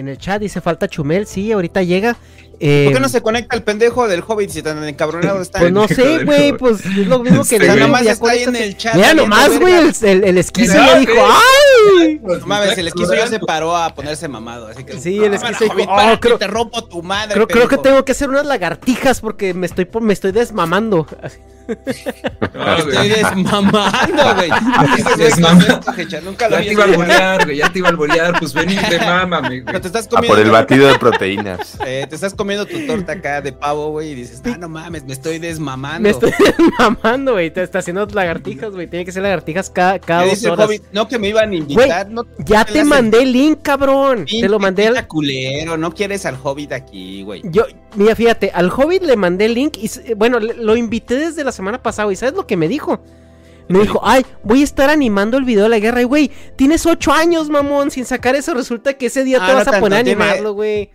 En 0.00 0.08
el 0.08 0.16
chat 0.16 0.40
dice 0.40 0.62
falta 0.62 0.88
Chumel, 0.88 1.26
sí, 1.26 1.52
ahorita 1.52 1.82
llega. 1.82 2.16
Eh, 2.58 2.84
¿Por 2.86 2.94
qué 2.94 3.00
no 3.00 3.08
se 3.10 3.20
conecta 3.22 3.54
el 3.56 3.62
pendejo 3.62 4.08
del 4.08 4.22
Hobbit 4.26 4.48
si 4.50 4.62
tan 4.62 4.82
encabronado 4.84 5.40
está? 5.42 5.58
Pues 5.60 5.72
no 5.72 5.86
sé, 5.88 6.24
güey, 6.24 6.52
pues 6.58 6.84
es 6.84 7.06
lo 7.06 7.18
mismo 7.20 7.42
que 7.44 7.58
digo, 7.58 7.74
nomás 7.76 8.02
ya 8.04 8.12
está 8.12 8.30
ahí 8.30 8.42
en 8.44 8.56
el 8.56 8.76
chat. 8.78 8.94
Mira 8.94 9.12
nomás, 9.14 9.58
güey, 9.58 9.74
el, 9.74 9.94
el, 10.02 10.24
el 10.24 10.38
esquizo 10.38 10.72
ya 10.74 10.98
dijo. 10.98 11.12
¡ay! 11.98 12.18
No 12.22 12.46
mames, 12.46 12.76
el 12.78 12.88
esquizo 12.88 13.14
ya 13.14 13.26
se 13.26 13.40
paró 13.40 13.76
a 13.76 13.94
ponerse 13.94 14.26
mamado, 14.28 14.68
así 14.68 14.84
que... 14.84 14.98
Sí, 14.98 15.18
el 15.22 15.32
"Ah, 15.34 15.36
esquizo 15.36 15.64
dijo, 15.64 15.74
Hobbit, 15.74 15.88
"Oh, 15.90 16.20
creo- 16.20 16.38
te 16.38 16.46
rompo 16.46 16.82
tu 16.84 17.02
madre, 17.02 17.34
Creo, 17.34 17.46
creo 17.46 17.62
que 17.68 17.76
pendejo". 17.76 17.82
tengo 17.82 18.04
que 18.06 18.12
hacer 18.12 18.28
unas 18.30 18.46
lagartijas 18.46 19.20
porque 19.20 19.52
me 19.54 19.66
estoy, 19.66 19.86
me 20.00 20.12
estoy 20.14 20.32
desmamando. 20.32 21.06
Así. 21.68 22.88
Estoy 22.88 23.08
desmamando, 23.08 24.34
güey. 24.34 24.50
Ese 24.98 25.02
güey 25.14 25.16
Desmama- 25.30 25.66
concepto, 25.66 25.92
Hecha, 26.00 26.20
Nunca 26.20 26.48
lo 26.48 26.56
Ya 26.58 26.62
te 26.64 26.72
iba 26.72 26.84
a 26.84 26.96
bolear, 26.96 27.44
güey, 27.44 27.56
ya 27.58 27.72
te 27.72 27.78
iba 27.78 27.88
a 27.88 27.92
bolear, 27.92 28.38
pues 28.38 28.52
ven 28.52 28.70
y 28.70 28.76
remámame, 28.78 29.48
güey. 29.60 29.64
Pero 29.64 29.80
te 29.80 29.86
estás 29.88 30.06
Ah, 30.06 30.10
comiendo... 30.10 30.36
por 30.36 30.44
el 30.44 30.50
batido 30.50 30.88
de 30.88 30.98
proteínas. 30.98 31.78
eh, 31.86 32.06
te 32.08 32.14
estás 32.14 32.34
comiendo 32.34 32.66
tu 32.66 32.86
torta 32.86 33.12
acá 33.12 33.40
de 33.40 33.52
pavo, 33.52 33.90
güey, 33.90 34.10
y 34.10 34.14
dices, 34.14 34.42
ah, 34.44 34.56
no 34.58 34.68
mames, 34.68 35.04
me 35.04 35.12
estoy 35.12 35.38
desmamando. 35.38 36.00
Me 36.00 36.10
estoy 36.10 36.32
desmamando, 36.38 37.32
güey. 37.32 37.50
Te 37.50 37.62
está 37.62 37.78
haciendo 37.80 38.06
lagartijas, 38.06 38.72
güey. 38.72 38.86
Tiene 38.86 39.04
que 39.04 39.12
ser 39.12 39.22
lagartijas 39.22 39.70
cada, 39.70 39.98
cada 39.98 40.26
dos 40.26 40.44
horas. 40.44 40.70
No 40.92 41.08
que 41.08 41.18
me 41.18 41.28
iban 41.28 41.44
a 41.44 41.46
Güey, 41.48 41.58
invitar, 41.60 42.08
no 42.10 42.24
ya 42.38 42.64
te 42.64 42.78
las- 42.78 42.86
mandé 42.86 43.22
el 43.22 43.32
link, 43.32 43.60
cabrón. 43.62 44.26
Te 44.26 44.48
lo 44.48 44.58
mandé 44.58 44.88
al, 44.88 45.06
culero, 45.06 45.76
no 45.76 45.92
quieres 45.94 46.26
al 46.26 46.36
Hobbit 46.42 46.72
aquí, 46.72 47.22
güey. 47.22 47.42
Yo, 47.44 47.64
mira, 47.96 48.14
fíjate, 48.14 48.50
al 48.54 48.70
Hobbit 48.70 49.02
le 49.02 49.16
mandé 49.16 49.46
el 49.46 49.54
link 49.54 49.76
y, 49.78 49.86
s- 49.86 50.14
bueno, 50.16 50.38
lo 50.40 50.76
invité 50.76 51.16
desde 51.16 51.44
la 51.44 51.52
semana 51.60 51.82
pasada 51.82 52.12
y 52.12 52.16
¿sabes 52.16 52.34
lo 52.34 52.46
que 52.46 52.56
me 52.56 52.68
dijo? 52.68 53.02
Me 53.68 53.78
dijo, 53.78 54.00
ay, 54.02 54.26
voy 54.42 54.62
a 54.62 54.64
estar 54.64 54.90
animando 54.90 55.36
el 55.38 55.44
video 55.44 55.62
de 55.62 55.68
la 55.68 55.78
guerra 55.78 56.00
y, 56.00 56.04
güey, 56.04 56.32
tienes 56.56 56.86
ocho 56.86 57.12
años, 57.12 57.50
mamón, 57.50 57.92
sin 57.92 58.04
sacar 58.04 58.34
eso, 58.34 58.52
resulta 58.52 58.94
que 58.94 59.06
ese 59.06 59.22
día 59.22 59.38
Ah, 59.40 59.46
te 59.46 59.52
no 59.52 59.58
vas 59.58 59.68
a 59.68 59.70
tanto, 59.70 59.84
poner 59.84 59.98
a 59.98 60.00
animarlo, 60.00 60.54
güey. 60.54 60.90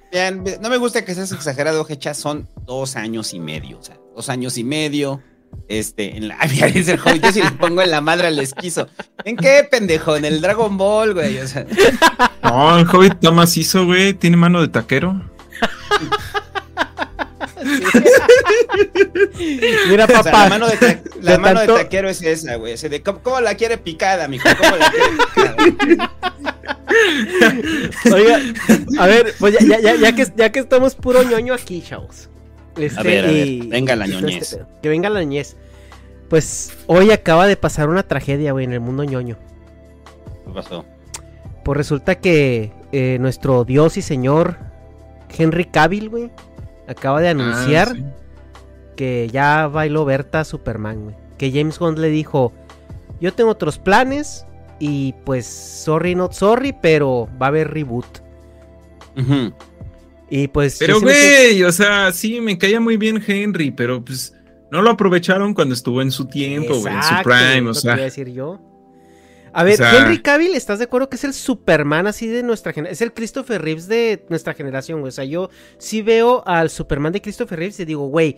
No 0.59 0.69
me 0.69 0.75
gusta 0.75 1.05
que 1.05 1.15
seas 1.15 1.31
exagerado, 1.31 1.85
Hecha, 1.87 2.13
son 2.13 2.49
dos 2.65 2.97
años 2.97 3.33
y 3.33 3.39
medio, 3.39 3.79
o 3.79 3.81
sea, 3.81 3.97
dos 4.13 4.27
años 4.27 4.57
y 4.57 4.65
medio. 4.65 5.21
Este, 5.69 6.17
en 6.17 6.27
la. 6.27 6.35
Ay, 6.39 6.49
mira, 6.51 6.67
dice 6.67 6.99
el 7.05 7.21
yo 7.21 7.31
si 7.31 7.41
le 7.41 7.51
pongo 7.51 7.81
en 7.81 7.91
la 7.91 8.01
madre 8.01 8.27
al 8.27 8.37
esquizo. 8.39 8.89
¿En 9.23 9.37
qué, 9.37 9.65
pendejo? 9.71 10.17
En 10.17 10.25
el 10.25 10.41
Dragon 10.41 10.77
Ball, 10.77 11.13
güey. 11.13 11.39
O 11.39 11.47
sea, 11.47 11.65
No, 12.43 12.77
el 12.77 12.85
Hobbit 12.89 13.13
está 13.13 13.31
macizo, 13.31 13.85
güey. 13.85 14.13
Tiene 14.13 14.35
mano 14.35 14.59
de 14.61 14.67
taquero. 14.67 15.21
Mira, 19.89 20.05
o 20.05 20.07
sea, 20.07 20.23
papá. 20.23 20.43
la 20.43 20.49
mano, 20.49 20.67
de, 20.67 20.77
ta- 20.77 20.99
la 21.21 21.31
de 21.33 21.38
mano 21.38 21.59
de 21.61 21.67
tanto- 21.67 21.81
taquero 21.81 22.09
es 22.09 22.21
esa, 22.21 22.55
güey. 22.55 22.73
Ese 22.73 22.89
de, 22.89 23.01
¿cómo, 23.01 23.19
cómo 23.21 23.41
la 23.41 23.55
quiere 23.55 23.77
picada, 23.77 24.27
mijo? 24.27 24.47
¿Cómo 24.57 24.75
la 24.77 24.91
quiere 24.91 25.09
picada? 25.11 26.11
Oiga, 28.13 28.39
a 28.99 29.07
ver, 29.07 29.33
pues 29.39 29.53
ya, 29.59 29.65
ya, 29.65 29.79
ya, 29.79 29.95
ya 29.95 30.15
que, 30.15 30.27
ya 30.35 30.51
que 30.51 30.59
estamos 30.59 30.95
puro 30.95 31.23
ñoño 31.23 31.53
aquí, 31.53 31.81
chavos. 31.81 32.29
Este, 32.77 32.99
A 32.99 33.03
ver, 33.03 33.25
a 33.25 33.27
ver, 33.27 33.47
y- 33.47 33.67
venga 33.67 33.95
la 33.95 34.07
ñoñez. 34.07 34.41
este 34.44 34.57
pedo. 34.57 34.67
que 34.81 34.89
venga 34.89 35.09
la 35.09 35.21
ñoñez. 35.23 35.55
Pues 36.29 36.73
hoy 36.88 37.11
acaba 37.11 37.47
de 37.47 37.55
pasar 37.55 37.89
una 37.89 38.03
tragedia, 38.03 38.51
güey, 38.51 38.65
en 38.65 38.73
el 38.73 38.79
mundo 38.79 39.03
ñoño. 39.03 39.38
¿Qué 40.45 40.51
pasó? 40.53 40.85
Pues 41.63 41.77
resulta 41.77 42.15
que 42.15 42.71
eh, 42.91 43.17
nuestro 43.19 43.63
dios 43.63 43.97
y 43.97 44.01
señor 44.01 44.57
Henry 45.38 45.65
Cavill, 45.65 46.09
güey, 46.09 46.31
acaba 46.88 47.22
de 47.22 47.29
anunciar 47.29 47.90
Ah, 47.91 47.96
sí. 47.96 48.03
que 48.96 49.29
ya 49.31 49.68
bailó 49.68 50.06
Berta 50.06 50.44
Superman, 50.44 51.03
güey. 51.06 51.16
Que 51.38 51.51
James 51.51 51.78
Gunn 51.79 52.00
le 52.01 52.09
dijo, 52.09 52.53
yo 53.19 53.34
tengo 53.34 53.51
otros 53.51 53.78
planes 53.78 54.46
y 54.79 55.13
pues 55.25 55.45
sorry 55.45 56.16
not 56.16 56.34
sorry, 56.34 56.74
pero 56.81 57.28
va 57.41 57.47
a 57.47 57.50
haber 57.50 57.72
reboot. 57.72 58.06
Ujú. 59.18 59.53
Y 60.29 60.47
pues... 60.47 60.78
Pero, 60.79 61.00
me 61.00 61.12
güey, 61.12 61.63
o 61.63 61.72
sea, 61.72 62.12
sí, 62.12 62.41
me 62.41 62.57
caía 62.57 62.79
muy 62.79 62.97
bien 62.97 63.24
Henry, 63.25 63.72
pero 63.72 64.03
pues 64.03 64.34
no 64.72 64.81
lo 64.81 64.90
aprovecharon 64.90 65.53
cuando 65.53 65.74
estuvo 65.74 66.01
en 66.01 66.12
su 66.12 66.25
tiempo, 66.25 66.75
güey, 66.79 66.94
en 66.94 67.01
su 67.03 67.07
Exacto, 67.09 67.29
prime, 67.29 67.69
o 67.69 67.74
sea. 67.74 67.94
iba 67.94 68.01
a 68.01 68.06
decir 68.06 68.29
yo. 68.31 68.59
A 69.55 69.63
ver, 69.63 69.77
sea- 69.77 69.97
Henry 69.97 70.21
Cavill, 70.21 70.53
¿estás 70.53 70.79
de 70.79 70.85
acuerdo 70.85 71.09
que 71.09 71.16
es 71.16 71.23
el 71.23 71.33
Superman 71.33 72.07
así 72.07 72.27
de 72.27 72.43
nuestra 72.43 72.73
generación? 72.73 72.93
Es 72.93 73.01
el 73.01 73.13
Christopher 73.13 73.61
Reeves 73.61 73.88
de 73.88 74.25
nuestra 74.29 74.53
generación, 74.53 74.99
güey. 74.99 75.09
O 75.09 75.11
sea, 75.13 75.23
yo 75.25 75.49
sí 75.77 76.01
veo 76.01 76.43
al 76.45 76.69
Superman 76.69 77.13
de 77.13 77.21
Christopher 77.21 77.57
Reeves 77.59 77.79
y 77.79 77.85
digo, 77.85 78.07
güey, 78.07 78.38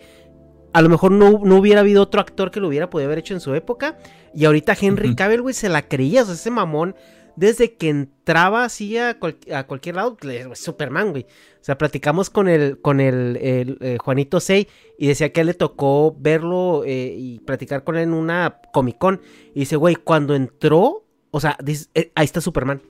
a 0.72 0.80
lo 0.82 0.88
mejor 0.88 1.10
no, 1.10 1.40
no 1.42 1.56
hubiera 1.56 1.80
habido 1.80 2.02
otro 2.02 2.20
actor 2.20 2.50
que 2.50 2.60
lo 2.60 2.68
hubiera 2.68 2.88
podido 2.90 3.08
haber 3.08 3.18
hecho 3.18 3.34
en 3.34 3.40
su 3.40 3.54
época. 3.54 3.98
Y 4.34 4.44
ahorita 4.44 4.76
Henry 4.80 5.08
Ujú. 5.08 5.16
Cavill, 5.16 5.42
güey, 5.42 5.54
se 5.54 5.68
la 5.68 5.88
creía. 5.88 6.22
O 6.22 6.26
sea, 6.26 6.34
ese 6.34 6.50
mamón, 6.50 6.94
desde 7.36 7.74
que 7.74 7.88
entraba 7.88 8.64
así 8.64 8.96
a, 8.98 9.18
cual- 9.18 9.38
a 9.52 9.66
cualquier 9.66 9.96
lado, 9.96 10.16
Superman, 10.54 11.10
güey. 11.10 11.24
O 11.60 11.64
sea, 11.68 11.76
platicamos 11.78 12.30
con 12.30 12.48
el, 12.48 12.80
con 12.80 13.00
el, 13.00 13.36
el, 13.42 13.78
eh, 13.80 13.98
Juanito 14.00 14.38
Sey 14.40 14.68
y 14.98 15.08
decía 15.08 15.32
que 15.32 15.40
a 15.40 15.42
él 15.42 15.48
le 15.48 15.54
tocó 15.54 16.14
verlo 16.18 16.84
eh, 16.84 17.12
y 17.18 17.40
platicar 17.40 17.82
con 17.82 17.96
él 17.96 18.04
en 18.04 18.14
una 18.14 18.60
Comic 18.72 18.98
Con. 18.98 19.20
Y 19.54 19.60
dice, 19.60 19.76
güey, 19.76 19.96
cuando 19.96 20.34
entró, 20.36 21.06
o 21.30 21.40
sea, 21.40 21.56
eh, 21.94 22.10
ahí 22.14 22.24
está 22.24 22.40
Superman. 22.40 22.82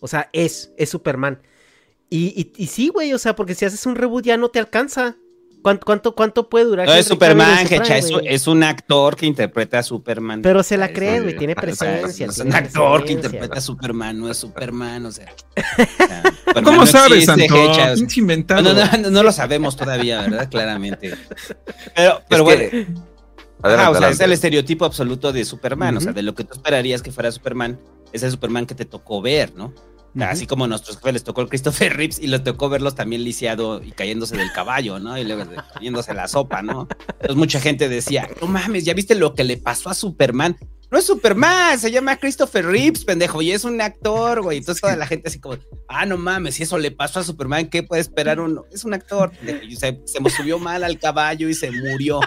O 0.00 0.08
sea, 0.08 0.28
es, 0.32 0.72
es 0.76 0.90
Superman. 0.90 1.40
Y, 2.10 2.28
y, 2.56 2.62
y 2.62 2.66
sí, 2.68 2.88
güey, 2.88 3.12
o 3.12 3.18
sea, 3.18 3.34
porque 3.36 3.54
si 3.54 3.64
haces 3.64 3.84
un 3.86 3.96
reboot 3.96 4.24
ya 4.24 4.36
no 4.36 4.48
te 4.48 4.58
alcanza. 4.58 5.16
¿Cuánto, 5.60 5.84
cuánto, 5.84 6.14
cuánto 6.14 6.48
puede 6.48 6.66
durar? 6.66 6.86
No 6.86 6.94
es 6.94 7.06
Superman, 7.06 7.66
Hecha, 7.68 7.98
es, 7.98 8.08
es 8.24 8.46
un 8.46 8.62
actor 8.62 9.16
que 9.16 9.26
interpreta 9.26 9.80
a 9.80 9.82
Superman. 9.82 10.40
Pero 10.40 10.62
se 10.62 10.76
la 10.76 10.86
Es- 10.86 10.92
crees, 10.94 11.22
güey, 11.24 11.36
tiene 11.36 11.54
o 11.54 11.56
sea, 11.56 11.60
presencia. 11.62 12.26
Es 12.26 12.34
tiene 12.36 12.50
un 12.50 12.56
actor 12.56 13.04
que 13.04 13.12
interpreta 13.12 13.58
a 13.58 13.60
Superman, 13.60 14.18
no 14.20 14.30
es 14.30 14.36
Superman, 14.36 15.04
o 15.06 15.10
sea. 15.10 15.34
o 16.54 16.62
¿Cómo 16.62 16.82
no 16.82 16.86
sabes, 16.86 17.24
existe, 17.28 17.48
Santo? 17.48 17.56
Hecha, 17.56 17.70
o 17.70 17.74
sea. 17.86 17.94
Pinche 17.96 18.20
inventado. 18.20 18.62
No, 18.62 18.72
no, 18.72 18.98
no, 18.98 19.10
no 19.10 19.22
lo 19.24 19.32
sabemos 19.32 19.76
todavía, 19.76 20.20
¿verdad? 20.22 20.48
Claramente. 20.48 21.14
Pero, 21.94 22.22
pero 22.28 22.48
Es 22.48 22.56
bueno. 22.56 22.70
que- 22.70 22.86
Ajá, 23.62 23.88
Adelante, 23.88 23.98
o 23.98 24.00
sea, 24.00 24.10
es 24.10 24.20
el 24.20 24.32
estereotipo 24.32 24.84
absoluto 24.84 25.32
de 25.32 25.44
Superman. 25.44 25.96
O 25.96 26.00
sea, 26.00 26.12
de 26.12 26.22
lo 26.22 26.34
que 26.34 26.44
tú 26.44 26.54
esperarías 26.54 27.02
que 27.02 27.12
fuera 27.12 27.30
Superman, 27.32 27.78
es 28.12 28.22
el 28.22 28.30
Superman 28.30 28.66
que 28.66 28.74
te 28.74 28.84
tocó 28.84 29.20
ver, 29.20 29.54
¿no? 29.54 29.72
Así 30.20 30.46
como 30.46 30.64
a 30.64 30.68
nuestros 30.68 30.96
jefes 30.96 31.12
les 31.12 31.24
tocó 31.24 31.42
el 31.42 31.48
Christopher 31.48 31.96
Reeves 31.96 32.18
y 32.18 32.26
les 32.26 32.42
tocó 32.42 32.68
verlos 32.68 32.94
también 32.94 33.22
lisiado 33.22 33.80
y 33.82 33.92
cayéndose 33.92 34.36
del 34.36 34.50
caballo, 34.52 34.98
¿no? 34.98 35.16
Y 35.16 35.24
luego 35.24 35.44
cayéndose 35.74 36.12
la 36.14 36.26
sopa, 36.26 36.62
¿no? 36.62 36.88
Entonces 37.08 37.36
mucha 37.36 37.60
gente 37.60 37.88
decía, 37.88 38.28
no 38.40 38.48
mames, 38.48 38.84
¿ya 38.84 38.94
viste 38.94 39.14
lo 39.14 39.34
que 39.34 39.44
le 39.44 39.58
pasó 39.58 39.90
a 39.90 39.94
Superman? 39.94 40.56
no 40.90 40.98
es 40.98 41.04
Superman, 41.04 41.78
se 41.78 41.90
llama 41.90 42.16
Christopher 42.16 42.64
Reeves, 42.64 43.04
pendejo, 43.04 43.42
y 43.42 43.52
es 43.52 43.64
un 43.64 43.80
actor, 43.80 44.42
güey. 44.42 44.58
Entonces 44.58 44.80
toda 44.80 44.96
la 44.96 45.06
gente 45.06 45.28
así 45.28 45.38
como, 45.38 45.56
ah, 45.86 46.06
no 46.06 46.16
mames, 46.16 46.54
si 46.54 46.62
eso 46.62 46.78
le 46.78 46.90
pasó 46.90 47.20
a 47.20 47.24
Superman, 47.24 47.68
¿qué 47.68 47.82
puede 47.82 48.00
esperar 48.00 48.40
uno? 48.40 48.64
Es 48.72 48.84
un 48.84 48.94
actor, 48.94 49.30
pendejo. 49.30 49.64
Y 49.64 49.76
se, 49.76 50.00
se 50.06 50.18
subió 50.30 50.58
mal 50.58 50.84
al 50.84 50.98
caballo 50.98 51.48
y 51.48 51.54
se 51.54 51.70
murió. 51.70 52.20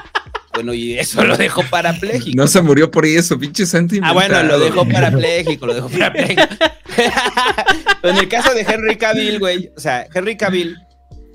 Bueno, 0.54 0.74
y 0.74 1.00
eso 1.00 1.24
lo 1.24 1.38
dejó 1.38 1.64
parapléjico. 1.70 2.36
No 2.36 2.48
se 2.48 2.62
murió 2.62 2.92
por 2.92 3.06
eso, 3.06 3.40
pinche 3.40 3.66
santo 3.66 3.96
Ah, 4.02 4.12
bueno, 4.14 4.44
lo 4.44 4.60
dejó 4.60 4.86
parapléjico, 4.88 5.66
lo 5.68 5.74
dejó 5.74 5.90
parapléjico. 5.90 6.42
En 8.04 8.18
el 8.18 8.28
caso 8.28 8.54
de 8.54 8.62
Henry 8.62 8.98
Cavill, 8.98 9.40
güey, 9.40 9.70
o 9.78 9.80
sea, 9.80 10.08
Henry 10.14 10.36
Cavill, 10.36 10.76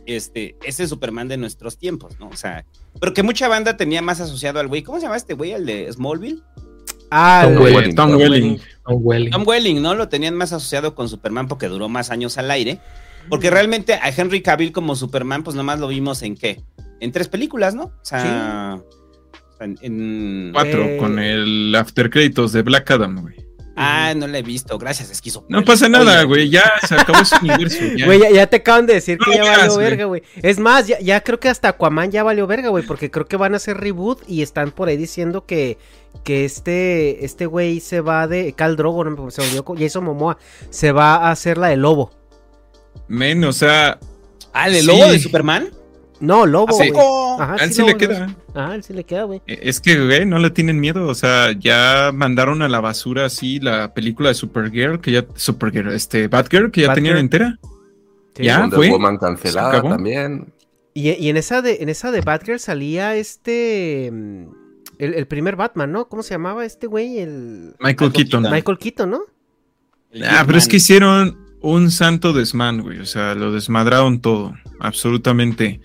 este, 0.04 0.56
es 0.64 0.80
el 0.80 0.88
Superman 0.88 1.28
de 1.28 1.36
nuestros 1.36 1.78
tiempos, 1.78 2.18
¿no? 2.18 2.28
O 2.28 2.36
sea, 2.36 2.64
pero 3.00 3.14
que 3.14 3.22
mucha 3.22 3.48
banda 3.48 3.76
tenía 3.76 4.02
más 4.02 4.20
asociado 4.20 4.58
al 4.60 4.66
güey. 4.68 4.82
¿Cómo 4.82 4.98
se 4.98 5.04
llama 5.04 5.16
este 5.16 5.34
güey? 5.34 5.52
El 5.52 5.64
de 5.66 5.90
Smallville. 5.92 6.42
Ah, 7.10 7.42
Tom 7.44 7.52
el- 7.66 7.74
Welling. 7.74 7.94
Tom 7.94 8.10
Welling. 8.16 8.60
Tom 8.84 9.00
Welling. 9.02 9.30
Tom 9.30 9.42
Welling, 9.46 9.82
¿no? 9.82 9.94
Lo 9.94 10.08
tenían 10.08 10.34
más 10.34 10.52
asociado 10.52 10.94
con 10.94 11.08
Superman 11.08 11.46
porque 11.48 11.68
duró 11.68 11.88
más 11.88 12.10
años 12.10 12.36
al 12.36 12.50
aire. 12.50 12.80
Porque 13.28 13.50
realmente 13.50 13.94
a 13.94 14.08
Henry 14.08 14.42
Cavill 14.42 14.72
como 14.72 14.94
Superman, 14.96 15.42
pues 15.42 15.56
nomás 15.56 15.80
lo 15.80 15.88
vimos 15.88 16.22
en 16.22 16.36
qué? 16.36 16.62
En 17.00 17.12
tres 17.12 17.28
películas, 17.28 17.74
¿no? 17.74 17.84
O 17.84 17.92
sea, 18.02 18.18
o 18.20 18.22
sea, 18.22 18.82
en, 19.60 19.78
en- 19.82 20.50
Cuatro, 20.52 20.82
Eh. 20.84 20.96
con 20.98 21.18
el 21.18 21.74
after 21.74 22.10
créditos 22.10 22.52
de 22.52 22.62
Black 22.62 22.90
Adam, 22.90 23.20
güey. 23.22 23.34
Ah, 23.78 24.14
no 24.16 24.26
la 24.26 24.38
he 24.38 24.42
visto. 24.42 24.78
Gracias, 24.78 25.10
esquizo. 25.10 25.44
No 25.50 25.62
pasa 25.62 25.86
nada, 25.90 26.22
güey. 26.22 26.48
Ya 26.48 26.64
se 26.88 26.94
acabó 26.94 27.18
ese 27.20 27.36
universo. 27.42 27.78
ya. 27.94 28.06
Güey, 28.06 28.20
ya, 28.20 28.30
ya 28.30 28.46
te 28.46 28.56
acaban 28.56 28.86
de 28.86 28.94
decir 28.94 29.18
que 29.18 29.36
ya 29.36 29.42
veas, 29.42 29.58
valió 29.58 29.76
verga, 29.76 30.04
güey. 30.06 30.22
Es 30.42 30.58
más, 30.58 30.86
ya, 30.86 30.98
ya 31.00 31.20
creo 31.20 31.38
que 31.38 31.50
hasta 31.50 31.68
Aquaman 31.68 32.10
ya 32.10 32.22
valió 32.22 32.46
verga, 32.46 32.70
güey, 32.70 32.86
porque 32.86 33.10
creo 33.10 33.26
que 33.26 33.36
van 33.36 33.52
a 33.52 33.58
hacer 33.58 33.76
reboot 33.76 34.22
y 34.26 34.40
están 34.40 34.70
por 34.70 34.88
ahí 34.88 34.96
diciendo 34.96 35.44
que, 35.44 35.76
que 36.24 36.46
este 36.46 37.22
este 37.26 37.44
güey 37.44 37.80
se 37.80 38.00
va 38.00 38.26
de 38.26 38.54
Cal 38.54 38.76
Drogo, 38.76 39.04
no 39.04 39.10
me 39.10 39.30
se 39.30 39.42
volvió 39.42 39.62
con 39.62 39.76
Jason 39.78 40.04
Momoa, 40.04 40.38
se 40.70 40.92
va 40.92 41.16
a 41.16 41.30
hacer 41.30 41.58
la 41.58 41.68
de 41.68 41.76
Lobo. 41.76 42.12
Men, 43.08 43.44
o 43.44 43.52
sea, 43.52 43.98
Ah, 44.54 44.68
¿el 44.68 44.76
Sí. 44.76 44.86
lobo 44.86 45.04
de 45.10 45.18
Superman? 45.18 45.68
No, 46.20 46.46
Lobo, 46.46 46.72
¿A 46.74 46.76
güey. 46.76 46.90
poco? 46.92 47.42
Ajá, 47.42 47.54
a 47.54 47.64
él 47.64 47.68
sí, 47.70 47.74
sí 47.74 47.80
Lobo, 47.82 47.92
le 47.92 47.96
queda. 47.98 48.36
Ajá, 48.54 48.74
él 48.74 48.82
sí 48.82 48.92
le 48.94 49.04
queda, 49.04 49.24
güey. 49.24 49.42
Eh, 49.46 49.60
Es 49.62 49.80
que, 49.80 50.02
güey, 50.04 50.24
no 50.26 50.38
le 50.38 50.50
tienen 50.50 50.80
miedo. 50.80 51.06
O 51.08 51.14
sea, 51.14 51.52
ya 51.52 52.10
mandaron 52.14 52.62
a 52.62 52.68
la 52.68 52.80
basura 52.80 53.26
así 53.26 53.60
la 53.60 53.92
película 53.94 54.28
de 54.30 54.34
Supergirl, 54.34 55.00
que 55.00 55.12
ya. 55.12 55.26
Supergirl, 55.34 55.92
este, 55.92 56.28
Batgirl, 56.28 56.70
que 56.70 56.82
ya 56.82 56.88
Batgirl. 56.88 57.04
tenían 57.04 57.18
entera. 57.18 57.58
Sí. 58.34 58.44
Ya, 58.44 58.68
fue. 58.70 58.90
Woman 58.90 59.18
cancelada 59.18 59.82
también. 59.82 60.52
Y, 60.94 61.10
y 61.10 61.28
en 61.28 61.36
esa 61.36 61.60
de 61.60 61.78
en 61.80 61.88
esa 61.90 62.10
de 62.10 62.22
Batgirl 62.22 62.58
salía 62.58 63.14
este 63.16 64.10
mm, 64.10 64.44
el, 64.98 65.14
el 65.14 65.26
primer 65.26 65.56
Batman, 65.56 65.92
¿no? 65.92 66.08
¿Cómo 66.08 66.22
se 66.22 66.32
llamaba 66.34 66.64
este 66.64 66.86
güey? 66.86 67.18
El 67.18 67.74
Michael 67.80 68.10
Michael 68.10 68.12
Keaton. 68.12 68.42
Michael 68.50 68.78
Keaton, 68.78 69.10
¿no? 69.10 69.20
El 70.10 70.24
Ah, 70.24 70.44
pero 70.46 70.56
es 70.56 70.68
que 70.68 70.76
hicieron 70.76 71.38
un 71.60 71.90
santo 71.90 72.32
desmán, 72.32 72.80
güey. 72.80 73.00
O 73.00 73.04
sea, 73.06 73.34
lo 73.34 73.52
desmadraron 73.52 74.20
todo. 74.22 74.54
Absolutamente. 74.80 75.80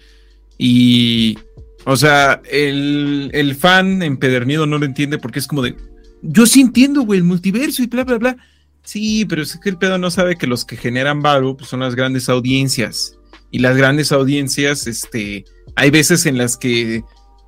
Y. 0.63 1.40
O 1.86 1.96
sea, 1.98 2.40
el, 2.52 3.31
el 3.34 3.56
fan 3.56 4.04
empedernido 4.04 4.68
no 4.68 4.78
lo 4.78 4.86
entiende 4.86 5.18
porque 5.18 5.40
es 5.40 5.48
como 5.48 5.63
de. 5.63 5.75
Yo 6.22 6.46
sí 6.46 6.62
entiendo, 6.62 7.02
güey, 7.02 7.18
el 7.18 7.24
multiverso 7.25 7.81
y 7.81 7.88
bla, 7.88 8.04
bla, 8.04 8.19
bla. 8.19 8.38
Sí, 8.84 9.25
pero 9.25 9.42
es 9.42 9.58
que 9.58 9.69
el 9.69 9.78
pedo 9.78 9.98
no 9.98 10.12
sabe 10.12 10.36
que 10.36 10.46
los 10.46 10.63
que 10.63 10.78
generan 10.78 11.22
varo 11.24 11.58
pues, 11.58 11.69
son 11.72 11.80
las 11.80 11.96
grandes 11.96 12.30
audiencias. 12.30 13.18
Y 13.50 13.58
las 13.60 13.75
grandes 13.75 14.12
audiencias, 14.12 14.86
este. 14.86 15.46
Hay 15.75 15.90
veces 15.90 16.28
en 16.28 16.38
las 16.38 16.56
que 16.58 17.02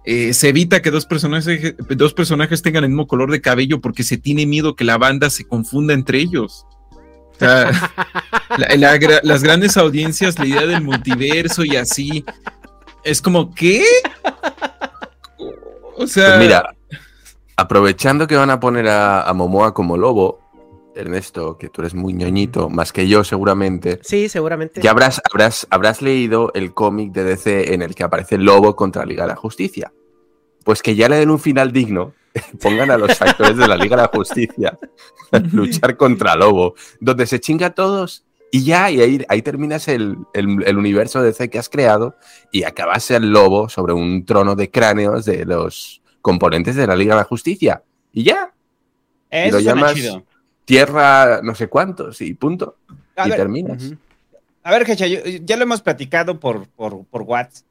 eh, 0.05 0.33
se 0.33 0.49
evita 0.49 0.81
que 0.81 0.89
dos 0.89 1.05
personajes, 1.05 1.75
dos 1.95 2.13
personajes 2.15 2.63
tengan 2.63 2.83
el 2.85 2.89
mismo 2.89 3.05
color 3.05 3.29
de 3.31 3.41
cabello 3.41 3.79
porque 3.81 4.01
se 4.01 4.17
tiene 4.17 4.47
miedo 4.47 4.75
que 4.75 4.83
la 4.85 4.97
banda 4.97 5.29
se 5.29 5.45
confunda 5.45 5.93
entre 5.93 6.17
ellos. 6.19 6.65
O 6.91 7.35
sea, 7.37 7.69
la- 8.57 8.75
la 8.77 8.97
gra- 8.97 9.21
las 9.23 9.43
grandes 9.43 9.77
audiencias, 9.77 10.39
la 10.39 10.47
idea 10.47 10.65
del 10.65 10.81
multiverso 10.83 11.63
y 11.65 11.75
así, 11.75 12.23
es 13.03 13.21
como, 13.21 13.53
¿qué? 13.53 13.83
O 15.97 16.07
sea, 16.07 16.29
Pues 16.35 16.39
mira, 16.39 16.75
aprovechando 17.55 18.27
que 18.27 18.35
van 18.35 18.49
a 18.49 18.59
poner 18.59 18.87
a, 18.87 19.23
a 19.23 19.33
Momoa 19.33 19.73
como 19.73 19.97
lobo, 19.97 20.39
Ernesto, 20.95 21.57
que 21.57 21.69
tú 21.69 21.81
eres 21.81 21.93
muy 21.93 22.13
ñoñito, 22.13 22.69
más 22.69 22.91
que 22.93 23.07
yo 23.07 23.23
seguramente, 23.23 23.99
Sí, 24.03 24.29
seguramente. 24.29 24.81
ya 24.81 24.91
habrás, 24.91 25.21
habrás, 25.31 25.67
habrás 25.69 26.01
leído 26.01 26.51
el 26.53 26.73
cómic 26.73 27.11
de 27.11 27.23
DC 27.23 27.73
en 27.73 27.81
el 27.81 27.95
que 27.95 28.03
aparece 28.03 28.35
el 28.35 28.43
lobo 28.45 28.75
contra 28.75 29.01
la 29.03 29.07
Liga 29.07 29.23
de 29.23 29.29
la 29.29 29.35
Justicia. 29.35 29.91
Pues 30.63 30.81
que 30.81 30.95
ya 30.95 31.09
le 31.09 31.17
den 31.17 31.29
un 31.31 31.39
final 31.39 31.71
digno, 31.71 32.13
pongan 32.61 32.89
a 32.91 32.97
los 32.97 33.19
actores 33.21 33.57
de 33.57 33.67
la 33.67 33.75
Liga 33.75 33.95
de 33.97 34.03
la 34.03 34.07
Justicia 34.13 34.77
a 35.31 35.39
luchar 35.39 35.97
contra 35.97 36.35
Lobo, 36.35 36.75
donde 36.99 37.25
se 37.27 37.39
chinga 37.39 37.67
a 37.67 37.73
todos 37.73 38.23
y 38.55 38.63
ya, 38.63 38.91
y 38.91 39.01
ahí, 39.01 39.25
ahí 39.29 39.41
terminas 39.41 39.87
el, 39.87 40.15
el- 40.35 40.63
el 40.65 40.77
universo 40.77 41.19
de 41.21 41.29
DC 41.29 41.49
que 41.49 41.57
has 41.57 41.69
creado 41.69 42.15
y 42.51 42.63
acabas 42.65 43.09
el 43.09 43.31
Lobo 43.31 43.67
sobre 43.67 43.93
un 43.93 44.25
trono 44.25 44.55
de 44.55 44.69
cráneos 44.69 45.25
de 45.25 45.43
los 45.45 46.01
componentes 46.21 46.75
de 46.75 46.85
la 46.85 46.95
Liga 46.95 47.15
de 47.15 47.21
la 47.21 47.25
Justicia. 47.25 47.81
Y 48.13 48.23
ya, 48.23 48.53
Eso 49.31 49.57
lo 49.57 49.63
suena 49.63 49.81
llamas- 49.81 49.93
chido. 49.95 50.23
tierra 50.65 51.41
no 51.41 51.55
sé 51.55 51.67
cuántos 51.67 52.21
y 52.21 52.35
punto. 52.35 52.77
A 53.15 53.25
y 53.27 53.31
ver, 53.31 53.39
terminas. 53.39 53.91
A 54.63 54.71
ver, 54.71 54.89
Hecha, 54.89 55.07
yo- 55.07 55.19
ya 55.25 55.57
lo 55.57 55.63
hemos 55.63 55.81
platicado 55.81 56.39
por, 56.39 56.67
por, 56.69 57.05
por 57.05 57.23
WhatsApp. 57.23 57.65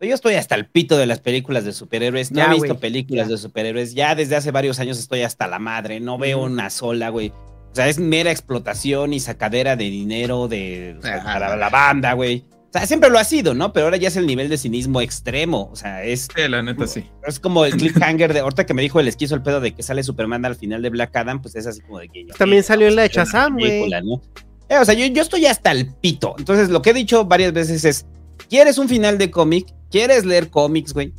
Yo 0.00 0.14
estoy 0.14 0.34
hasta 0.34 0.54
el 0.56 0.66
pito 0.66 0.98
de 0.98 1.06
las 1.06 1.20
películas 1.20 1.64
de 1.64 1.72
superhéroes. 1.72 2.30
No 2.32 2.42
he 2.42 2.48
visto 2.48 2.66
güey, 2.66 2.78
películas 2.80 3.28
ya. 3.28 3.32
de 3.32 3.38
superhéroes. 3.38 3.94
Ya 3.94 4.14
desde 4.14 4.36
hace 4.36 4.50
varios 4.50 4.78
años 4.80 4.98
estoy 4.98 5.22
hasta 5.22 5.46
la 5.46 5.58
madre. 5.60 6.00
No 6.00 6.18
veo 6.18 6.42
una 6.42 6.68
sola, 6.68 7.08
güey. 7.08 7.32
O 7.74 7.76
sea, 7.76 7.88
es 7.88 7.98
mera 7.98 8.30
explotación 8.30 9.12
y 9.12 9.18
sacadera 9.18 9.74
de 9.74 9.86
dinero 9.90 10.46
de, 10.46 10.94
o 10.96 11.02
sea, 11.02 11.16
Ajá. 11.16 11.32
para 11.32 11.56
la 11.56 11.70
banda, 11.70 12.12
güey. 12.12 12.44
O 12.52 12.72
sea, 12.72 12.86
siempre 12.86 13.10
lo 13.10 13.18
ha 13.18 13.24
sido, 13.24 13.52
¿no? 13.52 13.72
Pero 13.72 13.86
ahora 13.86 13.96
ya 13.96 14.06
es 14.06 14.16
el 14.16 14.28
nivel 14.28 14.48
de 14.48 14.58
cinismo 14.58 15.00
extremo. 15.00 15.70
O 15.72 15.74
sea, 15.74 16.04
es, 16.04 16.28
sí, 16.32 16.48
la 16.48 16.62
neta 16.62 16.86
sí. 16.86 17.04
es 17.26 17.40
como 17.40 17.64
el 17.64 17.72
cliffhanger 17.72 18.32
de. 18.32 18.38
Ahorita 18.42 18.64
que 18.64 18.74
me 18.74 18.82
dijo 18.82 19.00
el 19.00 19.08
esquizo 19.08 19.34
el 19.34 19.42
pedo 19.42 19.60
de 19.60 19.74
que 19.74 19.82
sale 19.82 20.04
Superman 20.04 20.44
al 20.44 20.54
final 20.54 20.82
de 20.82 20.90
Black 20.90 21.16
Adam, 21.16 21.42
pues 21.42 21.56
es 21.56 21.66
así 21.66 21.80
como 21.80 21.98
de 21.98 22.08
que. 22.08 22.26
También 22.38 22.62
salió 22.62 22.86
en 22.86 22.94
la 22.94 23.02
de 23.02 23.10
una 23.12 23.24
Shazam, 23.24 23.58
güey. 23.58 23.90
¿no? 24.04 24.22
Eh, 24.68 24.78
o 24.78 24.84
sea, 24.84 24.94
yo, 24.94 25.06
yo 25.06 25.22
estoy 25.22 25.46
hasta 25.46 25.72
el 25.72 25.92
pito. 25.96 26.36
Entonces, 26.38 26.68
lo 26.68 26.80
que 26.80 26.90
he 26.90 26.94
dicho 26.94 27.24
varias 27.24 27.52
veces 27.52 27.84
es: 27.84 28.06
¿quieres 28.48 28.78
un 28.78 28.88
final 28.88 29.18
de 29.18 29.32
cómic? 29.32 29.66
¿Quieres 29.90 30.24
leer 30.24 30.48
cómics, 30.48 30.92
güey? 30.92 31.12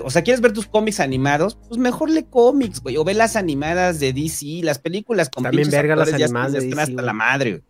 O 0.00 0.10
sea, 0.10 0.22
¿quieres 0.22 0.40
ver 0.40 0.52
tus 0.52 0.66
cómics 0.66 1.00
animados? 1.00 1.56
Pues 1.68 1.78
mejor 1.78 2.10
lee 2.10 2.26
cómics, 2.30 2.80
güey. 2.80 2.96
O 2.96 3.04
ve 3.04 3.14
las 3.14 3.36
animadas 3.36 4.00
de 4.00 4.12
DC, 4.12 4.60
las 4.62 4.78
películas 4.78 5.28
con 5.28 5.42
También 5.44 5.68
verga 5.70 5.96
las 5.96 6.12
animadas 6.12 6.52
de 6.52 6.58
están 6.58 6.70
DC, 6.70 6.80
hasta 6.82 6.92
güey. 6.94 7.06
la 7.06 7.12
madre, 7.12 7.50
güey. 7.50 7.62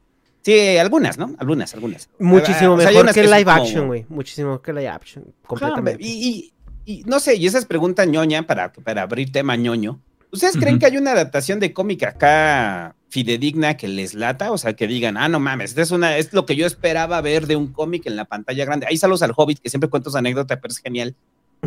Sí, 0.42 0.76
algunas, 0.78 1.18
¿no? 1.18 1.34
Algunas, 1.38 1.72
algunas. 1.74 2.08
Muchísimo 2.18 2.74
O 2.74 2.80
sea, 2.80 2.88
hay 2.88 2.94
mejor 2.94 3.04
unas 3.04 3.14
que 3.14 3.22
live 3.24 3.44
como- 3.44 3.62
action, 3.62 3.86
güey. 3.86 4.06
Muchísimo 4.08 4.48
mejor 4.48 4.62
que 4.62 4.72
live 4.72 4.88
action. 4.88 5.24
Completamente. 5.46 6.02
Y, 6.04 6.08
y- 6.28 6.52
y 6.98 7.02
no 7.04 7.20
sé, 7.20 7.36
y 7.36 7.46
esa 7.46 7.58
es 7.58 7.64
pregunta 7.64 8.04
ñoña 8.06 8.42
para, 8.44 8.72
para 8.72 9.02
abrir 9.02 9.30
tema 9.30 9.54
ñoño. 9.54 10.00
¿Ustedes 10.32 10.56
creen 10.56 10.78
que 10.80 10.86
hay 10.86 10.96
una 10.96 11.12
adaptación 11.12 11.60
de 11.60 11.72
cómic 11.72 12.02
acá 12.04 12.96
fidedigna 13.10 13.76
que 13.76 13.86
les 13.86 14.14
lata? 14.14 14.50
O 14.50 14.58
sea, 14.58 14.72
que 14.74 14.86
digan, 14.88 15.16
ah, 15.16 15.28
no 15.28 15.38
mames, 15.38 15.70
esta 15.70 15.82
es, 15.82 15.90
una, 15.92 16.16
es 16.16 16.32
lo 16.32 16.44
que 16.46 16.56
yo 16.56 16.66
esperaba 16.66 17.20
ver 17.20 17.46
de 17.46 17.54
un 17.54 17.68
cómic 17.72 18.06
en 18.06 18.16
la 18.16 18.24
pantalla 18.24 18.64
grande. 18.64 18.86
Ahí 18.88 18.96
saludos 18.96 19.22
al 19.22 19.32
Hobbit, 19.36 19.60
que 19.60 19.68
siempre 19.70 19.90
cuento 19.90 20.08
esa 20.08 20.18
anécdota, 20.18 20.58
pero 20.60 20.72
es 20.72 20.78
genial. 20.78 21.14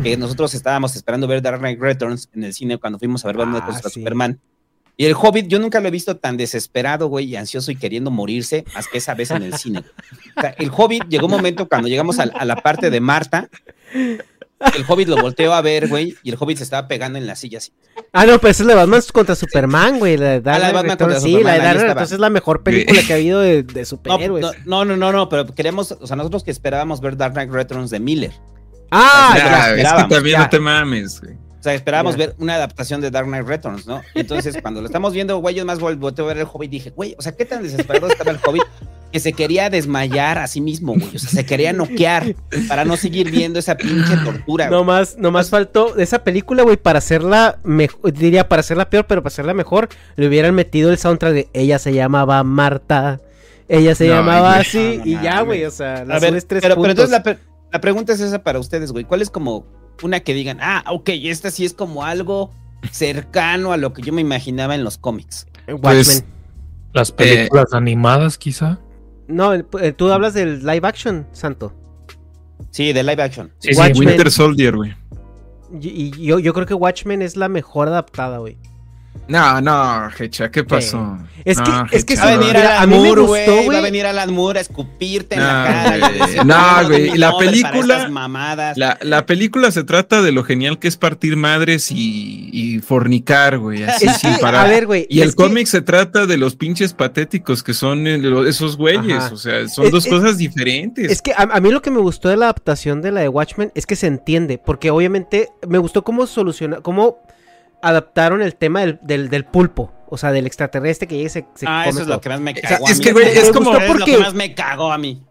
Que 0.02 0.16
nosotros 0.16 0.52
estábamos 0.54 0.94
esperando 0.94 1.26
ver 1.26 1.40
Dark 1.42 1.58
Knight 1.58 1.80
Returns 1.80 2.28
en 2.34 2.44
el 2.44 2.52
cine 2.52 2.78
cuando 2.78 2.98
fuimos 2.98 3.24
a 3.24 3.28
ver 3.28 3.36
Batman 3.38 3.62
Ah, 3.62 3.66
contra 3.66 3.90
sí. 3.90 4.00
Superman. 4.00 4.38
Y 4.98 5.04
el 5.04 5.14
Hobbit, 5.14 5.46
yo 5.48 5.58
nunca 5.58 5.78
lo 5.80 5.88
he 5.88 5.90
visto 5.90 6.16
tan 6.16 6.36
desesperado, 6.38 7.08
güey, 7.08 7.26
y 7.26 7.36
ansioso 7.36 7.70
y 7.70 7.76
queriendo 7.76 8.10
morirse, 8.10 8.64
más 8.74 8.88
que 8.88 8.96
esa 8.98 9.14
vez 9.14 9.30
en 9.30 9.42
el 9.42 9.54
cine. 9.58 9.84
O 10.36 10.40
sea, 10.40 10.54
el 10.58 10.70
Hobbit 10.74 11.04
llegó 11.08 11.26
un 11.26 11.32
momento 11.32 11.68
cuando 11.68 11.88
llegamos 11.88 12.18
a, 12.18 12.22
a 12.22 12.44
la 12.46 12.56
parte 12.56 12.88
de 12.88 12.98
Marta, 13.00 13.50
el 13.92 14.84
Hobbit 14.88 15.08
lo 15.08 15.16
volteó 15.20 15.52
a 15.52 15.60
ver, 15.60 15.88
güey, 15.88 16.14
y 16.22 16.30
el 16.30 16.36
Hobbit 16.40 16.56
se 16.58 16.64
estaba 16.64 16.88
pegando 16.88 17.18
en 17.18 17.26
la 17.26 17.36
silla 17.36 17.58
así. 17.58 17.72
Ah, 18.12 18.24
no, 18.24 18.38
pero 18.38 18.50
esa 18.52 18.62
es 18.62 18.66
la 18.66 18.72
de 18.72 18.80
Batman 18.80 19.02
contra 19.12 19.34
Superman, 19.34 19.98
güey. 19.98 20.16
La 20.16 20.30
de 20.30 20.40
Dark 20.40 20.56
Ah, 20.56 20.66
la 20.68 20.72
Batman 20.72 20.90
Returns, 20.98 20.98
contra 21.14 21.20
Sí, 21.20 21.30
Superman, 21.32 21.44
la 21.44 21.52
de 21.62 21.68
Dark. 21.68 21.88
Returns 21.88 22.12
es 22.12 22.18
la 22.18 22.30
mejor 22.30 22.62
película 22.62 23.00
que 23.06 23.12
ha 23.12 23.16
habido 23.16 23.40
de, 23.40 23.84
superhéroes. 23.84 24.46
no, 24.64 24.86
no, 24.86 24.96
no, 24.96 25.12
no, 25.12 25.28
pero 25.28 25.46
queríamos, 25.54 25.92
o 25.92 26.06
sea, 26.06 26.16
nosotros 26.16 26.42
que 26.42 26.50
esperábamos 26.50 27.02
ver 27.02 27.18
Dark 27.18 27.34
Knight 27.34 27.50
Returns 27.50 27.90
de 27.90 28.00
Miller. 28.00 28.32
Ah, 28.90 29.34
Ya, 29.36 29.44
ya. 29.44 29.76
Ya, 29.82 29.82
es 29.82 30.02
que 30.04 30.14
también 30.14 30.36
ya. 30.36 30.42
no 30.44 30.48
te 30.48 30.60
mames, 30.60 31.20
güey. 31.20 31.34
O 31.34 31.62
sea, 31.66 31.74
esperábamos 31.74 32.16
ver 32.16 32.34
una 32.38 32.54
adaptación 32.54 33.00
de 33.00 33.10
Dark 33.10 33.26
Knight 33.26 33.46
Returns, 33.46 33.86
¿no? 33.86 34.00
Y 34.14 34.20
entonces, 34.20 34.56
cuando 34.62 34.80
lo 34.80 34.86
estamos 34.86 35.12
viendo, 35.12 35.36
güey, 35.38 35.54
yo 35.56 35.64
más 35.66 35.80
vol- 35.80 35.98
volteo 35.98 36.24
a 36.24 36.28
ver 36.28 36.38
el 36.38 36.46
Hobbit 36.50 36.68
y 36.72 36.76
dije, 36.76 36.90
güey, 36.90 37.16
o 37.18 37.22
sea, 37.22 37.32
qué 37.32 37.44
tan 37.44 37.62
desesperado 37.64 38.06
estaba 38.06 38.30
el 38.30 38.38
Hobbit 38.44 38.62
que 39.12 39.18
se 39.20 39.32
quería 39.32 39.68
desmayar 39.70 40.38
a 40.38 40.46
sí 40.46 40.60
mismo, 40.60 40.92
güey. 40.94 41.16
O 41.16 41.18
sea, 41.18 41.30
se 41.30 41.44
quería 41.46 41.72
noquear 41.72 42.34
para 42.68 42.84
no 42.84 42.96
seguir 42.96 43.30
viendo 43.32 43.58
esa 43.58 43.76
pinche 43.76 44.16
tortura. 44.18 44.68
güey. 44.68 44.78
No 44.78 44.84
más, 44.84 45.16
no 45.18 45.30
más 45.32 45.50
faltó 45.50 45.96
esa 45.96 46.22
película, 46.22 46.62
güey, 46.62 46.76
para 46.76 46.98
hacerla 46.98 47.58
mejor, 47.64 48.12
diría 48.12 48.48
para 48.48 48.60
hacerla 48.60 48.88
peor, 48.90 49.06
pero 49.08 49.22
para 49.22 49.32
hacerla 49.32 49.54
mejor, 49.54 49.88
le 50.16 50.28
hubieran 50.28 50.54
metido 50.54 50.90
el 50.90 50.98
soundtrack 50.98 51.32
de 51.32 51.48
ella 51.52 51.78
se 51.80 51.92
llamaba 51.94 52.42
Marta, 52.44 53.20
ella 53.68 53.94
se 53.96 54.06
No, 54.08 54.14
llamaba 54.14 54.50
güey. 54.50 54.60
así, 54.60 54.96
No, 54.98 55.04
no, 55.04 55.10
y 55.10 55.12
ya, 55.22 55.34
güey. 55.40 55.44
güey, 55.46 55.64
o 55.64 55.70
sea, 55.72 55.94
A 55.98 56.04
las 56.04 56.20
ver, 56.20 56.30
tres 56.42 56.44
pero, 56.46 56.60
pero 56.60 56.74
puntos. 56.76 56.90
entonces 56.90 57.10
la, 57.10 57.22
la 57.72 57.80
pregunta 57.80 58.12
es 58.12 58.20
esa 58.20 58.42
para 58.42 58.58
ustedes, 58.58 58.92
güey. 58.92 59.04
¿Cuál 59.04 59.22
es 59.22 59.30
como 59.30 59.66
una 60.02 60.20
que 60.20 60.34
digan, 60.34 60.58
ah, 60.60 60.84
ok, 60.90 61.10
esta 61.24 61.50
sí 61.50 61.64
es 61.64 61.72
como 61.72 62.04
algo 62.04 62.50
cercano 62.90 63.72
a 63.72 63.76
lo 63.76 63.92
que 63.92 64.02
yo 64.02 64.12
me 64.12 64.20
imaginaba 64.20 64.74
en 64.74 64.84
los 64.84 64.98
cómics. 64.98 65.46
Watchmen. 65.66 65.80
Pues, 65.80 66.24
Las 66.92 67.12
películas 67.12 67.72
animadas, 67.72 68.38
quizá. 68.38 68.78
no, 69.28 69.54
eh, 69.54 69.64
tú 69.96 70.10
hablas 70.12 70.34
del 70.34 70.64
live 70.64 70.86
action, 70.86 71.26
Santo. 71.32 71.72
Sí, 72.70 72.92
de 72.92 73.02
live 73.02 73.22
action. 73.22 73.52
Sí. 73.58 73.70
Winter 73.76 74.30
Soldier, 74.30 74.76
güey. 74.76 74.94
Y, 75.80 75.88
y 75.88 76.26
yo, 76.26 76.38
yo 76.38 76.52
creo 76.54 76.66
que 76.66 76.74
Watchmen 76.74 77.22
es 77.22 77.36
la 77.36 77.48
mejor 77.48 77.88
adaptada, 77.88 78.38
güey. 78.38 78.56
No, 79.28 79.60
no, 79.60 80.08
Hecha, 80.18 80.50
¿qué 80.50 80.64
pasó? 80.64 81.18
Es 81.44 81.60
que- 81.60 81.70
No, 81.70 81.86
es 81.92 82.04
que 82.04 82.14
Hecha, 82.14 82.24
Va 82.24 82.32
a 82.32 82.36
venir 82.38 82.56
Alan 82.56 82.82
a 82.82 82.86
mí 82.86 82.94
me 82.98 83.06
Moore, 83.08 83.20
gustó, 83.22 83.54
güey. 83.54 83.68
Va 83.68 83.78
a 83.78 83.80
venir 83.80 84.06
Alan 84.06 84.32
Moore 84.34 84.58
a 84.58 84.62
escupirte 84.62 85.36
en 85.36 85.42
la 85.42 85.46
cara. 86.00 86.08
güey. 86.08 86.36
No, 86.36 86.44
"No, 86.44 86.82
no 86.82 86.88
güey, 86.88 87.18
la 87.18 87.38
película- 87.38 88.08
mamadas. 88.08 88.76
La, 88.76 88.98
la 89.02 89.26
película 89.26 89.70
se 89.70 89.84
trata 89.84 90.22
de 90.22 90.32
lo 90.32 90.42
genial 90.44 90.78
que 90.78 90.88
es 90.88 90.96
partir 90.96 91.36
madres 91.36 91.90
y, 91.92 92.50
y 92.52 92.78
fornicar, 92.80 93.58
güey, 93.58 93.84
así 93.84 94.06
Es 94.06 94.16
sin 94.18 94.34
que, 94.34 94.40
parar. 94.40 94.66
a 94.66 94.68
ver, 94.68 94.86
güey. 94.86 95.06
y 95.08 95.20
el 95.20 95.30
que- 95.30 95.36
cómic 95.36 95.66
se 95.66 95.82
trata 95.82 96.26
de 96.26 96.36
los 96.36 96.56
pinches 96.56 96.92
patéticos 96.94 97.62
que 97.62 97.74
son 97.74 98.06
esos 98.06 98.76
güeyes, 98.76 99.24
Ajá. 99.24 99.34
o 99.34 99.36
sea, 99.36 99.68
son 99.68 99.86
Es- 99.86 99.92
dos 99.92 100.06
es- 100.06 100.12
cosas 100.12 100.38
diferentes. 100.38 101.10
Es 101.12 101.22
que 101.22 101.32
a, 101.32 101.42
a 101.42 101.60
mí 101.60 101.70
lo 101.70 101.80
que 101.82 101.90
me 101.90 102.00
gustó 102.00 102.28
de 102.28 102.36
la 102.36 102.46
adaptación 102.46 103.02
de 103.02 103.12
la 103.12 103.20
de 103.20 103.28
Watchmen 103.28 103.70
es 103.74 103.86
que 103.86 103.94
se 103.96 104.06
entiende, 104.06 104.58
porque 104.58 104.90
obviamente 104.90 105.48
me 105.68 105.78
gustó 105.78 106.02
cómo 106.02 106.26
soluciona, 106.26 106.80
cómo 106.80 107.18
adaptaron 107.88 108.42
el 108.42 108.54
tema 108.56 108.80
del, 108.80 108.98
del, 109.02 109.28
del 109.30 109.44
pulpo, 109.44 109.92
o 110.08 110.16
sea, 110.16 110.32
del 110.32 110.46
extraterrestre 110.46 111.06
que 111.08 111.16
llega 111.16 111.26
y 111.26 111.30
se, 111.30 111.46
se 111.54 111.66
ah, 111.68 111.82
come 111.84 111.90
eso 111.90 112.00
es 112.00 112.06
todo. 112.06 112.14
lo 112.16 112.20
que 112.20 112.28
más 112.28 112.40
me 112.40 112.54
sea, 112.54 112.68
cagó. 112.68 112.86
a 112.86 112.90
es 112.90 112.98
mí. 112.98 113.04
que, 113.04 113.12
güey, 113.12 113.26
es 113.28 113.50
como- 113.52 113.72
lo 113.74 114.04
que 114.04 114.18
más 114.18 114.34
me 114.34 114.54
cagó 114.54 114.92
a 114.92 114.98
mí. 114.98 115.22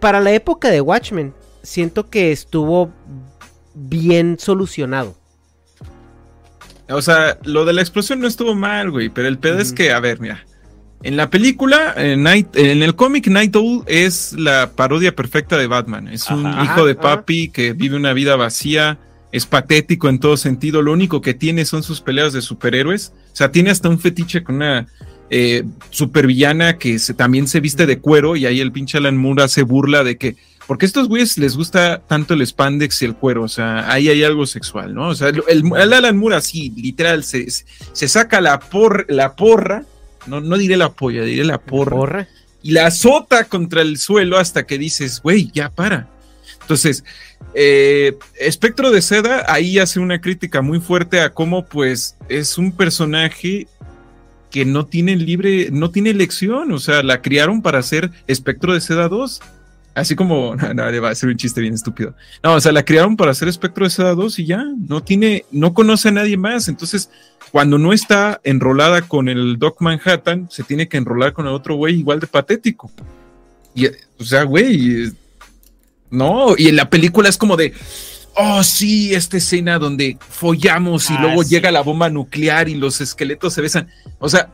Para 0.00 0.20
la 0.20 0.32
época 0.32 0.68
de 0.68 0.80
Watchmen, 0.80 1.34
siento 1.62 2.10
que 2.10 2.32
estuvo 2.32 2.90
bien 3.74 4.36
solucionado. 4.38 5.16
O 6.90 7.02
sea, 7.02 7.38
lo 7.44 7.64
de 7.64 7.72
la 7.72 7.80
explosión 7.82 8.20
no 8.20 8.26
estuvo 8.26 8.54
mal, 8.54 8.90
güey, 8.90 9.08
pero 9.10 9.28
el 9.28 9.38
pedo 9.38 9.58
es 9.60 9.72
que, 9.72 9.92
a 9.92 10.00
ver, 10.00 10.20
mira. 10.20 10.44
En 11.02 11.16
la 11.16 11.30
película, 11.30 11.94
en, 11.96 12.22
Night- 12.24 12.54
en 12.56 12.82
el 12.82 12.94
cómic 12.94 13.26
Night 13.28 13.56
Owl 13.56 13.84
es 13.86 14.34
la 14.34 14.72
parodia 14.76 15.14
perfecta 15.16 15.56
de 15.56 15.66
Batman. 15.66 16.08
Es 16.08 16.28
un 16.30 16.44
Ajá. 16.44 16.64
hijo 16.64 16.84
de 16.84 16.92
Ajá. 16.92 17.00
papi 17.00 17.48
que 17.48 17.72
vive 17.72 17.96
una 17.96 18.12
vida 18.12 18.36
vacía, 18.36 18.98
es 19.32 19.46
patético 19.46 20.08
en 20.08 20.18
todo 20.18 20.36
sentido. 20.36 20.82
Lo 20.82 20.92
único 20.92 21.20
que 21.20 21.34
tiene 21.34 21.64
son 21.64 21.82
sus 21.82 22.00
peleas 22.00 22.32
de 22.32 22.42
superhéroes. 22.42 23.12
O 23.32 23.36
sea, 23.36 23.50
tiene 23.52 23.70
hasta 23.70 23.88
un 23.88 23.98
fetiche 24.00 24.42
con 24.42 24.56
una 24.56 24.86
eh, 25.30 25.64
supervillana 25.90 26.78
que 26.78 26.98
se- 26.98 27.14
también 27.14 27.46
se 27.46 27.60
viste 27.60 27.86
de 27.86 27.98
cuero 28.00 28.34
y 28.36 28.46
ahí 28.46 28.60
el 28.60 28.72
pinche 28.72 28.98
Alan 28.98 29.16
Moore 29.16 29.44
hace 29.44 29.62
burla 29.62 30.02
de 30.02 30.16
que 30.16 30.36
porque 30.66 30.86
a 30.86 30.88
estos 30.88 31.08
güeyes 31.08 31.36
les 31.36 31.56
gusta 31.56 32.00
tanto 32.06 32.34
el 32.34 32.46
spandex 32.46 33.02
y 33.02 33.04
el 33.04 33.14
cuero, 33.16 33.42
o 33.42 33.48
sea, 33.48 33.90
ahí 33.92 34.08
hay 34.08 34.22
algo 34.22 34.46
sexual, 34.46 34.94
¿no? 34.94 35.08
O 35.08 35.14
sea, 35.16 35.28
el, 35.30 35.42
el- 35.48 35.64
el 35.76 35.92
Alan 35.92 36.16
Moore 36.16 36.36
así, 36.36 36.70
literal, 36.76 37.24
se, 37.24 37.46
se 37.50 38.08
saca 38.08 38.40
la, 38.40 38.60
por, 38.60 39.04
la 39.12 39.34
porra, 39.34 39.84
no, 40.26 40.40
no 40.40 40.56
diré 40.56 40.76
la 40.76 40.90
polla, 40.92 41.22
diré 41.24 41.42
la 41.44 41.58
porra, 41.58 41.96
Porra. 41.96 42.28
y 42.62 42.70
la 42.70 42.86
azota 42.86 43.44
contra 43.46 43.82
el 43.82 43.98
suelo 43.98 44.38
hasta 44.38 44.64
que 44.64 44.78
dices, 44.78 45.20
güey, 45.22 45.50
ya 45.52 45.70
para. 45.70 46.08
Entonces, 46.70 47.02
eh, 47.52 48.16
Espectro 48.38 48.92
de 48.92 49.02
Seda 49.02 49.44
ahí 49.48 49.80
hace 49.80 49.98
una 49.98 50.20
crítica 50.20 50.62
muy 50.62 50.78
fuerte 50.78 51.20
a 51.20 51.30
cómo, 51.30 51.64
pues, 51.64 52.16
es 52.28 52.58
un 52.58 52.70
personaje 52.70 53.66
que 54.52 54.64
no 54.64 54.86
tiene 54.86 55.16
libre, 55.16 55.70
no 55.72 55.90
tiene 55.90 56.10
elección, 56.10 56.70
o 56.70 56.78
sea, 56.78 57.02
la 57.02 57.22
criaron 57.22 57.60
para 57.60 57.82
ser 57.82 58.12
Espectro 58.28 58.72
de 58.72 58.80
Seda 58.80 59.08
2. 59.08 59.40
Así 59.96 60.14
como, 60.14 60.54
no, 60.74 61.02
va 61.02 61.10
a 61.10 61.14
ser 61.16 61.30
un 61.30 61.36
chiste 61.36 61.60
bien 61.60 61.74
estúpido. 61.74 62.14
No, 62.40 62.54
o 62.54 62.60
sea, 62.60 62.70
la 62.70 62.84
criaron 62.84 63.16
para 63.16 63.34
ser 63.34 63.48
Espectro 63.48 63.84
de 63.84 63.90
Seda 63.90 64.14
2 64.14 64.38
y 64.38 64.46
ya, 64.46 64.64
no 64.86 65.02
tiene, 65.02 65.44
no 65.50 65.74
conoce 65.74 66.10
a 66.10 66.12
nadie 66.12 66.36
más. 66.36 66.68
Entonces, 66.68 67.10
cuando 67.50 67.78
no 67.78 67.92
está 67.92 68.40
enrolada 68.44 69.02
con 69.02 69.28
el 69.28 69.58
Doc 69.58 69.80
Manhattan, 69.80 70.48
se 70.52 70.62
tiene 70.62 70.86
que 70.86 70.98
enrolar 70.98 71.32
con 71.32 71.48
el 71.48 71.52
otro 71.52 71.74
güey 71.74 71.98
igual 71.98 72.20
de 72.20 72.28
patético. 72.28 72.92
Y, 73.74 73.88
o 73.88 74.24
sea, 74.24 74.44
güey, 74.44 75.10
no, 76.10 76.54
y 76.56 76.68
en 76.68 76.76
la 76.76 76.90
película 76.90 77.28
es 77.28 77.36
como 77.38 77.56
de, 77.56 77.72
oh 78.36 78.62
sí, 78.62 79.14
esta 79.14 79.36
escena 79.36 79.78
donde 79.78 80.16
follamos 80.20 81.10
y 81.10 81.14
Ah, 81.14 81.22
luego 81.22 81.42
sí. 81.44 81.50
llega 81.50 81.70
la 81.70 81.82
bomba 81.82 82.08
nuclear 82.10 82.68
y 82.68 82.74
los 82.74 83.00
esqueletos 83.00 83.54
se 83.54 83.60
besan. 83.60 83.88
O 84.18 84.28
sea, 84.28 84.48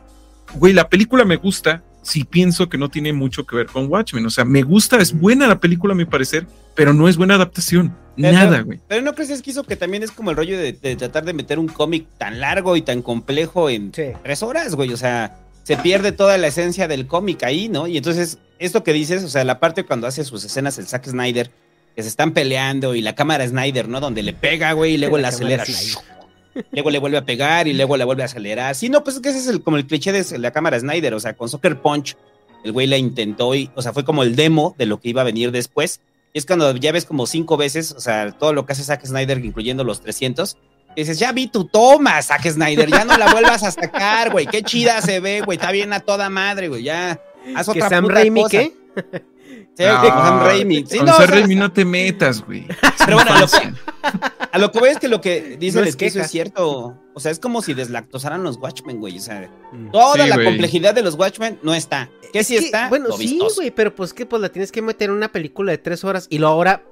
güey, 0.55 0.73
la 0.73 0.89
película 0.89 1.25
me 1.25 1.35
gusta, 1.37 1.83
si 2.03 2.23
pienso 2.23 2.69
que 2.69 2.77
no 2.77 2.89
tiene 2.89 3.11
mucho 3.13 3.45
que 3.45 3.55
ver 3.55 3.65
con 3.67 3.87
Watchmen. 3.87 4.25
O 4.25 4.29
sea, 4.29 4.45
me 4.45 4.63
gusta, 4.63 4.97
es 4.97 5.11
buena 5.13 5.47
la 5.47 5.59
película 5.59 5.93
a 5.93 5.97
mi 5.97 6.05
parecer, 6.05 6.47
pero 6.75 6.93
no 6.93 7.07
es 7.09 7.17
buena 7.17 7.35
adaptación. 7.35 7.95
Pero- 8.15 8.31
Nada, 8.31 8.61
güey. 8.61 8.79
Pero 8.87 9.01
no 9.03 9.13
crees 9.13 9.41
que 9.41 9.51
eso 9.51 9.63
que 9.63 9.75
también 9.75 10.03
es 10.03 10.11
como 10.11 10.31
el 10.31 10.37
rollo 10.37 10.57
de, 10.57 10.73
de 10.73 10.95
tratar 10.95 11.25
de 11.25 11.33
meter 11.33 11.59
un 11.59 11.67
cómic 11.67 12.07
tan 12.17 12.39
largo 12.39 12.75
y 12.77 12.81
tan 12.81 13.01
complejo 13.01 13.69
en 13.69 13.91
Sí. 13.93 14.03
tres 14.23 14.41
horas, 14.41 14.73
güey. 14.75 14.91
O 14.93 14.97
sea, 14.97 15.37
se 15.63 15.75
pierde 15.77 16.11
toda 16.13 16.37
la 16.37 16.47
esencia 16.47 16.87
del 16.87 17.05
cómic 17.07 17.43
ahí, 17.43 17.67
¿no? 17.69 17.87
Y 17.87 17.97
entonces, 17.97 18.39
esto 18.59 18.83
que 18.83 18.93
dices, 18.93 19.23
o 19.23 19.29
sea, 19.29 19.43
la 19.43 19.59
parte 19.59 19.83
cuando 19.83 20.07
hace 20.07 20.23
sus 20.23 20.43
escenas 20.43 20.77
el 20.77 20.87
Zack 20.87 21.07
Snyder, 21.07 21.51
que 21.95 22.03
se 22.03 22.09
están 22.09 22.33
peleando 22.33 22.95
y 22.95 23.01
la 23.01 23.15
cámara 23.15 23.47
Snyder, 23.47 23.87
¿no? 23.87 23.99
Donde 23.99 24.23
le 24.23 24.33
pega, 24.33 24.73
güey, 24.73 24.93
y 24.93 24.97
luego 24.97 25.17
La 25.17 25.29
acelera. 25.29 25.63
Luego 26.71 26.89
le 26.89 26.99
vuelve 26.99 27.17
a 27.17 27.25
pegar 27.25 27.67
y 27.67 27.73
luego 27.73 27.97
la 27.97 28.05
vuelve 28.05 28.23
a 28.23 28.25
acelerar. 28.25 28.73
Sí, 28.73 28.89
no, 28.89 29.03
pues 29.03 29.17
es 29.17 29.21
que 29.21 29.29
ese 29.29 29.37
es 29.37 29.47
el, 29.47 29.61
como 29.61 29.77
el 29.77 29.85
cliché 29.85 30.11
de 30.11 30.39
la 30.39 30.49
cámara 30.49 30.79
Snyder. 30.79 31.13
O 31.13 31.19
sea, 31.19 31.33
con 31.33 31.49
Soccer 31.49 31.79
Punch, 31.81 32.17
el 32.63 32.71
güey 32.71 32.87
la 32.87 32.97
intentó 32.97 33.53
y, 33.53 33.69
o 33.75 33.81
sea, 33.83 33.93
fue 33.93 34.03
como 34.03 34.23
el 34.23 34.35
demo 34.35 34.75
de 34.77 34.87
lo 34.87 34.99
que 34.99 35.09
iba 35.09 35.21
a 35.21 35.25
venir 35.25 35.51
después. 35.51 36.01
Y 36.33 36.39
es 36.39 36.45
cuando 36.45 36.75
ya 36.75 36.91
ves 36.91 37.05
como 37.05 37.27
cinco 37.27 37.57
veces, 37.57 37.91
o 37.91 37.99
sea, 37.99 38.31
todo 38.31 38.53
lo 38.53 38.65
que 38.65 38.73
hace 38.73 38.83
Zack 38.83 39.05
Snyder, 39.05 39.43
incluyendo 39.43 39.83
los 39.83 40.01
300. 40.01 40.57
y 40.95 41.01
dices, 41.01 41.19
ya 41.19 41.31
vi 41.31 41.47
tu 41.47 41.65
toma, 41.65 42.21
Zack 42.21 42.49
Snyder, 42.49 42.89
ya 42.89 43.05
no 43.05 43.17
la 43.17 43.31
vuelvas 43.31 43.63
a 43.63 43.71
sacar, 43.71 44.31
güey. 44.31 44.47
Qué 44.47 44.63
chida 44.63 45.01
se 45.01 45.19
ve, 45.19 45.41
güey. 45.41 45.57
Está 45.57 45.71
bien 45.71 45.93
a 45.93 45.99
toda 45.99 46.29
madre, 46.29 46.69
güey. 46.69 46.83
Ya, 46.83 47.19
haz 47.55 47.65
¿Que 47.65 47.71
otra 47.71 47.89
Sam 47.89 48.03
puta 48.03 48.13
Raimi 48.15 48.41
cosa. 48.43 48.49
qué? 48.57 48.73
Sí, 49.77 49.83
que 49.83 50.09
con 50.09 50.09
Sam 50.23 50.39
Raimi. 50.39 50.85
Sí, 50.87 50.97
con 50.97 51.05
no, 51.05 51.11
o 51.13 51.15
Sam 51.17 51.27
sea, 51.27 51.35
Raimi 51.35 51.55
no 51.55 51.71
te 51.71 51.85
metas, 51.85 52.43
güey. 52.43 52.65
Pero 53.05 53.17
bueno, 53.17 53.31
a 53.31 53.39
lo 53.41 53.47
que, 53.47 53.73
a 54.51 54.57
lo 54.57 54.71
que 54.71 54.79
voy 54.79 54.89
es 54.89 54.97
que 54.97 55.07
lo 55.07 55.21
que 55.21 55.55
dice 55.59 55.75
No 55.77 55.83
el 55.83 55.89
es 55.89 55.93
esquizo 55.93 56.13
queja. 56.15 56.25
es 56.25 56.31
cierto. 56.31 56.97
O 57.13 57.19
sea, 57.19 57.31
es 57.31 57.37
como 57.39 57.61
si 57.61 57.75
deslactosaran 57.75 58.43
los 58.43 58.57
Watchmen, 58.57 58.99
güey. 58.99 59.17
O 59.17 59.21
sea, 59.21 59.49
Mm. 59.71 59.91
toda 59.91 60.23
Sí, 60.23 60.29
la 60.29 60.35
güey. 60.35 60.47
complejidad 60.47 60.95
de 60.95 61.03
los 61.03 61.13
Watchmen 61.13 61.59
no 61.61 61.75
está. 61.75 62.09
¿Qué 62.33 62.39
Es 62.39 62.47
sí 62.47 62.57
que, 62.57 62.65
está? 62.65 62.89
Bueno, 62.89 63.09
Lo 63.09 63.17
sí, 63.17 63.27
vistoso. 63.27 63.55
güey, 63.57 63.69
pero 63.71 63.93
pues 63.95 64.13
que 64.13 64.25
pues 64.25 64.41
la 64.41 64.49
tienes 64.49 64.71
que 64.71 64.81
meter 64.81 65.09
en 65.09 65.15
una 65.15 65.31
película 65.31 65.71
de 65.71 65.77
tres 65.77 66.03
horas 66.03 66.25
y 66.31 66.39
luego 66.39 66.55
ahora 66.55 66.83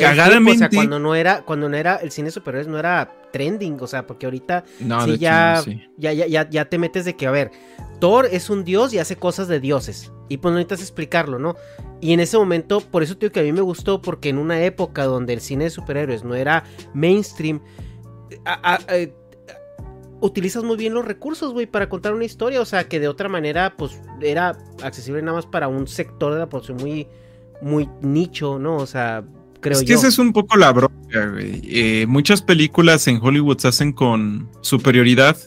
tiempo, 0.00 0.50
o 0.50 0.58
sea, 0.58 0.68
cuando 0.70 0.98
no 0.98 1.14
era, 1.14 1.42
cuando 1.42 1.68
no 1.68 1.76
era 1.76 1.96
el 1.96 2.10
cine 2.10 2.30
superiores 2.30 2.68
no 2.68 2.78
era 2.78 3.10
trending, 3.32 3.78
o 3.80 3.86
sea, 3.86 4.06
porque 4.06 4.26
ahorita 4.26 4.64
No, 4.80 5.00
sí 5.04 5.10
de 5.10 5.14
hecho, 5.16 5.22
ya, 5.22 5.60
sí. 5.64 5.82
ya, 5.96 6.12
ya, 6.12 6.26
ya, 6.26 6.48
ya 6.50 6.64
te 6.66 6.78
metes 6.78 7.04
de 7.04 7.16
que, 7.16 7.26
a 7.26 7.30
ver, 7.30 7.50
Thor 8.00 8.26
es 8.30 8.50
un 8.50 8.64
dios 8.64 8.92
y 8.92 8.98
hace 8.98 9.16
cosas 9.16 9.48
de 9.48 9.60
dioses. 9.60 10.12
Y 10.28 10.38
pues 10.38 10.52
no 10.52 10.56
necesitas 10.58 10.80
explicarlo, 10.80 11.38
¿no? 11.38 11.56
Y 12.00 12.12
en 12.12 12.20
ese 12.20 12.36
momento, 12.38 12.80
por 12.80 13.02
eso 13.02 13.14
te 13.16 13.26
digo 13.26 13.32
que 13.32 13.40
a 13.40 13.44
mí 13.44 13.52
me 13.52 13.60
gustó, 13.60 14.00
porque 14.02 14.28
en 14.30 14.38
una 14.38 14.62
época 14.64 15.04
donde 15.04 15.32
el 15.34 15.40
cine 15.40 15.64
de 15.64 15.70
superhéroes 15.70 16.24
no 16.24 16.34
era 16.34 16.64
mainstream, 16.94 17.60
a- 18.44 18.74
a- 18.74 18.96
eh, 18.96 19.14
utilizas 20.20 20.62
muy 20.64 20.76
bien 20.76 20.94
los 20.94 21.04
recursos, 21.04 21.52
güey, 21.52 21.66
para 21.66 21.88
contar 21.88 22.14
una 22.14 22.24
historia. 22.24 22.60
O 22.60 22.64
sea, 22.64 22.84
que 22.88 23.00
de 23.00 23.08
otra 23.08 23.28
manera, 23.28 23.74
pues 23.76 24.00
era 24.20 24.56
accesible 24.82 25.20
nada 25.22 25.36
más 25.36 25.46
para 25.46 25.68
un 25.68 25.86
sector 25.86 26.32
de 26.32 26.38
la 26.40 26.48
población 26.48 26.78
muy, 26.78 27.08
muy 27.60 27.88
nicho, 28.00 28.58
¿no? 28.58 28.76
O 28.76 28.86
sea, 28.86 29.24
creo 29.62 29.78
es 29.78 29.84
que 29.84 29.92
yo. 29.92 29.98
esa 29.98 30.08
es 30.08 30.18
un 30.18 30.34
poco 30.34 30.58
la 30.58 30.70
bronca, 30.72 31.26
güey. 31.30 31.62
Eh, 31.64 32.06
muchas 32.06 32.42
películas 32.42 33.08
en 33.08 33.18
Hollywood 33.22 33.58
se 33.58 33.68
hacen 33.68 33.92
con 33.92 34.50
superioridad 34.60 35.38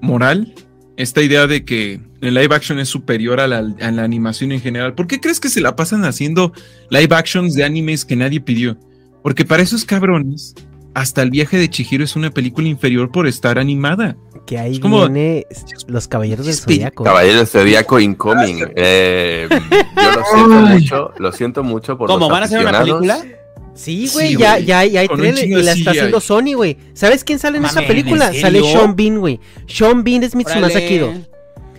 moral. 0.00 0.54
Esta 0.96 1.22
idea 1.22 1.48
de 1.48 1.64
que 1.64 2.00
el 2.20 2.34
live 2.34 2.54
action 2.54 2.78
es 2.78 2.88
superior 2.88 3.40
a 3.40 3.48
la, 3.48 3.58
a 3.58 3.90
la 3.90 4.04
animación 4.04 4.52
en 4.52 4.60
general. 4.60 4.94
¿Por 4.94 5.08
qué 5.08 5.18
crees 5.18 5.40
que 5.40 5.48
se 5.48 5.60
la 5.60 5.74
pasan 5.74 6.04
haciendo 6.04 6.52
live 6.90 7.14
actions 7.16 7.54
de 7.54 7.64
animes 7.64 8.04
que 8.04 8.14
nadie 8.14 8.40
pidió? 8.40 8.78
Porque 9.22 9.44
para 9.44 9.62
esos 9.62 9.84
cabrones, 9.84 10.54
hasta 10.94 11.22
el 11.22 11.30
viaje 11.30 11.56
de 11.56 11.68
Chihiro 11.70 12.04
es 12.04 12.16
una 12.16 12.30
película 12.30 12.68
inferior 12.68 13.10
por 13.10 13.26
estar 13.26 13.58
animada. 13.58 14.16
Que 14.46 14.58
ahí 14.58 14.72
Es 14.74 14.80
como- 14.80 15.00
viene 15.02 15.46
Los 15.86 16.08
Caballeros 16.08 16.46
del 16.46 16.54
Espíritu. 16.54 16.80
Zodiaco. 16.82 17.04
Caballero 17.04 17.38
del 17.38 17.46
Zodíaco 17.46 18.00
Incoming. 18.00 18.66
Eh, 18.74 19.48
yo 19.50 20.12
lo 20.12 20.24
siento 20.24 20.54
mucho, 20.66 21.10
lo 21.18 21.32
siento 21.32 21.62
mucho 21.62 21.96
por 21.98 22.08
¿Cómo? 22.08 22.20
los 22.20 22.28
¿Van 22.30 22.42
a 22.42 22.46
hacer 22.46 22.60
una 22.60 22.80
película? 22.80 23.18
Sí, 23.72 24.08
Sí, 24.08 24.12
güey, 24.12 24.36
ya, 24.36 24.58
ya, 24.58 24.84
ya 24.84 25.00
hay 25.00 25.08
trailer 25.08 25.46
y 25.46 25.62
la 25.62 25.72
está 25.72 25.92
haciendo 25.92 26.20
Sony, 26.20 26.54
güey. 26.54 26.76
¿Sabes 26.92 27.22
quién 27.24 27.38
sale 27.38 27.58
en 27.58 27.64
esa 27.64 27.76
Mamen, 27.76 27.88
película? 27.88 28.30
¿en 28.34 28.40
Sale? 28.40 28.60
Sean 28.62 28.96
Bean, 28.96 29.18
güey. 29.20 29.40
Sean 29.68 30.02
Bean 30.04 30.22
es 30.24 30.34
Mitsumasa 30.34 30.78
Órale. 30.78 30.88
Kido. 30.88 31.12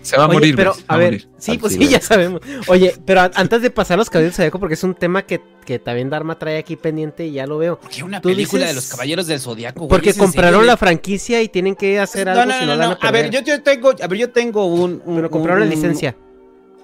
Se 0.02 0.18
va 0.18 0.24
a 0.24 0.28
Oye, 0.28 0.34
morir, 0.34 0.56
pero, 0.56 0.74
a 0.88 0.98
ver, 0.98 1.08
morir. 1.14 1.28
sí, 1.38 1.58
pues 1.58 1.74
sí, 1.74 1.88
ya 1.88 2.02
sabemos. 2.02 2.42
Oye, 2.68 2.96
pero 3.06 3.22
a- 3.22 3.32
antes 3.36 3.62
de 3.62 3.70
pasar 3.70 3.96
a 3.96 3.98
los 3.98 4.10
caballeros 4.10 4.36
del 4.36 4.46
Zodiaco, 4.46 4.60
porque 4.60 4.74
es 4.74 4.84
un 4.84 4.96
tema 4.96 5.22
que, 5.24 5.42
que 5.66 5.78
también 5.80 6.10
Dharma 6.10 6.40
trae 6.40 6.58
aquí 6.58 6.76
pendiente 6.76 7.26
y 7.28 7.34
ya 7.34 7.46
lo 7.46 7.58
veo. 7.60 7.80
¿Por 7.80 7.90
qué 7.90 8.04
una 8.04 8.20
película 8.22 8.66
de 8.68 8.74
los 8.74 8.88
Caballeros 8.90 9.28
del 9.28 9.40
Zodiaco? 9.40 9.80
güey? 9.82 9.90
Porque 9.90 10.10
¿Es 10.10 10.18
en 10.18 10.24
compraron 10.24 10.62
serio, 10.62 10.68
la 10.72 10.78
franquicia 10.78 11.42
y 11.42 11.50
tienen 11.50 11.76
que 11.76 12.00
hacer 12.00 12.26
No, 12.26 12.34
algo 12.34 12.46
no, 12.46 12.54
si 12.54 12.66
no, 12.66 12.66
no, 12.66 12.74
no, 12.82 12.90
van 12.90 12.98
a 13.02 13.08
A 13.08 13.12
ver, 13.12 13.30
yo, 13.30 13.42
yo 13.42 13.62
tengo, 13.62 13.92
a 14.02 14.08
ver, 14.08 14.18
yo 14.18 14.30
tengo 14.32 14.66
un, 14.66 15.02
un- 15.06 15.16
Pero 15.18 15.30
compraron 15.30 15.60
la 15.62 15.66
un- 15.68 15.72
licencia. 15.72 16.16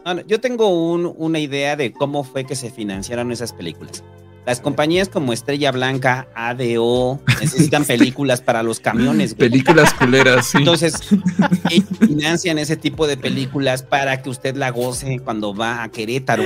No, 0.06 0.14
no, 0.14 0.22
yo 0.22 0.40
tengo 0.40 0.68
un- 0.70 1.12
una 1.18 1.40
idea 1.40 1.76
de 1.76 1.92
cómo 1.92 2.24
fue 2.24 2.46
que 2.46 2.56
se 2.56 2.70
financiaron 2.72 3.32
esas 3.32 3.52
películas. 3.52 4.04
Las 4.48 4.62
compañías 4.62 5.10
como 5.10 5.34
Estrella 5.34 5.72
Blanca, 5.74 6.30
ADO, 6.34 7.20
necesitan 7.42 7.84
películas 7.86 8.40
para 8.42 8.64
los 8.64 8.80
camiones. 8.80 9.36
güey. 9.36 9.50
Películas 9.50 9.94
culeras, 9.94 10.48
sí. 10.48 10.58
Entonces, 10.60 10.96
ellos 11.70 11.86
financian 12.00 12.58
ese 12.58 12.78
tipo 12.78 13.08
de 13.08 13.18
películas 13.18 13.84
para 13.84 14.22
que 14.22 14.30
usted 14.30 14.56
la 14.56 14.70
goce 14.72 15.20
cuando 15.20 15.54
va 15.54 15.84
a 15.84 15.90
Querétaro. 15.90 16.44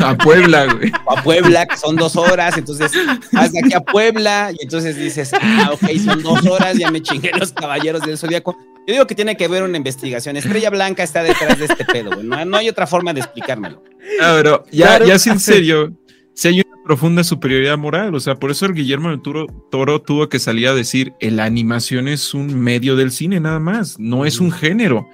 a 0.00 0.16
Puebla, 0.16 0.66
güey. 0.72 0.92
O 1.04 1.18
a 1.18 1.22
Puebla, 1.22 1.66
que 1.66 1.76
son 1.76 1.96
dos 1.96 2.14
horas, 2.14 2.56
entonces 2.56 2.92
vas 3.32 3.50
de 3.52 3.58
aquí 3.58 3.74
a 3.74 3.80
Puebla 3.80 4.52
y 4.56 4.62
entonces 4.62 4.96
dices, 4.96 5.32
ah, 5.40 5.70
ok, 5.72 5.90
son 6.04 6.22
dos 6.22 6.46
horas, 6.46 6.78
ya 6.78 6.90
me 6.92 7.02
chingué 7.02 7.32
los 7.36 7.52
caballeros 7.52 8.02
del 8.02 8.16
Zodíaco. 8.16 8.56
Yo 8.86 8.94
digo 8.94 9.06
que 9.08 9.14
tiene 9.16 9.36
que 9.36 9.46
haber 9.46 9.64
una 9.64 9.76
investigación. 9.76 10.36
Estrella 10.36 10.70
Blanca 10.70 11.02
está 11.02 11.22
detrás 11.24 11.58
de 11.58 11.64
este 11.66 11.84
pedo, 11.84 12.10
güey. 12.14 12.26
No, 12.26 12.44
no 12.44 12.56
hay 12.56 12.68
otra 12.68 12.86
forma 12.86 13.12
de 13.12 13.20
explicármelo. 13.20 13.82
Ah, 14.20 14.34
pero 14.36 14.64
ya, 14.70 14.86
Claro. 14.86 15.06
ya 15.06 15.18
sí, 15.18 15.30
en 15.30 15.40
serio, 15.40 15.92
si 16.34 16.48
hay 16.48 16.60
una 16.60 16.71
profunda 16.84 17.24
superioridad 17.24 17.78
moral, 17.78 18.14
o 18.14 18.20
sea, 18.20 18.36
por 18.36 18.50
eso 18.50 18.66
el 18.66 18.74
Guillermo 18.74 19.10
del 19.10 19.22
Toro, 19.22 19.46
Toro 19.70 20.02
tuvo 20.02 20.28
que 20.28 20.38
salir 20.38 20.68
a 20.68 20.74
decir, 20.74 21.14
"Eh, 21.20 21.30
la 21.30 21.44
animación 21.44 22.08
es 22.08 22.34
un 22.34 22.58
medio 22.58 22.96
del 22.96 23.12
cine 23.12 23.40
nada 23.40 23.60
más, 23.60 23.98
no 23.98 24.24
es 24.24 24.40
un 24.40 24.50
género. 24.50 25.06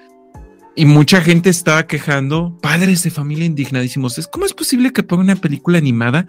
Y 0.74 0.84
mucha 0.84 1.20
gente 1.20 1.50
estaba 1.50 1.86
quejando, 1.88 2.56
padres 2.62 3.02
de 3.02 3.10
familia 3.10 3.44
indignadísimos, 3.44 4.16
es 4.16 4.28
cómo 4.28 4.46
es 4.46 4.54
posible 4.54 4.92
que 4.92 5.02
ponga 5.02 5.24
una 5.24 5.36
película 5.36 5.78
animada 5.78 6.28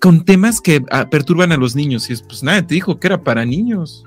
con 0.00 0.24
temas 0.24 0.62
que 0.62 0.82
ah, 0.90 1.10
perturban 1.10 1.52
a 1.52 1.58
los 1.58 1.76
niños. 1.76 2.08
Y 2.08 2.14
es, 2.14 2.22
pues 2.22 2.42
nada, 2.42 2.66
te 2.66 2.74
dijo 2.74 2.98
que 2.98 3.08
era 3.08 3.22
para 3.22 3.44
niños, 3.44 4.04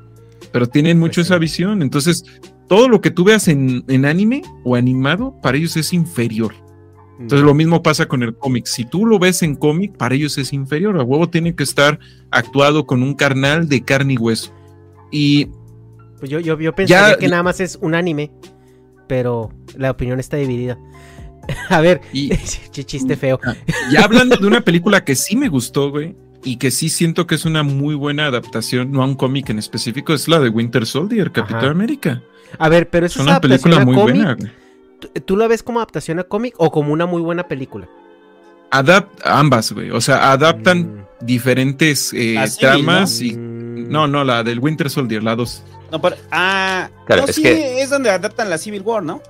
pero 0.51 0.67
tienen 0.67 0.99
mucho 0.99 1.21
esa 1.21 1.37
visión. 1.37 1.83
Entonces, 1.83 2.23
todo 2.67 2.89
lo 2.89 2.99
que 2.99 3.11
tú 3.11 3.23
veas 3.23 3.47
en, 3.47 3.85
en 3.87 4.05
anime 4.05 4.41
o 4.63 4.75
animado, 4.75 5.39
para 5.41 5.57
ellos 5.57 5.77
es 5.77 5.93
inferior. 5.93 6.64
Entonces 7.19 7.45
lo 7.45 7.53
mismo 7.53 7.81
pasa 7.81 8.07
con 8.07 8.23
el 8.23 8.35
cómic. 8.35 8.65
Si 8.65 8.83
tú 8.85 9.05
lo 9.05 9.19
ves 9.19 9.41
en 9.41 9.55
cómic, 9.55 9.95
para 9.97 10.15
ellos 10.15 10.37
es 10.37 10.51
inferior. 10.53 10.99
A 10.99 11.03
huevo 11.03 11.29
tiene 11.29 11.55
que 11.55 11.63
estar 11.63 11.99
actuado 12.31 12.85
con 12.85 13.01
un 13.03 13.13
carnal 13.13 13.69
de 13.69 13.81
carne 13.83 14.13
y 14.13 14.17
hueso. 14.17 14.53
Y 15.11 15.47
Pues 16.19 16.29
yo, 16.29 16.39
yo, 16.39 16.59
yo 16.59 16.73
pensaría 16.75 17.11
Ya- 17.13 17.17
que 17.17 17.27
nada 17.29 17.43
más 17.43 17.59
es 17.61 17.77
un 17.81 17.95
anime, 17.95 18.31
pero 19.07 19.51
la 19.77 19.91
opinión 19.91 20.19
está 20.19 20.37
dividida. 20.37 20.77
A 21.69 21.79
ver, 21.81 22.01
Y- 22.11 22.29
chiste 22.71 23.15
feo. 23.15 23.39
ya 23.91 24.03
hablando 24.03 24.35
de 24.35 24.47
una 24.47 24.61
película 24.61 25.03
que 25.05 25.15
sí 25.15 25.35
me 25.35 25.47
gustó, 25.49 25.91
güey, 25.91 26.15
y 26.43 26.57
que 26.57 26.69
sí 26.71 26.89
siento 26.89 27.27
que 27.27 27.35
es 27.35 27.45
una 27.45 27.63
muy 27.63 27.95
buena 27.95 28.25
adaptación, 28.27 28.91
no 28.91 29.01
a 29.01 29.05
un 29.05 29.15
cómic 29.15 29.49
en 29.49 29.59
específico, 29.59 30.13
es 30.13 30.27
la 30.27 30.39
de 30.39 30.49
Winter 30.49 30.85
Soldier, 30.85 31.31
Capitán 31.31 31.59
Ajá. 31.59 31.71
América. 31.71 32.23
A 32.59 32.69
ver, 32.69 32.89
pero 32.89 33.05
Es 33.05 33.15
una 33.17 33.39
película 33.39 33.83
muy 33.85 33.95
cómic. 33.95 34.15
buena. 34.15 34.33
güey. 34.35 34.51
¿Tú, 35.25 35.37
la 35.37 35.47
ves 35.47 35.63
como 35.63 35.79
adaptación 35.79 36.19
a 36.19 36.23
cómic 36.23 36.53
o 36.57 36.71
como 36.71 36.91
una 36.93 37.05
muy 37.05 37.21
buena 37.21 37.47
película? 37.47 37.87
Adapt 38.71 39.21
ambas, 39.25 39.71
güey. 39.71 39.91
O 39.91 40.01
sea, 40.01 40.31
adaptan 40.31 40.79
Mm. 41.21 41.25
diferentes 41.25 42.11
eh, 42.13 42.43
tramas 42.59 43.21
y. 43.21 43.35
Mm. 43.35 43.89
No, 43.89 44.07
no, 44.07 44.23
la 44.23 44.43
del 44.43 44.59
Winter 44.59 44.89
Soldier, 44.89 45.21
la 45.23 45.35
2. 45.35 45.63
No, 45.91 46.01
pero, 46.01 46.15
ah, 46.31 46.89
Claro, 47.05 47.21
no, 47.23 47.27
es 47.27 47.35
sí, 47.35 47.43
que- 47.43 47.81
es 47.81 47.89
donde 47.89 48.09
adaptan 48.09 48.49
la 48.49 48.57
Civil 48.57 48.81
War, 48.81 49.03
¿no? 49.03 49.21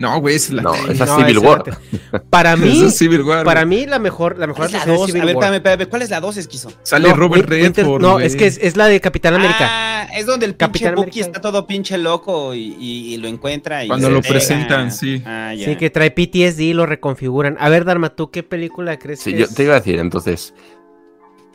No, 0.00 0.18
güey, 0.18 0.34
es 0.34 0.50
la. 0.50 0.62
No, 0.62 0.74
esa 0.74 0.92
es 0.92 0.98
No, 1.10 1.18
Civil 1.18 1.38
War. 1.40 1.62
la- 2.12 2.22
Para 2.30 2.54
esa 2.54 2.62
mí, 2.64 2.84
es 2.86 2.96
Civil 2.96 3.22
War, 3.22 3.44
para 3.44 3.64
mí 3.66 3.84
la 3.84 3.98
mejor, 3.98 4.38
la 4.38 4.46
mejor 4.46 4.56
¿Cuál 4.62 4.66
es 4.68 4.72
la 4.72 4.78
adaptación 4.78 4.94
es 4.94 5.00
dos? 5.00 5.06
Civil 5.08 5.22
A 5.22 5.24
ver, 5.26 5.36
War. 5.36 5.44
espérame, 5.44 5.56
espérame, 5.58 5.90
¿cuál 5.90 6.02
es 6.02 6.10
la 6.10 6.20
dos, 6.20 6.36
esquizo? 6.38 6.72
Sale 6.82 7.08
No, 7.10 7.14
Robert 7.16 7.48
Redford. 7.48 8.00
No, 8.00 8.18
es 8.18 8.34
que 8.34 8.46
es, 8.46 8.58
es 8.62 8.76
la 8.78 8.86
de 8.86 8.98
Capitán 9.00 9.34
América. 9.34 9.58
Ah, 9.60 10.08
es 10.16 10.24
donde 10.26 10.46
el 10.46 10.52
pinche 10.54 10.66
Capitán 10.66 10.94
Bucky 10.94 11.20
América. 11.20 11.26
está 11.26 11.40
todo 11.42 11.66
pinche 11.66 11.98
loco 11.98 12.54
y, 12.54 12.74
y- 12.80 13.14
y 13.14 13.16
lo 13.18 13.28
encuentra. 13.28 13.84
Y 13.84 13.88
Cuando 13.88 14.08
lo 14.10 14.22
pega. 14.22 14.32
presentan, 14.32 14.90
sí. 14.90 15.22
Ah. 15.26 15.52
Sí, 15.54 15.76
que 15.76 15.90
trae 15.90 16.10
PTSD 16.10 16.60
y 16.60 16.72
lo 16.72 16.86
reconfiguran. 16.86 17.56
A 17.60 17.68
ver, 17.68 17.84
Dharma, 17.84 18.08
¿tú 18.16 18.30
qué 18.30 18.42
película 18.42 18.98
crees 18.98 19.20
Sí, 19.20 19.32
que 19.32 19.38
yo 19.40 19.44
es? 19.44 19.54
te 19.54 19.64
iba 19.64 19.74
a 19.74 19.80
decir, 19.80 19.98
entonces, 19.98 20.54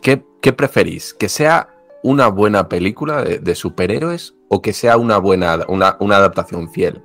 ¿qué, 0.01 0.23
qué 0.41 0.53
preferís? 0.53 1.15
¿Que 1.15 1.29
sea 1.29 1.69
una 2.03 2.27
buena 2.27 2.69
película 2.69 3.23
de, 3.23 3.39
de 3.39 3.55
superhéroes 3.55 4.35
o 4.49 4.61
que 4.61 4.73
sea 4.73 4.97
una 4.97 5.17
buena 5.17 5.61
una, 5.67 5.97
una 5.99 6.17
adaptación 6.17 6.71
fiel? 6.71 7.01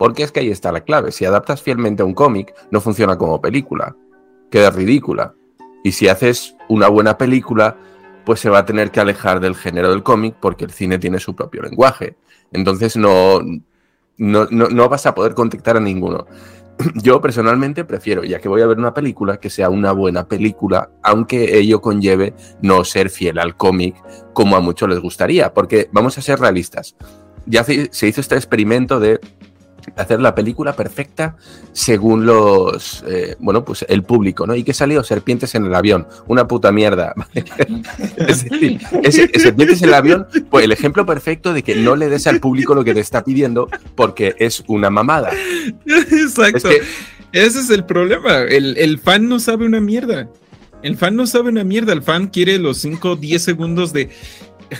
Porque 0.00 0.22
es 0.22 0.32
que 0.32 0.40
ahí 0.40 0.50
está 0.50 0.72
la 0.72 0.80
clave. 0.80 1.12
Si 1.12 1.26
adaptas 1.26 1.60
fielmente 1.60 2.00
a 2.00 2.06
un 2.06 2.14
cómic, 2.14 2.54
no 2.70 2.80
funciona 2.80 3.18
como 3.18 3.42
película. 3.42 3.94
Queda 4.50 4.70
ridícula. 4.70 5.34
Y 5.84 5.92
si 5.92 6.08
haces 6.08 6.56
una 6.70 6.88
buena 6.88 7.18
película, 7.18 7.76
pues 8.24 8.40
se 8.40 8.48
va 8.48 8.60
a 8.60 8.64
tener 8.64 8.92
que 8.92 9.00
alejar 9.00 9.40
del 9.40 9.54
género 9.54 9.90
del 9.90 10.02
cómic 10.02 10.36
porque 10.40 10.64
el 10.64 10.70
cine 10.70 10.98
tiene 10.98 11.18
su 11.18 11.36
propio 11.36 11.60
lenguaje. 11.60 12.16
Entonces 12.50 12.96
no, 12.96 13.40
no, 14.16 14.46
no, 14.50 14.68
no 14.68 14.88
vas 14.88 15.04
a 15.04 15.14
poder 15.14 15.34
contactar 15.34 15.76
a 15.76 15.80
ninguno. 15.80 16.26
Yo 17.02 17.20
personalmente 17.20 17.84
prefiero, 17.84 18.24
ya 18.24 18.38
que 18.38 18.48
voy 18.48 18.62
a 18.62 18.66
ver 18.66 18.78
una 18.78 18.94
película, 18.94 19.36
que 19.36 19.50
sea 19.50 19.68
una 19.68 19.92
buena 19.92 20.26
película, 20.26 20.88
aunque 21.02 21.58
ello 21.58 21.82
conlleve 21.82 22.32
no 22.62 22.84
ser 22.86 23.10
fiel 23.10 23.38
al 23.38 23.54
cómic 23.54 23.96
como 24.32 24.56
a 24.56 24.60
muchos 24.60 24.88
les 24.88 24.98
gustaría, 24.98 25.52
porque 25.52 25.90
vamos 25.92 26.16
a 26.16 26.22
ser 26.22 26.40
realistas. 26.40 26.96
Ya 27.44 27.64
se 27.64 27.90
se 27.92 28.06
hizo 28.06 28.22
este 28.22 28.36
experimento 28.36 28.98
de 28.98 29.20
hacer 29.96 30.20
la 30.20 30.34
película 30.34 30.74
perfecta 30.74 31.36
según 31.72 32.26
los, 32.26 33.04
eh, 33.06 33.36
bueno, 33.38 33.64
pues 33.64 33.84
el 33.88 34.02
público, 34.02 34.46
¿no? 34.46 34.54
¿Y 34.54 34.64
qué 34.64 34.74
salió? 34.74 35.02
Serpientes 35.02 35.54
en 35.54 35.66
el 35.66 35.74
avión, 35.74 36.06
una 36.26 36.46
puta 36.46 36.72
mierda. 36.72 37.14
es 38.16 38.48
decir, 38.48 38.80
serpientes 39.40 39.82
en 39.82 39.88
el 39.88 39.94
avión, 39.94 40.26
pues 40.50 40.64
el 40.64 40.72
ejemplo 40.72 41.06
perfecto 41.06 41.52
de 41.52 41.62
que 41.62 41.74
no 41.76 41.96
le 41.96 42.08
des 42.08 42.26
al 42.26 42.40
público 42.40 42.74
lo 42.74 42.84
que 42.84 42.94
te 42.94 43.00
está 43.00 43.24
pidiendo 43.24 43.68
porque 43.94 44.34
es 44.38 44.62
una 44.66 44.90
mamada. 44.90 45.30
Exacto. 45.86 46.68
Es 46.68 46.80
que 46.80 46.82
Ese 47.32 47.60
es 47.60 47.70
el 47.70 47.84
problema. 47.84 48.42
El, 48.42 48.76
el 48.76 48.98
fan 48.98 49.28
no 49.28 49.38
sabe 49.38 49.66
una 49.66 49.80
mierda. 49.80 50.28
El 50.82 50.96
fan 50.96 51.16
no 51.16 51.26
sabe 51.26 51.50
una 51.50 51.64
mierda. 51.64 51.92
El 51.92 52.02
fan 52.02 52.28
quiere 52.28 52.58
los 52.58 52.78
5 52.78 53.10
o 53.10 53.16
10 53.16 53.42
segundos 53.42 53.92
de 53.92 54.10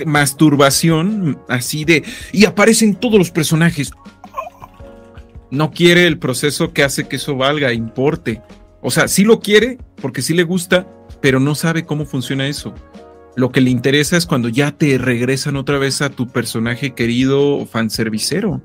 masturbación, 0.07 1.39
así 1.49 1.85
de. 1.85 2.05
Y 2.33 2.45
aparecen 2.45 2.95
todos 2.95 3.19
los 3.19 3.31
personajes. 3.31 3.93
No 5.51 5.71
quiere 5.71 6.07
el 6.07 6.19
proceso 6.19 6.73
que 6.73 6.85
hace 6.85 7.09
que 7.09 7.17
eso 7.17 7.37
valga, 7.37 7.73
importe. 7.73 8.43
O 8.83 8.91
sea, 8.91 9.09
sí 9.09 9.25
lo 9.25 9.41
quiere 9.41 9.79
porque 10.01 10.23
sí 10.23 10.35
le 10.35 10.45
gusta, 10.45 10.87
pero 11.21 11.41
no 11.41 11.55
sabe 11.55 11.85
cómo 11.85 12.05
funciona 12.05 12.47
eso. 12.47 12.75
Lo 13.37 13.51
que 13.51 13.61
le 13.61 13.71
interesa 13.71 14.17
es 14.17 14.27
cuando 14.27 14.49
ya 14.49 14.73
te 14.73 14.99
regresan 14.99 15.57
otra 15.57 15.79
vez 15.79 16.03
a 16.03 16.11
tu 16.11 16.29
personaje 16.29 16.95
querido 16.95 17.67
fanservicero. 17.67 18.61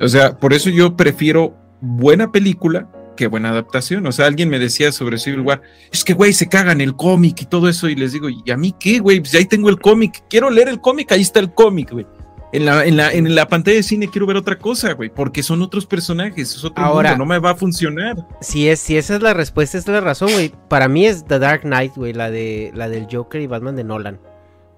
O 0.00 0.08
sea, 0.08 0.38
por 0.38 0.52
eso 0.52 0.70
yo 0.70 0.96
prefiero 0.96 1.56
buena 1.80 2.30
película 2.30 2.90
que 3.16 3.26
buena 3.26 3.50
adaptación. 3.50 4.06
O 4.06 4.12
sea, 4.12 4.26
alguien 4.26 4.48
me 4.48 4.58
decía 4.58 4.92
sobre 4.92 5.18
Civil 5.18 5.40
War, 5.40 5.62
es 5.90 6.04
que, 6.04 6.12
güey, 6.12 6.32
se 6.32 6.48
cagan 6.48 6.80
el 6.80 6.94
cómic 6.94 7.42
y 7.42 7.46
todo 7.46 7.68
eso. 7.68 7.88
Y 7.88 7.96
les 7.96 8.12
digo, 8.12 8.28
¿y 8.28 8.50
a 8.50 8.56
mí 8.56 8.74
qué, 8.78 9.00
güey? 9.00 9.20
Pues 9.20 9.34
ahí 9.34 9.46
tengo 9.46 9.68
el 9.68 9.80
cómic. 9.80 10.22
Quiero 10.28 10.50
leer 10.50 10.68
el 10.68 10.80
cómic, 10.80 11.10
ahí 11.12 11.22
está 11.22 11.40
el 11.40 11.52
cómic, 11.52 11.90
güey. 11.90 12.06
En 12.52 12.64
la, 12.64 12.84
en, 12.86 12.96
la, 12.96 13.12
en 13.12 13.34
la 13.34 13.48
pantalla 13.48 13.76
de 13.76 13.82
cine 13.82 14.08
quiero 14.08 14.26
ver 14.26 14.36
otra 14.36 14.56
cosa, 14.58 14.92
güey, 14.92 15.10
porque 15.10 15.42
son 15.42 15.62
otros 15.62 15.84
personajes, 15.84 16.54
es 16.54 16.64
otro 16.64 16.82
Ahora- 16.84 17.10
mundo, 17.10 17.24
no 17.24 17.28
me 17.28 17.38
va 17.38 17.50
a 17.50 17.54
funcionar. 17.56 18.16
Si, 18.40 18.68
es, 18.68 18.78
si 18.80 18.96
esa 18.96 19.16
es 19.16 19.22
la 19.22 19.34
respuesta, 19.34 19.76
esa 19.78 19.90
es 19.90 19.94
la 19.94 20.00
razón, 20.00 20.30
güey. 20.32 20.52
Para 20.68 20.88
mí 20.88 21.06
es 21.06 21.24
The 21.24 21.38
Dark 21.40 21.62
Knight, 21.62 21.94
güey, 21.96 22.12
la, 22.12 22.30
de, 22.30 22.70
la 22.74 22.88
del 22.88 23.06
Joker 23.10 23.40
y 23.40 23.46
Batman 23.46 23.74
de 23.76 23.84
Nolan. 23.84 24.20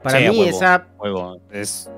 Para 0.02 0.18
Sí, 0.18 0.24
mí 0.28 0.38
huevo, 0.40 0.44
esa... 0.56 0.86
huevo, 0.98 1.40
es... 1.52 1.90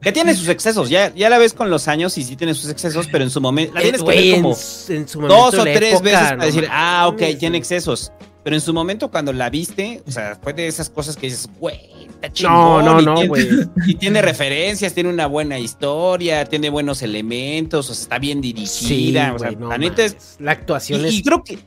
Que 0.00 0.12
tiene 0.12 0.34
sus 0.34 0.48
excesos, 0.48 0.88
ya, 0.88 1.12
ya 1.14 1.28
la 1.28 1.36
ves 1.36 1.52
con 1.52 1.68
los 1.68 1.86
años 1.86 2.16
y 2.16 2.24
sí 2.24 2.34
tiene 2.34 2.54
sus 2.54 2.70
excesos, 2.70 3.06
pero 3.12 3.22
en 3.22 3.28
su 3.30 3.38
momento... 3.42 3.74
La 3.74 3.80
eh, 3.80 3.82
tienes 3.82 4.02
que 4.02 4.08
ver 4.08 4.34
como 4.40 4.54
su- 4.54 4.92
en 4.94 5.06
su 5.06 5.20
momento 5.20 5.42
dos 5.44 5.54
o 5.58 5.62
tres 5.64 5.76
época, 5.92 6.02
veces 6.04 6.18
para 6.22 6.36
no 6.36 6.44
decir, 6.46 6.66
ah, 6.70 7.06
ok, 7.08 7.22
tiene 7.38 7.58
excesos. 7.58 8.10
Pero 8.42 8.56
en 8.56 8.62
su 8.62 8.72
momento 8.72 9.10
cuando 9.10 9.30
la 9.34 9.50
viste, 9.50 10.02
o 10.08 10.10
sea, 10.10 10.38
fue 10.42 10.54
de 10.54 10.66
esas 10.66 10.88
cosas 10.88 11.14
que 11.16 11.26
dices, 11.26 11.46
güey, 11.58 11.99
está 12.22 12.48
No, 12.48 12.80
chingón. 12.80 12.84
no, 12.84 13.00
no, 13.00 13.26
güey. 13.26 13.48
Y 13.86 13.94
tiene 13.96 14.22
referencias, 14.22 14.92
tiene 14.94 15.08
una 15.10 15.26
buena 15.26 15.58
historia, 15.58 16.44
tiene 16.44 16.70
buenos 16.70 17.02
elementos, 17.02 17.90
o 17.90 17.94
sea, 17.94 18.02
está 18.02 18.18
bien 18.18 18.42
Sí, 18.42 18.52
dirigida. 18.52 19.32
o 19.34 19.38
sea, 19.38 19.50
no 19.52 19.68
la 19.68 19.78
neta 19.78 20.04
es. 20.04 20.36
La 20.38 20.52
actuación 20.52 21.02
y, 21.04 21.08
es... 21.08 21.14
y 21.14 21.22
creo 21.22 21.42
que. 21.44 21.58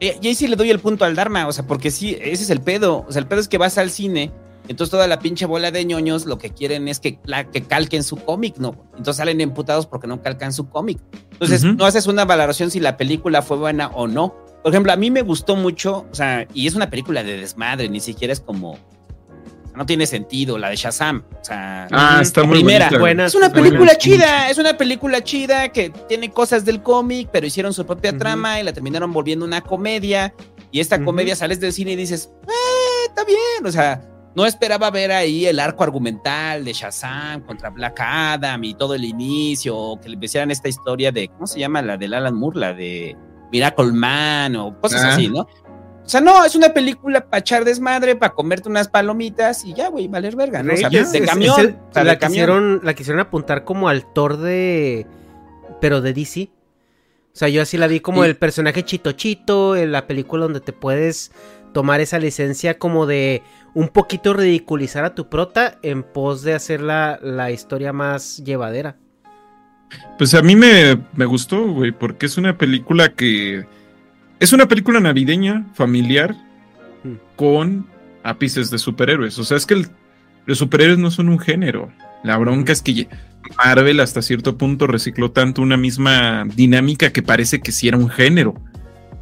eh, 0.00 0.18
Y 0.20 0.26
ahí 0.28 0.34
sí 0.34 0.46
le 0.48 0.56
doy 0.56 0.70
el 0.70 0.78
punto 0.80 1.04
al 1.04 1.14
Dharma, 1.14 1.46
o 1.46 1.52
sea, 1.52 1.66
porque 1.66 1.90
sí, 1.90 2.16
ese 2.20 2.42
es 2.44 2.50
el 2.50 2.60
pedo. 2.60 3.04
O 3.08 3.12
sea, 3.12 3.20
el 3.20 3.26
pedo 3.26 3.40
es 3.40 3.48
que 3.48 3.58
vas 3.58 3.78
al 3.78 3.90
cine, 3.90 4.30
entonces 4.68 4.90
toda 4.90 5.06
la 5.06 5.18
pinche 5.18 5.44
bola 5.46 5.70
de 5.70 5.84
ñoños 5.84 6.24
lo 6.26 6.38
que 6.38 6.50
quieren 6.50 6.88
es 6.88 6.98
que, 7.00 7.18
la, 7.24 7.44
que 7.50 7.62
calquen 7.62 8.02
su 8.02 8.16
cómic, 8.16 8.56
¿no? 8.58 8.76
Entonces 8.96 9.16
salen 9.16 9.40
emputados 9.40 9.86
porque 9.86 10.06
no 10.06 10.22
calcan 10.22 10.52
su 10.52 10.68
cómic. 10.68 10.98
Entonces 11.32 11.64
no 11.64 11.84
haces 11.84 12.06
una 12.06 12.24
valoración 12.24 12.70
si 12.70 12.80
la 12.80 12.96
película 12.96 13.42
fue 13.42 13.56
buena 13.58 13.88
o 13.88 14.06
no. 14.06 14.34
Por 14.62 14.72
ejemplo, 14.72 14.92
a 14.92 14.96
mí 14.96 15.10
me 15.10 15.20
gustó 15.20 15.56
mucho, 15.56 16.06
o 16.10 16.14
sea, 16.14 16.48
y 16.54 16.66
es 16.66 16.74
una 16.74 16.88
película 16.88 17.22
de 17.22 17.36
desmadre, 17.36 17.88
ni 17.90 18.00
siquiera 18.00 18.32
es 18.32 18.40
como. 18.40 18.78
No 19.76 19.84
tiene 19.86 20.06
sentido, 20.06 20.56
la 20.56 20.68
de 20.70 20.76
Shazam. 20.76 21.24
O 21.40 21.44
sea, 21.44 21.88
Ah, 21.90 22.18
está 22.22 22.44
muy 22.44 22.58
primera. 22.58 22.90
Buena, 22.98 23.26
Es 23.26 23.34
una 23.34 23.48
buena. 23.48 23.64
película 23.64 23.96
chida, 23.98 24.48
es 24.50 24.58
una 24.58 24.76
película 24.76 25.22
chida 25.24 25.68
que 25.70 25.90
tiene 26.08 26.30
cosas 26.30 26.64
del 26.64 26.82
cómic, 26.82 27.28
pero 27.32 27.46
hicieron 27.46 27.72
su 27.74 27.84
propia 27.84 28.16
trama 28.16 28.60
y 28.60 28.62
la 28.62 28.72
terminaron 28.72 29.12
volviendo 29.12 29.44
una 29.44 29.60
comedia. 29.60 30.32
Y 30.70 30.80
esta 30.80 31.02
comedia 31.04 31.34
sales 31.36 31.58
del 31.60 31.72
cine 31.72 31.92
y 31.92 31.96
dices, 31.96 32.30
eh, 32.46 33.06
está 33.08 33.24
bien. 33.24 33.64
O 33.66 33.70
sea, 33.72 34.00
no 34.36 34.46
esperaba 34.46 34.90
ver 34.90 35.10
ahí 35.12 35.46
el 35.46 35.58
arco 35.60 35.82
argumental 35.84 36.64
de 36.64 36.72
Shazam 36.72 37.42
contra 37.42 37.70
Black 37.70 37.98
Adam 38.00 38.62
y 38.64 38.74
todo 38.74 38.94
el 38.94 39.04
inicio, 39.04 39.76
o 39.76 40.00
que 40.00 40.08
le 40.08 40.18
hicieran 40.20 40.50
esta 40.50 40.68
historia 40.68 41.10
de, 41.12 41.28
¿cómo 41.28 41.46
se 41.46 41.58
llama? 41.60 41.82
La 41.82 41.96
del 41.96 42.14
Alan 42.14 42.34
Moore, 42.34 42.58
la 42.60 42.72
de 42.74 43.16
Miracle 43.52 43.92
Man 43.92 44.56
o 44.56 44.80
cosas 44.80 45.02
Ah. 45.04 45.12
así, 45.14 45.28
¿no? 45.28 45.46
O 46.04 46.08
sea, 46.08 46.20
no, 46.20 46.44
es 46.44 46.54
una 46.54 46.74
película 46.74 47.24
para 47.24 47.40
echar 47.40 47.64
desmadre, 47.64 48.14
para 48.14 48.34
comerte 48.34 48.68
unas 48.68 48.88
palomitas 48.88 49.64
y 49.64 49.72
ya, 49.72 49.88
güey, 49.88 50.06
valer 50.06 50.36
verga, 50.36 50.62
¿no? 50.62 50.74
O 50.74 50.76
sea, 50.76 50.88
Es- 50.92 51.12
de 51.12 51.22
camión. 51.22 51.52
es 51.58 51.64
el- 51.66 51.70
o 51.76 51.92
sea, 51.94 52.04
la, 52.04 52.12
de 52.12 52.18
camión. 52.18 52.32
quisieron, 52.32 52.80
la 52.82 52.94
quisieron 52.94 53.20
apuntar 53.20 53.64
como 53.64 53.88
al 53.88 54.12
Thor 54.12 54.36
de. 54.36 55.06
Pero 55.80 56.00
de 56.02 56.12
DC. 56.12 56.50
O 57.32 57.36
sea, 57.36 57.48
yo 57.48 57.62
así 57.62 57.78
la 57.78 57.86
vi 57.86 58.00
como 58.00 58.22
Sí. 58.22 58.28
el 58.28 58.36
personaje 58.36 58.84
Chito 58.84 59.12
Chito, 59.12 59.76
en 59.76 59.92
la 59.92 60.06
película 60.06 60.42
donde 60.44 60.60
te 60.60 60.72
puedes 60.72 61.32
tomar 61.72 62.00
esa 62.00 62.18
licencia 62.18 62.78
como 62.78 63.06
de 63.06 63.42
un 63.74 63.88
poquito 63.88 64.34
ridiculizar 64.34 65.04
a 65.04 65.14
tu 65.16 65.28
prota 65.28 65.78
en 65.82 66.04
pos 66.04 66.42
de 66.42 66.54
hacer 66.54 66.80
la, 66.80 67.18
la 67.22 67.50
historia 67.50 67.92
más 67.92 68.38
llevadera. 68.44 68.96
Pues 70.18 70.34
a 70.34 70.42
mí 70.42 70.54
me, 70.54 70.96
me 71.14 71.24
gustó, 71.24 71.66
güey, 71.66 71.90
porque 71.92 72.26
es 72.26 72.36
una 72.36 72.56
película 72.58 73.08
que. 73.14 73.66
Es 74.40 74.52
una 74.52 74.66
película 74.68 75.00
navideña, 75.00 75.66
familiar, 75.74 76.34
Mm. 77.02 77.14
con 77.36 77.86
ápices 78.22 78.70
de 78.70 78.78
superhéroes. 78.78 79.38
O 79.38 79.44
sea, 79.44 79.56
es 79.56 79.66
que 79.66 79.74
el- 79.74 79.88
los 80.46 80.58
superhéroes 80.58 80.98
no 80.98 81.10
son 81.10 81.28
un 81.28 81.38
género. 81.38 81.90
La 82.22 82.36
bronca 82.38 82.72
es 82.72 82.80
que 82.82 83.08
Marvel 83.62 84.00
hasta 84.00 84.22
cierto 84.22 84.56
punto 84.56 84.86
recicló 84.86 85.30
tanto 85.30 85.60
una 85.60 85.76
misma 85.76 86.44
dinámica 86.54 87.12
que 87.12 87.22
parece 87.22 87.60
que 87.60 87.72
sí 87.72 87.88
era 87.88 87.98
un 87.98 88.08
género. 88.08 88.54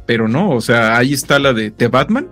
Pero 0.05 0.27
no, 0.29 0.49
o 0.51 0.61
sea, 0.61 0.97
ahí 0.97 1.13
está 1.13 1.39
la 1.39 1.51
de 1.53 1.71
The 1.71 1.87
Batman, 1.89 2.27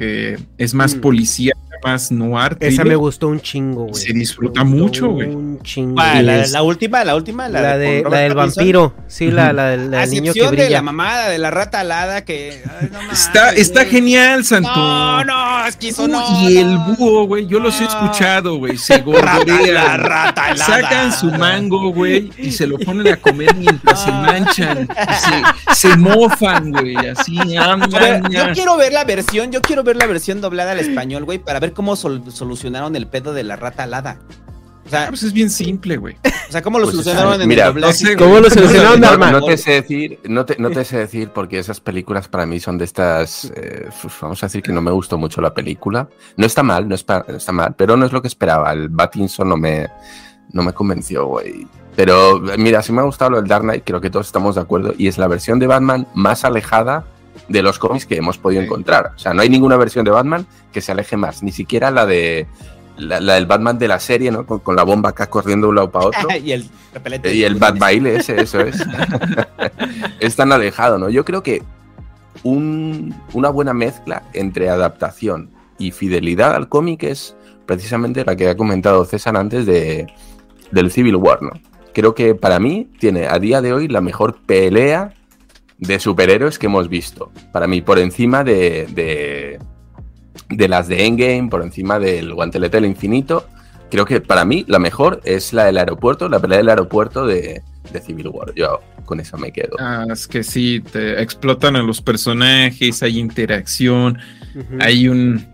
que 0.00 0.38
es 0.56 0.72
más 0.72 0.94
Mm. 0.96 1.00
policía, 1.02 1.52
más 1.84 2.10
noir. 2.10 2.56
Esa 2.60 2.68
thriller. 2.82 2.86
me 2.88 2.96
gustó 2.96 3.28
un 3.28 3.38
chingo, 3.40 3.84
güey. 3.86 3.94
Se 3.94 4.12
disfruta 4.14 4.64
mucho, 4.64 5.08
güey. 5.08 5.28
Un 5.28 5.60
chingo. 5.62 5.96
Ah, 6.00 6.20
la, 6.22 6.40
es- 6.40 6.52
la 6.52 6.62
última, 6.62 7.04
la 7.04 7.14
última, 7.16 7.48
la, 7.48 7.60
la 7.60 7.78
de, 7.78 8.02
la 8.08 8.18
del 8.18 8.34
Pattinson. 8.34 8.36
vampiro. 8.64 8.94
Sí, 9.08 9.30
la, 9.30 9.46
Ujú. 9.48 9.52
la 9.56 9.64
del 9.68 9.90
la 9.90 10.00
del 10.00 10.10
niño 10.10 10.32
que 10.34 10.40
de 10.40 10.44
la 10.46 10.50
brilla. 10.52 10.82
mamada, 10.82 11.28
de 11.28 11.38
la 11.38 11.50
rata 11.50 11.80
alada 11.80 12.24
que. 12.24 12.62
ay, 12.80 12.88
no 12.92 12.98
mames, 13.00 13.26
Está, 13.26 13.50
está 13.52 13.84
genial, 13.86 14.44
Santo. 14.44 14.70
No, 14.74 15.24
no, 15.24 15.66
es 15.66 15.76
que 15.76 15.88
eso 15.88 16.06
no. 16.08 16.22
y 16.50 16.56
el 16.58 16.74
no. 16.74 16.94
búho, 16.98 17.26
güey, 17.26 17.46
yo 17.46 17.58
los 17.60 17.78
he 17.80 17.84
No. 17.84 17.88
escuchado, 17.90 18.56
güey, 18.56 18.76
se 18.78 18.98
gorgorean. 19.02 20.00
rata 20.00 20.46
alada. 20.46 20.66
Sacan 20.82 21.12
su 21.12 21.30
mango, 21.32 21.92
güey, 21.92 22.30
y 22.38 22.50
se 22.52 22.66
lo 22.66 22.78
ponen 22.78 23.08
a 23.12 23.16
comer 23.16 23.54
mientras 23.54 24.02
se 24.04 24.10
manchan. 24.10 24.86
y 25.70 25.74
se, 25.74 25.88
se 25.88 25.96
mofan, 25.96 26.72
güey, 26.72 26.94
así. 26.96 27.38
am, 27.56 27.82
yo 28.30 28.52
quiero 28.54 28.76
ver 28.76 28.92
la 28.92 29.04
versión, 29.04 29.50
yo 29.50 29.60
quiero 29.62 29.82
ver 29.82 29.89
la 29.96 30.06
versión 30.06 30.40
doblada 30.40 30.72
al 30.72 30.78
español, 30.80 31.24
güey, 31.24 31.38
para 31.38 31.60
ver 31.60 31.72
cómo 31.72 31.96
sol- 31.96 32.22
solucionaron 32.30 32.96
el 32.96 33.06
pedo 33.06 33.32
de 33.32 33.42
la 33.44 33.56
rata 33.56 33.84
alada. 33.84 34.18
O 34.20 34.86
Ah, 34.86 34.90
sea, 34.90 35.08
pues 35.10 35.22
es 35.22 35.32
bien 35.32 35.50
simple, 35.50 35.98
güey. 35.98 36.16
o 36.48 36.52
sea, 36.52 36.62
cómo 36.62 36.78
lo 36.78 36.86
Pues, 36.86 36.96
solucionaron 36.96 37.40
en 37.40 37.48
mira, 37.48 37.66
el 37.68 37.74
doblaje. 37.74 37.92
no 38.04 38.10
sé, 38.10 38.16
¿Cómo 38.16 38.40
lo 38.40 38.50
solucionaron, 38.50 39.00
no, 39.00 39.16
no 39.30 39.42
te 39.44 39.56
sé 39.56 39.72
decir, 39.72 40.18
no 40.24 40.44
te, 40.44 40.56
no 40.58 40.70
te 40.70 40.84
sé 40.84 40.98
decir 40.98 41.30
porque 41.30 41.58
esas 41.60 41.80
películas 41.80 42.26
para 42.28 42.44
mí 42.46 42.58
son 42.58 42.76
de 42.78 42.86
estas, 42.86 43.52
eh, 43.54 43.88
vamos 44.20 44.42
a 44.42 44.46
decir 44.46 44.62
que 44.62 44.72
no 44.72 44.80
me 44.80 44.90
gustó 44.90 45.16
mucho 45.16 45.40
la 45.40 45.54
película. 45.54 46.08
No 46.36 46.46
está 46.46 46.62
mal, 46.64 46.88
no 46.88 46.94
está, 46.96 47.24
no 47.28 47.36
está 47.36 47.52
mal, 47.52 47.74
pero 47.76 47.96
no 47.96 48.04
es 48.06 48.12
lo 48.12 48.20
que 48.20 48.28
esperaba. 48.28 48.72
El 48.72 48.88
Batinson 48.88 49.48
no 49.48 49.56
me, 49.56 49.86
no 50.52 50.62
me 50.62 50.72
convenció, 50.72 51.26
güey. 51.26 51.68
Pero 51.94 52.40
mira, 52.58 52.82
sí 52.82 52.92
me 52.92 53.00
ha 53.00 53.04
gustado 53.04 53.32
lo 53.32 53.36
del 53.36 53.46
Dark 53.48 53.62
Knight, 53.62 53.84
creo 53.84 54.00
que 54.00 54.10
todos 54.10 54.26
estamos 54.26 54.54
de 54.56 54.62
acuerdo, 54.62 54.94
y 54.96 55.06
es 55.06 55.18
la 55.18 55.28
versión 55.28 55.58
de 55.58 55.66
Batman 55.68 56.08
más 56.14 56.44
alejada 56.44 57.04
de 57.48 57.62
los 57.62 57.78
cómics 57.78 58.06
que 58.06 58.16
hemos 58.16 58.38
podido 58.38 58.62
Sí. 58.62 58.66
encontrar. 58.66 59.12
O 59.16 59.18
sea, 59.18 59.34
no 59.34 59.42
hay 59.42 59.48
ninguna 59.48 59.76
versión 59.76 60.04
de 60.04 60.10
Batman 60.10 60.46
que 60.72 60.80
se 60.80 60.92
aleje 60.92 61.16
más, 61.16 61.42
ni 61.42 61.52
siquiera 61.52 61.90
la 61.90 62.06
de 62.06 62.46
la, 62.96 63.18
la 63.20 63.34
del 63.34 63.46
Batman 63.46 63.78
de 63.78 63.88
la 63.88 63.98
serie, 63.98 64.30
¿no? 64.30 64.44
Con, 64.44 64.58
con 64.60 64.76
la 64.76 64.82
bomba 64.82 65.10
acá 65.10 65.28
corriendo 65.28 65.66
de 65.66 65.70
un 65.70 65.76
lado 65.76 65.90
para 65.90 66.06
otro. 66.06 66.28
y 66.44 66.52
el 66.52 66.68
repelente. 66.92 67.34
Y 67.34 67.44
el 67.44 67.54
Bad 67.54 67.78
Baile 67.78 68.16
ese, 68.16 68.40
eso 68.40 68.60
es. 68.60 68.76
es 70.20 70.36
tan 70.36 70.52
alejado, 70.52 70.98
¿no? 70.98 71.08
Yo 71.08 71.24
creo 71.24 71.42
que 71.42 71.62
un- 72.42 73.14
una 73.32 73.48
buena 73.48 73.72
mezcla 73.74 74.22
entre 74.32 74.68
adaptación 74.70 75.50
y 75.78 75.92
fidelidad 75.92 76.54
al 76.54 76.68
cómic 76.68 77.02
es 77.04 77.36
precisamente 77.66 78.24
la 78.24 78.36
que 78.36 78.48
ha 78.48 78.56
comentado 78.56 79.04
César 79.04 79.36
antes 79.36 79.66
de, 79.66 80.06
del 80.70 80.90
Civil 80.90 81.16
War, 81.16 81.42
¿no? 81.42 81.50
Creo 81.94 82.14
que 82.14 82.34
para 82.34 82.58
mí 82.60 82.88
tiene 82.98 83.26
a 83.26 83.38
día 83.38 83.60
de 83.62 83.72
hoy 83.72 83.88
la 83.88 84.00
mejor 84.00 84.36
pelea 84.46 85.12
de 85.80 85.98
superhéroes 85.98 86.58
que 86.58 86.66
hemos 86.66 86.88
visto. 86.88 87.32
Para 87.52 87.66
mí, 87.66 87.80
por 87.80 87.98
encima 87.98 88.44
de, 88.44 88.86
de, 88.94 89.58
de 90.48 90.68
las 90.68 90.88
de 90.88 91.06
Endgame, 91.06 91.48
por 91.48 91.62
encima 91.62 91.98
del 91.98 92.32
Guantelete 92.34 92.76
del 92.76 92.86
Infinito. 92.86 93.46
Creo 93.90 94.04
que 94.04 94.20
para 94.20 94.44
mí 94.44 94.64
la 94.68 94.78
mejor 94.78 95.20
es 95.24 95.52
la 95.52 95.64
del 95.64 95.78
aeropuerto, 95.78 96.28
la 96.28 96.38
pelea 96.38 96.58
del 96.58 96.68
aeropuerto 96.68 97.26
de, 97.26 97.62
de 97.92 98.00
Civil 98.00 98.28
War. 98.28 98.54
Yo 98.54 98.80
con 99.04 99.18
esa 99.18 99.36
me 99.36 99.50
quedo. 99.50 99.76
Ah, 99.80 100.06
es 100.08 100.28
que 100.28 100.44
sí, 100.44 100.80
te 100.80 101.20
explotan 101.20 101.74
a 101.74 101.82
los 101.82 102.00
personajes, 102.00 103.02
hay 103.02 103.18
interacción, 103.18 104.18
hay 104.78 105.08
un 105.08 105.44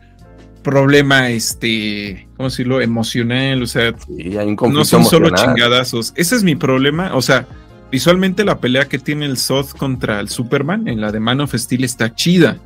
problema, 0.63 1.31
este, 1.31 2.29
¿cómo 2.37 2.51
decirlo? 2.51 2.83
Emocional, 2.83 3.63
o 3.63 3.67
sea, 3.67 3.95
Sí, 4.05 4.37
hay 4.37 4.49
un 4.49 4.57
no 4.71 4.85
son 4.85 5.05
solo 5.05 5.31
chingadazos. 5.31 6.13
Ese 6.17 6.37
es 6.37 6.43
mi 6.43 6.57
problema. 6.57 7.15
O 7.15 7.23
sea, 7.23 7.47
visualmente 7.91 8.45
la 8.45 8.59
pelea 8.59 8.87
que 8.89 8.99
tiene 8.99 9.27
el 9.27 9.37
Zod 9.39 9.71
contra 9.71 10.21
el 10.21 10.29
Superman 10.29 10.89
en 10.89 11.01
la 11.01 11.13
de 11.13 11.21
Man 11.21 11.41
of 11.41 11.55
Steel 11.55 11.85
está 11.85 12.15
chida. 12.15 12.59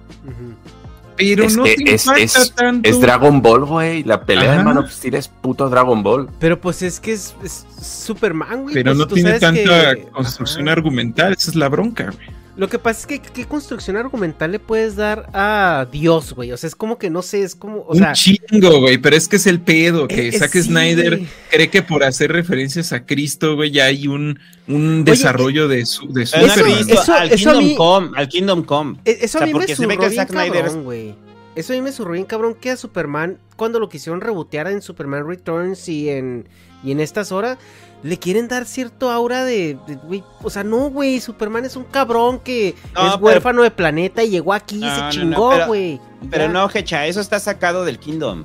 Pero 1.17 1.45
Es 1.45 1.55
no 1.57 1.65
que 1.65 1.75
te 1.77 1.95
es- 1.95 2.07
es- 2.17 2.55
tanto. 2.55 2.89
Es 2.89 2.99
Dragon 2.99 3.43
Ball, 3.43 3.67
güey. 3.67 4.05
La 4.05 4.25
pelea 4.25 4.57
de. 4.57 4.65
Man 4.65 4.79
of 4.79 4.91
Steel 4.91 5.15
es 5.17 5.29
puto 5.29 5.69
Dragon 5.69 6.03
Ball. 6.03 6.31
Pero 6.39 6.59
pues 6.59 6.81
es 6.83 6.99
que 6.99 7.13
es, 7.13 7.35
es 7.45 7.67
Superman, 7.79 8.63
güey. 8.63 8.75
pero 8.75 8.93
pues 8.93 8.99
no 8.99 9.07
tiene 9.07 9.39
tanta 9.39 9.95
que- 9.97 10.05
construcción 10.13 10.69
Ajá. 10.69 10.73
argumental. 10.79 11.33
Esa 11.35 11.51
es 11.51 11.57
la 11.57 11.69
bronca, 11.69 12.05
güey. 12.05 12.40
Lo 12.61 12.69
que 12.69 12.79
pasa 12.79 13.01
es 13.01 13.07
que 13.07 13.21
qué 13.21 13.47
construcción 13.47 13.97
argumental 13.97 14.53
le 14.53 14.59
puedes 14.59 14.95
dar 14.95 15.31
a 15.33 15.87
Dios, 15.91 16.35
güey. 16.35 16.53
O 16.53 16.59
sea, 16.59 16.69
es 16.69 16.75
como 16.75 16.99
que 16.99 17.09
no 17.09 17.23
sé, 17.23 17.43
es 17.43 17.55
como, 17.55 17.79
o 17.89 17.95
Un 17.97 18.13
chingo, 18.13 18.81
güey. 18.81 18.99
Pero 18.99 19.17
es 19.17 19.29
que 19.29 19.37
es 19.37 19.47
el 19.47 19.61
pedo. 19.63 20.07
Que 20.07 20.29
Eh, 20.29 20.33
Zack 20.39 20.53
sí. 20.53 20.65
Snyder 20.65 21.23
cree 21.51 21.71
que 21.71 21.83
por 21.83 22.05
hacer 22.05 22.31
referencias 22.33 22.93
a 22.93 23.07
Cristo, 23.07 23.57
güey, 23.57 23.71
ya 23.71 23.87
hay 23.87 24.09
un, 24.09 24.39
un 24.69 25.05
desarrollo 25.07 25.69
de 25.69 25.87
su, 25.87 26.13
de 26.13 26.25
has 26.25 26.35
Eso- 26.35 27.15
al 27.15 27.33
eso 27.33 27.37
Kingdom 27.51 27.65
mí- 27.65 27.75
Come, 27.77 28.11
al 28.15 28.29
Kingdom 28.29 28.63
Come. 28.65 28.99
e- 29.07 29.19
eso 29.23 29.39
O 29.39 29.43
a 29.43 29.47
sea, 29.47 29.55
mí 29.55 29.59
me 29.59 29.67
se 29.75 29.87
ve 29.87 29.97
que 29.97 30.09
bien 30.09 30.15
Zack 30.21 30.29
Snyder 30.31 30.57
es- 30.57 30.63
cabrón, 30.65 30.85
güey. 30.85 31.15
Eso 31.57 31.73
a 31.73 31.77
mí 31.77 31.83
me 31.83 31.93
surró 31.93 32.13
bien 32.13 32.27
cabrón 32.27 32.55
que 32.55 32.71
a 32.71 32.77
Superman, 32.77 33.39
cuando 33.57 33.81
lo 33.81 33.89
quisieron 33.89 34.21
rebotear 34.21 34.69
en 34.69 34.83
Superman 34.83 35.27
Returns 35.27 35.89
y 35.89 36.11
en, 36.11 36.47
y 36.85 36.93
en 36.93 37.01
estas 37.01 37.33
horas, 37.33 37.57
le 38.03 38.19
quieren 38.19 38.49
dar 38.49 38.65
cierto 38.67 39.11
aura 39.11 39.45
de, 39.45 39.77
de, 39.87 39.97
güey, 39.97 40.25
o 40.43 40.51
sea, 40.51 40.65
no, 40.65 40.91
güey, 40.91 41.21
Superman 41.21 41.65
es 41.65 41.77
un 41.77 41.85
cabrón 41.85 42.39
que 42.41 42.75
No, 42.95 43.01
es 43.07 43.13
pero- 43.15 43.19
huérfano 43.25 43.63
de 43.63 43.71
planeta 43.71 44.23
y 44.25 44.31
llegó 44.31 44.53
aquí 44.55 44.77
y 44.77 44.81
No, 44.81 44.95
se 44.95 45.01
no, 45.01 45.05
no, 45.07 45.11
chingó, 45.11 45.51
pero- 45.51 45.67
güey. 45.67 45.93
y 46.23 46.27
Pero 46.31 46.49
no, 46.49 46.69
Hecha, 46.73 47.07
eso 47.07 47.21
está 47.21 47.39
sacado 47.41 47.85
del 47.85 47.99
Kingdom. 47.99 48.45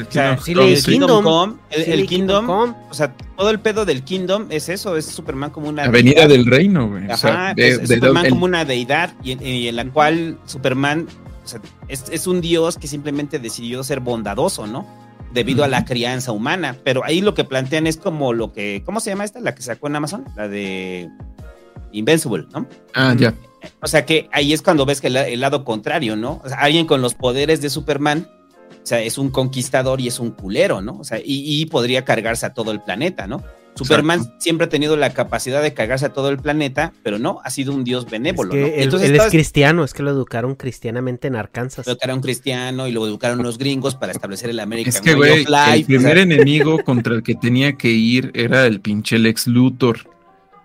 O 0.00 0.12
sea, 0.12 0.38
sí 0.38 0.52
el 0.52 0.80
Kingdom. 0.84 1.24
Come, 1.24 1.54
el, 1.70 1.84
Sí, 1.84 1.90
el 1.90 1.96
leí 1.98 2.06
Kingdom, 2.06 2.48
o 2.88 2.94
sea, 2.94 3.12
todo 3.36 3.50
el 3.50 3.58
pedo 3.58 3.84
del 3.84 4.04
Kingdom 4.04 4.46
es 4.48 4.68
eso, 4.68 4.96
es 4.96 5.06
Superman 5.06 5.50
como 5.50 5.68
una 5.68 5.84
Avenida 5.84 6.20
deidad. 6.26 6.28
del 6.28 6.46
Reino, 6.46 6.88
güey. 6.88 7.10
O 7.10 7.16
sea, 7.16 7.30
Ajá, 7.46 7.54
de- 7.54 7.68
es, 7.68 7.88
de- 7.88 7.96
Superman 7.96 8.26
el- 8.26 8.30
como 8.30 8.44
una 8.44 8.64
deidad 8.64 9.12
y, 9.24 9.32
en- 9.32 9.44
y 9.44 9.66
en 9.66 9.74
la 9.74 9.84
cual 9.90 10.38
Superman 10.46 11.08
o 11.44 11.48
sea, 11.48 11.60
es, 11.88 12.04
es 12.12 12.26
un 12.28 12.40
dios 12.40 12.76
que 12.78 12.86
simplemente 12.86 13.38
decidió 13.40 13.82
ser 13.82 13.98
bondadoso, 14.00 14.66
¿no? 14.68 14.86
Debido 15.32 15.64
a 15.64 15.68
la 15.68 15.84
crianza 15.84 16.32
humana. 16.32 16.76
Pero 16.84 17.04
ahí 17.04 17.20
lo 17.20 17.34
que 17.34 17.44
plantean 17.44 17.86
es 17.86 17.96
como 17.96 18.32
lo 18.32 18.52
que, 18.52 18.82
¿cómo 18.84 19.00
se 19.00 19.10
llama 19.10 19.24
esta? 19.24 19.40
La 19.40 19.54
que 19.54 19.62
sacó 19.62 19.88
en 19.88 19.96
Amazon, 19.96 20.24
la 20.36 20.48
de 20.48 21.10
Invincible, 21.92 22.46
¿no? 22.52 22.66
Ah, 22.94 23.14
ya. 23.18 23.34
O 23.82 23.86
sea 23.86 24.06
que 24.06 24.28
ahí 24.32 24.52
es 24.52 24.62
cuando 24.62 24.86
ves 24.86 25.00
que 25.00 25.08
el, 25.08 25.16
el 25.16 25.40
lado 25.40 25.64
contrario, 25.64 26.16
¿no? 26.16 26.40
O 26.44 26.48
sea, 26.48 26.58
alguien 26.58 26.86
con 26.86 27.02
los 27.02 27.14
poderes 27.14 27.60
de 27.60 27.70
Superman, 27.70 28.28
o 28.70 28.86
sea, 28.86 29.00
es 29.00 29.18
un 29.18 29.30
conquistador 29.30 30.00
y 30.00 30.08
es 30.08 30.18
un 30.18 30.30
culero, 30.30 30.80
¿no? 30.80 30.98
O 30.98 31.04
sea, 31.04 31.18
y, 31.18 31.24
y 31.24 31.66
podría 31.66 32.04
cargarse 32.04 32.46
a 32.46 32.54
todo 32.54 32.70
el 32.70 32.80
planeta, 32.80 33.26
¿no? 33.26 33.42
Superman 33.78 34.34
siempre 34.38 34.66
ha 34.66 34.68
tenido 34.68 34.96
la 34.96 35.14
capacidad 35.14 35.62
de 35.62 35.72
cargarse 35.74 36.06
a 36.06 36.12
todo 36.12 36.28
el 36.28 36.38
planeta, 36.38 36.92
pero 37.02 37.18
no, 37.18 37.40
ha 37.44 37.50
sido 37.50 37.72
un 37.72 37.84
dios 37.84 38.04
Es 38.04 38.10
benévolo, 38.10 38.50
que 38.50 38.60
¿no? 38.60 38.66
él, 38.66 38.72
Entonces 38.76 39.10
él 39.10 39.16
es 39.16 39.26
cristiano, 39.26 39.84
es 39.84 39.94
que 39.94 40.02
lo 40.02 40.10
educaron 40.10 40.54
cristianamente 40.54 41.28
en 41.28 41.36
Arkansas. 41.36 41.86
lo 41.86 41.92
educaron 41.92 42.20
cristiano 42.20 42.86
y 42.88 42.92
lo 42.92 43.06
educaron 43.06 43.42
los 43.42 43.58
gringos 43.58 43.94
para 43.94 44.12
establecer 44.12 44.50
el 44.50 44.60
American 44.60 44.92
Es 44.94 45.00
que, 45.00 45.14
Way 45.14 45.16
güey, 45.16 45.42
of 45.44 45.48
Life, 45.48 45.74
el 45.76 45.82
o 45.82 45.86
primer 45.86 46.14
sea, 46.14 46.22
enemigo 46.22 46.84
contra 46.84 47.14
el 47.14 47.22
que 47.22 47.34
tenía 47.34 47.72
que 47.74 47.88
ir 47.90 48.30
era 48.34 48.66
el 48.66 48.80
pinche 48.80 49.18
Lex 49.18 49.46
Luthor. 49.46 49.98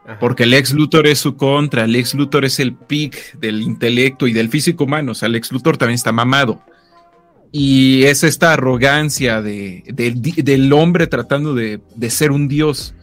Ajá. 0.06 0.20
Porque 0.20 0.44
el 0.44 0.54
ex 0.54 0.74
Luthor 0.74 1.08
es 1.08 1.20
su 1.20 1.38
contra, 1.38 1.86
el 1.86 1.96
ex 1.96 2.14
Luthor 2.14 2.44
es 2.44 2.60
el 2.60 2.74
pic 2.76 3.38
del 3.40 3.62
intelecto 3.62 4.28
y 4.28 4.34
del 4.34 4.50
físico 4.50 4.84
humano, 4.84 5.14
o 5.14 5.16
sea, 5.16 5.28
el 5.28 5.36
ex 5.36 5.50
Luthor 5.52 5.78
también 5.78 5.96
está 5.96 6.12
mamado. 6.12 6.62
Y 7.52 8.04
es 8.06 8.24
esta 8.24 8.54
arrogancia 8.54 9.42
de, 9.42 9.84
de- 9.94 10.12
del 10.44 10.74
hombre 10.74 11.08
tratando 11.08 11.54
de, 11.54 11.80
de 11.96 12.10
ser 12.10 12.32
un 12.32 12.48
dios. 12.48 12.96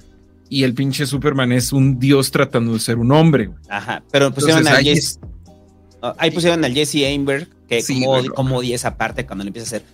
Y 0.52 0.64
el 0.64 0.74
pinche 0.74 1.06
Superman 1.06 1.52
es 1.52 1.72
un 1.72 1.98
dios 2.00 2.30
tratando 2.32 2.72
de 2.74 2.80
ser 2.80 2.98
un 2.98 3.12
hombre. 3.12 3.46
güey. 3.46 3.58
Ajá, 3.70 4.02
pero 4.10 4.30
pusieron 4.34 4.58
Entonces, 4.66 4.78
al 4.80 4.84
ahí 4.86 4.94
Jesse, 4.96 5.20
ah, 6.02 6.14
ahí 6.18 6.30
pusieron 6.32 6.64
al 6.64 6.74
Jesse 6.74 6.96
Einberg, 6.96 7.46
que 7.68 7.80
Sí, 7.82 8.02
como, 8.34 8.56
odia 8.56 8.74
esa 8.74 8.96
parte 8.96 9.24
cuando 9.24 9.44
le 9.44 9.50
empieza 9.50 9.76
a 9.76 9.78
hacer. 9.78 9.86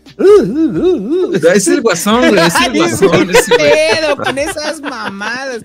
Es 1.55 1.69
el 1.69 1.83
guasón, 1.83 2.29
güey, 2.31 2.41
es 2.47 2.55
el 2.65 2.73
guasón. 2.79 3.29
¿qué 3.29 3.39
ese 3.39 3.55
güey. 3.55 3.71
pedo 4.01 4.17
con 4.17 4.39
esas 4.39 4.81
mamadas? 4.81 5.63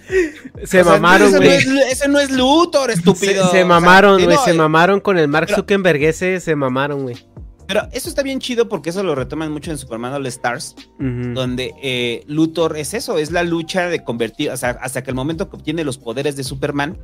Se 0.66 0.82
O 0.82 0.84
sea, 0.84 0.84
mamaron, 0.84 1.28
ese 1.30 1.40
no 1.40 1.46
güey. 1.46 1.58
es- 1.58 1.92
ese 1.94 2.08
no 2.10 2.20
es 2.20 2.30
Luthor, 2.32 2.92
Se, 2.92 2.98
estúpido. 2.98 3.34
se 3.34 3.40
O 3.40 3.52
sea, 3.52 3.66
mamaron, 3.66 4.22
güey, 4.22 4.36
no, 4.36 4.44
se 4.44 4.52
eh, 4.52 4.56
mamaron 4.56 5.00
con 5.00 5.18
el 5.18 5.30
Mark 5.30 5.48
pero- 5.48 5.60
Zuckerberg 5.60 6.04
ese, 6.04 6.42
se 6.42 6.54
mamaron, 6.58 7.04
güey. 7.04 7.16
Pero 7.72 7.88
eso 7.94 8.10
está 8.10 8.22
bien 8.22 8.40
chido 8.40 8.68
porque 8.68 8.90
eso 8.90 9.02
lo 9.02 9.16
retoman 9.16 9.50
mucho 9.50 9.72
en 9.72 9.78
Superman 9.78 10.12
All 10.12 10.28
Stars, 10.28 10.76
donde 11.00 11.74
eh, 11.82 12.22
Luthor 12.28 12.76
es 12.76 12.94
eso, 12.94 13.18
es 13.18 13.32
la 13.32 13.44
lucha 13.44 13.88
de 13.88 14.04
convertir, 14.04 14.50
o 14.50 14.58
sea, 14.58 14.72
hasta 14.82 15.02
que 15.04 15.10
el 15.10 15.16
momento 15.16 15.50
que 15.50 15.56
obtiene 15.56 15.86
los 15.86 15.98
poderes 15.98 16.36
de 16.36 16.44
Superman, 16.44 16.98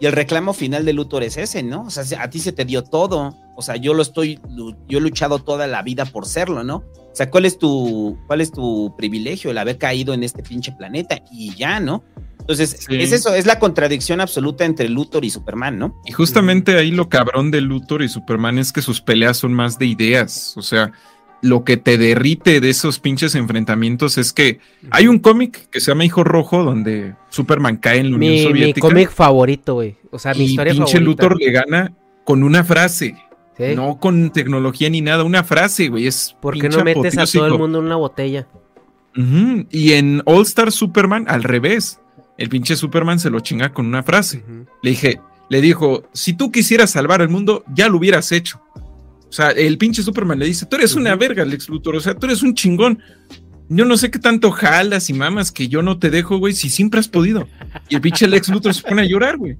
y 0.00 0.06
el 0.06 0.12
reclamo 0.12 0.54
final 0.54 0.86
de 0.86 0.94
Luthor 0.94 1.24
es 1.24 1.36
ese, 1.36 1.62
¿no? 1.62 1.82
O 1.82 1.90
sea, 1.90 2.22
a 2.22 2.30
ti 2.30 2.40
se 2.40 2.52
te 2.52 2.64
dio 2.64 2.84
todo, 2.84 3.36
o 3.54 3.60
sea, 3.60 3.76
yo 3.76 3.92
lo 3.92 4.00
estoy, 4.00 4.40
yo 4.88 4.98
he 4.98 5.00
luchado 5.02 5.40
toda 5.40 5.66
la 5.66 5.82
vida 5.82 6.06
por 6.06 6.24
serlo, 6.24 6.64
¿no? 6.64 6.76
O 6.76 7.14
sea, 7.14 7.30
¿cuál 7.30 7.44
es 7.44 7.58
tu, 7.58 8.16
cuál 8.26 8.40
es 8.40 8.50
tu 8.50 8.94
privilegio 8.96 9.50
el 9.50 9.58
haber 9.58 9.76
caído 9.76 10.14
en 10.14 10.24
este 10.24 10.42
pinche 10.42 10.72
planeta? 10.72 11.22
Y 11.30 11.54
ya, 11.54 11.80
¿no? 11.80 12.02
Entonces, 12.44 12.76
Sí. 12.86 12.96
es 13.00 13.12
eso, 13.12 13.34
es 13.34 13.46
la 13.46 13.58
contradicción 13.58 14.20
absoluta 14.20 14.64
entre 14.66 14.88
Luthor 14.90 15.24
y 15.24 15.30
Superman, 15.30 15.78
¿no? 15.78 16.00
Y 16.04 16.12
justamente 16.12 16.76
ahí 16.76 16.90
lo 16.90 17.08
cabrón 17.08 17.50
de 17.50 17.62
Luthor 17.62 18.02
y 18.02 18.08
Superman 18.08 18.58
es 18.58 18.70
que 18.72 18.82
sus 18.82 19.00
peleas 19.00 19.38
son 19.38 19.54
más 19.54 19.78
de 19.78 19.86
ideas. 19.86 20.54
O 20.58 20.62
sea, 20.62 20.92
lo 21.40 21.64
que 21.64 21.76
te 21.78 21.96
derrite 21.98 22.60
de 22.60 22.68
esos 22.70 22.98
pinches 23.00 23.34
enfrentamientos 23.34 24.18
es 24.18 24.32
que 24.34 24.60
hay 24.90 25.08
un 25.08 25.18
cómic 25.20 25.68
que 25.70 25.80
se 25.80 25.90
llama 25.90 26.04
Hijo 26.04 26.22
Rojo, 26.22 26.64
donde 26.64 27.14
Superman 27.30 27.78
cae 27.78 27.98
en 28.00 28.10
la 28.10 28.16
Unión 28.16 28.32
Mi, 28.34 28.38
mi 28.40 28.44
Soviética. 28.44 28.88
cómic 28.88 29.10
favorito, 29.10 29.74
güey. 29.74 29.96
O 30.10 30.18
sea, 30.18 30.34
mi 30.34 30.44
y 30.44 30.44
historia 30.50 30.72
pinche 30.74 30.98
favorita. 30.98 31.24
Luthor 31.24 31.38
le 31.40 31.50
gana 31.50 31.92
con 32.24 32.42
una 32.42 32.62
frase. 32.64 33.16
¿Sí? 33.56 33.74
No 33.76 33.98
con 34.00 34.30
tecnología 34.32 34.90
ni 34.90 35.00
nada, 35.00 35.22
una 35.22 35.44
frase, 35.44 35.88
güey. 35.88 36.06
Es 36.08 36.36
¿Por 36.42 36.58
qué 36.58 36.68
no 36.68 36.82
metes 36.82 37.16
a 37.16 37.24
todo 37.24 37.46
el 37.46 37.58
mundo 37.58 37.78
en 37.78 37.84
una 37.86 37.96
botella? 37.96 38.48
Y 39.70 39.92
en 39.92 40.22
All 40.24 40.42
Star 40.42 40.72
Superman, 40.72 41.26
al 41.28 41.42
revés. 41.44 42.00
El 42.36 42.48
pinche 42.48 42.76
Superman 42.76 43.20
se 43.20 43.30
lo 43.30 43.40
chinga 43.40 43.72
con 43.72 43.86
una 43.86 44.02
frase. 44.02 44.44
Le 44.82 44.90
dije, 44.90 45.20
le 45.48 45.60
dijo, 45.60 46.04
si 46.12 46.32
tú 46.32 46.50
quisieras 46.50 46.90
salvar 46.90 47.20
el 47.20 47.28
mundo, 47.28 47.64
ya 47.74 47.88
lo 47.88 47.98
hubieras 47.98 48.32
hecho. 48.32 48.60
O 49.28 49.32
sea, 49.32 49.50
el 49.50 49.78
pinche 49.78 50.02
Superman 50.02 50.38
le 50.38 50.46
dice, 50.46 50.66
tú 50.66 50.76
eres 50.76 50.94
una 50.94 51.16
verga, 51.16 51.44
Lex 51.44 51.68
Luthor, 51.68 51.96
o 51.96 52.00
sea, 52.00 52.14
tú 52.14 52.26
eres 52.26 52.42
un 52.42 52.54
chingón. 52.54 53.00
Yo 53.68 53.84
no 53.84 53.96
sé 53.96 54.10
qué 54.10 54.18
tanto 54.18 54.50
jalas 54.50 55.10
y 55.10 55.12
mamas 55.12 55.50
que 55.50 55.68
yo 55.68 55.82
no 55.82 55.98
te 55.98 56.10
dejo, 56.10 56.38
güey, 56.38 56.54
si 56.54 56.68
siempre 56.68 57.00
has 57.00 57.08
podido. 57.08 57.48
Y 57.88 57.96
el 57.96 58.00
pinche 58.00 58.28
Lex 58.28 58.48
Luthor 58.48 58.74
se 58.74 58.82
pone 58.82 59.02
a 59.02 59.06
llorar, 59.06 59.36
güey. 59.36 59.56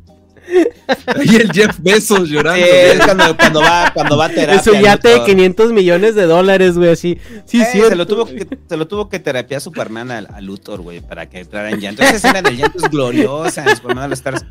Ahí 1.06 1.36
el 1.36 1.50
Jeff 1.52 1.76
Bezos 1.78 2.28
llorando. 2.28 2.64
Sí, 2.64 2.98
cuando, 3.04 3.36
cuando 3.36 3.60
va, 3.60 3.90
cuando 3.94 4.16
va 4.16 4.26
a 4.26 4.28
terapia. 4.28 4.60
Es 4.60 4.66
un 4.66 4.80
yate 4.80 5.08
de 5.08 5.14
Luthor. 5.14 5.26
500 5.30 5.72
millones 5.72 6.14
de 6.14 6.26
dólares, 6.26 6.76
güey, 6.76 6.90
así. 6.90 7.18
Sí, 7.46 7.60
Eh, 7.62 7.66
sí. 7.72 7.80
se, 7.88 7.96
lo 7.96 8.06
tuvo 8.06 8.26
que, 8.26 8.46
se 8.68 8.76
lo 8.76 8.86
tuvo 8.86 9.08
que 9.08 9.18
terapiar 9.18 9.60
Superman 9.60 10.10
a, 10.10 10.18
a 10.18 10.40
Luthor, 10.40 10.82
güey, 10.82 11.00
para 11.00 11.28
que 11.28 11.40
entrara 11.40 11.70
en 11.70 11.80
llanto. 11.80 12.02
Esa 12.02 12.16
escena 12.16 12.42
del 12.42 12.56
llanto 12.56 12.78
es 12.84 12.90
gloriosa 12.90 13.74
Superman 13.76 14.12
Stars. 14.12 14.44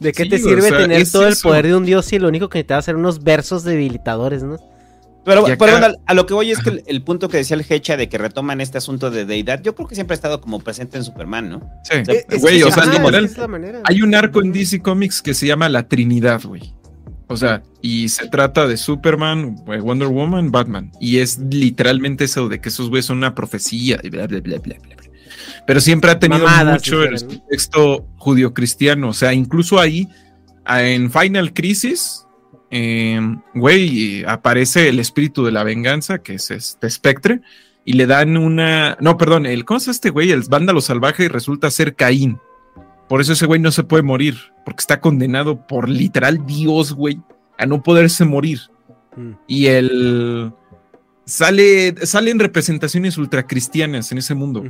¿De 0.00 0.12
qué 0.12 0.24
Sí, 0.24 0.28
te 0.30 0.36
o 0.36 0.38
sirve 0.38 0.68
sea, 0.68 0.78
tener 0.78 1.10
todo 1.10 1.26
el 1.26 1.32
eso. 1.34 1.48
poder 1.48 1.66
de 1.66 1.76
un 1.76 1.84
dios 1.84 2.06
si 2.06 2.18
lo 2.18 2.28
único 2.28 2.48
que 2.48 2.58
necesitaba 2.58 2.78
hacer 2.78 2.96
unos 2.96 3.22
versos 3.22 3.64
debilitadores, 3.64 4.42
¿no? 4.42 4.58
Pero, 5.24 5.48
Y 5.48 5.52
acá- 5.52 5.64
pero 5.64 5.78
bueno, 5.78 5.94
a 6.06 6.14
lo 6.14 6.26
que 6.26 6.34
voy 6.34 6.50
es 6.50 6.58
que 6.58 6.70
el, 6.70 6.82
el 6.86 7.02
punto 7.02 7.28
que 7.28 7.38
decía 7.38 7.56
el 7.56 7.64
Hecha 7.68 7.96
de 7.96 8.08
que 8.08 8.18
retoman 8.18 8.60
este 8.60 8.78
asunto 8.78 9.10
de 9.10 9.24
deidad, 9.24 9.62
yo 9.62 9.74
creo 9.74 9.88
que 9.88 9.94
siempre 9.94 10.14
ha 10.14 10.16
estado 10.16 10.40
como 10.40 10.60
presente 10.60 10.98
en 10.98 11.04
Superman, 11.04 11.48
¿no? 11.48 11.60
Sí, 11.84 11.96
Eh, 12.08 12.26
es 12.28 12.40
güey, 12.42 12.62
o 12.62 12.70
sea. 12.70 12.84
Hay 13.84 14.02
un 14.02 14.14
arco 14.14 14.42
en 14.42 14.52
DC 14.52 14.80
Comics 14.82 15.22
que 15.22 15.32
se 15.34 15.46
llama 15.46 15.68
La 15.68 15.88
Trinidad, 15.88 16.42
güey. 16.42 16.74
O 17.26 17.36
sea, 17.38 17.62
y 17.80 18.10
se 18.10 18.28
trata 18.28 18.66
de 18.66 18.76
Superman, 18.76 19.56
eh, 19.68 19.78
Wonder 19.80 20.08
Woman, 20.08 20.50
Batman. 20.52 20.92
Y 21.00 21.18
es 21.18 21.38
literalmente 21.38 22.24
eso 22.24 22.48
de 22.48 22.60
que 22.60 22.68
esos 22.68 22.90
güeyes 22.90 23.06
son 23.06 23.16
una 23.18 23.34
profecía 23.34 23.98
y 24.02 24.10
bla, 24.10 24.26
bla, 24.26 24.40
bla, 24.40 24.58
bla, 24.58 24.76
bla. 24.78 24.94
bla. 24.96 25.10
Pero 25.66 25.80
siempre 25.80 26.10
ha 26.10 26.18
tenido 26.18 26.44
Mamadas, 26.44 26.74
mucho 26.74 27.02
el 27.02 27.18
contexto 27.26 28.06
judio-cristiano. 28.18 29.08
O 29.08 29.14
sea, 29.14 29.32
incluso 29.32 29.80
ahí, 29.80 30.06
ah, 30.66 30.82
en 30.82 31.10
Final 31.10 31.54
Crisis, 31.54 32.26
eh, 32.76 33.20
güey, 33.54 34.24
aparece 34.26 34.88
el 34.88 34.98
espíritu 34.98 35.44
de 35.44 35.52
la 35.52 35.62
venganza, 35.62 36.18
que 36.18 36.34
es 36.34 36.50
este 36.50 36.88
espectre, 36.88 37.40
y 37.84 37.92
le 37.92 38.06
dan 38.06 38.36
una. 38.36 38.96
No, 39.00 39.16
perdón, 39.16 39.46
el, 39.46 39.64
¿cómo 39.64 39.78
es 39.78 39.86
este 39.86 40.10
güey? 40.10 40.32
El 40.32 40.42
vándalo 40.48 40.80
salvaje 40.80 41.26
y 41.26 41.28
resulta 41.28 41.70
ser 41.70 41.94
Caín. 41.94 42.40
Por 43.08 43.20
eso 43.20 43.34
ese 43.34 43.46
güey 43.46 43.60
no 43.60 43.70
se 43.70 43.84
puede 43.84 44.02
morir, 44.02 44.34
porque 44.64 44.80
está 44.80 45.00
condenado 45.00 45.64
por 45.68 45.88
literal 45.88 46.44
Dios, 46.46 46.92
güey, 46.94 47.20
a 47.58 47.64
no 47.64 47.80
poderse 47.80 48.24
morir. 48.24 48.58
Mm. 49.14 49.30
Y 49.46 49.66
el. 49.66 50.52
Sale, 51.26 51.94
salen 52.04 52.40
representaciones 52.40 53.16
ultracristianas 53.18 54.10
en 54.10 54.18
ese 54.18 54.34
mundo. 54.34 54.64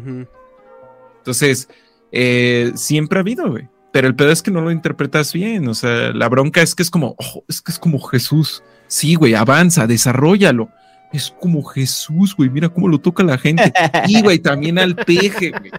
Entonces, 1.16 1.70
eh, 2.12 2.70
siempre 2.74 3.18
ha 3.18 3.22
habido, 3.22 3.50
güey. 3.50 3.66
Pero 3.94 4.08
el 4.08 4.16
pedo 4.16 4.32
es 4.32 4.42
que 4.42 4.50
no 4.50 4.60
lo 4.60 4.72
interpretas 4.72 5.32
bien. 5.32 5.68
O 5.68 5.74
sea, 5.74 6.10
la 6.12 6.28
bronca 6.28 6.60
es 6.62 6.74
que 6.74 6.82
es 6.82 6.90
como, 6.90 7.14
oh, 7.16 7.44
es 7.48 7.62
que 7.62 7.70
es 7.70 7.78
como 7.78 8.00
Jesús. 8.00 8.64
Sí, 8.88 9.14
güey, 9.14 9.34
avanza, 9.34 9.86
desarrollalo. 9.86 10.68
Es 11.12 11.32
como 11.40 11.62
Jesús, 11.62 12.34
güey. 12.34 12.50
Mira 12.50 12.68
cómo 12.70 12.88
lo 12.88 12.98
toca 12.98 13.22
la 13.22 13.38
gente. 13.38 13.72
Y, 14.08 14.20
güey, 14.20 14.40
también 14.40 14.80
al 14.80 14.96
peje, 14.96 15.50
güey. 15.50 15.70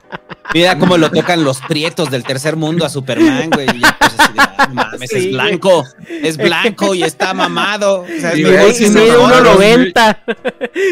Mira 0.54 0.80
cómo 0.80 0.96
lo 0.98 1.12
tocan 1.12 1.44
los 1.44 1.60
prietos 1.60 2.10
del 2.10 2.24
tercer 2.24 2.56
mundo 2.56 2.86
a 2.86 2.90
Superman, 2.90 3.50
güey. 3.50 3.68
y 3.76 3.82
ya, 3.82 3.98
pues, 4.00 4.14
así 4.18 4.32
de, 4.34 4.40
"Ah, 4.40 4.70
mames, 4.74 5.10
Sí, 5.10 5.18
es 5.18 5.32
blanco, 5.34 5.84
es 6.08 6.38
blanco 6.38 6.96
y 6.96 7.04
está 7.04 7.34
mamado. 7.34 8.04
O 8.04 8.08
sea, 8.08 8.30
es 8.30 8.36
Sí, 8.36 8.44
güey, 8.44 8.74
sí, 8.74 8.86
se 8.86 8.92
mide 8.98 9.12
no, 9.12 9.24
mamó. 9.24 9.42
no, 9.42 9.56
1.90. 9.60 10.18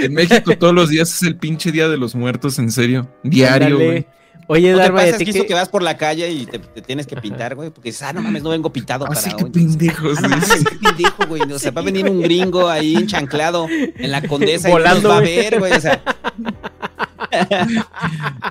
En 0.03 0.13
México 0.13 0.57
todos 0.57 0.73
los 0.73 0.89
días 0.89 1.09
es 1.13 1.23
el 1.23 1.37
pinche 1.37 1.71
día 1.71 1.87
de 1.87 1.95
los 1.95 2.15
muertos, 2.15 2.59
en 2.59 2.69
serio. 2.69 3.09
Diario, 3.23 3.67
Ándale. 3.77 3.85
güey. 3.85 4.07
Oye, 4.47 4.71
¿No 4.73 4.79
te 4.79 4.85
¿y 4.87 4.89
pasa 4.91 5.17
qué- 5.17 5.45
que 5.45 5.53
vas 5.53 5.69
por 5.69 5.81
la 5.83 5.95
calle 5.97 6.29
y 6.31 6.45
te, 6.45 6.59
te 6.59 6.81
tienes 6.81 7.07
que 7.07 7.15
pintar, 7.15 7.55
güey? 7.55 7.69
Porque 7.69 7.89
dices, 7.89 8.01
ah, 8.03 8.13
no 8.13 8.21
mames, 8.21 8.43
no 8.43 8.49
vengo 8.49 8.71
pintado 8.73 9.05
Así 9.09 9.29
para 9.29 9.37
que 9.37 9.43
hoy. 9.45 9.49
pendejos. 9.51 10.17
Ah, 10.17 10.21
no 10.23 10.29
mames, 10.29 10.63
qué 10.69 10.77
pendejo, 10.77 11.25
güey. 11.27 11.41
O 11.51 11.59
sea, 11.59 11.71
va 11.71 11.81
a 11.81 11.85
venir 11.85 12.09
un 12.09 12.21
gringo 12.21 12.69
ahí 12.69 12.95
enchanclado 12.95 13.67
en 13.69 14.11
la 14.11 14.21
condesa 14.21 14.69
Volando, 14.69 14.99
y 14.99 15.03
nos 15.03 15.11
va 15.11 15.17
a 15.17 15.21
ver, 15.21 15.59
güey. 15.59 15.73
O 15.73 15.79
sea, 15.81 16.01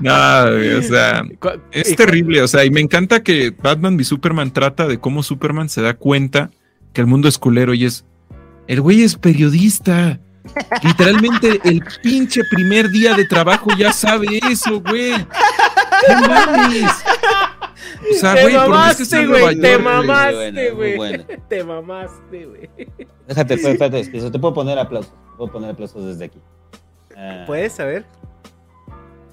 No, 0.01 0.51
güey, 0.53 0.73
o 0.75 0.83
sea, 0.83 1.23
es 1.71 1.91
y- 1.93 1.97
terrible. 1.97 2.43
O 2.43 2.49
sea, 2.49 2.65
y 2.65 2.71
me 2.71 2.81
encanta 2.81 3.23
que 3.23 3.51
Batman 3.51 3.97
v 3.97 4.05
Superman 4.05 4.53
trata 4.53 4.87
de 4.89 4.99
cómo 4.99 5.23
Superman 5.23 5.69
se 5.69 5.83
da 5.83 5.95
cuenta 5.95 6.51
que 6.93 7.01
el 7.01 7.07
mundo 7.07 7.29
es 7.29 7.39
culero 7.39 7.75
y 7.75 7.85
es. 7.85 8.05
El 8.67 8.81
güey 8.81 9.03
es 9.03 9.17
periodista. 9.17 10.19
Literalmente 10.83 11.61
el 11.65 11.85
pinche 12.03 12.43
primer 12.51 12.91
día 12.91 13.15
de 13.15 13.25
trabajo 13.27 13.71
ya 13.79 13.93
sabe 13.93 14.41
eso, 14.51 14.81
güey. 14.81 15.13
No 16.09 16.21
mames. 16.29 16.93
O 18.11 18.15
sea, 18.15 18.35
Te 18.35 18.43
güey, 18.43 18.55
¿por 18.55 18.97
qué 18.97 19.03
estás 19.03 19.13
mamaste, 19.13 19.27
güey. 19.27 19.61
Te 19.61 19.79
mamaste, 19.79 20.71
güey. 20.71 21.27
Te 21.49 21.65
mamaste, 21.65 22.47
güey. 22.47 22.71
déjate, 23.27 23.55
espérate, 23.55 23.73
espérate, 23.73 24.01
Esquizo, 24.01 24.31
te 24.31 24.39
puedo 24.39 24.55
poner 24.55 24.79
aplausos. 24.79 25.13
Puedo 25.37 25.53
poner 25.53 25.71
aplausos 25.71 26.05
desde 26.05 26.27
aquí. 26.27 26.41
Ah, 27.17 27.45
¿Puedes 27.47 27.73
saber? 27.73 28.05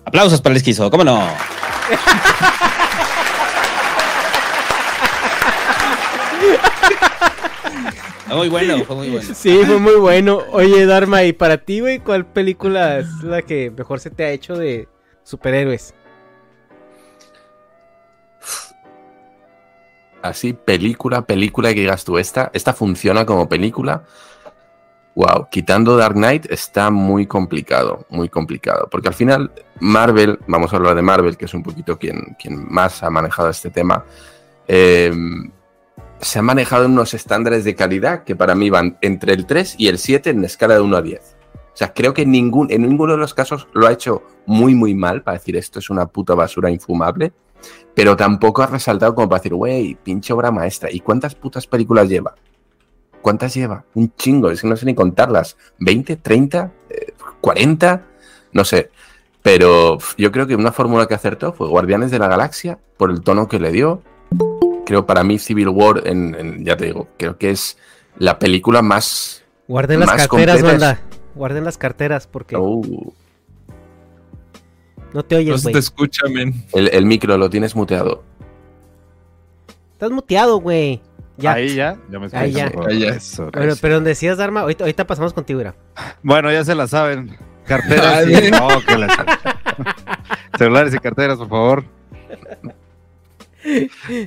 Aplausos 0.05 0.41
para 0.41 0.53
el 0.53 0.57
esquizo, 0.57 0.89
¿cómo 0.89 1.03
no? 1.03 1.21
Fue 8.27 8.37
muy 8.37 8.49
bueno, 8.49 8.85
fue 8.85 8.95
muy 8.95 9.09
bueno. 9.09 9.33
Sí, 9.33 9.59
fue 9.65 9.79
muy 9.79 9.95
bueno. 9.95 10.43
Oye, 10.51 10.85
Dharma, 10.85 11.23
¿y 11.23 11.33
para 11.33 11.57
ti, 11.57 11.79
güey, 11.79 11.99
cuál 11.99 12.27
película 12.27 12.99
es 12.99 13.07
la 13.23 13.41
que 13.41 13.71
mejor 13.71 13.99
se 13.99 14.11
te 14.11 14.23
ha 14.23 14.29
hecho 14.29 14.55
de 14.55 14.87
superhéroes? 15.23 15.95
Así, 20.21 20.53
película, 20.53 21.21
película 21.21 21.73
que 21.73 21.81
digas 21.81 22.03
tú, 22.03 22.17
esta, 22.17 22.51
esta 22.53 22.73
funciona 22.73 23.25
como 23.25 23.47
película. 23.47 24.03
Wow, 25.15 25.47
quitando 25.49 25.97
Dark 25.97 26.15
Knight 26.15 26.51
está 26.51 26.91
muy 26.91 27.25
complicado, 27.25 28.05
muy 28.09 28.29
complicado. 28.29 28.87
Porque 28.91 29.07
al 29.07 29.13
final, 29.13 29.51
Marvel, 29.79 30.39
vamos 30.47 30.71
a 30.71 30.77
hablar 30.77 30.95
de 30.95 31.01
Marvel, 31.01 31.37
que 31.37 31.45
es 31.45 31.53
un 31.53 31.63
poquito 31.63 31.97
quien, 31.97 32.35
quien 32.41 32.71
más 32.71 33.03
ha 33.03 33.09
manejado 33.09 33.49
este 33.49 33.69
tema, 33.69 34.05
eh, 34.67 35.11
se 36.21 36.39
ha 36.39 36.41
manejado 36.41 36.85
unos 36.85 37.13
estándares 37.13 37.63
de 37.63 37.75
calidad 37.75 38.23
que 38.23 38.35
para 38.35 38.55
mí 38.55 38.69
van 38.69 38.97
entre 39.01 39.33
el 39.33 39.45
3 39.45 39.75
y 39.77 39.87
el 39.87 39.97
7 39.97 40.31
en 40.31 40.43
escala 40.43 40.75
de 40.75 40.81
1 40.81 40.97
a 40.97 41.01
10. 41.01 41.37
O 41.73 41.77
sea, 41.79 41.93
creo 41.93 42.13
que 42.13 42.25
ningún, 42.25 42.71
en 42.71 42.81
ninguno 42.81 43.13
de 43.13 43.19
los 43.19 43.33
casos 43.33 43.67
lo 43.73 43.87
ha 43.87 43.93
hecho 43.93 44.23
muy, 44.45 44.75
muy 44.75 44.93
mal 44.93 45.23
para 45.23 45.37
decir 45.37 45.55
esto 45.55 45.79
es 45.79 45.89
una 45.89 46.07
puta 46.07 46.35
basura 46.35 46.69
infumable 46.69 47.31
pero 47.93 48.15
tampoco 48.15 48.61
ha 48.61 48.67
resaltado 48.67 49.13
como 49.15 49.29
para 49.29 49.39
decir, 49.39 49.53
güey, 49.53 49.95
pinche 49.95 50.33
obra 50.33 50.51
maestra. 50.51 50.89
¿Y 50.91 50.99
cuántas 51.01 51.35
putas 51.35 51.67
películas 51.67 52.07
lleva? 52.07 52.35
¿Cuántas 53.21 53.53
lleva? 53.53 53.83
Un 53.95 54.13
chingo, 54.15 54.49
es 54.49 54.61
que 54.61 54.67
no 54.67 54.77
sé 54.77 54.85
ni 54.85 54.95
contarlas. 54.95 55.57
¿20, 55.79 56.19
30, 56.21 56.71
eh, 56.89 57.13
40? 57.41 58.05
No 58.53 58.63
sé. 58.63 58.89
Pero 59.41 59.97
yo 60.17 60.31
creo 60.31 60.47
que 60.47 60.55
una 60.55 60.71
fórmula 60.71 61.07
que 61.07 61.13
acertó 61.13 61.53
fue 61.53 61.67
Guardianes 61.67 62.11
de 62.11 62.19
la 62.19 62.27
Galaxia, 62.27 62.79
por 62.97 63.09
el 63.11 63.21
tono 63.21 63.47
que 63.47 63.59
le 63.59 63.71
dio. 63.71 64.01
Creo 64.85 65.05
para 65.05 65.23
mí 65.23 65.37
Civil 65.39 65.69
War, 65.69 66.07
en, 66.07 66.35
en- 66.35 66.65
ya 66.65 66.75
te 66.77 66.85
digo, 66.85 67.07
creo 67.17 67.37
que 67.37 67.51
es 67.51 67.77
la 68.17 68.39
película 68.39 68.81
más... 68.81 69.43
Guarden 69.67 69.99
las 69.99 70.09
carteras, 70.27 70.61
banda. 70.63 70.99
Guarden 71.35 71.63
las 71.63 71.77
carteras 71.77 72.25
porque 72.27 72.57
Uh, 72.57 73.13
no 75.13 75.23
te 75.23 75.35
No 75.35 75.39
oyes, 75.41 75.61
se 75.61 75.65
güey. 75.65 75.73
te 75.73 75.79
escucha, 75.79 76.21
men. 76.33 76.53
el, 76.73 76.89
el 76.89 77.05
micro 77.05 77.37
lo 77.37 77.49
tienes 77.49 77.75
muteado. 77.75 78.23
Estás 79.93 80.11
muteado, 80.11 80.57
güey. 80.59 81.01
Ya. 81.37 81.53
Ahí 81.53 81.73
ya, 81.75 81.97
ya 82.11 82.19
me 82.19 82.27
Ahí 82.33 82.51
ya. 82.51 82.65
escucho. 82.67 82.87
Ahí 82.89 82.99
ya. 82.99 83.09
Eso, 83.09 83.43
Bueno, 83.43 83.51
gracias. 83.59 83.79
pero 83.81 83.95
donde 83.95 84.09
decías, 84.09 84.37
Dharma, 84.37 84.61
ahorita, 84.61 84.83
ahorita 84.83 85.07
pasamos 85.07 85.33
contigo, 85.33 85.61
Ira. 85.61 85.75
Bueno, 86.21 86.51
ya 86.51 86.63
se 86.65 86.75
la 86.75 86.85
saben. 86.87 87.37
Carteras 87.65 88.05
Ah, 88.17 88.23
y... 88.23 88.27
bien. 88.27 88.51
No, 88.51 88.67
que 88.85 88.97
la 88.97 89.07
ch- 89.07 89.97
Celulares 90.57 90.93
y 90.93 90.99
carteras, 90.99 91.37
por 91.37 91.49
favor. 91.49 91.83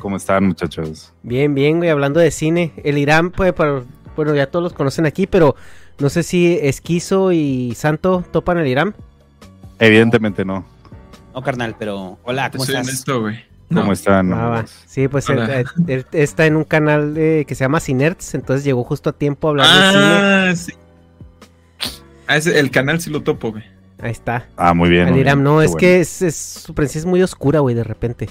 ¿Cómo 0.00 0.16
están, 0.16 0.44
muchachos? 0.46 1.12
Bien, 1.22 1.54
bien, 1.54 1.78
güey, 1.78 1.90
hablando 1.90 2.20
de 2.20 2.30
cine. 2.30 2.72
El 2.84 2.98
Irán, 2.98 3.30
pues, 3.30 3.52
para- 3.52 3.82
bueno, 4.16 4.34
ya 4.34 4.46
todos 4.46 4.62
los 4.62 4.72
conocen 4.72 5.06
aquí, 5.06 5.26
pero 5.26 5.56
no 5.98 6.08
sé 6.10 6.22
si 6.22 6.58
Esquizo 6.62 7.32
y 7.32 7.74
Santo 7.74 8.24
topan 8.30 8.58
el 8.58 8.66
Irán. 8.66 8.94
Evidentemente 9.78 10.44
no. 10.44 10.64
No, 11.34 11.42
carnal, 11.42 11.76
pero 11.78 12.18
hola, 12.24 12.50
¿cómo 12.50 12.64
soy 12.64 12.74
estás? 12.74 12.88
honesto, 12.88 13.20
güey. 13.22 13.44
¿Cómo 13.68 13.84
No. 13.86 13.92
están? 13.92 14.32
Ah? 14.34 14.64
Sí, 14.86 15.08
pues 15.08 15.28
él, 15.30 15.38
Hola. 15.38 15.60
él- 15.60 15.66
él 15.86 16.06
está 16.12 16.44
en 16.46 16.56
un 16.56 16.64
canal 16.64 17.14
eh, 17.16 17.44
que 17.48 17.54
se 17.54 17.64
llama 17.64 17.80
Cinerts, 17.80 18.34
entonces 18.34 18.64
llegó 18.64 18.84
justo 18.84 19.10
a 19.10 19.12
tiempo 19.14 19.48
a 19.48 19.50
hablar 19.50 19.66
de 19.66 19.90
cine. 19.90 20.04
Ah, 20.04 20.52
sí. 20.54 20.72
Ah, 22.26 22.36
ese- 22.36 22.58
el 22.58 22.70
canal 22.70 23.00
sí 23.00 23.08
lo 23.10 23.22
topo, 23.22 23.50
güey. 23.52 23.64
Ahí 24.00 24.10
está. 24.10 24.46
Ah, 24.56 24.74
muy 24.74 24.90
bien. 24.90 25.08
El 25.08 25.14
muy 25.14 25.22
bien. 25.22 25.42
no, 25.42 25.58
Qué 25.58 25.64
es 25.64 25.70
bueno. 25.70 25.78
que 25.80 26.00
es, 26.00 26.22
es- 26.22 26.36
su 26.36 26.74
presencia 26.74 26.98
es 27.00 27.06
muy 27.06 27.22
oscura, 27.22 27.60
güey, 27.60 27.74
de 27.74 27.84
repente. 27.84 28.28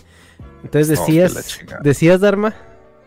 Entonces 0.63 0.89
decías, 0.89 1.59
decías, 1.81 2.19
Dharma. 2.21 2.53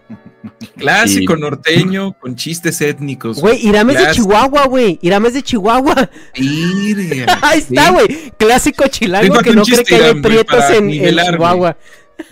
Clásico 0.77 1.37
Y- 1.37 1.40
norteño 1.40 2.12
con 2.19 2.37
chistes 2.37 2.81
étnicos. 2.81 3.40
Güey, 3.40 3.67
Irán 3.67 3.90
es 3.90 3.99
de. 3.99 4.12
Chihuahua, 4.12 4.67
güey. 4.67 4.99
Irán 5.03 5.25
es 5.27 5.35
de 5.35 5.43
Chihuahua. 5.43 6.11
Ahí 6.35 7.59
está, 7.59 7.87
Sí. 7.88 7.93
güey. 7.93 8.33
Clásico 8.37 8.87
chilango 8.88 9.38
que 9.40 9.53
no 9.53 9.62
cree 9.64 9.85
que 9.85 9.95
hay 9.95 10.01
Irán, 10.03 10.21
güey, 10.23 10.23
prietos 10.23 10.71
en. 10.71 10.90
Chihuahua. 10.90 11.77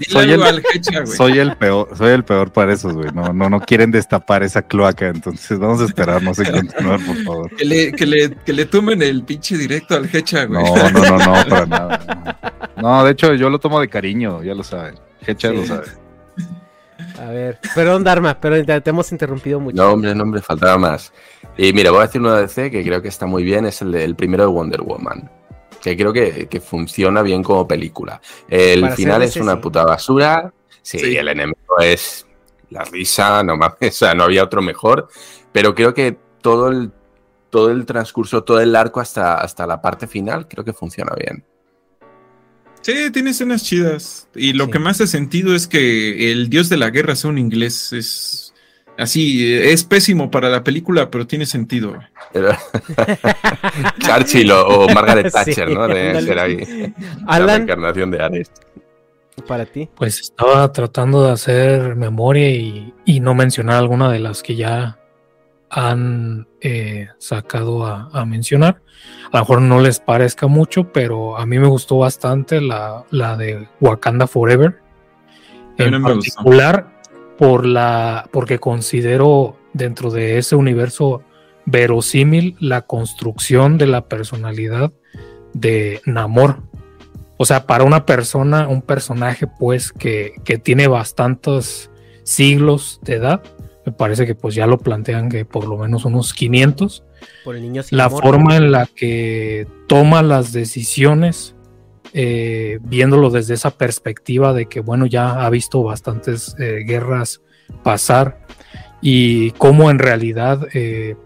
Soy 0.09 0.31
el- 0.31 0.43
al 0.43 0.63
Hecha, 0.75 1.01
güey. 1.01 1.17
Soy 1.17 1.39
el 1.39 1.57
peor, 1.57 1.89
soy 1.99 2.11
el 2.11 2.23
peor 2.25 2.53
para 2.53 2.73
esos, 2.73 2.93
güey. 2.95 3.11
No, 3.13 3.33
no, 3.33 3.51
no 3.51 3.61
quieren 3.61 3.91
destapar 3.91 4.45
esa 4.45 4.63
cloaca, 4.63 5.09
entonces 5.09 5.59
vamos 5.59 5.81
a 5.81 5.87
esperarnos 5.87 6.39
en 6.39 6.53
continuar, 6.53 7.01
por 7.05 7.17
favor. 7.25 7.57
Que 7.57 7.65
le, 7.65 7.93
que, 7.93 8.07
le, 8.07 8.31
que 8.47 8.53
le 8.53 8.67
tumben 8.67 9.03
el 9.03 9.25
pinche 9.25 9.57
directo 9.57 9.97
al 9.97 10.09
Hecha, 10.15 10.45
güey. 10.45 10.63
No, 10.63 10.91
no, 10.91 11.01
no, 11.01 11.19
no, 11.19 11.49
para 11.49 11.67
nada. 11.67 12.39
No, 12.77 12.83
No, 12.99 13.05
de 13.05 13.11
hecho, 13.13 13.35
yo 13.35 13.51
lo 13.51 13.59
tomo 13.59 13.81
de 13.81 13.89
cariño, 13.89 14.43
ya 14.45 14.55
lo 14.55 14.63
saben. 14.63 14.95
Hecha 15.27 15.51
Sí. 15.51 15.57
lo 15.57 15.67
sabe. 15.67 15.87
A 17.19 17.27
ver, 17.31 17.59
perdón, 17.75 18.05
Dharma, 18.05 18.39
pero 18.41 18.65
te, 18.65 18.81
te 18.81 18.91
hemos 18.91 19.11
interrumpido 19.13 19.61
mucho. 19.61 19.77
No, 19.77 19.93
hombre, 19.93 20.15
no, 20.15 20.23
hombre, 20.23 20.41
faltaba 20.43 20.79
más. 20.79 21.13
Y 21.57 21.73
mira, 21.73 21.91
voy 21.91 22.01
a 22.01 22.07
decir 22.07 22.21
uno 22.21 22.33
de 22.35 22.43
DC 22.43 22.71
que 22.71 22.83
creo 22.83 23.03
que 23.03 23.09
está 23.09 23.27
muy 23.27 23.43
bien, 23.43 23.67
es 23.67 23.83
el, 23.83 23.93
de- 23.93 24.05
el 24.05 24.17
primero 24.17 24.45
de 24.45 24.49
Wonder 24.51 24.81
Woman. 24.83 25.31
Que 25.83 25.97
creo 25.97 26.13
que, 26.13 26.47
que 26.49 26.61
funciona 26.61 27.23
bien 27.23 27.43
como 27.43 27.67
película. 27.67 28.21
El 28.49 28.81
Para 28.83 28.97
final 28.97 29.23
es 29.23 29.37
una 29.37 29.55
sí. 29.55 29.61
puta 29.61 29.85
basura. 29.85 30.53
Sí, 30.81 30.99
Sí. 30.99 31.17
el 31.17 31.29
enemigo 31.29 31.79
es 31.81 32.27
la 32.71 32.85
risa, 32.85 33.43
no 33.43 33.57
mames, 33.57 33.77
o 33.81 33.91
sea, 33.91 34.15
no 34.15 34.25
había 34.25 34.45
otro 34.45 34.63
mejor. 34.63 35.09
Pero 35.53 35.75
creo 35.75 35.93
que 35.93 36.17
todo 36.41 36.69
el, 36.69 36.91
todo 37.51 37.71
el 37.71 37.85
transcurso, 37.85 38.43
todo 38.45 38.61
el 38.61 38.75
arco 38.75 39.01
hasta, 39.01 39.35
hasta 39.37 39.67
la 39.67 39.83
parte 39.83 40.07
final, 40.07 40.49
creo 40.49 40.65
que 40.65 40.73
funciona 40.73 41.13
bien. 41.15 41.45
Sí, 42.83 43.11
tiene 43.13 43.31
escenas 43.31 43.63
chidas. 43.65 44.29
Y 44.35 44.53
lo 44.53 44.67
Sí. 44.67 44.71
que 44.73 44.79
más 44.79 45.01
hace 45.01 45.07
sentido 45.07 45.55
es 45.55 45.67
que 45.67 46.31
el 46.33 46.49
dios 46.51 46.69
de 46.69 46.77
la 46.77 46.91
guerra 46.91 47.15
sea 47.17 47.31
un 47.31 47.39
inglés. 47.39 47.93
Es 47.93 48.53
así, 48.99 49.53
es 49.55 49.85
pésimo 49.85 50.31
para 50.31 50.49
la 50.51 50.63
película, 50.65 51.11
pero 51.11 51.27
tiene 51.27 51.47
sentido. 51.47 51.95
Churchill 54.01 54.51
o, 54.53 54.67
o 54.85 54.89
Margaret 54.95 55.27
Sí, 55.31 55.33
Thatcher, 55.33 55.71
¿no? 55.71 55.87
De 55.89 56.21
ser 56.23 56.39
ahí. 56.39 56.57
La 57.27 57.35
Alan, 57.35 57.49
reencarnación 57.61 58.11
de 58.11 58.21
Ares. 58.23 58.51
para 59.47 59.65
ti. 59.67 59.89
Pues 59.97 60.21
estaba 60.21 60.71
tratando 60.73 61.25
de 61.27 61.33
hacer 61.33 61.97
memoria 61.97 62.51
y, 62.51 62.93
y 63.05 63.21
no 63.21 63.35
mencionar 63.35 63.77
alguna 63.77 64.11
de 64.11 64.19
las 64.19 64.43
que 64.43 64.57
ya 64.57 64.99
han 65.73 66.47
eh, 66.61 67.09
sacado 67.19 67.87
a, 67.87 68.11
a 68.13 68.27
mencionar. 68.27 68.83
A 69.33 69.39
lo 69.39 69.43
mejor 69.45 69.63
no 69.63 69.81
les 69.81 70.01
parezca 70.01 70.47
mucho, 70.47 70.93
pero 70.93 71.39
a 71.39 71.47
mí 71.47 71.59
me 71.59 71.67
gustó 71.67 71.99
bastante 71.99 72.61
la, 72.61 73.05
la 73.11 73.37
de 73.39 73.67
Wakanda 73.81 74.27
Forever. 74.27 74.79
En 75.79 75.93
no 75.93 76.03
particular 76.03 77.01
por 77.39 77.65
la, 77.65 78.29
porque 78.31 78.59
considero 78.59 79.57
dentro 79.73 80.11
de 80.11 80.37
ese 80.37 80.57
universo 80.57 81.23
verosímil 81.65 82.55
la 82.61 82.83
construcción 82.83 83.79
de 83.79 83.87
la 83.87 84.03
personalidad 84.09 84.93
de 85.55 86.03
Namor. 86.05 86.63
O 87.39 87.47
sea, 87.47 87.67
para 87.67 87.85
una 87.85 88.05
persona, 88.05 88.69
un 88.69 88.83
personaje 88.83 89.47
pues 89.47 89.91
que, 89.91 90.35
que 90.45 90.59
tiene 90.59 90.87
bastantes 90.87 91.91
siglos 92.25 93.01
de 93.03 93.15
edad, 93.15 93.43
me 93.85 93.93
parece 93.93 94.27
que 94.27 94.35
pues 94.35 94.55
ya 94.55 94.67
lo 94.67 94.79
plantean 94.79 95.29
que 95.29 95.45
por 95.45 95.67
lo 95.67 95.77
menos 95.77 96.05
unos 96.05 96.33
500, 96.35 97.05
Por 97.45 97.57
el 97.57 97.63
niño 97.63 97.83
sin 97.83 97.99
la 97.99 98.05
amor. 98.05 98.23
forma 98.23 98.57
en 98.57 98.71
la 98.73 98.87
que 98.87 99.67
toma 99.89 100.23
las 100.23 100.53
decisiones, 100.53 101.55
eh, 102.15 102.79
viéndolo 102.83 103.31
desde 103.31 103.55
esa 103.55 103.71
perspectiva 103.71 104.53
de 104.53 104.67
que, 104.67 104.81
bueno, 104.81 105.07
ya 105.07 105.45
ha 105.45 105.51
visto 105.51 105.83
bastantes 105.83 106.55
eh, 106.59 106.85
guerras 106.87 107.41
pasar 107.83 108.47
y 109.01 109.51
cómo 109.53 109.91
en 109.91 109.99
realidad, 109.99 110.69
eh, 110.75 111.17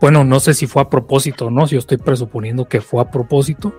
bueno, 0.00 0.24
no 0.24 0.40
sé 0.40 0.54
si 0.54 0.66
fue 0.66 0.82
a 0.82 0.88
propósito 0.88 1.46
o 1.46 1.50
no, 1.50 1.66
si 1.66 1.74
yo 1.74 1.80
estoy 1.80 1.98
presuponiendo 1.98 2.68
que 2.68 2.80
fue 2.80 3.02
a 3.02 3.10
propósito, 3.10 3.74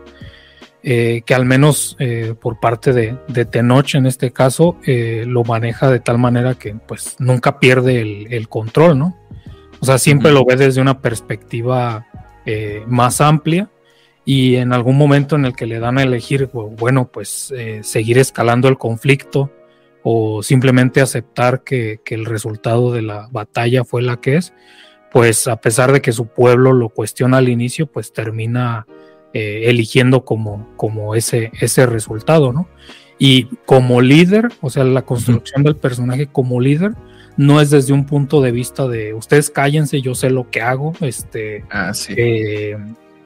eh, 0.84 1.22
que 1.26 1.34
al 1.34 1.46
menos 1.46 1.96
eh, 2.00 2.36
por 2.40 2.60
parte 2.60 2.94
de, 2.94 3.18
de 3.28 3.46
Tenoch 3.46 3.96
en 3.96 4.06
este 4.06 4.32
caso 4.32 4.78
eh, 4.86 5.26
lo 5.28 5.44
maneja 5.44 5.90
de 5.92 6.00
tal 6.00 6.18
manera 6.18 6.56
que 6.56 6.74
pues 6.74 7.16
nunca 7.20 7.60
pierde 7.60 8.02
el, 8.02 8.34
el 8.34 8.48
control, 8.48 8.98
¿no? 8.98 9.18
O 9.82 9.86
sea, 9.86 9.98
siempre 9.98 10.32
lo 10.32 10.46
ve 10.46 10.56
desde 10.56 10.82
una 10.82 11.02
perspectiva 11.02 12.06
más 12.88 13.22
amplia 13.22 13.70
y 14.26 14.56
en 14.56 14.74
algún 14.74 14.98
momento 14.98 15.36
en 15.36 15.46
el 15.46 15.56
que 15.56 15.68
le 15.68 15.80
dan 15.80 15.98
a 16.00 16.04
elegir, 16.04 16.50
bu- 16.50 16.76
bueno, 16.76 17.10
pues 17.12 17.54
seguir 17.82 18.18
escalando 18.18 18.68
el 18.68 18.78
conflicto 18.78 19.52
o 20.04 20.42
simplemente 20.42 21.00
aceptar 21.02 21.64
que, 21.64 22.00
que 22.04 22.16
el 22.16 22.26
resultado 22.26 22.92
de 22.92 23.04
la 23.04 23.28
batalla 23.32 23.84
fue 23.84 24.02
la 24.02 24.20
que 24.20 24.38
es, 24.38 24.54
pues 25.12 25.48
a 25.48 25.58
pesar 25.62 25.92
de 25.92 26.02
que 26.02 26.12
su 26.12 26.26
pueblo 26.28 26.74
lo 26.74 26.90
cuestiona 26.90 27.38
al 27.38 27.50
inicio, 27.50 27.86
pues 27.88 28.14
termina 28.14 28.88
eh, 29.34 29.64
eligiendo 29.66 30.26
como, 30.26 30.68
como 30.76 31.16
ese, 31.16 31.52
ese 31.60 31.86
resultado, 31.86 32.52
¿no? 32.54 32.68
Y 33.18 33.46
como 33.66 34.02
líder, 34.02 34.50
o 34.62 34.70
sea, 34.70 34.84
la 34.84 35.02
construcción 35.04 35.64
del 35.64 35.76
personaje 35.76 36.28
como 36.28 36.62
líder, 36.62 36.94
no 37.38 37.62
es 37.62 37.70
desde 37.70 37.94
un 37.94 38.06
punto 38.06 38.42
de 38.42 38.52
vista 38.52 38.88
de 38.88 39.14
ustedes 39.14 39.50
cállense, 39.50 40.02
yo 40.02 40.16
sé 40.16 40.30
lo 40.30 40.50
que 40.50 40.62
hago, 40.62 40.94
este, 41.02 41.64
Ah, 41.70 41.94
sí. 41.94 42.14
eh, 42.18 42.78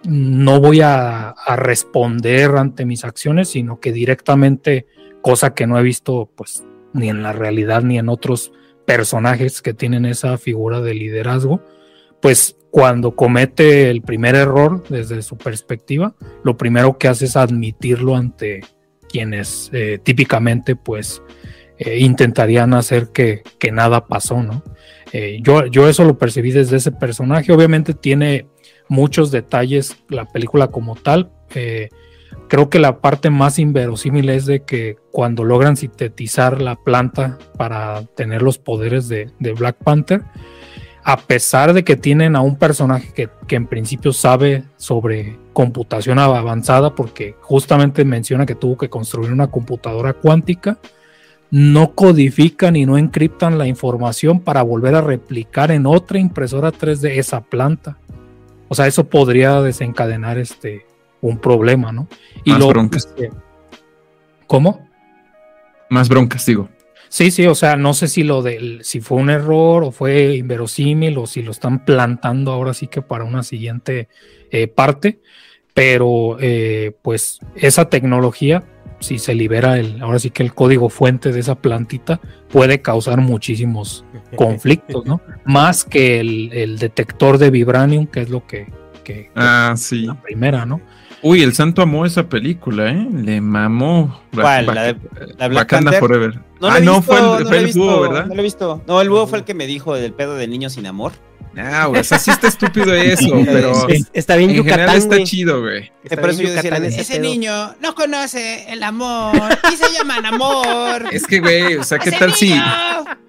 no 0.08 0.60
voy 0.60 0.82
a, 0.82 1.30
a 1.30 1.56
responder 1.56 2.52
ante 2.58 2.86
mis 2.86 3.06
acciones, 3.06 3.50
sino 3.50 3.80
que 3.80 3.92
directamente, 3.92 4.86
cosa 5.22 5.54
que 5.54 5.66
no 5.68 5.80
he 5.80 5.84
visto 5.84 6.30
pues 6.36 6.63
ni 6.94 7.10
en 7.10 7.24
la 7.24 7.32
realidad 7.34 7.82
ni 7.82 7.98
en 7.98 8.10
otros 8.10 8.52
personajes 8.86 9.62
que 9.62 9.74
tienen 9.74 10.06
esa 10.06 10.38
figura 10.38 10.82
de 10.82 10.94
liderazgo, 10.94 11.62
pues 12.24 12.56
cuando 12.72 13.18
comete 13.18 13.90
el 13.90 14.02
primer 14.02 14.36
error 14.36 14.82
desde 14.88 15.22
su 15.22 15.38
perspectiva, 15.38 16.16
lo 16.46 16.56
primero 16.56 16.98
que 16.98 17.10
hace 17.10 17.26
es 17.26 17.36
admitirlo 17.36 18.16
ante 18.16 18.62
quienes 19.10 19.70
eh, 19.74 20.00
típicamente 20.02 20.78
pues 20.78 21.22
eh, 21.78 22.00
intentarían 22.00 22.74
hacer 22.76 23.10
que, 23.10 23.44
nada 23.74 24.08
pasó, 24.08 24.42
¿no? 24.42 24.64
Eh, 25.12 25.40
yo, 25.42 25.66
yo 25.66 25.90
eso 25.90 26.06
lo 26.06 26.18
percibí 26.18 26.52
desde 26.52 26.78
ese 26.78 26.94
personaje, 26.94 27.52
obviamente 27.52 27.94
tiene 27.94 28.48
muchos 28.88 29.30
detalles 29.30 29.98
la 30.08 30.24
película 30.26 30.70
como 30.70 30.96
tal. 30.96 31.30
creo 32.48 32.70
que 32.70 32.80
la 32.80 33.02
parte 33.02 33.32
más 33.32 33.60
inverosímil 33.60 34.30
es 34.30 34.46
de 34.46 34.64
que 34.64 34.96
cuando 35.12 35.44
logran 35.44 35.76
sintetizar 35.76 36.62
la 36.62 36.78
planta 36.78 37.38
para 37.58 38.06
tener 38.16 38.42
los 38.42 38.60
poderes 38.60 39.10
de, 39.10 39.30
de 39.40 39.52
Black 39.52 39.76
Panther, 39.84 40.24
a 41.04 41.18
pesar 41.18 41.74
de 41.74 41.84
que 41.84 41.96
tienen 41.96 42.36
a 42.36 42.42
un 42.42 42.56
personaje 42.56 43.12
que, 43.13 43.30
que 43.48 43.56
en 43.56 43.68
principio 43.68 44.13
sabe 44.13 44.63
sobre 44.78 45.38
computación 45.54 46.19
avanzada, 46.19 46.96
porque 46.96 47.36
justamente 47.42 48.06
menciona 48.06 48.46
que 48.46 48.56
tuvo 48.56 48.77
que 48.77 48.90
construir 48.90 49.32
una 49.32 49.48
computadora 49.48 50.13
cuántica, 50.13 50.77
no 51.52 51.94
codifican 51.94 52.75
y 52.75 52.86
no 52.86 52.98
encriptan 52.98 53.58
la 53.58 53.67
información 53.67 54.40
para 54.40 54.63
volver 54.63 54.96
a 54.96 55.02
replicar 55.02 55.71
en 55.71 55.86
otra 55.86 56.17
impresora 56.19 56.71
3D 56.71 57.17
esa 57.17 57.42
planta. 57.42 57.98
O 58.69 58.75
sea, 58.75 58.88
eso 58.88 59.04
podría 59.08 59.62
desencadenar 59.62 60.40
este 60.40 60.86
un 61.21 61.38
problema, 61.38 61.92
¿no? 61.92 62.08
Y 62.44 62.52
Más 62.52 62.60
lo 62.60 62.67
broncas. 62.69 63.06
este, 63.06 63.30
¿Cómo? 64.48 64.88
Más 65.90 66.10
broncas, 66.10 66.46
digo. 66.46 66.69
Sí, 67.14 67.30
sí, 67.30 67.46
o 67.46 67.54
sea, 67.54 67.76
no 67.76 67.94
sé 67.94 68.08
si 68.08 68.24
lo 68.24 68.42
del, 68.42 68.84
si 68.84 69.00
fue 69.00 69.20
un 69.20 69.30
error 69.30 69.84
o 69.84 69.92
fue 69.92 70.36
inverosímil 70.36 71.16
o 71.20 71.28
si 71.28 71.44
lo 71.44 71.52
están 71.52 71.86
plantando 71.86 72.52
ahora 72.52 72.74
sí 72.74 72.88
que 72.88 73.04
para 73.04 73.24
una 73.24 73.44
siguiente 73.44 74.08
eh, 74.50 74.68
parte, 74.68 75.20
pero 75.76 76.38
eh, 76.40 76.92
pues 77.04 77.38
esa 77.56 77.88
tecnología 77.88 78.64
si 79.00 79.20
se 79.20 79.36
libera 79.36 79.78
el, 79.78 80.02
ahora 80.02 80.18
sí 80.18 80.32
que 80.32 80.42
el 80.42 80.56
código 80.56 80.90
fuente 80.90 81.32
de 81.32 81.40
esa 81.40 81.54
plantita 81.54 82.20
puede 82.50 82.82
causar 82.82 83.22
muchísimos 83.22 84.06
conflictos, 84.36 85.06
¿no? 85.06 85.22
Más 85.46 85.86
que 85.86 86.20
el, 86.20 86.52
el 86.52 86.80
detector 86.80 87.38
de 87.38 87.52
vibranium, 87.52 88.08
que 88.08 88.22
es 88.22 88.30
lo 88.30 88.48
que, 88.48 88.74
que 89.04 89.30
Ah, 89.36 89.76
sí. 89.78 90.08
la 90.08 90.20
primera, 90.20 90.66
¿no? 90.66 90.82
Uy, 91.24 91.42
el 91.42 91.54
santo 91.54 91.82
amó 91.82 92.06
esa 92.06 92.28
película, 92.28 92.92
¿eh? 92.92 93.08
Le 93.13 93.40
mamó. 93.42 94.21
¿Cuál? 94.34 94.65
¿La 94.67 94.84
de- 94.84 94.98
la 95.38 95.48
Black 95.48 95.69
Panther? 95.69 96.00
Forever. 96.00 96.40
No 96.60 96.67
ah, 96.67 96.80
no, 96.82 96.98
visto, 96.98 97.02
fue 97.04 97.15
el, 97.17 97.24
no 97.24 97.34
fue 97.36 97.44
lo 97.44 97.54
he 97.54 97.58
el 97.60 97.65
visto, 97.65 97.80
búho, 97.82 98.02
¿verdad? 98.02 98.26
No 98.26 98.36
lo 98.36 98.40
he 98.42 98.44
visto. 98.44 98.84
No, 98.88 99.02
el 99.02 99.10
búho 99.10 99.28
fue 99.28 99.40
el 99.40 99.44
que 99.46 99.54
me 99.54 99.65
dijo 99.65 99.96
del 99.96 100.13
pedo 100.13 100.36
del 100.36 100.50
niño 100.50 100.69
sin 100.69 100.86
amor. 100.86 101.13
Ah, 101.56 101.86
güey, 101.86 102.02
o 102.02 102.04
sea, 102.04 102.17
sí 102.17 102.32
está 102.32 102.48
estúpido 102.48 102.94
eso, 102.94 103.28
pero 103.46 103.88
Es- 103.88 104.10
está 104.12 104.36
bien 104.36 104.50
en 104.50 104.56
Yucatán, 104.58 104.80
general 104.80 104.98
está 104.98 105.15
güey. 105.15 105.24
chido, 105.24 105.62
güey. 105.62 105.92
Está 106.04 106.19
Por 106.19 106.32
eso 106.32 106.42
yo 106.42 106.52
decía, 106.52 106.76
ese 106.78 107.19
niño 107.19 107.76
no 107.80 107.94
conoce 107.96 108.65
el 108.74 108.82
amor 108.84 109.36
y 109.71 109.76
se 109.78 109.94
llaman 109.94 110.26
amor. 110.26 111.06
Es 111.12 111.26
que, 111.28 111.40
güey, 111.40 111.76
o 111.76 111.84
sea, 111.84 112.00
¿qué 112.00 112.10
¡Ese 112.10 112.19
tal 112.19 112.34
si, 112.34 112.54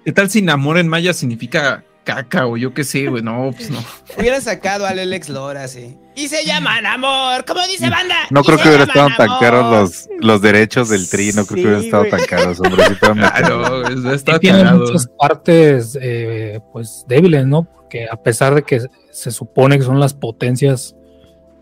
qué 0.05 0.13
tal 0.13 0.31
si 0.31 0.49
amor 0.49 0.79
en 0.79 0.89
maya 0.89 1.13
significa 1.13 1.85
caca 2.05 2.47
o 2.47 2.57
yo 2.57 2.73
qué 2.75 2.85
sé, 2.85 3.07
güey? 3.09 3.23
No, 3.23 3.51
pues 3.57 3.71
no. 3.71 3.79
Hubieran 4.19 4.41
sacado 4.43 4.87
al 4.87 4.99
Alex 4.99 5.29
Lora, 5.31 5.67
sí. 5.69 5.97
Y 6.15 6.29
se 6.29 6.45
llaman 6.45 6.87
amor, 6.87 7.45
como 7.45 7.67
dice 7.67 7.91
banda. 7.91 8.15
No 8.31 8.45
creo 8.45 8.59
que 8.59 8.69
hubiera 8.69 8.85
llaman 8.87 9.11
estado 9.13 9.29
tan 9.29 9.39
caros 9.41 9.71
los, 9.73 10.09
los 10.21 10.41
derechos 10.43 10.89
del 10.91 11.09
tri, 11.09 11.33
no 11.33 11.45
creo 11.45 11.47
Sí, 11.47 11.55
que 11.55 11.61
hubieran 11.63 11.85
estado 11.85 12.05
tan 12.09 12.25
caros, 12.27 12.61
hombre. 12.61 12.85
sí 12.89 12.95
Claro, 13.01 13.89
es- 13.89 14.05
está 14.15 14.35
Sí 14.35 14.39
tiene 14.41 14.59
cagado. 14.59 14.79
muchas 14.87 15.09
partes 15.19 15.99
eh, 16.01 16.61
pues 16.73 17.05
débiles, 17.09 17.47
¿no? 17.47 17.65
Porque 17.65 18.07
a 18.11 18.17
pesar 18.23 18.55
de 18.55 18.63
que 18.63 18.81
se 19.11 19.31
supone 19.33 19.79
que 19.79 19.85
son 19.85 19.99
las 19.99 20.15
potencias 20.15 20.95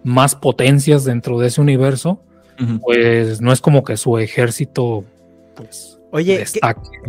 más 0.05 0.35
potencias 0.35 1.05
dentro 1.05 1.39
de 1.39 1.47
ese 1.49 1.61
universo, 1.61 2.21
pues 2.83 3.41
no 3.41 3.53
es 3.53 3.61
como 3.61 3.83
que 3.85 3.97
su 3.97 4.19
ejército 4.19 5.05
pues 5.57 5.92
Oye, 6.15 6.45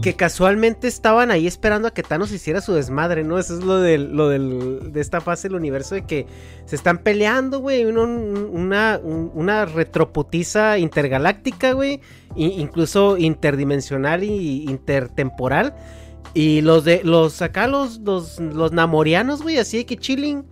que, 0.02 0.16
casualmente 0.16 0.88
estaban 0.88 1.30
ahí 1.30 1.46
esperando 1.46 1.90
a 1.90 1.92
que 1.92 2.04
Thanos 2.04 2.32
hiciera 2.32 2.62
su 2.62 2.74
desmadre, 2.74 3.24
¿no? 3.26 3.38
Eso 3.38 3.58
es 3.58 3.64
lo 3.64 3.78
del, 3.80 4.16
lo 4.16 4.30
del, 4.30 4.94
de 4.94 5.02
esta 5.02 5.20
fase 5.20 5.50
del 5.50 5.56
universo 5.58 5.94
de 5.96 6.06
que 6.06 6.26
se 6.66 6.76
están 6.78 7.00
peleando, 7.00 7.60
güey, 7.60 7.84
un- 7.86 7.98
una, 7.98 9.00
un- 9.04 9.30
una 9.34 9.66
retroputiza 9.66 10.78
intergaláctica, 10.78 11.74
güey, 11.74 12.00
i- 12.38 12.62
incluso 12.62 13.18
interdimensional 13.18 14.24
y 14.24 14.64
intertemporal. 14.70 15.76
Y 16.34 16.62
los 16.62 16.84
de, 16.86 17.02
los 17.04 17.42
acá, 17.42 17.68
los, 17.68 18.00
los, 18.00 18.40
los 18.40 18.72
namorianos, 18.72 19.42
güey, 19.44 19.58
así 19.58 19.78
de 19.78 19.86
que 19.86 19.98
chilling. 19.98 20.46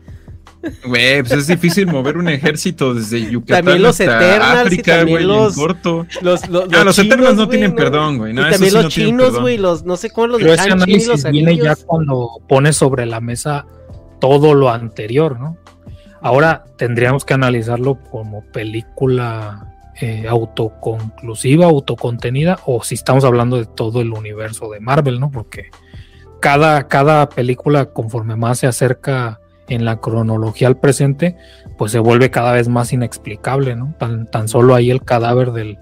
Güey, 0.86 1.22
pues 1.22 1.32
es 1.34 1.48
difícil 1.48 1.88
mover 1.88 2.18
un 2.18 2.30
ejército 2.30 2.94
desde 2.94 3.30
Yucatán 3.32 3.64
También 3.66 3.82
los 3.82 4.00
hasta 4.00 4.04
Eternals 4.04 4.62
y 4.64 4.68
África, 4.68 4.98
también 4.98 5.18
güey, 5.18 5.26
los- 5.28 5.58
en 5.58 5.64
corto. 5.64 6.08
Los, 6.22 6.48
los, 6.50 6.64
Ah, 6.74 6.84
los 6.84 6.96
chinos, 6.96 6.98
Eternals 7.14 7.38
no 7.38 7.50
tienen 7.50 7.76
perdón, 7.76 8.18
güey. 8.20 8.34
No, 8.34 8.48
y 8.48 8.52
también 8.52 8.74
los 8.74 8.84
no 8.84 8.90
chinos, 8.90 9.40
güey, 9.40 9.58
los, 9.58 9.84
no 9.86 9.98
sé 9.98 10.10
cómo 10.12 10.28
los 10.28 10.38
Pero 10.40 10.52
de 10.52 10.58
ese 10.58 10.70
los 10.70 10.76
análisis 10.76 11.24
viene 11.32 11.58
ya 11.58 11.76
cuando 11.76 12.30
pone 12.48 12.74
sobre 12.74 13.06
la 13.06 13.20
mesa 13.22 13.66
todo 14.20 14.54
lo 14.54 14.70
anterior, 14.70 15.40
¿no? 15.40 15.58
Ahora 16.22 16.64
tendríamos 16.78 17.26
que 17.26 17.34
analizarlo 17.34 17.98
como 18.12 18.44
película 18.52 19.68
eh, 20.00 20.28
autoconclusiva, 20.28 21.66
autocontenida, 21.66 22.60
o 22.66 22.84
si 22.84 22.96
estamos 22.96 23.24
hablando 23.24 23.58
de 23.58 23.66
todo 23.66 24.02
el 24.02 24.12
universo 24.14 24.70
de 24.70 24.80
Marvel, 24.80 25.20
¿no? 25.20 25.32
Porque 25.32 25.72
cada, 26.40 26.88
cada 26.88 27.28
película, 27.30 27.88
conforme 27.88 28.36
más 28.36 28.60
se 28.60 28.68
acerca 28.68 29.41
en 29.72 29.86
la 29.86 29.98
cronología 30.00 30.68
al 30.68 30.78
presente, 30.78 31.36
pues 31.78 31.92
se 31.92 32.00
vuelve 32.00 32.30
cada 32.30 32.52
vez 32.54 32.68
más 32.68 32.94
inexplicable, 32.94 33.76
¿no? 33.76 33.94
Tan, 34.00 34.28
tan 34.28 34.48
solo 34.48 34.76
ahí 34.76 34.92
el 34.92 35.02
cadáver 35.04 35.52
del, 35.52 35.78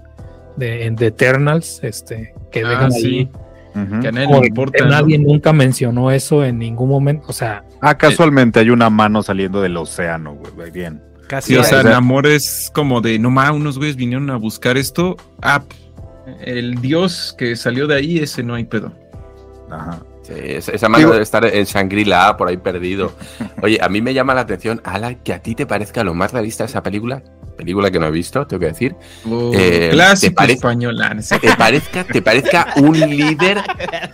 de, 0.56 0.86
en 0.86 0.96
The 0.96 1.06
Eternals, 1.06 1.80
este, 1.82 2.34
que 2.50 2.64
Ah, 2.64 2.68
dejan 2.68 2.92
sí. 2.92 3.06
ahí. 3.06 3.30
Que 4.00 4.08
a 4.08 4.12
nadie 4.12 4.40
le 4.40 4.46
importa. 4.48 4.84
¿no? 4.84 4.90
nadie 4.90 5.16
nunca 5.18 5.52
mencionó 5.52 6.10
eso 6.10 6.44
en 6.44 6.58
ningún 6.58 6.88
momento. 6.88 7.26
O 7.28 7.32
sea, 7.32 7.64
Ah, 7.80 7.96
casualmente 7.96 8.58
hay 8.60 8.70
una 8.70 8.90
mano 8.90 9.22
saliendo 9.22 9.60
del 9.62 9.76
océano, 9.76 10.34
güey. 10.54 10.70
Bien. 10.72 11.00
Casi 11.28 11.52
Sí, 11.54 11.58
o 11.58 11.62
sea, 11.62 11.78
o 11.78 11.82
sea- 11.82 11.90
Namor 11.92 12.26
es 12.26 12.70
como 12.74 13.00
de, 13.00 13.18
no 13.20 13.30
más, 13.30 13.52
unos 13.52 13.78
güeyes 13.78 13.94
vinieron 13.96 14.28
a 14.30 14.36
buscar 14.36 14.76
esto. 14.76 15.16
Ah, 15.40 15.62
el 16.44 16.80
dios 16.80 17.34
que 17.38 17.54
salió 17.54 17.86
de 17.86 17.94
ahí, 17.94 18.18
ese 18.18 18.42
no 18.42 18.54
hay 18.54 18.64
pedo. 18.64 18.92
Ajá. 19.70 20.00
Sí, 20.30 20.70
esa 20.72 20.88
mano 20.88 20.98
Digo- 21.02 21.12
debe 21.12 21.22
estar 21.22 21.44
en 21.44 21.64
Shangri-La, 21.64 22.36
por 22.36 22.48
ahí 22.48 22.56
perdido. 22.56 23.12
Oye, 23.62 23.78
a 23.82 23.88
mí 23.88 24.00
me 24.00 24.14
llama 24.14 24.34
la 24.34 24.42
atención, 24.42 24.80
Ala, 24.84 25.14
que 25.14 25.32
a 25.32 25.40
ti 25.42 25.54
te 25.54 25.66
parezca 25.66 26.04
lo 26.04 26.14
más 26.14 26.32
realista 26.32 26.64
esa 26.64 26.82
película, 26.82 27.22
película 27.56 27.90
que 27.90 27.98
no 27.98 28.06
he 28.06 28.10
visto, 28.10 28.46
tengo 28.46 28.60
que 28.60 28.66
decir, 28.66 28.94
Oh, 29.28 29.50
Eh, 29.54 29.88
¿te 29.88 29.90
clásico 29.90 30.34
parece- 30.36 30.54
español. 30.54 30.96
no 30.96 31.22
sé. 31.22 31.38
te 31.40 31.54
parezca, 31.56 32.04
te 32.04 32.22
parezca 32.22 32.74
un 32.76 32.98
líder, 33.10 33.58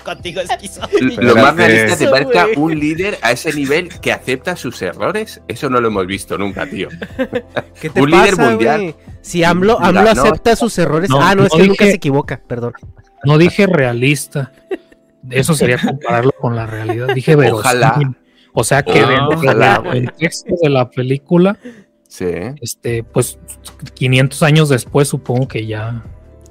Contigo 0.04 0.40
esquizo. 0.40 0.80
lo 1.18 1.34
más 1.36 1.54
realista, 1.54 1.96
te 1.98 2.08
parezca 2.08 2.46
un 2.56 2.78
líder 2.78 3.18
a 3.22 3.32
ese 3.32 3.52
nivel 3.52 3.88
que 4.00 4.12
acepta 4.12 4.56
sus 4.56 4.80
errores. 4.82 5.40
Eso 5.48 5.68
no 5.70 5.80
lo 5.80 5.88
hemos 5.88 6.06
visto 6.06 6.38
nunca, 6.38 6.66
tío. 6.66 6.88
¿Qué 7.80 7.90
te 7.90 8.00
Un 8.00 8.10
líder 8.10 8.36
mundial. 8.38 8.94
Si 9.20 9.44
AMLO, 9.44 9.78
Mira, 9.80 9.88
AMLO 10.00 10.14
no. 10.14 10.22
acepta 10.22 10.56
sus 10.56 10.78
errores. 10.78 11.10
No, 11.10 11.20
ah, 11.20 11.34
no, 11.34 11.44
es 11.46 11.52
que 11.52 11.66
nunca 11.66 11.84
se 11.84 11.94
equivoca, 11.94 12.40
perdón. 12.46 12.72
no 13.24 13.38
dije 13.38 13.66
realista. 13.66 14.52
Eso 15.30 15.54
sería 15.54 15.78
compararlo 15.84 16.32
con 16.40 16.54
la 16.56 16.66
realidad. 16.66 17.08
Dije 17.14 17.36
verosímil. 17.36 17.60
Ojalá. 17.60 18.16
O 18.52 18.64
sea 18.64 18.82
que 18.82 18.92
dentro 19.00 19.28
ojalá, 19.38 19.74
del 19.80 19.82
güey. 19.84 20.04
contexto 20.06 20.54
de 20.62 20.70
la 20.70 20.88
película, 20.90 21.58
Sí. 22.08 22.24
este, 22.62 23.02
pues 23.04 23.38
500 23.94 24.42
años 24.42 24.68
después 24.68 25.08
supongo 25.08 25.46
que 25.48 25.66
ya 25.66 26.02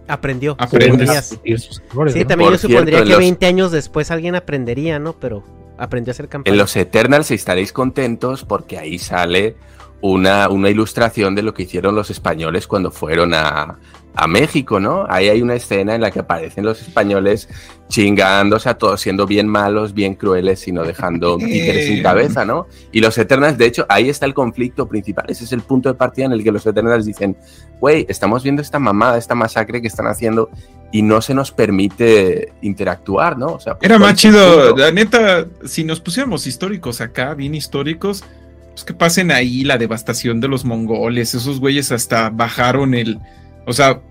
Aprendió. 0.07 0.55
Aprendes. 0.59 1.39
sus 1.57 1.81
errores, 1.89 2.13
Sí, 2.13 2.19
¿no? 2.19 2.27
también 2.27 2.51
Por 2.51 2.59
yo 2.59 2.67
supondría 2.67 2.97
cierto, 2.97 3.03
que 3.05 3.09
los- 3.09 3.17
20 3.19 3.45
años 3.47 3.71
después 3.71 4.11
alguien 4.11 4.35
aprendería, 4.35 4.99
¿no? 4.99 5.13
Pero 5.13 5.43
aprendió 5.79 6.11
a 6.11 6.13
hacer 6.13 6.27
campaña. 6.29 6.53
En 6.53 6.59
los 6.59 6.75
Eternals 6.75 7.31
estaréis 7.31 7.73
contentos 7.73 8.45
porque 8.45 8.77
ahí 8.77 8.99
sale 8.99 9.55
una, 10.01 10.47
una 10.49 10.69
ilustración 10.69 11.33
de 11.33 11.41
lo 11.41 11.55
que 11.55 11.63
hicieron 11.63 11.95
los 11.95 12.11
españoles 12.11 12.67
cuando 12.67 12.91
fueron 12.91 13.33
a, 13.33 13.79
a 14.13 14.27
México, 14.27 14.79
¿no? 14.79 15.07
Ahí 15.09 15.29
hay 15.29 15.41
una 15.41 15.55
escena 15.55 15.95
en 15.95 16.01
la 16.01 16.11
que 16.11 16.19
aparecen 16.19 16.63
los 16.65 16.81
españoles 16.83 17.49
chingándose 17.87 18.67
a 18.69 18.73
todos, 18.77 18.99
siendo 18.99 19.25
bien 19.27 19.47
malos, 19.47 19.93
bien 19.93 20.15
crueles 20.15 20.67
y 20.67 20.71
no 20.71 20.83
dejando 20.83 21.37
títeres 21.39 21.85
sin 21.87 22.01
cabeza, 22.01 22.43
¿no? 22.45 22.67
Y 22.91 22.99
los 22.99 23.17
Eternals, 23.17 23.57
de 23.57 23.65
hecho, 23.67 23.85
ahí 23.89 24.09
está 24.09 24.25
el 24.25 24.33
conflicto 24.33 24.87
principal. 24.87 25.25
Ese 25.27 25.43
es 25.43 25.51
el 25.51 25.61
punto 25.61 25.89
de 25.89 25.95
partida 25.95 26.25
en 26.25 26.31
el 26.33 26.43
que 26.43 26.51
los 26.51 26.65
Eternals 26.65 27.05
dicen, 27.05 27.37
güey, 27.79 28.05
estamos 28.09 28.43
viendo 28.43 28.61
esta 28.61 28.79
mamada, 28.79 29.17
esta 29.17 29.35
masacre 29.35 29.81
que 29.81 29.87
están 29.87 30.07
haciendo 30.07 30.49
y 30.91 31.01
no 31.01 31.21
se 31.21 31.33
nos 31.33 31.51
permite 31.51 32.53
interactuar, 32.61 33.37
¿no? 33.37 33.47
O 33.47 33.59
sea, 33.59 33.77
Era 33.81 33.97
¿cuál 33.97 34.11
más 34.11 34.19
chido, 34.19 34.69
punto? 34.69 34.77
la 34.77 34.91
neta, 34.91 35.45
si 35.65 35.83
nos 35.83 35.99
pusiéramos 36.01 36.47
históricos 36.47 37.01
acá, 37.01 37.33
bien 37.33 37.53
históricos, 37.53 38.23
pues 38.71 38.83
que 38.83 38.93
pasen 38.93 39.31
ahí 39.31 39.63
la 39.63 39.77
devastación 39.77 40.41
de 40.41 40.47
los 40.47 40.65
mongoles, 40.65 41.33
esos 41.35 41.59
güeyes 41.59 41.91
hasta 41.91 42.29
bajaron 42.29 42.93
el, 42.93 43.19
o 43.65 43.73
sea, 43.73 44.01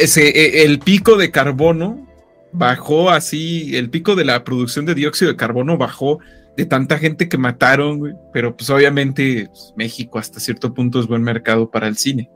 ese, 0.00 0.28
e- 0.28 0.64
el 0.64 0.78
pico 0.78 1.16
de 1.16 1.30
carbono 1.30 2.06
bajó 2.54 3.10
así, 3.10 3.76
el 3.76 3.90
pico 3.90 4.14
de 4.14 4.24
la 4.24 4.44
producción 4.44 4.86
de 4.86 4.94
dióxido 4.94 5.30
de 5.30 5.36
carbono 5.36 5.76
bajó 5.76 6.20
de 6.56 6.66
tanta 6.66 6.98
gente 6.98 7.28
que 7.28 7.36
mataron, 7.36 7.98
güey, 7.98 8.14
pero 8.32 8.56
pues 8.56 8.70
obviamente 8.70 9.48
pues, 9.48 9.74
México 9.76 10.18
hasta 10.18 10.40
cierto 10.40 10.72
punto 10.72 11.00
es 11.00 11.06
buen 11.06 11.22
mercado 11.22 11.70
para 11.70 11.88
el 11.88 11.96
cine. 11.96 12.30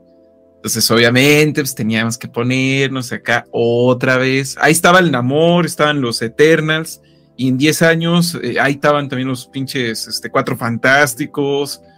Entonces, 0.57 0.91
obviamente, 0.91 1.61
pues 1.61 1.73
teníamos 1.73 2.17
que 2.17 2.27
ponernos 2.27 3.13
acá 3.13 3.45
otra 3.49 4.17
vez. 4.17 4.57
Ahí 4.59 4.73
estaba 4.73 4.99
el 4.99 5.09
Namor, 5.09 5.65
estaban 5.65 6.01
los 6.01 6.21
Eternals, 6.21 7.01
y 7.37 7.47
en 7.47 7.57
10 7.57 7.81
años 7.83 8.37
eh, 8.43 8.59
ahí 8.59 8.73
estaban 8.73 9.07
también 9.07 9.29
los 9.29 9.47
pinches 9.47 10.05
este, 10.05 10.29
Cuatro 10.29 10.57
Fantásticos. 10.57 11.81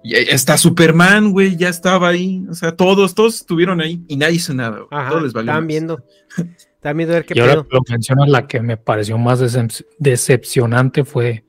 Y 0.00 0.14
está 0.14 0.56
Superman, 0.56 1.32
güey, 1.32 1.56
ya 1.56 1.68
estaba 1.68 2.08
ahí. 2.08 2.46
O 2.48 2.54
sea, 2.54 2.74
todos, 2.74 3.16
todos 3.16 3.34
estuvieron 3.34 3.80
ahí 3.80 4.00
y 4.06 4.16
nadie 4.16 4.36
hizo 4.36 4.54
nada. 4.54 4.86
Ajá, 4.92 5.10
Todos 5.10 5.24
les 5.24 5.32
valió 5.32 5.50
estaban 5.50 5.66
viendo. 5.66 6.04
Estaban 6.78 6.96
viendo 6.96 7.14
a 7.14 7.18
ver 7.18 7.26
qué 7.26 7.34
y 7.36 7.40
ahora 7.40 7.54
que 7.62 7.74
lo 7.74 7.80
mencionas, 7.88 8.28
la 8.28 8.46
que 8.46 8.60
me 8.60 8.76
pareció 8.76 9.18
más 9.18 9.40
decep- 9.42 9.84
decepcionante 9.98 11.04
fue 11.04 11.44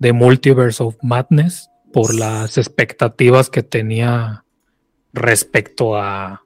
The 0.00 0.12
Multiverse 0.12 0.82
of 0.82 0.96
Madness 1.02 1.68
por 1.92 2.14
las 2.14 2.56
expectativas 2.58 3.50
que 3.50 3.62
tenía 3.62 4.44
respecto 5.12 5.96
a 5.96 6.42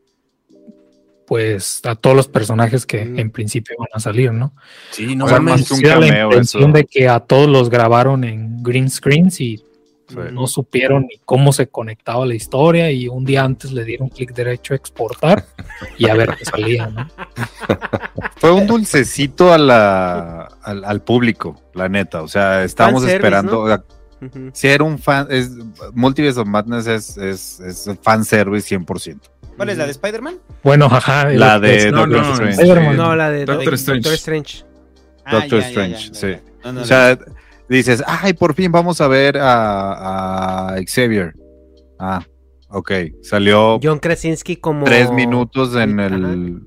pues 1.26 1.80
a 1.84 1.96
todos 1.96 2.14
los 2.14 2.28
personajes 2.28 2.86
que 2.86 3.04
Mm. 3.04 3.18
en 3.18 3.30
principio 3.32 3.74
van 3.78 3.88
a 3.92 3.98
salir, 4.00 4.32
¿no? 4.32 4.54
Sí, 4.92 5.16
no 5.16 5.24
O 5.24 5.28
sea, 5.28 5.38
mames. 5.40 5.62
más 5.62 5.70
un 5.72 5.76
existía 5.78 5.98
la 5.98 6.06
intención 6.24 6.62
eso. 6.70 6.72
de 6.72 6.84
que 6.84 7.08
a 7.08 7.18
todos 7.20 7.48
los 7.48 7.68
grabaron 7.68 8.22
en 8.22 8.62
green 8.62 8.88
screens 8.88 9.40
y 9.40 9.60
Sí. 10.08 10.16
no 10.32 10.46
supieron 10.46 11.02
ni 11.02 11.18
cómo 11.24 11.52
se 11.52 11.66
conectaba 11.66 12.24
la 12.26 12.34
historia 12.34 12.92
y 12.92 13.08
un 13.08 13.24
día 13.24 13.42
antes 13.42 13.72
le 13.72 13.84
dieron 13.84 14.08
clic 14.08 14.32
derecho 14.32 14.72
a 14.72 14.76
exportar 14.76 15.44
y 15.98 16.08
a 16.08 16.14
ver 16.14 16.36
qué 16.38 16.44
salía, 16.44 16.86
¿no? 16.86 17.08
Fue 18.36 18.52
un 18.52 18.66
dulcecito 18.66 19.52
a 19.52 19.58
la, 19.58 20.42
al, 20.62 20.84
al 20.84 21.02
público, 21.02 21.60
la 21.74 21.88
neta. 21.88 22.22
O 22.22 22.28
sea, 22.28 22.62
estábamos 22.64 23.04
esperando. 23.04 23.66
Si 24.52 24.68
era 24.68 24.84
un 24.84 24.98
fan, 24.98 25.26
es, 25.30 25.50
Multiverse 25.92 26.40
of 26.40 26.46
Madness 26.46 26.86
es, 26.86 27.16
es, 27.18 27.60
es 27.60 27.90
fan 28.02 28.24
service 28.24 28.74
100%. 28.74 29.18
¿Cuál 29.56 29.70
es 29.70 29.78
la 29.78 29.84
de 29.86 29.90
Spider-Man? 29.92 30.38
Bueno, 30.62 30.86
ajá. 30.86 31.30
La 31.30 31.58
de 31.58 31.90
No, 31.90 32.06
Doctor 32.06 32.22
no, 32.22 32.32
Strange. 32.32 32.52
Spider-Man. 32.62 32.96
No, 32.96 33.16
la 33.16 33.30
de 33.30 33.38
Doctor 33.44 33.56
Doctor 33.56 33.74
Strange. 33.74 34.14
Strange. 34.14 34.64
Ah, 35.24 35.32
Doctor 35.32 35.60
ya, 35.60 35.70
ya, 35.70 35.86
ya, 35.88 35.96
Strange, 35.98 36.08
ya, 36.08 36.14
sí. 36.14 36.78
O 36.78 36.84
sea, 36.84 37.18
dices, 37.68 38.02
ay, 38.06 38.32
por 38.34 38.54
fin 38.54 38.70
vamos 38.72 39.00
a 39.00 39.08
ver 39.08 39.38
a, 39.38 40.74
a 40.74 40.76
Xavier. 40.86 41.34
Ah, 41.98 42.24
ok. 42.68 42.92
Salió 43.22 43.78
John 43.82 43.98
Krasinski 43.98 44.56
como. 44.56 44.84
tres 44.84 45.10
minutos 45.10 45.74
en 45.76 45.98
Ajá. 46.00 46.14
el. 46.14 46.60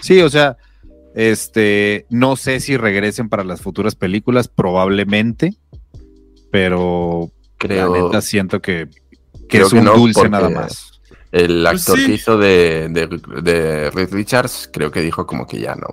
Sí, 0.00 0.20
o 0.20 0.28
sea, 0.30 0.56
este, 1.14 2.06
no 2.10 2.36
sé 2.36 2.60
si 2.60 2.76
regresen 2.76 3.28
para 3.28 3.44
las 3.44 3.60
futuras 3.62 3.94
películas, 3.94 4.48
probablemente, 4.48 5.54
pero 6.50 7.30
Creo, 7.58 7.94
la 7.94 8.02
neta 8.02 8.20
siento 8.20 8.60
que, 8.60 8.88
que 9.48 9.58
creo 9.58 9.66
es 9.66 9.72
que 9.72 9.78
un 9.78 9.84
no, 9.84 9.94
dulce 9.94 10.14
porque- 10.20 10.30
nada 10.30 10.50
más. 10.50 11.00
el 11.32 11.62
Pues 11.68 11.80
actor 11.82 11.98
sí. 11.98 12.06
que 12.06 12.12
hizo 12.14 12.36
de, 12.38 12.88
de, 12.90 13.42
de 13.42 13.90
Reed 13.90 14.12
Richards, 14.12 14.68
creo 14.72 14.90
que 14.90 15.00
dijo 15.00 15.26
como 15.26 15.46
que 15.46 15.58
ya 15.60 15.74
no. 15.74 15.88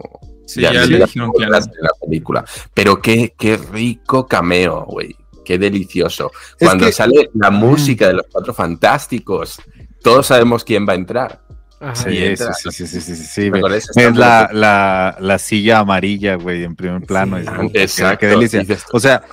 Sí, 0.53 0.61
ya, 0.61 0.71
le 0.71 0.99
no 0.99 1.05
dijeron 1.05 1.31
que 1.31 1.43
ya 1.43 1.49
la, 1.49 1.61
película. 2.05 2.45
Pero 2.73 3.01
qué, 3.01 3.33
qué 3.37 3.57
rico 3.57 4.27
cameo, 4.27 4.85
güey. 4.85 5.15
Qué 5.45 5.57
delicioso. 5.57 6.31
Es 6.59 6.67
Cuando 6.67 6.85
que- 6.85 6.91
sale 6.91 7.29
la 7.33 7.49
música 7.51 8.07
de 8.07 8.13
los 8.13 8.25
cuatro 8.31 8.53
fantásticos, 8.53 9.61
todos 10.03 10.27
sabemos 10.27 10.63
quién 10.63 10.87
va 10.87 10.93
a 10.93 10.95
entrar. 10.95 11.41
Ajá. 11.79 11.95
Sí, 11.95 12.17
entra- 12.17 12.53
sí, 12.53 12.69
sí, 12.71 12.85
sí, 12.87 13.01
sí, 13.01 13.15
sí, 13.15 13.23
sí, 13.23 13.51
Es 13.95 14.15
la, 14.15 14.49
la, 14.53 15.17
la 15.19 15.37
silla 15.39 15.79
amarilla, 15.79 16.35
güey, 16.35 16.63
en 16.63 16.75
primer 16.75 17.01
plano. 17.03 17.39
Sí. 17.39 17.45
Exacto. 17.73 18.19
Qué 18.19 18.27
delicia. 18.27 18.63
O 18.91 18.99
sea, 18.99 19.23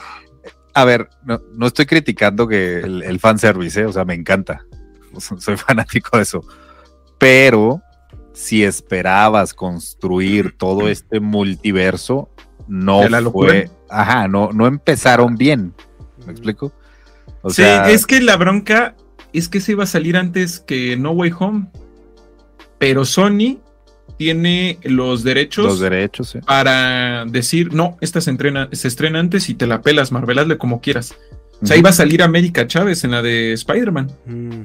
a 0.72 0.84
ver, 0.84 1.08
no, 1.24 1.42
no 1.54 1.66
estoy 1.66 1.86
criticando 1.86 2.46
que 2.46 2.78
el, 2.78 3.02
el 3.02 3.18
fanservice, 3.18 3.80
¿eh? 3.80 3.86
o 3.86 3.92
sea, 3.92 4.04
me 4.04 4.14
encanta. 4.14 4.64
Soy 5.38 5.56
fanático 5.56 6.16
de 6.16 6.22
eso. 6.22 6.44
Pero 7.18 7.82
si 8.38 8.62
esperabas 8.62 9.52
construir 9.52 10.56
todo 10.56 10.88
este 10.88 11.18
multiverso, 11.18 12.30
no 12.68 13.00
¿De 13.00 13.10
la 13.10 13.20
fue. 13.22 13.68
Ajá, 13.90 14.28
no, 14.28 14.52
no 14.52 14.68
empezaron 14.68 15.36
bien. 15.36 15.74
¿Me 16.24 16.30
explico? 16.30 16.72
O 17.42 17.50
sí, 17.50 17.62
sea, 17.62 17.90
es 17.90 18.06
que 18.06 18.20
la 18.20 18.36
bronca 18.36 18.94
es 19.32 19.48
que 19.48 19.60
se 19.60 19.72
iba 19.72 19.82
a 19.82 19.88
salir 19.88 20.16
antes 20.16 20.60
que 20.60 20.96
No 20.96 21.10
Way 21.10 21.32
Home. 21.36 21.66
Pero 22.78 23.04
Sony 23.04 23.58
tiene 24.18 24.78
los 24.84 25.24
derechos 25.24 25.64
los 25.64 25.80
derechos, 25.80 26.28
sí. 26.30 26.38
para 26.38 27.24
decir, 27.24 27.74
no, 27.74 27.96
esta 28.00 28.20
se, 28.20 28.30
entrena, 28.30 28.68
se 28.70 28.86
estrena 28.86 29.18
antes 29.18 29.48
y 29.48 29.54
te 29.54 29.66
la 29.66 29.82
pelas, 29.82 30.12
Marvel, 30.12 30.38
hazle 30.38 30.58
como 30.58 30.80
quieras. 30.80 31.16
O 31.60 31.66
sea, 31.66 31.74
Ujú. 31.74 31.80
iba 31.80 31.90
a 31.90 31.92
salir 31.92 32.22
América 32.22 32.68
Chávez 32.68 33.02
en 33.02 33.10
la 33.10 33.20
de 33.20 33.52
Spider-Man. 33.52 34.12
Mm. 34.26 34.62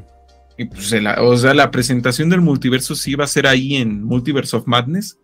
Y 0.57 0.65
pues, 0.65 0.91
la- 1.01 1.21
o 1.23 1.35
sea, 1.37 1.53
la 1.53 1.71
presentación 1.71 2.29
del 2.29 2.41
multiverso 2.41 2.95
sí 2.95 3.11
iba 3.11 3.23
a 3.23 3.27
ser 3.27 3.47
ahí 3.47 3.75
en 3.75 4.03
Multiverse 4.03 4.55
of 4.55 4.67
Madness. 4.67 5.17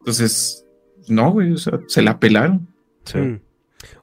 Entonces, 0.00 0.64
no, 1.08 1.30
güey, 1.30 1.52
o 1.52 1.58
sea, 1.58 1.78
se 1.88 2.02
la 2.02 2.18
pelaron. 2.18 2.68
Sí. 3.04 3.18
Mm. 3.18 3.40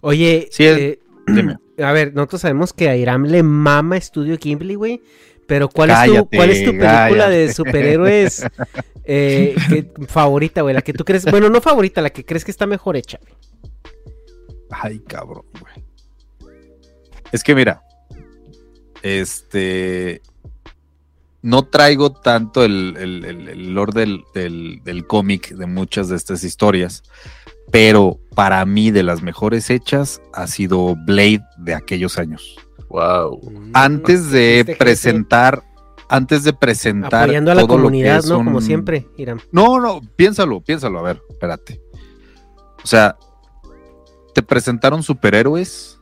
Oye, 0.01 0.47
Sí, 0.51 0.65
eh, 0.65 0.99
dime. 1.28 1.57
a 1.84 1.91
ver, 1.91 2.13
nosotros 2.13 2.41
sabemos 2.41 2.74
que 2.74 2.89
a 2.89 2.95
Iram 2.95 3.24
le 3.26 3.41
mama 3.43 3.97
Estudio 3.97 4.38
Ghibli, 4.38 4.76
güey. 4.76 5.01
Pero 5.47 5.67
¿cuál, 5.67 5.89
es 5.89 5.97
tu, 6.05 6.30
¿cuál 6.30 6.49
es 6.51 6.59
tu 6.63 6.72
película 6.72 6.84
cállate. 7.07 7.32
de 7.38 7.53
superhéroes 7.53 8.45
eh, 9.05 9.55
que- 9.67 9.91
favorita, 10.07 10.61
güey? 10.61 10.76
La 10.76 10.84
que 10.84 10.93
tú 10.93 11.03
crees, 11.03 11.26
bueno, 11.26 11.49
no 11.49 11.59
favorita, 11.59 12.01
la 12.03 12.11
que 12.11 12.24
crees 12.24 12.45
que 12.45 12.51
está 12.51 12.67
mejor 12.67 12.95
hecha. 12.95 13.20
Ay, 14.70 14.99
cabrón, 14.99 15.45
güey. 15.59 16.53
Es 17.32 17.43
que 17.43 17.55
mira, 17.55 17.82
este. 19.01 20.22
No 21.41 21.63
traigo 21.63 22.11
tanto 22.11 22.63
el, 22.65 22.95
el, 22.97 23.25
el- 23.25 23.47
el 23.49 23.73
lore 23.73 23.93
del, 23.93 24.23
del- 24.33 24.81
del 24.83 25.07
cómic 25.07 25.49
de 25.55 25.65
muchas 25.67 26.09
de 26.09 26.15
estas 26.17 26.43
historias, 26.43 27.03
pero 27.71 28.19
para 28.35 28.65
mí 28.65 28.91
de 28.91 29.03
las 29.03 29.21
mejores 29.21 29.69
hechas 29.69 30.21
ha 30.33 30.47
sido 30.47 30.95
Blade 31.05 31.41
de 31.57 31.73
aquellos 31.75 32.17
años. 32.17 32.57
wow. 32.89 33.39
Mm. 33.41 33.71
Antes 33.73 34.31
de 34.31 34.75
presentar, 34.77 35.63
antes 36.09 36.43
de 36.43 36.51
presentar 36.53 37.23
Apoyando 37.23 37.51
a 37.51 37.55
la 37.55 37.61
todo 37.61 37.77
lo 37.77 37.83
que 37.83 37.83
comunidad, 37.83 38.17
es 38.19 38.27
¿no? 38.29 38.39
un- 38.39 38.45
Como 38.45 38.61
siempre, 38.61 39.07
Iram. 39.17 39.39
no, 39.51 39.79
no, 39.79 40.01
piénsalo, 40.15 40.59
piénsalo, 40.61 40.99
a 40.99 41.03
ver, 41.03 41.21
espérate. 41.29 41.79
O 42.83 42.87
sea, 42.87 43.15
te 44.33 44.41
presentaron 44.43 45.03
superhéroes 45.03 45.99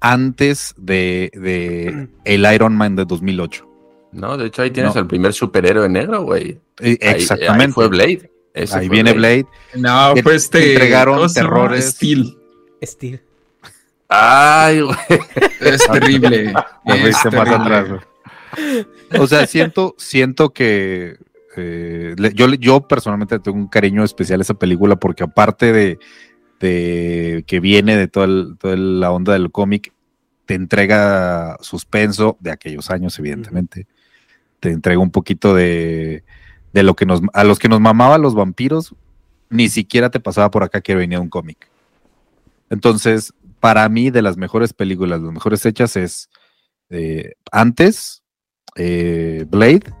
antes 0.00 0.74
de, 0.76 1.30
de 1.34 2.08
el 2.24 2.52
Iron 2.54 2.74
Man 2.76 2.96
de 2.96 3.04
2008. 3.04 3.68
No, 4.12 4.36
de 4.36 4.46
hecho 4.46 4.62
ahí 4.62 4.70
tienes 4.70 4.94
No. 4.94 5.00
el 5.00 5.06
primer 5.06 5.32
superhéroe 5.32 5.88
negro, 5.88 6.22
güey. 6.22 6.58
Ahí- 6.80 6.98
Exactamente. 7.00 7.64
Ahí, 7.66 7.72
fue 7.72 7.88
Blade. 7.88 8.30
Ese 8.54 8.76
Ahí 8.78 8.86
fue 8.86 8.94
viene 8.96 9.12
Blade. 9.14 9.46
No, 9.74 10.12
Que 10.14 10.22
pues 10.22 10.44
este. 10.44 10.74
entregaron 10.74 11.32
terrores. 11.32 11.90
Steel. 11.90 12.36
Steve. 12.82 13.22
Ay, 14.08 14.80
güey. 14.82 14.96
Es 15.60 15.86
terrible. 15.86 16.52
Te 16.86 17.08
es 17.08 17.12
más 17.14 17.22
terrible. 17.22 17.54
atrás, 17.54 17.88
güey. 17.88 18.00
O 19.18 19.26
sea, 19.26 19.46
siento, 19.46 19.94
siento 19.96 20.50
que 20.52 21.16
eh, 21.56 22.14
yo, 22.34 22.48
yo 22.54 22.80
personalmente 22.86 23.38
tengo 23.38 23.56
un 23.56 23.68
cariño 23.68 24.04
especial 24.04 24.40
a 24.40 24.42
esa 24.42 24.54
película 24.54 24.96
porque 24.96 25.22
aparte 25.24 25.72
de, 25.72 25.98
de 26.60 27.44
que 27.46 27.60
viene 27.60 27.96
de 27.96 28.08
toda, 28.08 28.26
el- 28.26 28.56
toda 28.58 28.76
la 28.76 29.10
onda 29.10 29.32
del 29.32 29.50
cómic, 29.50 29.92
te 30.44 30.54
entrega 30.54 31.56
suspenso 31.60 32.36
de 32.40 32.50
aquellos 32.50 32.90
años, 32.90 33.18
evidentemente. 33.18 33.86
Te 34.62 34.70
entrega 34.70 35.00
un 35.00 35.10
poquito 35.10 35.54
de, 35.54 36.22
de 36.72 36.82
lo 36.84 36.94
que 36.94 37.04
nos, 37.04 37.20
a 37.32 37.42
los 37.42 37.58
que 37.58 37.68
nos 37.68 37.80
mamaba 37.80 38.16
los 38.16 38.36
vampiros, 38.36 38.94
ni 39.50 39.68
siquiera 39.68 40.10
te 40.10 40.20
pasaba 40.20 40.52
por 40.52 40.62
acá 40.62 40.80
que 40.80 40.94
venía 40.94 41.20
un 41.20 41.28
cómic. 41.28 41.68
Entonces, 42.70 43.34
para 43.58 43.88
mí, 43.88 44.10
de 44.10 44.22
las 44.22 44.36
mejores 44.36 44.72
películas, 44.72 45.20
las 45.20 45.32
mejores 45.32 45.66
hechas 45.66 45.96
es 45.96 46.30
eh, 46.90 47.34
antes 47.50 48.22
eh, 48.76 49.44
Blade, 49.48 49.92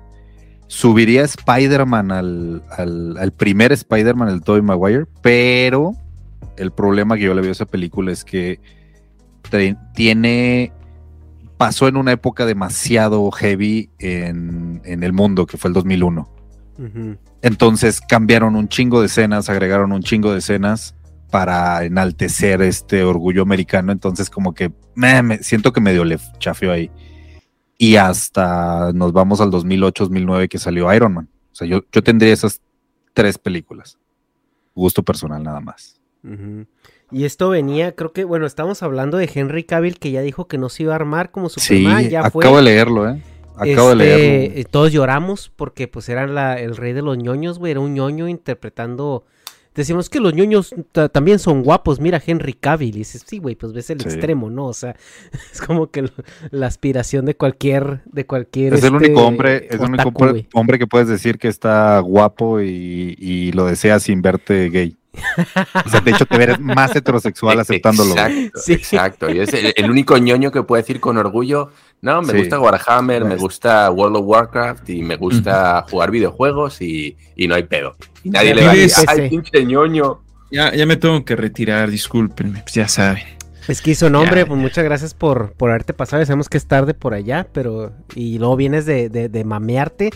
subiría 0.68 1.22
Spider-Man 1.24 2.12
al, 2.12 2.62
al, 2.70 3.32
primer 3.32 3.72
Spider-Man, 3.72 4.28
el 4.28 4.42
Tobey 4.42 4.62
Maguire, 4.62 5.06
pero 5.20 5.92
el 6.56 6.70
problema 6.70 7.16
que 7.16 7.24
yo 7.24 7.34
le 7.34 7.40
veo 7.40 7.50
a 7.50 7.52
esa 7.52 7.66
película 7.66 8.12
es 8.12 8.24
que 8.24 8.60
tiene 9.94 10.72
pasó 11.66 11.86
en 11.86 11.96
una 11.96 12.10
época 12.10 12.44
demasiado 12.44 13.30
heavy 13.30 13.88
en, 14.00 14.82
en 14.84 15.04
el 15.04 15.12
mundo, 15.12 15.46
que 15.46 15.56
fue 15.58 15.68
el 15.68 15.74
2001. 15.74 16.28
Ujú. 16.76 17.16
Entonces 17.40 18.00
cambiaron 18.00 18.56
un 18.56 18.66
chingo 18.66 19.00
de 19.00 19.06
escenas, 19.06 19.48
agregaron 19.48 19.92
un 19.92 20.02
chingo 20.02 20.32
de 20.32 20.38
escenas 20.40 20.96
para 21.30 21.84
enaltecer 21.84 22.62
este 22.62 23.04
orgullo 23.04 23.42
americano. 23.42 23.92
Entonces 23.92 24.28
como 24.28 24.54
que 24.54 24.72
me, 24.96 25.22
me- 25.22 25.38
siento 25.38 25.72
que 25.72 25.80
medio 25.80 26.04
le 26.04 26.18
chafeó 26.40 26.72
ahí. 26.72 26.90
Y 27.78 27.94
hasta 27.94 28.90
nos 28.92 29.12
vamos 29.12 29.40
al 29.40 29.50
2008-2009 29.52 30.48
que 30.48 30.58
salió 30.58 30.92
Iron 30.92 31.14
Man. 31.14 31.28
O 31.52 31.54
sea, 31.54 31.68
yo, 31.68 31.82
yo 31.92 32.02
tendría 32.02 32.32
esas 32.32 32.60
tres 33.14 33.38
películas. 33.38 33.98
Gusto 34.74 35.04
personal 35.04 35.44
nada 35.44 35.60
más. 35.60 36.00
Ujú. 36.24 36.66
Y 37.12 37.24
esto 37.24 37.50
venía, 37.50 37.94
creo 37.94 38.12
que, 38.12 38.24
bueno, 38.24 38.46
estamos 38.46 38.82
hablando 38.82 39.18
de 39.18 39.30
Henry 39.32 39.64
Cavill 39.64 39.98
que 39.98 40.10
ya 40.10 40.22
dijo 40.22 40.48
que 40.48 40.56
no 40.58 40.68
se 40.70 40.84
iba 40.84 40.92
a 40.94 40.96
armar 40.96 41.30
como 41.30 41.48
Superman, 41.50 42.04
sí, 42.04 42.08
ya 42.10 42.20
acabo 42.20 42.40
fue. 42.42 42.56
de 42.56 42.62
leerlo, 42.62 43.08
¿eh? 43.10 43.22
Acabo 43.54 43.94
de 43.94 44.04
Este, 44.14 44.18
leerlo. 44.18 44.60
eh, 44.60 44.64
Todos 44.70 44.92
lloramos 44.92 45.52
porque 45.54 45.88
pues 45.88 46.08
era 46.08 46.26
la- 46.26 46.58
el 46.58 46.74
rey 46.76 46.94
de 46.94 47.02
los 47.02 47.18
ñoños, 47.18 47.58
güey, 47.58 47.72
era 47.72 47.80
un 47.80 47.94
ñoño 47.94 48.28
interpretando... 48.28 49.24
Decimos 49.74 50.10
que 50.10 50.20
los 50.20 50.34
ñoños 50.34 50.74
ta- 50.92 51.08
también 51.08 51.38
son 51.38 51.62
guapos, 51.62 51.98
mira 51.98 52.20
Henry 52.26 52.52
Cavill, 52.52 52.94
y 52.94 52.98
dices, 52.98 53.24
sí, 53.26 53.38
güey, 53.38 53.54
pues 53.54 53.72
ves 53.72 53.88
el 53.88 54.00
Sí. 54.02 54.08
extremo, 54.08 54.50
¿no? 54.50 54.66
O 54.66 54.74
sea, 54.74 54.96
es 55.52 55.60
como 55.62 55.90
que 55.90 56.02
lo- 56.02 56.10
la 56.50 56.66
aspiración 56.66 57.24
de 57.24 57.36
cualquier, 57.36 58.00
de 58.06 58.26
cualquier... 58.26 58.74
Es 58.74 58.84
el 58.84 58.94
este, 58.94 59.06
único 59.06 59.26
hombre, 59.26 59.66
es 59.70 59.80
el 59.80 59.88
único 59.88 60.12
hombre 60.54 60.78
que 60.78 60.86
puedes 60.86 61.08
decir 61.08 61.38
que 61.38 61.48
está 61.48 61.98
guapo 62.00 62.60
y, 62.60 63.16
y 63.18 63.52
lo 63.52 63.64
deseas 63.66 64.02
sin 64.02 64.20
verte 64.22 64.68
gay. 64.70 64.96
O 65.84 65.88
sea, 65.90 66.00
de 66.00 66.10
hecho, 66.10 66.26
te 66.26 66.38
verás 66.38 66.58
más 66.60 66.94
heterosexual 66.96 67.60
aceptándolo. 67.60 68.12
Exacto, 68.12 68.60
Sí. 68.60 68.72
exacto. 68.72 69.30
Y 69.30 69.40
es 69.40 69.52
el, 69.52 69.72
el 69.76 69.90
único 69.90 70.16
ñoño 70.18 70.50
que 70.50 70.62
puede 70.62 70.82
decir 70.82 71.00
con 71.00 71.18
orgullo, 71.18 71.70
no, 72.00 72.22
me 72.22 72.32
Sí. 72.32 72.38
gusta 72.38 72.58
Warhammer, 72.60 73.22
me 73.24 73.30
Pues- 73.30 73.40
gusta 73.42 73.90
World 73.90 74.16
of 74.16 74.24
Warcraft 74.26 74.88
y 74.90 75.02
me 75.02 75.16
gusta 75.16 75.84
jugar 75.90 76.10
videojuegos 76.10 76.80
y, 76.80 77.16
y 77.36 77.46
no 77.48 77.54
hay 77.54 77.64
pedo. 77.64 77.94
Y 78.24 78.30
nadie 78.30 78.48
Ya 78.50 78.54
le 78.54 78.64
va 78.66 78.72
a 78.72 78.74
decir, 78.74 79.04
ay, 79.08 79.28
pinche 79.30 79.64
ñoño. 79.64 80.22
Ya, 80.50 80.74
ya 80.74 80.84
me 80.86 80.96
tengo 80.96 81.24
que 81.24 81.36
retirar, 81.36 81.90
discúlpenme, 81.90 82.60
pues 82.62 82.74
ya 82.74 82.88
saben. 82.88 83.22
Es 83.68 83.80
que 83.80 83.92
hizo 83.92 84.10
nombre, 84.10 84.40
Ya, 84.40 84.46
pues 84.46 84.58
muchas 84.60 84.82
gracias 84.84 85.14
por, 85.14 85.52
por 85.52 85.70
haberte 85.70 85.92
pasado. 85.94 86.20
ya 86.20 86.26
Sabemos 86.26 86.48
que 86.48 86.58
es 86.58 86.66
tarde 86.66 86.94
por 86.94 87.14
allá, 87.14 87.46
pero. 87.52 87.92
Y 88.16 88.38
luego 88.40 88.56
vienes 88.56 88.86
de, 88.86 89.08
de, 89.08 89.28
de 89.28 89.44
mamearte. 89.44 90.10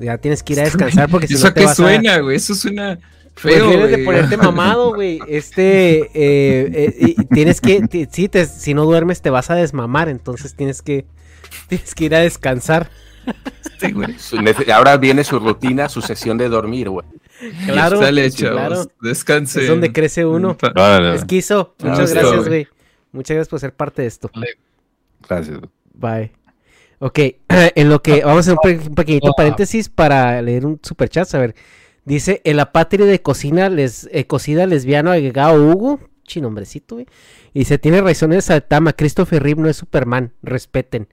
Ya 0.00 0.18
tienes 0.18 0.42
que 0.42 0.52
ir 0.52 0.60
a 0.60 0.64
descansar 0.64 1.08
porque 1.08 1.26
si 1.28 1.34
¿Eso 1.34 1.44
no 1.44 1.48
a 1.50 1.54
te 1.54 1.60
qué 1.60 1.66
vas 1.66 1.72
a. 1.72 1.76
suena, 1.82 2.18
güey? 2.18 2.36
Eso 2.36 2.54
suena 2.54 2.98
Pues 2.98 3.23
feo, 3.36 3.68
vienes 3.68 3.86
de 3.90 3.94
güey. 3.96 4.04
ponerte 4.04 4.36
mamado, 4.36 4.94
güey. 4.94 5.18
Este. 5.28 6.00
eh, 6.14 6.70
eh, 6.72 7.14
y 7.18 7.24
tienes 7.26 7.60
que. 7.60 8.08
sí, 8.10 8.28
te- 8.28 8.46
si 8.46 8.74
no 8.74 8.84
duermes 8.84 9.22
te 9.22 9.30
vas 9.30 9.50
a 9.50 9.54
desmamar. 9.54 10.08
Entonces 10.08 10.54
tienes 10.54 10.82
que. 10.82 11.06
Tienes 11.68 11.94
que 11.94 12.04
ir 12.06 12.14
a 12.14 12.18
descansar. 12.20 12.90
Sí, 13.80 13.92
güey. 13.92 14.14
Su 14.18 14.36
nece- 14.38 14.70
Ahora 14.72 14.96
viene 14.96 15.22
su 15.24 15.38
rutina, 15.38 15.88
su 15.88 16.02
sesión 16.02 16.36
de 16.36 16.48
dormir, 16.48 16.88
güey. 16.90 17.06
Claro, 17.66 17.98
Sale, 18.00 18.30
sí, 18.30 18.38
chavos. 18.42 18.56
claro. 18.58 18.84
Descanse. 19.00 19.62
Es 19.62 19.68
donde 19.68 19.92
crece 19.92 20.24
uno. 20.26 20.56
Vale, 20.74 21.14
Esquizo, 21.14 21.74
Ah, 21.80 21.88
muchas 21.88 22.12
gracias, 22.12 22.36
güey. 22.36 22.48
güey. 22.48 22.68
Muchas 23.12 23.34
gracias 23.36 23.48
por 23.48 23.60
ser 23.60 23.72
parte 23.74 24.02
de 24.02 24.08
esto. 24.08 24.30
Gracias. 25.28 25.58
Bye. 25.92 26.32
Ok, 26.98 27.18
en 27.48 27.88
lo 27.88 28.02
que 28.02 28.24
vamos 28.24 28.48
a 28.48 28.52
hacer 28.52 28.52
un, 28.54 28.58
pe- 28.82 28.88
un 28.88 28.94
pequeñito 28.94 29.32
paréntesis 29.36 29.88
para 29.88 30.40
leer 30.42 30.66
un 30.66 30.80
superchat. 30.82 31.32
A 31.34 31.38
ver, 31.38 31.54
dice: 32.04 32.40
En 32.44 32.56
la 32.56 32.72
patria 32.72 33.06
de 33.06 33.20
cocina, 33.22 33.68
les, 33.68 34.08
eh, 34.12 34.26
cocida 34.26 34.66
lesbiano 34.66 35.10
agregado 35.10 35.62
Hugo. 35.62 36.00
Chinombrecito, 36.24 36.96
güey. 36.96 37.06
Y 37.52 37.60
dice: 37.60 37.78
Tiene 37.78 38.00
razones 38.00 38.50
al 38.50 38.62
Tama. 38.64 38.92
Christopher 38.94 39.42
Reeve 39.42 39.62
no 39.62 39.68
es 39.68 39.76
Superman. 39.76 40.32
Respeten. 40.42 41.08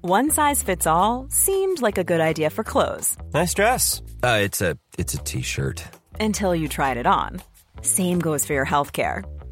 One 0.00 0.30
size 0.30 0.62
fits 0.62 0.86
all 0.86 1.26
seemed 1.28 1.82
like 1.82 1.98
a 1.98 2.04
good 2.04 2.20
idea 2.20 2.50
for 2.50 2.62
clothes 2.64 3.16
Nice 3.34 3.52
dress. 3.52 4.00
Uh, 4.22 4.38
it's 4.42 4.62
a 4.62 4.78
it's 4.96 5.14
a 5.14 5.18
t-shirt. 5.18 5.82
until 6.20 6.54
you 6.54 6.68
tried 6.68 6.96
it 6.96 7.06
on. 7.06 7.40
Same 7.82 8.20
goes 8.20 8.44
for 8.46 8.52
your 8.54 8.64
healthcare. 8.66 9.24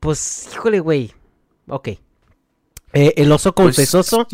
Pues, 0.00 0.48
híjole, 0.52 0.80
güey. 0.80 1.12
Ok. 1.68 1.88
Eh, 2.92 3.14
el 3.16 3.30
oso 3.32 3.54
confesoso 3.54 4.26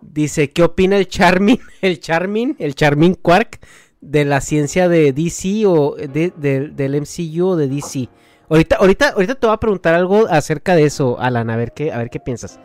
dice: 0.00 0.50
¿Qué 0.50 0.62
opina 0.62 0.96
el 0.96 1.08
Charmin, 1.08 1.60
el 1.82 2.00
Charmin, 2.00 2.56
el 2.58 2.74
Charmin 2.74 3.14
Quark 3.14 3.60
de 4.00 4.24
la 4.24 4.40
ciencia 4.40 4.88
de 4.88 5.12
DC 5.12 5.66
o 5.66 5.94
de- 5.96 6.32
de- 6.36 6.68
del 6.68 6.94
MCU 6.94 7.48
o 7.48 7.56
de 7.56 7.68
DC? 7.68 8.08
Ahorita, 8.48 8.76
ahorita, 8.76 9.08
ahorita 9.10 9.34
te 9.36 9.46
voy 9.46 9.54
a 9.54 9.60
preguntar 9.60 9.94
algo 9.94 10.26
acerca 10.28 10.74
de 10.74 10.84
eso, 10.84 11.20
Alan, 11.20 11.50
a 11.50 11.56
ver 11.56 11.72
qué, 11.72 11.92
a 11.92 11.98
ver 11.98 12.10
qué 12.10 12.18
piensas. 12.18 12.58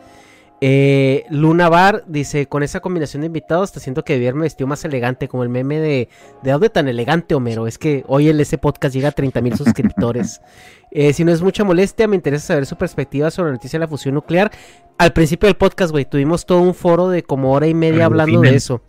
Eh, 0.62 1.24
Luna 1.28 1.68
Bar 1.68 2.04
dice, 2.06 2.46
con 2.46 2.62
esa 2.62 2.80
combinación 2.80 3.20
de 3.20 3.26
invitados, 3.26 3.72
te 3.72 3.80
siento 3.80 4.04
que 4.04 4.18
de 4.18 4.26
haberme 4.26 4.42
vestido 4.44 4.66
más 4.66 4.84
elegante, 4.86 5.28
como 5.28 5.42
el 5.42 5.50
meme 5.50 5.78
de, 5.80 6.08
¿de 6.42 6.50
dónde 6.50 6.70
tan 6.70 6.88
elegante, 6.88 7.34
Homero? 7.34 7.66
Es 7.66 7.76
que 7.76 8.04
hoy 8.08 8.30
en 8.30 8.40
ese 8.40 8.56
podcast 8.56 8.94
llega 8.94 9.08
a 9.08 9.12
30 9.12 9.40
mil 9.42 9.56
suscriptores. 9.56 10.40
Eh, 10.92 11.12
si 11.12 11.24
no 11.24 11.32
es 11.32 11.42
mucha 11.42 11.62
molestia, 11.62 12.08
me 12.08 12.16
interesa 12.16 12.46
saber 12.46 12.64
su 12.64 12.76
perspectiva 12.76 13.30
sobre 13.30 13.48
la 13.50 13.54
noticia 13.56 13.78
de 13.78 13.84
la 13.84 13.88
fusión 13.88 14.14
nuclear. 14.14 14.50
Al 14.96 15.12
principio 15.12 15.46
del 15.46 15.56
podcast, 15.56 15.90
güey, 15.90 16.06
tuvimos 16.06 16.46
todo 16.46 16.62
un 16.62 16.74
foro 16.74 17.08
de 17.10 17.22
como 17.22 17.52
hora 17.52 17.66
y 17.66 17.74
media 17.74 17.94
Pero 17.96 18.04
hablando 18.06 18.40
de 18.40 18.54
eso. 18.54 18.80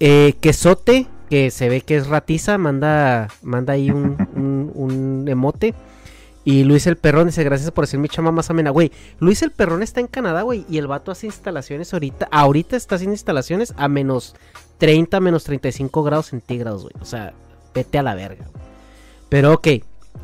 Eh, 0.00 0.32
Quesote, 0.40 1.06
que 1.30 1.52
se 1.52 1.68
ve 1.68 1.82
que 1.82 1.96
es 1.96 2.08
ratiza, 2.08 2.58
manda, 2.58 3.28
manda 3.42 3.74
ahí 3.74 3.90
un, 3.90 4.16
un- 4.34 4.72
un 4.74 5.28
emote. 5.28 5.74
Y 6.44 6.64
Luis 6.64 6.86
el 6.88 6.96
Perrón 6.96 7.26
dice, 7.26 7.44
gracias 7.44 7.70
por 7.70 7.84
hacer 7.84 8.00
mi 8.00 8.08
chama 8.08 8.32
más 8.32 8.50
amena. 8.50 8.70
Güey, 8.70 8.90
Luis 9.20 9.42
el 9.42 9.52
Perrón 9.52 9.82
está 9.82 10.00
en 10.00 10.08
Canadá, 10.08 10.42
güey, 10.42 10.64
y 10.68 10.78
el 10.78 10.86
vato 10.88 11.12
hace 11.12 11.26
instalaciones 11.26 11.92
ahorita. 11.92 12.28
Ahorita 12.32 12.76
está 12.76 12.96
haciendo 12.96 13.14
instalaciones 13.14 13.72
a 13.76 13.86
menos 13.88 14.34
30, 14.78 15.20
menos 15.20 15.44
35 15.44 16.02
grados 16.02 16.26
centígrados, 16.26 16.82
güey. 16.82 16.94
O 17.00 17.04
sea, 17.04 17.32
vete 17.74 17.98
a 17.98 18.02
la 18.02 18.14
verga. 18.16 18.44
Pero 19.28 19.52
ok. 19.54 19.66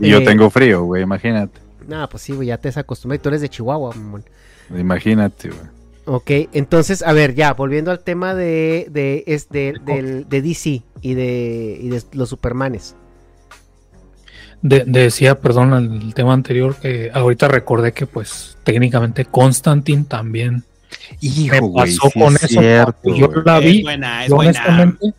Y 0.01 0.11
yo 0.11 0.19
eh, 0.19 0.25
tengo 0.25 0.51
frío, 0.51 0.83
güey, 0.85 1.03
imagínate. 1.03 1.61
Nah, 1.87 2.07
pues 2.09 2.23
sí, 2.25 2.33
güey, 2.35 2.49
ya 2.49 2.59
te 2.59 2.69
desacostumbré. 2.69 3.19
Tú 3.19 3.29
eres 3.29 3.41
de 3.41 3.49
Chihuahua, 3.49 3.95
mamón. 3.95 4.25
Imagínate, 4.77 5.49
güey. 5.49 5.61
Ok, 6.05 6.31
entonces, 6.53 7.03
a 7.03 7.13
ver, 7.13 7.35
ya, 7.35 7.53
volviendo 7.55 7.91
al 7.91 8.01
tema 8.01 8.35
de, 8.35 8.89
de, 8.91 9.25
es 9.27 9.49
de, 9.51 9.75
del- 9.85 10.29
de 10.29 10.43
DC 10.43 10.83
y 11.03 11.15
de, 11.15 11.79
y 11.81 11.89
de 11.91 12.03
los 12.13 12.31
Supermanes. 12.31 12.97
De- 14.61 14.85
decía, 14.85 15.39
perdón, 15.41 15.73
el 16.03 16.15
tema 16.15 16.33
anterior, 16.33 16.75
que 16.77 17.11
ahorita 17.15 17.47
recordé 17.49 17.93
que 17.93 18.07
pues 18.07 18.57
técnicamente 18.65 19.25
Constantine 19.25 20.05
también 20.05 20.65
Hijo, 21.21 21.55
me 21.71 21.75
pasó 21.83 22.09
sí 22.13 22.19
con 22.19 22.35
es 22.35 22.43
eso. 22.45 22.61
cierto, 22.61 23.15
yo 23.15 23.29
la 23.45 23.61
vi, 23.61 23.79
Es 23.79 23.83
buena, 23.83 24.25
es 24.25 24.31
yo 24.31 24.37
honestamente, 24.37 25.13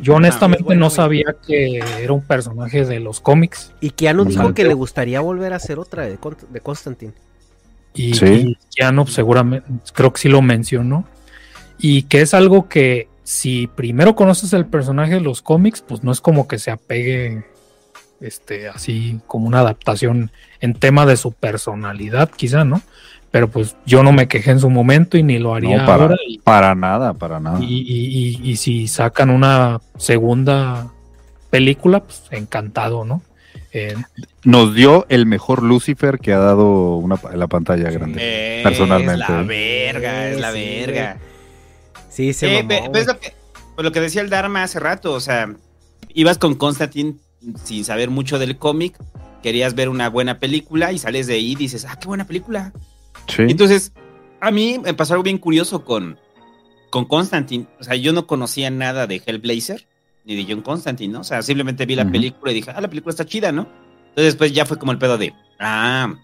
yo 0.00 0.14
honestamente 0.14 0.64
buena, 0.64 0.80
no 0.80 0.90
sabía 0.90 1.34
que 1.46 1.78
era 2.00 2.12
un 2.12 2.22
personaje 2.22 2.84
de 2.84 3.00
los 3.00 3.20
cómics. 3.20 3.72
Y 3.80 3.90
Keanu 3.90 4.24
dijo 4.26 4.54
que 4.54 4.64
le 4.64 4.74
gustaría 4.74 5.20
volver 5.20 5.52
a 5.54 5.56
hacer 5.56 5.78
otra 5.78 6.04
de, 6.04 6.18
de 6.50 6.60
Constantine. 6.60 7.12
Y, 7.94 8.14
Sí. 8.14 8.26
y 8.26 8.58
Keanu 8.76 9.06
seguramente, 9.06 9.66
creo 9.92 10.12
que 10.12 10.20
sí 10.20 10.28
lo 10.28 10.40
mencionó. 10.40 11.04
Y 11.78 12.02
que 12.04 12.20
es 12.20 12.32
algo 12.32 12.68
que 12.68 13.08
si 13.24 13.66
primero 13.66 14.14
conoces 14.14 14.52
el 14.52 14.66
personaje 14.66 15.14
de 15.14 15.20
los 15.20 15.42
cómics, 15.42 15.82
pues 15.86 16.04
no 16.04 16.12
es 16.12 16.20
como 16.20 16.46
que 16.46 16.58
se 16.58 16.70
apegue 16.70 17.44
este 18.22 18.68
así 18.68 19.20
como 19.26 19.46
una 19.46 19.60
adaptación 19.60 20.30
en 20.60 20.74
tema 20.74 21.06
de 21.06 21.16
su 21.16 21.32
personalidad, 21.32 22.30
quizá, 22.30 22.64
¿no? 22.64 22.80
Pero 23.30 23.48
pues 23.48 23.76
yo 23.86 24.02
no 24.02 24.12
me 24.12 24.28
quejé 24.28 24.50
en 24.50 24.60
su 24.60 24.68
momento 24.68 25.16
y 25.16 25.22
ni 25.22 25.38
lo 25.38 25.54
haría 25.54 25.78
No, 25.78 25.86
para, 25.86 26.02
ahora. 26.02 26.16
Y, 26.26 26.38
para 26.38 26.74
nada, 26.74 27.14
para 27.14 27.40
nada. 27.40 27.58
y- 27.62 27.80
y- 27.80 28.38
y- 28.44 28.50
y 28.50 28.56
si 28.56 28.88
sacan 28.88 29.30
una 29.30 29.80
segunda 29.96 30.88
película, 31.50 32.00
pues 32.04 32.22
encantado, 32.30 33.04
¿no? 33.04 33.22
Eh, 33.72 33.94
Nos 34.44 34.74
dio 34.74 35.06
el 35.08 35.24
mejor 35.24 35.62
Lucifer 35.62 36.18
que 36.18 36.32
ha 36.34 36.38
dado 36.38 36.96
una, 36.96 37.18
la 37.34 37.46
pantalla 37.46 37.90
grande. 37.90 38.58
Es 38.58 38.62
personalmente. 38.64 39.16
la 39.18 39.42
verga, 39.42 40.28
es 40.28 40.38
la 40.40 40.52
Sí, 40.52 40.58
verga. 40.58 41.16
Sí, 42.10 42.32
se 42.34 42.58
Eh, 42.58 42.62
mamó, 42.62 42.90
ves 42.92 43.06
lo 43.06 43.18
que, 43.18 43.32
pues 43.74 43.82
lo 43.84 43.92
que 43.92 44.00
decía 44.02 44.20
el 44.20 44.28
Dharma 44.28 44.62
hace 44.62 44.78
rato, 44.78 45.12
o 45.14 45.20
sea, 45.20 45.50
ibas 46.12 46.36
con 46.36 46.54
Constantine 46.54 47.14
sin 47.64 47.84
saber 47.84 48.10
mucho 48.10 48.38
del 48.38 48.58
cómic, 48.58 48.96
querías 49.42 49.74
ver 49.74 49.88
una 49.88 50.08
buena 50.08 50.38
película 50.38 50.92
y 50.92 50.98
sales 50.98 51.26
de 51.26 51.34
ahí 51.34 51.52
y 51.52 51.56
dices, 51.56 51.84
ah, 51.88 51.98
qué 52.00 52.06
buena 52.06 52.26
película. 52.26 52.72
Sí. 53.28 53.42
Entonces, 53.48 53.92
a 54.40 54.50
mí 54.50 54.78
me 54.82 54.94
pasó 54.94 55.14
algo 55.14 55.24
bien 55.24 55.38
curioso 55.38 55.84
con, 55.84 56.18
con 56.90 57.04
Constantine. 57.04 57.66
O 57.80 57.84
sea, 57.84 57.94
yo 57.96 58.12
no 58.12 58.26
conocía 58.26 58.70
nada 58.70 59.06
de 59.06 59.22
Hellblazer 59.24 59.86
ni 60.24 60.36
de 60.36 60.46
John 60.48 60.62
Constantine, 60.62 61.12
¿no? 61.12 61.20
O 61.20 61.24
sea, 61.24 61.42
simplemente 61.42 61.84
vi 61.84 61.96
la 61.96 62.08
película 62.08 62.52
y 62.52 62.54
dije, 62.54 62.70
ah, 62.74 62.80
la 62.80 62.88
película 62.88 63.10
está 63.10 63.26
chida, 63.26 63.50
¿no? 63.50 63.62
Entonces, 64.10 64.34
después 64.34 64.52
ya 64.52 64.66
fue 64.66 64.78
como 64.78 64.92
el 64.92 64.98
pedo 64.98 65.18
de, 65.18 65.34
ah, 65.58 66.14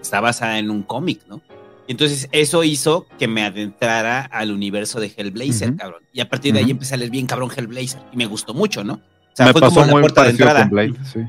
está 0.00 0.20
basada 0.20 0.58
en 0.58 0.70
un 0.70 0.82
cómic, 0.82 1.20
¿no? 1.28 1.42
Entonces 1.88 2.28
eso 2.32 2.64
hizo 2.64 3.06
que 3.18 3.28
me 3.28 3.44
adentrara 3.44 4.22
al 4.22 4.50
universo 4.50 5.00
de 5.00 5.12
Hellblazer, 5.16 5.76
cabrón. 5.76 6.02
Y 6.12 6.20
a 6.20 6.28
partir 6.28 6.52
de 6.52 6.60
ahí 6.60 6.70
empecé 6.70 6.94
a 6.94 6.96
leer 6.96 7.10
bien 7.10 7.26
cabrón 7.26 7.50
Hellblazer. 7.54 8.02
Y 8.12 8.16
me 8.16 8.26
gustó 8.26 8.54
mucho, 8.54 8.82
¿no? 8.82 9.00
Sea, 9.36 9.46
Me 9.46 9.52
fue 9.52 9.60
pasó 9.60 9.74
como 9.74 9.86
la 9.86 9.92
muy 9.92 10.00
puerta 10.00 10.22
de 10.22 10.26
parecido 10.28 10.48
entrada. 10.48 10.64
con 10.66 10.70
Blade, 10.70 10.94
sí. 11.12 11.20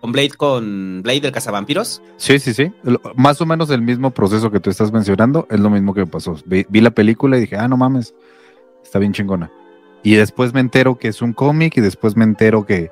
Con 0.00 0.12
Blade, 0.12 0.30
con 0.30 1.00
Blade 1.02 1.20
del 1.20 1.32
Cazavampiros. 1.32 2.00
Sí, 2.16 2.38
sí, 2.38 2.54
sí. 2.54 2.70
Más 3.16 3.40
o 3.40 3.46
menos 3.46 3.68
el 3.70 3.82
mismo 3.82 4.12
proceso 4.12 4.50
que 4.52 4.60
tú 4.60 4.70
estás 4.70 4.92
mencionando 4.92 5.48
es 5.50 5.58
lo 5.58 5.68
mismo 5.68 5.92
que 5.92 6.00
me 6.00 6.06
pasó. 6.06 6.36
Vi, 6.46 6.64
vi 6.68 6.80
la 6.80 6.92
película 6.92 7.36
y 7.36 7.40
dije, 7.40 7.56
ah, 7.56 7.66
no 7.66 7.76
mames, 7.76 8.14
está 8.84 9.00
bien 9.00 9.12
chingona. 9.12 9.50
Y 10.04 10.14
después 10.14 10.54
me 10.54 10.60
entero 10.60 10.96
que 10.98 11.08
es 11.08 11.20
un 11.20 11.32
cómic 11.32 11.76
y 11.76 11.80
después 11.80 12.14
me 12.14 12.22
entero 12.22 12.64
que, 12.64 12.90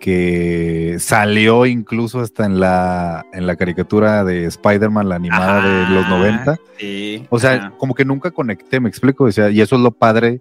que 0.00 0.96
salió 0.98 1.66
incluso 1.66 2.18
hasta 2.20 2.44
en 2.46 2.58
la, 2.58 3.24
en 3.32 3.46
la 3.46 3.54
caricatura 3.54 4.24
de 4.24 4.46
Spider-Man, 4.46 5.08
la 5.08 5.14
animada 5.16 5.62
de 5.62 5.94
los 5.94 6.04
Ajá, 6.06 6.16
90. 6.18 6.56
Sí. 6.78 7.26
O 7.30 7.38
sea, 7.38 7.72
como 7.78 7.94
que 7.94 8.04
nunca 8.04 8.32
conecté, 8.32 8.80
me 8.80 8.88
explico. 8.88 9.24
O 9.24 9.30
sea, 9.32 9.50
y 9.50 9.60
eso 9.60 9.76
es 9.76 9.82
lo 9.82 9.92
padre 9.92 10.40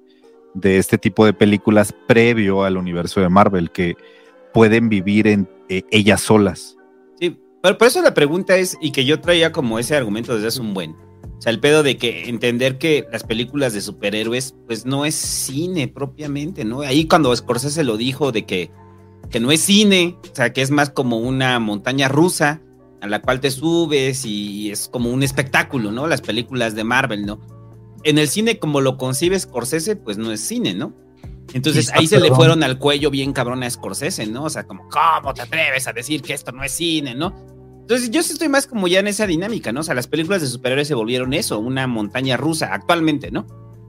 de 0.56 0.78
este 0.78 0.98
tipo 0.98 1.26
de 1.26 1.34
películas 1.34 1.94
previo 2.08 2.64
al 2.64 2.78
universo 2.78 3.22
de 3.22 3.30
Marvel, 3.30 3.70
que 3.70 3.96
pueden 4.54 4.90
vivir 4.90 5.28
en 5.28 5.48
eh, 5.70 5.84
ellas 5.92 6.22
solas. 6.22 6.76
Sí, 7.20 7.38
pero 7.62 7.78
por 7.78 7.88
eso 7.88 8.02
la 8.02 8.16
pregunta 8.16 8.58
es, 8.58 8.76
y 8.82 8.92
que 8.92 9.06
yo 9.06 9.22
traía 9.22 9.52
como 9.52 9.78
ese 9.78 9.96
argumento 9.96 10.34
desde 10.34 10.48
hace 10.48 10.62
un 10.62 10.74
buen. 10.74 10.92
O 10.92 11.42
sea, 11.42 11.52
el 11.52 11.60
pedo 11.60 11.84
de 11.84 11.98
que 11.98 12.30
entender 12.30 12.80
que 12.80 13.06
las 13.12 13.24
películas 13.24 13.74
de 13.74 13.82
superhéroes, 13.82 14.56
pues 14.66 14.86
no 14.86 15.06
es 15.06 15.14
cine 15.14 15.88
propiamente, 15.88 16.66
¿no? 16.66 16.82
Ahí 16.82 17.06
cuando 17.06 17.36
Scorsese 17.36 17.84
lo 17.84 17.98
dijo 17.98 18.32
de 18.32 18.46
que 18.46 18.72
que 19.30 19.40
no 19.40 19.52
es 19.52 19.62
cine, 19.62 20.18
o 20.32 20.36
sea, 20.36 20.54
que 20.54 20.62
es 20.62 20.72
más 20.72 20.90
como 20.90 21.18
una 21.18 21.60
montaña 21.60 22.08
rusa 22.08 22.62
a 23.02 23.08
la 23.08 23.22
cual 23.22 23.40
te 23.40 23.52
subes 23.52 24.26
y 24.26 24.72
es 24.72 24.88
como 24.88 25.12
un 25.12 25.24
espectáculo, 25.24 25.92
¿no? 25.92 26.08
Las 26.08 26.22
películas 26.22 26.76
de 26.76 26.84
Marvel, 26.84 27.26
¿no? 27.26 27.40
En 28.06 28.18
el 28.18 28.30
cine, 28.30 28.60
como 28.60 28.82
lo 28.82 28.98
concibe 28.98 29.38
Scorsese, 29.38 29.96
pues 29.96 30.18
no 30.18 30.32
es 30.32 30.40
cine, 30.40 30.74
¿no? 30.74 30.94
Entonces 31.54 31.92
ahí 31.94 32.08
se 32.08 32.20
le 32.20 32.34
fueron 32.34 32.64
al 32.64 32.78
cuello 32.78 33.10
bien 33.10 33.34
cabrón 33.34 33.64
a 33.64 33.70
Scorsese, 33.70 34.28
¿no? 34.28 34.46
O 34.46 34.50
sea, 34.50 34.66
como, 34.66 34.88
¿cómo 34.90 35.34
te 35.34 35.42
atreves 35.42 35.88
a 35.88 35.94
decir 35.94 36.22
que 36.22 36.34
esto 36.34 36.52
no 36.52 36.64
es 36.64 36.72
cine, 36.72 37.16
¿no? 37.16 37.34
Entonces 37.82 38.10
yo 38.12 38.24
sí 38.24 38.34
estoy 38.34 38.48
más 38.48 38.68
como 38.68 38.88
ya 38.88 39.00
en 39.00 39.08
esa 39.08 39.28
dinámica, 39.28 39.72
¿no? 39.72 39.82
O 39.82 39.84
sea, 39.84 39.96
las 39.96 40.08
películas 40.08 40.42
de 40.42 40.48
superhéroes 40.48 40.88
se 40.88 40.96
volvieron 40.96 41.34
eso, 41.34 41.60
una 41.60 41.88
montaña 41.88 42.38
rusa 42.38 42.74
actualmente, 42.74 43.32
¿no? 43.32 43.46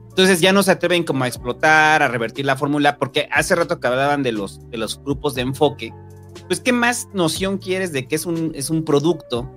Entonces 0.09 0.41
ya 0.41 0.51
no 0.51 0.63
se 0.63 0.71
atreven 0.71 1.03
como 1.03 1.23
a 1.23 1.27
explotar, 1.27 2.01
a 2.01 2.07
revertir 2.07 2.45
la 2.45 2.55
fórmula, 2.55 2.97
porque 2.97 3.29
hace 3.31 3.53
rato 3.55 3.79
que 3.79 3.87
hablaban 3.87 4.23
de 4.23 4.31
los, 4.31 4.67
de 4.71 4.77
los 4.77 4.99
grupos 5.03 5.35
de 5.35 5.41
enfoque, 5.41 5.93
pues 6.47 6.59
¿qué 6.59 6.73
más 6.73 7.07
noción 7.13 7.59
quieres 7.59 7.91
de 7.91 8.07
que 8.07 8.15
es 8.15 8.25
un, 8.25 8.51
es 8.55 8.71
un 8.71 8.83
producto 8.83 9.51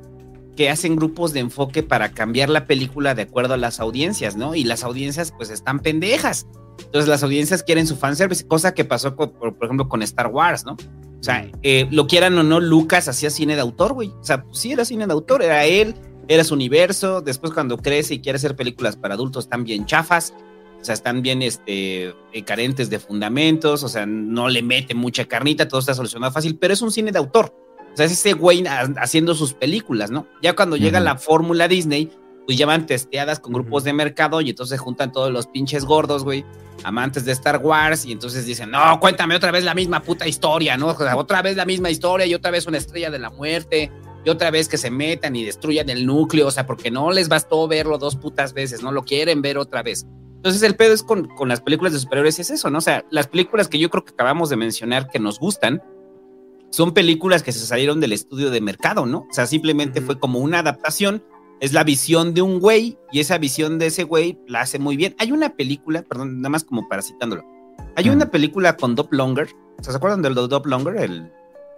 que 0.61 0.69
hacen 0.69 0.95
grupos 0.95 1.33
de 1.33 1.41
enfoque 1.41 1.83
para 1.83 2.11
cambiar 2.11 2.51
la 2.51 2.67
película 2.67 3.15
de 3.15 3.23
acuerdo 3.23 3.55
a 3.55 3.57
las 3.57 3.81
audiencias, 3.81 4.37
¿no? 4.37 4.55
Y 4.55 4.65
las 4.65 4.85
audiencias 4.85 5.33
pues 5.35 5.49
están 5.49 5.81
pendejas. 5.81 6.47
Entonces 6.85 7.09
las 7.09 7.23
audiencias 7.23 7.63
quieren 7.63 7.87
su 7.87 7.97
fanservice, 7.97 8.47
cosa 8.47 8.75
que 8.75 8.85
pasó 8.85 9.17
por, 9.17 9.33
por 9.33 9.65
ejemplo 9.65 9.89
con 9.89 10.03
Star 10.03 10.27
Wars, 10.27 10.67
¿no? 10.67 10.73
O 10.73 11.23
sea, 11.23 11.51
eh, 11.63 11.89
lo 11.91 12.07
quieran 12.07 12.37
o 12.37 12.43
no, 12.43 12.61
Lucas 12.61 13.09
hacía 13.09 13.31
cine 13.31 13.55
de 13.55 13.63
autor, 13.63 13.95
güey. 13.95 14.09
O 14.09 14.23
sea, 14.23 14.43
pues, 14.43 14.59
sí 14.59 14.71
era 14.73 14.85
cine 14.85 15.07
de 15.07 15.15
autor, 15.15 15.43
era 15.43 15.65
él, 15.65 15.95
era 16.29 16.45
su 16.45 16.53
universo. 16.53 17.23
Después 17.23 17.55
cuando 17.55 17.79
crece 17.79 18.13
y 18.13 18.21
quiere 18.21 18.37
hacer 18.37 18.55
películas 18.55 18.99
para 18.99 19.15
adultos 19.15 19.45
están 19.45 19.65
bien 19.65 19.87
chafas. 19.87 20.35
O 20.79 20.85
sea, 20.85 20.93
están 20.93 21.23
bien 21.23 21.41
este, 21.41 22.09
eh, 22.35 22.45
carentes 22.45 22.91
de 22.91 22.99
fundamentos, 22.99 23.83
o 23.83 23.89
sea, 23.89 24.05
no 24.05 24.51
le 24.51 24.63
mete 24.63 24.95
mucha 24.95 25.25
carnita, 25.25 25.69
todo 25.69 25.81
está 25.81 25.95
solucionado 25.95 26.33
fácil, 26.33 26.59
pero 26.59 26.75
es 26.75 26.83
un 26.83 26.93
cine 26.93 27.13
de 27.13 27.19
autor. 27.19 27.55
O 27.93 27.97
sea, 27.97 28.07
es 28.07 28.13
ese 28.13 28.33
güey 28.33 28.65
haciendo 28.67 29.35
sus 29.35 29.53
películas, 29.53 30.11
¿no? 30.11 30.27
Ya 30.43 30.55
cuando 30.55 30.77
llega 30.77 31.01
la 31.01 31.17
fórmula 31.17 31.69
Disney, 31.69 32.11
pues 32.47 32.59
ya 32.59 32.67
van 32.67 32.87
testeadas 32.87 33.41
con 33.41 33.53
grupos 33.53 33.85
de 33.85 33.93
mercado 33.93 34.41
y 34.41 34.51
entonces 34.51 34.81
juntan 34.81 35.13
todos 35.13 35.31
los 35.31 35.47
pinches 35.47 35.85
gordos, 35.85 36.25
güey, 36.25 36.45
amantes 36.85 37.25
de 37.25 37.33
Star 37.33 37.59
Wars 37.59 38.05
y 38.05 38.13
entonces 38.13 38.47
dicen, 38.47 38.71
no, 38.71 38.99
cuéntame 39.01 39.37
otra 39.37 39.51
vez 39.51 39.65
la 39.65 39.75
misma 39.75 40.03
puta 40.03 40.27
historia, 40.27 40.77
¿no? 40.77 40.89
O 40.89 40.97
sea, 40.97 41.17
otra 41.17 41.43
vez 41.43 41.57
la 41.57 41.65
misma 41.65 41.91
historia 41.91 42.27
y 42.27 42.35
otra 42.35 42.51
vez 42.51 42.67
una 42.67 42.79
estrella 42.79 43.11
de 43.11 43.19
la 43.19 43.31
muerte 43.31 43.93
y 44.25 44.31
otra 44.31 44.51
vez 44.51 44.69
que 44.69 44.79
se 44.79 44.91
metan 44.91 45.37
y 45.37 45.45
destruyan 45.45 45.89
el 45.91 46.07
núcleo, 46.07 46.47
o 46.47 46.51
sea, 46.51 46.67
porque 46.67 46.91
no 46.91 47.11
les 47.11 47.29
bastó 47.29 47.67
verlo 47.69 47.99
dos 47.99 48.17
putas 48.17 48.53
veces, 48.53 48.83
no 48.83 48.93
lo 48.93 49.05
quieren 49.05 49.43
ver 49.43 49.59
otra 49.59 49.83
vez. 49.83 50.07
Entonces 50.37 50.63
el 50.63 50.75
pedo 50.75 50.95
es 50.95 51.03
con, 51.03 51.29
con 51.29 51.49
las 51.49 51.61
películas 51.61 51.93
de 51.93 51.99
superhéroes 51.99 52.39
es 52.39 52.51
eso, 52.51 52.71
¿no? 52.71 52.79
O 52.79 52.83
sea, 52.83 53.05
las 53.11 53.27
películas 53.27 53.69
que 53.69 53.79
yo 53.79 53.91
creo 53.91 54.05
que 54.05 54.13
acabamos 54.13 54.49
de 54.49 54.57
mencionar 54.57 55.09
que 55.11 55.19
nos 55.19 55.39
gustan 55.39 55.83
son 56.71 56.95
películas 56.95 57.43
que 57.43 57.53
se 57.53 57.67
salieron 57.67 58.01
del 58.01 58.13
estudio 58.13 58.51
de 58.51 58.61
mercado, 58.61 59.07
¿no? 59.07 59.27
O 59.31 59.33
sea, 59.33 59.47
simplemente 59.47 60.01
fue 60.01 60.19
como 60.19 60.39
una 60.39 60.61
adaptación, 60.61 61.23
es 61.61 61.73
la 61.73 61.85
visión 61.85 62.33
de 62.33 62.43
un 62.43 62.61
güey 62.61 62.97
y 63.13 63.21
esa 63.21 63.39
visión 63.39 63.79
de 63.79 63.87
ese 63.87 64.05
güey 64.05 64.39
la 64.47 64.63
hace 64.63 64.79
muy 64.79 64.97
bien. 64.97 65.15
Hay 65.19 65.33
una 65.33 65.51
película, 65.51 66.03
perdón, 66.03 66.41
nada 66.41 66.51
más 66.51 66.65
como 66.65 66.89
para 66.89 67.03
citándolo. 67.03 67.45
Hay 67.97 68.09
una 68.09 68.31
película 68.31 68.77
con 68.77 68.95
Dob 68.95 69.09
Longer, 69.13 69.49
¿se 69.81 69.91
acuerdan 69.91 70.23
del 70.23 70.35
Dob 70.35 70.67
Longer? 70.67 70.97
El, 70.97 71.31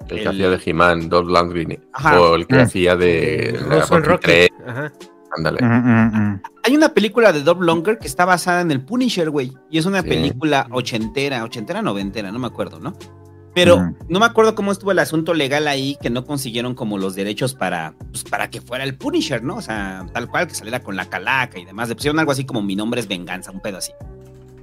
el, 0.09 0.23
que 0.23 0.29
hacía 0.29 0.51
de 0.51 0.61
He-Man, 0.65 1.09
Dob 1.09 1.29
Longer, 1.29 1.81
Ajá. 1.93 2.21
o 2.21 2.35
el 2.35 2.47
que 2.47 2.61
hacía 2.61 2.95
de 2.97 3.59
Russell 3.69 4.03
Rocket. 4.03 4.53
Ajá. 4.67 4.93
Ándale. 5.35 5.61
Hay 6.63 6.77
una 6.77 6.91
película 6.91 7.33
de 7.33 7.43
Dob 7.43 7.63
Longer 7.63 7.99
que 7.99 8.07
está 8.07 8.27
basada 8.27 8.61
en 8.61 8.71
el 8.71 8.83
Punisher, 8.83 9.31
güey. 9.31 9.53
Y 9.71 9.79
es 9.79 9.87
una 9.87 10.03
película 10.03 10.67
ochentera, 10.71 11.43
ochentera, 11.43 11.81
noventera, 11.81 12.31
no 12.31 12.39
me 12.39 12.49
acuerdo, 12.49 12.79
¿no? 12.79 12.95
Pero 13.55 13.95
no 14.09 14.19
me 14.19 14.25
acuerdo 14.27 14.55
cómo 14.55 14.73
estuvo 14.73 14.93
el 14.93 14.99
asunto 14.99 15.35
legal 15.35 15.69
ahí, 15.69 15.99
que 16.01 16.09
no 16.09 16.25
consiguieron 16.25 16.75
como 16.75 16.97
los 16.97 17.15
derechos 17.15 17.55
para, 17.55 17.95
pues, 18.11 18.25
para 18.25 18.49
que 18.49 18.63
fuera 18.63 18.85
el 18.85 18.97
Punisher, 18.97 19.43
¿no? 19.43 19.57
O 19.57 19.61
sea, 19.61 20.07
tal 20.15 20.29
cual, 20.29 20.47
que 20.47 20.55
saliera 20.55 20.83
con 20.83 20.97
la 20.97 21.07
calaca 21.07 21.59
y 21.59 21.65
demás. 21.67 21.89
Le 21.89 21.95
pusieron 21.95 22.19
algo 22.19 22.33
así 22.33 22.45
como 22.45 22.63
Mi 22.63 22.77
nombre 22.77 23.01
es 23.01 23.09
venganza, 23.09 23.51
un 23.51 23.61
pedo 23.61 23.79
así. 23.79 23.93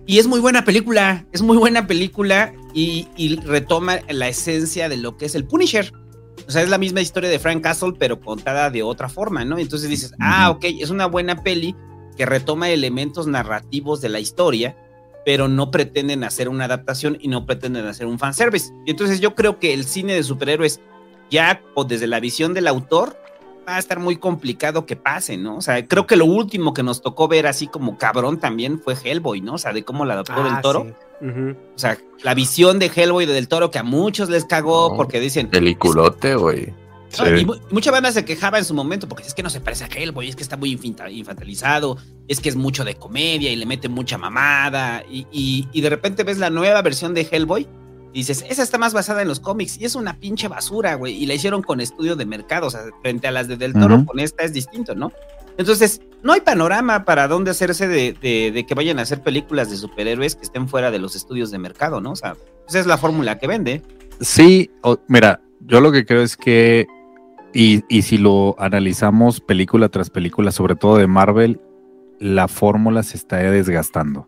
Y 0.07 0.17
es 0.17 0.25
muy 0.25 0.39
buena 0.39 0.65
película, 0.65 1.27
es 1.31 1.43
muy 1.43 1.57
buena 1.57 1.85
película 1.85 2.51
y, 2.73 3.07
y 3.15 3.35
retoma 3.35 3.99
la 4.09 4.27
esencia 4.27 4.89
de 4.89 4.97
lo 4.97 5.17
que 5.17 5.25
es 5.25 5.35
el 5.35 5.45
Punisher. 5.45 5.93
O 6.47 6.51
sea, 6.51 6.63
es 6.63 6.69
la 6.69 6.79
misma 6.79 7.01
historia 7.01 7.29
de 7.29 7.37
Frank 7.37 7.61
Castle, 7.61 7.93
pero 7.99 8.19
contada 8.19 8.71
de 8.71 8.81
otra 8.81 9.07
forma, 9.07 9.45
¿no? 9.45 9.59
Entonces 9.59 9.87
dices, 9.87 10.15
ah, 10.19 10.49
ok, 10.49 10.65
es 10.79 10.89
una 10.89 11.05
buena 11.05 11.43
peli 11.43 11.75
que 12.17 12.25
retoma 12.25 12.71
elementos 12.71 13.27
narrativos 13.27 14.01
de 14.01 14.09
la 14.09 14.19
historia, 14.19 14.75
pero 15.29 15.47
no 15.47 15.69
pretenden 15.69 16.23
hacer 16.23 16.49
una 16.49 16.65
adaptación 16.65 17.15
y 17.21 17.27
no 17.27 17.45
pretenden 17.45 17.85
hacer 17.85 18.07
un 18.07 18.17
fanservice. 18.17 18.73
Y 18.87 18.89
entonces 18.89 19.19
yo 19.19 19.35
creo 19.35 19.59
que 19.59 19.75
el 19.75 19.85
cine 19.85 20.15
de 20.15 20.23
superhéroes, 20.23 20.79
ya 21.29 21.61
o 21.75 21.83
desde 21.83 22.07
la 22.07 22.19
visión 22.19 22.55
del 22.55 22.67
autor, 22.67 23.15
va 23.67 23.75
a 23.75 23.77
estar 23.77 23.99
muy 23.99 24.15
complicado 24.17 24.87
que 24.87 24.95
pase, 24.95 25.37
¿no? 25.37 25.57
O 25.57 25.61
sea, 25.61 25.87
creo 25.87 26.07
que 26.07 26.15
lo 26.15 26.25
último 26.25 26.73
que 26.73 26.81
nos 26.81 27.03
tocó 27.03 27.27
ver 27.27 27.45
así 27.45 27.67
como 27.67 27.95
cabrón 27.99 28.39
también 28.39 28.79
fue 28.79 28.95
Hellboy, 28.95 29.41
¿no? 29.41 29.53
O 29.53 29.57
sea, 29.59 29.71
de 29.71 29.83
cómo 29.85 30.03
la 30.03 30.15
adaptó 30.15 30.43
del 30.43 30.59
toro. 30.61 30.87
sí. 31.21 31.27
Ujú. 31.27 31.49
O 31.75 31.77
sea, 31.77 31.99
la 32.23 32.33
visión 32.33 32.79
de 32.79 32.87
Hellboy 32.95 33.27
del 33.27 33.47
toro 33.47 33.69
que 33.69 33.77
a 33.77 33.83
muchos 33.83 34.29
les 34.29 34.45
cagó 34.45 34.89
No. 34.89 34.95
porque 34.95 35.19
dicen, 35.19 35.47
Peliculote, 35.49 36.37
güey. 36.37 36.73
Y 37.41 37.45
mu- 37.45 37.55
mucha 37.71 37.91
banda 37.91 38.11
se 38.11 38.23
quejaba 38.25 38.57
en 38.59 38.65
su 38.65 38.73
momento 38.73 39.07
porque 39.07 39.23
es 39.27 39.33
que 39.33 39.43
no 39.43 39.49
se 39.49 39.59
parece 39.61 39.83
a 39.85 39.87
Hellboy, 39.87 40.29
es 40.29 40.35
que 40.35 40.43
está 40.43 40.57
muy 40.57 40.71
infantilizado, 41.11 41.97
es 42.27 42.39
que 42.39 42.49
es 42.49 42.55
mucho 42.55 42.83
de 42.85 42.95
comedia 42.95 43.51
y 43.51 43.55
le 43.55 43.65
mete 43.65 43.89
mucha 43.89 44.17
mamada. 44.17 45.03
Y, 45.09 45.27
y- 45.31 45.67
y 45.71 45.81
de 45.81 45.89
repente 45.89 46.23
ves 46.23 46.37
la 46.37 46.49
nueva 46.49 46.81
versión 46.81 47.13
de 47.13 47.27
Hellboy 47.29 47.67
y 48.13 48.19
dices, 48.19 48.43
esa 48.49 48.63
está 48.63 48.77
más 48.77 48.93
basada 48.93 49.21
en 49.21 49.27
los 49.27 49.39
cómics 49.39 49.77
y 49.77 49.85
es 49.85 49.95
una 49.95 50.15
pinche 50.19 50.47
basura, 50.47 50.95
güey. 50.95 51.15
Y 51.15 51.25
la 51.25 51.33
hicieron 51.35 51.61
con 51.61 51.79
estudio 51.81 52.15
de 52.15 52.25
mercado, 52.25 52.67
o 52.67 52.71
sea, 52.71 52.81
frente 53.01 53.27
a 53.27 53.31
las 53.31 53.47
de 53.47 53.57
Del 53.57 53.73
Toro, 53.73 54.05
con 54.05 54.19
esta 54.19 54.43
es 54.43 54.53
distinto, 54.53 54.95
¿no? 54.95 55.11
Entonces, 55.57 56.01
no 56.23 56.33
hay 56.33 56.41
panorama 56.41 57.03
para 57.05 57.27
dónde 57.27 57.51
hacerse 57.51 57.87
de, 57.87 58.13
de- 58.13 58.51
de 58.51 58.65
que 58.65 58.73
vayan 58.75 58.97
a 58.99 59.01
hacer 59.03 59.21
películas 59.21 59.69
de 59.69 59.77
superhéroes 59.77 60.35
que 60.35 60.43
estén 60.43 60.67
fuera 60.69 60.89
de 60.89 60.99
los 60.99 61.15
estudios 61.15 61.51
de 61.51 61.57
mercado, 61.59 62.01
¿no? 62.01 62.11
O 62.11 62.15
sea, 62.15 62.35
esa 62.67 62.79
es 62.79 62.85
la 62.85 62.97
fórmula 62.97 63.37
que 63.37 63.47
vende. 63.47 63.81
Sí, 64.21 64.69
mira, 65.07 65.41
yo 65.65 65.81
lo 65.81 65.91
que 65.91 66.05
creo 66.05 66.23
es 66.23 66.35
que, 66.37 66.87
y, 67.53 67.83
y 67.89 68.01
si 68.03 68.17
lo 68.17 68.55
analizamos 68.59 69.39
película 69.41 69.89
tras 69.89 70.09
película, 70.09 70.51
sobre 70.51 70.75
todo 70.75 70.97
de 70.97 71.07
Marvel, 71.07 71.59
la 72.19 72.47
fórmula 72.47 73.03
se 73.03 73.17
está 73.17 73.37
desgastando. 73.37 74.27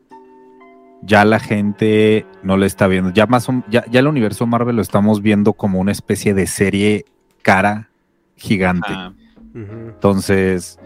Ya 1.03 1.25
la 1.25 1.39
gente 1.39 2.25
no 2.43 2.57
le 2.57 2.67
está 2.67 2.87
viendo. 2.87 3.11
Ya 3.11 3.25
más 3.25 3.49
o- 3.49 3.63
ya, 3.69 3.83
ya 3.89 3.99
el 3.99 4.07
universo 4.07 4.45
Marvel 4.45 4.75
lo 4.75 4.81
estamos 4.81 5.21
viendo 5.21 5.53
como 5.53 5.79
una 5.79 5.91
especie 5.91 6.33
de 6.33 6.45
serie 6.47 7.05
cara 7.41 7.89
gigante. 8.35 8.87
Ah. 8.89 9.13
Entonces, 9.53 10.79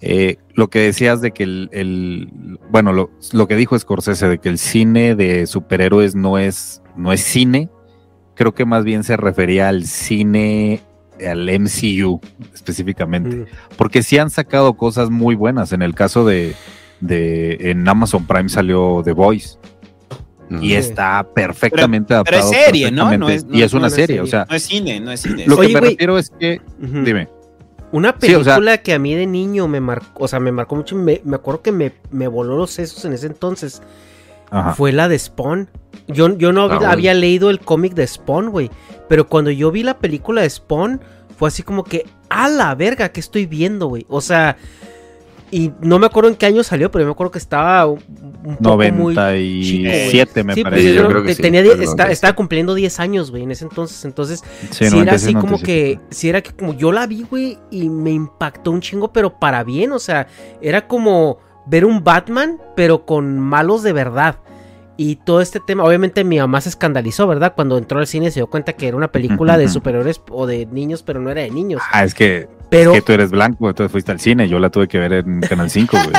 eh, 0.00 0.36
lo 0.54 0.68
que 0.70 0.78
decías 0.80 1.20
de 1.20 1.32
que 1.32 1.42
el, 1.42 1.68
el- 1.72 2.58
bueno, 2.70 2.92
lo, 2.92 3.10
lo 3.32 3.46
que 3.48 3.56
dijo 3.56 3.78
Scorsese 3.78 4.28
de 4.28 4.38
que 4.38 4.48
el 4.48 4.58
cine 4.58 5.14
de 5.14 5.46
superhéroes 5.46 6.14
no 6.14 6.38
es, 6.38 6.82
no 6.96 7.12
es 7.12 7.20
cine, 7.20 7.68
creo 8.34 8.54
que 8.54 8.64
más 8.64 8.84
bien 8.84 9.04
se 9.04 9.16
refería 9.16 9.68
al 9.68 9.84
cine, 9.84 10.80
al 11.28 11.48
MCU 11.60 12.20
específicamente, 12.54 13.46
porque 13.76 14.02
sí 14.02 14.18
han 14.18 14.30
sacado 14.30 14.74
cosas 14.74 15.10
muy 15.10 15.34
buenas. 15.34 15.72
En 15.72 15.82
el 15.82 15.94
caso 15.94 16.24
de, 16.24 16.54
de 17.00 17.70
en 17.70 17.88
Amazon 17.88 18.26
Prime 18.26 18.48
salió 18.48 19.02
The 19.04 19.12
Voice 19.12 19.58
y 20.60 20.68
Sí. 20.70 20.74
está 20.74 21.26
perfectamente 21.34 22.14
pero 22.24 22.36
es 22.38 22.42
adaptado. 22.44 22.64
serie, 22.64 22.90
¿no? 22.90 23.16
No 23.16 23.28
es- 23.28 23.44
no- 23.44 23.54
y 23.56 23.62
es 23.62 23.72
una 23.72 23.82
no 23.82 23.86
es 23.86 23.92
serie, 23.94 24.06
serie. 24.06 24.20
o 24.22 24.26
sea, 24.26 24.46
no 24.48 24.56
es 24.56 24.62
cine, 24.64 25.00
no 25.00 25.12
es 25.12 25.20
cine. 25.20 25.44
lo 25.46 25.56
Oye, 25.56 25.68
que 25.68 25.74
me 25.74 25.80
refiero 25.80 26.18
es 26.18 26.30
que, 26.30 26.60
dime. 26.78 27.28
Una 27.92 28.14
Sí, 28.20 28.34
o 28.34 28.44
sea- 28.44 28.54
película 28.54 28.78
que 28.78 28.92
a 28.94 28.98
mí 29.00 29.14
de 29.14 29.26
niño 29.26 29.66
me 29.68 29.80
marcó, 29.80 30.24
o 30.24 30.28
sea, 30.28 30.38
me 30.40 30.52
marcó 30.52 30.76
mucho, 30.76 30.94
me, 30.96 31.20
me 31.24 31.36
acuerdo 31.36 31.62
que 31.62 31.72
me, 31.72 31.92
me 32.12 32.28
voló 32.28 32.56
los 32.56 32.70
sesos 32.70 33.04
en 33.04 33.12
ese 33.12 33.26
entonces, 33.26 33.82
Ajá. 34.50 34.74
fue 34.74 34.92
la 34.92 35.08
de 35.08 35.18
Spawn. 35.18 35.68
Yo, 36.08 36.36
yo 36.36 36.52
no 36.52 36.64
Ah, 36.64 36.90
había, 36.92 37.14
leído 37.14 37.50
el 37.50 37.60
cómic 37.60 37.94
de 37.94 38.06
Spawn, 38.06 38.50
güey, 38.50 38.70
pero 39.08 39.28
cuando 39.28 39.50
yo 39.50 39.70
vi 39.70 39.82
la 39.82 39.98
película 39.98 40.42
de 40.42 40.50
Spawn, 40.50 41.00
fue 41.36 41.48
así 41.48 41.62
como 41.62 41.84
que, 41.84 42.06
a 42.28 42.48
la 42.48 42.74
verga, 42.74 43.10
¿qué 43.10 43.20
estoy 43.20 43.46
viendo, 43.46 43.86
güey? 43.86 44.06
O 44.08 44.20
sea, 44.20 44.56
y 45.52 45.72
no 45.80 45.98
me 45.98 46.06
acuerdo 46.06 46.30
en 46.30 46.36
qué 46.36 46.46
año 46.46 46.62
salió, 46.62 46.90
pero 46.90 47.02
yo 47.02 47.06
me 47.08 47.12
acuerdo 47.12 47.32
que 47.32 47.38
estaba 47.38 47.86
un, 47.86 47.98
poco 48.62 48.78
muy... 48.92 49.14
97 49.14 50.44
me 50.44 50.54
Sí, 50.54 50.62
pues, 50.62 50.70
parece. 50.72 50.94
yo 50.94 51.02
yo 51.02 51.08
creo 51.08 51.22
que 51.22 51.28
te- 51.28 51.34
sí, 51.34 51.42
tenía 51.42 51.60
está- 51.60 51.74
97. 51.76 52.12
estaba 52.12 52.32
cumpliendo 52.34 52.74
10 52.74 53.00
años, 53.00 53.30
güey, 53.30 53.42
en 53.44 53.50
ese 53.50 53.64
entonces. 53.64 54.04
Entonces, 54.04 54.42
Sí, 54.70 54.84
si 54.88 54.98
era 54.98 55.14
así 55.14 55.32
96, 55.32 55.36
como 55.36 55.58
que, 55.58 55.96
97. 55.96 56.00
si 56.10 56.28
era 56.28 56.40
que 56.42 56.52
como 56.52 56.74
yo 56.74 56.92
la 56.92 57.06
vi, 57.06 57.24
güey, 57.28 57.58
y 57.70 57.88
me 57.88 58.10
impactó 58.12 58.70
un 58.70 58.80
chingo, 58.80 59.12
pero 59.12 59.38
para 59.38 59.64
bien, 59.64 59.92
o 59.92 59.98
sea, 59.98 60.26
era 60.60 60.86
como 60.86 61.38
ver 61.70 61.84
un 61.84 62.02
Batman, 62.02 62.58
pero 62.74 63.06
con 63.06 63.38
malos 63.38 63.82
de 63.82 63.92
verdad. 63.92 64.36
Y 64.96 65.16
todo 65.16 65.40
este 65.40 65.60
tema, 65.60 65.84
obviamente 65.84 66.24
mi 66.24 66.38
mamá 66.38 66.60
se 66.60 66.68
escandalizó, 66.68 67.26
¿verdad? 67.26 67.54
Cuando 67.54 67.78
entró 67.78 68.00
al 68.00 68.06
cine 68.06 68.30
se 68.30 68.40
dio 68.40 68.48
cuenta 68.48 68.74
que 68.74 68.88
era 68.88 68.96
una 68.96 69.10
película 69.10 69.56
de 69.56 69.68
superhéroes 69.68 70.20
o 70.28 70.46
de 70.46 70.66
niños, 70.66 71.02
pero 71.02 71.20
no 71.20 71.30
era 71.30 71.40
de 71.40 71.50
niños. 71.50 71.80
Ah, 71.90 72.04
es 72.04 72.12
que 72.12 72.48
Pero, 72.70 72.92
Que 72.92 73.02
tú 73.02 73.12
eres 73.12 73.30
blanco, 73.30 73.68
entonces 73.68 73.90
fuiste 73.90 74.12
al 74.12 74.20
cine. 74.20 74.48
Yo 74.48 74.60
la 74.60 74.70
tuve 74.70 74.86
que 74.86 74.98
ver 74.98 75.12
en 75.12 75.40
Canal 75.40 75.68
5, 75.68 75.96
güey. 75.96 76.12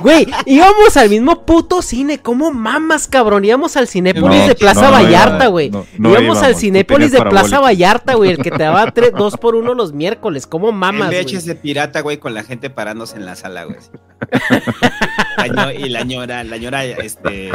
güey, 0.00 0.26
íbamos 0.44 0.96
al 0.96 1.08
mismo 1.08 1.46
puto 1.46 1.82
cine. 1.82 2.18
¿Cómo 2.18 2.52
mamas, 2.52 3.06
cabrón? 3.06 3.44
Íbamos 3.44 3.76
al 3.76 3.86
Cinépolis 3.86 4.40
No, 4.40 4.48
de 4.48 4.54
Plaza 4.56 4.82
no, 4.82 4.90
no 4.90 4.92
Vallarta, 4.92 5.46
güey. 5.46 5.70
no, 5.70 5.86
no 5.96 6.08
íbamos 6.10 6.24
íbamos, 6.24 6.42
al 6.42 6.56
Cinépolis 6.56 7.12
de 7.12 7.22
Plaza. 7.22 7.60
Vallarta, 7.60 8.14
güey. 8.14 8.32
El 8.32 8.38
que 8.38 8.50
te 8.50 8.64
daba 8.64 8.90
tres, 8.90 9.12
dos 9.16 9.36
por 9.36 9.54
uno 9.54 9.74
los 9.74 9.92
miércoles. 9.92 10.46
¿Cómo 10.46 10.72
mamas, 10.72 11.10
güey? 11.10 11.24
VHS 11.24 11.54
pirata, 11.62 12.00
güey, 12.00 12.18
con 12.18 12.34
la 12.34 12.42
gente 12.42 12.70
parándose 12.70 13.16
en 13.16 13.24
la 13.24 13.36
sala, 13.36 13.64
güey. 13.64 13.78
Y 15.78 15.88
la 15.88 16.02
ñora, 16.02 16.42
la 16.42 16.56
ñora, 16.56 16.84
este, 16.84 17.50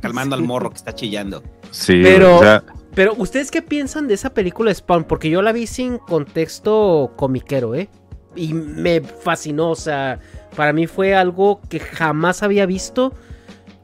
calmando 0.00 0.36
al 0.36 0.42
morro 0.42 0.70
que 0.70 0.76
está 0.76 0.94
chillando. 0.94 1.42
Sí, 1.72 2.00
Pero, 2.02 2.36
o 2.36 2.40
sea, 2.40 2.62
pero, 2.96 3.14
¿ustedes 3.16 3.52
qué 3.52 3.62
piensan 3.62 4.08
de 4.08 4.14
esa 4.14 4.30
película 4.34 4.74
Spawn? 4.74 5.04
Porque 5.04 5.30
yo 5.30 5.40
la 5.42 5.52
vi 5.52 5.68
sin 5.68 5.98
contexto 5.98 7.12
comiquero, 7.14 7.76
¿eh? 7.76 7.88
Y 8.34 8.52
me 8.54 9.00
fascinó, 9.02 9.70
o 9.70 9.76
sea, 9.76 10.18
para 10.56 10.72
mí 10.72 10.86
fue 10.88 11.14
algo 11.14 11.60
que 11.68 11.78
jamás 11.78 12.42
había 12.42 12.66
visto, 12.66 13.12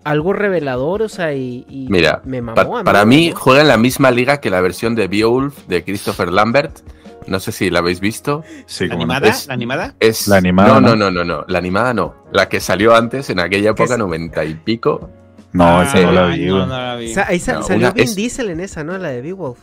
algo 0.04 0.32
revelador, 0.32 1.02
o 1.02 1.08
sea, 1.08 1.32
y, 1.34 1.64
y 1.68 1.86
Mira, 1.88 2.20
me 2.24 2.42
mamó. 2.42 2.56
pa- 2.56 2.80
a 2.80 2.84
para 2.84 3.04
me 3.04 3.16
mí 3.16 3.32
juega 3.34 3.60
en 3.60 3.68
la 3.68 3.76
misma 3.76 4.10
liga 4.10 4.40
que 4.40 4.50
la 4.50 4.60
versión 4.60 4.94
de 4.94 5.06
Beowulf 5.08 5.66
de 5.68 5.84
Christopher 5.84 6.32
Lambert. 6.32 6.80
No 7.28 7.38
sé 7.38 7.52
si 7.52 7.70
la 7.70 7.78
habéis 7.78 8.00
visto. 8.00 8.42
sí, 8.66 8.88
¿La 8.88 8.94
animada? 8.94 9.28
Es- 9.28 9.46
¿La 9.46 9.54
animada? 9.54 9.94
Es, 10.00 10.26
La 10.26 10.38
animada, 10.38 10.80
No, 10.80 10.80
no, 10.80 10.96
¿no? 10.96 11.10
no, 11.12 11.22
no. 11.24 11.44
La 11.46 11.58
animada 11.58 11.94
no. 11.94 12.14
La 12.32 12.48
que 12.48 12.58
salió 12.58 12.96
antes, 12.96 13.30
en 13.30 13.38
aquella 13.38 13.70
época, 13.70 13.96
noventa 13.96 14.44
y 14.44 14.54
pico. 14.54 15.08
No, 15.52 15.82
esa 15.82 16.00
no 16.00 16.12
la 16.12 16.26
vi, 16.26 16.46
no, 16.46 16.54
güey. 16.56 16.66
no 16.66 16.78
la 16.78 16.96
vi. 16.96 17.10
O 17.10 17.14
sea, 17.14 17.26
ahí 17.28 17.38
sa- 17.38 17.54
No, 17.54 17.62
salió 17.62 17.92
Vin 17.92 18.04
es- 18.04 18.14
Diesel 18.16 18.50
en 18.50 18.60
esa, 18.60 18.84
¿no? 18.84 18.96
La 18.98 19.08
de 19.10 19.20
Beowulf. 19.22 19.58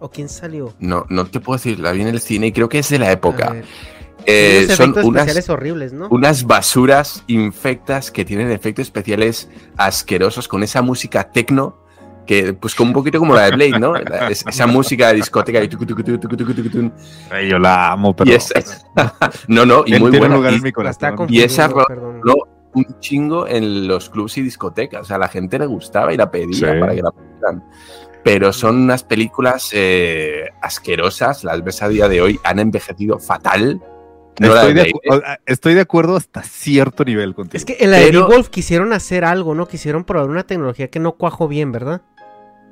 ¿O 0.00 0.08
quién 0.10 0.28
salió? 0.28 0.72
No, 0.78 1.04
no 1.08 1.26
te 1.26 1.40
puedo 1.40 1.56
decir, 1.58 1.80
la 1.80 1.92
vi 1.92 2.02
en 2.02 2.08
el 2.08 2.20
cine 2.20 2.46
y 2.48 2.52
creo 2.52 2.68
que 2.68 2.78
es 2.78 2.88
de 2.88 2.98
la 2.98 3.10
época. 3.10 3.56
Eh, 4.26 4.62
Unos 4.64 4.76
son 4.76 4.84
efectos 4.90 5.04
unas, 5.04 5.20
especiales 5.22 5.48
horribles, 5.50 5.92
¿no? 5.92 6.08
unas 6.10 6.44
basuras 6.46 7.24
infectas 7.28 8.10
que 8.10 8.24
tienen 8.24 8.50
efectos 8.50 8.84
especiales 8.84 9.48
asquerosos 9.76 10.48
con 10.48 10.62
esa 10.62 10.82
música 10.82 11.30
tecno 11.30 11.78
que 12.26 12.52
pues 12.52 12.74
como 12.74 12.90
un 12.90 12.94
poquito 12.94 13.18
como 13.18 13.34
la 13.34 13.44
de 13.46 13.52
Blade, 13.52 13.78
¿no? 13.80 13.96
Es- 14.28 14.44
esa 14.46 14.66
música 14.66 15.08
de 15.08 15.14
discoteca 15.14 15.62
y 15.62 15.68
tucu, 15.68 15.86
tucu, 15.86 16.02
tucu, 16.02 16.18
tucu, 16.18 16.36
tucu, 16.36 16.54
tucu, 16.54 16.68
tucu. 16.70 16.92
Ay, 17.30 17.48
yo 17.48 17.58
la 17.58 17.92
amo, 17.92 18.14
pero 18.14 18.30
y 18.30 18.34
no, 19.48 19.64
no, 19.64 19.82
y 19.86 19.98
muy 19.98 20.10
buena. 20.10 20.34
lugar 20.36 20.52
Y- 20.52 20.56
en 20.56 20.62
mi 20.62 20.72
corazón. 20.72 21.16
y 21.28 21.40
esa 21.40 21.68
perdón. 21.70 22.20
Un 22.74 22.86
chingo 23.00 23.46
en 23.46 23.88
los 23.88 24.10
clubs 24.10 24.36
y 24.38 24.42
discotecas. 24.42 25.02
O 25.02 25.04
sea, 25.04 25.16
a 25.16 25.20
la 25.20 25.28
gente 25.28 25.58
le 25.58 25.66
gustaba 25.66 26.12
y 26.12 26.16
la 26.16 26.30
pedía 26.30 26.72
Sí. 26.74 26.80
para 26.80 26.94
que 26.94 27.02
la 27.02 27.10
pusieran. 27.10 27.64
Pero 28.24 28.52
son 28.52 28.76
unas 28.82 29.04
películas 29.04 29.70
eh, 29.72 30.44
asquerosas, 30.60 31.44
las 31.44 31.62
ves 31.64 31.82
a 31.82 31.88
día 31.88 32.08
de 32.08 32.20
hoy, 32.20 32.38
han 32.44 32.58
envejecido 32.58 33.18
fatal. 33.18 33.80
No 34.40 34.54
estoy, 34.54 34.74
de 34.74 34.82
de 34.84 34.92
estoy 35.46 35.74
de 35.74 35.80
acuerdo 35.80 36.16
hasta 36.16 36.42
cierto 36.42 37.04
nivel 37.04 37.34
contigo. 37.34 37.56
Es 37.56 37.64
que 37.64 37.76
en 37.80 37.90
la 37.90 37.96
de 37.98 38.06
Pero- 38.06 38.28
Beowulf 38.28 38.48
quisieron 38.50 38.92
hacer 38.92 39.24
algo, 39.24 39.54
¿no? 39.54 39.66
Quisieron 39.66 40.04
probar 40.04 40.28
una 40.30 40.44
tecnología 40.44 40.88
que 40.88 41.00
no 41.00 41.12
cuajó 41.12 41.48
bien, 41.48 41.72
¿verdad? 41.72 42.02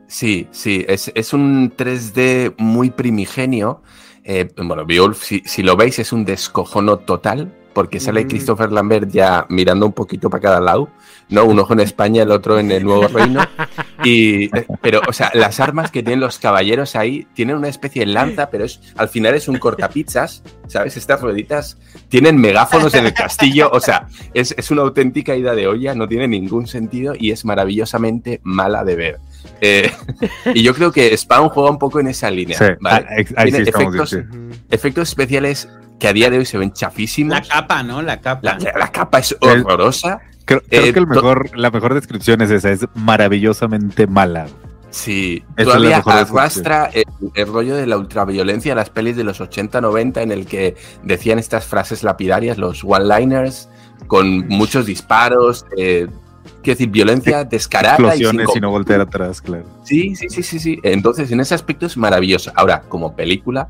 Sí, 0.07 0.47
sí, 0.53 0.85
es, 0.89 1.11
es 1.17 1.33
un 1.33 1.73
3D 1.77 2.55
muy 2.59 2.91
primigenio. 2.91 3.83
Eh, 4.23 4.49
bueno, 4.57 4.85
Beowulf, 4.87 5.23
si, 5.23 5.41
si 5.45 5.63
lo 5.65 5.77
veis, 5.77 5.99
es 5.99 6.13
un 6.13 6.25
descojono 6.25 6.99
total, 6.99 7.53
porque 7.77 8.01
sale 8.01 8.25
Mm. 8.25 8.29
Christopher 8.29 8.73
Lambert 8.73 9.11
ya 9.11 9.45
mirando 9.51 9.85
un 9.85 9.93
poquito 9.93 10.31
para 10.31 10.41
cada 10.41 10.61
lado, 10.61 10.89
¿no? 11.29 11.45
Un 11.45 11.59
ojo 11.59 11.75
en 11.75 11.81
España, 11.81 12.23
el 12.23 12.31
otro 12.31 12.59
en 12.59 12.71
el 12.71 12.83
Nuevo 12.85 13.07
Reino. 13.09 13.41
Y, 14.03 14.49
pero, 14.81 15.03
o 15.07 15.13
sea, 15.13 15.31
las 15.35 15.61
armas 15.61 15.91
que 15.91 16.03
tienen 16.03 16.21
los 16.21 16.39
caballeros 16.39 16.97
ahí 16.97 17.27
tienen 17.35 17.57
una 17.57 17.69
especie 17.69 18.07
de 18.07 18.13
lanza, 18.13 18.49
pero 18.49 18.65
es, 18.65 18.81
al 18.97 19.11
final 19.11 19.35
es 19.35 19.47
un 19.47 19.59
cortapizzas, 19.59 20.43
¿sabes? 20.69 20.97
Estas 20.97 21.21
rueditas 21.21 21.77
tienen 22.09 22.39
megáfonos 22.41 22.95
en 22.95 23.05
el 23.05 23.13
castillo, 23.13 23.69
o 23.71 23.81
sea, 23.81 24.07
es, 24.33 24.55
es 24.57 24.71
una 24.71 24.81
auténtica 24.83 25.37
ida 25.37 25.55
de 25.55 25.67
olla, 25.67 25.95
no 25.95 26.09
tiene 26.09 26.29
ningún 26.29 26.67
sentido 26.67 27.13
y 27.19 27.31
es 27.31 27.45
maravillosamente 27.45 28.41
mala 28.43 28.85
de 28.85 28.97
ver. 28.97 29.19
Eh, 29.61 29.91
y 30.55 30.63
yo 30.63 30.75
creo 30.75 30.93
que 30.93 31.15
Spawn 31.17 31.51
juega 31.51 31.71
un 31.71 31.79
poco 31.79 32.01
en 32.01 32.07
esa 32.09 32.31
línea. 32.31 32.57
Sí, 32.59 32.65
¿vale? 32.81 33.07
ex- 33.19 33.35
ahí 33.37 33.51
sí 33.53 33.63
Tiene 33.65 34.25
efectos 34.71 35.09
especiales 35.09 35.69
que 35.99 36.09
a 36.09 36.13
día 36.13 36.31
de 36.31 36.39
hoy 36.39 36.45
se 36.47 36.59
ven 36.59 36.73
chafísimos. 36.73 37.33
La 37.35 37.43
capa, 37.43 37.83
¿no? 37.83 38.03
La 38.03 38.21
capa. 38.21 38.41
La, 38.43 38.79
la 38.79 38.93
capa 38.93 39.19
es 39.19 39.37
horrorosa. 39.41 40.21
Creo, 40.45 40.63
creo 40.69 40.85
Eh, 40.85 40.93
que 40.93 40.99
el 40.99 41.07
mejor, 41.07 41.57
la 41.59 41.71
mejor 41.71 41.95
descripción 41.95 42.41
es 42.41 42.51
esa, 42.51 42.71
es 42.71 42.87
maravillosamente 42.95 44.07
mala. 44.07 44.47
Sí, 44.91 45.45
Esa 45.57 45.61
es 45.63 45.67
la 45.67 46.01
todavía 46.03 46.03
arrastra 46.31 46.87
el, 46.93 47.05
el 47.35 47.47
rollo 47.49 47.77
de 47.77 47.87
la 47.87 47.99
ultraviolencia 47.99 48.73
de 48.73 48.77
las 48.77 48.89
pelis 48.89 49.17
de 49.17 49.25
los 49.25 49.41
80-90 49.41 50.23
en 50.23 50.33
el 50.33 50.47
que 50.47 50.77
decían 51.03 51.39
estas 51.39 51.67
frases 51.67 52.03
lapidarias, 52.03 52.57
los 52.57 52.83
one-liners, 52.85 53.69
con 54.07 54.47
muchos 54.49 54.87
disparos, 54.87 55.67
eh, 55.77 56.07
quiero 56.63 56.77
decir, 56.79 56.89
violencia 56.89 57.45
descarada. 57.45 58.15
y 58.15 58.23
sin 58.25 58.41
Explosiones 58.41 58.57
y 58.57 58.61
no 58.61 58.71
voltear 58.71 59.01
atrás, 59.03 59.43
claro. 59.43 59.65
Sí, 59.83 60.15
sí, 60.17 60.29
sí, 60.31 60.43
sí, 60.43 60.59
sí. 60.61 60.79
Entonces, 60.83 61.31
en 61.31 61.41
ese 61.41 61.55
aspecto 61.55 61.85
es 61.87 61.97
maravilloso. 61.97 62.53
Ahora, 62.55 62.83
como 62.89 63.15
película, 63.17 63.69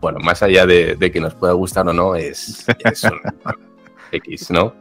bueno, 0.00 0.18
más 0.20 0.42
allá 0.42 0.66
de, 0.66 0.96
de 0.96 1.10
que 1.10 1.20
nos 1.20 1.34
pueda 1.34 1.52
gustar 1.52 1.88
o 1.88 1.92
no, 1.92 2.14
es, 2.14 2.66
es 2.84 3.04
un 3.04 3.20
X, 4.12 4.50
¿no? 4.50 4.74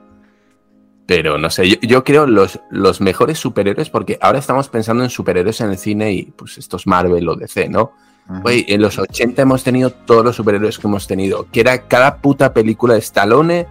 Pero 1.06 1.38
no 1.38 1.50
sé, 1.50 1.70
yo, 1.70 1.76
yo 1.82 2.04
creo 2.04 2.26
los, 2.26 2.60
los 2.72 3.00
mejores 3.00 3.38
superhéroes, 3.38 3.90
porque 3.90 4.18
ahora 4.22 4.40
estamos 4.40 4.70
pensando 4.70 5.04
en 5.04 5.10
superhéroes 5.10 5.62
en 5.62 5.72
el 5.72 5.78
cine 5.78 6.14
y 6.14 6.24
pues 6.24 6.58
estos 6.58 6.88
Marvel 6.88 7.28
o 7.30 7.36
DC, 7.36 7.70
¿no? 7.70 7.94
Güey, 8.42 8.66
en 8.70 8.82
los 8.82 8.98
80 8.98 9.44
hemos 9.44 9.64
tenido 9.64 9.92
todos 9.92 10.26
los 10.26 10.36
superhéroes 10.36 10.80
que 10.80 10.88
hemos 10.88 11.06
tenido, 11.06 11.46
que 11.52 11.60
era 11.60 11.84
cada 11.84 12.18
puta 12.18 12.54
película 12.54 12.96
de 12.96 13.00
Stallone 13.00 13.68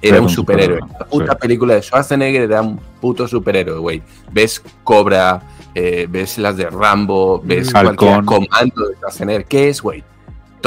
era 0.00 0.20
un 0.20 0.28
superhéroe. 0.28 0.80
Cada 0.80 1.06
puta 1.06 1.32
sí. 1.32 1.38
película 1.40 1.74
de 1.74 1.82
Schwarzenegger 1.82 2.42
era 2.42 2.62
un 2.62 2.78
puto 3.00 3.26
superhéroe, 3.26 3.78
güey. 3.78 4.02
Ves 4.32 4.62
Cobra, 4.84 5.42
eh, 5.74 6.06
ves 6.08 6.38
las 6.38 6.56
de 6.56 6.70
Rambo, 6.70 7.40
ves 7.42 7.72
cualquier 7.72 8.24
comando 8.24 8.88
de 8.88 8.94
Schwarzenegger. 8.96 9.44
¿Qué 9.46 9.68
es, 9.68 9.82
güey? 9.82 10.04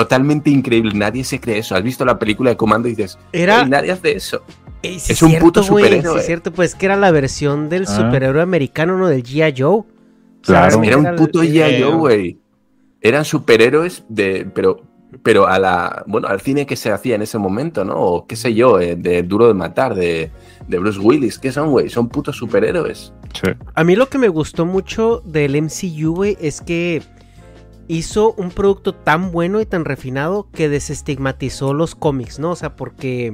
Totalmente 0.03 0.49
increíble, 0.49 0.91
nadie 0.95 1.23
se 1.23 1.39
cree 1.39 1.57
eso. 1.59 1.75
Has 1.75 1.83
visto 1.83 2.05
la 2.05 2.17
película 2.17 2.49
de 2.51 2.57
comando 2.57 2.87
y 2.87 2.91
dices, 2.95 3.17
Era- 3.33 3.59
"Güey, 3.59 3.69
nadie 3.69 3.91
hace 3.91 4.15
eso. 4.15 4.41
Eh, 4.81 4.97
sí 4.97 5.11
Es 5.11 5.21
un 5.21 5.29
cierto, 5.29 5.45
puto 5.45 5.63
superhéroe. 5.63 6.13
Sí, 6.13 6.19
es 6.19 6.25
cierto, 6.25 6.53
pues 6.53 6.73
que 6.75 6.85
era 6.85 6.95
la 6.95 7.11
versión 7.11 7.67
del 7.67 7.83
Ah. 7.83 7.95
superhéroe 7.97 8.41
americano, 8.41 8.97
¿no? 8.97 9.07
Del 9.09 9.23
G.I. 9.23 9.53
Joe. 9.57 9.83
Claro. 10.41 10.81
Era 10.83 10.97
un 10.97 11.15
puto 11.17 11.43
G.I. 11.43 11.81
Joe, 11.83 11.95
güey. 11.95 12.37
Eran 13.01 13.25
superhéroes 13.25 14.03
de. 14.07 14.49
Pero, 14.53 14.81
pero 15.21 15.47
a 15.47 15.59
la. 15.59 16.03
Bueno, 16.07 16.29
al 16.29 16.39
cine 16.39 16.65
que 16.65 16.77
se 16.77 16.91
hacía 16.91 17.15
en 17.15 17.21
ese 17.23 17.37
momento, 17.37 17.83
¿no? 17.83 17.95
O 17.97 18.25
qué 18.25 18.37
sé 18.37 18.53
yo, 18.53 18.79
eh, 18.79 18.95
de 18.95 19.23
Duro 19.23 19.47
de 19.49 19.53
Matar, 19.53 19.95
de, 19.95 20.31
de 20.67 20.79
Bruce 20.79 20.99
Willis. 20.99 21.39
¿Qué 21.39 21.51
son, 21.51 21.71
güey? 21.71 21.89
Son 21.89 22.07
putos 22.07 22.37
superhéroes. 22.37 23.11
Sí. 23.33 23.49
A 23.75 23.83
mí 23.83 23.95
lo 23.97 24.07
que 24.07 24.17
me 24.17 24.29
gustó 24.29 24.65
mucho 24.65 25.21
del 25.25 25.55
MCU, 25.61 26.13
güey, 26.15 26.37
es 26.39 26.61
que 26.61 27.01
hizo 27.89 28.33
un 28.33 28.51
producto 28.51 28.93
tan 28.95 29.31
bueno 29.31 29.59
y 29.59 29.65
tan 29.65 29.83
refinado 29.83 30.47
que 30.53 30.69
desestigmatizó 30.69 31.73
los 31.73 31.95
cómics, 31.95 32.39
¿no? 32.39 32.51
O 32.51 32.55
sea, 32.55 32.77
porque... 32.77 33.33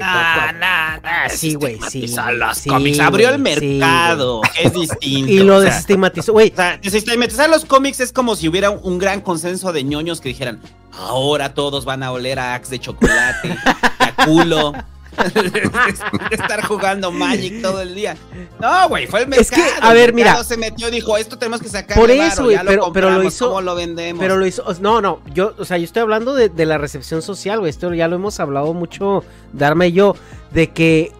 Ah, 0.00 0.50
nah, 0.58 0.96
nah, 0.98 1.24
Ah, 1.24 1.28
sí, 1.28 1.54
güey, 1.54 1.78
sí, 1.90 2.06
los 2.32 2.58
sí, 2.58 2.68
cómics. 2.68 3.00
Abrió 3.00 3.28
el 3.30 3.36
sí, 3.36 3.40
mercado, 3.42 4.42
es 4.60 4.72
distinto. 4.72 5.30
y 5.30 5.38
lo 5.40 5.60
desestigmatizó, 5.60 6.32
güey. 6.32 6.50
O 6.52 6.56
sea, 6.56 6.78
desestigmatizar 6.78 7.48
los 7.48 7.64
cómics 7.64 8.00
es 8.00 8.12
como 8.12 8.34
si 8.36 8.48
hubiera 8.48 8.70
un, 8.70 8.80
un 8.82 8.98
gran 8.98 9.20
consenso 9.20 9.72
de 9.72 9.84
ñoños 9.84 10.20
que 10.20 10.30
dijeran, 10.30 10.60
ahora 10.92 11.54
todos 11.54 11.84
van 11.84 12.02
a 12.02 12.12
oler 12.12 12.38
a 12.38 12.54
Axe 12.54 12.70
de 12.72 12.80
chocolate, 12.80 13.56
a 13.98 14.24
culo. 14.24 14.72
de 15.34 16.34
estar 16.34 16.64
jugando 16.64 17.10
Magic 17.10 17.62
todo 17.62 17.80
el 17.80 17.94
día. 17.94 18.16
No, 18.60 18.88
güey, 18.88 19.06
fue 19.06 19.22
el 19.22 19.28
mercado. 19.28 19.42
Es 19.42 19.50
que, 19.50 19.80
a 19.80 19.92
ver, 19.92 20.12
mira. 20.12 20.42
se 20.44 20.56
metió 20.56 20.88
y 20.88 20.92
dijo, 20.92 21.16
esto 21.16 21.38
tenemos 21.38 21.60
que 21.60 21.68
sacar 21.68 21.96
Por 21.96 22.10
eso, 22.10 22.44
güey, 22.44 22.58
pero, 22.66 22.92
pero 22.92 23.10
lo 23.10 23.22
hizo. 23.22 23.48
¿Cómo 23.48 23.60
lo 23.60 23.74
vendemos? 23.74 24.20
Pero 24.20 24.36
lo 24.36 24.46
hizo. 24.46 24.64
No, 24.80 25.00
no, 25.00 25.20
yo, 25.32 25.54
o 25.58 25.64
sea, 25.64 25.78
yo 25.78 25.84
estoy 25.84 26.02
hablando 26.02 26.34
de, 26.34 26.48
de 26.48 26.66
la 26.66 26.78
recepción 26.78 27.22
social, 27.22 27.60
güey. 27.60 27.70
Esto 27.70 27.92
ya 27.94 28.08
lo 28.08 28.16
hemos 28.16 28.40
hablado 28.40 28.72
mucho, 28.74 29.24
Darme 29.52 29.88
y 29.88 29.92
yo, 29.92 30.16
de 30.52 30.70
que 30.70 31.12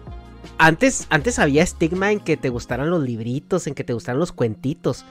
antes, 0.57 1.07
antes 1.09 1.39
había 1.39 1.63
estigma 1.63 2.11
en 2.11 2.19
que 2.19 2.37
te 2.37 2.49
gustaran 2.49 2.89
los 2.89 3.03
libritos, 3.03 3.67
en 3.67 3.75
que 3.75 3.83
te 3.83 3.93
gustaran 3.93 4.19
los 4.19 4.31
cuentitos. 4.31 5.05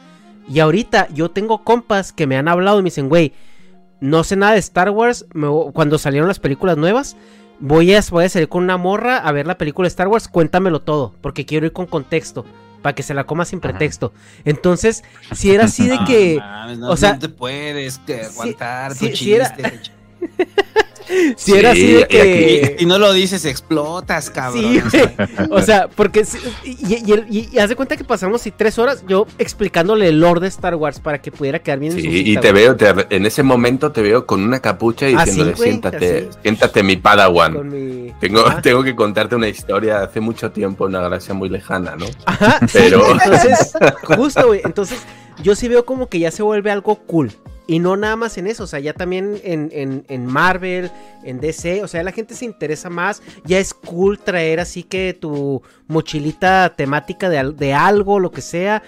Y 0.49 0.61
ahorita 0.61 1.09
yo 1.13 1.31
tengo 1.31 1.65
compas 1.65 2.13
que 2.13 2.27
me 2.27 2.37
han 2.37 2.49
hablado 2.49 2.79
y 2.79 2.83
me 2.83 2.89
dicen, 2.89 3.09
güey, 3.09 3.33
no 4.01 4.25
sé 4.25 4.37
nada 4.37 4.53
de 4.53 4.59
Star 4.59 4.91
Wars. 4.91 5.27
me 5.33 5.49
cuando 5.73 5.99
salieron 5.99 6.29
las 6.29 6.39
películas 6.39 6.77
nuevas, 6.77 7.17
voy 7.61 7.95
a, 7.95 8.01
voy 8.11 8.25
a 8.25 8.29
salir 8.29 8.49
con 8.49 8.65
una 8.65 8.77
morra 8.77 9.19
a 9.19 9.33
ver 9.33 9.47
la 9.47 9.59
película 9.59 9.87
de 9.87 9.89
Star 9.89 10.09
Wars, 10.09 10.29
cuéntamelo 10.29 10.83
todo, 10.83 11.15
porque 11.21 11.47
quiero 11.47 11.67
ir 11.67 11.73
con 11.73 11.87
contexto. 11.87 12.45
Para 12.83 12.95
que 12.95 13.03
se 13.03 13.15
la 13.15 13.25
coma 13.25 13.47
sin 13.47 13.61
pretexto. 13.61 14.13
Entonces, 14.45 15.05
si 15.33 15.53
era 15.53 15.65
así 15.65 15.89
de 15.89 15.99
que. 16.07 16.39
no, 16.77 16.91
o 16.91 16.97
sea, 16.99 17.15
no 17.15 17.19
te 17.19 17.31
puedes 17.31 17.99
que 18.01 18.21
aguantar 18.21 18.93
tu 18.95 19.07
chiste. 19.09 19.17
Si 19.17 19.33
era 19.33 19.57
así 21.07 21.93
de 21.93 22.07
que. 22.09 22.77
Si 22.79 22.87
no 22.87 22.99
lo 22.99 23.13
dices, 23.13 23.45
explotas, 23.45 24.31
cabrón. 24.31 24.83
Sí. 24.91 24.99
O 25.51 25.61
sea, 25.63 25.89
porque. 25.89 26.25
si- 26.25 26.39
Y, 26.65 26.95
y, 26.95 27.25
y- 27.31 27.49
y 27.53 27.59
haz 27.59 27.69
de 27.69 27.77
cuenta 27.77 27.97
que 27.97 28.05
pasamos 28.05 28.41
así 28.41 28.51
tres 28.51 28.79
horas 28.79 29.05
yo 29.07 29.27
explicándole 29.39 30.09
el 30.09 30.21
lore 30.21 30.41
de 30.41 30.49
Star 30.49 30.75
Wars 30.77 31.01
para 31.01 31.21
que 31.21 31.31
pudiera 31.31 31.59
quedar 31.59 31.79
bien 31.79 31.93
en 31.93 31.99
su 31.99 32.05
Sí, 32.05 32.23
y 32.27 32.37
te 32.37 32.51
güey. 32.53 32.65
veo, 32.65 32.77
te- 32.77 33.07
en 33.17 33.27
ese 33.27 33.43
momento 33.43 33.93
te 33.93 34.03
veo 34.03 34.27
con 34.27 34.43
una 34.43 34.61
capucha 34.61 35.09
y 35.09 35.15
Así, 35.15 35.31
diciéndole, 35.31 35.57
siéntate, 35.57 36.19
así. 36.31 36.39
siéntate 36.43 36.83
mi 36.83 36.97
padawan. 36.97 37.69
Mi- 37.69 38.13
Tengo, 38.21 38.45
tengo 38.63 38.83
que 38.83 38.95
contarte 38.95 39.35
una 39.37 39.49
historia 39.49 39.99
de 39.99 40.05
hace 40.05 40.21
mucho 40.21 40.51
tiempo, 40.51 40.85
una 40.85 41.01
galaxia 41.01 41.35
muy 41.35 41.49
lejana, 41.49 41.97
¿no? 41.97 42.07
Ajá, 42.27 42.59
sí, 42.63 42.67
Pero- 42.73 43.11
entonces, 43.13 43.73
justo, 44.03 44.47
güey. 44.47 44.61
Entonces, 44.65 44.99
yo 45.43 45.55
sí 45.55 45.69
veo 45.69 45.85
como 45.85 46.09
que 46.09 46.19
ya 46.19 46.31
se 46.31 46.43
vuelve 46.43 46.71
algo 46.71 46.97
cool. 47.07 47.33
Y 47.67 47.79
no 47.79 47.97
nada 47.97 48.15
más 48.17 48.37
en 48.37 48.47
eso, 48.47 48.65
o 48.65 48.67
sea, 48.67 48.79
ya 48.79 48.93
también 48.93 49.41
en, 49.43 49.71
en- 49.73 50.05
en 50.09 50.27
Marvel, 50.27 50.91
en 51.23 51.41
DC, 51.41 51.83
o 51.83 51.89
sea, 51.89 52.03
la 52.03 52.13
gente 52.13 52.35
se 52.35 52.45
interesa 52.45 52.91
más. 52.91 53.23
Ya 53.45 53.59
es 53.59 53.73
cool 53.73 54.19
traer 54.19 54.61
así 54.61 54.83
que 54.83 55.17
tu 55.19 55.63
mochilita 55.87 56.75
temática 56.77 57.31
de, 57.31 57.53
de 57.53 57.73
algo, 57.73 58.21
lo 58.21 58.31
que 58.31 58.43
sea. 58.43 58.83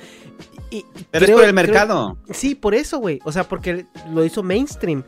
Y- 0.70 0.84
Pero 1.10 1.24
es 1.24 1.30
por 1.30 1.40
el 1.44 1.50
creo- 1.50 1.54
mercado. 1.54 2.18
Sí, 2.30 2.54
por 2.54 2.74
eso, 2.74 2.98
güey. 2.98 3.18
O 3.24 3.32
sea, 3.32 3.44
porque 3.48 3.86
lo 4.12 4.24
hizo 4.24 4.42
mainstream. 4.42 5.04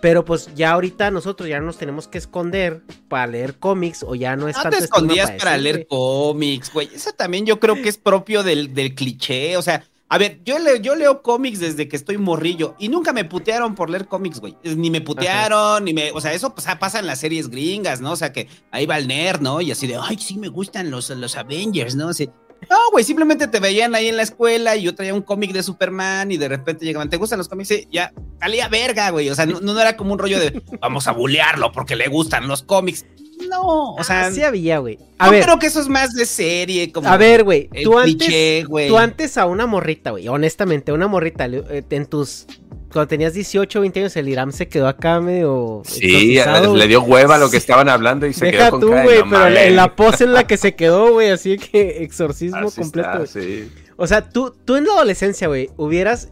Pero 0.00 0.24
pues 0.24 0.48
ya 0.54 0.70
ahorita 0.70 1.10
nosotros 1.10 1.48
ya 1.48 1.58
nos 1.60 1.76
tenemos 1.76 2.06
que 2.06 2.16
esconder 2.18 2.80
para 3.08 3.26
leer 3.26 3.56
cómics 3.58 4.04
o 4.06 4.14
ya 4.14 4.36
no 4.36 4.46
es 4.48 4.56
No 4.56 4.62
tanto 4.62 4.78
te 4.78 4.84
escondías 4.84 5.32
para 5.32 5.56
leer 5.58 5.88
cómics, 5.88 6.72
güey. 6.72 6.88
Eso 6.94 7.10
también 7.12 7.44
yo 7.44 7.58
creo 7.58 7.74
que 7.74 7.88
es 7.88 7.98
propio 7.98 8.44
del, 8.44 8.72
del 8.72 8.94
cliché. 8.94 9.56
O 9.56 9.62
sea, 9.62 9.82
a 10.12 10.18
ver, 10.18 10.40
yo 10.44 10.58
leo, 10.58 10.74
yo 10.74 10.96
leo 10.96 11.22
cómics 11.22 11.60
desde 11.60 11.88
que 11.88 11.94
estoy 11.94 12.18
morrillo 12.18 12.74
y 12.80 12.88
nunca 12.88 13.12
me 13.12 13.24
putearon 13.24 13.76
por 13.76 13.88
leer 13.88 14.08
cómics, 14.08 14.40
güey. 14.40 14.56
Ni 14.64 14.90
me 14.90 15.00
putearon, 15.00 15.84
ni 15.84 15.94
me. 15.94 16.10
O 16.10 16.20
sea, 16.20 16.32
eso 16.32 16.52
pues, 16.52 16.66
pasa 16.80 16.98
en 16.98 17.06
las 17.06 17.20
series 17.20 17.48
gringas, 17.48 18.00
¿no? 18.00 18.10
O 18.10 18.16
sea, 18.16 18.32
que 18.32 18.48
ahí 18.72 18.86
va 18.86 18.98
el 18.98 19.06
nerd, 19.06 19.40
¿no? 19.40 19.60
Y 19.60 19.70
así 19.70 19.86
de, 19.86 19.96
ay, 20.02 20.18
sí 20.18 20.36
me 20.36 20.48
gustan 20.48 20.90
los, 20.90 21.10
los 21.10 21.36
Avengers, 21.36 21.94
¿no? 21.94 22.08
Así, 22.08 22.28
no, 22.68 22.76
güey, 22.90 23.04
simplemente 23.04 23.46
te 23.46 23.60
veían 23.60 23.94
ahí 23.94 24.08
en 24.08 24.16
la 24.16 24.22
escuela 24.22 24.74
y 24.74 24.82
yo 24.82 24.96
traía 24.96 25.14
un 25.14 25.22
cómic 25.22 25.52
de 25.52 25.62
Superman 25.62 26.32
y 26.32 26.36
de 26.36 26.48
repente 26.48 26.84
llegaban, 26.84 27.08
¿te 27.08 27.16
gustan 27.16 27.38
los 27.38 27.48
cómics? 27.48 27.68
Sí, 27.68 27.86
ya, 27.90 28.12
salía 28.40 28.68
verga, 28.68 29.10
güey. 29.10 29.30
O 29.30 29.34
sea, 29.36 29.46
no, 29.46 29.60
no 29.60 29.80
era 29.80 29.96
como 29.96 30.12
un 30.12 30.18
rollo 30.18 30.40
de, 30.40 30.60
vamos 30.80 31.06
a 31.06 31.12
bulearlo 31.12 31.70
porque 31.70 31.94
le 31.94 32.08
gustan 32.08 32.48
los 32.48 32.64
cómics. 32.64 33.06
No, 33.48 33.94
o 33.94 34.04
sea, 34.04 34.26
Ah, 34.26 34.30
sí 34.32 34.42
había, 34.42 34.78
güey. 34.78 34.98
A 35.18 35.26
yo 35.26 35.32
ver, 35.32 35.44
creo 35.44 35.58
que 35.58 35.66
eso 35.66 35.80
es 35.80 35.88
más 35.88 36.12
de 36.14 36.26
serie, 36.26 36.90
como 36.92 37.08
a 37.08 37.16
ver, 37.16 37.44
güey, 37.44 37.68
tú 37.82 37.92
cliché, 38.02 38.58
antes, 38.58 38.66
güey. 38.68 38.88
tú 38.88 38.98
antes 38.98 39.38
a 39.38 39.46
una 39.46 39.66
morrita, 39.66 40.10
güey, 40.10 40.28
honestamente, 40.28 40.90
a 40.90 40.94
una 40.94 41.06
morrita, 41.08 41.46
eh, 41.46 41.82
en 41.90 42.06
tus, 42.06 42.46
cuando 42.92 43.08
tenías 43.08 43.32
18, 43.34 43.80
20 43.80 44.00
años, 44.00 44.16
el 44.16 44.28
Iram 44.28 44.52
se 44.52 44.68
quedó 44.68 44.88
acá 44.88 45.20
medio 45.20 45.82
Sí, 45.84 46.38
le 46.74 46.88
dio 46.88 47.02
hueva 47.02 47.38
lo 47.38 47.50
que 47.50 47.56
estaban 47.56 47.88
hablando 47.88 48.26
y 48.26 48.32
se 48.32 48.46
Deja 48.46 48.58
quedó 48.58 48.70
con 48.72 48.80
tú, 48.80 48.88
cara 48.90 49.00
de, 49.00 49.06
güey, 49.06 49.18
"No 49.18 49.24
pero 49.30 49.40
mames". 49.44 49.58
en 49.62 49.76
la 49.76 49.94
pose 49.96 50.24
en 50.24 50.32
la 50.32 50.46
que 50.46 50.56
se 50.56 50.74
quedó, 50.74 51.12
güey, 51.12 51.30
así 51.30 51.56
que 51.58 52.02
exorcismo 52.02 52.68
Así 52.68 52.80
completo, 52.80 53.22
está, 53.24 53.38
güey. 53.40 53.46
sí. 53.66 53.72
O 53.96 54.06
sea, 54.06 54.28
tú, 54.30 54.54
tú 54.64 54.76
en 54.76 54.84
la 54.86 54.94
adolescencia, 54.94 55.46
güey, 55.48 55.68
hubieras. 55.76 56.30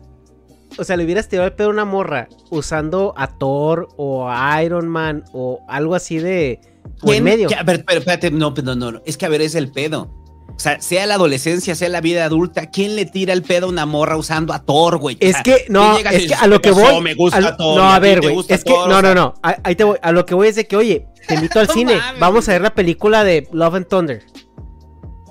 O 0.76 0.84
sea, 0.84 0.96
le 0.96 1.04
hubieras 1.04 1.28
tirado 1.28 1.48
el 1.48 1.54
pedo 1.54 1.68
a 1.68 1.70
una 1.70 1.84
morra 1.84 2.28
usando 2.50 3.14
a 3.16 3.38
Thor 3.38 3.88
o 3.96 4.28
a 4.30 4.62
Iron 4.62 4.88
Man 4.88 5.24
o 5.32 5.60
algo 5.68 5.94
así 5.94 6.18
de. 6.18 6.60
O 7.02 7.12
en 7.12 7.24
medio. 7.24 7.48
Ya, 7.48 7.60
a 7.60 7.62
ver, 7.62 7.84
pero 7.86 8.00
espérate, 8.00 8.30
no, 8.30 8.54
no, 8.62 8.74
no, 8.74 8.92
no, 8.92 9.02
es 9.06 9.16
que 9.16 9.26
a 9.26 9.28
ver, 9.28 9.40
es 9.42 9.54
el 9.54 9.70
pedo. 9.70 10.14
O 10.56 10.60
sea, 10.60 10.80
sea 10.80 11.06
la 11.06 11.14
adolescencia, 11.14 11.76
sea 11.76 11.88
la 11.88 12.00
vida 12.00 12.24
adulta, 12.24 12.70
¿quién 12.70 12.96
le 12.96 13.04
tira 13.06 13.32
el 13.32 13.42
pedo 13.42 13.66
a 13.66 13.68
una 13.68 13.86
morra 13.86 14.16
usando 14.16 14.52
a 14.52 14.64
Thor, 14.64 14.96
güey? 14.96 15.16
Es 15.20 15.36
que, 15.44 15.66
no, 15.68 15.82
¿quién 15.82 15.96
llega 15.98 16.12
y 16.14 16.16
es 16.16 16.26
que 16.26 16.34
a 16.34 16.46
lo 16.48 16.60
"¿Qué 16.60 16.70
que 16.70 16.74
voy. 16.74 17.00
Me 17.00 17.14
gusta 17.14 17.38
a 17.38 17.56
Thor, 17.56 17.76
no, 17.76 17.84
a 17.92 17.98
ver, 18.00 18.20
güey. 18.20 18.36
Es 18.48 18.64
que, 18.64 18.72
Thor", 18.72 18.88
no, 18.88 19.00
no, 19.00 19.14
no. 19.14 19.34
a- 19.42 19.56
Ahí 19.62 19.76
te 19.76 19.84
voy. 19.84 19.98
A 20.02 20.10
lo 20.10 20.26
que 20.26 20.34
voy 20.34 20.48
es 20.48 20.56
de 20.56 20.66
que, 20.66 20.74
oye, 20.76 21.06
te 21.28 21.34
invito 21.36 21.60
al 21.60 21.68
cine. 21.68 21.94
mames. 21.96 22.20
Vamos 22.20 22.48
a 22.48 22.52
ver 22.52 22.62
la 22.62 22.74
película 22.74 23.22
de 23.22 23.46
Love 23.52 23.74
and 23.76 23.86
Thunder. 23.88 24.24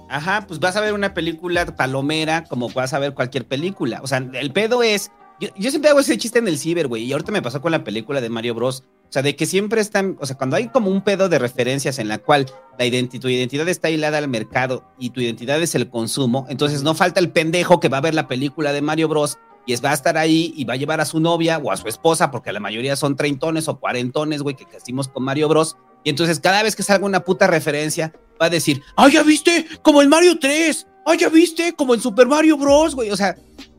Ajá, 0.09 0.45
pues 0.47 0.59
vas 0.61 0.75
a 0.77 0.81
ver 0.81 0.93
una 0.93 1.13
película 1.13 1.65
palomera 1.75 2.45
como 2.45 2.69
vas 2.69 2.93
a 2.93 2.99
ver 2.99 3.13
cualquier 3.13 3.45
película. 3.45 3.99
O 4.03 4.07
sea, 4.07 4.25
el 4.33 4.51
pedo 4.53 4.81
es. 4.83 5.11
Yo, 5.41 5.49
yo 5.57 5.69
siempre 5.69 5.89
hago 5.91 5.99
ese 5.99 6.17
chiste 6.17 6.39
en 6.39 6.47
el 6.47 6.57
ciber, 6.57 6.87
güey. 6.87 7.03
Y 7.03 7.11
ahorita 7.11 7.31
me 7.33 7.41
pasó 7.41 7.61
con 7.61 7.71
la 7.73 7.83
película 7.83 8.21
de 8.21 8.29
Mario 8.29 8.55
Bros. 8.55 8.85
O 9.09 9.11
sea, 9.11 9.21
de 9.21 9.35
que 9.35 9.45
siempre 9.45 9.79
están. 9.81 10.17
O 10.19 10.25
sea, 10.25 10.35
cuando 10.37 10.55
hay 10.57 10.67
como 10.67 10.89
un 10.91 11.01
pedo 11.01 11.29
de 11.29 11.39
referencias 11.39 11.97
en 11.99 12.07
la 12.09 12.17
cual 12.17 12.45
la 12.77 12.85
identi- 12.85 13.19
tu 13.19 13.29
identidad 13.29 13.67
está 13.69 13.89
hilada 13.89 14.17
al 14.17 14.27
mercado 14.27 14.83
y 14.99 15.11
tu 15.11 15.21
identidad 15.21 15.61
es 15.61 15.75
el 15.75 15.89
consumo, 15.89 16.45
entonces 16.49 16.83
no 16.83 16.93
falta 16.93 17.19
el 17.19 17.29
pendejo 17.31 17.79
que 17.79 17.87
va 17.89 17.97
a 17.97 18.01
ver 18.01 18.13
la 18.13 18.27
película 18.27 18.73
de 18.73 18.81
Mario 18.81 19.07
Bros. 19.07 19.37
Y 19.65 19.73
es, 19.73 19.83
va 19.83 19.91
a 19.91 19.93
estar 19.93 20.17
ahí 20.17 20.53
y 20.55 20.63
va 20.63 20.75
a 20.75 20.77
llevar 20.77 21.01
a 21.01 21.05
su 21.05 21.19
novia 21.19 21.57
o 21.57 21.73
a 21.73 21.77
su 21.77 21.87
esposa, 21.89 22.31
porque 22.31 22.53
la 22.53 22.61
mayoría 22.61 22.95
son 22.95 23.17
treintones 23.17 23.67
o 23.67 23.77
cuarentones, 23.79 24.41
güey, 24.41 24.55
que 24.55 24.63
crecimos 24.65 25.09
con 25.09 25.23
Mario 25.23 25.49
Bros. 25.49 25.75
Y 26.05 26.09
entonces 26.09 26.39
cada 26.39 26.63
vez 26.63 26.73
que 26.75 26.83
salga 26.83 27.05
una 27.05 27.19
puta 27.21 27.47
referencia, 27.47 28.13
va 28.41 28.45
a 28.45 28.49
decir, 28.49 28.81
¡ay, 28.95 29.11
ya 29.11 29.23
viste! 29.23 29.65
Como 29.81 30.01
en 30.01 30.07
Mario 30.07 30.39
3. 30.39 30.87
¡Ay, 31.05 31.17
ya 31.17 31.27
viste! 31.27 31.73
Como 31.73 31.93
en 31.93 31.99
Super 32.01 32.27
Mario 32.27 32.55
Bros, 32.57 32.95
güey. 32.95 33.09
O 33.11 33.17
sea, 33.17 33.35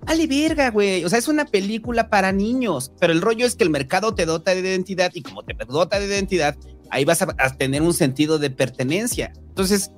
vale 0.08 0.26
verga, 0.26 0.70
güey. 0.70 1.04
O 1.04 1.08
sea, 1.08 1.18
es 1.18 1.28
una 1.28 1.44
película 1.44 2.08
para 2.08 2.32
niños. 2.32 2.92
Pero 2.98 3.12
el 3.12 3.20
rollo 3.20 3.46
es 3.46 3.56
que 3.56 3.64
el 3.64 3.70
mercado 3.70 4.14
te 4.14 4.24
dota 4.24 4.54
de 4.54 4.60
identidad 4.60 5.10
y 5.14 5.22
como 5.22 5.42
te 5.42 5.54
dota 5.68 6.00
de 6.00 6.06
identidad, 6.06 6.56
ahí 6.90 7.04
vas 7.04 7.22
a, 7.22 7.56
tener 7.56 7.82
un 7.82 7.92
sentido 7.92 8.38
de 8.38 8.50
pertenencia. 8.50 9.32
Entonces, 9.48 9.92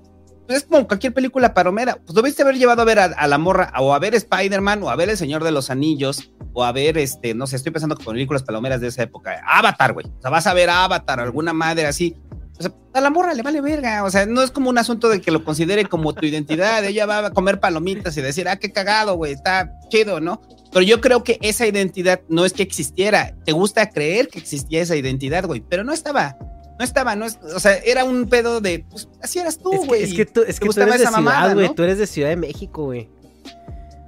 pues 0.46 0.58
es 0.58 0.64
como 0.64 0.86
cualquier 0.88 1.14
película 1.14 1.54
palomera. 1.54 1.96
Pues 2.04 2.14
debiste 2.14 2.42
haber 2.42 2.58
llevado 2.58 2.82
a 2.82 2.84
ver 2.84 2.98
a, 2.98 3.04
a 3.04 3.28
la 3.28 3.38
morra 3.38 3.72
o 3.78 3.94
a 3.94 3.98
ver 4.00 4.14
Spider-Man 4.16 4.82
o 4.82 4.90
a 4.90 4.96
ver 4.96 5.10
El 5.10 5.16
Señor 5.16 5.44
de 5.44 5.52
los 5.52 5.70
Anillos 5.70 6.32
o 6.52 6.64
a 6.64 6.72
ver, 6.72 6.98
este, 6.98 7.32
no 7.34 7.46
sé, 7.46 7.54
estoy 7.54 7.70
pensando 7.70 7.94
con 7.94 8.06
películas 8.06 8.42
palomeras 8.42 8.80
de 8.80 8.88
esa 8.88 9.04
época. 9.04 9.40
Avatar, 9.46 9.92
güey. 9.92 10.06
O 10.06 10.20
sea, 10.20 10.30
vas 10.30 10.46
a 10.48 10.54
ver 10.54 10.70
Avatar, 10.70 11.20
alguna 11.20 11.52
madre 11.52 11.86
así. 11.86 12.16
O 12.60 12.62
sea, 12.62 12.74
a 12.92 13.00
la 13.00 13.08
morra 13.08 13.32
le 13.32 13.42
vale 13.42 13.62
verga. 13.62 14.04
O 14.04 14.10
sea, 14.10 14.26
no 14.26 14.42
es 14.42 14.50
como 14.50 14.68
un 14.68 14.76
asunto 14.76 15.08
de 15.08 15.22
que 15.22 15.30
lo 15.30 15.42
considere 15.44 15.86
como 15.86 16.12
tu 16.12 16.26
identidad. 16.26 16.84
Ella 16.84 17.06
va 17.06 17.26
a 17.26 17.30
comer 17.30 17.58
palomitas 17.58 18.14
y 18.18 18.20
decir, 18.20 18.48
ah, 18.48 18.56
qué 18.56 18.70
cagado, 18.70 19.14
güey, 19.16 19.32
está 19.32 19.72
chido, 19.88 20.20
¿no? 20.20 20.42
Pero 20.70 20.82
yo 20.82 21.00
creo 21.00 21.24
que 21.24 21.38
esa 21.40 21.66
identidad 21.66 22.20
no 22.28 22.44
es 22.44 22.52
que 22.52 22.62
existiera. 22.62 23.34
Te 23.46 23.52
gusta 23.52 23.88
creer 23.88 24.28
que 24.28 24.38
existía 24.38 24.82
esa 24.82 24.94
identidad, 24.94 25.46
güey, 25.46 25.62
pero 25.66 25.84
no 25.84 25.92
estaba. 25.94 26.36
No 26.78 26.84
estaba, 26.84 27.16
no 27.16 27.26
es, 27.26 27.38
o 27.54 27.60
sea, 27.60 27.76
era 27.76 28.04
un 28.04 28.26
pedo 28.26 28.60
de, 28.60 28.86
pues, 28.90 29.08
así 29.22 29.38
eras 29.38 29.58
tú, 29.58 29.72
Es 29.72 29.80
que, 29.80 29.86
güey. 29.86 30.02
es 30.02 30.14
que 30.14 30.26
tú, 30.26 30.42
es 30.46 30.60
que 30.60 30.68
tú 30.68 30.80
eres 30.80 31.00
de 31.00 31.06
ciudad, 31.06 31.54
güey. 31.54 31.68
¿no? 31.68 31.74
Tú 31.74 31.82
eres 31.82 31.98
de 31.98 32.06
Ciudad 32.06 32.28
de 32.30 32.36
México, 32.36 32.84
güey. 32.84 33.10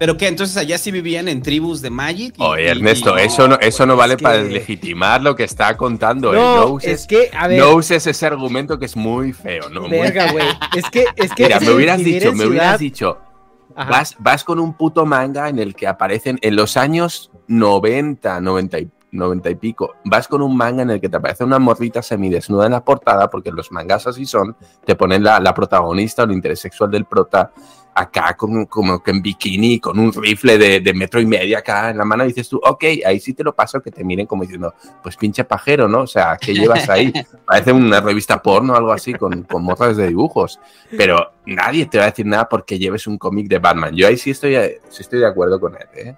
Pero 0.03 0.16
que 0.16 0.26
entonces 0.26 0.57
allá 0.57 0.78
sí 0.78 0.90
vivían 0.90 1.28
en 1.28 1.42
tribus 1.42 1.80
de 1.80 1.88
Magic. 1.88 2.34
y- 2.36 2.42
Oye, 2.42 2.68
Ernesto, 2.70 3.16
y- 3.16 3.20
eso 3.22 3.46
no, 3.46 3.57
eso 3.61 3.86
no 3.86 3.94
vale 3.94 4.14
es 4.14 4.20
para 4.20 4.38
que- 4.42 4.48
legitimar 4.48 5.22
lo 5.22 5.36
que 5.36 5.44
está 5.44 5.76
contando. 5.76 6.34
¿eh? 6.34 6.38
No, 6.38 6.66
uses, 6.72 7.03
es 7.03 7.07
que, 7.07 7.30
a 7.32 7.46
ver. 7.46 7.61
no 7.61 7.76
uses 7.76 8.05
ese 8.05 8.26
argumento 8.26 8.80
que 8.80 8.86
es 8.86 8.96
muy 8.96 9.32
feo, 9.32 9.68
¿no? 9.70 9.88
Verga, 9.88 10.32
güey. 10.32 10.44
Es 10.74 10.90
que, 10.90 11.05
es 11.14 11.32
que. 11.32 11.44
Mira, 11.44 11.61
me 11.61 11.70
hubieras 11.70 11.98
dicho, 12.03 12.32
me 12.32 12.46
hubieras 12.46 12.66
ciudad- 12.66 12.78
dicho, 12.80 13.18
vas, 13.76 14.16
vas 14.18 14.42
con 14.42 14.59
un 14.59 14.74
puto 14.76 15.07
manga 15.07 15.48
en 15.48 15.61
el 15.61 15.76
que 15.76 15.86
aparecen 15.86 16.36
en 16.42 16.57
los 16.57 16.76
años 16.76 17.30
90, 17.46 18.40
90 18.40 18.80
y, 18.80 18.90
90 19.12 19.50
y 19.50 19.55
pico, 19.55 19.94
vas 20.05 20.26
con 20.26 20.42
un 20.42 20.57
manga 20.57 20.82
en 20.82 20.90
el 20.90 21.00
que 21.00 21.09
te 21.11 21.18
aparece 21.18 21.44
una 21.44 21.61
morrita 21.61 22.03
semidesnuda 22.03 22.66
en 22.66 22.72
la 22.72 22.82
portada, 22.84 23.30
porque 23.30 23.53
los 23.53 23.70
mangas 23.70 24.09
así 24.09 24.26
son, 24.26 24.57
te 24.84 24.96
ponen 24.96 25.22
la, 25.22 25.38
la 25.38 25.55
protagonista 25.55 26.22
o 26.22 26.24
el 26.24 26.32
interés 26.32 26.59
sexual 26.59 26.90
del 26.90 27.05
prota 27.05 27.53
acá 27.95 28.34
con, 28.36 28.66
como 28.66 29.03
que 29.03 29.11
en 29.11 29.22
bikini, 29.22 29.78
con 29.78 29.99
un 29.99 30.12
rifle 30.12 30.57
de, 30.59 30.80
de 30.80 30.95
metro 30.95 31.20
y 31.20 31.26
medio 31.26 31.59
acá 31.59 31.90
en 31.90 31.99
la 31.99 32.05
mano, 32.05 32.24
dices 32.24 32.49
tú, 32.49 32.61
ok, 32.64 32.84
ahí 33.05 33.20
sí 33.20 33.34
te 33.34 33.45
lo 33.45 33.55
paso, 33.55 33.80
que 33.82 33.90
te 33.90 34.03
miren 34.03 34.26
como 34.26 34.43
diciendo, 34.43 34.74
pues 35.03 35.16
pinche 35.16 35.45
pajero, 35.45 35.88
¿no? 35.88 36.01
O 36.03 36.07
sea, 36.07 36.36
¿qué 36.40 36.55
llevas 36.55 36.88
ahí? 36.88 37.12
Parece 37.47 37.72
una 37.72 38.01
revista 38.01 38.40
porno 38.43 38.72
o 38.72 38.76
algo 38.76 38.93
así 38.93 39.12
con, 39.14 39.43
con 39.43 39.62
morras 39.62 39.97
de 39.97 40.09
dibujos. 40.09 40.59
Pero 40.97 41.32
nadie 41.47 41.86
te 41.86 41.99
va 41.99 42.05
a 42.05 42.11
decir 42.11 42.26
nada 42.26 42.49
porque 42.49 42.78
lleves 42.78 43.07
un 43.07 43.18
cómic 43.18 43.49
de 43.49 43.59
Batman. 43.59 43.95
Yo 43.95 44.07
ahí 44.09 44.16
sí 44.16 44.30
estoy, 44.30 44.55
sí 44.88 45.03
estoy 45.03 45.18
de 45.20 45.26
acuerdo 45.26 45.61
con 45.61 45.74
él, 45.74 45.88
¿eh? 45.95 46.16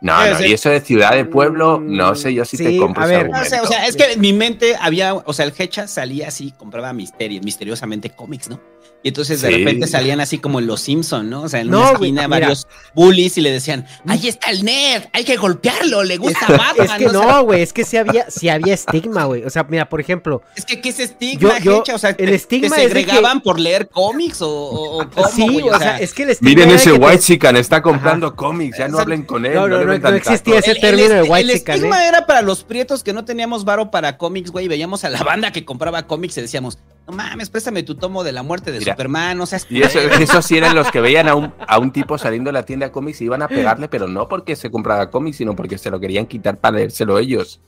No, 0.00 0.20
Sí, 0.24 0.30
no, 0.30 0.38
sí. 0.38 0.44
y 0.48 0.52
eso 0.52 0.68
de 0.68 0.80
ciudad 0.80 1.12
de 1.14 1.24
pueblo, 1.24 1.78
no 1.80 2.16
sé 2.16 2.34
yo 2.34 2.44
si 2.44 2.56
te 2.56 2.70
Sí, 2.70 2.76
compro 2.78 3.04
a 3.04 3.06
ese. 3.06 3.28
No 3.28 3.44
sé, 3.44 3.54
argumento. 3.54 3.62
o 3.62 3.66
sea, 3.68 3.86
es 3.86 3.94
que 3.96 4.12
en 4.14 4.20
mi 4.20 4.32
mente 4.32 4.74
había, 4.80 5.14
o 5.14 5.32
sea, 5.32 5.44
el 5.44 5.52
Hecha 5.56 5.86
salía 5.86 6.26
así, 6.26 6.50
compraba 6.58 6.92
misterios, 6.92 7.44
misteriosamente 7.44 8.10
cómics, 8.10 8.48
¿no? 8.48 8.58
Y 9.04 9.08
entonces 9.08 9.40
de 9.42 9.50
repente 9.50 9.88
salían 9.88 10.20
así 10.20 10.38
como 10.38 10.60
en 10.60 10.66
Los 10.68 10.80
Simpson, 10.82 11.28
¿no? 11.28 11.42
O 11.42 11.48
sea, 11.48 11.60
en 11.60 11.70
No, 11.70 11.78
una 11.80 11.86
güey, 11.98 12.10
esquina 12.10 12.28
mira. 12.28 12.40
varios 12.46 12.68
bullies 12.94 13.36
y 13.36 13.40
le 13.40 13.50
decían, 13.50 13.84
ahí 14.06 14.28
está 14.28 14.50
el 14.52 14.64
nerd, 14.64 15.04
hay 15.12 15.24
que 15.24 15.36
golpearlo, 15.36 16.04
le 16.04 16.18
gusta 16.18 16.46
Batman. 16.48 16.86
Es 16.86 16.92
que 16.92 17.06
O 17.08 17.12
no, 17.12 17.42
güey, 17.42 17.62
es 17.62 17.72
que 17.72 17.84
sí 17.84 17.96
había, 17.96 18.30
sí 18.30 18.48
había 18.48 18.74
estigma, 18.74 19.24
güey. 19.24 19.42
O 19.44 19.50
sea, 19.50 19.64
mira, 19.64 19.88
por 19.88 20.00
ejemplo, 20.00 20.42
Es 20.54 20.64
que, 20.64 20.80
¿qué 20.80 20.90
es 20.90 21.00
estigma, 21.00 21.58
Yo- 21.58 21.64
yo- 21.64 21.80
Hecha? 21.80 21.96
O 21.96 21.98
sea, 21.98 22.10
el 22.10 22.16
¿te, 22.16 22.34
estigma 22.34 22.76
te 22.76 22.84
es 22.84 22.88
de 22.90 22.94
que- 22.94 23.00
segregaban 23.06 23.40
por 23.40 23.58
leer 23.58 23.88
cómics 23.88 24.40
o, 24.40 24.48
o, 24.48 25.02
o 25.02 25.10
cómo, 25.14 25.28
sí, 25.28 25.48
güey? 25.48 25.68
o 25.70 25.78
sea, 25.78 25.98
es 25.98 26.12
que 26.14 26.22
el 26.22 26.30
estigma 26.30 26.48
Miren 26.54 26.70
ese 26.70 26.92
te- 26.92 26.98
white 26.98 27.18
chican, 27.18 27.56
está 27.56 27.82
comprando 27.82 28.36
cómics, 28.36 28.78
ya 28.78 28.86
no 28.86 28.98
hablen 29.00 29.24
con 29.24 29.44
él. 29.46 29.54
No, 29.54 29.66
no, 29.66 29.92
existía 30.14 30.60
ese 30.60 30.76
término 30.76 31.08
de 31.08 31.20
el 31.22 31.30
white 31.30 31.52
chican, 31.58 31.74
estigma 31.74 32.04
¿eh? 32.04 32.08
era 32.08 32.24
para 32.26 32.40
los 32.42 32.62
prietos 32.62 33.02
que 33.02 33.12
no 33.12 33.24
teníamos 33.24 33.64
varo 33.64 33.90
para 33.90 34.16
cómics, 34.16 34.52
güey, 34.52 34.68
veíamos 34.68 35.02
a 35.04 35.10
la 35.10 35.24
banda 35.24 35.50
que 35.50 35.64
compraba 35.64 36.06
cómics 36.06 36.38
y 36.38 36.42
decíamos, 36.42 36.78
no 37.06 37.12
mames, 37.12 37.50
préstame 37.50 37.82
tu 37.82 37.94
tomo 37.96 38.22
de 38.22 38.32
la 38.32 38.42
muerte 38.42 38.70
de 38.70 38.78
Mira, 38.78 38.92
Superman, 38.92 39.40
o 39.40 39.46
sea, 39.46 39.58
Y 39.68 39.82
eso, 39.82 39.98
esos 39.98 40.44
sí 40.44 40.56
eran 40.56 40.74
los 40.74 40.90
que 40.90 41.00
veían 41.00 41.28
a 41.28 41.34
un, 41.34 41.52
a 41.66 41.78
un 41.78 41.92
tipo 41.92 42.16
saliendo 42.16 42.48
de 42.48 42.52
la 42.52 42.64
tienda 42.64 42.86
de 42.86 42.92
cómics 42.92 43.20
y 43.20 43.24
iban 43.24 43.42
a 43.42 43.48
pegarle, 43.48 43.88
pero 43.88 44.06
no 44.06 44.28
porque 44.28 44.54
se 44.56 44.70
compraba 44.70 45.10
cómics, 45.10 45.38
sino 45.38 45.56
porque 45.56 45.78
se 45.78 45.90
lo 45.90 45.98
querían 45.98 46.26
quitar 46.26 46.58
para 46.58 46.76
leérselo 46.76 47.18
ellos. 47.18 47.60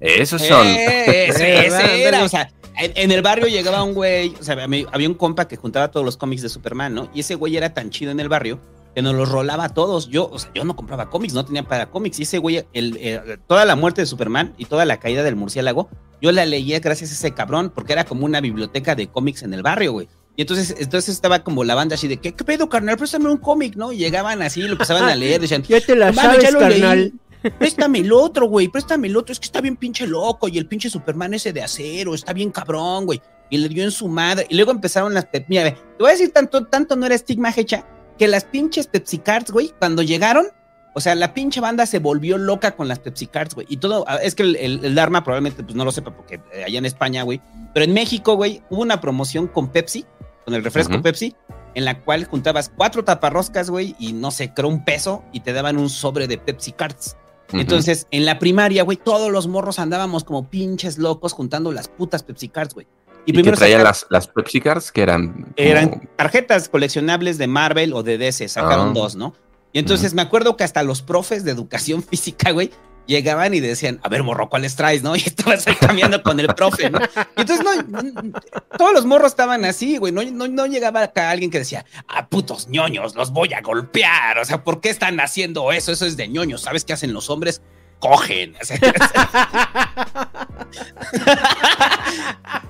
Esos 0.00 0.42
son. 0.42 0.66
Eh, 0.66 1.28
ese, 1.28 1.54
Eh, 1.54 1.60
ese 1.66 1.76
ándale. 1.76 2.04
era, 2.04 2.24
o 2.24 2.28
sea, 2.28 2.50
en, 2.76 2.92
en 2.96 3.12
el 3.12 3.22
barrio 3.22 3.46
llegaba 3.46 3.84
un 3.84 3.94
güey, 3.94 4.34
o 4.40 4.42
sea, 4.42 4.56
había 4.64 5.08
un 5.08 5.14
compa 5.14 5.46
que 5.46 5.56
juntaba 5.56 5.90
todos 5.90 6.04
los 6.04 6.16
cómics 6.16 6.42
de 6.42 6.48
Superman, 6.48 6.94
¿no? 6.94 7.08
Y 7.14 7.20
ese 7.20 7.36
güey 7.36 7.56
era 7.56 7.72
tan 7.72 7.90
chido 7.90 8.10
en 8.10 8.18
el 8.18 8.28
barrio 8.28 8.58
que 8.94 9.02
nos 9.02 9.14
los 9.14 9.28
rolaba 9.28 9.64
a 9.64 9.68
todos. 9.70 10.08
Yo, 10.08 10.28
o 10.30 10.38
sea, 10.38 10.50
yo 10.54 10.64
no 10.64 10.76
compraba 10.76 11.10
cómics, 11.10 11.34
no 11.34 11.44
tenía 11.44 11.62
para 11.62 11.90
cómics. 11.90 12.18
Y 12.20 12.22
ese 12.24 12.38
güey, 12.38 12.64
el, 12.72 12.96
eh, 13.00 13.38
toda 13.46 13.64
la 13.64 13.76
muerte 13.76 14.02
de 14.02 14.06
Superman 14.06 14.54
y 14.58 14.66
toda 14.66 14.84
la 14.84 14.98
caída 14.98 15.22
del 15.22 15.36
murciélago, 15.36 15.88
yo 16.20 16.32
la 16.32 16.44
leía 16.46 16.80
gracias 16.80 17.10
a 17.10 17.14
ese 17.14 17.32
cabrón, 17.32 17.72
porque 17.74 17.92
era 17.92 18.04
como 18.04 18.24
una 18.24 18.40
biblioteca 18.40 18.94
de 18.94 19.08
cómics 19.08 19.42
en 19.42 19.54
el 19.54 19.62
barrio, 19.62 19.92
güey. 19.92 20.08
Y 20.36 20.42
entonces, 20.42 20.74
entonces 20.78 21.14
estaba 21.14 21.44
como 21.44 21.62
la 21.64 21.74
banda 21.74 21.94
así 21.94 22.08
de, 22.08 22.16
¿qué, 22.16 22.32
qué 22.32 22.44
pedo, 22.44 22.68
carnal? 22.68 22.96
Préstame 22.96 23.28
un 23.28 23.36
cómic, 23.36 23.76
¿no? 23.76 23.92
Y 23.92 23.98
llegaban 23.98 24.40
así, 24.40 24.62
lo 24.62 24.72
empezaban 24.72 25.04
a 25.04 25.14
leer, 25.14 25.40
decían, 25.40 25.62
Ya 25.62 25.80
te 25.80 25.94
la 25.94 26.10
"No 26.10 26.14
mames, 26.14 26.30
sabes, 26.30 26.42
ya 26.44 26.50
lo 26.50 26.68
leí". 26.68 26.80
carnal. 26.80 27.12
Préstame 27.58 27.98
el 27.98 28.12
otro, 28.12 28.46
güey, 28.46 28.68
préstame 28.68 29.08
el 29.08 29.16
otro. 29.16 29.32
Es 29.32 29.40
que 29.40 29.46
está 29.46 29.60
bien 29.60 29.76
pinche 29.76 30.06
loco 30.06 30.48
y 30.48 30.58
el 30.58 30.66
pinche 30.66 30.88
Superman 30.88 31.34
ese 31.34 31.52
de 31.52 31.60
acero, 31.62 32.14
está 32.14 32.32
bien 32.32 32.50
cabrón, 32.50 33.04
güey. 33.04 33.20
Y 33.50 33.58
le 33.58 33.68
dio 33.68 33.82
en 33.82 33.90
su 33.90 34.06
madre. 34.08 34.46
Y 34.48 34.54
luego 34.54 34.70
empezaron 34.70 35.12
las... 35.12 35.26
Mira, 35.48 35.74
te 35.74 35.76
voy 35.98 36.08
a 36.08 36.12
decir 36.12 36.32
tanto, 36.32 36.64
tanto 36.66 36.94
no 36.96 37.04
era 37.04 37.14
estigma 37.16 37.52
hecha 37.54 37.84
que 38.18 38.28
las 38.28 38.44
pinches 38.44 38.86
Pepsi 38.86 39.18
Cards, 39.18 39.50
güey, 39.50 39.72
cuando 39.78 40.02
llegaron, 40.02 40.46
o 40.94 41.00
sea, 41.00 41.14
la 41.14 41.32
pinche 41.32 41.60
banda 41.60 41.86
se 41.86 41.98
volvió 41.98 42.38
loca 42.38 42.72
con 42.72 42.88
las 42.88 42.98
Pepsi 42.98 43.26
Cards, 43.26 43.54
güey. 43.54 43.66
Y 43.70 43.78
todo, 43.78 44.04
ah, 44.06 44.16
es 44.16 44.34
que 44.34 44.42
el, 44.42 44.56
el, 44.56 44.84
el 44.84 44.94
Dharma 44.94 45.24
probablemente 45.24 45.62
pues 45.62 45.74
no 45.74 45.84
lo 45.84 45.92
sepa 45.92 46.14
porque 46.14 46.40
eh, 46.52 46.64
allá 46.64 46.78
en 46.78 46.86
España, 46.86 47.22
güey. 47.22 47.40
Pero 47.72 47.84
en 47.84 47.94
México, 47.94 48.34
güey, 48.34 48.62
hubo 48.68 48.82
una 48.82 49.00
promoción 49.00 49.46
con 49.46 49.68
Pepsi, 49.68 50.04
con 50.44 50.54
el 50.54 50.62
refresco. 50.62 51.00
Pepsi, 51.00 51.34
en 51.74 51.84
la 51.84 52.00
cual 52.00 52.26
juntabas 52.26 52.70
cuatro 52.76 53.04
taparroscas, 53.04 53.70
güey, 53.70 53.96
y 53.98 54.12
no 54.12 54.30
sé, 54.30 54.52
creo 54.52 54.68
un 54.68 54.84
peso, 54.84 55.24
y 55.32 55.40
te 55.40 55.52
daban 55.52 55.78
un 55.78 55.88
sobre 55.88 56.28
de 56.28 56.38
Pepsi 56.38 56.72
Cards. 56.72 57.16
Entonces, 57.52 58.06
en 58.10 58.24
la 58.24 58.38
primaria, 58.38 58.82
güey, 58.82 58.96
todos 58.96 59.30
los 59.30 59.46
morros 59.46 59.78
andábamos 59.78 60.24
como 60.24 60.48
pinches 60.48 60.96
locos 60.96 61.32
juntando 61.34 61.70
las 61.70 61.88
putas 61.88 62.22
Pepsi 62.22 62.48
Cards, 62.48 62.74
güey. 62.74 62.86
Y, 63.24 63.32
que 63.32 63.42
traían 63.52 63.80
sacaron- 63.80 63.84
las, 63.84 64.06
las 64.10 64.28
Pepsi 64.28 64.60
Cards 64.60 64.90
que 64.92 65.02
eran. 65.02 65.32
como- 65.32 65.46
eran 65.56 66.08
tarjetas 66.16 66.68
coleccionables 66.68 67.38
de 67.38 67.46
Marvel 67.46 67.92
o 67.92 68.02
de 68.02 68.18
DC, 68.18 68.48
sacaron 68.48 68.88
Ah. 68.90 68.92
dos, 68.94 69.14
¿no? 69.16 69.34
Y 69.72 69.78
entonces 69.78 70.12
me 70.14 70.22
acuerdo 70.22 70.56
que 70.56 70.64
hasta 70.64 70.82
los 70.82 71.02
profes 71.02 71.44
de 71.44 71.50
educación 71.52 72.02
física, 72.08 72.50
güey, 72.50 72.70
llegaban 73.06 73.52
y 73.52 73.60
decían, 73.60 73.98
a 74.04 74.08
ver, 74.08 74.22
morro, 74.22 74.48
¿cuáles 74.48 74.76
traes, 74.76 75.02
no? 75.02 75.14
Y 75.16 75.20
estabas 75.20 75.66
ahí 75.66 75.74
cambiando 75.76 76.22
con 76.22 76.38
el 76.40 76.46
profe, 76.48 76.90
¿no? 76.90 76.98
Y 77.36 77.40
entonces, 77.40 77.64
no, 77.64 78.02
no, 78.02 78.32
todos 78.78 78.92
los 78.92 79.04
morros 79.06 79.32
estaban 79.32 79.64
así, 79.64 79.96
güey, 79.98 80.12
no, 80.12 80.22
no, 80.24 80.46
no 80.48 80.66
llegaba 80.66 81.02
acá 81.02 81.30
alguien 81.30 81.50
que 81.50 81.58
decía, 81.58 81.84
ah, 82.08 82.28
putos 82.28 82.68
ñoños, 82.68 83.14
los 83.16 83.32
voy 83.32 83.52
a 83.54 83.60
golpear, 83.60 84.38
o 84.38 84.44
sea, 84.44 84.62
¿por 84.62 84.80
qué 84.80 84.90
están 84.90 85.18
haciendo 85.20 85.72
eso? 85.72 85.90
Eso 85.92 86.06
es 86.06 86.16
de 86.16 86.28
ñoños, 86.28 86.62
¿sabes 86.62 86.84
qué 86.84 86.92
hacen 86.92 87.12
los 87.12 87.28
hombres? 87.30 87.60
Cogen. 88.02 88.54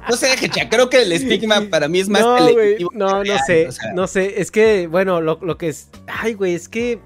No 0.09 0.17
sé, 0.17 0.37
Jecha, 0.37 0.69
creo 0.69 0.91
que 0.91 1.03
el 1.03 1.13
estigma 1.13 1.63
para 1.71 1.89
mí 1.89 2.01
es 2.01 2.09
más 2.09 2.23
no, 2.23 2.39
no, 2.93 3.25
sé, 3.47 3.69
o 3.69 3.73
sea. 3.73 3.93
no 3.93 4.07
sé, 4.07 4.41
es 4.41 4.51
que, 4.51 4.87
bueno, 4.87 5.21
lo, 5.21 5.39
lo 5.41 5.57
que 5.57 5.69
es, 5.69 5.89
ay, 6.07 6.35
güey, 6.35 6.55
es 6.55 6.69
que 6.69 7.01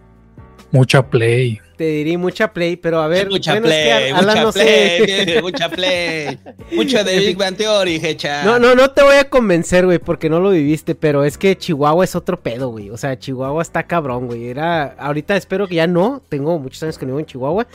Mucha 0.71 1.09
play. 1.09 1.61
te 1.77 1.85
diría 1.85 2.19
mucha 2.19 2.53
play, 2.53 2.77
pero 2.77 3.01
a 3.01 3.07
ver, 3.07 3.29
mucha 3.31 3.53
bueno, 3.53 3.69
es 3.69 3.73
que 3.73 3.83
play, 3.85 4.11
Alan 4.11 4.27
mucha 4.27 4.43
no 4.43 4.53
play, 4.53 5.07
sé. 5.07 5.43
mucha 5.43 5.69
play. 5.69 6.39
Mucho 6.73 7.05
de 7.05 7.19
Big 7.19 7.37
Bang 7.37 7.57
Theory, 7.57 8.01
Hecha. 8.03 8.45
No, 8.45 8.59
no, 8.59 8.75
no 8.75 8.91
te 8.91 9.03
voy 9.03 9.17
a 9.17 9.29
convencer, 9.29 9.85
güey, 9.85 9.99
porque 9.99 10.29
no 10.29 10.41
lo 10.41 10.51
viviste, 10.51 10.95
pero 10.95 11.25
es 11.25 11.39
que 11.39 11.57
Chihuahua 11.57 12.05
es 12.05 12.17
otro 12.17 12.41
pedo, 12.41 12.69
güey. 12.71 12.91
O 12.91 12.97
sea, 12.97 13.19
Chihuahua 13.19 13.63
está 13.63 13.85
cabrón, 13.85 14.27
güey. 14.27 14.49
Era, 14.49 14.95
ahorita 14.99 15.37
espero 15.37 15.69
que 15.69 15.77
ya 15.77 15.87
no, 15.87 16.23
tengo 16.29 16.59
muchos 16.59 16.83
años 16.83 16.99
que 16.99 17.07
no 17.07 17.11
vivo 17.13 17.21
en 17.21 17.27
Chihuahua, 17.27 17.67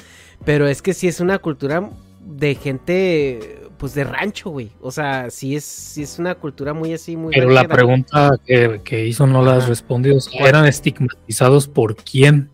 pero 0.43 0.67
es 0.67 0.81
que 0.81 0.93
sí 0.93 1.07
es 1.07 1.19
una 1.19 1.39
cultura 1.39 1.89
de 2.19 2.55
gente, 2.55 3.61
pues 3.77 3.93
de 3.93 4.03
rancho, 4.03 4.49
güey. 4.51 4.71
O 4.81 4.91
sea, 4.91 5.29
sí 5.29 5.55
es, 5.55 5.63
sí 5.63 6.03
es 6.03 6.19
una 6.19 6.35
cultura 6.35 6.73
muy 6.73 6.93
así, 6.93 7.15
muy. 7.15 7.33
Pero 7.33 7.49
la 7.49 7.67
pregunta 7.67 8.37
que, 8.45 8.81
que 8.83 9.07
hizo 9.07 9.25
no 9.25 9.41
la 9.41 9.55
has 9.55 9.67
respondido. 9.67 10.19
¿Eran 10.39 10.65
estigmatizados 10.65 11.67
por 11.67 11.95
quién? 11.95 12.50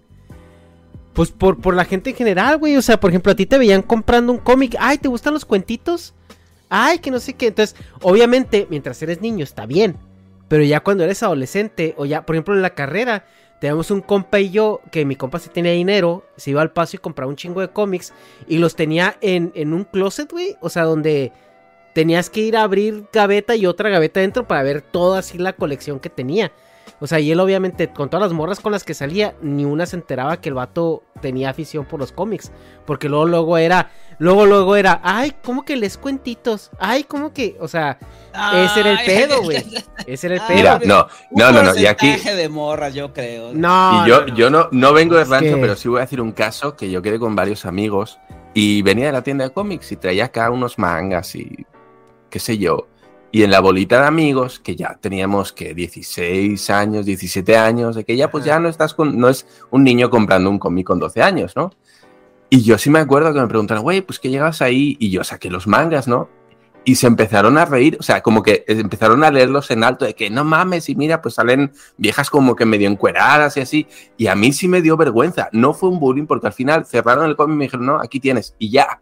Pues 1.18 1.32
por, 1.32 1.60
por 1.60 1.74
la 1.74 1.84
gente 1.84 2.12
en 2.12 2.16
general, 2.16 2.60
güey. 2.60 2.78
O 2.78 2.82
sea, 2.84 3.00
por 3.00 3.10
ejemplo, 3.10 3.32
a 3.32 3.36
ti 3.36 3.48
te 3.48 3.58
veían 3.58 3.82
comprando 3.82 4.32
un 4.32 4.38
cómic. 4.38 4.76
Ay, 4.80 5.00
¿te 5.00 5.08
gustan 5.08 5.34
los 5.34 5.46
cuentitos? 5.46 6.14
Ay, 6.70 7.00
que 7.00 7.10
no 7.10 7.20
sé 7.20 7.34
qué. 7.34 7.48
Entonces, 7.48 7.76
obviamente, 8.04 8.68
mientras 8.70 9.02
eres 9.02 9.20
niño 9.20 9.44
está 9.44 9.66
bien. 9.66 9.98
Pero 10.48 10.64
ya 10.64 10.82
cuando 10.82 11.04
eres 11.04 11.24
adolescente, 11.24 11.96
o 11.98 12.06
ya, 12.06 12.24
por 12.24 12.36
ejemplo, 12.36 12.54
en 12.54 12.62
la 12.62 12.76
carrera, 12.76 13.26
tenemos 13.60 13.90
un 13.90 14.02
compa 14.02 14.40
y 14.40 14.52
yo, 14.52 14.80
que 14.92 15.06
mi 15.06 15.16
compa 15.16 15.40
sí 15.40 15.50
tenía 15.52 15.72
dinero, 15.72 16.24
se 16.36 16.52
iba 16.52 16.62
al 16.62 16.70
paso 16.70 16.98
y 16.98 17.00
compraba 17.00 17.32
un 17.32 17.36
chingo 17.36 17.62
de 17.62 17.70
cómics, 17.70 18.14
y 18.48 18.60
los 18.60 18.76
tenía 18.76 19.18
en, 19.20 19.52
en 19.56 19.74
un 19.74 19.86
closet, 19.86 20.32
güey. 20.32 20.56
O 20.62 20.70
sea, 20.70 20.84
donde 20.84 21.32
tenías 21.96 22.30
que 22.30 22.42
ir 22.42 22.56
a 22.56 22.62
abrir 22.62 23.06
gaveta 23.12 23.56
y 23.56 23.66
otra 23.66 23.90
gaveta 23.90 24.20
dentro 24.20 24.48
para 24.48 24.62
ver 24.62 24.84
toda 24.84 25.18
así 25.18 25.40
la 25.40 25.54
colección 25.54 26.00
que 26.00 26.12
tenía. 26.12 26.52
O 27.00 27.06
sea, 27.06 27.20
y 27.20 27.32
él 27.32 27.40
obviamente, 27.40 27.90
con 27.90 28.10
todas 28.10 28.24
las 28.28 28.34
morras 28.34 28.60
con 28.60 28.72
las 28.72 28.84
que 28.84 28.96
salía, 28.96 29.36
ni 29.42 29.66
una 29.66 29.86
se 29.86 29.96
enteraba 29.98 30.42
que 30.42 30.50
el 30.50 30.56
vato 30.56 31.04
tenía 31.22 31.52
afición 31.52 31.86
por 31.86 32.00
los 32.00 32.12
cómics. 32.12 32.52
Porque 32.88 33.08
luego, 33.08 33.26
luego 33.26 33.58
era, 33.60 33.92
luego, 34.18 34.48
luego 34.48 34.76
era, 34.76 35.00
ay, 35.04 35.34
¿cómo 35.44 35.64
que 35.64 35.76
les 35.76 35.96
cuentitos? 35.98 36.72
Ay, 36.80 37.04
¿cómo 37.04 37.34
que? 37.34 37.56
O 37.60 37.68
sea, 37.68 38.00
ese 38.56 38.80
era 38.80 38.92
el 38.94 39.06
pedo, 39.06 39.44
güey. 39.44 39.58
Ese 40.08 40.26
era 40.28 40.36
el 40.38 40.42
Ah, 40.42 40.48
pedo. 40.48 40.58
Mira, 40.58 40.80
no, 40.86 41.08
no, 41.32 41.52
no, 41.52 41.64
no. 41.64 41.76
Y 41.80 41.86
aquí. 41.86 42.16
de 42.16 42.50
morras, 42.50 42.94
yo 42.96 43.14
creo. 43.14 43.52
No, 43.54 44.04
Y 44.06 44.10
yo, 44.10 44.22
no, 44.22 44.28
no. 44.28 44.36
yo 44.36 44.50
no, 44.50 44.68
no 44.72 44.94
vengo 44.94 45.16
de 45.18 45.26
rancho, 45.26 45.56
que- 45.56 45.62
pero 45.62 45.76
sí 45.76 45.90
voy 45.90 46.00
a 46.00 46.02
decir 46.02 46.20
un 46.22 46.32
caso 46.32 46.76
que 46.76 46.90
yo 46.90 47.02
quedé 47.04 47.20
con 47.20 47.36
varios 47.36 47.66
amigos 47.66 48.20
y 48.56 48.82
venía 48.82 49.06
de 49.08 49.12
la 49.12 49.22
tienda 49.22 49.44
de 49.46 49.52
cómics 49.54 49.92
y 49.92 49.98
traía 49.98 50.26
acá 50.26 50.50
unos 50.50 50.80
mangas 50.80 51.36
y 51.36 51.66
qué 52.32 52.40
sé 52.40 52.58
yo. 52.58 52.88
Y 53.32 53.44
en 53.44 53.52
la 53.52 53.60
bolita 53.60 54.02
de 54.02 54.08
amigos, 54.08 54.60
que 54.60 54.76
ya 54.76 54.98
teníamos 55.00 55.52
que 55.52 55.74
16 55.74 56.70
años, 56.70 57.06
17 57.06 57.58
años, 57.58 57.96
de 57.96 58.06
que 58.06 58.16
ya 58.16 58.32
pues 58.32 58.46
ya 58.46 58.60
no 58.60 58.70
estás 58.70 58.94
con, 58.94 59.20
no 59.20 59.28
es 59.28 59.46
un 59.70 59.84
niño 59.84 60.10
comprando 60.10 60.50
un 60.50 60.60
cómic 60.60 60.88
con 60.88 61.00
12 61.00 61.22
años, 61.22 61.56
¿no? 61.56 61.72
Y 62.50 62.62
yo 62.62 62.78
sí 62.78 62.90
me 62.90 63.00
acuerdo 63.00 63.34
que 63.34 63.42
me 63.42 63.48
preguntaron, 63.48 63.84
güey, 63.84 64.02
pues 64.02 64.20
que 64.20 64.30
llegas 64.30 64.62
ahí 64.62 64.96
y 65.00 65.10
yo 65.10 65.24
saqué 65.24 65.50
los 65.50 65.68
mangas, 65.68 66.08
¿no? 66.08 66.30
Y 66.86 66.96
se 66.96 67.08
empezaron 67.08 67.58
a 67.58 67.66
reír, 67.66 67.98
o 68.00 68.04
sea, 68.04 68.22
como 68.24 68.42
que 68.42 68.64
empezaron 68.66 69.26
a 69.26 69.32
leerlos 69.32 69.70
en 69.72 69.84
alto, 69.84 70.06
de 70.06 70.16
que 70.16 70.30
no 70.30 70.46
mames, 70.46 70.88
y 70.88 70.96
mira, 70.96 71.22
pues 71.22 71.36
salen 71.36 71.74
viejas 71.98 72.30
como 72.30 72.56
que 72.56 72.64
medio 72.64 72.90
encueradas 72.90 73.58
y 73.58 73.60
así. 73.60 73.88
Y 74.16 74.28
a 74.28 74.36
mí 74.36 74.54
sí 74.54 74.70
me 74.70 74.82
dio 74.82 74.96
vergüenza. 74.96 75.50
No 75.52 75.74
fue 75.74 75.90
un 75.90 76.00
bullying 76.00 76.26
porque 76.26 76.48
al 76.48 76.54
final 76.54 76.86
cerraron 76.86 77.26
el 77.26 77.36
cómic 77.36 77.56
y 77.56 77.58
me 77.58 77.66
dijeron, 77.66 77.86
no, 77.88 78.00
aquí 78.00 78.22
tienes, 78.22 78.56
y 78.58 78.72
ya. 78.72 79.02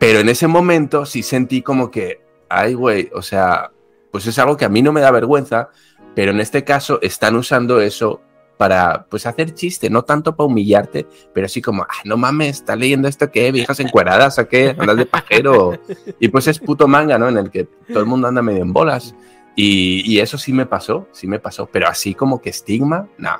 Pero 0.00 0.18
en 0.18 0.28
ese 0.28 0.48
momento 0.48 1.06
sí 1.06 1.22
sentí 1.22 1.62
como 1.62 1.92
que, 1.92 2.20
ay, 2.52 2.74
güey, 2.74 3.10
o 3.14 3.22
sea, 3.22 3.72
pues 4.10 4.26
es 4.26 4.38
algo 4.38 4.56
que 4.56 4.64
a 4.64 4.68
mí 4.68 4.82
no 4.82 4.92
me 4.92 5.00
da 5.00 5.10
vergüenza, 5.10 5.70
pero 6.14 6.32
en 6.32 6.40
este 6.40 6.64
caso 6.64 7.00
están 7.00 7.34
usando 7.36 7.80
eso 7.80 8.20
para, 8.58 9.06
pues, 9.06 9.26
hacer 9.26 9.54
chiste, 9.54 9.90
no 9.90 10.04
tanto 10.04 10.36
para 10.36 10.46
humillarte, 10.46 11.06
pero 11.32 11.46
así 11.46 11.60
como, 11.60 11.82
ah, 11.82 12.02
no 12.04 12.16
mames, 12.16 12.58
está 12.58 12.76
leyendo 12.76 13.08
esto 13.08 13.30
que 13.30 13.50
viejas 13.50 13.80
encueradas, 13.80 14.38
¿a 14.38 14.46
qué? 14.46 14.76
Andas 14.78 14.98
de 14.98 15.06
pajero. 15.06 15.80
Y 16.20 16.28
pues 16.28 16.46
es 16.46 16.58
puto 16.58 16.86
manga, 16.86 17.18
¿no? 17.18 17.28
En 17.28 17.38
el 17.38 17.50
que 17.50 17.64
todo 17.88 18.00
el 18.00 18.06
mundo 18.06 18.28
anda 18.28 18.42
medio 18.42 18.62
en 18.62 18.72
bolas. 18.72 19.14
Y, 19.56 20.02
y 20.10 20.20
eso 20.20 20.38
sí 20.38 20.52
me 20.52 20.66
pasó, 20.66 21.08
sí 21.12 21.26
me 21.26 21.40
pasó, 21.40 21.66
pero 21.66 21.88
así 21.88 22.14
como 22.14 22.40
que 22.40 22.50
estigma, 22.50 23.08
no. 23.18 23.30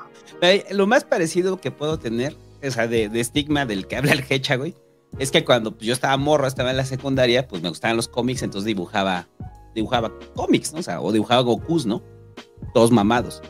Lo 0.71 0.87
más 0.89 1.05
parecido 1.05 1.61
que 1.61 1.71
puedo 1.71 1.99
tener, 1.99 2.37
o 2.67 2.71
sea, 2.71 2.89
de, 2.89 3.09
de 3.09 3.21
estigma 3.21 3.65
del 3.65 3.87
que 3.87 3.97
habla 3.97 4.13
el 4.13 4.25
Hecha, 4.29 4.57
güey, 4.57 4.75
es 5.19 5.31
que 5.31 5.45
cuando 5.45 5.73
pues, 5.73 5.87
yo 5.87 5.93
estaba 5.93 6.17
morro, 6.17 6.47
estaba 6.47 6.71
en 6.71 6.77
la 6.77 6.85
secundaria, 6.85 7.47
pues 7.47 7.63
me 7.63 7.69
gustaban 7.69 7.97
los 7.97 8.09
cómics, 8.09 8.43
entonces 8.43 8.67
dibujaba, 8.67 9.29
dibujaba 9.75 10.11
cómics, 10.35 10.73
¿no? 10.73 10.81
O 10.81 10.83
sea, 10.83 11.01
o 11.01 11.13
dibujaba 11.13 11.43
Gokus, 11.43 11.87
¿no? 11.87 12.03
Todos 12.75 12.91
mamados. 12.91 13.43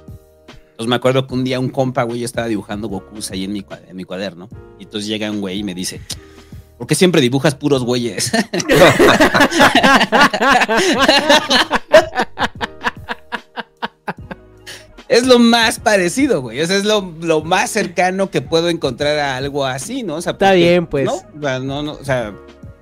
Entonces 0.49 0.87
me 0.89 0.97
acuerdo 0.97 1.27
que 1.27 1.35
un 1.35 1.45
día 1.45 1.61
un 1.61 1.69
compa, 1.69 2.03
güey, 2.03 2.21
yo 2.21 2.25
estaba 2.25 2.49
dibujando 2.49 2.89
Gokus 2.89 3.31
ahí 3.31 3.45
en 3.45 3.53
mi, 3.53 3.63
cua- 3.63 3.81
en 3.87 3.97
mi 3.97 4.05
cuaderno, 4.05 4.49
y 4.79 4.85
entonces 4.85 5.09
llega 5.09 5.31
un 5.31 5.41
güey 5.41 5.59
y 5.61 5.65
me 5.65 5.75
dice, 5.75 6.01
¿por 6.79 6.87
qué 6.87 6.95
siempre 6.95 7.21
dibujas 7.21 7.55
puros 7.55 7.85
güeyes? 7.85 8.33
es 15.09 15.27
lo 15.27 15.39
más 15.39 15.79
parecido, 15.79 16.43
güey. 16.43 16.61
O 16.61 16.67
sea, 16.67 16.77
es 16.77 16.85
lo, 16.85 17.13
lo 17.21 17.43
más 17.43 17.71
cercano 17.71 18.31
que 18.31 18.41
puedo 18.43 18.69
encontrar 18.69 19.19
a 19.19 19.37
algo 19.37 19.65
así, 19.67 20.03
¿no? 20.03 20.17
O 20.17 20.23
sea, 20.23 20.33
Está 20.33 20.53
bien, 20.53 20.87
pues. 20.87 21.07
No, 21.35 21.59
no, 21.61 21.83
no, 21.83 21.93
o 21.93 22.05
sea, 22.05 22.33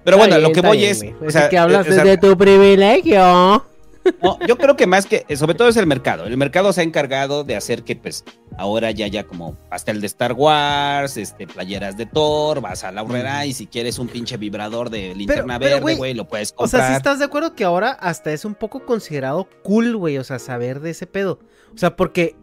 pero 0.04 0.16
Está 0.16 0.28
bueno, 0.28 0.36
bien, 0.36 0.42
lo 0.42 0.52
que 0.52 0.60
voy 0.60 0.78
bien, 0.78 0.90
es. 0.90 0.98
güey. 0.98 1.14
o 1.20 1.26
Es 1.26 1.32
sea, 1.32 1.48
que 1.48 1.58
hablas 1.58 1.86
o 1.86 1.92
sea, 1.92 2.04
desde 2.04 2.18
tu 2.18 2.36
privilegio. 2.38 3.64
no, 4.22 4.38
yo 4.46 4.56
creo 4.56 4.76
que 4.76 4.86
más 4.86 5.06
que, 5.06 5.24
sobre 5.36 5.54
todo 5.54 5.68
es 5.68 5.76
el 5.76 5.86
mercado. 5.86 6.24
El 6.24 6.36
mercado 6.36 6.72
se 6.72 6.80
ha 6.80 6.84
encargado 6.84 7.44
de 7.44 7.56
hacer 7.56 7.82
que, 7.84 7.96
pues, 7.96 8.24
ahora 8.56 8.90
ya 8.90 9.06
haya 9.06 9.26
como 9.26 9.54
pastel 9.68 10.00
de 10.00 10.06
Star 10.06 10.32
Wars, 10.32 11.16
este, 11.16 11.46
playeras 11.46 11.96
de 11.96 12.06
Thor, 12.06 12.60
vas 12.60 12.84
a 12.84 12.92
la 12.92 13.02
horrera 13.02 13.44
y 13.46 13.52
si 13.52 13.66
quieres 13.66 13.98
un 13.98 14.08
pinche 14.08 14.36
vibrador 14.36 14.90
de 14.90 15.14
linterna 15.14 15.58
pero, 15.58 15.76
verde, 15.80 15.96
güey, 15.96 16.14
lo 16.14 16.26
puedes 16.26 16.52
O 16.52 16.56
comprar. 16.56 16.82
sea, 16.82 16.90
si 16.90 16.96
estás 16.96 17.18
de 17.18 17.26
acuerdo 17.26 17.54
que 17.54 17.64
ahora 17.64 17.90
hasta 17.90 18.32
es 18.32 18.44
un 18.44 18.54
poco 18.54 18.84
considerado 18.86 19.48
cool, 19.62 19.96
güey, 19.96 20.18
o 20.18 20.24
sea, 20.24 20.38
saber 20.38 20.80
de 20.80 20.90
ese 20.90 21.06
pedo. 21.06 21.40
O 21.74 21.78
sea, 21.78 21.94
porque 21.96 22.36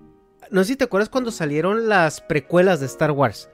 no 0.52 0.62
sé 0.64 0.68
si 0.74 0.76
te 0.78 0.84
acuerdas 0.86 1.10
cuando 1.10 1.32
salieron 1.32 1.90
las 1.90 2.22
precuelas 2.22 2.80
de 2.80 2.86
Star 2.86 3.12
Wars. 3.12 3.50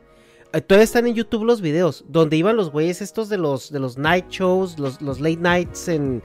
eh, 0.53 0.61
todavía 0.61 0.83
están 0.83 1.07
en 1.07 1.15
YouTube 1.15 1.43
los 1.45 1.61
videos 1.61 2.05
donde 2.07 2.37
iban 2.37 2.55
los 2.55 2.69
güeyes 2.69 3.01
estos 3.01 3.29
de 3.29 3.37
los 3.39 3.71
de 3.71 3.79
los 3.79 3.97
night 3.97 4.27
shows, 4.29 4.77
los, 4.77 5.01
los 5.01 5.19
late 5.19 5.37
nights 5.37 5.87
en 5.87 6.21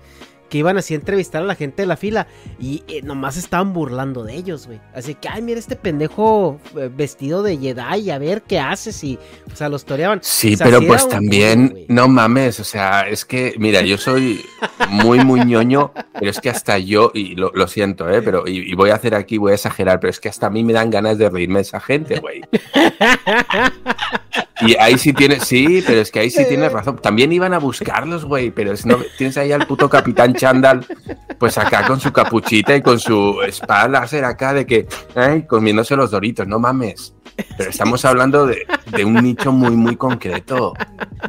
que 0.49 0.59
iban 0.59 0.79
así 0.79 0.95
a 0.95 0.97
entrevistar 0.97 1.43
a 1.43 1.45
la 1.45 1.55
gente 1.55 1.83
de 1.83 1.87
la 1.87 1.97
fila 1.97 2.27
y 2.59 2.83
eh, 2.89 3.03
nomás 3.03 3.37
estaban 3.37 3.73
burlando 3.73 4.25
de 4.25 4.35
ellos, 4.35 4.67
güey. 4.67 4.81
Así 4.95 5.15
que, 5.15 5.29
ay, 5.29 5.43
mira 5.43 5.59
este 5.59 5.77
pendejo 5.77 6.59
eh, 6.77 6.91
vestido 6.95 7.43
de 7.43 7.57
Jedi, 7.57 8.11
a 8.11 8.19
ver 8.19 8.43
qué 8.43 8.59
haces 8.59 9.03
y, 9.05 9.19
o 9.53 9.57
sea, 9.57 9.69
los 9.69 9.85
toreaban. 9.85 10.21
Sí, 10.23 10.55
O 10.55 10.57
sea, 10.57 10.67
pero 10.67 10.81
pues 10.87 11.09
también, 11.09 11.85
no 11.89 12.09
mames, 12.09 12.61
o 12.61 12.65
sea, 12.65 13.09
es 13.09 13.25
que, 13.25 13.55
mira, 13.59 13.83
yo 13.83 13.99
soy 13.99 14.45
muy, 14.89 15.25
muy 15.25 15.45
ñoño, 15.45 15.93
pero 16.19 16.31
es 16.31 16.41
que 16.41 16.51
hasta 16.51 16.79
yo, 16.79 17.11
y 17.15 17.35
lo, 17.35 17.51
lo 17.55 17.69
siento, 17.69 18.09
¿eh? 18.11 18.23
Pero, 18.23 18.47
y, 18.47 18.71
y 18.71 18.75
voy 18.75 18.91
a 18.91 18.95
hacer 18.95 19.15
aquí, 19.15 19.39
voy 19.39 19.53
a 19.53 19.57
exagerar, 19.57 20.01
pero 20.01 20.11
es 20.11 20.21
que 20.21 20.29
hasta 20.29 20.47
a 20.47 20.51
mí 20.51 20.65
me 20.65 20.73
dan 20.73 20.91
ganas 20.91 21.19
de 21.19 21.29
reírme 21.29 21.57
de 21.57 21.63
esa 21.63 21.81
gente, 21.81 22.21
güey. 22.21 22.43
Y 24.61 24.77
ahí 24.77 24.99
sí 24.99 25.13
tienes, 25.13 25.45
sí, 25.45 25.83
pero 25.87 26.01
es 26.01 26.11
que 26.11 26.21
ahí 26.21 26.31
sí 26.31 26.45
tienes 26.47 26.73
razón. 26.73 26.99
También 26.99 27.33
iban 27.33 27.55
a 27.55 27.59
buscarlos, 27.59 28.25
güey, 28.25 28.51
pero 28.51 28.73
es 28.73 28.85
no, 28.87 28.99
tienes 29.17 29.37
ahí 29.37 29.53
al 29.53 29.67
puto 29.67 29.89
capitán 29.89 30.35
Chandal, 30.35 30.87
pues 31.39 31.59
acá 31.59 31.87
con 31.87 32.01
su 32.01 32.13
capuchita 32.13 32.75
y 32.75 32.83
con 32.83 32.99
su 32.99 33.41
espada 33.43 33.89
láser 33.89 34.25
acá 34.25 34.53
de 34.53 34.67
que, 34.67 34.87
ay, 35.15 35.43
comiéndose 35.47 35.97
los 35.97 36.11
doritos, 36.11 36.47
no 36.47 36.59
mames. 36.59 37.15
Pero 37.57 37.71
estamos 37.71 38.05
hablando 38.05 38.47
de, 38.47 38.67
de 38.91 39.05
un 39.05 39.15
nicho 39.15 39.53
muy, 39.53 39.77
muy 39.77 39.97
concreto. 39.97 40.75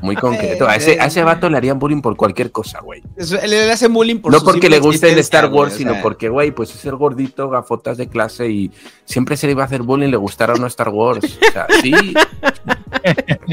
Muy 0.01 0.15
concreto. 0.15 0.68
A 0.68 0.76
ese, 0.76 0.99
a 0.99 1.06
ese 1.06 1.23
vato 1.23 1.49
le 1.49 1.57
harían 1.57 1.77
bullying 1.77 2.01
por 2.01 2.15
cualquier 2.15 2.51
cosa, 2.51 2.80
güey. 2.81 3.03
Le, 3.15 3.47
le 3.47 3.72
hace 3.72 3.88
bullying 3.88 4.18
por 4.18 4.31
No 4.31 4.41
porque 4.41 4.69
le 4.69 4.80
guste 4.80 5.11
el 5.11 5.19
Star 5.19 5.51
Wars, 5.51 5.73
sino 5.73 5.93
sea. 5.93 6.01
porque, 6.01 6.30
güey, 6.30 6.51
pues 6.51 6.73
es 6.73 6.84
el 6.85 6.95
gordito, 6.95 7.49
gafotas 7.49 7.97
de 7.97 8.07
clase 8.07 8.49
y 8.49 8.72
siempre 9.06 9.38
se 9.38 9.45
le 9.45 9.51
iba 9.51 9.64
a 9.64 9.65
hacer 9.68 9.84
bullying, 9.84 10.10
le 10.10 10.18
gustara 10.18 10.53
o 10.53 10.57
no 10.57 10.65
Star 10.65 10.89
Wars. 10.89 11.26
O 11.26 11.51
sea, 11.51 11.68
sí. 11.81 11.93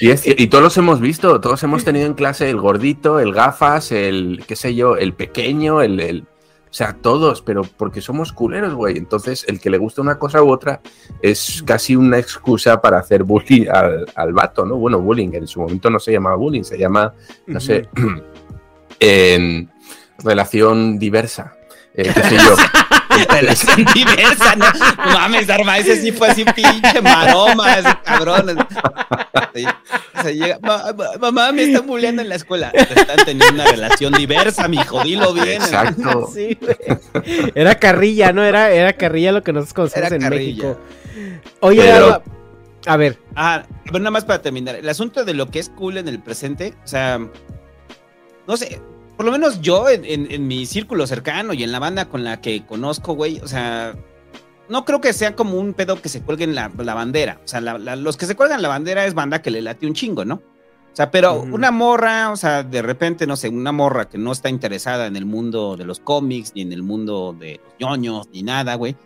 Y, 0.00 0.10
es- 0.10 0.24
y 0.26 0.46
todos 0.48 0.64
los 0.64 0.76
hemos 0.78 1.00
visto, 1.00 1.40
todos 1.40 1.62
hemos 1.62 1.84
tenido 1.84 2.06
en 2.06 2.14
clase 2.14 2.48
el 2.50 2.60
gordito, 2.60 3.20
el 3.20 3.32
gafas, 3.32 3.92
el, 3.92 4.44
qué 4.46 4.56
sé 4.56 4.74
yo, 4.74 4.96
el 4.96 5.12
pequeño, 5.14 5.82
el, 5.82 6.00
el- 6.00 6.22
o 6.70 6.72
sea, 6.72 6.92
todos, 6.92 7.40
pero 7.40 7.62
porque 7.62 8.00
somos 8.02 8.32
culeros, 8.32 8.74
güey. 8.74 8.98
Entonces, 8.98 9.44
el 9.48 9.58
que 9.58 9.70
le 9.70 9.78
gusta 9.78 10.02
una 10.02 10.18
cosa 10.18 10.42
u 10.42 10.50
otra 10.50 10.80
es 11.22 11.62
casi 11.66 11.96
una 11.96 12.18
excusa 12.18 12.80
para 12.82 12.98
hacer 12.98 13.22
bullying 13.24 13.66
al, 13.72 14.06
al 14.14 14.32
vato, 14.34 14.66
¿no? 14.66 14.76
Bueno, 14.76 15.00
bullying, 15.00 15.30
en 15.32 15.46
su 15.46 15.60
momento 15.60 15.88
no 15.88 15.98
se 15.98 16.12
llamaba 16.12 16.36
bullying, 16.36 16.64
se 16.64 16.76
llama, 16.78 17.14
no 17.46 17.58
sé, 17.60 17.88
en 19.00 19.70
relación 20.22 20.98
diversa. 20.98 21.54
eh, 21.94 22.10
qué 22.14 22.22
sé 22.22 22.36
yo. 22.36 22.54
Relación 23.28 23.84
diversa, 23.94 24.54
¿no? 24.56 24.66
No 25.04 25.12
mames, 25.18 25.48
Arma, 25.50 25.78
ese 25.78 26.00
sí 26.00 26.12
fue 26.12 26.28
así 26.28 26.44
pinche 26.44 27.00
maroma, 27.02 27.78
ese 27.78 27.88
cabrón. 28.04 28.58
O 28.60 30.22
sea, 30.22 30.30
llega, 30.30 30.58
"Ma- 30.62 30.92
ma- 30.96 31.10
mamá, 31.20 31.52
me 31.52 31.62
están 31.64 31.86
bulleando 31.86 32.22
en 32.22 32.28
la 32.28 32.34
escuela. 32.36 32.70
Están 32.74 33.16
teniendo 33.24 33.54
una 33.54 33.64
relación 33.70 34.12
diversa, 34.12 34.68
mijo, 34.68 35.02
dilo 35.02 35.32
bien. 35.32 35.48
Exacto. 35.62 36.28
Sí, 36.34 36.58
güey. 36.60 37.52
Era 37.54 37.74
carrilla, 37.78 38.32
¿no? 38.32 38.44
Era, 38.44 38.70
era 38.70 38.92
carrilla 38.92 39.32
lo 39.32 39.42
que 39.42 39.52
nosotros 39.52 39.74
conocemos 39.74 40.12
en 40.12 40.20
carrilla. 40.20 40.64
México. 40.68 40.80
Oye, 41.60 41.82
Pero- 41.82 42.22
a 42.86 42.96
ver, 42.96 43.18
Ah, 43.34 43.64
pero 43.84 43.98
nada 43.98 44.10
más 44.10 44.24
para 44.24 44.40
terminar. 44.42 44.76
El 44.76 44.88
asunto 44.88 45.24
de 45.24 45.34
lo 45.34 45.50
que 45.50 45.58
es 45.58 45.68
cool 45.70 45.96
en 45.98 46.08
el 46.08 46.20
presente, 46.20 46.74
o 46.84 46.86
sea, 46.88 47.18
no 48.46 48.56
sé, 48.56 48.80
por 49.18 49.26
lo 49.26 49.32
menos 49.32 49.60
yo 49.60 49.88
en, 49.90 50.04
en- 50.06 50.30
en 50.30 50.46
mi 50.46 50.64
círculo 50.64 51.06
cercano 51.06 51.52
y 51.52 51.62
en 51.64 51.72
la 51.72 51.78
banda 51.80 52.06
con 52.06 52.24
la 52.24 52.40
que 52.40 52.64
conozco, 52.64 53.12
güey, 53.14 53.40
o 53.40 53.48
sea, 53.48 53.94
no 54.70 54.84
creo 54.84 55.00
que 55.00 55.12
sea 55.12 55.34
como 55.36 55.58
un 55.58 55.74
pedo 55.74 56.00
que 56.00 56.08
se 56.08 56.22
cuelguen 56.22 56.54
la, 56.54 56.70
la 56.78 56.94
bandera. 56.94 57.40
O 57.44 57.48
sea, 57.48 57.60
la- 57.60 57.78
la- 57.78 57.96
los 57.96 58.16
que 58.16 58.26
se 58.26 58.36
cuelgan 58.36 58.62
la 58.62 58.68
bandera 58.68 59.04
es 59.04 59.14
banda 59.14 59.42
que 59.42 59.50
le 59.50 59.60
late 59.60 59.86
un 59.86 59.94
chingo, 59.94 60.24
¿no? 60.24 60.34
O 60.36 60.96
sea, 60.98 61.10
pero 61.10 61.34
Ujú. 61.42 61.54
una 61.54 61.70
morra, 61.70 62.30
o 62.30 62.36
sea, 62.36 62.62
de 62.62 62.80
repente, 62.80 63.26
no 63.26 63.36
sé, 63.36 63.48
una 63.48 63.72
morra 63.72 64.08
que 64.08 64.18
no 64.18 64.32
está 64.32 64.48
interesada 64.50 65.06
en 65.06 65.16
el 65.16 65.26
mundo 65.26 65.76
de 65.76 65.84
los 65.84 66.00
cómics, 66.00 66.52
ni 66.54 66.62
en 66.62 66.72
el 66.72 66.82
mundo 66.82 67.36
de 67.38 67.60
los 67.64 67.74
ñoños, 67.90 68.28
ni 68.32 68.42
nada, 68.44 68.74
güey. 68.76 68.96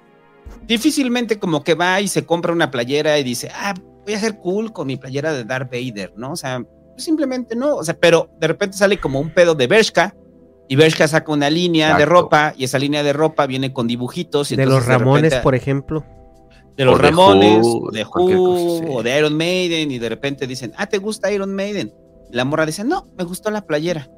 Difícilmente 0.66 1.38
como 1.38 1.64
que 1.64 1.74
va 1.74 2.00
y 2.00 2.08
se 2.08 2.24
compra 2.26 2.52
una 2.52 2.70
playera 2.70 3.18
y 3.18 3.24
dice, 3.24 3.50
ah, 3.54 3.74
voy 4.04 4.14
a 4.14 4.20
ser 4.20 4.38
cool 4.38 4.72
con 4.72 4.86
mi 4.86 4.96
playera 4.96 5.32
de 5.32 5.44
Darth 5.44 5.70
Vader, 5.72 6.12
¿no? 6.16 6.32
O 6.32 6.36
sea, 6.36 6.62
simplemente 6.96 7.56
no, 7.56 7.76
o 7.76 7.84
sea, 7.84 7.96
pero 7.98 8.30
de 8.38 8.46
repente 8.48 8.76
sale 8.76 8.98
como 8.98 9.20
un 9.20 9.30
pedo 9.30 9.54
de 9.54 9.66
Bershka 9.66 10.14
y 10.68 10.76
Bershka 10.76 11.08
saca 11.08 11.32
una 11.32 11.50
línea 11.50 11.96
de 11.96 12.06
ropa 12.06 12.54
y 12.56 12.64
esa 12.64 12.78
línea 12.78 13.02
de 13.02 13.12
ropa 13.12 13.46
viene 13.46 13.72
con 13.72 13.86
dibujitos. 13.86 14.52
Y 14.52 14.56
de 14.56 14.66
los 14.66 14.86
Ramones, 14.86 15.24
repente- 15.24 15.42
por 15.42 15.54
ejemplo. 15.54 16.04
de 16.76 16.84
los 16.86 16.94
O 16.94 16.98
de 16.98 17.02
Ramones, 17.02 17.58
Who, 17.66 17.90
de 17.90 18.04
Who, 18.04 18.10
cosa, 18.10 18.86
sí. 18.86 18.92
o 18.94 19.02
de 19.02 19.18
Iron 19.18 19.36
Maiden, 19.36 19.90
y 19.90 19.98
de 19.98 20.08
repente 20.08 20.46
dicen, 20.46 20.72
ah, 20.76 20.86
¿te 20.86 20.96
gusta 20.98 21.30
Iron 21.30 21.54
Maiden? 21.54 21.92
Y 22.30 22.36
la 22.36 22.46
morra 22.46 22.64
dice, 22.64 22.82
no, 22.84 23.06
me 23.18 23.24
gustó 23.24 23.50
la 23.50 23.66
playera. 23.66 24.08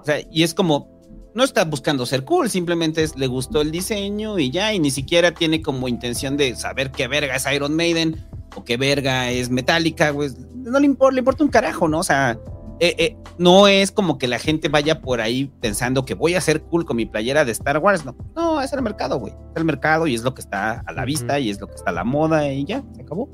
O 0.00 0.02
sea, 0.02 0.16
y 0.30 0.42
es 0.42 0.54
como, 0.54 0.88
no 1.34 1.44
está 1.44 1.64
buscando 1.66 2.06
ser 2.06 2.24
cool, 2.24 2.48
simplemente 2.48 3.02
es, 3.02 3.14
le 3.16 3.26
gustó 3.26 3.60
el 3.60 3.70
diseño 3.70 4.38
y 4.38 4.50
ya, 4.50 4.72
y 4.72 4.78
ni 4.78 4.90
siquiera 4.90 5.32
tiene 5.32 5.60
como 5.60 5.86
intención 5.88 6.38
de 6.38 6.56
saber 6.56 6.90
qué 6.92 7.08
verga 7.08 7.36
es 7.36 7.46
Iron 7.52 7.74
Maiden 7.74 8.26
o 8.54 8.64
qué 8.64 8.76
verga 8.76 9.30
es 9.30 9.50
Metallica, 9.50 10.10
güey. 10.10 10.30
No 10.54 10.78
le 10.78 10.86
importa, 10.86 11.14
le 11.14 11.18
importa 11.20 11.44
un 11.44 11.50
carajo, 11.50 11.88
¿no? 11.88 11.98
O 12.00 12.04
sea, 12.04 12.38
eh, 12.80 12.94
eh, 12.98 13.16
no 13.38 13.68
es 13.68 13.92
como 13.92 14.18
que 14.18 14.26
la 14.26 14.38
gente 14.38 14.68
vaya 14.68 15.00
por 15.00 15.20
ahí 15.20 15.52
pensando 15.60 16.04
que 16.04 16.14
voy 16.14 16.34
a 16.34 16.40
ser 16.40 16.62
cool 16.62 16.84
con 16.84 16.96
mi 16.96 17.06
playera 17.06 17.44
de 17.44 17.52
Star 17.52 17.78
Wars, 17.78 18.04
no. 18.04 18.16
No, 18.34 18.60
es 18.60 18.72
el 18.72 18.82
mercado, 18.82 19.18
güey. 19.18 19.32
Es 19.32 19.56
el 19.56 19.64
mercado 19.64 20.06
y 20.06 20.14
es 20.14 20.22
lo 20.22 20.34
que 20.34 20.40
está 20.40 20.82
a 20.86 20.92
la 20.92 21.04
vista 21.04 21.38
y 21.38 21.50
es 21.50 21.60
lo 21.60 21.68
que 21.68 21.74
está 21.74 21.90
a 21.90 21.94
la 21.94 22.04
moda 22.04 22.52
y 22.52 22.64
ya, 22.64 22.82
se 22.94 23.02
acabó. 23.02 23.28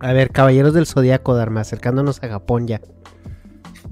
A 0.00 0.12
ver, 0.12 0.30
Caballeros 0.30 0.74
del 0.74 0.86
Zodíaco, 0.86 1.34
Dharma, 1.34 1.60
acercándonos 1.60 2.22
a 2.22 2.28
Japón 2.28 2.66
ya. 2.66 2.80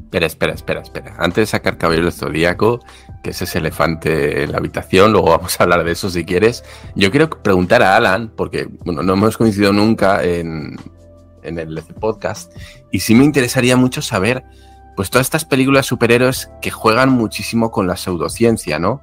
Espera, 0.04 0.26
espera, 0.26 0.54
espera, 0.54 0.80
espera. 0.80 1.14
Antes 1.18 1.42
de 1.42 1.46
sacar 1.46 1.76
Caballero 1.76 2.06
del 2.06 2.14
Zodíaco, 2.14 2.80
que 3.22 3.30
es 3.30 3.42
ese 3.42 3.58
elefante 3.58 4.44
en 4.44 4.52
la 4.52 4.58
habitación, 4.58 5.12
luego 5.12 5.30
vamos 5.30 5.58
a 5.58 5.64
hablar 5.64 5.84
de 5.84 5.92
eso 5.92 6.10
si 6.10 6.24
quieres. 6.24 6.64
Yo 6.94 7.10
quiero 7.10 7.28
preguntar 7.30 7.82
a 7.82 7.96
Alan, 7.96 8.32
porque 8.34 8.68
bueno, 8.84 9.02
no 9.02 9.14
hemos 9.14 9.36
coincidido 9.36 9.72
nunca 9.72 10.22
en, 10.22 10.76
en 11.42 11.58
el 11.58 11.82
podcast, 12.00 12.52
y 12.90 13.00
sí 13.00 13.14
me 13.14 13.24
interesaría 13.24 13.76
mucho 13.76 14.02
saber, 14.02 14.44
pues 14.96 15.10
todas 15.10 15.26
estas 15.26 15.44
películas 15.44 15.86
superhéroes 15.86 16.50
que 16.60 16.70
juegan 16.70 17.10
muchísimo 17.10 17.70
con 17.70 17.86
la 17.86 17.96
pseudociencia, 17.96 18.78
¿no? 18.78 19.02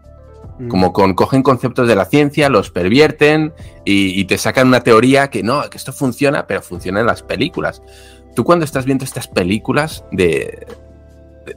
Como 0.69 0.93
con 0.93 1.15
cogen 1.15 1.43
conceptos 1.43 1.87
de 1.87 1.95
la 1.95 2.05
ciencia, 2.05 2.49
los 2.49 2.69
pervierten 2.69 3.53
y, 3.83 4.19
y 4.19 4.23
te 4.25 4.37
sacan 4.37 4.67
una 4.69 4.81
teoría 4.81 5.29
que 5.29 5.43
no, 5.43 5.69
que 5.69 5.77
esto 5.77 5.91
funciona, 5.91 6.47
pero 6.47 6.61
funciona 6.61 7.01
en 7.01 7.07
las 7.07 7.23
películas. 7.23 7.81
Tú 8.35 8.45
cuando 8.45 8.63
estás 8.63 8.85
viendo 8.85 9.03
estas 9.03 9.27
películas 9.27 10.05
de, 10.11 10.65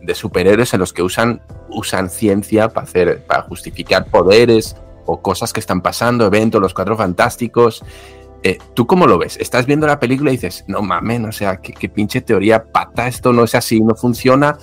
de, 0.00 0.14
superhéroes 0.14 0.72
en 0.74 0.80
los 0.80 0.92
que 0.92 1.02
usan, 1.02 1.40
usan 1.70 2.10
ciencia 2.10 2.68
para 2.68 2.86
hacer, 2.86 3.24
para 3.26 3.42
justificar 3.42 4.06
poderes 4.06 4.76
o 5.06 5.20
cosas 5.22 5.52
que 5.52 5.60
están 5.60 5.80
pasando, 5.80 6.26
eventos, 6.26 6.60
los 6.60 6.74
cuatro 6.74 6.96
fantásticos. 6.96 7.84
eh, 8.42 8.58
¿Tú 8.74 8.86
cómo 8.86 9.06
lo 9.06 9.18
ves? 9.18 9.36
Estás 9.38 9.66
viendo 9.66 9.86
la 9.86 9.98
película 9.98 10.30
y 10.30 10.34
dices, 10.34 10.64
no 10.68 10.82
mames, 10.82 11.24
o 11.24 11.32
sea, 11.32 11.56
qué, 11.56 11.72
qué 11.72 11.88
pinche 11.88 12.20
teoría 12.20 12.64
pata, 12.64 13.08
esto 13.08 13.32
no 13.32 13.44
es 13.44 13.54
así, 13.54 13.80
no 13.80 13.94
funciona. 13.94 14.58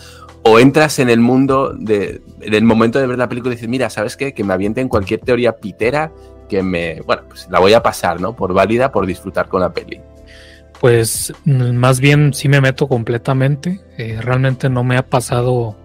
O 0.47 0.59
entras 0.59 0.99
en 0.99 1.09
el 1.09 1.19
mundo 1.19 1.73
de, 1.73 2.21
en 2.41 2.53
el 2.53 2.63
momento 2.63 2.99
de 2.99 3.07
ver 3.07 3.17
la 3.17 3.27
película 3.27 3.53
y 3.53 3.55
dices, 3.55 3.69
mira, 3.69 3.89
¿sabes 3.89 4.15
qué? 4.15 4.33
Que 4.33 4.43
me 4.43 4.53
avienten 4.53 4.87
cualquier 4.87 5.21
teoría 5.21 5.53
pitera 5.57 6.11
que 6.47 6.61
me, 6.61 7.01
bueno, 7.01 7.23
pues 7.27 7.47
la 7.49 7.59
voy 7.59 7.73
a 7.73 7.81
pasar, 7.81 8.21
¿no? 8.21 8.35
Por 8.35 8.53
válida, 8.53 8.91
por 8.91 9.07
disfrutar 9.07 9.47
con 9.47 9.61
la 9.61 9.73
peli. 9.73 10.01
Pues 10.79 11.33
más 11.45 11.99
bien 11.99 12.33
sí 12.33 12.49
me 12.49 12.61
meto 12.61 12.87
completamente. 12.87 13.79
Eh, 13.97 14.19
realmente 14.21 14.69
no 14.69 14.83
me 14.83 14.97
ha 14.97 15.07
pasado 15.07 15.77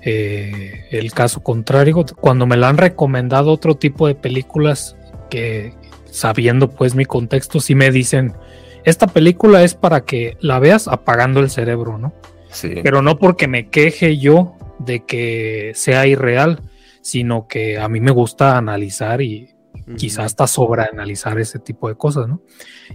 eh, 0.00 0.86
el 0.90 1.12
caso 1.12 1.42
contrario. 1.42 2.04
Cuando 2.20 2.46
me 2.46 2.56
la 2.56 2.68
han 2.68 2.78
recomendado 2.78 3.50
otro 3.50 3.76
tipo 3.76 4.06
de 4.06 4.14
películas 4.14 4.96
que 5.30 5.74
sabiendo 6.10 6.70
pues 6.70 6.94
mi 6.94 7.04
contexto, 7.04 7.60
sí 7.60 7.74
me 7.74 7.90
dicen, 7.90 8.34
esta 8.84 9.06
película 9.06 9.62
es 9.62 9.74
para 9.74 10.02
que 10.02 10.36
la 10.40 10.58
veas 10.58 10.88
apagando 10.88 11.40
el 11.40 11.50
cerebro, 11.50 11.98
¿no? 11.98 12.12
Sí. 12.50 12.74
Pero 12.82 13.02
no 13.02 13.18
porque 13.18 13.48
me 13.48 13.68
queje 13.68 14.18
yo 14.18 14.56
de 14.78 15.04
que 15.04 15.72
sea 15.74 16.06
irreal, 16.06 16.60
sino 17.00 17.46
que 17.48 17.78
a 17.78 17.88
mí 17.88 18.00
me 18.00 18.10
gusta 18.10 18.56
analizar 18.56 19.22
y 19.22 19.54
quizás 19.96 20.26
hasta 20.26 20.46
sobreanalizar 20.46 21.38
ese 21.38 21.58
tipo 21.58 21.88
de 21.88 21.96
cosas, 21.96 22.28
¿no? 22.28 22.42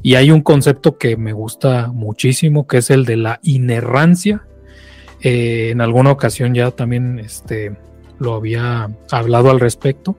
Y 0.02 0.16
hay 0.16 0.32
un 0.32 0.42
concepto 0.42 0.98
que 0.98 1.18
me 1.18 1.34
gusta 1.34 1.88
muchísimo, 1.88 2.68
que 2.68 2.78
es 2.78 2.90
el 2.90 3.06
de 3.06 3.18
la 3.18 3.40
inerrancia. 3.44 4.46
Eh, 5.22 5.70
en 5.72 5.82
alguna 5.82 6.12
ocasión 6.12 6.54
ya 6.54 6.72
también 6.72 7.20
este, 7.20 7.76
lo 8.20 8.36
había 8.36 8.90
hablado 9.12 9.50
al 9.50 9.60
respecto. 9.60 10.18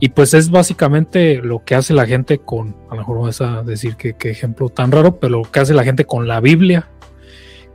Y 0.00 0.10
pues 0.10 0.34
es 0.34 0.50
básicamente 0.50 1.36
lo 1.36 1.64
que 1.64 1.74
hace 1.74 1.94
la 1.94 2.06
gente 2.06 2.38
con, 2.38 2.76
a 2.90 2.94
lo 2.94 3.00
mejor 3.00 3.20
vas 3.22 3.40
a 3.40 3.62
decir 3.62 3.96
que 3.96 4.14
qué 4.14 4.30
ejemplo 4.30 4.68
tan 4.68 4.92
raro, 4.92 5.18
pero 5.18 5.38
lo 5.38 5.50
que 5.50 5.60
hace 5.60 5.74
la 5.74 5.84
gente 5.84 6.04
con 6.04 6.28
la 6.28 6.40
Biblia, 6.40 6.88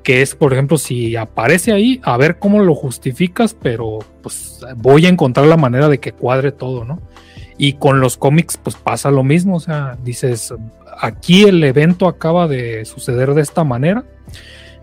que 0.03 0.22
es, 0.22 0.35
por 0.35 0.53
ejemplo, 0.53 0.77
si 0.77 1.15
aparece 1.15 1.72
ahí, 1.72 2.01
a 2.03 2.18
ver 2.18 2.38
cómo 2.38 2.61
lo 2.61 2.76
justificas, 2.76 3.53
pero 3.53 3.99
pues 4.22 4.60
voy 4.77 5.05
a 5.05 5.10
encontrar 5.10 5.47
la 5.47 5.57
manera 5.57 5.88
de 5.88 5.99
que 5.99 6.11
cuadre 6.11 6.51
todo, 6.51 6.84
¿no? 6.84 7.01
Y 7.58 7.74
con 7.74 8.00
los 8.00 8.18
cómics, 8.18 8.58
pues 8.58 8.76
pasa 8.76 9.12
lo 9.12 9.24
mismo. 9.24 9.58
O 9.58 9.60
sea, 9.60 9.98
dices, 10.04 10.54
aquí 11.00 11.44
el 11.44 11.64
evento 11.64 12.08
acaba 12.08 12.48
de 12.48 12.86
suceder 12.86 13.34
de 13.34 13.42
esta 13.42 13.64
manera. 13.64 14.04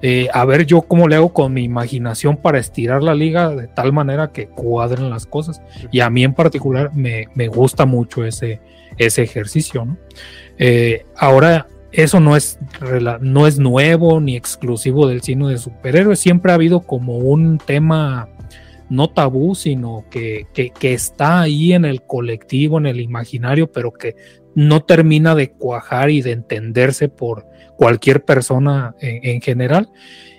Eh, 0.03 0.29
a 0.33 0.47
ver 0.47 0.65
yo 0.65 0.81
cómo 0.83 1.09
le 1.09 1.17
hago 1.17 1.35
con 1.35 1.53
mi 1.53 1.63
imaginación 1.63 2.39
para 2.39 2.59
estirar 2.59 3.03
la 3.03 3.15
liga 3.15 3.51
de 3.51 3.67
tal 3.67 3.93
manera 3.93 4.33
que 4.33 4.49
cuadren 4.49 5.11
las 5.11 5.27
cosas. 5.27 5.61
Y 5.91 6.01
a 6.01 6.11
mí 6.11 6.25
en 6.25 6.35
particular 6.35 6.95
me, 6.95 7.27
me 7.35 7.49
gusta 7.49 7.85
mucho 7.85 8.25
ese, 8.25 8.61
ese 8.97 9.23
ejercicio. 9.23 9.87
Eh, 10.59 11.07
ahora, 11.17 11.67
eso 11.93 12.21
no 12.21 12.37
es, 12.37 12.59
no 13.21 13.47
es 13.47 13.59
nuevo 13.59 14.21
ni 14.21 14.37
exclusivo 14.37 15.09
del 15.09 15.23
cine 15.23 15.49
de 15.49 15.59
superhéroes. 15.59 16.21
Siempre 16.21 16.53
ha 16.53 16.55
habido 16.55 16.81
como 16.81 17.19
un 17.19 17.59
tema 17.59 18.29
no 18.91 19.09
tabú, 19.09 19.55
sino 19.55 20.05
que, 20.11 20.47
que, 20.53 20.71
que, 20.71 20.93
está 20.93 21.41
ahí 21.41 21.73
en 21.73 21.85
el 21.85 22.03
colectivo, 22.03 22.79
en 22.79 22.87
el 22.87 23.01
imaginario, 23.01 23.71
pero 23.71 23.93
que 23.93 24.17
no 24.55 24.83
termina 24.83 25.35
de 25.35 25.53
cuajar 25.53 26.11
y 26.11 26.23
de 26.23 26.33
entenderse 26.33 27.09
por 27.09 27.47
cualquier 27.77 28.25
persona 28.25 28.95
en, 29.01 29.21
en 29.27 29.41
general. 29.41 29.89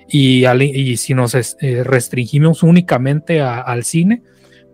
Y, 0.08 0.44
al, 0.44 0.62
y, 0.62 0.98
si 0.98 1.14
nos 1.14 1.34
eh, 1.34 1.84
restringimos 1.86 2.64
únicamente 2.64 3.40
a, 3.40 3.62
al 3.62 3.86
cine, 3.86 4.22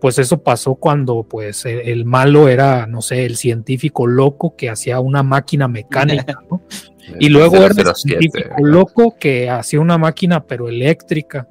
pues 0.00 0.18
eso 0.18 0.42
pasó 0.42 0.74
cuando 0.74 1.22
pues 1.22 1.64
el, 1.64 1.80
el, 1.80 2.04
malo 2.04 2.48
era, 2.48 2.88
no 2.88 3.00
sé, 3.00 3.24
el 3.24 3.36
científico 3.36 4.08
loco 4.08 4.56
que 4.56 4.68
hacía 4.68 4.98
una 4.98 5.22
máquina 5.22 5.68
mecánica, 5.68 6.40
¿no? 6.50 6.62
y 7.20 7.28
luego 7.28 7.56
era 7.56 7.66
el 7.68 7.94
científico 7.94 8.54
loco 8.60 9.16
que 9.18 9.48
hacía 9.48 9.80
una 9.80 9.96
máquina 9.96 10.44
pero 10.44 10.68
eléctrica 10.68 11.48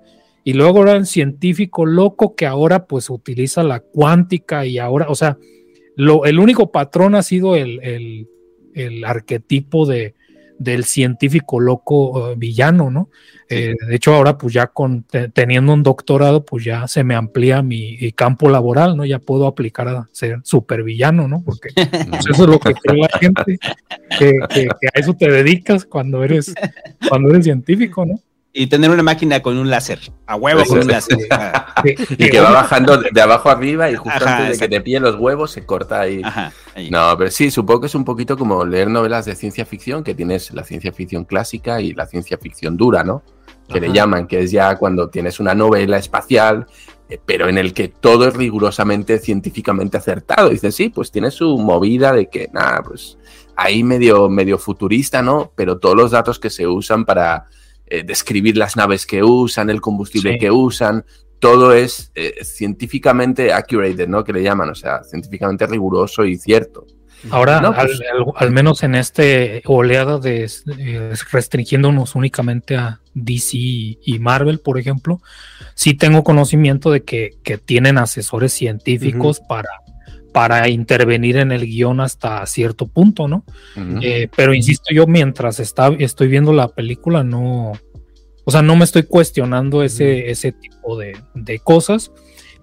y 0.47 0.53
luego 0.53 0.83
era 0.83 0.93
el 0.93 1.05
científico 1.05 1.85
loco 1.85 2.33
que 2.33 2.45
ahora 2.45 2.85
pues 2.85 3.09
utiliza 3.09 3.63
la 3.63 3.81
cuántica 3.81 4.65
y 4.65 4.77
ahora, 4.77 5.07
o 5.09 5.15
sea, 5.15 5.37
lo, 5.97 6.23
el 6.23 6.39
único 6.39 6.71
patrón 6.71 7.15
ha 7.15 7.21
sido 7.21 7.57
el, 7.57 7.81
el, 7.83 8.29
el 8.73 9.03
arquetipo 9.03 9.85
de, 9.85 10.15
del 10.57 10.85
científico 10.85 11.59
loco 11.59 12.31
uh, 12.31 12.35
villano, 12.37 12.89
¿no? 12.89 13.09
Eh, 13.49 13.75
de 13.89 13.93
hecho, 13.93 14.13
ahora 14.13 14.37
pues 14.37 14.53
ya 14.53 14.67
con 14.67 15.03
te, 15.03 15.27
teniendo 15.27 15.73
un 15.73 15.83
doctorado, 15.83 16.45
pues 16.45 16.63
ya 16.63 16.87
se 16.87 17.03
me 17.03 17.15
amplía 17.15 17.61
mi, 17.61 17.97
mi, 17.97 18.13
campo 18.13 18.49
laboral, 18.49 18.95
¿no? 18.95 19.03
Ya 19.03 19.19
puedo 19.19 19.47
aplicar 19.47 19.89
a 19.89 20.07
ser 20.13 20.39
supervillano, 20.43 21.27
¿no? 21.27 21.43
Porque 21.43 21.71
pues, 21.75 22.25
eso 22.29 22.43
es 22.43 22.49
lo 22.49 22.57
que 22.57 22.73
cree 22.73 23.01
la 23.01 23.19
gente, 23.19 23.59
que, 24.17 24.31
que, 24.49 24.67
que, 24.79 24.87
a 24.95 24.97
eso 24.97 25.13
te 25.13 25.29
dedicas 25.29 25.83
cuando 25.83 26.23
eres, 26.23 26.53
cuando 27.09 27.31
eres 27.31 27.43
científico, 27.43 28.05
¿no? 28.05 28.21
Y 28.57 28.65
tener 28.65 28.89
una 28.89 29.03
máquina 29.03 29.39
con 29.43 29.55
un 29.55 29.69
láser, 29.69 29.99
a 30.25 30.35
huevo 30.35 30.63
con 30.65 30.79
un 30.79 30.87
láser. 30.87 31.19
y 32.09 32.29
que 32.29 32.39
va 32.39 32.51
bajando 32.51 32.97
de 32.97 33.21
abajo 33.21 33.49
arriba 33.49 33.91
y 33.91 33.95
justo 33.95 34.25
Ajá, 34.25 34.37
antes 34.37 34.57
de 34.57 34.65
que 34.65 34.75
te 34.75 34.81
pille 34.81 34.99
los 34.99 35.15
huevos 35.15 35.51
se 35.51 35.63
corta 35.63 36.01
ahí. 36.01 36.21
Ajá, 36.23 36.51
ahí. 36.73 36.89
No, 36.89 37.15
pero 37.19 37.29
sí, 37.29 37.51
supongo 37.51 37.81
que 37.81 37.85
es 37.85 37.93
un 37.93 38.03
poquito 38.03 38.35
como 38.35 38.65
leer 38.65 38.89
novelas 38.89 39.25
de 39.25 39.35
ciencia 39.35 39.63
ficción, 39.63 40.03
que 40.03 40.15
tienes 40.15 40.51
la 40.55 40.63
ciencia 40.63 40.91
ficción 40.91 41.23
clásica 41.23 41.79
y 41.81 41.93
la 41.93 42.07
ciencia 42.07 42.39
ficción 42.39 42.77
dura, 42.77 43.03
¿no? 43.03 43.21
Que 43.67 43.77
Ajá. 43.77 43.87
le 43.87 43.93
llaman, 43.93 44.25
que 44.25 44.39
es 44.39 44.49
ya 44.49 44.75
cuando 44.75 45.09
tienes 45.09 45.39
una 45.39 45.53
novela 45.53 45.97
espacial, 45.97 46.65
eh, 47.09 47.19
pero 47.23 47.49
en 47.49 47.59
el 47.59 47.75
que 47.75 47.89
todo 47.89 48.27
es 48.27 48.33
rigurosamente 48.33 49.19
científicamente 49.19 49.97
acertado. 49.97 50.49
dices, 50.49 50.73
sí, 50.73 50.89
pues 50.89 51.11
tiene 51.11 51.29
su 51.29 51.59
movida 51.59 52.11
de 52.11 52.27
que, 52.27 52.49
nada, 52.51 52.81
pues 52.81 53.19
ahí 53.55 53.83
medio, 53.83 54.29
medio 54.29 54.57
futurista, 54.57 55.21
¿no? 55.21 55.51
Pero 55.55 55.77
todos 55.77 55.95
los 55.95 56.09
datos 56.09 56.39
que 56.39 56.49
se 56.49 56.65
usan 56.65 57.05
para 57.05 57.45
eh, 57.87 58.03
describir 58.03 58.57
las 58.57 58.75
naves 58.75 59.05
que 59.05 59.23
usan, 59.23 59.69
el 59.69 59.81
combustible 59.81 60.33
sí. 60.33 60.39
que 60.39 60.51
usan, 60.51 61.05
todo 61.39 61.73
es 61.73 62.11
eh, 62.15 62.35
científicamente 62.43 63.53
accurate, 63.53 64.07
¿no? 64.07 64.23
Que 64.23 64.33
le 64.33 64.43
llaman, 64.43 64.69
o 64.69 64.75
sea, 64.75 65.03
científicamente 65.03 65.65
riguroso 65.67 66.25
y 66.25 66.37
cierto. 66.37 66.85
Ahora, 67.31 67.61
no, 67.61 67.73
pues, 67.73 67.99
al, 68.11 68.17
al, 68.17 68.25
al, 68.35 68.51
menos 68.51 68.83
en 68.83 68.93
este 68.93 69.63
oleada 69.65 70.19
de 70.19 70.49
eh, 70.77 71.13
restringiéndonos 71.31 72.15
únicamente 72.15 72.75
a 72.75 73.01
DC 73.15 73.57
y 73.57 74.19
Marvel, 74.19 74.59
por 74.59 74.77
ejemplo, 74.77 75.19
sí 75.73 75.95
tengo 75.95 76.23
conocimiento 76.23 76.91
de 76.91 77.03
que, 77.03 77.37
que 77.43 77.57
tienen 77.57 77.97
asesores 77.97 78.53
científicos 78.53 79.39
uh 79.39 79.43
-huh. 79.43 79.47
para 79.47 79.69
para 80.37 80.69
intervenir 80.69 81.37
en 81.37 81.51
el 81.51 81.65
guion 81.65 81.99
hasta 81.99 82.45
cierto 82.45 82.85
punto, 82.85 83.27
¿no? 83.27 83.43
Uh 83.75 83.79
-huh. 83.79 83.99
eh, 84.03 84.29
pero 84.35 84.53
insisto 84.53 84.93
yo, 84.93 85.07
mientras 85.07 85.59
está, 85.59 85.87
estoy 85.97 86.27
viendo 86.27 86.53
la 86.53 86.67
película, 86.67 87.23
no, 87.23 87.71
o 88.43 88.51
sea, 88.51 88.61
no 88.61 88.75
me 88.75 88.83
estoy 88.83 89.01
cuestionando 89.01 89.81
ese, 89.81 90.03
uh 90.03 90.07
-huh. 90.07 90.29
ese 90.29 90.51
tipo 90.51 90.95
de, 90.95 91.17
de, 91.33 91.57
cosas, 91.57 92.11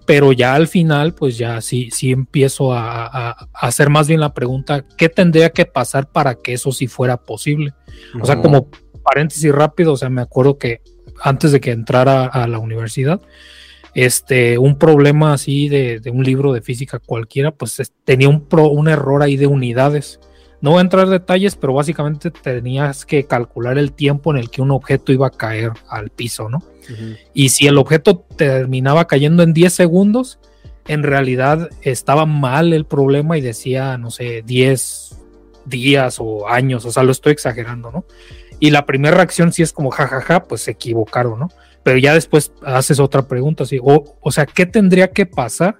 pero 0.05 0.31
ya 0.31 0.55
al 0.55 0.69
final, 0.69 1.15
pues 1.15 1.37
ya 1.37 1.59
sí, 1.59 1.89
sí 1.91 2.13
empiezo 2.13 2.71
a, 2.71 3.07
a, 3.07 3.31
a, 3.31 3.47
hacer 3.67 3.89
más 3.89 4.07
bien 4.07 4.21
la 4.21 4.33
pregunta, 4.33 4.85
¿qué 4.97 5.09
tendría 5.09 5.49
que 5.49 5.65
pasar 5.65 6.09
para 6.09 6.35
que 6.35 6.53
eso 6.53 6.71
sí 6.71 6.87
fuera 6.87 7.17
posible? 7.17 7.73
Uh 8.13 8.19
-huh. 8.19 8.23
O 8.23 8.25
sea, 8.25 8.41
como 8.41 8.69
paréntesis 9.03 9.51
rápido, 9.51 9.91
o 9.91 9.97
sea, 9.97 10.09
me 10.09 10.21
acuerdo 10.21 10.57
que 10.57 10.79
antes 11.21 11.51
de 11.51 11.59
que 11.59 11.71
entrara 11.71 12.23
a 12.25 12.47
la 12.47 12.59
universidad, 12.59 13.19
este, 13.95 14.57
un 14.57 14.77
problema 14.77 15.33
así 15.33 15.69
de, 15.69 16.01
de, 16.01 16.11
un 16.11 16.23
libro 16.23 16.53
de 16.53 16.61
física 16.61 16.99
cualquiera, 16.99 17.51
pues 17.51 17.81
tenía 18.03 18.27
un, 18.27 18.45
pro, 18.45 18.67
un 18.67 18.89
error 18.89 19.23
ahí 19.23 19.37
de 19.37 19.47
unidades. 19.47 20.19
No 20.59 20.71
voy 20.71 20.79
a 20.79 20.81
entrar 20.81 21.05
en 21.05 21.11
detalles, 21.11 21.55
pero 21.55 21.73
básicamente 21.73 22.29
tenías 22.29 23.05
que 23.05 23.25
calcular 23.25 23.77
el 23.77 23.93
tiempo 23.93 24.31
en 24.31 24.37
el 24.37 24.49
que 24.49 24.61
un 24.61 24.71
objeto 24.71 25.13
iba 25.13 25.27
a 25.27 25.31
caer 25.31 25.71
al 25.89 26.09
piso, 26.09 26.49
¿no? 26.49 26.57
Uh 26.57 26.93
-huh. 26.93 27.17
Y 27.33 27.49
si 27.49 27.67
el 27.67 27.77
objeto 27.77 28.25
terminaba 28.35 29.07
cayendo 29.07 29.43
en 29.43 29.53
10 29.53 29.73
segundos, 29.73 30.39
en 30.87 31.03
realidad 31.03 31.69
estaba 31.81 32.25
mal 32.25 32.73
el 32.73 32.85
problema 32.85 33.37
y 33.37 33.41
decía, 33.41 33.97
no 33.97 34.11
sé, 34.11 34.43
10 34.45 35.17
días 35.65 36.17
o 36.19 36.47
años, 36.47 36.85
o 36.85 36.91
sea, 36.91 37.03
lo 37.03 37.11
estoy 37.11 37.31
exagerando, 37.31 37.91
¿no? 37.91 38.05
Y 38.59 38.71
la 38.71 38.85
primera 38.85 39.15
reacción 39.15 39.51
sí 39.51 39.63
es 39.63 39.71
como, 39.73 39.89
jajaja, 39.89 40.21
ja, 40.21 40.33
ja, 40.35 40.43
pues 40.43 40.61
se 40.61 40.71
equivocaron, 40.71 41.39
¿no? 41.39 41.49
Pero 41.85 41.99
ya 41.99 42.15
después 42.15 42.51
haces 42.63 42.99
otra 42.99 43.27
pregunta, 43.27 43.63
¿sí? 43.63 43.77
o, 43.79 44.17
o 44.19 44.31
sea, 44.31 44.47
¿qué 44.47 44.65
tendría 44.65 45.11
que 45.11 45.27
pasar 45.27 45.77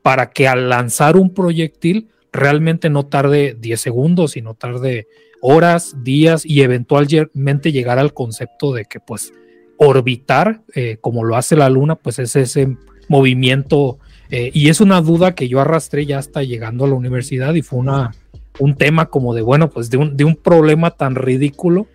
para 0.00 0.30
que 0.30 0.46
al 0.46 0.68
lanzar 0.68 1.16
un 1.16 1.34
proyectil 1.34 2.08
realmente 2.32 2.88
no 2.88 3.06
tarde 3.06 3.56
10 3.58 3.80
segundos, 3.80 4.30
sino 4.30 4.54
tarde 4.54 5.08
horas, 5.40 6.04
días 6.04 6.46
y 6.46 6.62
eventualmente 6.62 7.72
llegar 7.72 7.98
al 7.98 8.14
concepto 8.14 8.72
de 8.72 8.84
que 8.84 9.00
pues 9.00 9.32
orbitar, 9.76 10.62
eh, 10.76 10.98
como 11.00 11.24
lo 11.24 11.34
hace 11.34 11.56
la 11.56 11.68
luna, 11.68 11.96
pues 11.96 12.20
es 12.20 12.36
ese 12.36 12.76
movimiento 13.08 13.98
eh, 14.30 14.52
y 14.54 14.68
es 14.68 14.80
una 14.80 15.00
duda 15.00 15.34
que 15.34 15.48
yo 15.48 15.58
arrastré 15.60 16.06
ya 16.06 16.18
hasta 16.18 16.44
llegando 16.44 16.84
a 16.84 16.88
la 16.88 16.94
universidad 16.94 17.54
y 17.54 17.62
fue 17.62 17.80
una, 17.80 18.14
un 18.60 18.76
tema 18.76 19.06
como 19.06 19.34
de, 19.34 19.42
bueno, 19.42 19.68
pues 19.68 19.90
de 19.90 19.96
un, 19.96 20.16
de 20.16 20.22
un 20.22 20.36
problema 20.36 20.92
tan 20.92 21.16
ridículo 21.16 21.88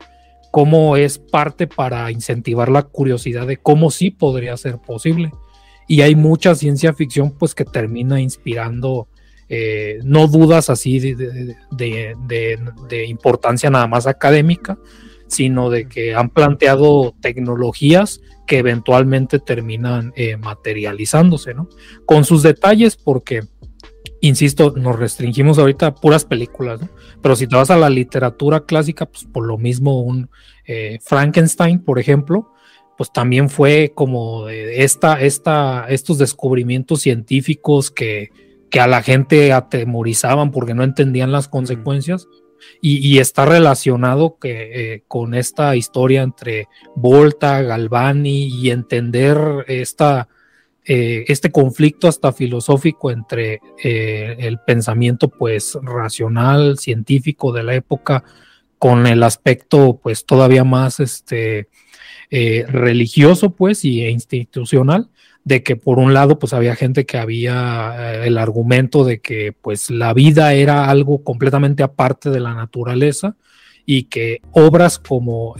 cómo 0.55 0.95
es 0.95 1.19
parte 1.19 1.67
para 1.67 2.09
incentivar 2.11 2.69
la 2.69 2.83
curiosidad 2.83 3.45
de 3.45 3.57
cómo 3.57 3.91
sí 3.91 4.09
podría 4.09 4.55
ser 4.55 4.77
posible. 4.77 5.33
Y 5.85 5.99
hay 5.99 6.15
mucha 6.15 6.55
ciencia 6.55 6.93
ficción 6.93 7.31
pues 7.37 7.53
que 7.53 7.65
termina 7.65 8.21
inspirando 8.21 9.09
eh, 9.49 9.99
no 10.05 10.27
dudas 10.27 10.69
así 10.69 11.01
de, 11.01 11.57
de, 11.71 12.15
de, 12.87 13.05
importancia 13.05 13.69
nada 13.69 13.87
más 13.87 14.07
académica, 14.07 14.79
sino 15.27 15.69
de 15.69 15.89
que 15.89 16.15
han 16.15 16.29
planteado 16.29 17.13
tecnologías 17.19 18.21
que 18.47 18.59
eventualmente 18.59 19.39
terminan 19.39 20.13
eh, 20.15 20.37
materializándose, 20.37 21.53
¿no? 21.53 21.67
Con 22.05 22.23
sus 22.23 22.43
detalles 22.43 22.95
porque 22.95 23.41
insisto, 24.21 24.73
nos 24.75 24.97
restringimos 24.97 25.59
ahorita 25.59 25.87
a 25.87 25.95
puras 25.95 26.25
películas, 26.25 26.81
¿no? 26.81 26.89
Pero 27.25 27.35
si 27.35 27.47
te 27.47 27.55
vas 27.55 27.71
a 27.71 27.77
la 27.77 27.89
literatura 27.89 28.65
clásica, 28.65 29.07
pues 29.07 29.23
por 29.23 29.47
lo 29.47 29.57
mismo 29.57 29.99
un 29.99 30.29
eh, 30.67 30.99
Frankenstein, 31.01 31.79
por 31.79 31.97
ejemplo, 31.97 32.51
pues 32.99 33.11
también 33.11 33.49
fue 33.49 33.93
como 33.95 34.47
esta, 34.47 35.19
esta, 35.19 35.87
estos 35.89 36.19
descubrimientos 36.19 37.01
científicos 37.01 37.89
que, 37.89 38.29
que 38.69 38.79
a 38.79 38.85
la 38.85 39.01
gente 39.01 39.53
atemorizaban 39.53 40.51
porque 40.51 40.75
no 40.75 40.83
entendían 40.83 41.31
las 41.31 41.47
consecuencias. 41.47 42.27
Y, 42.79 42.97
y, 42.97 43.17
está 43.17 43.43
relacionado 43.45 44.37
que, 44.37 44.93
eh, 44.93 45.03
con 45.07 45.33
esta 45.33 45.75
historia 45.75 46.21
entre 46.21 46.67
Volta, 46.95 47.59
Galvani 47.63 48.49
y 48.49 48.69
entender 48.69 49.65
esta, 49.67 50.29
eh, 50.87 51.25
este 51.29 51.51
conflicto 51.51 52.07
hasta 52.07 52.31
filosófico 52.31 53.09
entre 53.09 53.59
eh, 53.83 54.35
el 54.37 54.59
pensamiento 54.59 55.29
pues 55.29 55.75
racional, 55.81 56.77
científico 56.77 57.51
de 57.51 57.63
la 57.63 57.73
época 57.73 58.23
con 58.77 59.07
el 59.07 59.23
aspecto 59.23 59.99
pues 60.01 60.27
todavía 60.27 60.63
más 60.63 60.99
este 60.99 61.69
eh, 62.29 62.65
religioso 62.67 63.55
pues 63.55 63.83
y 63.83 64.05
institucional 64.05 65.09
de 65.43 65.63
que 65.63 65.75
por 65.75 65.97
un 65.97 66.13
lado 66.13 66.37
pues 66.37 66.53
había 66.53 66.75
gente 66.75 67.07
que 67.07 67.17
había 67.17 68.23
el 68.23 68.37
argumento 68.37 69.03
de 69.05 69.21
que 69.21 69.53
pues 69.59 69.89
la 69.89 70.13
vida 70.13 70.53
era 70.53 70.87
algo 70.91 71.23
completamente 71.23 71.81
aparte 71.81 72.29
de 72.29 72.41
la 72.41 72.53
naturaleza 72.53 73.35
y 73.87 74.03
que 74.03 74.41
obras 74.51 74.99
como 74.99 75.55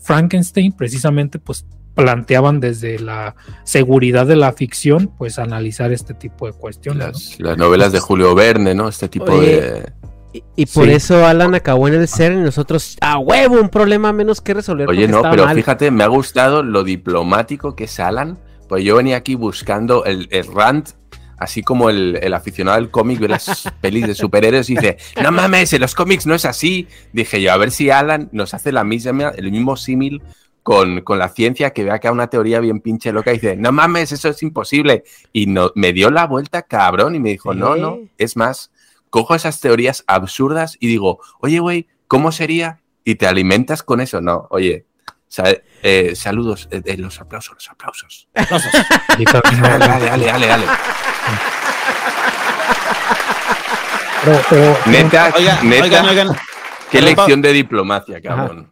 Frankenstein 0.00 0.72
precisamente 0.72 1.38
pues 1.38 1.64
planteaban 1.94 2.60
desde 2.60 2.98
la 2.98 3.34
seguridad 3.64 4.26
de 4.26 4.36
la 4.36 4.52
ficción, 4.52 5.10
pues 5.16 5.38
analizar 5.38 5.92
este 5.92 6.14
tipo 6.14 6.46
de 6.46 6.52
cuestiones. 6.52 7.06
¿no? 7.06 7.12
Las, 7.12 7.40
las 7.40 7.58
novelas 7.58 7.92
de 7.92 8.00
Julio 8.00 8.34
Verne, 8.34 8.74
¿no? 8.74 8.88
Este 8.88 9.08
tipo 9.08 9.32
Oye, 9.32 9.60
de. 9.60 9.92
Y, 10.32 10.42
y 10.56 10.66
por 10.66 10.86
Sí. 10.86 10.92
eso 10.92 11.24
Alan 11.24 11.54
acabó 11.54 11.86
en 11.86 11.94
el 11.94 12.08
ser 12.08 12.32
y 12.32 12.36
nosotros, 12.36 12.96
a 13.00 13.18
huevo, 13.18 13.60
un 13.60 13.68
problema 13.68 14.12
menos 14.12 14.40
que 14.40 14.52
resolver. 14.54 14.88
Oye, 14.88 15.06
no, 15.06 15.22
pero 15.22 15.44
mal. 15.46 15.54
fíjate, 15.54 15.90
me 15.92 16.02
ha 16.02 16.08
gustado 16.08 16.62
lo 16.64 16.82
diplomático 16.82 17.76
que 17.76 17.84
es 17.84 18.00
Alan. 18.00 18.38
Pues 18.68 18.82
yo 18.82 18.96
venía 18.96 19.16
aquí 19.16 19.36
buscando 19.36 20.04
el, 20.04 20.26
el 20.32 20.46
rant, 20.52 20.88
así 21.38 21.62
como 21.62 21.88
el, 21.90 22.18
el 22.20 22.34
aficionado 22.34 22.78
al 22.78 22.90
cómic 22.90 23.20
de 23.20 23.28
las 23.28 23.70
pelis 23.80 24.08
de 24.08 24.14
superhéroes, 24.16 24.68
y 24.70 24.74
dice: 24.74 24.96
No 25.22 25.30
mames, 25.30 25.72
en 25.72 25.82
los 25.82 25.94
cómics 25.94 26.26
no 26.26 26.34
es 26.34 26.44
así. 26.46 26.88
Dije 27.12 27.40
yo, 27.40 27.52
a 27.52 27.56
ver 27.56 27.70
si 27.70 27.90
Alan 27.90 28.28
nos 28.32 28.54
hace 28.54 28.72
la 28.72 28.82
misma, 28.82 29.32
el 29.36 29.52
mismo 29.52 29.76
símil 29.76 30.20
con, 30.64 31.02
con 31.02 31.18
la 31.20 31.28
ciencia, 31.28 31.70
que 31.74 31.84
vea 31.84 32.00
que 32.00 32.08
hay 32.08 32.12
una 32.12 32.26
teoría 32.28 32.58
bien 32.58 32.80
pinche 32.80 33.12
loca 33.12 33.30
y 33.30 33.34
dice: 33.34 33.54
No 33.56 33.70
mames, 33.70 34.10
eso 34.10 34.28
es 34.30 34.42
imposible. 34.42 35.04
Y 35.32 35.46
no, 35.46 35.70
me 35.76 35.92
dio 35.92 36.10
la 36.10 36.26
vuelta 36.26 36.62
cabrón 36.62 37.14
y 37.14 37.20
me 37.20 37.28
dijo: 37.28 37.54
No, 37.54 37.76
no, 37.76 37.98
es 38.18 38.36
más, 38.36 38.72
cojo 39.10 39.34
esas 39.36 39.60
teorías 39.60 40.02
absurdas 40.08 40.76
y 40.80 40.88
digo: 40.88 41.20
Oye, 41.40 41.60
güey, 41.60 41.86
¿cómo 42.08 42.32
sería? 42.32 42.80
Y 43.04 43.14
te 43.16 43.26
alimentas 43.28 43.82
con 43.84 44.00
eso. 44.00 44.20
No, 44.20 44.48
oye. 44.50 44.86
eh, 45.82 46.12
saludos, 46.16 46.66
eh, 46.70 46.80
eh, 46.86 46.96
los 46.96 47.20
aplausos, 47.20 47.54
los 47.54 47.68
aplausos. 47.68 48.28
Dale, 48.34 48.44
dale, 49.86 50.06
dale, 50.06 50.26
dale, 50.26 50.46
dale. 50.46 50.66
pero- 54.24 54.40
pero- 54.48 54.78
Neta, 54.86 55.32
Oiga, 55.36 55.60
neta, 55.62 55.84
oigan, 55.84 56.08
oigan. 56.08 56.28
qué 56.90 57.02
lección 57.02 57.42
de 57.42 57.52
diplomacia, 57.52 58.20
cabrón. 58.22 58.70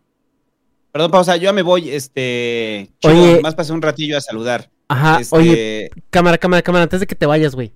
Perdón, 0.93 1.11
pausa, 1.11 1.37
yo 1.37 1.45
ya 1.45 1.53
me 1.55 1.63
voy, 1.63 1.89
este... 1.91 2.91
Oye. 3.05 3.41
más 3.43 3.55
pasé 3.55 3.73
un 3.73 3.81
ratillo 3.81 4.19
a 4.19 4.21
saludar. 4.21 4.71
Ajá, 4.89 5.21
Este, 5.21 5.35
oye, 5.35 5.91
cámara, 6.11 6.37
cámara, 6.37 6.61
cámara, 6.61 6.83
antes 6.83 7.01
de 7.01 7.07
que 7.07 7.15
te 7.15 7.25
vayas, 7.25 7.55
güey. 7.55 7.73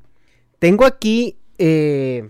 Tengo 0.59 0.84
aquí. 0.84 1.38
Eh... 1.56 2.28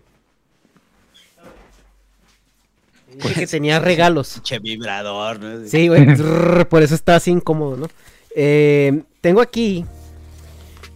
dije 3.14 3.34
que 3.34 3.46
tenía 3.48 3.80
regalos. 3.80 4.34
Pinche 4.34 4.60
vibrador, 4.60 5.40
¿no? 5.40 5.66
Sí, 5.66 5.88
güey. 5.88 6.06
por 6.70 6.84
eso 6.84 6.94
está 6.94 7.16
así 7.16 7.32
incómodo, 7.32 7.76
¿no? 7.76 7.88
Eh, 8.36 9.02
tengo 9.20 9.40
aquí 9.40 9.84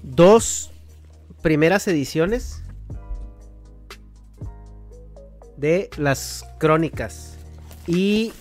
dos 0.05 0.71
primeras 1.43 1.89
ediciones 1.89 2.63
de 5.57 5.91
las 5.97 6.47
crónicas 6.59 7.37
y 7.87 8.33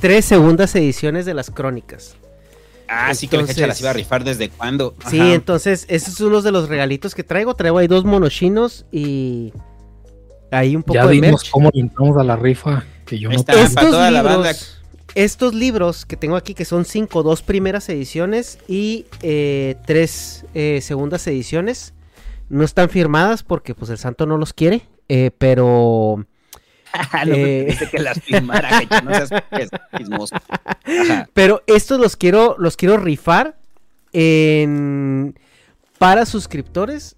tres 0.00 0.24
segundas 0.24 0.74
ediciones 0.74 1.26
de 1.26 1.34
las 1.34 1.50
crónicas. 1.50 2.16
Ah, 2.88 3.14
sí 3.14 3.28
que 3.28 3.36
la 3.36 3.46
fecha 3.46 3.66
las 3.68 3.80
iba 3.80 3.90
a 3.90 3.92
rifar 3.92 4.24
desde 4.24 4.48
cuándo. 4.48 4.96
Sí, 5.08 5.20
Ajá. 5.20 5.34
entonces, 5.34 5.84
ese 5.88 6.10
es 6.10 6.20
uno 6.20 6.42
de 6.42 6.50
los 6.50 6.68
regalitos 6.68 7.14
que 7.14 7.22
traigo. 7.22 7.54
Traigo 7.54 7.78
ahí 7.78 7.86
dos 7.86 8.04
monochinos 8.04 8.84
y 8.90 9.52
ahí 10.50 10.74
un 10.74 10.82
poco 10.82 10.94
ya 10.94 11.06
de 11.06 11.12
vimos 11.12 11.30
merch. 11.42 11.50
cómo 11.50 11.70
le 11.72 11.80
entramos 11.82 12.16
a 12.16 12.24
la 12.24 12.34
rifa, 12.34 12.84
que 13.06 13.18
yo 13.20 13.28
no 13.30 13.36
Estos 13.36 13.74
toda 13.74 14.10
la 14.10 14.22
libros, 14.22 14.36
banda. 14.38 14.56
estos 15.14 15.54
libros 15.54 16.04
que 16.04 16.16
tengo 16.16 16.34
aquí, 16.34 16.54
que 16.54 16.64
son 16.64 16.84
cinco, 16.84 17.22
dos 17.22 17.42
primeras 17.42 17.88
ediciones 17.88 18.58
y 18.66 19.06
eh, 19.22 19.76
tres 19.86 20.44
eh, 20.54 20.80
segundas 20.82 21.24
ediciones, 21.28 21.94
no 22.48 22.64
están 22.64 22.88
firmadas 22.90 23.44
porque 23.44 23.76
pues 23.76 23.88
el 23.92 23.98
santo 23.98 24.26
no 24.26 24.36
los 24.36 24.52
quiere, 24.52 24.82
eh, 25.08 25.30
pero... 25.38 26.26
no 27.26 27.34
eh, 27.34 27.76
me 27.80 27.88
que 27.88 27.98
las 27.98 28.20
firmara, 28.20 28.80
que 28.80 29.02
no 29.02 29.14
seas 29.14 29.30
pues. 30.16 30.30
Pero 31.32 31.62
estos 31.66 32.00
los 32.00 32.16
quiero, 32.16 32.56
los 32.58 32.76
quiero 32.76 32.96
rifar 32.96 33.56
en 34.12 35.38
para 35.98 36.24
suscriptores 36.24 37.16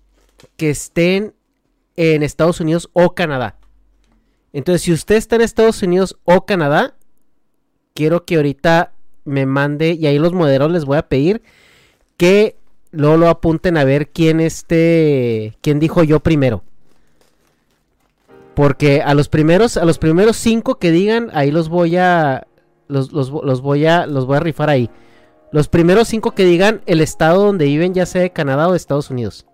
que 0.57 0.70
estén 0.70 1.35
en 1.97 2.23
Estados 2.23 2.61
Unidos 2.61 2.90
o 2.93 3.15
Canadá. 3.15 3.57
Entonces, 4.53 4.82
si 4.82 4.93
usted 4.93 5.16
está 5.16 5.36
en 5.36 5.43
Estados 5.43 5.82
Unidos 5.82 6.19
o 6.24 6.44
Canadá, 6.44 6.97
quiero 7.94 8.24
que 8.24 8.36
ahorita 8.36 8.93
me 9.24 9.47
mande, 9.47 9.97
y 9.99 10.07
ahí 10.07 10.19
los 10.19 10.32
moderadores 10.32 10.74
les 10.74 10.85
voy 10.85 10.99
a 10.99 11.09
pedir 11.09 11.43
que 12.16 12.57
luego 12.90 13.16
lo 13.16 13.28
apunten 13.28 13.77
a 13.77 13.85
ver 13.85 14.09
quién 14.11 14.40
este, 14.40 15.57
quién 15.61 15.78
dijo 15.78 16.03
yo 16.03 16.20
primero. 16.20 16.65
Porque 18.55 19.01
a 19.03 19.15
los 19.15 19.29
primeros, 19.29 19.77
a 19.77 19.85
los 19.85 19.99
primeros 19.99 20.37
cinco 20.37 20.77
que 20.79 20.91
digan, 20.91 21.31
ahí 21.33 21.51
los 21.51 21.69
voy 21.69 21.97
a, 21.97 22.47
los, 22.89 23.12
los, 23.12 23.31
los 23.31 23.61
voy 23.62 23.87
a, 23.87 24.07
los 24.07 24.27
voy 24.27 24.37
a 24.37 24.41
rifar 24.41 24.69
ahí. 24.69 24.91
Los 25.53 25.69
primeros 25.69 26.09
cinco 26.09 26.33
que 26.33 26.45
digan 26.45 26.83
el 26.87 27.01
estado 27.01 27.45
donde 27.45 27.66
viven, 27.66 27.95
ya 27.95 28.07
sea 28.07 28.23
de 28.23 28.31
Canadá 28.31 28.69
o 28.69 28.73
de 28.73 28.77
Estados 28.77 29.11
Unidos. 29.11 29.47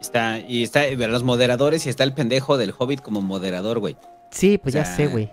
Está, 0.00 0.38
y 0.38 0.62
está 0.62 0.88
los 0.90 1.24
moderadores 1.24 1.84
y 1.86 1.88
está 1.88 2.04
el 2.04 2.14
pendejo 2.14 2.56
del 2.56 2.72
Hobbit 2.76 3.00
como 3.00 3.20
moderador, 3.20 3.78
güey. 3.78 3.96
Sí, 4.30 4.58
pues 4.58 4.74
O 4.74 4.78
ya 4.78 4.84
sé, 4.84 5.06
güey. 5.06 5.30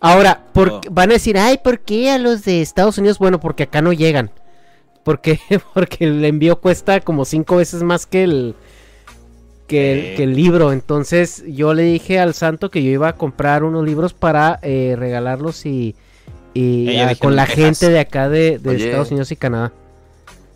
Ahora, 0.00 0.44
por- 0.52 0.80
van 0.90 1.10
a 1.10 1.14
decir, 1.14 1.38
ay, 1.38 1.58
¿por 1.62 1.80
qué 1.80 2.10
a 2.10 2.18
los 2.18 2.44
de 2.44 2.60
Estados 2.60 2.98
Unidos? 2.98 3.18
Bueno, 3.18 3.40
porque 3.40 3.64
acá 3.64 3.82
no 3.82 3.92
llegan. 3.92 4.30
Porque, 5.02 5.38
porque 5.74 6.04
el 6.04 6.24
envío 6.24 6.60
cuesta 6.60 7.00
como 7.00 7.24
cinco 7.24 7.56
veces 7.56 7.82
más 7.82 8.06
que 8.06 8.24
el, 8.24 8.54
que 9.72 9.92
el, 9.92 9.98
Eh. 9.98 10.14
que 10.16 10.22
el 10.24 10.34
libro. 10.36 10.72
Entonces 10.72 11.42
yo 11.48 11.74
le 11.74 11.82
dije 11.82 12.20
al 12.20 12.34
santo 12.34 12.70
que 12.70 12.82
yo 12.82 12.90
iba 12.90 13.08
a 13.08 13.16
comprar 13.16 13.64
unos 13.64 13.84
libros 13.84 14.12
para 14.12 14.58
eh, 14.62 14.94
regalarlos 14.98 15.64
y, 15.66 15.96
con 17.18 17.34
la 17.36 17.46
Texas. 17.46 17.64
gente 17.64 17.88
de 17.90 17.98
acá 18.00 18.28
de. 18.28 18.60
Estados 18.62 19.10
Unidos 19.10 19.32
y 19.32 19.36
Canadá. 19.36 19.72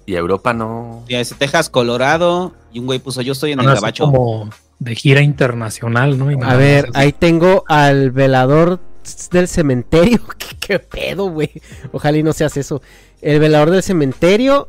Y 0.05 0.15
a 0.15 0.19
Europa 0.19 0.53
no. 0.53 1.03
Y 1.09 1.15
ese 1.17 1.35
Texas, 1.35 1.69
Colorado, 1.69 2.55
y 2.73 2.79
un 2.79 2.87
güey 2.87 2.99
puso, 3.01 3.23
yo 3.23 3.33
estoy 3.33 3.53
en 3.53 3.61
el 3.61 3.67
gabacho. 3.67 4.05
como 4.05 4.51
de 4.79 4.95
gira 4.95 5.23
internacional, 5.23 6.19
¿no? 6.19 6.31
Y 6.31 6.37
A 6.43 6.55
ver, 6.55 6.91
ahí 6.95 7.13
tengo 7.13 7.65
al 7.67 8.11
velador 8.13 8.79
del 9.33 9.49
cementerio. 9.49 10.21
¿Qué, 10.39 10.57
qué 10.61 10.79
pedo, 10.79 11.31
güey? 11.31 11.51
Ojalá 11.93 12.19
y 12.19 12.23
no 12.23 12.33
seas 12.33 12.57
eso. 12.57 12.83
El 13.23 13.41
velador 13.41 13.71
del 13.71 13.83
cementerio. 13.83 14.69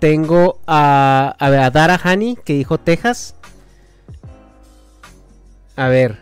Tengo 0.00 0.60
a, 0.66 1.34
a, 1.40 1.46
a 1.46 1.70
Dara 1.70 2.00
Hani, 2.02 2.36
que 2.44 2.52
dijo 2.54 2.78
Texas. 2.78 3.34
A 5.78 5.86
ver. 5.86 6.18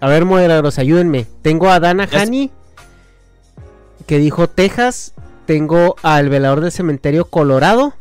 A 0.00 0.08
ver, 0.08 0.24
moderadores, 0.24 0.78
ayúdenme. 0.78 1.26
Tengo 1.42 1.70
a 1.70 1.78
Dana. 1.78 2.08
Hani, 2.10 2.50
que 4.06 4.16
dijo 4.16 4.48
Texas. 4.48 5.12
Tengo 5.44 5.96
al 6.02 6.30
velador 6.30 6.62
del 6.62 6.72
cementerio 6.72 7.26
Colorado. 7.26 7.92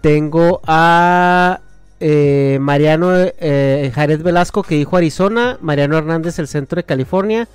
Tengo 0.00 0.60
a 0.66 1.60
eh, 2.00 2.58
Mariano 2.60 3.12
eh, 3.14 3.92
Jared 3.94 4.22
Velasco 4.22 4.64
que 4.64 4.74
dijo 4.74 4.96
Arizona, 4.96 5.56
Mariano 5.60 5.96
Hernández 5.96 6.40
el 6.40 6.48
centro 6.48 6.76
de 6.76 6.84
California, 6.84 7.48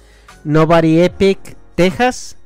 Nobody 0.45 1.01
Epic 1.01 1.57
Texas, 1.75 2.37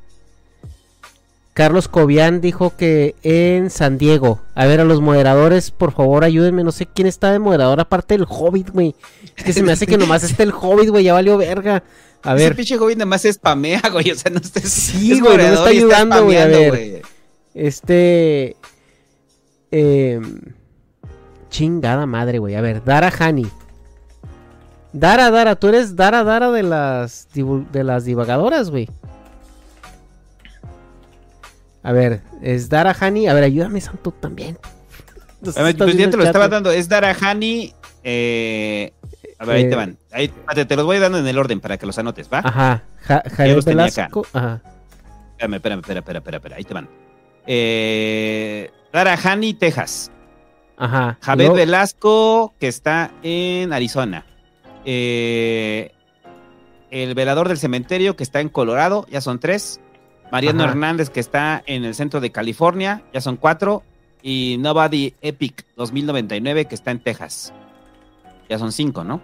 Carlos 1.58 1.88
Cobian 1.88 2.40
dijo 2.40 2.76
que 2.76 3.16
en 3.24 3.68
San 3.70 3.98
Diego. 3.98 4.40
A 4.54 4.66
ver, 4.66 4.78
a 4.78 4.84
los 4.84 5.00
moderadores, 5.00 5.72
por 5.72 5.90
favor, 5.90 6.22
ayúdenme. 6.22 6.62
No 6.62 6.70
sé 6.70 6.86
quién 6.86 7.08
está 7.08 7.32
de 7.32 7.40
moderador 7.40 7.80
aparte 7.80 8.14
del 8.16 8.26
Hobbit, 8.28 8.70
güey. 8.70 8.94
Es 9.36 9.42
que 9.42 9.52
se 9.52 9.64
me 9.64 9.72
hace 9.72 9.88
que 9.88 9.98
nomás 9.98 10.22
está 10.22 10.44
el 10.44 10.52
Hobbit, 10.52 10.90
güey. 10.90 11.02
Ya 11.02 11.14
valió 11.14 11.36
verga. 11.36 11.82
A 12.22 12.36
Ese 12.36 12.44
ver. 12.44 12.54
pinche 12.54 12.78
Hobbit 12.78 12.98
nada 12.98 13.06
más 13.06 13.22
spamea, 13.28 13.82
güey. 13.92 14.12
O 14.12 14.14
sea, 14.14 14.30
no 14.30 14.38
estés. 14.38 14.70
Sí, 14.70 15.18
güey, 15.18 15.36
no 15.36 15.42
me 15.42 15.52
está 15.54 15.68
ayudando, 15.70 16.24
güey. 16.26 16.36
A 16.36 16.46
ver. 16.46 17.02
Este. 17.54 18.54
em, 19.72 20.40
chingada 21.50 22.06
madre, 22.06 22.38
güey. 22.38 22.54
A 22.54 22.60
ver, 22.60 22.84
Dara 22.84 23.12
Hani. 23.18 23.48
Dara, 24.92 25.28
Dara, 25.32 25.56
tú 25.56 25.66
eres 25.66 25.96
Dara, 25.96 26.22
Dara 26.22 26.52
de 26.52 26.62
las, 26.62 27.26
de 27.34 27.82
las 27.82 28.04
divagadoras, 28.04 28.70
güey. 28.70 28.88
A 31.88 31.92
ver, 31.92 32.20
es 32.42 32.68
Dara 32.68 32.94
Hani. 33.00 33.28
A 33.28 33.32
ver, 33.34 33.44
ayúdame, 33.44 33.80
Santo, 33.80 34.10
también. 34.12 34.58
A 35.56 35.62
ver, 35.62 35.74
pues 35.76 35.96
ya 35.96 36.10
te 36.10 36.16
lo 36.18 36.24
estaba 36.24 36.48
dando. 36.48 36.70
Es 36.70 36.88
Darahani. 36.88 37.72
Eh, 38.04 38.92
a 39.38 39.44
ver, 39.46 39.56
ahí 39.56 39.62
Eh, 39.64 39.68
te 39.70 39.76
van. 39.76 39.96
Ahí, 40.12 40.24
espérate, 40.26 40.64
te 40.66 40.76
los 40.76 40.84
voy 40.84 40.98
dando 40.98 41.18
en 41.18 41.26
el 41.26 41.38
orden 41.38 41.60
para 41.60 41.78
que 41.78 41.86
los 41.86 41.96
anotes, 41.98 42.28
¿va? 42.30 42.40
Ajá, 42.44 42.82
Ja- 43.02 43.22
Jared. 43.34 43.64
Velasco. 43.64 44.26
Ajá. 44.34 44.60
Espérame, 45.30 45.54
espérame, 45.54 45.78
espérame, 45.80 45.98
espérame, 46.00 46.18
espérame, 46.18 46.36
espérame, 46.36 46.58
ahí 46.58 46.64
te 46.64 46.74
van. 46.74 46.88
Eh, 47.46 48.70
Darahani, 48.92 49.54
Texas. 49.54 50.10
Ajá. 50.76 51.18
Luego- 51.36 51.54
Velasco, 51.54 52.54
que 52.60 52.68
está 52.68 53.12
en 53.22 53.72
Arizona. 53.72 54.26
Eh, 54.84 55.92
el 56.90 57.14
velador 57.14 57.48
del 57.48 57.58
cementerio, 57.58 58.16
que 58.16 58.24
está 58.24 58.40
en 58.40 58.48
Colorado, 58.50 59.06
ya 59.10 59.20
son 59.20 59.38
tres. 59.40 59.80
Mariano 60.30 60.62
Ajá. 60.62 60.72
Hernández, 60.72 61.10
que 61.10 61.20
está 61.20 61.62
en 61.66 61.84
el 61.84 61.94
centro 61.94 62.20
de 62.20 62.30
California, 62.30 63.02
ya 63.12 63.20
son 63.20 63.36
cuatro. 63.36 63.82
Y 64.22 64.56
Nobody 64.58 65.14
Epic 65.22 65.64
2099, 65.76 66.66
que 66.66 66.74
está 66.74 66.90
en 66.90 67.00
Texas. 67.00 67.52
Ya 68.48 68.58
son 68.58 68.72
cinco, 68.72 69.04
¿no? 69.04 69.20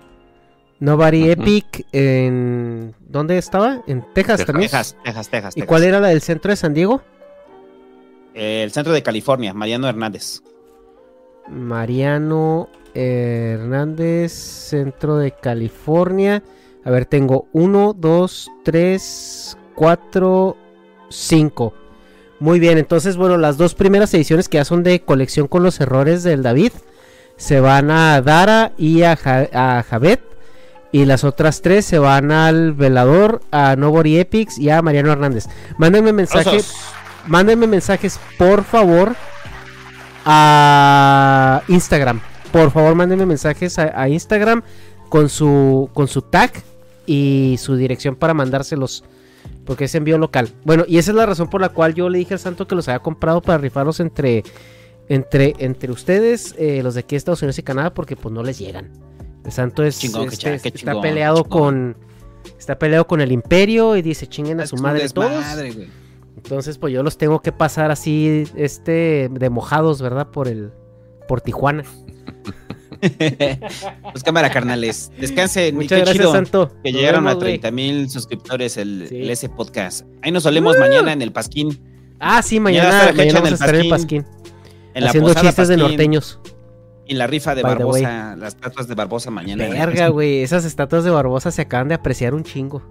Nobody. 0.80 1.30
Epic 1.30 1.86
en... 1.92 2.94
¿Dónde 3.00 3.38
estaba? 3.38 3.82
¿En 3.86 4.02
Texas, 4.12 4.38
Texas. 4.38 4.46
también? 4.46 4.70
Texas, 4.70 4.96
Texas, 5.02 5.28
Texas. 5.30 5.56
¿Y 5.56 5.60
Texas. 5.60 5.68
cuál 5.68 5.82
era 5.84 6.00
la 6.00 6.08
del 6.08 6.20
centro 6.20 6.50
de 6.50 6.56
San 6.56 6.74
Diego? 6.74 7.02
El 8.34 8.70
centro 8.72 8.92
de 8.92 9.02
California, 9.02 9.54
Mariano 9.54 9.88
Hernández. 9.88 10.42
Mariano 11.48 12.68
Hernández, 12.94 14.32
centro 14.32 15.16
de 15.16 15.32
California. 15.32 16.42
A 16.84 16.90
ver, 16.90 17.06
tengo 17.06 17.46
uno, 17.52 17.94
dos, 17.96 18.50
tres, 18.64 19.56
cuatro, 19.74 20.56
cinco. 21.14 21.74
Muy 22.40 22.58
bien, 22.60 22.78
entonces, 22.78 23.16
bueno, 23.16 23.36
las 23.38 23.56
dos 23.56 23.74
primeras 23.74 24.12
ediciones 24.14 24.48
que 24.48 24.58
ya 24.58 24.64
son 24.64 24.82
de 24.82 25.00
colección 25.00 25.46
con 25.48 25.62
los 25.62 25.80
errores 25.80 26.22
del 26.22 26.42
David 26.42 26.72
se 27.36 27.60
van 27.60 27.90
a 27.90 28.20
Dara 28.20 28.72
y 28.76 29.02
a, 29.02 29.16
Ja- 29.16 29.48
a 29.52 29.82
Javet. 29.82 30.20
Y 30.92 31.06
las 31.06 31.24
otras 31.24 31.60
tres 31.60 31.84
se 31.84 31.98
van 31.98 32.30
al 32.30 32.72
Velador, 32.72 33.40
a 33.50 33.74
Nobody 33.74 34.18
Epics 34.18 34.58
y 34.58 34.70
a 34.70 34.80
Mariano 34.82 35.10
Hernández. 35.10 35.46
Mándenme 35.76 36.12
mensaje, 36.12 36.58
Osos. 36.58 36.72
mándenme 37.26 37.66
mensajes, 37.66 38.20
por 38.38 38.62
favor, 38.62 39.16
a 40.24 41.62
Instagram. 41.68 42.20
Por 42.52 42.70
favor, 42.70 42.94
mándenme 42.94 43.26
mensajes 43.26 43.78
a, 43.78 44.00
a 44.00 44.08
Instagram 44.08 44.62
con 45.08 45.28
su 45.28 45.90
con 45.92 46.06
su 46.08 46.22
tag 46.22 46.52
y 47.06 47.56
su 47.58 47.76
dirección 47.76 48.14
para 48.16 48.34
mandárselos. 48.34 49.04
Porque 49.64 49.84
es 49.84 49.94
envío 49.94 50.18
local. 50.18 50.50
Bueno, 50.64 50.84
y 50.86 50.98
esa 50.98 51.10
es 51.10 51.16
la 51.16 51.26
razón 51.26 51.48
por 51.48 51.60
la 51.60 51.70
cual 51.70 51.94
yo 51.94 52.08
le 52.08 52.18
dije 52.18 52.34
al 52.34 52.40
santo 52.40 52.66
que 52.66 52.74
los 52.74 52.88
había 52.88 52.98
comprado 52.98 53.40
para 53.40 53.58
rifarlos 53.58 54.00
entre 54.00 54.44
entre 55.08 55.54
entre 55.58 55.92
ustedes, 55.92 56.54
eh, 56.58 56.82
los 56.82 56.94
de 56.94 57.00
aquí 57.00 57.14
de 57.14 57.18
Estados 57.18 57.42
Unidos 57.42 57.58
y 57.58 57.62
Canadá, 57.62 57.92
porque 57.92 58.16
pues 58.16 58.34
no 58.34 58.42
les 58.42 58.58
llegan. 58.58 58.90
El 59.44 59.52
santo 59.52 59.82
es 59.82 59.98
Chingón, 59.98 60.28
este, 60.28 60.54
está 60.54 60.70
chingón, 60.70 61.02
peleado 61.02 61.44
con 61.44 61.96
está 62.58 62.78
peleado 62.78 63.06
con 63.06 63.20
el 63.20 63.32
imperio 63.32 63.96
y 63.96 64.02
dice 64.02 64.26
chinguen 64.26 64.60
a 64.60 64.66
su 64.66 64.76
madre 64.76 65.08
todos. 65.08 65.44
Entonces, 66.36 66.78
pues 66.78 66.92
yo 66.92 67.02
los 67.02 67.16
tengo 67.16 67.40
que 67.40 67.52
pasar 67.52 67.90
así, 67.90 68.44
este, 68.56 69.30
de 69.30 69.50
mojados, 69.50 70.02
¿verdad? 70.02 70.28
Por 70.30 70.48
el, 70.48 70.72
por 71.26 71.40
Tijuana. 71.40 71.84
Pues 74.12 74.22
cámara, 74.24 74.50
carnales. 74.50 75.10
Descansen. 75.18 75.74
Muchas 75.74 75.98
gracias, 76.00 76.16
chido 76.16 76.32
Santo. 76.32 76.72
Que 76.82 76.92
Nos 76.92 77.00
llegaron 77.00 77.24
vemos, 77.24 77.32
a 77.32 77.44
güey. 77.44 77.58
30 77.58 77.70
mil 77.70 78.10
suscriptores 78.10 78.76
el, 78.76 79.06
Sí. 79.08 79.22
el 79.22 79.30
S 79.30 79.48
Podcast. 79.48 80.06
Ahí 80.22 80.30
nos 80.32 80.42
solemos 80.42 80.78
mañana 80.78 81.12
en 81.12 81.22
el 81.22 81.32
Pasquín. 81.32 81.78
Ah, 82.20 82.42
sí, 82.42 82.60
Mañana 82.60 82.88
mañana, 82.88 83.12
mañana 83.12 83.22
en 83.28 83.34
vamos 83.34 83.44
a 83.44 83.48
el 83.48 83.54
estar 83.54 83.74
en 83.74 83.80
el 83.82 83.88
Pasquín. 83.88 84.22
Pasquín. 84.22 84.44
En 84.94 85.04
la 85.04 85.10
haciendo 85.10 85.34
chistes 85.34 85.68
de 85.68 85.76
norteños. 85.76 86.40
Y 87.06 87.14
la 87.14 87.26
rifa 87.26 87.54
de 87.54 87.62
By. 87.62 87.74
Barbosa. 87.74 88.36
Las 88.36 88.54
estatuas 88.54 88.88
de 88.88 88.94
Barbosa 88.94 89.30
mañana. 89.30 89.68
Verga, 89.68 90.08
güey. 90.08 90.42
Esas 90.42 90.64
estatuas 90.64 91.04
de 91.04 91.10
Barbosa 91.10 91.50
se 91.50 91.62
acaban 91.62 91.88
de 91.88 91.94
apreciar 91.94 92.32
un 92.34 92.44
chingo. 92.44 92.82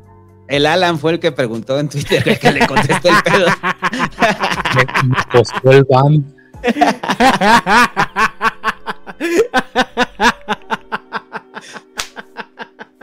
El 0.48 0.66
Alan 0.66 1.00
fue 1.00 1.14
el 1.14 1.20
que 1.20 1.32
preguntó 1.32 1.80
en 1.80 1.88
Twitter 1.90 2.22
güey, 2.24 2.38
que 2.38 2.52
le 2.52 2.68
contesté 2.68 3.10
el 3.10 3.16
pedo. 3.24 3.46
Me, 5.08 5.16
costó 5.32 5.72
el. 5.72 5.86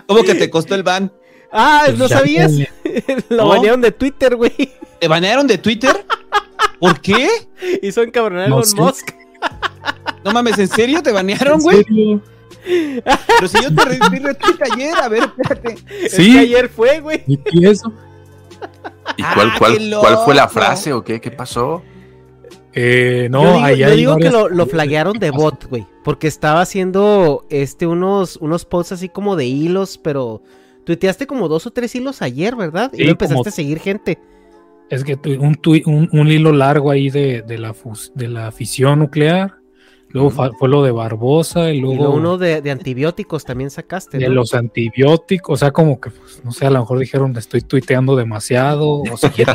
¿Cómo 0.07 0.23
que 0.23 0.35
te 0.35 0.51
costó 0.51 0.75
el 0.75 0.83
ban? 0.83 1.13
Ah, 1.53 1.83
Pues 1.87 1.99
¿no 1.99 2.09
sabías? 2.09 2.53
Lo 3.29 3.37
¿No? 3.45 3.49
banearon 3.49 3.81
de 3.81 3.93
Twitter, 3.93 4.37
güey. 4.37 4.53
¿Te 4.99 5.09
banearon 5.09 5.47
de 5.47 5.59
Twitter? 5.59 6.05
¿Por 6.79 7.01
qué? 7.01 7.29
Hizo 7.83 8.03
encabronar 8.03 8.47
a 8.47 8.49
No. 8.49 8.57
Musk. 8.77 9.11
No 10.23 10.33
mames, 10.33 10.59
¿en 10.59 10.69
serio 10.69 11.03
te 11.03 11.13
banearon, 11.13 11.55
¿En 11.55 11.61
güey? 11.63 12.21
Pero 12.63 13.49
si 13.49 13.63
yo 13.63 13.75
te 13.75 13.85
re- 13.87 13.99
retweet 13.99 14.59
ayer, 14.71 14.95
a 14.95 15.09
ver, 15.09 15.23
espérate. 15.25 15.79
Es 16.05 16.13
Sí. 16.13 16.33
que 16.35 16.39
ayer 16.41 16.69
fue, 16.69 17.01
güey. 17.01 17.25
¿Y 17.27 17.67
eso? 17.67 17.91
¿Y 19.17 19.23
Ah, 19.23 19.33
cuál, 19.59 20.19
fue 20.27 20.35
la 20.35 20.47
frase 20.49 20.93
o 20.93 21.03
qué? 21.03 21.23
¿Qué 21.23 21.31
pasó? 21.31 21.83
Eh, 22.73 23.29
no, 23.31 23.43
yo 23.43 23.53
digo, 23.55 23.65
ahí 23.65 23.79
yo 23.79 23.87
hay 23.87 23.97
digo 23.97 24.17
que 24.17 24.31
lo, 24.31 24.49
lo 24.49 24.67
flaguearon 24.67 25.19
de 25.19 25.31
bot, 25.31 25.69
güey. 25.69 25.87
Porque 26.05 26.29
estaba 26.29 26.61
haciendo 26.61 27.45
este 27.51 27.87
unos, 27.87 28.37
unos 28.37 28.65
posts 28.65 28.93
así 28.93 29.09
como 29.09 29.37
de 29.37 29.47
hilos, 29.47 29.99
pero 29.99 30.43
tuiteaste 30.85 31.27
como 31.27 31.49
dos 31.49 31.67
o 31.67 31.71
tres 31.73 31.95
hilos 31.95 32.23
ayer, 32.23 32.55
¿verdad? 32.57 32.91
y 32.95 33.09
empezaste 33.09 33.35
como- 33.35 33.49
a 33.49 33.53
seguir 33.53 33.79
gente. 33.81 34.19
Es 34.89 35.05
que 35.05 35.15
un, 35.39 35.57
un, 35.87 36.09
un 36.13 36.29
hilo 36.29 36.53
largo 36.53 36.91
ahí 36.91 37.11
de, 37.11 37.43
de, 37.43 37.59
la 37.59 37.75
de 38.15 38.29
la 38.29 38.51
fisión 38.51 38.99
nuclear. 38.99 39.60
Luego 40.13 40.31
fue 40.31 40.69
lo 40.69 40.83
de 40.83 40.91
Barbosa 40.91 41.71
y 41.73 41.77
Y 41.77 41.81
luego 41.81 41.97
luego 41.97 42.15
uno 42.15 42.37
de, 42.39 42.61
de 42.63 42.71
antibióticos 42.73 43.45
también 43.45 43.71
sacaste, 43.71 44.19
de 44.19 44.29
¿no? 44.29 44.35
los 44.35 44.55
antibióticos. 44.55 45.55
O 45.55 45.57
sea, 45.57 45.71
como 45.71 46.01
que, 46.01 46.11
pues, 46.11 46.43
no 46.45 46.51
sé, 46.53 46.67
a 46.67 46.71
lo 46.71 46.81
mejor 46.81 46.99
dijeron 46.99 47.37
estoy 47.37 47.61
tuiteando 47.61 48.17
demasiado 48.17 48.89
o 48.89 49.05
mucha 49.05 49.31
gente. 49.31 49.53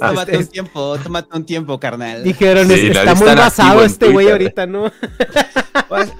Tómate 0.00 0.38
un 0.38 0.46
tiempo, 0.46 0.96
tómate 1.02 1.36
un 1.36 1.44
tiempo, 1.44 1.78
carnal. 1.78 2.22
Dijeron, 2.24 2.68
Sí, 2.68 2.72
es- 2.74 2.94
nadie 2.94 3.10
está 3.10 3.14
muy 3.14 3.34
basado 3.34 3.84
este 3.84 4.08
güey 4.10 4.30
ahorita, 4.30 4.66
¿no? 4.66 4.90
Pues, 5.88 6.12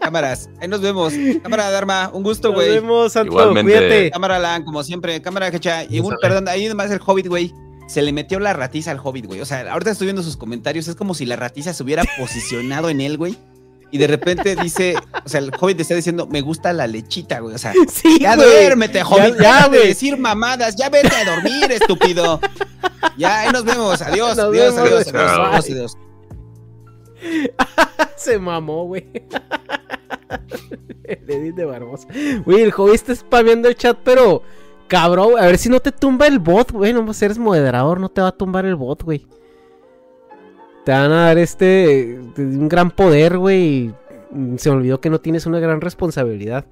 cámaras, 0.00 0.50
ahí 0.60 0.66
nos 0.66 0.80
vemos. 0.80 1.12
Cámara 1.42 1.70
Dharma, 1.70 2.10
un 2.12 2.22
gusto, 2.24 2.48
Nos 2.48 2.56
güey. 2.56 2.70
vemos, 2.70 3.12
Santo, 3.12 3.30
Igualmente. 3.32 3.72
cuídate. 3.72 4.10
Cámara 4.10 4.36
Alan, 4.36 4.64
como 4.64 4.82
siempre. 4.82 5.22
Cámara 5.22 5.48
Hecha. 5.48 5.84
Y 5.84 6.00
un, 6.00 6.14
perdón, 6.20 6.48
ahí 6.48 6.66
nomás 6.68 6.90
el 6.90 7.00
Hobbit, 7.04 7.28
güey. 7.28 7.52
Se 7.86 8.02
le 8.02 8.12
metió 8.12 8.40
la 8.40 8.52
ratiza 8.52 8.90
al 8.90 9.00
Hobbit, 9.02 9.26
güey. 9.26 9.40
O 9.40 9.44
sea, 9.46 9.70
ahorita 9.72 9.90
estoy 9.90 10.06
viendo 10.06 10.22
sus 10.22 10.36
comentarios. 10.36 10.88
Es 10.88 10.94
como 10.96 11.14
si 11.14 11.26
la 11.26 11.36
ratiza 11.36 11.72
se 11.74 11.82
hubiera 11.82 12.02
posicionado 12.18 12.88
en 12.88 13.00
él, 13.00 13.16
güey. 13.18 13.36
Y 13.90 13.98
de 13.98 14.06
repente 14.08 14.56
dice, 14.56 14.96
o 15.24 15.28
sea, 15.28 15.38
el 15.38 15.52
Hobbit 15.58 15.78
está 15.80 15.94
diciendo, 15.94 16.26
me 16.26 16.40
gusta 16.40 16.72
la 16.72 16.86
lechita, 16.88 17.38
güey. 17.40 17.54
O 17.54 17.58
sea, 17.58 17.72
Sí, 17.92 18.18
ya 18.20 18.34
güey. 18.34 18.48
duérmete, 18.48 19.02
Hobbit. 19.02 19.36
Ya, 19.36 19.42
Ya, 19.42 19.60
ya, 19.60 19.68
de 19.68 19.76
güey. 19.76 19.88
decir 19.88 20.16
mamadas. 20.18 20.74
Ya 20.76 20.88
vete 20.88 21.14
a 21.14 21.24
dormir, 21.24 21.70
estúpido. 21.70 22.40
Ya, 23.16 23.40
ahí 23.40 23.52
nos 23.52 23.64
vemos. 23.64 24.00
Adiós, 24.02 24.36
Nos 24.36 24.46
adiós, 24.46 24.74
vemos, 24.74 24.78
adiós, 24.90 25.12
güey. 25.12 25.24
adiós, 25.24 25.66
adiós, 25.68 25.70
adiós. 25.70 25.98
Se 28.16 28.38
mamó, 28.38 28.86
güey. 28.86 29.06
el 31.04 31.30
edit 31.30 31.54
de 31.54 31.64
Barbosa. 31.64 32.08
Güey, 32.44 32.62
el 32.62 32.72
Joey 32.72 32.94
está 32.94 33.14
spameando 33.14 33.68
el 33.68 33.76
chat, 33.76 33.96
pero 34.02 34.42
cabrón, 34.94 35.32
a 35.38 35.46
ver 35.46 35.58
si 35.58 35.68
no 35.68 35.80
te 35.80 35.90
tumba 35.90 36.26
el 36.28 36.38
bot, 36.38 36.70
güey. 36.70 36.92
No 36.92 37.04
pues 37.04 37.20
eres 37.22 37.36
moderador, 37.38 37.98
no 38.00 38.08
te 38.08 38.20
va 38.20 38.28
a 38.28 38.32
tumbar 38.32 38.64
el 38.64 38.76
bot, 38.76 39.02
güey. 39.02 39.26
Te 40.84 40.92
van 40.92 41.10
a 41.10 41.24
dar 41.26 41.38
este 41.38 42.20
un 42.36 42.68
gran 42.68 42.90
poder, 42.92 43.38
güey. 43.38 43.92
Se 44.56 44.70
me 44.70 44.76
olvidó 44.76 45.00
que 45.00 45.10
no 45.10 45.20
tienes 45.20 45.46
una 45.46 45.58
gran 45.58 45.80
responsabilidad. 45.80 46.66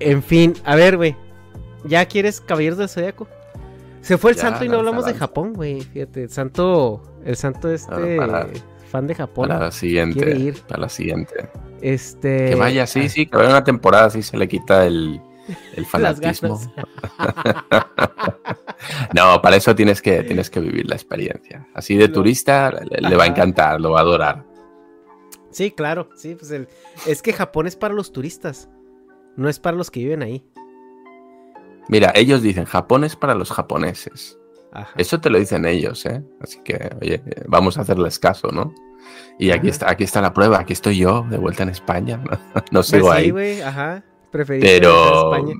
En 0.00 0.22
fin, 0.22 0.54
a 0.64 0.74
ver, 0.74 0.96
güey. 0.96 1.16
¿Ya 1.84 2.04
quieres 2.06 2.40
Caballeros 2.40 2.78
del 2.78 2.88
Zodiaco? 2.88 3.28
Se 4.00 4.18
fue 4.18 4.32
el 4.32 4.36
Ya, 4.36 4.42
santo 4.42 4.64
y 4.64 4.68
no 4.68 4.78
hablamos 4.78 5.04
de. 5.06 5.14
Japón, 5.14 5.52
güey. 5.52 5.80
Fíjate, 5.82 6.24
el 6.24 6.30
santo, 6.30 7.02
el 7.24 7.36
santo 7.36 7.70
este 7.70 8.16
para- 8.16 8.48
fan 8.90 9.06
de 9.06 9.14
Japón. 9.14 9.48
Para 9.48 9.60
la 9.66 9.70
siguiente. 9.70 10.36
Ir. 10.36 10.62
Para 10.66 10.82
la 10.82 10.88
siguiente. 10.88 11.48
Este. 11.80 12.50
Que 12.50 12.54
vaya, 12.56 12.86
sí, 12.86 13.08
sí, 13.08 13.26
que 13.26 13.36
vaya 13.36 13.50
una 13.50 13.62
temporada 13.64 14.06
así 14.06 14.22
se 14.22 14.36
le 14.36 14.48
quita 14.48 14.86
el, 14.86 15.20
el 15.74 15.86
fanatismo. 15.90 16.60
no, 19.14 19.40
para 19.42 19.56
eso 19.56 19.74
tienes 19.74 20.00
que, 20.02 20.22
tienes 20.22 20.50
que 20.50 20.60
vivir 20.60 20.88
la 20.88 20.94
experiencia. 20.94 21.66
Así 21.74 21.96
de 21.96 22.08
turista 22.08 22.70
le, 22.70 23.08
le 23.08 23.16
va 23.16 23.24
a 23.24 23.28
encantar, 23.28 23.80
lo 23.80 23.92
va 23.92 24.00
a 24.00 24.02
adorar. 24.02 24.44
Sí, 25.50 25.70
claro. 25.70 26.10
Sí, 26.16 26.34
pues 26.34 26.50
el... 26.50 26.68
es 27.06 27.22
que 27.22 27.32
Japón 27.32 27.66
es 27.66 27.76
para 27.76 27.94
los 27.94 28.12
turistas. 28.12 28.68
No 29.36 29.48
es 29.48 29.58
para 29.58 29.76
los 29.76 29.90
que 29.90 30.00
viven 30.00 30.22
ahí. 30.22 30.44
Mira, 31.88 32.12
ellos 32.14 32.42
dicen 32.42 32.64
Japón 32.64 33.04
es 33.04 33.16
para 33.16 33.34
los 33.34 33.50
japoneses. 33.50 34.38
Ajá. 34.72 34.90
Eso 34.98 35.20
te 35.20 35.30
lo 35.30 35.38
dicen 35.38 35.64
ellos, 35.64 36.04
¿eh? 36.04 36.22
Así 36.40 36.60
que, 36.62 36.90
oye, 37.00 37.22
vamos 37.46 37.78
a 37.78 37.80
hacerles 37.80 38.18
caso, 38.18 38.48
¿no? 38.52 38.74
Y 39.38 39.50
aquí 39.52 39.68
Ajá. 39.68 39.70
está, 39.70 39.90
aquí 39.90 40.04
está 40.04 40.20
la 40.20 40.34
prueba, 40.34 40.58
aquí 40.58 40.74
estoy 40.74 40.98
yo, 40.98 41.24
de 41.30 41.38
vuelta 41.38 41.62
en 41.62 41.70
España. 41.70 42.18
No, 42.18 42.32
no 42.54 42.62
Pues 42.70 42.86
sigo 42.88 43.10
sí, 43.12 43.16
ahí. 43.18 43.30
güey, 43.30 43.62
ajá. 43.62 44.04
Regresar 44.32 44.60
Pero. 44.60 45.34
España. 45.34 45.54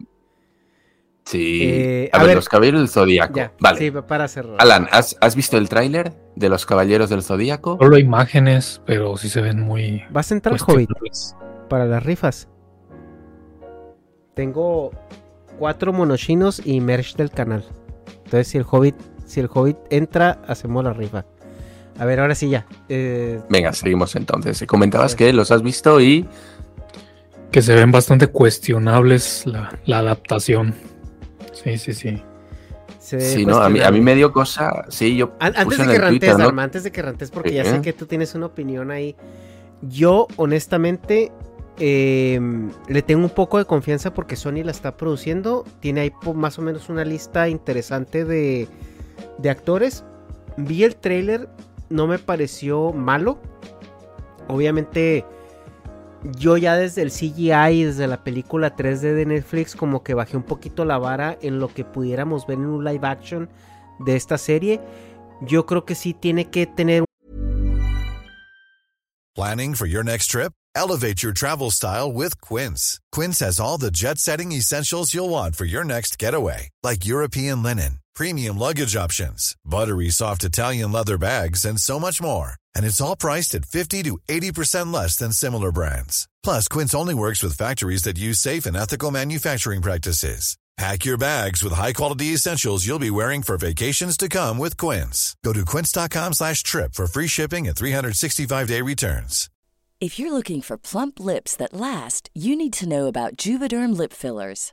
Sí. 1.25 1.61
Eh, 1.63 2.11
a, 2.13 2.17
a 2.17 2.21
ver, 2.21 2.29
ver, 2.29 2.37
los 2.37 2.49
caballeros 2.49 2.81
del 2.81 2.89
zodíaco. 2.89 3.37
Ya, 3.37 3.53
vale. 3.61 3.79
sí, 3.79 3.91
para 3.91 4.29
cerrar. 4.29 4.57
Alan, 4.59 4.89
¿has, 4.91 5.15
has 5.21 5.37
visto 5.37 5.59
el 5.59 5.69
tráiler 5.69 6.15
de 6.37 6.49
los 6.49 6.65
caballeros 6.65 7.11
del 7.11 7.23
zodíaco? 7.23 7.77
Solo 7.79 7.99
imágenes, 7.99 8.81
pero 8.87 9.17
sí 9.19 9.29
se 9.29 9.43
ven 9.43 9.61
muy. 9.61 10.05
¿Vas 10.11 10.33
a 10.33 10.35
entrar, 10.35 10.57
Hobbit, 10.67 10.89
para 11.69 11.85
las 11.85 12.03
rifas? 12.03 12.49
Tengo 14.35 14.91
cuatro 15.59 15.93
monoshinos 15.93 16.63
y 16.65 16.81
merch 16.81 17.17
del 17.17 17.31
canal. 17.31 17.63
Entonces, 18.25 18.49
si 18.49 18.57
el 18.57 18.65
Hobbit, 18.71 18.95
si 19.27 19.41
el 19.41 19.51
Hobbit 19.53 19.77
entra, 19.91 20.41
hacemos 20.47 20.83
la 20.83 20.95
rifa. 20.95 21.27
A 21.99 22.05
ver, 22.05 22.21
ahora 22.21 22.35
sí 22.35 22.49
ya. 22.49 22.65
Eh, 22.89 23.41
Venga, 23.51 23.73
seguimos 23.73 24.15
entonces. 24.17 24.65
Comentabas 24.67 25.15
que 25.15 25.33
los 25.33 25.51
has 25.51 25.63
visto 25.63 26.01
y 26.01 26.27
Que 27.51 27.63
se 27.63 27.75
ven 27.75 27.91
bastante 27.91 28.27
cuestionables 28.27 29.47
la, 29.47 29.79
la 29.87 29.99
adaptación. 30.01 30.75
Sí, 31.53 31.79
sí, 31.79 31.93
sí. 31.95 32.23
se 32.99 33.21
sí, 33.21 33.47
no, 33.47 33.57
a 33.59 33.69
mí, 33.71 33.81
a 33.81 33.91
mí 33.91 34.01
me 34.01 34.15
dio 34.15 34.33
cosa. 34.33 34.85
Sí, 34.89 35.17
yo 35.17 35.33
An- 35.41 35.55
Antes 35.57 35.65
puse 35.65 35.77
de 35.79 35.83
en 35.85 35.89
que 35.89 35.97
el 35.97 36.03
rantes, 36.03 36.37
Twitter, 36.37 36.59
antes 36.59 36.83
de 36.85 36.93
que 36.93 37.03
rantes, 37.03 37.31
porque 37.31 37.55
ya 37.55 37.65
sé 37.65 37.81
que 37.81 37.93
tú 37.93 38.07
tienes 38.07 38.35
una 38.35 38.47
opinión 38.47 38.91
ahí. 38.91 39.17
Yo, 39.83 40.27
honestamente, 40.37 41.33
eh, 41.79 42.41
le 42.89 43.03
tengo 43.03 43.23
un 43.25 43.31
poco 43.31 43.59
de 43.59 43.65
confianza 43.65 44.13
porque 44.13 44.37
Sony 44.37 44.63
la 44.65 44.71
está 44.73 44.97
produciendo. 44.97 45.65
Tiene 45.81 46.03
ahí 46.03 46.13
más 46.35 46.59
o 46.59 46.63
menos 46.63 46.89
una 46.89 47.05
lista 47.05 47.49
interesante 47.49 48.25
de, 48.25 48.69
de 49.39 49.51
actores. 49.51 50.05
Vi 50.57 50.85
el 50.85 50.97
trailer, 50.97 51.49
no 51.89 52.07
me 52.07 52.19
pareció 52.19 52.93
malo. 52.93 53.39
Obviamente, 54.49 55.25
yo 56.39 56.57
ya 56.57 56.77
desde 56.77 57.03
el 57.03 57.11
CGI, 57.11 57.85
desde 57.85 58.07
la 58.07 58.25
película 58.25 58.75
3D 58.75 59.15
de 59.15 59.27
Netflix, 59.27 59.75
como 59.75 60.03
que 60.03 60.15
bajé 60.15 60.37
un 60.37 60.43
poquito 60.43 60.85
la 60.85 60.99
vara 60.99 61.39
en 61.43 61.59
lo 61.61 61.69
que 61.69 61.85
pudiéramos 61.85 62.47
ver 62.47 62.59
en 62.59 62.67
un 62.67 62.85
live 62.85 63.07
action 63.07 63.49
de 64.01 64.17
esta 64.17 64.39
serie. 64.39 64.81
Yo 65.43 65.67
creo 65.67 65.85
que 65.85 65.95
sí 65.95 66.15
tiene 66.15 66.51
que 66.51 66.67
tener 66.67 67.05
Planning 69.39 69.75
for 69.75 69.87
your 69.87 70.03
next 70.03 70.33
trip? 70.33 70.53
Elevate 70.75 71.23
your 71.23 71.33
travel 71.33 71.71
style 71.71 72.11
with 72.13 72.41
Quince. 72.41 72.99
Quince 73.13 73.39
has 73.39 73.61
all 73.61 73.79
the 73.79 73.93
jet 73.93 74.19
setting 74.19 74.51
essentials 74.51 75.15
you'll 75.15 75.29
want 75.29 75.55
for 75.55 75.65
your 75.65 75.85
next 75.85 76.19
getaway, 76.19 76.71
like 76.83 77.07
European 77.07 77.63
linen, 77.63 78.01
premium 78.17 78.59
luggage 78.59 78.97
options, 78.97 79.55
buttery 79.65 80.11
soft 80.11 80.43
Italian 80.43 80.91
leather 80.91 81.19
bags, 81.19 81.65
and 81.65 81.81
so 81.81 82.01
much 82.01 82.21
more. 82.21 82.55
And 82.79 82.87
it's 82.87 83.01
all 83.01 83.17
priced 83.17 83.57
at 83.57 83.67
50 83.67 84.05
to 84.05 84.19
80% 84.29 84.95
less 84.95 85.17
than 85.17 85.33
similar 85.33 85.73
brands. 85.73 86.29
Plus, 86.45 86.69
Quince 86.69 86.95
only 86.95 87.15
works 87.15 87.43
with 87.43 87.59
factories 87.59 88.05
that 88.05 88.17
use 88.19 88.39
safe 88.39 88.67
and 88.67 88.77
ethical 88.77 89.11
manufacturing 89.11 89.83
practices. 89.83 90.57
Pack 90.79 91.05
your 91.05 91.19
bags 91.19 91.65
with 91.65 91.73
high-quality 91.73 92.27
essentials 92.27 92.87
you'll 92.87 93.01
be 93.01 93.11
wearing 93.11 93.43
for 93.43 93.59
vacations 93.59 94.17
to 94.17 94.29
come 94.29 94.59
with 94.59 94.77
Quince. 94.77 95.35
Go 95.45 95.53
to 95.53 95.65
quince.com 95.65 96.35
slash 96.35 96.63
trip 96.63 96.95
for 96.95 97.09
free 97.09 97.27
shipping 97.27 97.67
and 97.67 97.77
365-day 97.77 98.83
returns. 98.83 99.51
If 100.01 100.21
you're 100.21 100.33
looking 100.33 100.63
for 100.63 100.79
plump 100.79 101.19
lips 101.19 101.57
that 101.57 101.75
last, 101.75 102.31
you 102.33 102.55
need 102.55 102.73
to 102.75 102.89
know 102.89 103.09
about 103.09 103.35
Juvederm 103.35 103.99
lip 103.99 104.13
fillers. 104.13 104.73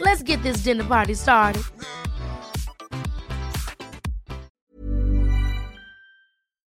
Let's 0.00 0.22
get 0.24 0.42
this 0.42 0.64
dinner 0.64 0.86
party 0.86 1.14
started. 1.14 1.62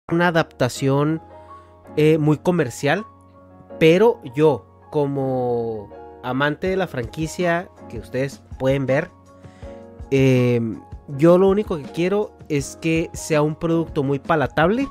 una 0.10 0.30
adaptación 0.30 1.22
eh, 1.98 2.18
muy 2.18 2.38
comercial, 2.38 3.06
pero 3.78 4.22
yo, 4.34 4.66
como 4.90 5.90
amante 6.24 6.68
de 6.68 6.78
la 6.78 6.88
franquicia 6.88 7.70
que 7.90 8.00
ustedes 8.00 8.42
pueden 8.58 8.86
ver, 8.86 9.12
eh, 10.10 10.62
yo 11.18 11.38
lo 11.38 11.50
único 11.50 11.76
que 11.78 11.84
quiero 11.84 12.32
es 12.48 12.78
que 12.82 13.10
sea 13.14 13.42
un 13.42 13.56
producto 13.56 14.02
muy 14.02 14.20
palatable, 14.20 14.88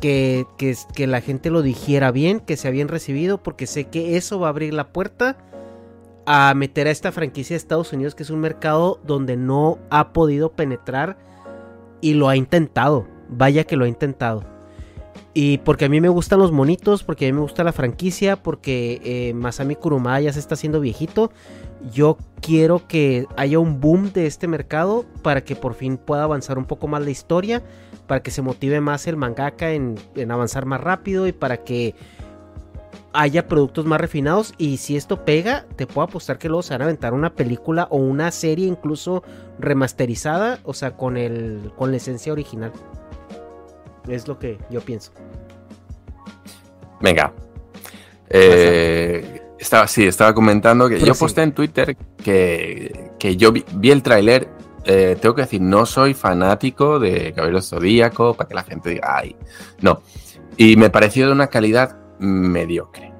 que, 0.00 0.44
que, 0.58 0.76
que 0.94 1.06
la 1.06 1.22
gente 1.22 1.48
lo 1.48 1.62
digiera 1.62 2.10
bien, 2.10 2.40
que 2.40 2.58
sea 2.58 2.70
bien 2.70 2.88
recibido, 2.88 3.42
porque 3.42 3.66
sé 3.66 3.84
que 3.84 4.18
eso 4.18 4.38
va 4.38 4.48
a 4.48 4.50
abrir 4.50 4.74
la 4.74 4.92
puerta 4.92 5.38
a 6.26 6.52
meter 6.54 6.86
a 6.86 6.90
esta 6.90 7.12
franquicia 7.12 7.54
de 7.54 7.58
Estados 7.58 7.92
Unidos, 7.92 8.14
que 8.14 8.22
es 8.22 8.30
un 8.30 8.40
mercado 8.40 9.00
donde 9.04 9.36
no 9.36 9.78
ha 9.90 10.12
podido 10.12 10.52
penetrar 10.52 11.16
y 12.00 12.14
lo 12.14 12.28
ha 12.28 12.36
intentado. 12.36 13.06
Vaya 13.28 13.64
que 13.64 13.76
lo 13.76 13.84
ha 13.84 13.88
intentado. 13.88 14.44
Y 15.34 15.58
porque 15.58 15.86
a 15.86 15.88
mí 15.88 16.00
me 16.00 16.10
gustan 16.10 16.40
los 16.40 16.52
monitos, 16.52 17.04
porque 17.04 17.26
a 17.26 17.28
mí 17.28 17.32
me 17.32 17.40
gusta 17.40 17.64
la 17.64 17.72
franquicia, 17.72 18.36
porque 18.36 19.00
eh, 19.02 19.32
Masami 19.34 19.76
Kurumada 19.76 20.20
ya 20.20 20.32
se 20.32 20.38
está 20.38 20.54
haciendo 20.54 20.78
viejito. 20.80 21.32
Yo 21.90 22.18
quiero 22.42 22.86
que 22.86 23.26
haya 23.36 23.58
un 23.58 23.80
boom 23.80 24.12
de 24.12 24.26
este 24.26 24.46
mercado 24.46 25.06
para 25.22 25.42
que 25.42 25.56
por 25.56 25.74
fin 25.74 25.96
pueda 25.96 26.24
avanzar 26.24 26.58
un 26.58 26.66
poco 26.66 26.86
más 26.86 27.02
la 27.02 27.10
historia, 27.10 27.62
para 28.06 28.22
que 28.22 28.30
se 28.30 28.42
motive 28.42 28.80
más 28.82 29.06
el 29.06 29.16
mangaka 29.16 29.72
en, 29.72 29.94
en 30.16 30.30
avanzar 30.30 30.66
más 30.66 30.82
rápido 30.82 31.26
y 31.26 31.32
para 31.32 31.64
que 31.64 31.94
haya 33.14 33.46
productos 33.48 33.84
más 33.84 34.00
refinados. 34.00 34.54
Y 34.58 34.78
si 34.78 34.96
esto 34.96 35.24
pega, 35.24 35.66
te 35.76 35.86
puedo 35.86 36.06
apostar 36.06 36.38
que 36.38 36.48
luego 36.48 36.62
se 36.62 36.74
van 36.74 36.82
a 36.82 36.84
aventar 36.84 37.14
una 37.14 37.34
película 37.34 37.86
o 37.90 37.96
una 37.98 38.30
serie 38.30 38.66
incluso 38.66 39.22
remasterizada, 39.58 40.58
o 40.64 40.74
sea, 40.74 40.96
con, 40.96 41.16
el, 41.16 41.72
con 41.76 41.90
la 41.90 41.98
esencia 41.98 42.32
original. 42.32 42.72
Es 44.08 44.26
lo 44.28 44.38
que 44.38 44.58
yo 44.70 44.80
pienso. 44.80 45.12
Venga. 47.00 47.32
Eh, 48.28 49.42
estaba, 49.58 49.86
sí, 49.86 50.06
estaba 50.06 50.34
comentando 50.34 50.88
que 50.88 50.94
Pero 50.94 51.06
yo 51.08 51.14
sí. 51.14 51.20
posté 51.20 51.42
en 51.42 51.52
Twitter 51.52 51.96
que, 52.22 53.10
que 53.18 53.36
yo 53.36 53.52
vi, 53.52 53.64
vi 53.74 53.90
el 53.90 54.02
tráiler. 54.02 54.48
eh, 54.84 55.16
tengo 55.20 55.34
que 55.34 55.42
decir, 55.42 55.60
no 55.60 55.86
soy 55.86 56.14
fanático 56.14 56.98
de 56.98 57.32
Cabello 57.32 57.62
Zodíaco 57.62 58.34
para 58.34 58.48
que 58.48 58.54
la 58.54 58.62
gente 58.64 58.90
diga, 58.90 59.16
ay, 59.18 59.36
no. 59.80 60.02
Y 60.56 60.76
me 60.76 60.90
pareció 60.90 61.26
de 61.26 61.32
una 61.32 61.46
calidad 61.46 61.96
mediocre. 62.22 63.12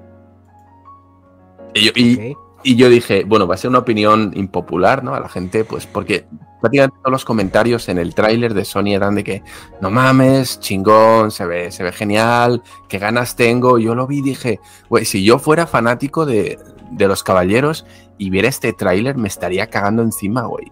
Y 1.74 1.86
yo, 1.86 1.92
y- 1.94 2.36
y 2.64 2.76
yo 2.76 2.88
dije, 2.88 3.24
bueno, 3.24 3.46
va 3.46 3.54
a 3.56 3.58
ser 3.58 3.70
una 3.70 3.80
opinión 3.80 4.32
impopular, 4.36 5.02
¿no? 5.02 5.14
A 5.14 5.20
la 5.20 5.28
gente, 5.28 5.64
pues 5.64 5.86
porque 5.86 6.26
prácticamente 6.60 6.96
todos 7.00 7.10
los 7.10 7.24
comentarios 7.24 7.88
en 7.88 7.98
el 7.98 8.14
tráiler 8.14 8.54
de 8.54 8.64
Sony 8.64 8.94
eran 8.94 9.16
de 9.16 9.24
que, 9.24 9.42
no 9.80 9.90
mames, 9.90 10.60
chingón, 10.60 11.32
se 11.32 11.44
ve, 11.44 11.72
se 11.72 11.82
ve 11.82 11.90
genial, 11.90 12.62
qué 12.88 12.98
ganas 12.98 13.34
tengo. 13.34 13.78
Yo 13.78 13.94
lo 13.96 14.06
vi 14.06 14.18
y 14.18 14.22
dije, 14.22 14.60
güey, 14.88 15.04
si 15.04 15.24
yo 15.24 15.40
fuera 15.40 15.66
fanático 15.66 16.24
de, 16.24 16.58
de 16.92 17.08
los 17.08 17.24
caballeros 17.24 17.84
y 18.16 18.30
viera 18.30 18.48
este 18.48 18.72
tráiler, 18.72 19.16
me 19.16 19.26
estaría 19.26 19.66
cagando 19.68 20.02
encima, 20.02 20.42
güey. 20.42 20.70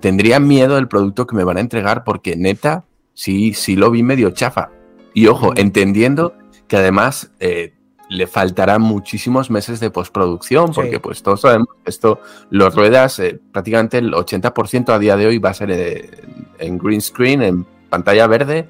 Tendría 0.00 0.38
miedo 0.38 0.76
del 0.76 0.86
producto 0.86 1.26
que 1.26 1.34
me 1.34 1.42
van 1.44 1.56
a 1.56 1.60
entregar 1.60 2.04
porque 2.04 2.36
neta, 2.36 2.84
sí, 3.14 3.52
sí 3.54 3.74
lo 3.74 3.90
vi 3.90 4.04
medio 4.04 4.30
chafa. 4.30 4.70
Y 5.12 5.26
ojo, 5.26 5.52
entendiendo 5.56 6.34
que 6.68 6.76
además 6.76 7.30
eh, 7.40 7.74
le 8.12 8.26
faltarán 8.26 8.82
muchísimos 8.82 9.50
meses 9.50 9.80
de 9.80 9.90
postproducción, 9.90 10.72
porque 10.72 11.00
pues 11.00 11.22
todos 11.22 11.40
sabemos 11.40 11.68
que 11.82 11.90
esto, 11.90 12.20
los 12.50 12.74
ruedas, 12.74 13.18
eh, 13.18 13.40
prácticamente 13.52 13.98
el 13.98 14.12
80% 14.12 14.90
a 14.90 14.98
día 14.98 15.16
de 15.16 15.26
hoy 15.26 15.38
va 15.38 15.50
a 15.50 15.54
ser 15.54 15.70
eh, 15.70 16.10
en 16.58 16.78
green 16.78 17.00
screen, 17.00 17.42
en 17.42 17.66
pantalla 17.88 18.26
verde, 18.26 18.68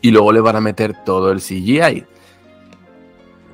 y 0.00 0.10
luego 0.10 0.32
le 0.32 0.40
van 0.40 0.56
a 0.56 0.60
meter 0.60 1.04
todo 1.04 1.30
el 1.30 1.40
CGI. 1.40 2.06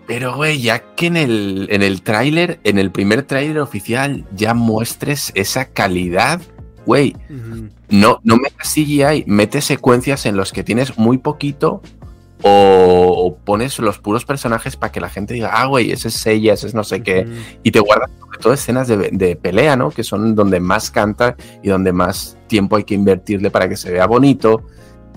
Pero, 0.06 0.36
güey, 0.36 0.60
ya 0.62 0.94
que 0.94 1.06
en 1.06 1.16
el, 1.16 1.68
en 1.70 1.82
el 1.82 2.02
tráiler, 2.02 2.60
en 2.64 2.78
el 2.78 2.90
primer 2.90 3.24
tráiler 3.24 3.58
oficial, 3.58 4.24
ya 4.32 4.54
muestres 4.54 5.32
esa 5.34 5.66
calidad, 5.66 6.40
güey, 6.86 7.14
no, 7.90 8.20
no 8.22 8.36
metas 8.36 8.72
CGI, 8.72 9.24
mete 9.26 9.60
secuencias 9.60 10.24
en 10.24 10.36
los 10.36 10.52
que 10.52 10.64
tienes 10.64 10.96
muy 10.96 11.18
poquito 11.18 11.82
o, 12.42 13.14
o 13.26 13.36
pones 13.36 13.78
los 13.78 13.98
puros 13.98 14.24
personajes 14.24 14.76
para 14.76 14.92
que 14.92 15.00
la 15.00 15.08
gente 15.08 15.34
diga, 15.34 15.50
ah, 15.52 15.66
güey, 15.66 15.90
ese 15.92 16.08
es 16.08 16.14
Seiya, 16.14 16.52
ese 16.54 16.66
es 16.68 16.74
no 16.74 16.84
sé 16.84 17.02
qué, 17.02 17.26
y 17.62 17.70
te 17.70 17.80
guardas 17.80 18.10
sobre 18.20 18.38
todo 18.38 18.52
escenas 18.52 18.88
de, 18.88 19.10
de 19.12 19.36
pelea, 19.36 19.76
¿no? 19.76 19.90
Que 19.90 20.04
son 20.04 20.34
donde 20.34 20.60
más 20.60 20.90
canta 20.90 21.36
y 21.62 21.68
donde 21.68 21.92
más 21.92 22.36
tiempo 22.46 22.76
hay 22.76 22.84
que 22.84 22.94
invertirle 22.94 23.50
para 23.50 23.68
que 23.68 23.76
se 23.76 23.90
vea 23.90 24.06
bonito. 24.06 24.62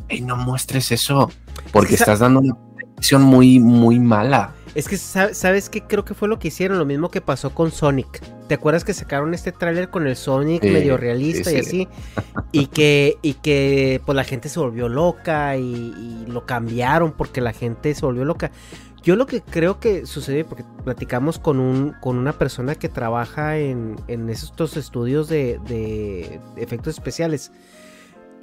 Y 0.09 0.21
no 0.21 0.35
muestres 0.35 0.91
eso, 0.91 1.31
porque 1.71 1.95
Esa- 1.95 2.03
estás 2.05 2.19
dando 2.19 2.39
una 2.41 2.55
visión 2.97 3.21
muy, 3.21 3.59
muy 3.59 3.99
mala. 3.99 4.53
Es 4.73 4.87
que, 4.87 4.97
sa- 4.97 5.33
¿sabes 5.33 5.69
qué? 5.69 5.81
Creo 5.85 6.05
que 6.05 6.13
fue 6.13 6.27
lo 6.29 6.39
que 6.39 6.47
hicieron, 6.47 6.77
lo 6.79 6.85
mismo 6.85 7.11
que 7.11 7.19
pasó 7.21 7.53
con 7.53 7.71
Sonic. 7.71 8.21
¿Te 8.47 8.55
acuerdas 8.55 8.83
que 8.85 8.93
sacaron 8.93 9.33
este 9.33 9.51
tráiler 9.51 9.89
con 9.89 10.07
el 10.07 10.15
Sonic 10.15 10.63
Sí, 10.63 10.69
medio 10.69 10.97
realista 10.97 11.49
sí, 11.49 11.57
y 11.57 11.59
sí. 11.59 11.59
así? 11.59 11.87
Y 12.51 12.67
que, 12.67 13.17
y 13.21 13.35
que 13.35 14.01
pues 14.05 14.15
la 14.15 14.23
gente 14.23 14.49
se 14.49 14.59
volvió 14.59 14.87
loca 14.89 15.57
y, 15.57 15.63
y 15.63 16.25
lo 16.27 16.45
cambiaron 16.45 17.11
porque 17.13 17.41
la 17.41 17.53
gente 17.53 17.93
se 17.95 18.05
volvió 18.05 18.25
loca. 18.25 18.51
Yo 19.03 19.15
lo 19.15 19.25
que 19.25 19.41
creo 19.41 19.79
que 19.79 20.05
sucede, 20.05 20.45
porque 20.45 20.63
platicamos 20.83 21.39
con, 21.39 21.59
un, 21.59 21.93
con 22.01 22.17
una 22.17 22.33
persona 22.33 22.75
que 22.75 22.87
trabaja 22.87 23.57
en, 23.57 23.95
en 24.07 24.29
estos 24.29 24.77
estudios 24.77 25.27
de, 25.27 25.59
de 25.67 26.39
efectos 26.57 26.93
especiales. 26.95 27.51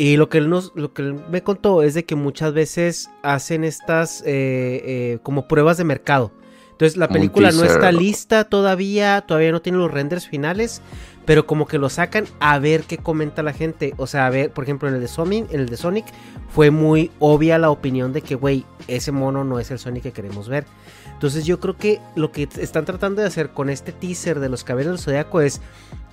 Y 0.00 0.16
lo 0.16 0.28
que 0.28 0.38
él 0.38 0.48
nos, 0.48 0.70
lo 0.76 0.92
que 0.92 1.02
él 1.02 1.16
me 1.28 1.42
contó 1.42 1.82
es 1.82 1.92
de 1.92 2.04
que 2.04 2.14
muchas 2.14 2.54
veces 2.54 3.10
hacen 3.24 3.64
estas 3.64 4.22
eh, 4.22 4.26
eh, 4.26 5.18
como 5.24 5.48
pruebas 5.48 5.76
de 5.76 5.82
mercado. 5.82 6.30
Entonces 6.70 6.96
la 6.96 7.08
película 7.08 7.50
no 7.50 7.64
está 7.64 7.90
lista 7.90 8.44
todavía, 8.44 9.24
todavía 9.26 9.50
no 9.50 9.60
tiene 9.60 9.78
los 9.78 9.90
renders 9.90 10.28
finales, 10.28 10.80
pero 11.26 11.44
como 11.44 11.66
que 11.66 11.76
lo 11.76 11.90
sacan 11.90 12.26
a 12.38 12.60
ver 12.60 12.84
qué 12.84 12.98
comenta 12.98 13.42
la 13.42 13.52
gente. 13.52 13.94
O 13.96 14.06
sea, 14.06 14.26
a 14.26 14.30
ver, 14.30 14.52
por 14.52 14.62
ejemplo, 14.62 14.88
en 14.88 14.94
el 14.94 15.00
de 15.00 15.08
Sonic, 15.08 15.52
en 15.52 15.58
el 15.58 15.68
de 15.68 15.76
Sonic 15.76 16.06
fue 16.48 16.70
muy 16.70 17.10
obvia 17.18 17.58
la 17.58 17.70
opinión 17.70 18.12
de 18.12 18.22
que, 18.22 18.36
güey, 18.36 18.64
ese 18.86 19.10
mono 19.10 19.42
no 19.42 19.58
es 19.58 19.72
el 19.72 19.80
Sonic 19.80 20.04
que 20.04 20.12
queremos 20.12 20.48
ver. 20.48 20.66
Entonces 21.12 21.44
yo 21.44 21.58
creo 21.58 21.76
que 21.76 22.00
lo 22.14 22.30
que 22.30 22.48
están 22.58 22.84
tratando 22.84 23.22
de 23.22 23.26
hacer 23.26 23.50
con 23.50 23.70
este 23.70 23.90
teaser 23.90 24.38
de 24.38 24.48
los 24.48 24.62
caballeros 24.62 25.00
del 25.00 25.04
Zodiaco 25.04 25.40
es 25.40 25.60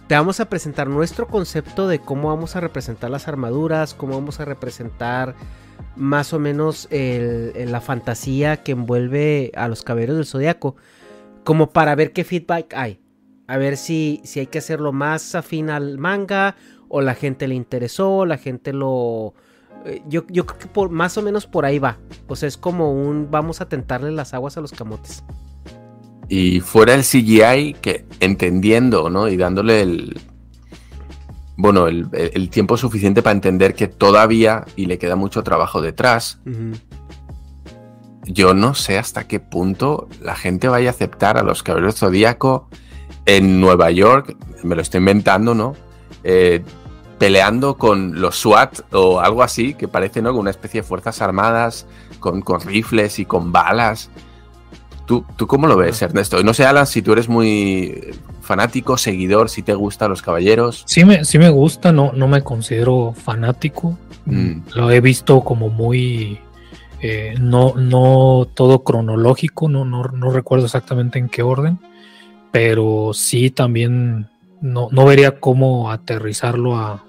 te 0.08 0.16
vamos 0.16 0.40
a 0.40 0.50
presentar 0.50 0.88
nuestro 0.88 1.28
concepto 1.28 1.88
de 1.88 2.00
cómo 2.00 2.30
vamos 2.30 2.56
a 2.56 2.60
representar 2.60 3.10
las 3.10 3.28
armaduras, 3.28 3.94
cómo 3.94 4.14
vamos 4.14 4.40
a 4.40 4.46
representar 4.46 5.36
más 5.96 6.34
o 6.34 6.40
menos 6.40 6.88
la 6.92 7.82
fantasía 7.82 8.58
que 8.64 8.74
envuelve 8.74 9.52
a 9.56 9.68
los 9.68 9.82
caballeros 9.84 10.18
del 10.18 10.26
zodiaco, 10.26 10.76
como 11.44 11.72
para 11.72 11.96
ver 11.96 12.14
qué 12.14 12.24
feedback 12.24 12.74
hay. 12.76 13.00
A 13.48 13.58
ver 13.58 13.78
si, 13.78 14.22
si 14.24 14.40
hay 14.40 14.48
que 14.48 14.58
hacerlo 14.58 14.92
más 14.92 15.36
afín 15.36 15.70
al 15.70 15.98
manga, 15.98 16.56
o 16.88 17.02
la 17.02 17.16
gente 17.16 17.48
le 17.48 17.56
interesó, 17.56 18.26
la 18.26 18.38
gente 18.38 18.74
lo. 18.74 19.34
eh, 19.86 20.02
Yo, 20.08 20.26
yo 20.30 20.46
creo 20.46 20.60
que 20.60 20.68
por, 20.68 20.90
más 20.90 21.18
o 21.18 21.22
menos 21.22 21.46
por 21.46 21.66
ahí 21.66 21.80
va. 21.80 21.98
O 22.28 22.36
sea, 22.36 22.48
es 22.48 22.58
como 22.58 22.92
un 22.92 23.30
vamos 23.30 23.62
a 23.62 23.70
tentarle 23.70 24.12
las 24.12 24.34
aguas 24.34 24.58
a 24.58 24.62
los 24.62 24.72
camotes. 24.72 25.24
Y 26.28 26.60
fuera 26.60 26.94
el 26.94 27.02
CGI, 27.02 27.76
que 27.82 28.06
entendiendo, 28.20 29.10
¿no? 29.10 29.28
Y 29.28 29.38
dándole 29.38 29.82
el. 29.82 30.20
Bueno, 31.58 31.88
el, 31.88 32.10
el 32.12 32.50
tiempo 32.50 32.76
suficiente 32.76 33.22
para 33.22 33.34
entender 33.34 33.76
que 33.76 33.88
todavía, 33.88 34.66
y 34.76 34.88
le 34.88 34.98
queda 34.98 35.16
mucho 35.16 35.42
trabajo 35.44 35.82
detrás, 35.82 36.40
yo 38.26 38.54
no 38.54 38.74
sé 38.74 38.98
hasta 38.98 39.28
qué 39.28 39.40
punto 39.40 40.10
la 40.22 40.36
gente 40.36 40.68
vaya 40.68 40.90
a 40.90 40.92
aceptar 40.92 41.38
a 41.38 41.44
los 41.44 41.64
caballeros 41.64 41.96
zodíaco 41.96 42.68
en 43.26 43.62
Nueva 43.62 43.92
York, 43.92 44.36
me 44.64 44.76
lo 44.76 44.82
estoy 44.82 45.00
inventando, 45.00 45.56
¿no? 45.56 45.74
Eh, 46.24 46.64
peleando 47.18 47.78
con 47.78 48.20
los 48.20 48.36
SWAT 48.38 48.82
o 48.92 49.20
algo 49.20 49.44
así, 49.44 49.74
que 49.74 49.88
parece, 49.88 50.22
¿no? 50.22 50.34
Una 50.34 50.52
especie 50.52 50.82
de 50.82 50.88
fuerzas 50.88 51.22
armadas, 51.22 51.88
con, 52.20 52.42
con 52.42 52.62
rifles 52.62 53.20
y 53.20 53.26
con 53.26 53.52
balas. 53.52 54.10
¿Tú, 55.06 55.24
¿Tú 55.36 55.46
cómo 55.48 55.68
lo 55.68 55.78
ves, 55.78 56.02
Ernesto? 56.02 56.42
No 56.44 56.54
sé, 56.54 56.66
Alan, 56.66 56.88
si 56.88 57.02
tú 57.02 57.14
eres 57.14 57.30
muy 57.30 58.12
fanático, 58.42 58.98
seguidor, 58.98 59.50
si 59.50 59.62
te 59.62 59.74
gustan 59.74 60.10
los 60.10 60.22
caballeros. 60.22 60.84
Sí 60.88 61.06
me, 61.06 61.26
sí 61.26 61.38
me 61.38 61.50
gusta, 61.50 61.92
no, 61.92 62.12
no 62.14 62.28
me 62.28 62.42
considero 62.42 63.14
fanático. 63.14 63.98
Mm. 64.26 64.62
Lo 64.76 64.90
he 64.92 65.02
visto 65.02 65.42
como 65.42 65.70
muy 65.70 66.40
eh, 67.02 67.36
no, 67.40 67.74
no 67.76 68.48
todo 68.54 68.84
cronológico, 68.84 69.70
no, 69.70 69.86
no, 69.86 70.04
no 70.06 70.32
recuerdo 70.32 70.66
exactamente 70.66 71.20
en 71.20 71.30
qué 71.30 71.44
orden, 71.44 71.78
pero 72.52 73.12
sí 73.14 73.52
también 73.52 74.28
no, 74.62 74.88
no 74.92 75.06
vería 75.06 75.40
cómo 75.40 75.92
aterrizarlo 75.92 76.78
a 76.78 77.04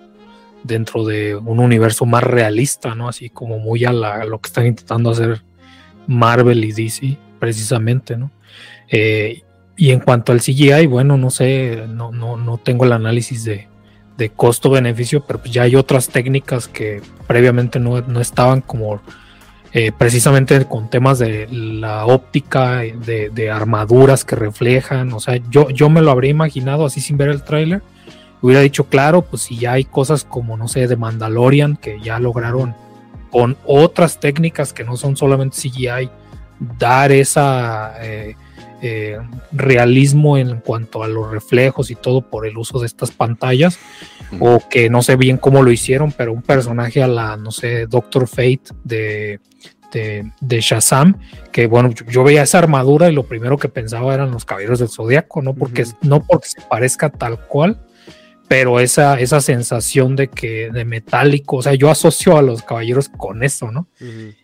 dentro 0.64 1.05
de 1.05 1.36
un 1.36 1.60
universo 1.60 2.05
más 2.05 2.24
realista, 2.24 2.94
¿no? 2.94 3.09
Así 3.09 3.31
como 3.31 3.59
muy 3.59 3.85
a, 3.85 3.93
la- 3.93 4.16
a 4.16 4.24
lo 4.24 4.40
que 4.40 4.48
están 4.48 4.66
intentando 4.66 5.10
hacer 5.10 5.43
Marvel 6.09 6.64
y 6.64 6.73
DC, 6.73 7.16
precisamente, 7.39 8.17
¿no? 8.17 8.31
Eh, 8.91 9.43
y 9.77 9.91
en 9.91 10.01
cuanto 10.01 10.33
al 10.33 10.41
CGI, 10.41 10.87
bueno, 10.87 11.17
no 11.17 11.31
sé, 11.31 11.85
no, 11.89 12.11
no, 12.11 12.37
no 12.37 12.59
tengo 12.59 12.85
el 12.85 12.93
análisis 12.93 13.45
de, 13.45 13.69
de 14.17 14.31
costo-beneficio, 14.31 15.25
pero 15.27 15.41
pues 15.41 15.53
ya 15.53 15.63
hay 15.63 15.77
otras 15.77 16.09
técnicas 16.09 16.69
que 16.69 17.03
previamente 17.27 17.79
no, 17.79 18.01
no 18.01 18.21
estaban 18.21 18.63
como 18.63 19.01
eh, 19.73 19.93
precisamente 19.97 20.65
con 20.65 20.89
temas 20.89 21.19
de 21.19 21.49
la 21.51 22.07
óptica, 22.07 22.79
de, 22.79 23.31
de 23.33 23.51
armaduras 23.51 24.25
que 24.25 24.37
reflejan, 24.37 25.13
o 25.13 25.21
sea, 25.21 25.37
yo, 25.51 25.69
yo 25.69 25.91
me 25.91 26.01
lo 26.01 26.11
habría 26.11 26.31
imaginado 26.31 26.87
así 26.87 27.01
sin 27.01 27.19
ver 27.19 27.29
el 27.29 27.43
tráiler, 27.43 27.83
hubiera 28.41 28.63
dicho, 28.63 28.85
claro, 28.85 29.23
pues 29.23 29.43
si 29.43 29.59
ya 29.59 29.73
hay 29.73 29.85
cosas 29.85 30.25
como, 30.25 30.57
no 30.57 30.69
sé, 30.69 30.87
de 30.87 30.97
Mandalorian, 30.97 31.77
que 31.77 32.01
ya 32.01 32.19
lograron 32.19 32.75
con 33.31 33.57
otras 33.67 34.19
técnicas 34.19 34.73
que 34.73 34.85
no 34.85 34.97
son 34.97 35.17
solamente 35.17 35.59
CGI, 35.59 36.09
dar 36.61 37.12
esa... 37.12 37.95
eh, 38.05 38.37
eh, 38.83 39.19
realismo 39.53 40.37
en 40.37 40.61
cuanto 40.61 41.03
a 41.03 41.09
los 41.09 41.31
reflejos 41.31 41.91
y 41.91 41.95
todo 41.95 42.20
por 42.20 42.47
el 42.47 42.59
uso 42.59 42.78
de 42.78 42.87
estas 42.87 43.11
pantallas 43.11 43.78
o 44.39 44.61
que 44.69 44.91
no 44.91 45.01
sé 45.01 45.16
bien 45.16 45.39
cómo 45.39 45.62
lo 45.62 45.73
hicieron 45.73 46.12
pero 46.12 46.35
un 46.35 46.43
personaje 46.43 47.03
a 47.03 47.09
la 47.09 47.39
no 47.39 47.53
sé 47.53 47.87
Doctor 47.87 48.28
Fate 48.28 48.65
de, 48.85 49.41
de, 49.93 50.31
de 50.43 50.61
Shazam 50.61 51.19
que 51.53 51.66
bueno 51.66 51.91
yo, 51.91 52.05
yo 52.05 52.23
veía 52.23 52.43
esa 52.43 52.59
armadura 52.59 53.09
y 53.09 53.15
lo 53.15 53.23
primero 53.23 53.57
que 53.57 53.70
pensaba 53.70 54.12
eran 54.12 54.31
los 54.31 54.45
caballeros 54.45 54.78
del 54.78 54.91
zodiaco 54.91 55.41
no 55.41 55.55
porque 55.55 55.87
no 56.03 56.23
porque 56.23 56.49
se 56.49 56.61
parezca 56.61 57.09
tal 57.09 57.41
cual 57.47 57.81
pero 58.48 58.78
esa, 58.81 59.18
esa 59.18 59.40
sensación 59.40 60.14
de 60.16 60.28
que 60.28 60.70
de 60.70 60.85
metálico, 60.85 61.56
o 61.56 61.62
sea, 61.62 61.74
yo 61.74 61.90
asocio 61.90 62.36
a 62.36 62.43
los 62.43 62.62
caballeros 62.62 63.09
con 63.09 63.43
eso, 63.43 63.70
¿no? 63.73 63.89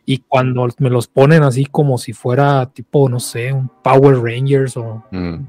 Y 0.04 0.18
cuando 0.18 0.68
me 0.78 0.90
los 0.90 1.06
ponen 1.06 1.42
así 1.42 1.66
como 1.66 1.98
si 1.98 2.12
fuera 2.12 2.70
tipo, 2.72 3.08
no 3.08 3.20
sé, 3.20 3.52
un 3.52 3.70
Power 3.82 4.20
Rangers 4.20 4.76
o 4.76 5.04
Mm. 5.10 5.46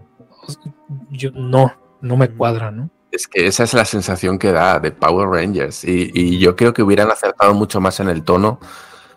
yo 1.11 1.31
no, 1.31 1.73
no 2.01 2.17
me 2.17 2.29
cuadra, 2.29 2.69
¿no? 2.69 2.89
Es 3.11 3.27
que 3.27 3.47
esa 3.47 3.63
es 3.63 3.73
la 3.73 3.85
sensación 3.85 4.37
que 4.39 4.51
da 4.51 4.79
de 4.79 4.91
Power 4.91 5.29
Rangers. 5.29 5.83
Y, 5.83 6.11
y 6.13 6.39
yo 6.39 6.55
creo 6.55 6.73
que 6.73 6.83
hubieran 6.83 7.11
acertado 7.11 7.53
mucho 7.53 7.79
más 7.79 7.99
en 7.99 8.09
el 8.09 8.23
tono 8.23 8.59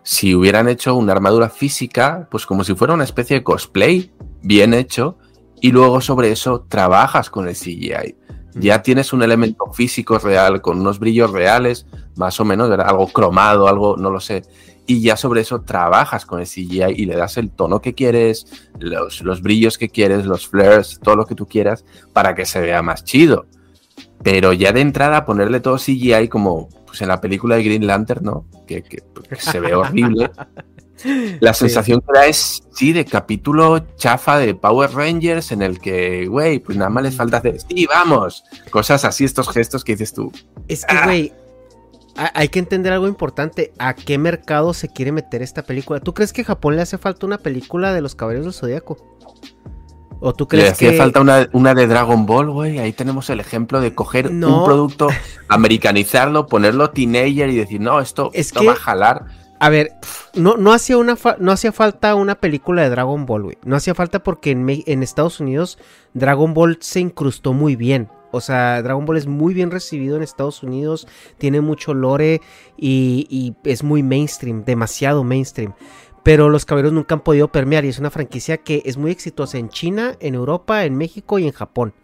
si 0.03 0.37
hubieran 0.37 0.69
hecho 0.69 0.95
una 0.95 1.13
armadura 1.13 1.49
física, 1.49 2.29
pues 2.31 2.47
como 2.47 2.63
si 2.63 2.77
fuera 2.77 2.95
una 2.95 3.03
especie 3.03 3.39
de 3.39 3.43
cosplay 3.43 4.13
bien 4.41 4.73
hecho, 4.73 5.19
y 5.61 5.73
luego 5.73 6.01
sobre 6.01 6.31
eso 6.31 6.65
trabajas 6.69 7.29
con 7.29 7.49
el 7.49 7.57
CGI. 7.57 8.15
Ya 8.59 8.83
tienes 8.83 9.13
un 9.13 9.23
elemento 9.23 9.67
físico 9.73 10.19
real, 10.19 10.61
con 10.63 10.81
unos 10.81 10.99
brillos 10.99 11.31
reales, 11.31 11.87
más 12.17 12.39
o 12.41 12.45
menos, 12.45 12.71
algo 12.71 13.07
cromado, 13.09 13.69
algo, 13.69 13.97
no 13.97 14.11
lo 14.11 14.21
sé. 14.21 14.43
Y 14.87 15.01
ya 15.03 15.17
sobre 15.17 15.41
eso 15.41 15.63
trabajas 15.63 16.25
con 16.27 16.41
el 16.41 16.47
CGI 16.47 16.85
y 16.97 17.07
le 17.07 17.17
das 17.17 17.37
el 17.39 17.51
tono 17.51 17.81
que 17.81 17.95
quieres, 17.95 18.47
los, 18.79 19.21
los 19.23 19.43
brillos 19.43 19.79
que 19.79 19.89
quieres, 19.89 20.27
los 20.27 20.47
flares, 20.49 21.01
todo 21.03 21.17
lo 21.17 21.27
que 21.27 21.35
tú 21.35 21.47
quieras, 21.47 21.85
para 22.13 22.35
que 22.35 22.47
se 22.47 22.61
vea 22.61 22.83
más 22.83 23.05
chido. 23.05 23.47
Pero 24.23 24.53
ya 24.53 24.73
de 24.73 24.81
entrada 24.81 25.25
ponerle 25.25 25.61
todo 25.61 25.77
CGI 25.79 26.29
como 26.29 26.69
pues 26.87 27.03
en 27.03 27.09
la 27.09 27.21
película 27.21 27.57
de 27.57 27.65
Green 27.65 27.87
Lantern, 27.87 28.25
¿no? 28.25 28.47
Que, 28.67 28.83
que- 28.83 29.03
que 29.29 29.37
se 29.37 29.59
ve 29.61 29.75
horrible. 29.75 30.31
La 31.41 31.53
Sí. 31.53 31.61
sensación 31.67 32.01
que 32.01 32.07
da 32.19 32.27
es, 32.27 32.63
sí, 32.75 32.93
de 32.93 33.05
capítulo 33.05 33.81
chafa 33.97 34.39
de 34.39 34.55
Power 34.55 34.91
Rangers 34.93 35.53
en 35.53 35.63
el 35.63 35.79
que, 35.79 36.27
güey, 36.27 36.59
pues 36.59 36.79
nada 36.79 36.89
más 36.91 37.03
les 37.05 37.15
falta 37.17 37.37
hacer, 37.39 37.61
sí, 37.61 37.87
vamos. 37.87 38.45
Cosas 38.71 39.05
así, 39.05 39.25
estos 39.25 39.49
gestos 39.51 39.85
que 39.85 39.93
dices 39.93 40.15
tú. 40.15 40.33
Es 40.69 40.85
que, 40.87 40.97
güey, 41.05 41.33
ha- 42.17 42.33
hay 42.35 42.49
que 42.49 42.59
entender 42.59 42.93
algo 42.95 43.09
importante. 43.09 43.73
¿A 43.79 43.95
qué 43.95 44.17
mercado 44.17 44.73
se 44.73 44.89
quiere 44.89 45.13
meter 45.13 45.43
esta 45.43 45.63
película? 45.63 46.01
¿Tú 46.01 46.15
crees 46.15 46.33
que 46.33 46.41
a 46.43 46.45
Japón 46.47 46.77
le 46.77 46.83
hace 46.83 46.97
falta 46.99 47.27
una 47.27 47.39
película 47.39 47.93
de 47.93 48.01
los 48.01 48.15
Caballeros 48.15 48.47
del 48.47 48.55
Zodíaco? 48.55 48.97
¿O 50.19 50.33
tú 50.33 50.45
Le 50.45 50.49
crees 50.49 50.73
hacía 50.73 50.93
que 50.93 50.97
falta 50.97 51.21
una, 51.21 51.47
una 51.53 51.75
de 51.75 51.87
Dragon 51.87 52.25
Ball, 52.25 52.51
güey. 52.51 52.79
Ahí 52.79 52.95
tenemos 52.95 53.29
el 53.29 53.39
ejemplo 53.39 53.83
de 53.83 53.95
coger 53.95 54.33
No. 54.33 54.61
un 54.61 54.65
producto, 54.65 55.09
americanizarlo, 55.49 56.47
ponerlo 56.47 56.89
teenager 56.91 57.51
y 57.51 57.57
decir, 57.57 57.81
no, 57.83 58.01
esto, 58.01 58.31
Es 58.33 58.47
esto 58.49 58.61
que- 58.61 58.67
va 58.67 58.73
a 58.73 58.77
jalar. 58.77 59.27
A 59.59 59.71
ver, 59.71 59.93
no, 60.35 60.57
no, 60.57 60.73
hacía 60.73 60.99
una 60.99 61.17
no 61.39 61.53
hacía 61.53 61.73
falta 61.73 62.15
una 62.15 62.35
película 62.35 62.83
de 62.83 62.91
Dragon 62.91 63.25
Ball, 63.25 63.43
güey. 63.45 63.59
No 63.65 63.77
hacía 63.77 63.95
falta 63.95 64.23
porque 64.23 64.51
en, 64.51 64.67
en 64.69 65.03
Estados 65.03 65.41
Unidos 65.41 65.79
Dragon 66.15 66.53
Ball 66.55 66.79
se 66.81 67.01
incrustó 67.01 67.53
muy 67.53 67.75
bien. 67.77 68.09
O 68.33 68.41
sea, 68.41 68.83
Dragon 68.83 69.07
Ball 69.07 69.17
es 69.17 69.27
muy 69.27 69.55
bien 69.55 69.71
recibido 69.71 70.17
en 70.17 70.23
Estados 70.23 70.63
Unidos, 70.63 71.09
tiene 71.39 71.63
mucho 71.63 71.95
lore 71.95 72.43
y, 72.77 73.27
y 73.31 73.55
es 73.69 73.83
muy 73.83 74.03
mainstream, 74.03 74.65
demasiado 74.65 75.25
mainstream. 75.25 75.73
pero 76.23 76.49
los 76.49 76.65
caballeros 76.67 76.93
nunca 76.93 77.15
han 77.15 77.23
podido 77.23 77.53
permear 77.53 77.85
y 77.85 77.89
es 77.89 78.01
una 78.01 78.11
franquicia 78.11 78.59
que 78.59 78.83
es 78.85 78.97
muy 78.97 79.13
exitosa 79.13 79.59
en 79.59 79.69
China, 79.69 80.17
en 80.21 80.35
Europa, 80.35 80.85
en 80.85 80.97
México 80.97 81.39
y 81.39 81.47
en 81.47 81.53
Japón. 81.53 81.95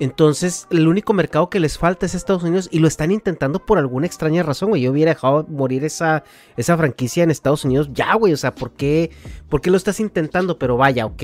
Entonces, 0.00 0.66
el 0.70 0.86
único 0.86 1.12
mercado 1.12 1.50
que 1.50 1.58
les 1.58 1.76
falta 1.76 2.06
es 2.06 2.14
Estados 2.14 2.44
Unidos 2.44 2.68
y 2.70 2.78
lo 2.78 2.86
están 2.86 3.10
intentando 3.10 3.64
por 3.64 3.78
alguna 3.78 4.06
extraña 4.06 4.42
razón, 4.42 4.70
güey. 4.70 4.82
Yo 4.82 4.92
hubiera 4.92 5.12
dejado 5.12 5.44
morir 5.48 5.84
esa, 5.84 6.22
esa 6.56 6.76
franquicia 6.76 7.24
en 7.24 7.30
Estados 7.30 7.64
Unidos 7.64 7.90
ya, 7.92 8.14
güey. 8.14 8.32
O 8.32 8.36
sea, 8.36 8.54
¿por 8.54 8.72
qué, 8.72 9.10
¿por 9.48 9.60
qué 9.60 9.70
lo 9.70 9.76
estás 9.76 9.98
intentando? 9.98 10.58
Pero 10.58 10.76
vaya, 10.76 11.06
ok. 11.06 11.22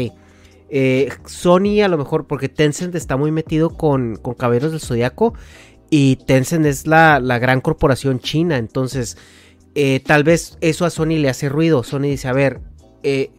Eh, 0.71 1.09
Sony 1.25 1.83
a 1.85 1.89
lo 1.89 1.99
mejor, 1.99 2.27
porque 2.27 2.49
Tencent 2.49 2.95
está 2.97 3.17
muy 3.17 3.31
metido 3.31 3.71
con, 3.71 4.17
con 4.17 4.35
Caballeros 4.35 4.73
del 4.73 4.81
Zodiaco 4.81 5.35
y 5.89 6.17
Tencent 6.17 6.67
es 6.67 6.87
la, 6.89 7.21
la 7.21 7.39
gran 7.39 7.61
corporación 7.61 8.19
china. 8.19 8.57
Entonces, 8.57 9.17
eh, 9.77 10.01
tal 10.05 10.25
vez 10.25 10.59
eso 10.61 10.85
a 10.85 10.91
Sony 10.91 11.19
le 11.19 11.29
hace 11.29 11.49
ruido. 11.49 11.85
Sony 11.85 12.03
dice, 12.03 12.27
a 12.27 12.33
ver, 12.33 12.61
eh, 13.05 13.31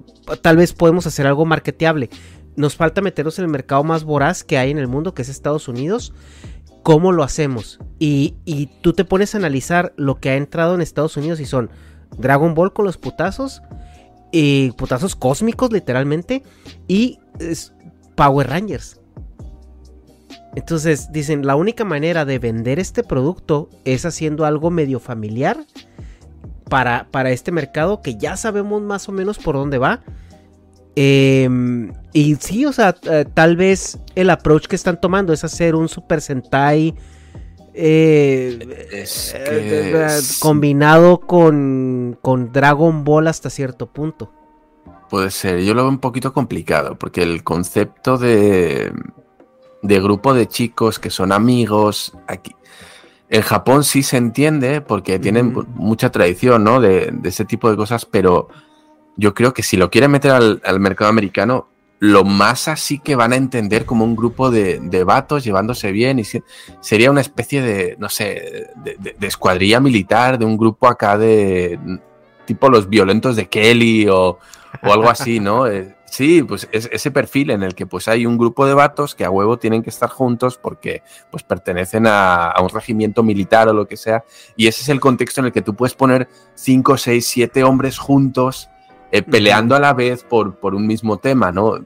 tal 0.41 0.55
vez 0.55 0.71
podemos 0.71 1.05
hacer 1.07 1.27
algo 1.27 1.45
marketeable. 1.45 2.09
Nos 2.55 2.75
falta 2.75 3.01
meternos 3.01 3.37
en 3.39 3.45
el 3.45 3.51
mercado 3.51 3.83
más 3.83 4.03
voraz 4.03 4.43
que 4.43 4.57
hay 4.57 4.71
en 4.71 4.77
el 4.77 4.87
mundo, 4.87 5.13
que 5.13 5.21
es 5.21 5.29
Estados 5.29 5.67
Unidos. 5.67 6.13
¿Cómo 6.83 7.11
lo 7.11 7.23
hacemos? 7.23 7.79
Y, 7.99 8.35
tú 8.81 8.93
te 8.93 9.05
pones 9.05 9.33
a 9.33 9.39
analizar 9.39 9.93
lo 9.97 10.19
que 10.19 10.29
ha 10.29 10.35
entrado 10.35 10.75
en 10.75 10.81
Estados 10.81 11.17
Unidos 11.17 11.39
y 11.39 11.45
son 11.45 11.69
Dragon 12.17 12.53
Ball 12.53 12.73
con 12.73 12.85
los 12.85 12.97
putazos, 12.97 13.61
y 14.31 14.71
putazos 14.71 15.15
cósmicos 15.15 15.71
literalmente, 15.71 16.43
y 16.87 17.19
Power 18.15 18.49
Rangers. 18.49 19.01
Entonces 20.55 21.11
dicen, 21.11 21.45
la 21.45 21.55
única 21.55 21.83
manera 21.83 22.23
de 22.23 22.39
vender 22.39 22.79
este 22.79 23.03
producto 23.03 23.69
es 23.83 24.05
haciendo 24.05 24.45
algo 24.45 24.71
medio 24.71 25.01
familiar 25.01 25.65
para, 26.69 27.07
para 27.11 27.31
este 27.31 27.51
mercado 27.51 28.01
que 28.01 28.15
ya 28.17 28.37
sabemos 28.37 28.81
más 28.81 29.09
o 29.09 29.11
menos 29.11 29.37
por 29.37 29.55
dónde 29.55 29.77
va. 29.77 30.01
Em, 30.95 31.91
y 32.13 32.35
sí, 32.35 32.65
o 32.65 32.71
sea, 32.71 32.95
eh, 33.03 33.25
tal 33.33 33.57
vez 33.57 33.99
el 34.15 34.29
approach 34.29 34.67
que 34.67 34.75
están 34.77 34.99
tomando 35.01 35.33
es 35.33 35.43
hacer 35.43 35.75
un 35.75 35.89
Super 35.89 36.21
Sentai 36.21 36.95
eh, 37.73 38.87
Es 38.91 39.33
eh, 39.35 39.89
que 39.91 40.05
es- 40.05 40.39
combinado 40.39 41.19
con, 41.19 42.17
con 42.21 42.51
Dragon 42.53 43.03
Ball 43.03 43.27
hasta 43.27 43.49
cierto 43.49 43.87
punto. 43.87 44.31
Puede 45.09 45.29
ser, 45.31 45.59
yo 45.61 45.73
lo 45.73 45.81
veo 45.83 45.89
un 45.89 45.99
poquito 45.99 46.31
complicado, 46.33 46.97
porque 46.97 47.21
el 47.23 47.43
concepto 47.43 48.17
de, 48.17 48.91
de 49.81 50.01
grupo 50.01 50.33
de 50.33 50.47
chicos 50.47 50.97
que 50.99 51.09
son 51.09 51.31
amigos, 51.33 52.13
aquí, 52.27 52.55
en 53.29 53.41
Japón 53.41 53.83
sí 53.83 54.03
se 54.03 54.17
entiende, 54.17 54.81
porque 54.81 55.19
tienen 55.19 55.53
mucha 55.75 56.11
tradición, 56.11 56.63
¿no? 56.63 56.79
De, 56.79 57.11
de 57.11 57.29
ese 57.29 57.43
tipo 57.45 57.69
de 57.69 57.75
cosas, 57.75 58.05
pero 58.05 58.47
yo 59.17 59.33
creo 59.33 59.53
que 59.53 59.63
si 59.63 59.77
lo 59.77 59.89
quieren 59.89 60.11
meter 60.11 60.31
al, 60.31 60.61
al 60.65 60.79
mercado 60.79 61.09
americano, 61.09 61.67
lo 61.99 62.23
más 62.25 62.67
así 62.67 62.99
que 62.99 63.15
van 63.15 63.31
a 63.31 63.37
entender 63.37 63.85
como 63.85 64.03
un 64.03 64.15
grupo 64.15 64.51
de, 64.51 64.79
de 64.81 65.03
vatos 65.05 65.43
llevándose 65.43 65.91
bien, 65.91 66.19
y 66.19 66.25
si- 66.25 66.43
sería 66.81 67.09
una 67.09 67.21
especie 67.21 67.61
de, 67.61 67.95
no 67.99 68.09
sé, 68.09 68.69
de, 68.75 68.97
de- 68.99 69.15
de 69.17 69.27
escuadrilla 69.27 69.79
militar, 69.79 70.37
de 70.37 70.45
un 70.45 70.57
grupo 70.57 70.87
acá 70.87 71.17
de 71.17 71.79
tipo 72.45 72.69
los 72.69 72.89
violentos 72.89 73.35
de 73.37 73.47
Kelly 73.47 74.07
o, 74.09 74.37
o 74.83 74.93
algo 74.93 75.09
así, 75.09 75.39
¿no? 75.39 75.65
Eh, 75.71 75.95
sí, 76.05 76.43
pues 76.43 76.67
es, 76.71 76.87
ese 76.93 77.11
perfil 77.11 77.49
en 77.49 77.63
el 77.63 77.73
que 77.75 77.85
pues 77.87 78.07
hay 78.07 78.25
un 78.25 78.37
grupo 78.37 78.65
de 78.67 78.73
vatos 78.73 79.15
que 79.15 79.25
a 79.25 79.29
huevo 79.31 79.57
tienen 79.57 79.81
que 79.81 79.89
estar 79.89 80.09
juntos 80.09 80.57
porque 80.61 81.01
pues 81.31 81.43
pertenecen 81.43 82.07
a, 82.07 82.51
a 82.51 82.61
un 82.61 82.69
regimiento 82.69 83.23
militar 83.23 83.67
o 83.69 83.73
lo 83.73 83.87
que 83.87 83.97
sea. 83.97 84.23
Y 84.55 84.67
ese 84.67 84.83
es 84.83 84.89
el 84.89 84.99
contexto 84.99 85.41
en 85.41 85.47
el 85.47 85.51
que 85.51 85.61
tú 85.61 85.75
puedes 85.75 85.93
poner 85.95 86.29
5, 86.53 86.97
6, 86.97 87.25
7 87.25 87.63
hombres 87.63 87.97
juntos 87.97 88.69
eh, 89.11 89.21
peleando 89.21 89.75
a 89.75 89.79
la 89.79 89.93
vez 89.93 90.23
por, 90.23 90.55
por 90.55 90.75
un 90.75 90.85
mismo 90.87 91.17
tema, 91.17 91.51
¿no? 91.51 91.79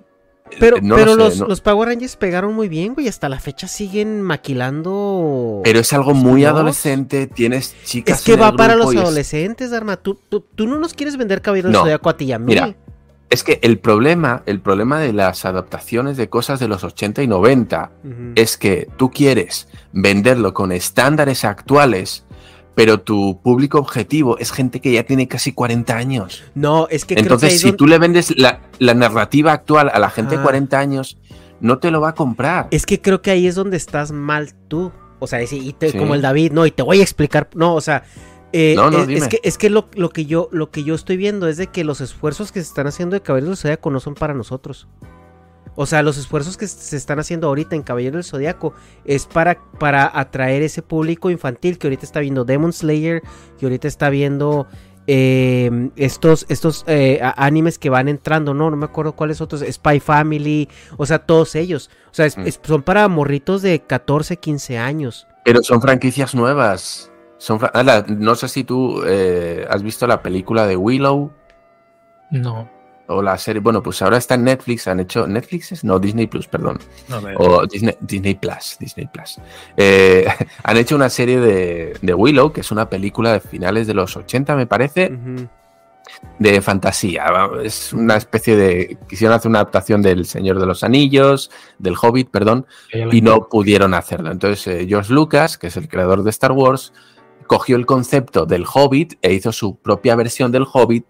Pero, 0.59 0.77
Eh, 0.77 0.81
lo 0.83 0.95
pero 0.95 1.11
sé, 1.11 1.17
los, 1.17 1.39
no- 1.41 1.47
los 1.47 1.61
Power 1.61 1.89
Rangers 1.89 2.15
pegaron 2.15 2.55
muy 2.55 2.69
bien, 2.69 2.95
güey. 2.95 3.07
Hasta 3.07 3.29
la 3.29 3.39
fecha 3.39 3.67
siguen 3.67 4.23
maquilando. 4.23 5.61
Pero 5.63 5.79
es 5.79 5.93
algo 5.93 6.13
muy 6.13 6.45
adolescente, 6.45 7.27
tienes 7.27 7.75
chicas 7.85 8.19
Es 8.19 8.25
que 8.25 8.33
en 8.33 8.41
va 8.41 8.49
el 8.49 8.55
para 8.55 8.75
los 8.75 8.93
es- 8.93 8.99
adolescentes, 8.99 9.71
Dharma. 9.71 9.97
Tú, 9.97 10.19
tú, 10.29 10.41
tú 10.55 10.67
no 10.67 10.77
nos 10.79 10.93
quieres 10.93 11.17
vender 11.17 11.41
Caballeros 11.41 11.71
No, 11.71 11.79
del 11.79 11.85
Zodiaco 11.85 12.09
a 12.09 12.17
ti 12.17 12.25
y 12.25 12.31
a 12.31 12.39
mí. 12.39 12.45
Mira, 12.47 12.75
es 13.29 13.43
que 13.43 13.59
el 13.61 13.77
problema, 13.77 14.41
el 14.47 14.59
problema 14.59 14.99
de 14.99 15.13
las 15.13 15.45
adaptaciones 15.45 16.17
de 16.17 16.29
cosas 16.29 16.59
de 16.59 16.67
los 16.67 16.83
80 16.83 17.21
y 17.21 17.27
90 17.27 17.91
Ujú. 18.03 18.13
es 18.35 18.57
que 18.57 18.87
tú 18.97 19.11
quieres 19.11 19.67
venderlo 19.93 20.53
con 20.55 20.71
estándares 20.71 21.45
actuales, 21.45 22.25
pero 22.75 23.01
tu 23.01 23.41
público 23.41 23.77
objetivo 23.79 24.37
es 24.37 24.51
gente 24.51 24.79
que 24.79 24.91
ya 24.93 25.03
tiene 25.03 25.27
casi 25.27 25.51
40 25.51 25.95
años. 25.97 26.43
No, 26.55 26.87
es 26.89 27.03
que 27.05 27.15
creo 27.15 27.27
que 27.27 27.33
Entonces, 27.33 27.59
si 27.61 27.71
tú 27.73 27.87
le 27.87 27.97
vendes 27.99 28.37
la, 28.37 28.61
la 28.79 28.93
narrativa 28.93 29.51
actual 29.53 29.89
a 29.93 29.99
la 29.99 30.09
gente 30.09 30.35
de 30.35 30.41
Ah. 30.41 30.43
40 30.43 30.79
años, 30.79 31.17
no 31.59 31.79
te 31.79 31.91
lo 31.91 31.99
va 32.01 32.09
a 32.09 32.15
comprar. 32.15 32.67
Es 32.71 32.85
que 32.85 33.01
creo 33.01 33.21
que 33.21 33.31
ahí 33.31 33.47
es 33.47 33.55
donde 33.55 33.75
estás 33.77 34.11
mal 34.11 34.53
tú. 34.69 34.91
O 35.19 35.27
sea, 35.27 35.41
es- 35.41 35.51
y 35.51 35.73
te- 35.73 35.91
Sí. 35.91 35.97
como 35.97 36.15
el 36.15 36.21
David, 36.21 36.53
no, 36.53 36.65
y 36.65 36.71
te 36.71 36.81
voy 36.83 36.99
a 36.99 37.03
explicar. 37.03 37.49
No, 37.53 37.75
o 37.75 37.81
sea. 37.81 38.03
eh, 38.53 38.73
No, 38.75 38.89
no, 38.89 38.99
es, 39.01 39.07
dime. 39.07 39.19
es 39.19 39.27
que, 39.27 39.39
es 39.43 39.57
que 39.59 39.69
lo, 39.69 39.89
lo 39.93 40.09
que 40.09 40.25
yo, 40.25 40.47
lo 40.51 40.71
que 40.71 40.83
yo 40.83 40.95
estoy 40.95 41.17
viendo 41.17 41.47
es 41.47 41.57
de 41.57 41.67
que 41.67 41.83
los 41.83 42.01
esfuerzos 42.01 42.51
que 42.51 42.61
se 42.61 42.67
están 42.67 42.87
haciendo 42.87 43.13
de 43.15 43.21
Caballeros 43.21 43.49
del 43.49 43.57
Zodiaco 43.61 43.91
no 43.91 43.99
son 43.99 44.15
para 44.15 44.33
nosotros. 44.33 44.87
O 45.81 45.85
sea, 45.85 46.03
los 46.03 46.17
esfuerzos 46.17 46.57
que 46.57 46.67
se 46.67 46.97
están 46.97 47.19
haciendo 47.19 47.47
ahorita 47.47 47.73
en 47.73 47.83
Caballero 47.83 48.15
del 48.17 48.25
Zodiaco 48.25 48.73
es 49.05 49.25
para, 49.25 49.57
para 49.79 50.11
atraer 50.13 50.61
ese 50.61 50.81
público 50.81 51.29
infantil 51.29 51.77
que 51.77 51.87
ahorita 51.87 52.05
está 52.05 52.19
viendo 52.19 52.43
Demon 52.43 52.73
Slayer, 52.73 53.21
que 53.57 53.65
ahorita 53.65 53.87
está 53.87 54.09
viendo 54.09 54.67
eh, 55.07 55.89
estos, 55.95 56.45
estos 56.49 56.83
eh, 56.85 57.21
animes 57.37 57.79
que 57.79 57.89
van 57.89 58.09
entrando, 58.09 58.53
no, 58.53 58.69
no 58.69 58.75
me 58.75 58.83
acuerdo 58.85 59.13
cuáles 59.13 59.39
otros, 59.39 59.63
Spy 59.71 60.01
Family, 60.01 60.67
o 60.97 61.05
sea, 61.05 61.19
todos 61.19 61.55
ellos. 61.55 61.89
O 62.11 62.13
sea, 62.13 62.25
es- 62.25 62.37
Mm. 62.37 62.47
es- 62.47 62.59
son 62.61 62.83
para 62.83 63.07
morritos 63.07 63.61
de 63.61 63.79
14, 63.79 64.35
15 64.35 64.77
años. 64.77 65.27
Pero 65.45 65.63
son 65.63 65.81
franquicias 65.81 66.35
nuevas. 66.35 67.09
Son 67.37 67.57
fra- 67.57 67.71
Ah, 67.73 67.83
la- 67.83 68.05
no 68.05 68.35
sé 68.35 68.49
si 68.49 68.65
tú 68.65 69.01
eh, 69.07 69.65
has 69.69 69.81
visto 69.81 70.05
la 70.07 70.21
película 70.21 70.67
de 70.67 70.75
Willow. 70.75 71.31
No. 72.31 72.69
O 73.11 73.21
la 73.23 73.37
serie, 73.37 73.59
bueno, 73.59 73.81
pues 73.81 74.01
ahora 74.01 74.17
está 74.17 74.35
en 74.35 74.43
Netflix, 74.43 74.87
han 74.87 74.99
hecho, 74.99 75.25
¿Netflix 75.25 75.71
es? 75.71 75.83
No, 75.83 75.99
Disney 75.99 76.27
Plus, 76.27 76.47
perdón. 76.47 76.79
O 77.37 77.65
Disney, 77.65 77.95
Disney 78.01 78.35
Plus, 78.35 78.77
Disney 78.79 79.07
Plus. 79.11 79.39
Eh, 79.75 80.27
han 80.63 80.77
hecho 80.77 80.95
una 80.95 81.09
serie 81.09 81.39
de, 81.39 81.97
de 82.01 82.13
Willow, 82.13 82.53
que 82.53 82.61
es 82.61 82.71
una 82.71 82.87
película 82.87 83.33
de 83.33 83.39
finales 83.39 83.87
de 83.87 83.95
los 83.95 84.15
80, 84.15 84.55
me 84.55 84.67
parece, 84.67 85.11
de 86.37 86.61
fantasía. 86.61 87.25
Es 87.63 87.93
una 87.93 88.15
especie 88.15 88.55
de, 88.55 88.97
quisieron 89.07 89.35
hacer 89.35 89.49
una 89.49 89.59
adaptación 89.59 90.01
del 90.01 90.25
Señor 90.25 90.59
de 90.59 90.65
los 90.65 90.83
Anillos, 90.83 91.51
del 91.77 91.95
Hobbit, 91.99 92.29
perdón, 92.29 92.65
y 92.93 93.21
no 93.21 93.47
pudieron 93.49 93.93
hacerlo. 93.93 94.31
Entonces, 94.31 94.67
eh, 94.67 94.85
George 94.87 95.13
Lucas, 95.13 95.57
que 95.57 95.67
es 95.67 95.77
el 95.77 95.87
creador 95.87 96.23
de 96.23 96.29
Star 96.29 96.51
Wars, 96.51 96.93
cogió 97.47 97.75
el 97.75 97.85
concepto 97.85 98.45
del 98.45 98.65
Hobbit 98.71 99.15
e 99.21 99.33
hizo 99.33 99.51
su 99.51 99.75
propia 99.77 100.15
versión 100.15 100.51
del 100.51 100.67
Hobbit, 100.71 101.05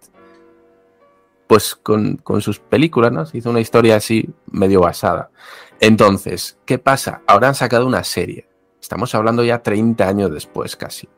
pues 1.49 1.73
con, 1.73 2.17
con 2.17 2.41
sus 2.41 2.59
películas, 2.59 3.11
¿no? 3.11 3.25
Se 3.25 3.39
hizo 3.39 3.49
una 3.49 3.59
historia 3.59 3.95
así 3.95 4.29
medio 4.51 4.81
basada. 4.81 5.31
Entonces, 5.79 6.59
¿qué 6.63 6.77
pasa? 6.77 7.23
Ahora 7.25 7.47
han 7.47 7.55
sacado 7.55 7.87
una 7.87 8.03
serie. 8.03 8.47
Estamos 8.79 9.15
hablando 9.15 9.43
ya 9.43 9.63
30 9.63 10.07
años 10.07 10.31
después, 10.31 10.75
casi. 10.75 11.09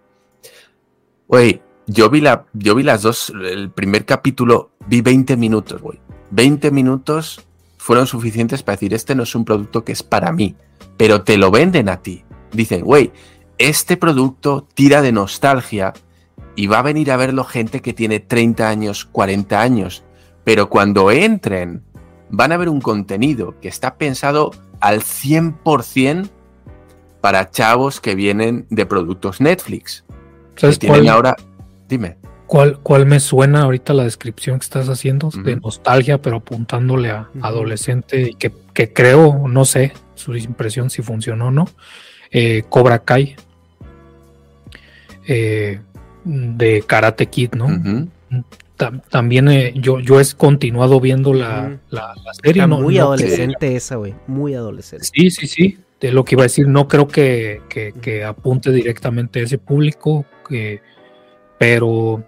Güey, 1.27 1.61
yo 1.85 2.09
vi, 2.09 2.21
la, 2.21 2.45
yo 2.53 2.75
vi 2.75 2.83
las 2.83 3.01
dos, 3.01 3.33
el 3.43 3.71
primer 3.71 4.05
capítulo, 4.05 4.71
vi 4.87 5.01
20 5.01 5.35
minutos, 5.35 5.81
güey. 5.81 5.99
20 6.29 6.71
minutos 6.71 7.45
fueron 7.75 8.07
suficientes 8.07 8.63
para 8.63 8.77
decir, 8.77 8.93
este 8.93 9.15
no 9.15 9.23
es 9.23 9.35
un 9.35 9.43
producto 9.43 9.83
que 9.83 9.91
es 9.91 10.01
para 10.01 10.31
mí, 10.31 10.55
pero 10.95 11.23
te 11.23 11.35
lo 11.35 11.51
venden 11.51 11.89
a 11.89 12.01
ti. 12.01 12.23
Dicen, 12.53 12.85
güey, 12.85 13.11
este 13.57 13.97
producto 13.97 14.65
tira 14.75 15.01
de 15.01 15.11
nostalgia 15.11 15.91
y 16.55 16.67
va 16.67 16.79
a 16.79 16.83
venir 16.83 17.11
a 17.11 17.17
verlo 17.17 17.43
gente 17.43 17.81
que 17.81 17.91
tiene 17.91 18.21
30 18.21 18.69
años, 18.69 19.03
40 19.11 19.59
años, 19.59 20.05
pero 20.43 20.69
cuando 20.69 21.11
entren 21.11 21.83
van 22.29 22.51
a 22.51 22.57
ver 22.57 22.69
un 22.69 22.81
contenido 22.81 23.55
que 23.59 23.67
está 23.67 23.95
pensado 23.95 24.51
al 24.79 25.01
100% 25.01 26.29
para 27.19 27.51
chavos 27.51 28.01
que 28.01 28.15
vienen 28.15 28.65
de 28.69 28.85
productos 28.85 29.41
Netflix. 29.41 30.03
Que 30.55 30.61
¿Sabes 30.61 30.79
tienen 30.79 31.03
cuál, 31.03 31.09
ahora... 31.09 31.35
Dime. 31.87 32.17
cuál, 32.47 32.79
cuál 32.79 33.05
me 33.05 33.19
suena 33.19 33.61
ahorita 33.61 33.93
la 33.93 34.03
descripción 34.03 34.57
que 34.57 34.63
estás 34.63 34.89
haciendo? 34.89 35.29
De 35.29 35.57
nostalgia, 35.57 36.21
pero 36.21 36.37
apuntándole 36.37 37.11
a 37.11 37.29
adolescente 37.41 38.29
y 38.29 38.33
que, 38.35 38.51
que 38.73 38.91
creo, 38.91 39.47
no 39.47 39.65
sé, 39.65 39.93
su 40.15 40.35
impresión 40.35 40.89
si 40.89 41.01
funcionó 41.01 41.47
o 41.47 41.51
no. 41.51 41.67
Eh, 42.31 42.63
Cobra 42.69 42.99
Kai. 42.99 43.35
Eh, 45.27 45.79
de 46.23 46.83
Karate 46.87 47.27
Kid, 47.27 47.53
¿no? 47.55 47.65
Ujú. 47.65 48.09
Tam- 48.81 49.01
También 49.09 49.47
eh, 49.49 49.73
yo, 49.75 49.99
yo 49.99 50.19
he 50.19 50.23
continuado 50.37 50.99
viendo 50.99 51.33
la, 51.33 51.77
la, 51.89 52.13
la 52.23 52.33
serie. 52.33 52.61
Está 52.63 52.67
no- 52.67 52.81
muy 52.81 52.95
no 52.95 53.03
adolescente 53.03 53.75
esa, 53.75 53.95
güey. 53.97 54.15
Muy 54.27 54.53
adolescente. 54.55 55.05
Sí, 55.13 55.29
sí, 55.31 55.47
sí. 55.47 55.77
De 55.99 56.11
lo 56.11 56.25
que 56.25 56.35
iba 56.35 56.41
a 56.43 56.45
decir, 56.45 56.67
no 56.67 56.87
creo 56.87 57.07
que, 57.07 57.61
que- 57.69 57.93
que 58.01 58.23
apunte 58.23 58.71
directamente 58.71 59.39
a 59.39 59.43
ese 59.43 59.57
público, 59.59 60.25
que- 60.49 60.81
pero 61.59 62.23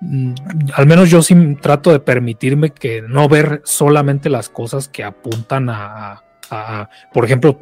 mm, 0.00 0.34
al 0.74 0.86
menos 0.86 1.08
yo 1.10 1.22
sí 1.22 1.34
trato 1.60 1.90
de 1.90 2.00
permitirme 2.00 2.70
que 2.70 3.00
no 3.02 3.28
ver 3.28 3.62
solamente 3.64 4.28
las 4.28 4.48
cosas 4.50 4.88
que 4.88 5.02
apuntan 5.02 5.70
a, 5.70 6.12
a- 6.14 6.22
a- 6.50 6.90
por 7.12 7.24
ejemplo, 7.24 7.58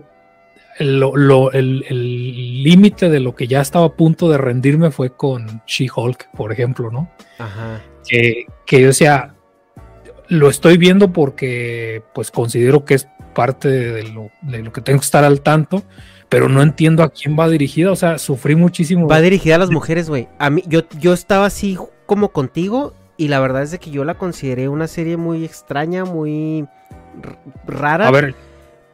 lo- 0.81 1.15
lo- 1.17 1.53
el 1.53 1.85
el 1.89 2.65
límite 2.65 3.09
de 3.09 3.21
lo 3.21 3.37
que 3.37 3.47
ya 3.47 3.61
estaba 3.61 3.87
a 3.87 3.93
punto 3.95 4.29
de 4.29 4.39
rendirme 4.39 4.91
fue 4.91 5.11
con 5.11 5.63
She-Hulk, 5.69 6.31
por 6.37 6.51
ejemplo, 6.51 6.91
¿no? 6.91 7.09
Ajá. 7.39 7.81
Que, 8.09 8.47
que 8.67 8.81
yo 8.81 8.89
decía, 8.89 9.35
lo 10.29 10.49
estoy 10.49 10.79
viendo 10.79 11.13
porque 11.13 12.03
pues 12.15 12.31
considero 12.31 12.85
que 12.85 12.95
es 12.95 13.09
parte 13.35 13.69
de 13.69 14.05
lo, 14.05 14.31
de 14.43 14.63
lo 14.63 14.73
que 14.73 14.81
tengo 14.81 15.01
que 15.01 15.05
estar 15.05 15.25
al 15.25 15.41
tanto, 15.41 15.83
pero 16.29 16.49
no 16.49 16.63
entiendo 16.63 17.03
a 17.03 17.11
quién 17.11 17.37
va 17.39 17.49
dirigida, 17.49 17.93
o 17.93 17.97
sea, 17.97 18.19
sufrí 18.19 18.55
muchísimo. 18.55 19.07
Va 19.07 19.21
dirigida 19.21 19.57
a 19.57 19.59
las 19.59 19.71
mujeres, 19.71 20.09
güey. 20.09 20.29
A 20.39 20.51
mí, 20.51 20.63
yo, 20.67 20.83
yo 20.99 21.13
estaba 21.13 21.47
así 21.47 21.79
como 22.07 22.31
contigo 22.31 22.95
y 23.17 23.29
la 23.29 23.41
verdad 23.41 23.63
es 23.63 23.71
de 23.71 23.79
que 23.79 23.91
yo 23.91 24.05
la 24.05 24.15
consideré 24.15 24.69
una 24.69 24.89
serie 24.89 25.17
muy 25.17 25.45
extraña, 25.45 26.05
muy 26.05 26.67
rara. 27.67 28.09
A 28.09 28.11
ver, 28.11 28.35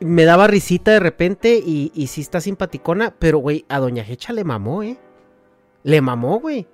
Me 0.01 0.25
daba 0.25 0.47
risita 0.47 0.91
de 0.93 1.01
repente 1.01 1.63
y, 1.65 1.93
y 1.95 2.09
sí 2.09 2.21
está 2.21 2.41
simpaticona, 2.41 3.15
pero 3.19 3.39
güey, 3.39 3.65
a 3.69 3.79
Doña 3.79 4.05
Hecha 4.07 4.33
le 4.33 4.45
mamó, 4.45 4.83
¿eh? 4.83 4.99
Le 5.83 6.01
mamó, 6.01 6.41
güey. 6.41 6.67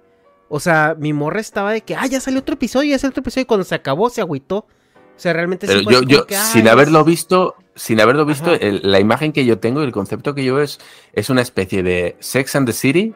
O 0.49 0.61
sea, 0.61 0.95
mi 0.99 1.13
morra 1.13 1.41
estaba 1.41 1.73
de 1.73 1.81
que, 1.81 1.95
ah, 1.97 2.07
ya 2.07 2.21
salió 2.21 2.41
otro 2.41 2.55
episodio, 2.55 2.91
ya 2.91 2.99
salió 2.99 3.11
otro 3.11 3.21
episodio 3.23 3.43
y 3.43 3.47
cuando 3.47 3.65
se 3.65 3.75
acabó 3.75 4.11
se 4.11 4.21
agüitó. 4.21 4.59
O 4.59 5.19
sea, 5.19 5.33
realmente 5.33 5.67
Pero 5.67 5.81
yo, 5.81 6.03
yo 6.03 6.27
que, 6.27 6.37
sin 6.37 6.63
"Ay, 6.63 6.69
haberlo 6.69 7.03
visto, 7.05 7.55
sin 7.75 8.01
haberlo 8.01 8.25
visto, 8.27 8.53
el- 8.53 8.81
la 8.85 9.01
imagen 9.01 9.33
que 9.33 9.45
yo 9.47 9.59
tengo 9.59 9.83
y 9.83 9.87
el 9.87 9.93
concepto 9.93 10.35
que 10.35 10.45
yo 10.45 10.55
veo 10.57 10.65
es, 10.65 10.79
es 11.15 11.31
una 11.31 11.41
especie 11.43 11.83
de 11.83 12.17
Sex 12.21 12.55
and 12.57 12.67
the 12.67 12.73
City, 12.73 13.15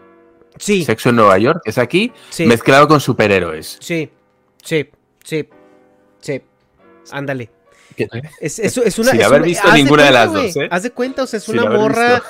Sí, 0.58 0.84
Sexo 0.84 1.10
en 1.10 1.16
Nueva 1.16 1.38
York, 1.38 1.60
es 1.64 1.78
aquí, 1.78 2.12
Sí. 2.30 2.44
mezclado 2.46 2.88
con 2.88 3.00
superhéroes. 3.00 3.76
sí, 3.80 4.10
sí, 4.64 4.90
sí, 5.22 5.48
sí. 6.20 6.42
Ándale. 7.12 7.50
Es, 8.40 8.58
es, 8.58 8.76
es 8.78 8.98
una, 8.98 9.10
Sin 9.12 9.20
es 9.20 9.26
haber 9.26 9.40
una- 9.40 9.46
visto 9.46 9.72
ninguna 9.72 10.04
de 10.04 10.10
las 10.10 10.32
dos, 10.32 10.56
¿eh? 10.56 10.68
Haz 10.70 10.82
de 10.82 10.90
cuenta, 10.90 11.22
o 11.22 11.26
sea, 11.26 11.36
es 11.38 11.44
Sin 11.44 11.58
una 11.60 11.70
morra. 11.70 12.14
visto. 12.14 12.24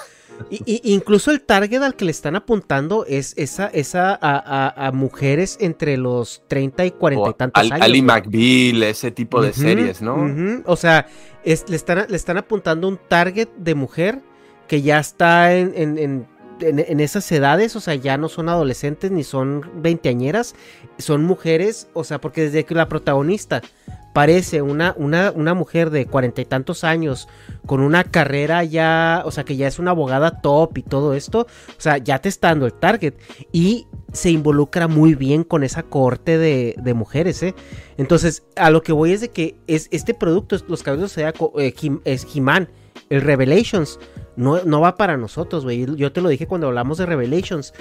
Y, 0.48 0.62
y- 0.64 0.94
incluso 0.94 1.30
el 1.30 1.40
target 1.42 1.82
al 1.82 1.94
que 1.94 2.04
le 2.04 2.10
están 2.10 2.36
apuntando 2.36 3.04
es 3.06 3.34
esa, 3.36 3.66
esa 3.68 4.10
a, 4.12 4.18
a- 4.20 4.86
a 4.86 4.92
mujeres 4.92 5.58
entre 5.60 5.96
los 5.96 6.42
30 6.48 6.86
y 6.86 6.90
40 6.92 7.30
y 7.30 7.34
tantos 7.34 7.60
Al- 7.64 7.72
años. 7.72 7.84
Ali. 7.84 8.02
McBeal, 8.02 8.82
ese 8.84 9.10
tipo 9.10 9.42
de 9.42 9.52
series, 9.52 10.00
¿no? 10.00 10.62
O 10.66 10.76
sea, 10.76 11.06
es- 11.44 11.68
le, 11.68 11.76
están, 11.76 12.06
le 12.08 12.16
están 12.16 12.38
apuntando 12.38 12.88
un 12.88 12.98
target 13.08 13.48
de 13.58 13.74
mujer 13.74 14.20
que 14.68 14.82
ya 14.82 14.98
está 15.00 15.54
en, 15.54 15.72
en- 15.76 15.98
en- 15.98 16.26
en- 16.60 16.78
en 16.86 17.00
esas 17.00 17.30
edades, 17.32 17.74
o 17.76 17.80
sea, 17.80 17.94
ya 17.94 18.16
no 18.18 18.28
son 18.28 18.48
adolescentes 18.48 19.10
ni 19.10 19.24
son 19.24 19.68
veinteañeras, 19.82 20.54
son 20.98 21.24
mujeres, 21.24 21.88
o 21.94 22.04
sea, 22.04 22.20
porque 22.20 22.42
desde 22.42 22.64
que 22.64 22.74
la 22.74 22.86
protagonista 22.88 23.62
parece 24.12 24.62
una, 24.62 24.94
una, 24.96 25.32
una 25.34 25.54
mujer 25.54 25.90
de 25.90 26.06
cuarenta 26.06 26.40
y 26.40 26.44
tantos 26.44 26.84
años 26.84 27.28
con 27.66 27.80
una 27.80 28.04
carrera 28.04 28.64
ya, 28.64 29.22
o 29.24 29.30
sea, 29.30 29.44
que 29.44 29.56
ya 29.56 29.68
es 29.68 29.78
una 29.78 29.92
abogada 29.92 30.40
top 30.40 30.78
y 30.78 30.82
todo 30.82 31.14
esto, 31.14 31.40
o 31.40 31.80
sea, 31.80 31.98
ya 31.98 32.18
te 32.18 32.28
está 32.28 32.48
dando 32.48 32.66
el 32.66 32.74
target 32.74 33.14
y 33.52 33.86
se 34.12 34.30
involucra 34.30 34.88
muy 34.88 35.14
bien 35.14 35.44
con 35.44 35.62
esa 35.62 35.84
cohorte 35.84 36.38
de, 36.38 36.94
mujeres, 36.94 37.42
¿eh? 37.42 37.54
Entonces, 37.98 38.42
a 38.56 38.70
lo 38.70 38.82
que 38.82 38.92
voy 38.92 39.12
es 39.12 39.20
de 39.20 39.30
que 39.30 39.56
es 39.68 39.86
este 39.92 40.12
producto, 40.12 40.56
Los 40.66 40.82
Caballeros 40.82 41.14
de 41.14 41.32
eh, 41.58 41.74
es 42.04 42.26
He-Man, 42.34 42.68
el 43.10 43.22
Revelations, 43.22 44.00
no, 44.36 44.64
no 44.64 44.80
va 44.80 44.96
para 44.96 45.16
nosotros. 45.16 45.64
Yo 45.96 46.12
te 46.12 46.20
lo 46.20 46.28
dije 46.28 46.46
cuando 46.46 46.66
hablamos 46.66 46.98
de 46.98 47.06
Revelations. 47.06 47.74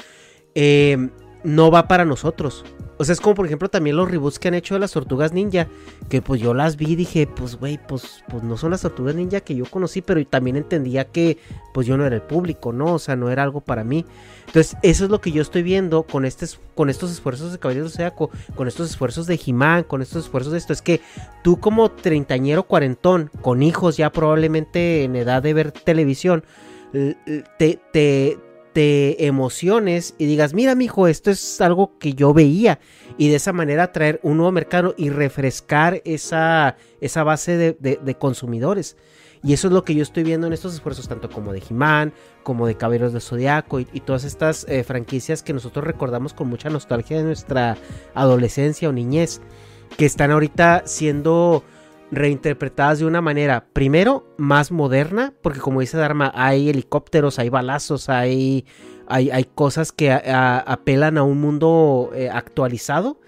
Eh, 0.55 1.09
no 1.43 1.71
va 1.71 1.87
para 1.87 2.05
nosotros. 2.05 2.65
O 2.99 3.05
sea, 3.05 3.13
es 3.13 3.21
como 3.21 3.33
por 3.33 3.45
ejemplo 3.45 3.69
también 3.69 3.95
los 3.95 4.11
reboots 4.11 4.39
que 4.39 4.49
han 4.49 4.53
hecho 4.53 4.73
de 4.73 4.81
las 4.81 4.91
tortugas 4.91 5.31
ninja. 5.31 5.67
Que 6.09 6.21
pues 6.21 6.41
yo 6.41 6.53
las 6.53 6.75
vi 6.75 6.91
y 6.91 6.95
dije, 6.97 7.27
pues 7.27 7.55
güey, 7.55 7.79
pues, 7.87 8.25
pues 8.29 8.43
no 8.43 8.57
son 8.57 8.71
las 8.71 8.81
tortugas 8.81 9.15
ninja 9.15 9.39
que 9.39 9.55
yo 9.55 9.63
conocí, 9.65 10.01
pero 10.01 10.23
también 10.27 10.57
entendía 10.57 11.05
que 11.05 11.37
pues 11.73 11.87
yo 11.87 11.95
no 11.95 12.05
era 12.05 12.15
el 12.15 12.21
público, 12.21 12.73
¿no? 12.73 12.95
O 12.95 12.99
sea, 12.99 13.15
no 13.15 13.29
era 13.29 13.43
algo 13.43 13.61
para 13.61 13.85
mí. 13.85 14.05
Entonces, 14.47 14.75
eso 14.83 15.05
es 15.05 15.09
lo 15.09 15.21
que 15.21 15.31
yo 15.31 15.41
estoy 15.41 15.63
viendo 15.63 16.03
con, 16.03 16.25
este, 16.25 16.45
con 16.75 16.89
estos 16.89 17.11
esfuerzos 17.11 17.53
de 17.53 17.59
Caballeros 17.59 17.93
del 17.93 17.97
Zodiaco, 17.97 18.31
con 18.55 18.67
estos 18.67 18.89
esfuerzos 18.89 19.27
de 19.27 19.39
He-Man, 19.45 19.83
con 19.83 20.01
estos 20.01 20.25
esfuerzos 20.25 20.51
de 20.51 20.57
esto. 20.57 20.73
Es 20.73 20.81
que 20.81 20.99
tú 21.41 21.59
como 21.59 21.91
treintañero 21.91 22.63
cuarentón, 22.63 23.31
con 23.41 23.63
hijos 23.63 23.95
ya 23.95 24.11
probablemente 24.11 25.05
en 25.05 25.15
edad 25.15 25.41
de 25.41 25.53
ver 25.53 25.71
televisión, 25.71 26.43
te, 26.91 27.79
te, 27.93 28.37
te 28.73 29.25
emociones 29.25 30.15
y 30.17 30.25
digas, 30.25 30.53
mira, 30.53 30.75
mijo, 30.75 31.07
esto 31.07 31.31
es 31.31 31.61
algo 31.61 31.97
que 31.97 32.13
yo 32.13 32.33
veía. 32.33 32.79
Y 33.17 33.29
de 33.29 33.35
esa 33.35 33.53
manera 33.53 33.91
traer 33.91 34.19
un 34.23 34.37
nuevo 34.37 34.51
mercado 34.51 34.93
y 34.97 35.09
refrescar 35.09 36.01
esa, 36.05 36.77
esa 37.01 37.23
base 37.23 37.57
de, 37.57 38.15
consumidores. 38.19 38.97
Y 39.41 39.53
eso 39.53 39.67
es 39.67 39.73
lo 39.73 39.83
que 39.83 39.95
yo 39.95 40.03
estoy 40.03 40.23
viendo 40.23 40.47
en 40.47 40.53
estos 40.53 40.73
esfuerzos, 40.73 41.07
tanto 41.07 41.29
como 41.29 41.53
de 41.53 41.63
He-Man, 41.67 42.13
como 42.43 42.67
de 42.67 42.75
Caballeros 42.75 43.13
del 43.13 43.21
Zodiaco 43.21 43.79
y, 43.79 43.87
y 43.93 44.01
todas 44.01 44.25
estas 44.25 44.65
eh, 44.67 44.83
franquicias 44.83 45.43
que 45.43 45.53
nosotros 45.53 45.85
recordamos 45.85 46.33
con 46.33 46.49
mucha 46.49 46.69
nostalgia 46.69 47.17
de 47.17 47.23
nuestra 47.23 47.77
adolescencia 48.13 48.89
o 48.89 48.91
niñez, 48.91 49.41
que 49.97 50.05
están 50.05 50.31
ahorita 50.31 50.83
siendo 50.85 51.63
reinterpretadas 52.11 52.99
de 52.99 53.05
una 53.05 53.21
manera, 53.21 53.65
primero, 53.73 54.27
más 54.37 54.71
moderna, 54.71 55.33
porque 55.41 55.59
como 55.59 55.81
dice 55.81 55.97
Dharma, 55.97 56.31
hay 56.33 56.69
helicópteros, 56.69 57.39
hay 57.39 57.49
balazos, 57.49 58.09
hay, 58.09 58.65
hay, 59.07 59.29
hay 59.31 59.43
cosas 59.43 59.91
que 59.91 60.11
apelan 60.11 61.17
a 61.17 61.23
un 61.23 61.39
mundo 61.39 62.11
eh, 62.13 62.29
actualizado. 62.31 63.19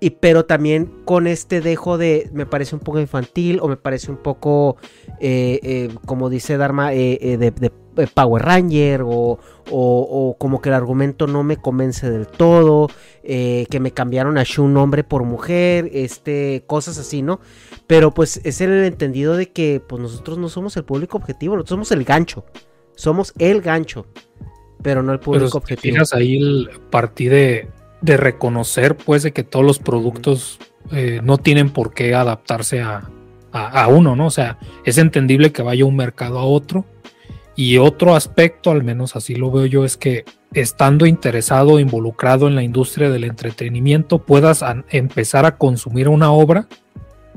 Y, 0.00 0.10
pero 0.10 0.44
también 0.44 0.86
con 1.04 1.26
este 1.26 1.60
dejo 1.60 1.98
de 1.98 2.30
me 2.32 2.46
parece 2.46 2.76
un 2.76 2.80
poco 2.80 3.00
infantil 3.00 3.58
o 3.60 3.66
me 3.66 3.76
parece 3.76 4.12
un 4.12 4.16
poco 4.18 4.76
eh, 5.18 5.58
eh, 5.64 5.88
como 6.06 6.30
dice 6.30 6.56
Dharma 6.56 6.90
de, 6.90 7.72
Power 8.06 8.44
Ranger 8.44 9.02
o, 9.02 9.08
o- 9.10 9.38
o 9.70 10.36
como 10.38 10.60
que 10.60 10.68
el 10.68 10.74
argumento 10.74 11.26
no 11.26 11.42
me 11.42 11.56
convence 11.56 12.08
del 12.10 12.26
todo 12.26 12.88
eh, 13.22 13.66
que 13.70 13.80
me 13.80 13.90
cambiaron 13.90 14.38
a 14.38 14.44
Shun 14.44 14.76
hombre 14.76 15.04
por 15.04 15.24
mujer 15.24 15.90
este 15.92 16.62
cosas 16.66 16.98
así 16.98 17.22
no 17.22 17.40
pero 17.86 18.12
pues 18.14 18.40
es 18.44 18.60
el 18.60 18.84
entendido 18.84 19.36
de 19.36 19.50
que 19.50 19.82
pues 19.86 20.00
nosotros 20.00 20.38
no 20.38 20.48
somos 20.48 20.76
el 20.76 20.84
público 20.84 21.16
objetivo 21.18 21.54
nosotros 21.56 21.70
somos 21.76 21.92
el 21.92 22.04
gancho 22.04 22.44
somos 22.94 23.32
el 23.38 23.60
gancho 23.60 24.06
pero 24.82 25.02
no 25.02 25.12
el 25.12 25.18
pero 25.18 25.24
público 25.32 25.50
te 25.50 25.56
objetivo 25.58 25.94
fijas 25.94 26.12
ahí 26.14 26.38
el 26.38 26.70
partí 26.90 27.26
de, 27.26 27.68
de 28.00 28.16
reconocer 28.16 28.96
pues 28.96 29.22
de 29.24 29.32
que 29.32 29.42
todos 29.42 29.64
los 29.66 29.78
productos 29.80 30.58
eh, 30.92 31.20
no 31.22 31.36
tienen 31.38 31.70
por 31.70 31.92
qué 31.92 32.14
adaptarse 32.14 32.80
a, 32.80 33.10
a- 33.52 33.82
a 33.82 33.88
uno, 33.88 34.14
¿no? 34.16 34.26
O 34.26 34.30
sea, 34.30 34.58
es 34.84 34.96
entendible 34.98 35.52
que 35.52 35.62
vaya 35.62 35.84
un 35.84 35.96
mercado 35.96 36.38
a 36.38 36.44
otro. 36.44 36.84
Y 37.60 37.78
otro 37.78 38.14
aspecto, 38.14 38.70
al 38.70 38.84
menos 38.84 39.16
así 39.16 39.34
lo 39.34 39.50
veo 39.50 39.66
yo, 39.66 39.84
es 39.84 39.96
que 39.96 40.24
estando 40.54 41.06
interesado, 41.06 41.80
involucrado 41.80 42.46
en 42.46 42.54
la 42.54 42.62
industria 42.62 43.10
del 43.10 43.24
entretenimiento, 43.24 44.20
puedas 44.24 44.64
empezar 44.90 45.44
a 45.44 45.56
consumir 45.58 46.08
una 46.08 46.30
obra, 46.30 46.68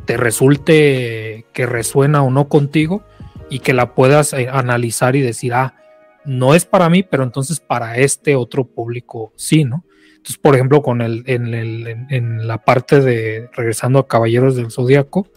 te 0.06 0.18
resulte 0.18 1.48
que 1.54 1.66
resuena 1.66 2.22
o 2.22 2.30
no 2.30 2.50
contigo 2.50 3.04
y 3.50 3.60
que 3.62 3.74
la 3.74 3.96
puedas 3.96 4.34
eh, 4.34 4.48
analizar 4.48 5.16
y 5.16 5.22
decir, 5.22 5.56
ah, 5.56 5.74
no 6.24 6.54
es 6.54 6.66
para 6.66 6.88
mí, 6.88 7.02
pero 7.02 7.24
entonces 7.24 7.60
para 7.60 7.98
este 7.98 8.36
otro 8.36 8.66
público 8.66 9.34
sí, 9.36 9.64
¿no? 9.64 9.84
Entonces, 10.18 10.38
por 10.38 10.54
ejemplo, 10.54 10.84
con 10.84 11.02
el, 11.02 11.24
en, 11.26 11.52
el- 11.56 12.06
en 12.12 12.48
la 12.48 12.60
parte 12.60 13.02
de 13.02 13.50
regresando 13.54 13.98
a 13.98 14.08
Caballeros 14.08 14.56
del 14.56 14.70
Zodíaco, 14.70 15.28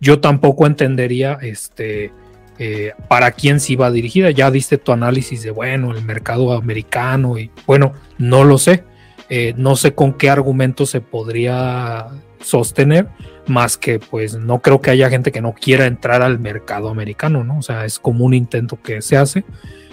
yo 0.00 0.20
tampoco 0.20 0.66
entendería 0.66 1.38
este 1.40 2.12
eh, 2.58 2.92
para 3.08 3.30
quién 3.32 3.60
se 3.60 3.74
iba 3.74 3.90
dirigida. 3.90 4.30
Ya 4.30 4.50
diste 4.50 4.78
tu 4.78 4.92
análisis 4.92 5.42
de 5.42 5.50
bueno, 5.50 5.92
el 5.92 6.04
mercado 6.04 6.52
americano 6.52 7.38
y 7.38 7.50
bueno, 7.66 7.92
no 8.18 8.44
lo 8.44 8.58
sé. 8.58 8.84
Eh, 9.30 9.54
no 9.56 9.76
sé 9.76 9.94
con 9.94 10.14
qué 10.14 10.30
argumento 10.30 10.86
se 10.86 11.00
podría 11.00 12.06
sostener, 12.40 13.08
más 13.46 13.76
que 13.76 13.98
pues 13.98 14.36
no 14.36 14.60
creo 14.60 14.80
que 14.80 14.90
haya 14.90 15.10
gente 15.10 15.32
que 15.32 15.42
no 15.42 15.54
quiera 15.54 15.86
entrar 15.86 16.22
al 16.22 16.38
mercado 16.38 16.88
americano, 16.88 17.44
¿no? 17.44 17.58
O 17.58 17.62
sea, 17.62 17.84
es 17.84 17.98
como 17.98 18.24
un 18.24 18.32
intento 18.32 18.80
que 18.82 19.02
se 19.02 19.16
hace, 19.16 19.44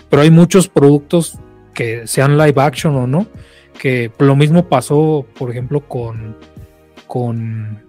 pero 0.09 0.21
hay 0.21 0.31
muchos 0.31 0.69
productos 0.69 1.37
que 1.73 2.07
sean 2.07 2.37
live 2.37 2.61
action 2.61 2.95
o 2.95 3.07
no, 3.07 3.27
que 3.77 4.11
lo 4.19 4.35
mismo 4.35 4.69
pasó, 4.69 5.25
por 5.37 5.51
ejemplo, 5.51 5.81
con, 5.81 6.37
con 7.07 7.83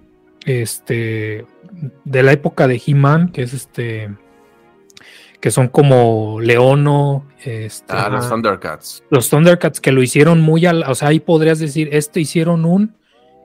este, 0.44 1.46
de 2.04 2.22
la 2.22 2.32
época 2.32 2.66
de 2.66 2.82
He-Man, 2.84 3.30
que 3.30 3.42
es 3.42 3.52
este, 3.52 4.10
que 5.40 5.50
son 5.50 5.68
como 5.68 6.40
Leono, 6.40 7.26
este, 7.44 7.92
Ah, 7.92 8.08
los 8.08 8.28
Thundercats. 8.28 9.02
los 9.10 9.28
Thundercats 9.30 9.80
que 9.80 9.92
lo 9.92 10.02
hicieron 10.02 10.40
muy 10.40 10.66
al, 10.66 10.82
o 10.84 10.94
sea, 10.94 11.08
ahí 11.08 11.20
podrías 11.20 11.58
decir, 11.58 11.88
este 11.92 12.20
hicieron 12.20 12.64
un 12.64 12.96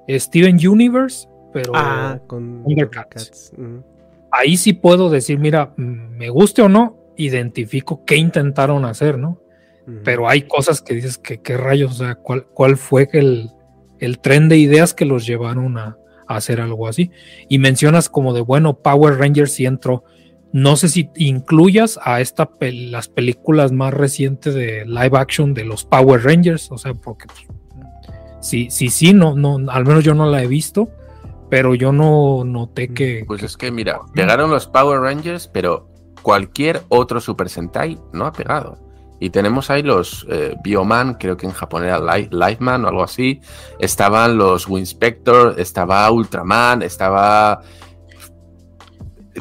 Steven 0.08 0.58
Universe, 0.68 1.28
pero 1.54 1.74
ah 1.76 2.20
con 2.28 2.64
Thundercats. 2.64 3.52
Mm. 3.58 3.78
Ahí 4.32 4.58
sí 4.58 4.74
puedo 4.74 5.10
decir, 5.10 5.40
mira, 5.40 5.74
mm, 5.78 6.18
me 6.18 6.30
guste 6.30 6.62
o 6.62 6.70
no, 6.70 6.98
identifico 7.18 8.04
qué 8.06 8.16
intentaron 8.16 8.86
hacer, 8.86 9.18
¿no? 9.18 9.40
Pero 10.06 10.30
hay 10.30 10.44
cosas 10.44 10.82
que 10.82 10.94
dices 10.94 11.18
que 11.18 11.42
qué 11.42 11.58
rayos, 11.58 11.92
o 12.00 12.06
sea, 12.06 12.16
cuál, 12.16 12.46
cuál 12.54 12.78
fue 12.78 13.10
el, 13.12 13.50
el 14.00 14.20
tren 14.20 14.48
de 14.48 14.58
ideas 14.58 14.94
que 14.94 15.04
los 15.06 15.26
llevaron 15.26 15.78
a, 15.78 15.98
a 16.28 16.36
hacer 16.38 16.62
algo 16.62 16.88
así. 16.88 17.12
Y 17.50 17.58
mencionas 17.60 18.08
como 18.08 18.34
de, 18.34 18.40
bueno, 18.42 18.78
Power 18.78 19.18
Rangers 19.18 19.52
sí 19.52 19.66
entró. 19.66 20.06
No 20.54 20.76
sé 20.76 20.90
si 20.90 21.10
incluyas 21.16 22.00
a 22.04 22.20
esta 22.22 22.50
pel- 22.50 22.90
las 22.92 23.08
películas 23.08 23.72
más 23.72 23.94
recientes 23.94 24.54
de 24.54 24.86
live 24.86 25.18
action 25.18 25.54
de 25.54 25.64
los 25.66 25.86
Power 25.86 26.24
Rangers, 26.24 26.72
o 26.72 26.78
sea, 26.78 26.94
porque 26.94 27.28
pues, 27.28 27.48
sí, 28.42 28.68
sí, 28.70 28.90
sí, 28.90 29.14
no, 29.14 29.36
no, 29.36 29.72
al 29.72 29.86
menos 29.86 30.04
yo 30.04 30.14
no 30.14 30.26
la 30.30 30.44
he 30.44 30.48
visto, 30.48 30.90
pero 31.50 31.74
yo 31.76 31.92
no 31.94 32.44
noté 32.44 32.90
que. 32.94 33.24
Pues 33.28 33.44
es 33.44 33.56
que 33.56 33.72
mira, 33.72 34.02
pegaron 34.14 34.52
los 34.52 34.68
Power 34.68 35.00
Rangers, 35.00 35.48
pero 35.48 35.88
cualquier 36.22 36.82
otro 36.90 37.22
Super 37.22 37.50
Sentai 37.50 37.98
no 38.14 38.26
ha 38.26 38.34
pegado. 38.34 38.78
Y 39.20 39.30
tenemos 39.30 39.70
ahí 39.70 39.84
los 39.84 40.26
eh, 40.32 40.56
Bioman, 40.64 41.14
creo 41.14 41.38
que 41.38 41.46
en 41.46 41.52
japonés 41.52 41.90
era 41.90 42.18
Li- 42.18 42.28
Lifeman 42.32 42.84
o 42.86 42.88
algo 42.88 43.04
así. 43.04 43.40
Estaban 43.80 44.36
los 44.36 44.68
Winspector, 44.68 45.56
estaba 45.60 46.10
Ultraman, 46.12 46.82
estaba. 46.82 47.62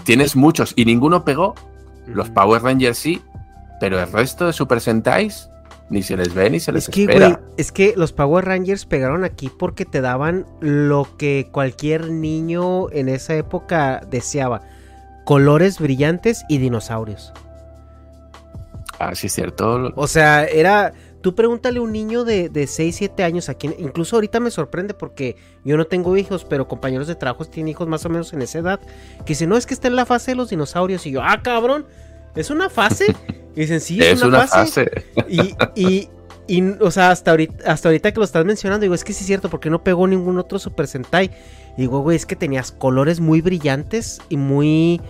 Tienes 0.05 0.37
muchos 0.37 0.73
y 0.77 0.85
ninguno 0.85 1.25
pegó. 1.25 1.55
Los 2.07 2.31
Power 2.31 2.63
Rangers 2.63 2.99
sí, 2.99 3.23
pero 3.81 4.01
el 4.01 4.11
resto 4.11 4.47
de 4.47 4.53
Super 4.53 4.81
Sentais 4.81 5.51
ni 5.91 6.03
se 6.03 6.17
les 6.17 6.33
ve 6.33 6.49
ni 6.51 6.61
se 6.61 6.73
les 6.73 6.89
Es 6.89 6.95
que, 6.95 7.03
espera. 7.03 7.41
es 7.57 7.73
que 7.73 7.95
los 7.97 8.13
Power 8.13 8.45
Rangers 8.45 8.87
pegaron 8.87 9.25
aquí 9.25 9.51
porque 9.59 9.85
te 9.85 10.01
daban 10.01 10.47
lo 10.61 11.09
que 11.19 11.49
cualquier 11.51 12.11
niño 12.11 12.91
en 12.91 13.09
esa 13.09 13.35
época 13.35 14.01
deseaba. 14.09 14.63
Colores 15.25 15.79
brillantes 15.79 16.45
y 16.49 16.59
dinosaurios. 16.59 17.33
Ah, 19.01 19.15
sí, 19.15 19.27
es 19.27 19.33
cierto. 19.33 19.93
O 19.97 20.07
sea, 20.07 20.45
era... 20.45 20.93
Tú 21.21 21.35
pregúntale 21.35 21.79
a 21.79 21.83
un 21.83 21.93
niño 21.93 22.25
de, 22.25 22.49
de 22.49 22.67
6, 22.67 22.97
7 22.97 23.23
años 23.25 23.49
aquí. 23.49 23.71
Incluso 23.79 24.17
ahorita 24.17 24.41
me 24.41 24.51
sorprende 24.51 24.95
porque 24.95 25.37
yo 25.65 25.77
no 25.77 25.87
tengo 25.87 26.17
hijos, 26.17 26.45
pero 26.45 26.67
compañeros 26.67 27.07
de 27.09 27.15
trabajo 27.15 27.45
tienen 27.45 27.69
hijos 27.69 27.87
más 27.89 28.05
o 28.07 28.09
menos 28.09 28.33
en 28.33 28.41
esa 28.43 28.59
edad. 28.61 28.81
Que 29.19 29.31
dicen, 29.35 29.51
no, 29.51 29.57
es 29.57 29.67
que 29.67 29.75
está 29.75 29.89
en 29.89 29.97
la 29.97 30.07
fase 30.07 30.31
de 30.31 30.37
los 30.37 30.49
dinosaurios. 30.51 31.05
Y 31.07 31.11
yo, 31.11 31.23
ah, 31.23 31.41
cabrón, 31.43 31.85
¿es 32.35 32.49
una 32.51 32.71
fase? 32.71 33.15
Y 33.55 33.61
dicen, 33.61 33.81
sí, 33.81 34.01
es, 34.01 34.23
una, 34.23 34.39
una 34.39 34.47
fase. 34.47 34.89
fase. 35.15 35.27
Y, 35.29 35.55
y, 35.75 36.09
y, 36.47 36.63
o 36.81 36.91
sea, 36.91 37.11
hasta 37.11 37.33
ahorita, 37.33 37.71
hasta 37.71 37.89
ahorita 37.91 38.13
que 38.13 38.19
lo 38.19 38.25
estás 38.25 38.45
mencionando, 38.47 38.83
digo, 38.83 38.95
es 38.95 39.05
que 39.05 39.13
sí 39.13 39.21
es 39.21 39.27
cierto, 39.27 39.51
porque 39.51 39.69
no 39.69 39.85
pegó 39.85 40.07
ningún 40.07 40.39
otro 40.39 40.59
Super 40.59 40.87
Sentai. 40.87 41.31
Y 41.77 41.83
digo, 41.83 42.01
güey, 42.01 42.17
es 42.17 42.25
que 42.25 42.35
tenías 42.37 42.73
colores 42.73 43.21
muy 43.21 43.43
brillantes 43.43 44.21
y 44.31 44.37
muy 44.39 45.01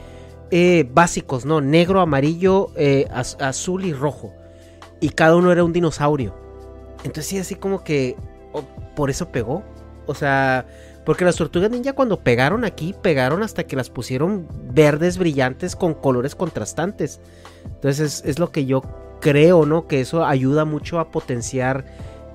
eh, 0.50 0.88
básicos, 0.92 1.44
¿no? 1.44 1.60
Negro, 1.60 2.00
amarillo, 2.00 2.72
eh, 2.76 3.06
az- 3.12 3.36
azul 3.40 3.84
y 3.84 3.92
rojo. 3.92 4.32
Y 5.00 5.10
cada 5.10 5.36
uno 5.36 5.50
era 5.52 5.64
un 5.64 5.72
dinosaurio. 5.72 6.34
Entonces 6.98 7.26
sí, 7.26 7.38
así 7.38 7.54
como 7.54 7.82
que 7.84 8.16
oh, 8.52 8.62
por 8.94 9.10
eso 9.10 9.28
pegó. 9.32 9.62
O 10.06 10.14
sea, 10.14 10.66
porque 11.06 11.24
las 11.24 11.36
tortugas 11.36 11.70
ninja 11.70 11.92
cuando 11.94 12.20
pegaron 12.20 12.64
aquí, 12.64 12.94
pegaron 13.00 13.42
hasta 13.42 13.64
que 13.64 13.76
las 13.76 13.88
pusieron 13.90 14.46
verdes 14.72 15.16
brillantes 15.18 15.76
con 15.76 15.94
colores 15.94 16.34
contrastantes. 16.34 17.20
Entonces 17.64 18.00
es, 18.20 18.24
es 18.24 18.38
lo 18.38 18.50
que 18.50 18.66
yo 18.66 18.82
creo, 19.20 19.66
¿no? 19.66 19.86
Que 19.86 20.00
eso 20.00 20.24
ayuda 20.24 20.64
mucho 20.64 20.98
a 20.98 21.10
potenciar 21.10 21.84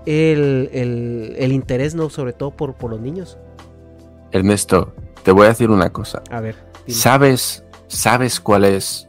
el, 0.05 0.69
el- 0.71 1.35
el 1.37 1.51
interés, 1.51 1.95
¿no? 1.95 2.09
Sobre 2.09 2.33
todo 2.33 2.51
por, 2.51 2.73
por 2.75 2.91
los 2.91 2.99
niños. 3.01 3.37
Ernesto, 4.31 4.93
te 5.23 5.31
voy 5.31 5.45
a 5.45 5.49
decir 5.49 5.69
una 5.69 5.91
cosa. 5.91 6.21
A 6.31 6.39
ver. 6.41 6.55
dime. 6.85 6.99
¿Sabes, 6.99 7.63
¿Sabes 7.87 8.39
cuál 8.39 8.65
es 8.65 9.07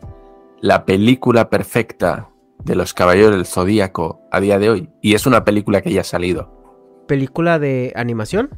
la 0.60 0.84
película 0.84 1.48
perfecta 1.50 2.28
de 2.66 2.74
los 2.74 2.94
Caballeros 2.94 3.30
del 3.30 3.46
Zodíaco 3.46 4.20
a 4.30 4.40
día 4.40 4.58
de 4.58 4.68
hoy. 4.68 4.90
Y 5.00 5.14
es 5.14 5.24
una 5.24 5.44
película 5.44 5.82
que 5.82 5.92
ya 5.92 6.00
ha 6.00 6.04
salido. 6.04 7.04
¿Película 7.06 7.60
de 7.60 7.92
animación? 7.94 8.50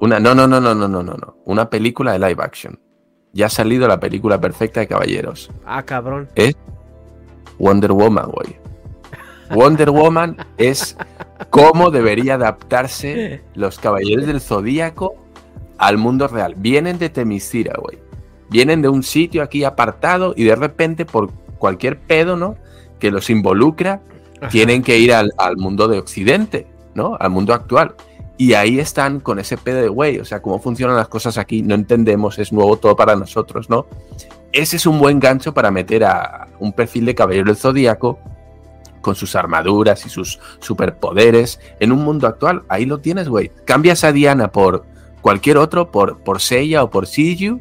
Una, 0.00 0.18
no, 0.18 0.34
no, 0.34 0.48
no, 0.48 0.58
no, 0.58 0.74
no, 0.74 0.88
no, 0.88 1.02
no. 1.02 1.36
Una 1.44 1.68
película 1.68 2.12
de 2.12 2.18
live 2.18 2.42
action. 2.42 2.80
Ya 3.34 3.46
ha 3.46 3.50
salido 3.50 3.86
la 3.86 4.00
película 4.00 4.40
perfecta 4.40 4.80
de 4.80 4.88
Caballeros. 4.88 5.50
Ah, 5.66 5.82
cabrón. 5.82 6.30
Es 6.34 6.56
Wonder 7.58 7.92
Woman, 7.92 8.30
güey. 8.30 8.56
Wonder 9.50 9.90
Woman 9.90 10.38
es 10.56 10.96
cómo 11.50 11.90
debería 11.90 12.34
adaptarse 12.34 13.42
los 13.54 13.78
Caballeros 13.78 14.26
del 14.26 14.40
Zodíaco 14.40 15.14
al 15.76 15.98
mundo 15.98 16.26
real. 16.26 16.54
Vienen 16.56 16.98
de 16.98 17.10
Temisira, 17.10 17.74
güey. 17.78 17.98
Vienen 18.48 18.80
de 18.80 18.88
un 18.88 19.02
sitio 19.02 19.42
aquí 19.42 19.62
apartado 19.62 20.32
y 20.36 20.44
de 20.44 20.56
repente 20.56 21.04
por 21.04 21.30
cualquier 21.58 21.98
pedo, 22.00 22.36
¿no? 22.36 22.56
Que 23.02 23.10
los 23.10 23.30
involucra, 23.30 24.00
Ajá. 24.40 24.48
tienen 24.48 24.84
que 24.84 24.96
ir 24.96 25.12
al, 25.12 25.32
al 25.36 25.56
mundo 25.56 25.88
de 25.88 25.98
Occidente, 25.98 26.68
¿no? 26.94 27.16
Al 27.18 27.30
mundo 27.30 27.52
actual. 27.52 27.96
Y 28.36 28.54
ahí 28.54 28.78
están 28.78 29.18
con 29.18 29.40
ese 29.40 29.56
pedo 29.56 29.80
de, 29.82 29.88
güey, 29.88 30.20
o 30.20 30.24
sea, 30.24 30.40
cómo 30.40 30.60
funcionan 30.60 30.94
las 30.94 31.08
cosas 31.08 31.36
aquí, 31.36 31.62
no 31.62 31.74
entendemos, 31.74 32.38
es 32.38 32.52
nuevo 32.52 32.76
todo 32.76 32.94
para 32.94 33.16
nosotros, 33.16 33.68
¿no? 33.68 33.86
Ese 34.52 34.76
es 34.76 34.86
un 34.86 35.00
buen 35.00 35.18
gancho 35.18 35.52
para 35.52 35.72
meter 35.72 36.04
a 36.04 36.46
un 36.60 36.72
perfil 36.72 37.06
de 37.06 37.16
caballero 37.16 37.46
del 37.46 37.56
zodíaco 37.56 38.20
con 39.00 39.16
sus 39.16 39.34
armaduras 39.34 40.06
y 40.06 40.08
sus 40.08 40.38
superpoderes 40.60 41.58
en 41.80 41.90
un 41.90 42.04
mundo 42.04 42.28
actual. 42.28 42.62
Ahí 42.68 42.86
lo 42.86 42.98
tienes, 43.00 43.28
güey. 43.28 43.50
Cambias 43.64 44.04
a 44.04 44.12
Diana 44.12 44.52
por 44.52 44.84
cualquier 45.22 45.56
otro, 45.56 45.90
por, 45.90 46.22
por 46.22 46.40
Seiya 46.40 46.84
o 46.84 46.90
por 46.90 47.08
Siyu, 47.08 47.60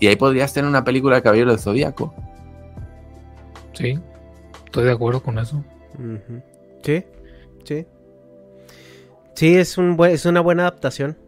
y 0.00 0.08
ahí 0.08 0.16
podrías 0.16 0.52
tener 0.52 0.68
una 0.68 0.82
película 0.82 1.14
de 1.14 1.22
caballero 1.22 1.52
del 1.52 1.60
zodíaco. 1.60 2.12
Sí, 3.72 4.00
estoy 4.70 4.84
de 4.84 4.92
acuerdo 4.92 5.20
con 5.22 5.38
eso. 5.38 5.62
Sí, 6.82 7.04
sí. 7.64 7.86
Sí, 9.34 9.56
es, 9.56 9.76
un 9.78 9.96
buen- 9.96 10.12
es 10.12 10.24
una 10.26 10.40
buena 10.40 10.62
adaptación. 10.62 11.18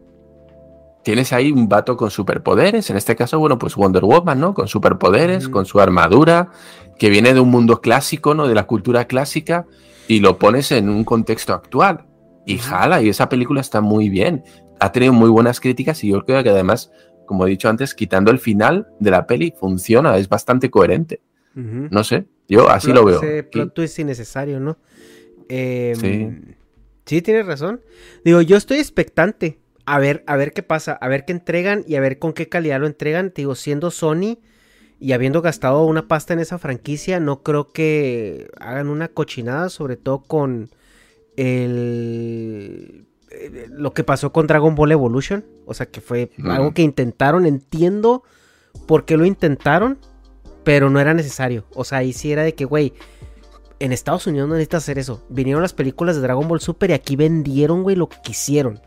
Tienes 1.03 1.33
ahí 1.33 1.51
un 1.51 1.67
vato 1.67 1.97
con 1.97 2.09
superpoderes, 2.09 2.89
en 2.89 2.95
este 2.95 3.15
caso, 3.17 3.37
bueno, 3.37 3.57
pues 3.59 3.75
Wonder 3.75 4.03
Woman, 4.05 4.39
¿no? 4.39 4.53
Con 4.53 4.69
superpoderes, 4.69 5.49
con 5.49 5.65
su 5.65 5.81
armadura, 5.81 6.49
que 6.97 7.09
viene 7.09 7.33
de 7.33 7.41
un 7.41 7.49
mundo 7.49 7.81
clásico, 7.81 8.33
¿no? 8.33 8.47
De 8.47 8.55
la 8.55 8.65
cultura 8.65 9.05
clásica, 9.05 9.65
y 10.07 10.21
lo 10.21 10.37
pones 10.39 10.71
en 10.71 10.87
un 10.89 11.03
contexto 11.03 11.53
actual. 11.53 12.05
Y 12.45 12.57
jala, 12.57 13.01
y 13.01 13.09
esa 13.09 13.27
película 13.27 13.59
está 13.59 13.81
muy 13.81 14.07
bien. 14.09 14.43
Ha 14.79 14.93
tenido 14.93 15.11
muy 15.11 15.29
buenas 15.29 15.59
críticas 15.59 16.01
y 16.05 16.09
yo 16.09 16.23
creo 16.25 16.41
que 16.43 16.49
además, 16.49 16.91
como 17.25 17.45
he 17.45 17.49
dicho 17.49 17.67
antes, 17.67 17.93
quitando 17.93 18.31
el 18.31 18.39
final 18.39 18.87
de 18.99 19.11
la 19.11 19.27
peli, 19.27 19.53
funciona, 19.59 20.15
es 20.17 20.29
bastante 20.29 20.69
coherente. 20.69 21.21
No 21.55 22.03
sé, 22.03 22.25
yo 22.47 22.69
así 22.69 22.87
Plot- 22.87 22.95
lo 22.95 23.05
veo. 23.05 23.21
Ese 23.21 23.43
plot 23.43 23.73
twist 23.73 23.99
innecesario, 23.99 24.59
¿no? 24.59 24.77
Em, 25.49 25.95
Sí. 25.95 26.29
sí, 27.05 27.21
tienes 27.21 27.45
razón. 27.45 27.81
Digo, 28.25 28.41
yo 28.41 28.57
estoy 28.57 28.77
expectante. 28.79 29.59
A 29.85 29.99
ver, 29.99 30.23
a 30.27 30.37
ver 30.37 30.53
qué 30.53 30.63
pasa, 30.63 30.93
a 30.93 31.07
ver 31.09 31.25
qué 31.25 31.33
entregan 31.33 31.83
y 31.87 31.95
a 31.95 31.99
ver 31.99 32.17
con 32.17 32.31
qué 32.33 32.47
calidad 32.49 32.79
lo 32.79 32.87
entregan. 32.87 33.31
Te 33.31 33.41
Digo, 33.41 33.53
siendo 33.55 33.91
Sony 33.91 34.37
y 34.99 35.11
habiendo 35.11 35.41
gastado 35.41 35.83
una 35.85 36.07
pasta 36.07 36.33
en 36.33 36.39
esa 36.39 36.57
franquicia, 36.57 37.19
no 37.19 37.43
creo 37.43 37.69
que 37.69 38.47
hagan 38.61 38.87
una 38.87 39.09
cochinada, 39.09 39.67
sobre 39.69 39.97
todo 39.97 40.23
con 40.23 40.69
el 41.73 43.05
lo 43.71 43.93
que 43.93 44.03
pasó 44.03 44.31
con 44.31 44.47
Dragon 44.47 44.75
Ball 44.75 44.91
Evolution. 44.91 45.43
O 45.65 45.73
sea, 45.73 45.87
que 45.87 46.01
fue 46.01 46.29
algo 46.45 46.73
que 46.73 46.81
intentaron. 46.83 47.45
Entiendo 47.45 48.23
por 48.87 49.05
qué 49.05 49.17
lo 49.17 49.25
intentaron, 49.25 49.97
pero 50.63 50.89
no 50.89 50.99
era 50.99 51.13
necesario. 51.13 51.65
O 51.73 51.83
sea, 51.83 51.99
ahí 51.99 52.13
sí 52.13 52.31
era 52.31 52.43
de 52.43 52.53
que, 52.55 52.65
güey, 52.65 52.93
en 53.79 53.91
Estados 53.91 54.27
Unidos 54.27 54.47
no 54.47 54.55
necesitas 54.55 54.83
hacer 54.83 54.97
eso. 54.99 55.23
Vinieron 55.29 55.61
las 55.61 55.73
películas 55.73 56.15
de 56.15 56.21
Dragon 56.21 56.47
Ball 56.47 56.61
Super 56.61 56.89
y 56.91 56.93
aquí 56.93 57.15
vendieron, 57.15 57.83
güey, 57.83 57.95
lo 57.95 58.07
que 58.09 58.17
quisieron. 58.23 58.79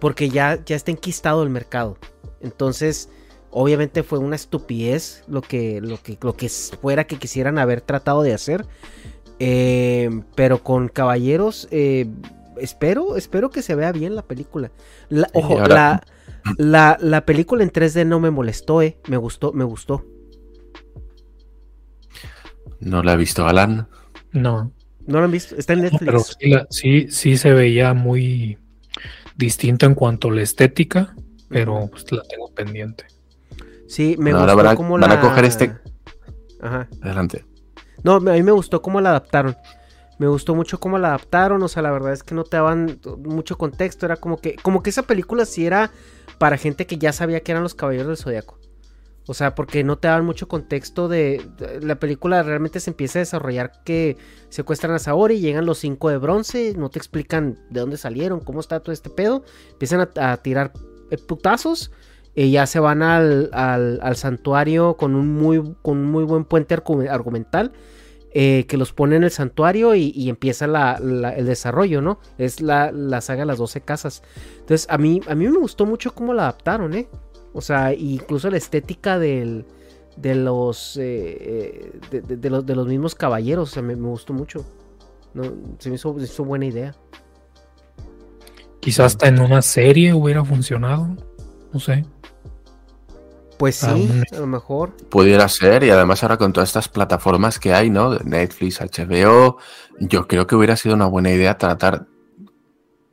Porque 0.00 0.28
ya, 0.28 0.58
ya 0.64 0.76
está 0.76 0.90
enquistado 0.90 1.42
el 1.42 1.50
mercado. 1.50 1.96
Entonces, 2.40 3.08
obviamente 3.50 4.02
fue 4.02 4.18
una 4.18 4.36
estupidez 4.36 5.22
lo 5.28 5.40
que, 5.40 5.80
lo 5.80 6.02
que, 6.02 6.18
lo 6.20 6.36
que 6.36 6.48
fuera 6.48 7.04
que 7.06 7.16
quisieran 7.18 7.58
haber 7.58 7.80
tratado 7.80 8.22
de 8.22 8.34
hacer. 8.34 8.66
Eh, 9.38 10.10
pero 10.34 10.62
con 10.62 10.88
Caballeros, 10.88 11.68
eh, 11.70 12.06
espero, 12.58 13.16
espero 13.16 13.50
que 13.50 13.62
se 13.62 13.74
vea 13.74 13.92
bien 13.92 14.14
la 14.16 14.22
película. 14.22 14.72
La- 15.08 15.28
ojo, 15.32 15.54
la, 15.68 16.02
la, 16.58 16.98
la 17.00 17.24
película 17.24 17.62
en 17.62 17.70
3D 17.72 18.04
no 18.06 18.20
me 18.20 18.30
molestó, 18.30 18.82
eh. 18.82 18.98
Me 19.08 19.16
gustó, 19.16 19.52
me 19.52 19.64
gustó. 19.64 20.04
No 22.84 23.02
la 23.02 23.14
he 23.14 23.16
visto, 23.16 23.46
Alan. 23.46 23.88
No. 24.32 24.72
¿No 25.06 25.18
lo 25.18 25.24
han 25.24 25.30
visto? 25.30 25.56
Está 25.56 25.72
en 25.74 25.82
Netflix. 25.82 26.04
Pero 26.04 26.20
sí, 26.20 26.48
la- 26.50 26.66
sí, 26.70 27.06
sí 27.10 27.36
se 27.36 27.52
veía 27.52 27.92
muy 27.94 28.58
distinto 29.36 29.86
en 29.86 29.94
cuanto 29.94 30.28
a 30.28 30.32
la 30.32 30.42
estética, 30.42 31.14
pero 31.48 31.88
pues, 31.90 32.10
la 32.12 32.22
tengo 32.22 32.48
pendiente. 32.54 33.06
Sí, 33.88 34.16
me 34.18 34.32
gustó 34.32 34.56
van 34.56 34.66
a- 34.68 34.74
cómo 34.76 34.98
van 34.98 35.08
la... 35.08 35.14
a 35.14 35.20
coger 35.20 35.44
este- 35.44 35.76
Ajá. 36.60 36.88
Adelante. 37.02 37.44
No, 38.02 38.14
a 38.14 38.20
mí 38.20 38.42
me 38.42 38.52
gustó 38.52 38.80
cómo 38.82 39.00
la 39.00 39.10
adaptaron. 39.10 39.56
Me 40.18 40.26
gustó 40.28 40.54
mucho 40.54 40.78
cómo 40.78 40.98
la 40.98 41.08
adaptaron. 41.08 41.62
O 41.62 41.68
sea, 41.68 41.82
la 41.82 41.90
verdad 41.90 42.12
es 42.12 42.22
que 42.22 42.34
no 42.34 42.44
te 42.44 42.56
daban 42.56 42.98
mucho 43.18 43.58
contexto. 43.58 44.06
Era 44.06 44.16
como 44.16 44.38
que, 44.38 44.54
como 44.56 44.82
que 44.82 44.90
esa 44.90 45.02
película 45.02 45.44
sí 45.44 45.66
era 45.66 45.90
para 46.38 46.56
gente 46.56 46.86
que 46.86 46.96
ya 46.98 47.12
sabía 47.12 47.40
que 47.40 47.52
eran 47.52 47.62
los 47.62 47.74
Caballeros 47.74 48.06
del 48.08 48.16
Zodiaco. 48.16 48.58
O 49.26 49.32
sea, 49.34 49.54
porque 49.54 49.84
no 49.84 49.96
te 49.96 50.08
dan 50.08 50.24
mucho 50.26 50.48
contexto 50.48 51.08
de, 51.08 51.40
La 51.80 51.94
película 51.98 52.42
realmente 52.42 52.78
se 52.80 52.90
empieza 52.90 53.18
a 53.18 53.20
desarrollar 53.20 53.72
que 53.84 54.18
secuestran 54.50 54.94
a 54.94 54.98
Saori, 54.98 55.40
llegan 55.40 55.64
los 55.64 55.78
cinco 55.78 56.10
de 56.10 56.18
bronce, 56.18 56.74
no 56.76 56.90
te 56.90 56.98
explican 56.98 57.58
de 57.70 57.80
dónde 57.80 57.96
salieron, 57.96 58.40
cómo 58.40 58.60
está 58.60 58.80
todo 58.80 58.92
este 58.92 59.08
pedo. 59.10 59.42
Empiezan 59.72 60.06
a, 60.16 60.36
tirar 60.38 60.72
eh, 61.10 61.16
putazos. 61.18 61.90
Y 62.36 62.50
ya 62.50 62.66
se 62.66 62.80
van 62.80 63.02
al, 63.02 63.48
al- 63.52 64.16
santuario 64.16 64.96
con 64.96 65.14
un 65.14 65.32
muy, 65.34 65.62
con 65.82 65.98
un 65.98 66.10
muy 66.10 66.24
buen 66.24 66.44
puente 66.44 66.76
argu- 66.76 67.08
argumental. 67.08 67.72
eh, 68.36 68.66
que 68.66 68.76
los 68.76 68.92
pone 68.92 69.14
en 69.14 69.22
el 69.22 69.30
santuario 69.30 69.94
y, 69.94 70.28
empieza 70.28 70.66
la- 70.66 70.96
el 71.36 71.46
desarrollo, 71.46 72.02
¿no? 72.02 72.18
Es 72.36 72.60
la, 72.60 72.90
la 72.90 73.20
saga 73.20 73.44
las 73.44 73.58
12 73.58 73.80
casas. 73.82 74.22
Entonces, 74.58 74.88
a 74.90 74.98
mí, 74.98 75.20
a 75.28 75.36
mí 75.36 75.48
me 75.48 75.56
gustó 75.58 75.86
mucho 75.86 76.12
cómo 76.14 76.34
la 76.34 76.42
adaptaron, 76.42 76.94
¿eh? 76.94 77.06
O 77.54 77.60
sea, 77.62 77.94
incluso 77.94 78.50
la 78.50 78.56
estética 78.58 79.18
del, 79.18 79.64
de 80.16 80.34
los 80.34 80.96
eh, 80.98 81.02
eh, 81.40 82.00
de, 82.10 82.20
de- 82.20 82.36
de 82.36 82.50
los 82.50 82.66
de 82.66 82.74
los 82.76 82.86
mismos 82.86 83.14
caballeros, 83.14 83.70
o 83.70 83.72
sea, 83.72 83.82
me, 83.82 83.96
me 83.96 84.08
gustó 84.08 84.32
mucho. 84.34 84.64
No, 85.32 85.44
se 85.78 85.88
me 85.88 85.94
hizo, 85.96 86.14
se 86.18 86.24
hizo 86.26 86.44
buena 86.44 86.66
idea. 86.66 86.94
Quizás 88.80 89.06
hasta 89.14 89.28
en 89.28 89.40
una 89.40 89.62
serie 89.62 90.12
hubiera 90.12 90.44
funcionado. 90.44 91.08
No 91.72 91.80
sé. 91.80 92.04
Pues 93.58 93.76
sí, 93.76 94.10
a 94.32 94.40
lo 94.40 94.46
mejor. 94.46 94.96
Pudiera 95.08 95.48
ser, 95.48 95.84
y 95.84 95.90
además 95.90 96.22
ahora 96.22 96.36
con 96.36 96.52
todas 96.52 96.68
estas 96.68 96.88
plataformas 96.88 97.58
que 97.58 97.72
hay, 97.72 97.88
¿no? 97.88 98.10
De 98.10 98.24
Netflix, 98.24 98.80
HBO, 98.80 99.58
yo 100.00 100.26
creo 100.26 100.46
que 100.46 100.56
hubiera 100.56 100.76
sido 100.76 100.94
una 100.96 101.06
buena 101.06 101.30
idea 101.30 101.56
tratar, 101.56 102.06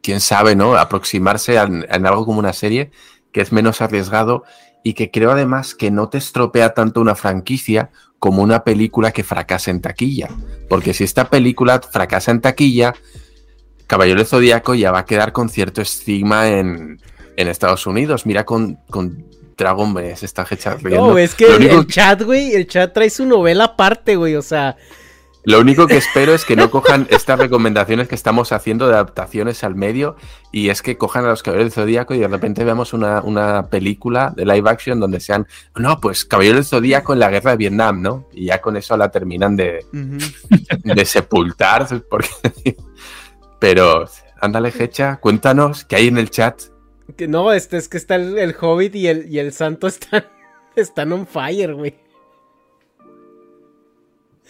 quién 0.01 0.19
sabe, 0.19 0.55
¿no? 0.55 0.75
Aproximarse 0.75 1.57
a- 1.59 1.63
en 1.63 2.05
algo 2.05 2.25
como 2.25 2.39
una 2.39 2.53
serie 2.53 2.91
que 3.31 3.41
es 3.41 3.51
menos 3.51 3.81
arriesgado 3.81 4.43
y 4.83 4.93
que 4.93 5.11
creo 5.11 5.31
además 5.31 5.75
que 5.75 5.91
no 5.91 6.09
te 6.09 6.17
estropea 6.17 6.73
tanto 6.73 7.01
una 7.01 7.15
franquicia 7.15 7.91
como 8.19 8.41
una 8.41 8.63
película 8.63 9.11
que 9.11 9.23
fracasa 9.23 9.71
en 9.71 9.81
taquilla. 9.81 10.29
Porque 10.69 10.93
si 10.93 11.03
esta 11.03 11.29
película 11.29 11.79
fracasa 11.81 12.31
en 12.31 12.41
taquilla, 12.41 12.93
Caballero 13.87 14.19
del 14.19 14.27
Zodíaco 14.27 14.73
ya 14.73 14.91
va 14.91 14.99
a 14.99 15.05
quedar 15.05 15.33
con 15.33 15.49
cierto 15.49 15.81
estigma 15.81 16.49
en, 16.49 17.01
en 17.35 17.47
Estados 17.47 17.85
Unidos. 17.87 18.25
Mira 18.25 18.45
con, 18.45 18.79
con 18.89 19.25
Dragon 19.57 19.93
Ball, 19.93 20.15
se 20.17 20.25
está 20.25 20.43
riendo. 20.45 21.07
No, 21.07 21.17
es 21.17 21.35
que 21.35 21.45
el, 21.45 21.55
único 21.55 21.79
el 21.79 21.87
chat, 21.87 22.21
güey, 22.23 22.53
el 22.53 22.67
chat 22.67 22.93
trae 22.93 23.09
su 23.09 23.25
novela 23.25 23.65
aparte, 23.65 24.15
güey, 24.15 24.35
o 24.35 24.41
sea, 24.41 24.77
Lo 25.43 25.59
único 25.59 25.87
que 25.87 25.97
espero 25.97 26.35
es 26.35 26.45
que 26.45 26.55
no 26.55 26.69
cojan 26.69 27.07
estas 27.09 27.39
recomendaciones 27.39 28.07
que 28.07 28.13
estamos 28.13 28.51
haciendo 28.51 28.87
de 28.87 28.93
adaptaciones 28.93 29.63
al 29.63 29.73
medio 29.73 30.15
y 30.51 30.69
es 30.69 30.83
que 30.83 30.97
cojan 30.97 31.25
a 31.25 31.29
los 31.29 31.41
Caballeros 31.41 31.73
del 31.73 31.83
Zodíaco 31.83 32.13
y 32.13 32.19
de 32.19 32.27
repente 32.27 32.63
veamos 32.63 32.93
una, 32.93 33.21
una 33.21 33.67
película 33.67 34.33
de 34.35 34.45
live 34.45 34.69
action 34.69 34.99
donde 34.99 35.19
sean, 35.19 35.47
no, 35.75 35.99
pues 35.99 36.25
Caballeros 36.25 36.57
del 36.57 36.65
Zodíaco 36.65 37.13
en 37.13 37.19
la 37.19 37.31
guerra 37.31 37.51
de 37.51 37.57
Vietnam, 37.57 38.01
¿no? 38.01 38.27
Y 38.33 38.45
ya 38.45 38.61
con 38.61 38.77
eso 38.77 38.95
la 38.97 39.09
terminan 39.09 39.55
de, 39.55 39.83
de 40.83 41.05
sepultar. 41.05 41.87
Porque... 42.07 42.29
Pero, 43.59 44.05
ándale, 44.39 44.73
Hecha, 44.77 45.17
cuéntanos 45.17 45.85
qué 45.85 45.95
hay 45.95 46.07
en 46.07 46.17
el 46.17 46.29
chat. 46.29 46.61
que 47.15 47.27
no, 47.27 47.51
este 47.51 47.77
es 47.77 47.89
que 47.89 47.97
está 47.97 48.15
el, 48.15 48.37
el 48.37 48.55
Hobbit 48.59 48.95
y 48.95 49.07
el, 49.07 49.27
y 49.27 49.39
el 49.39 49.53
Santo 49.53 49.87
están, 49.87 50.25
están 50.75 51.11
on 51.11 51.25
fire, 51.25 51.73
güey. 51.73 51.95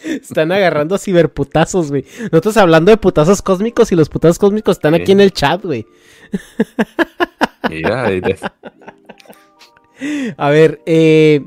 Están 0.04 0.52
agarrando 0.52 0.98
ciberputazos, 0.98 1.90
güey. 1.90 2.04
Nosotros 2.30 2.56
hablando 2.56 2.90
de 2.90 2.96
putazos 2.96 3.42
cósmicos 3.42 3.92
y 3.92 3.96
los 3.96 4.08
putazos 4.08 4.38
cósmicos 4.38 4.76
están 4.76 4.94
Sí. 4.94 5.02
aquí 5.02 5.12
en 5.12 5.20
el 5.20 5.32
chat, 5.32 5.64
güey. 5.64 5.86
Mira, 7.70 8.12
y 8.12 8.20
de- 8.20 8.38
A 10.36 10.50
ver, 10.50 10.80
eh, 10.86 11.46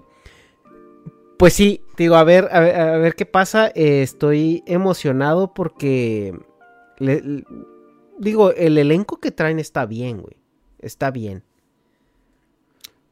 pues 1.37 1.53
sí, 1.53 1.81
digo, 1.97 2.15
a 2.15 2.23
ver, 2.23 2.47
a 2.51 2.59
ver, 2.61 2.75
a 2.79 2.97
ver 2.97 3.15
qué 3.15 3.25
pasa. 3.25 3.67
Eh, 3.75 4.01
estoy 4.01 4.63
emocionado 4.65 5.53
porque, 5.53 6.33
le- 6.99 7.21
le- 7.21 7.43
digo, 8.17 8.51
el 8.53 8.77
elenco 8.77 9.19
que 9.19 9.31
traen 9.31 9.59
está 9.59 9.85
bien, 9.85 10.21
güey. 10.21 10.37
Está 10.79 11.11
bien. 11.11 11.43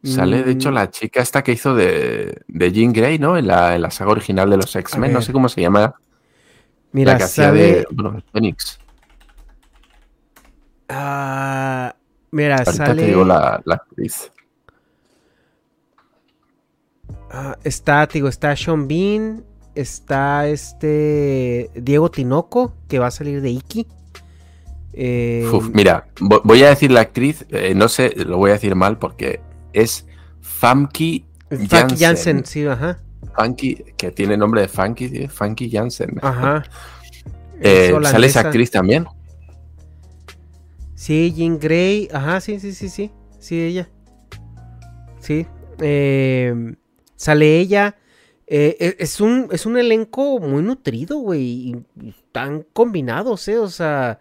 Sale, 0.03 0.43
de 0.43 0.51
hecho, 0.51 0.69
Mm, 0.69 0.73
la 0.73 0.89
chica 0.89 1.21
esta 1.21 1.43
que 1.43 1.53
hizo 1.53 1.73
de, 1.75 2.41
de 2.47 2.71
Jean 2.73 2.91
Grey, 2.91 3.19
¿no? 3.19 3.37
En 3.37 3.47
la, 3.47 3.75
en 3.75 3.81
la 3.81 3.89
saga 3.89 4.11
original 4.11 4.49
de 4.49 4.57
los 4.57 4.75
X-Men, 4.75 5.13
no 5.13 5.21
sé 5.21 5.31
cómo 5.31 5.47
se 5.47 5.61
llama. 5.61 5.95
Mira, 6.91 7.13
la 7.13 7.17
que 7.19 7.23
hacía 7.23 7.45
sale- 7.45 7.59
de 7.61 7.87
bueno, 7.91 8.21
Phoenix. 8.31 8.79
Ah, 10.89 11.95
mira, 12.31 12.55
Ahorita 12.57 12.73
sale. 12.85 13.01
te 13.01 13.07
digo 13.07 13.23
la, 13.23 13.61
la 13.65 13.75
actriz. 13.75 14.31
Ah, 17.31 17.57
está, 17.63 18.05
digo, 18.07 18.27
está 18.27 18.55
Sean 18.55 18.87
Bean. 18.87 19.43
Está 19.75 20.47
este. 20.47 21.71
Diego 21.75 22.11
Tinoco, 22.11 22.73
que 22.87 22.99
va 22.99 23.07
a 23.07 23.11
salir 23.11 23.41
de 23.41 23.49
Iki. 23.49 23.87
Eh, 24.93 25.49
Uf, 25.51 25.69
mira, 25.73 26.05
vo- 26.19 26.41
voy 26.43 26.61
a 26.61 26.69
decir 26.69 26.91
la 26.91 27.01
actriz, 27.01 27.45
eh, 27.49 27.73
no 27.73 27.87
sé, 27.87 28.13
lo 28.15 28.37
voy 28.37 28.51
a 28.51 28.53
decir 28.53 28.75
mal 28.75 28.99
porque 28.99 29.41
es 29.73 30.05
Famke 30.41 31.25
Funky 31.49 31.67
Janssen. 31.67 31.97
Jansen, 31.99 32.45
sí, 32.45 32.65
ajá. 32.65 32.99
Funky, 33.35 33.75
que 33.97 34.11
tiene 34.11 34.37
nombre 34.37 34.61
de 34.61 34.67
Funky, 34.67 35.09
¿sí? 35.09 35.27
Funky 35.27 35.69
Janssen. 35.69 36.19
Ajá. 36.21 36.63
Eh, 37.65 37.95
Es 37.95 38.09
¿Sale 38.09 38.27
esa 38.27 38.41
actriz 38.41 38.71
también? 38.71 39.05
Sí, 40.95 41.31
Jean 41.33 41.59
Grey. 41.59 42.09
Ajá, 42.11 42.41
sí, 42.41 42.59
sí, 42.59 42.73
sí, 42.73 42.89
sí. 42.89 43.11
Sí, 43.39 43.61
ella. 43.61 43.89
Sí. 45.19 45.45
eh, 45.79 46.75
sale 47.15 47.59
ella. 47.59 47.95
Eh, 48.47 48.75
e- 48.79 48.95
es, 48.99 49.21
un, 49.21 49.47
es 49.51 49.65
un 49.65 49.77
elenco 49.77 50.39
muy 50.39 50.61
nutrido, 50.61 51.19
güey. 51.19 51.41
Y, 51.41 51.85
están 52.09 52.65
combinados, 52.73 53.47
¿eh? 53.47 53.59
O 53.59 53.69
sea. 53.69 54.19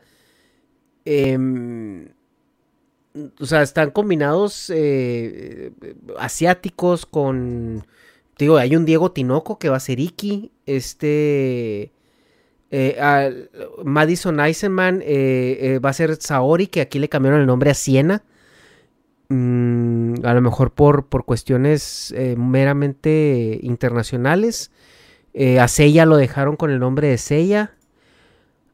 em, 1.04 2.08
o 3.40 3.46
sea, 3.46 3.62
están 3.62 3.90
combinados 3.90 4.70
eh, 4.70 5.72
eh, 5.82 5.94
asiáticos 6.18 7.06
con. 7.06 7.86
Digo, 8.38 8.56
hay 8.56 8.74
un 8.76 8.84
Diego 8.84 9.12
Tinoco 9.12 9.58
que 9.58 9.68
va 9.68 9.76
a 9.76 9.80
ser 9.80 10.00
Iki. 10.00 10.50
Este. 10.66 11.92
eh, 12.70 13.48
Madison 13.84 14.40
Eisenman 14.40 15.00
va 15.00 15.90
a 15.90 15.92
ser 15.92 16.16
Saori, 16.16 16.66
que 16.66 16.80
aquí 16.80 16.98
le 16.98 17.08
cambiaron 17.08 17.40
el 17.40 17.46
nombre 17.46 17.70
a 17.70 17.74
Siena. 17.74 18.24
Mm, 19.28 20.24
a 20.24 20.34
lo 20.34 20.40
mejor 20.40 20.72
por, 20.72 21.06
por 21.06 21.24
cuestiones 21.24 22.14
meramente 22.36 23.60
internacionales. 23.62 24.70
A 25.60 25.68
Seiya 25.68 26.06
lo 26.06 26.16
dejaron 26.16 26.56
con 26.56 26.70
el 26.70 26.78
nombre 26.78 27.08
de 27.08 27.18
Seiya. 27.18 27.74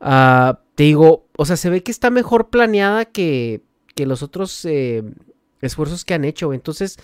Ah, 0.01 0.60
te 0.74 0.85
digo, 0.85 1.27
o 1.36 1.44
sea, 1.44 1.56
se 1.56 1.70
ve 1.70 1.82
que 1.82 1.90
está 1.90 2.10
mejor 2.10 2.51
planeada 2.51 3.05
que, 3.05 3.62
que 3.99 4.07
los 4.07 4.23
otros 4.23 4.65
eh, 4.65 5.03
esfuerzos 5.61 6.05
que 6.05 6.15
han 6.15 6.25
hecho, 6.25 6.47
güey. 6.47 6.57
Entonces, 6.57 7.01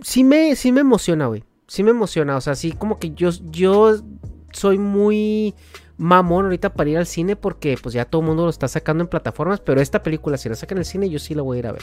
sí 0.00 0.24
me, 0.24 0.56
sí 0.56 0.72
me 0.72 0.80
emociona, 0.80 1.26
güey. 1.26 1.44
Sí 1.66 1.82
me 1.82 1.90
emociona. 1.90 2.34
O 2.38 2.40
sea, 2.40 2.54
sí 2.54 2.72
como 2.72 2.98
que 2.98 3.10
yo, 3.10 3.28
yo 3.50 3.94
soy 4.52 4.78
muy 4.78 5.54
mamón 5.98 6.46
ahorita 6.46 6.72
para 6.72 6.88
ir 6.88 6.96
al 6.96 7.04
cine 7.04 7.36
porque 7.36 7.76
pues 7.80 7.94
ya 7.94 8.06
todo 8.06 8.22
el 8.22 8.28
mundo 8.28 8.44
lo 8.44 8.48
está 8.48 8.68
sacando 8.68 9.04
en 9.04 9.08
plataformas, 9.08 9.60
pero 9.60 9.82
esta 9.82 10.02
película 10.02 10.38
si 10.38 10.48
la 10.48 10.54
sacan 10.54 10.78
en 10.78 10.80
el 10.80 10.84
cine 10.86 11.10
yo 11.10 11.18
sí 11.18 11.34
la 11.34 11.42
voy 11.42 11.58
a 11.58 11.60
ir 11.60 11.66
a 11.66 11.72
ver. 11.72 11.82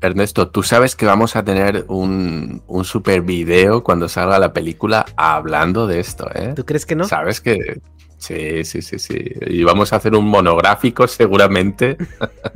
Ernesto, 0.00 0.50
tú 0.50 0.64
sabes 0.64 0.96
que 0.96 1.06
vamos 1.06 1.36
a 1.36 1.44
tener 1.44 1.84
un, 1.86 2.62
un 2.66 2.84
super 2.84 3.22
video 3.22 3.84
cuando 3.84 4.08
salga 4.08 4.40
la 4.40 4.52
película 4.52 5.06
hablando 5.14 5.86
de 5.86 6.00
esto, 6.00 6.28
¿eh? 6.34 6.52
¿Tú 6.56 6.64
crees 6.64 6.84
que 6.84 6.96
no? 6.96 7.04
Sabes 7.04 7.40
que 7.40 7.80
sí, 8.24 8.64
sí, 8.64 8.82
sí, 8.82 8.98
sí. 8.98 9.18
Y 9.46 9.62
vamos 9.64 9.92
a 9.92 9.96
hacer 9.96 10.14
un 10.14 10.26
monográfico 10.26 11.06
seguramente 11.06 11.96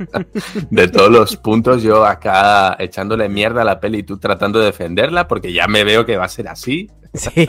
de 0.69 0.87
todos 0.87 1.11
los 1.11 1.37
puntos. 1.37 1.83
Yo 1.83 2.05
acá 2.05 2.75
echándole 2.79 3.29
mierda 3.29 3.61
a 3.61 3.65
la 3.65 3.79
peli 3.79 3.99
y 3.99 4.03
tú 4.03 4.17
tratando 4.17 4.59
de 4.59 4.65
defenderla 4.65 5.27
porque 5.27 5.53
ya 5.53 5.67
me 5.67 5.83
veo 5.83 6.05
que 6.05 6.17
va 6.17 6.25
a 6.25 6.29
ser 6.29 6.47
así. 6.47 6.89
Sí, 7.11 7.47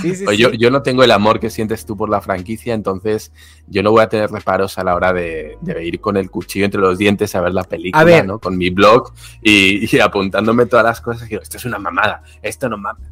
sí, 0.00 0.14
sí. 0.16 0.24
Pues 0.24 0.38
yo, 0.38 0.52
yo 0.52 0.70
no 0.70 0.80
tengo 0.80 1.04
el 1.04 1.10
amor 1.10 1.38
que 1.38 1.50
sientes 1.50 1.84
tú 1.84 1.98
por 1.98 2.08
la 2.08 2.22
franquicia, 2.22 2.72
entonces 2.72 3.30
yo 3.66 3.82
no 3.82 3.90
voy 3.90 4.00
a 4.02 4.08
tener 4.08 4.30
reparos 4.30 4.78
a 4.78 4.84
la 4.84 4.94
hora 4.94 5.12
de, 5.12 5.58
de 5.60 5.84
ir 5.86 6.00
con 6.00 6.16
el 6.16 6.30
cuchillo 6.30 6.64
entre 6.64 6.80
los 6.80 6.96
dientes 6.96 7.34
a 7.34 7.42
ver 7.42 7.52
la 7.52 7.64
película, 7.64 8.02
ver. 8.04 8.26
¿no? 8.26 8.38
Con 8.38 8.56
mi 8.56 8.70
blog 8.70 9.12
y, 9.42 9.94
y 9.94 10.00
apuntándome 10.00 10.64
todas 10.64 10.86
las 10.86 11.02
cosas. 11.02 11.26
Y 11.26 11.30
digo, 11.32 11.42
esto 11.42 11.58
es 11.58 11.66
una 11.66 11.78
mamada, 11.78 12.22
esto 12.40 12.70
no 12.70 12.78
mames. 12.78 13.06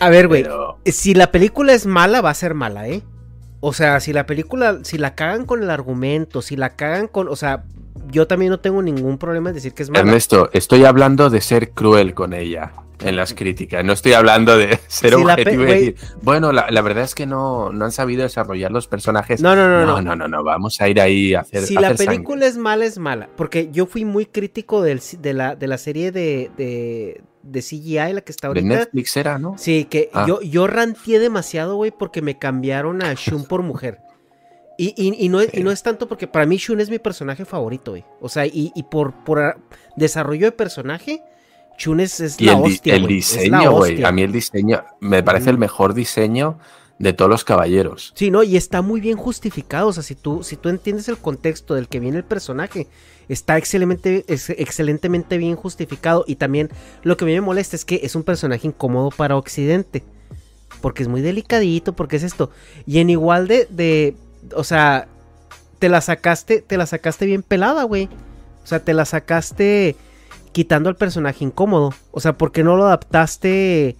A 0.00 0.08
ver, 0.10 0.26
güey. 0.26 0.42
Pero- 0.42 0.78
Si 0.86 1.14
la 1.14 1.30
película 1.30 1.72
es 1.72 1.86
mala, 1.86 2.20
va 2.20 2.30
a 2.30 2.34
ser 2.34 2.54
mala, 2.54 2.88
¿eh? 2.88 3.02
O 3.64 3.72
sea, 3.72 4.00
si 4.00 4.12
la 4.12 4.26
película, 4.26 4.80
si 4.82 4.98
la 4.98 5.14
cagan 5.14 5.46
con 5.46 5.62
el 5.62 5.70
argumento, 5.70 6.42
si 6.42 6.56
la 6.56 6.70
cagan 6.70 7.06
con, 7.06 7.28
o 7.28 7.36
sea, 7.36 7.62
yo 8.10 8.26
también 8.26 8.50
no 8.50 8.58
tengo 8.58 8.82
ningún 8.82 9.18
problema 9.18 9.50
en 9.50 9.54
decir 9.54 9.72
que 9.72 9.84
es 9.84 9.90
mala. 9.90 10.00
Ernesto, 10.00 10.50
estoy 10.52 10.84
hablando 10.84 11.30
de 11.30 11.40
ser 11.40 11.70
cruel 11.70 12.12
con 12.12 12.32
ella 12.32 12.72
en 13.04 13.14
las 13.14 13.34
críticas. 13.34 13.84
No 13.84 13.92
estoy 13.92 14.14
hablando 14.14 14.56
de 14.56 14.80
ser 14.88 15.14
objetivo 15.14 15.62
y 15.62 15.66
decir, 15.66 15.96
bueno, 16.22 16.50
la, 16.50 16.72
la 16.72 16.82
verdad 16.82 17.04
es 17.04 17.14
que 17.14 17.24
no, 17.24 17.70
no 17.72 17.84
han 17.84 17.92
sabido 17.92 18.24
desarrollar 18.24 18.72
los 18.72 18.88
personajes. 18.88 19.40
No, 19.40 19.54
no, 19.54 19.68
no, 19.68 19.86
no, 19.86 19.86
no. 19.86 20.02
no, 20.02 20.16
no, 20.16 20.26
no, 20.26 20.42
vamos 20.42 20.80
a 20.80 20.88
ir 20.88 21.00
ahí 21.00 21.34
a 21.34 21.40
hacer. 21.42 21.62
si 21.62 21.76
a 21.76 21.80
la 21.80 21.94
película 21.94 22.46
es 22.46 22.56
mala, 22.56 22.84
es 22.84 22.98
mala. 22.98 23.28
Porque 23.36 23.70
yo 23.70 23.86
fui 23.86 24.04
muy 24.04 24.26
crítico 24.26 24.82
del, 24.82 25.00
de, 25.20 25.34
la, 25.34 25.54
de 25.54 25.66
la 25.68 25.78
serie 25.78 26.10
de, 26.10 26.50
de, 26.56 27.22
de 27.42 27.60
CGI, 27.62 28.12
la 28.12 28.20
que 28.20 28.32
está 28.32 28.48
De 28.48 28.60
ahorita. 28.60 28.76
Netflix 28.76 29.16
era, 29.16 29.38
¿no? 29.38 29.56
Sí, 29.58 29.84
que 29.86 30.10
Ah. 30.12 30.24
yo, 30.26 30.40
yo 30.42 30.66
ranteé 30.66 31.18
demasiado, 31.18 31.76
güey, 31.76 31.90
porque 31.90 32.22
me 32.22 32.38
cambiaron 32.38 33.02
a 33.02 33.14
Shun 33.14 33.44
por 33.44 33.62
mujer. 33.62 33.98
Y, 34.78 34.94
y- 34.96 35.24
y 35.24 35.28
no, 35.28 35.40
es- 35.40 35.52
y 35.54 35.62
no 35.62 35.70
es 35.70 35.82
tanto 35.82 36.08
porque 36.08 36.26
para 36.26 36.46
mí 36.46 36.56
Shun 36.56 36.80
es 36.80 36.88
mi 36.90 36.98
personaje 36.98 37.44
favorito, 37.44 37.90
güey. 37.92 38.04
O 38.20 38.28
sea, 38.28 38.46
y, 38.46 38.72
y 38.74 38.82
por, 38.84 39.12
por 39.24 39.56
desarrollo 39.96 40.46
de 40.46 40.52
personaje, 40.52 41.22
Shun 41.78 42.00
es, 42.00 42.20
es 42.20 42.40
la 42.40 42.52
el, 42.52 42.62
hostia, 42.62 42.94
el 42.96 43.06
diseño, 43.06 43.72
güey. 43.72 44.02
A 44.04 44.12
mí 44.12 44.22
el 44.22 44.32
diseño 44.32 44.84
me 45.00 45.22
parece 45.22 45.50
el 45.50 45.58
mejor 45.58 45.94
diseño 45.94 46.58
de 46.98 47.12
todos 47.12 47.28
los 47.30 47.44
caballeros. 47.44 48.12
Sí, 48.14 48.30
no, 48.30 48.42
y 48.44 48.56
está 48.56 48.80
muy 48.82 49.00
bien 49.00 49.16
justificado. 49.16 49.88
O 49.88 49.92
sea, 49.92 50.02
si 50.02 50.14
tú, 50.14 50.42
si 50.44 50.56
tú 50.56 50.68
entiendes 50.68 51.08
el 51.08 51.18
contexto 51.18 51.74
del 51.74 51.88
que 51.88 51.98
viene 52.00 52.18
el 52.18 52.24
personaje, 52.24 52.86
está 53.28 53.56
excelentemente, 53.56 54.24
es- 54.28 54.50
excelentemente 54.50 55.38
bien 55.38 55.56
justificado. 55.56 56.24
Y 56.26 56.36
también 56.36 56.70
lo 57.02 57.16
que 57.16 57.24
a 57.24 57.26
mí 57.26 57.32
me 57.34 57.40
molesta 57.40 57.76
es 57.76 57.84
que 57.84 58.00
es 58.02 58.14
un 58.14 58.22
personaje 58.22 58.66
incómodo 58.66 59.10
para 59.10 59.36
Occidente. 59.36 60.02
Porque 60.80 61.02
es 61.02 61.08
muy 61.08 61.20
delicadito, 61.20 61.92
porque 61.94 62.16
es 62.16 62.22
esto. 62.22 62.50
Y 62.86 62.98
en 62.98 63.10
igual 63.10 63.46
de, 63.46 63.66
de 63.70 64.16
o 64.54 64.64
sea, 64.64 65.06
te 65.78 65.88
la 65.88 66.00
sacaste, 66.00 66.60
te 66.62 66.76
la 66.76 66.86
sacaste 66.86 67.26
bien 67.26 67.42
pelada, 67.42 67.84
güey. 67.84 68.08
O 68.64 68.66
sea, 68.66 68.80
te 68.80 68.94
la 68.94 69.04
sacaste 69.04 69.96
quitando 70.52 70.88
al 70.88 70.96
personaje 70.96 71.44
incómodo. 71.44 71.94
O 72.10 72.20
sea, 72.20 72.36
¿por 72.36 72.52
qué 72.52 72.62
no 72.64 72.76
lo 72.76 72.84
adaptaste 72.86 73.96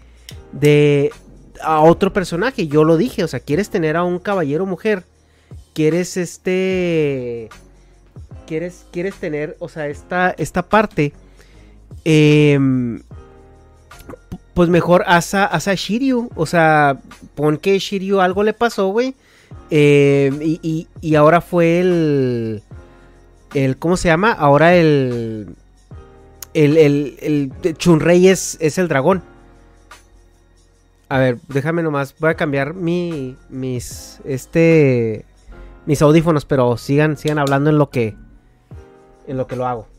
de 0.53 1.11
a 1.62 1.81
otro 1.81 2.12
personaje? 2.12 2.66
Yo 2.69 2.85
lo 2.85 2.97
dije, 2.97 3.23
o 3.24 3.28
sea, 3.28 3.40
quieres 3.40 3.70
tener 3.70 3.97
a 3.97 4.05
un 4.05 4.19
caballero 4.19 4.66
mujer. 4.66 5.05
Quieres 5.74 6.16
este 6.16 7.49
quieres 8.53 8.85
quieres 8.93 9.15
tener, 9.15 9.57
o 9.61 9.69
sea, 9.70 9.87
esta 9.89 10.35
esta 10.37 10.61
parte 10.61 11.15
em, 12.05 13.01
pues 14.53 14.69
mejor 14.69 15.05
haz 15.07 15.33
a, 15.33 15.47
haz 15.47 15.69
a 15.69 15.74
Shiryu, 15.74 16.29
o 16.35 16.45
sea, 16.45 16.99
pon 17.35 17.57
que 17.57 17.79
Shiryu 17.79 18.20
algo 18.20 18.43
le 18.43 18.53
pasó, 18.53 18.89
güey. 18.89 19.15
em, 19.70 20.39
y, 20.43 20.87
y- 21.01 21.15
ahora 21.15 21.41
fue 21.41 21.81
el 21.81 22.62
el 23.55 23.79
¿cómo 23.79 23.97
se 23.97 24.09
llama? 24.09 24.33
Ahora 24.33 24.74
el 24.74 25.57
el, 26.53 26.77
el, 26.77 27.16
el 27.62 27.77
Chunrei 27.79 28.29
es, 28.29 28.59
es 28.61 28.77
el 28.77 28.89
dragón. 28.89 29.23
A 31.09 31.19
ver, 31.19 31.39
déjame 31.49 31.83
nomás. 31.83 32.15
Voy 32.19 32.29
a 32.31 32.35
cambiar 32.35 32.74
mi, 32.74 33.37
mis, 33.49 34.20
este, 34.27 35.24
mis 35.87 36.01
audífonos, 36.03 36.45
pero 36.45 36.77
sigan, 36.77 37.16
sigan 37.16 37.39
hablando 37.39 37.70
en 37.70 37.77
lo 37.79 37.89
que, 37.91 38.15
en 39.27 39.36
lo 39.36 39.47
que 39.47 39.57
lo 39.57 39.66
hago. 39.66 39.91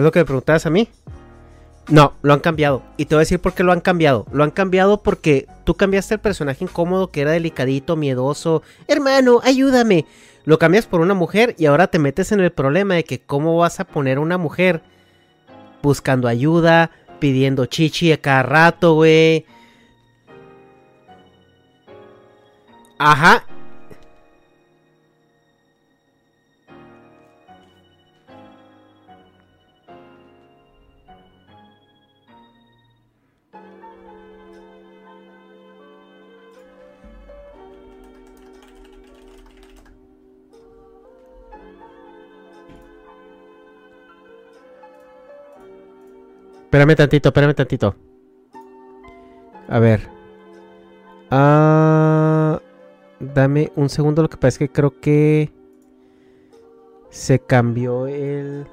¿Es 0.00 0.04
lo 0.04 0.12
que 0.12 0.20
me 0.20 0.24
preguntabas 0.24 0.64
a 0.64 0.70
mí? 0.70 0.88
No, 1.90 2.14
lo 2.22 2.32
han 2.32 2.40
cambiado. 2.40 2.82
Y 2.96 3.04
te 3.04 3.14
voy 3.14 3.20
a 3.20 3.26
decir 3.26 3.38
por 3.38 3.52
qué 3.52 3.62
lo 3.62 3.70
han 3.70 3.82
cambiado. 3.82 4.24
Lo 4.32 4.44
han 4.44 4.50
cambiado 4.50 5.02
porque 5.02 5.46
tú 5.64 5.74
cambiaste 5.74 6.14
el 6.14 6.20
personaje 6.20 6.64
incómodo 6.64 7.10
que 7.10 7.20
era 7.20 7.32
delicadito, 7.32 7.96
miedoso. 7.96 8.62
Hermano, 8.88 9.40
ayúdame. 9.44 10.06
Lo 10.46 10.58
cambias 10.58 10.86
por 10.86 11.02
una 11.02 11.12
mujer 11.12 11.54
y 11.58 11.66
ahora 11.66 11.88
te 11.88 11.98
metes 11.98 12.32
en 12.32 12.40
el 12.40 12.50
problema 12.50 12.94
de 12.94 13.04
que 13.04 13.20
cómo 13.20 13.58
vas 13.58 13.78
a 13.78 13.84
poner 13.84 14.16
a 14.16 14.22
una 14.22 14.38
mujer 14.38 14.80
buscando 15.82 16.28
ayuda, 16.28 16.92
pidiendo 17.18 17.66
chichi 17.66 18.10
a 18.10 18.22
cada 18.22 18.42
rato, 18.42 18.94
güey. 18.94 19.44
Ajá. 22.98 23.44
Espérame 46.70 46.94
tantito, 46.94 47.28
espérame 47.30 47.54
tantito. 47.54 47.96
A 49.68 49.78
ver. 49.80 50.08
Ah, 51.28 52.60
dame 53.18 53.72
un 53.74 53.88
segundo, 53.88 54.22
lo 54.22 54.30
que 54.30 54.36
pasa 54.36 54.48
es 54.48 54.58
que 54.58 54.68
creo 54.68 55.00
que 55.00 55.52
se 57.08 57.40
cambió 57.40 58.06
el... 58.06 58.66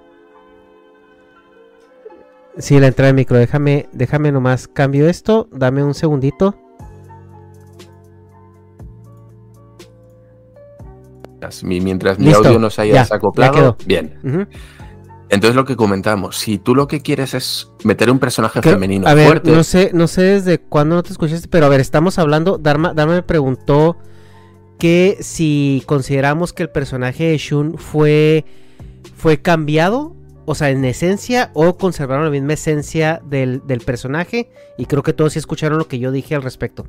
Sí, 2.60 2.80
la 2.80 2.86
entrada 2.88 3.08
de 3.08 3.14
micro. 3.16 3.38
Déjame, 3.38 3.90
déjame 3.94 4.32
nomás 4.32 4.68
cambio 4.68 5.08
esto. 5.10 5.48
Dame 5.52 5.84
un 5.84 5.96
segundito. 5.96 6.56
Mi- 11.64 11.82
Mientras 11.82 12.20
mi 12.20 12.26
Listo, 12.26 12.46
audio 12.48 12.60
no 12.60 12.70
se 12.70 12.82
haya 12.82 12.92
ya, 12.92 12.96
ya 12.98 13.02
desacoplado, 13.04 13.54
quedó. 13.54 13.78
bien. 13.86 14.48
Entonces 15.30 15.56
lo 15.56 15.66
que 15.66 15.76
comentamos, 15.76 16.38
si 16.38 16.58
tú 16.58 16.74
lo 16.74 16.88
que 16.88 17.02
quieres 17.02 17.34
es 17.34 17.70
meter 17.84 18.10
un 18.10 18.20
personaje 18.20 18.62
Creo- 18.62 18.76
femenino 18.76 19.08
a 19.08 19.14
ver, 19.14 19.28
fuerte, 19.28 19.52
no 19.52 19.64
sé, 19.64 19.92
no 19.94 20.08
sé 20.08 20.22
desde 20.22 20.60
cuándo 20.60 20.96
no 20.96 21.04
te 21.04 21.12
escuchaste, 21.12 21.48
pero 21.50 21.66
a 21.66 21.70
ver, 21.70 21.82
estamos 21.82 22.18
hablando. 22.18 22.58
Dharma, 22.58 22.94
Dharma 22.94 23.16
me 23.16 23.24
preguntó 23.24 23.98
que 24.80 25.18
si 25.22 25.84
consideramos 25.86 26.54
que 26.54 26.64
el 26.64 26.70
personaje 26.70 27.26
de 27.26 27.38
Shun 27.38 27.78
fue, 27.78 28.46
fue 29.18 29.42
cambiado, 29.42 30.16
o 30.46 30.56
sea, 30.56 30.70
en 30.70 30.86
esencia, 30.86 31.52
o 31.54 31.78
conservaron 31.78 32.24
la 32.24 32.32
misma 32.32 32.54
esencia 32.54 33.22
del, 33.26 33.62
del 33.68 33.82
personaje. 33.82 34.50
Y 34.78 34.86
creo 34.86 35.04
que 35.04 35.12
todos 35.14 35.34
sí 35.34 35.40
escucharon 35.40 35.78
lo 35.78 35.88
que 35.90 36.00
yo 36.00 36.12
dije 36.12 36.36
al 36.36 36.44
respecto. 36.44 36.86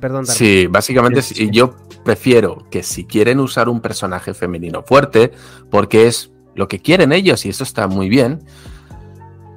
Perdón, 0.00 0.24
Dharma. 0.24 0.34
Sí, 0.34 0.66
básicamente 0.66 1.22
sí, 1.22 1.50
yo 1.52 1.76
prefiero 2.04 2.66
que 2.70 2.82
si 2.82 3.04
quieren 3.04 3.38
usar 3.38 3.68
un 3.68 3.80
personaje 3.80 4.34
femenino 4.34 4.82
fuerte, 4.82 5.30
porque 5.70 6.06
es 6.08 6.32
lo 6.58 6.66
que 6.66 6.80
quieren 6.80 7.12
ellos 7.12 7.46
y 7.46 7.50
eso 7.50 7.62
está 7.62 7.86
muy 7.86 8.08
bien, 8.08 8.40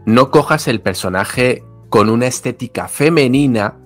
no 0.06 0.30
cojas 0.30 0.68
el 0.68 0.82
personaje 0.82 1.64
con 1.90 2.12
una 2.12 2.28
estética 2.28 2.88
femenina 2.88 3.80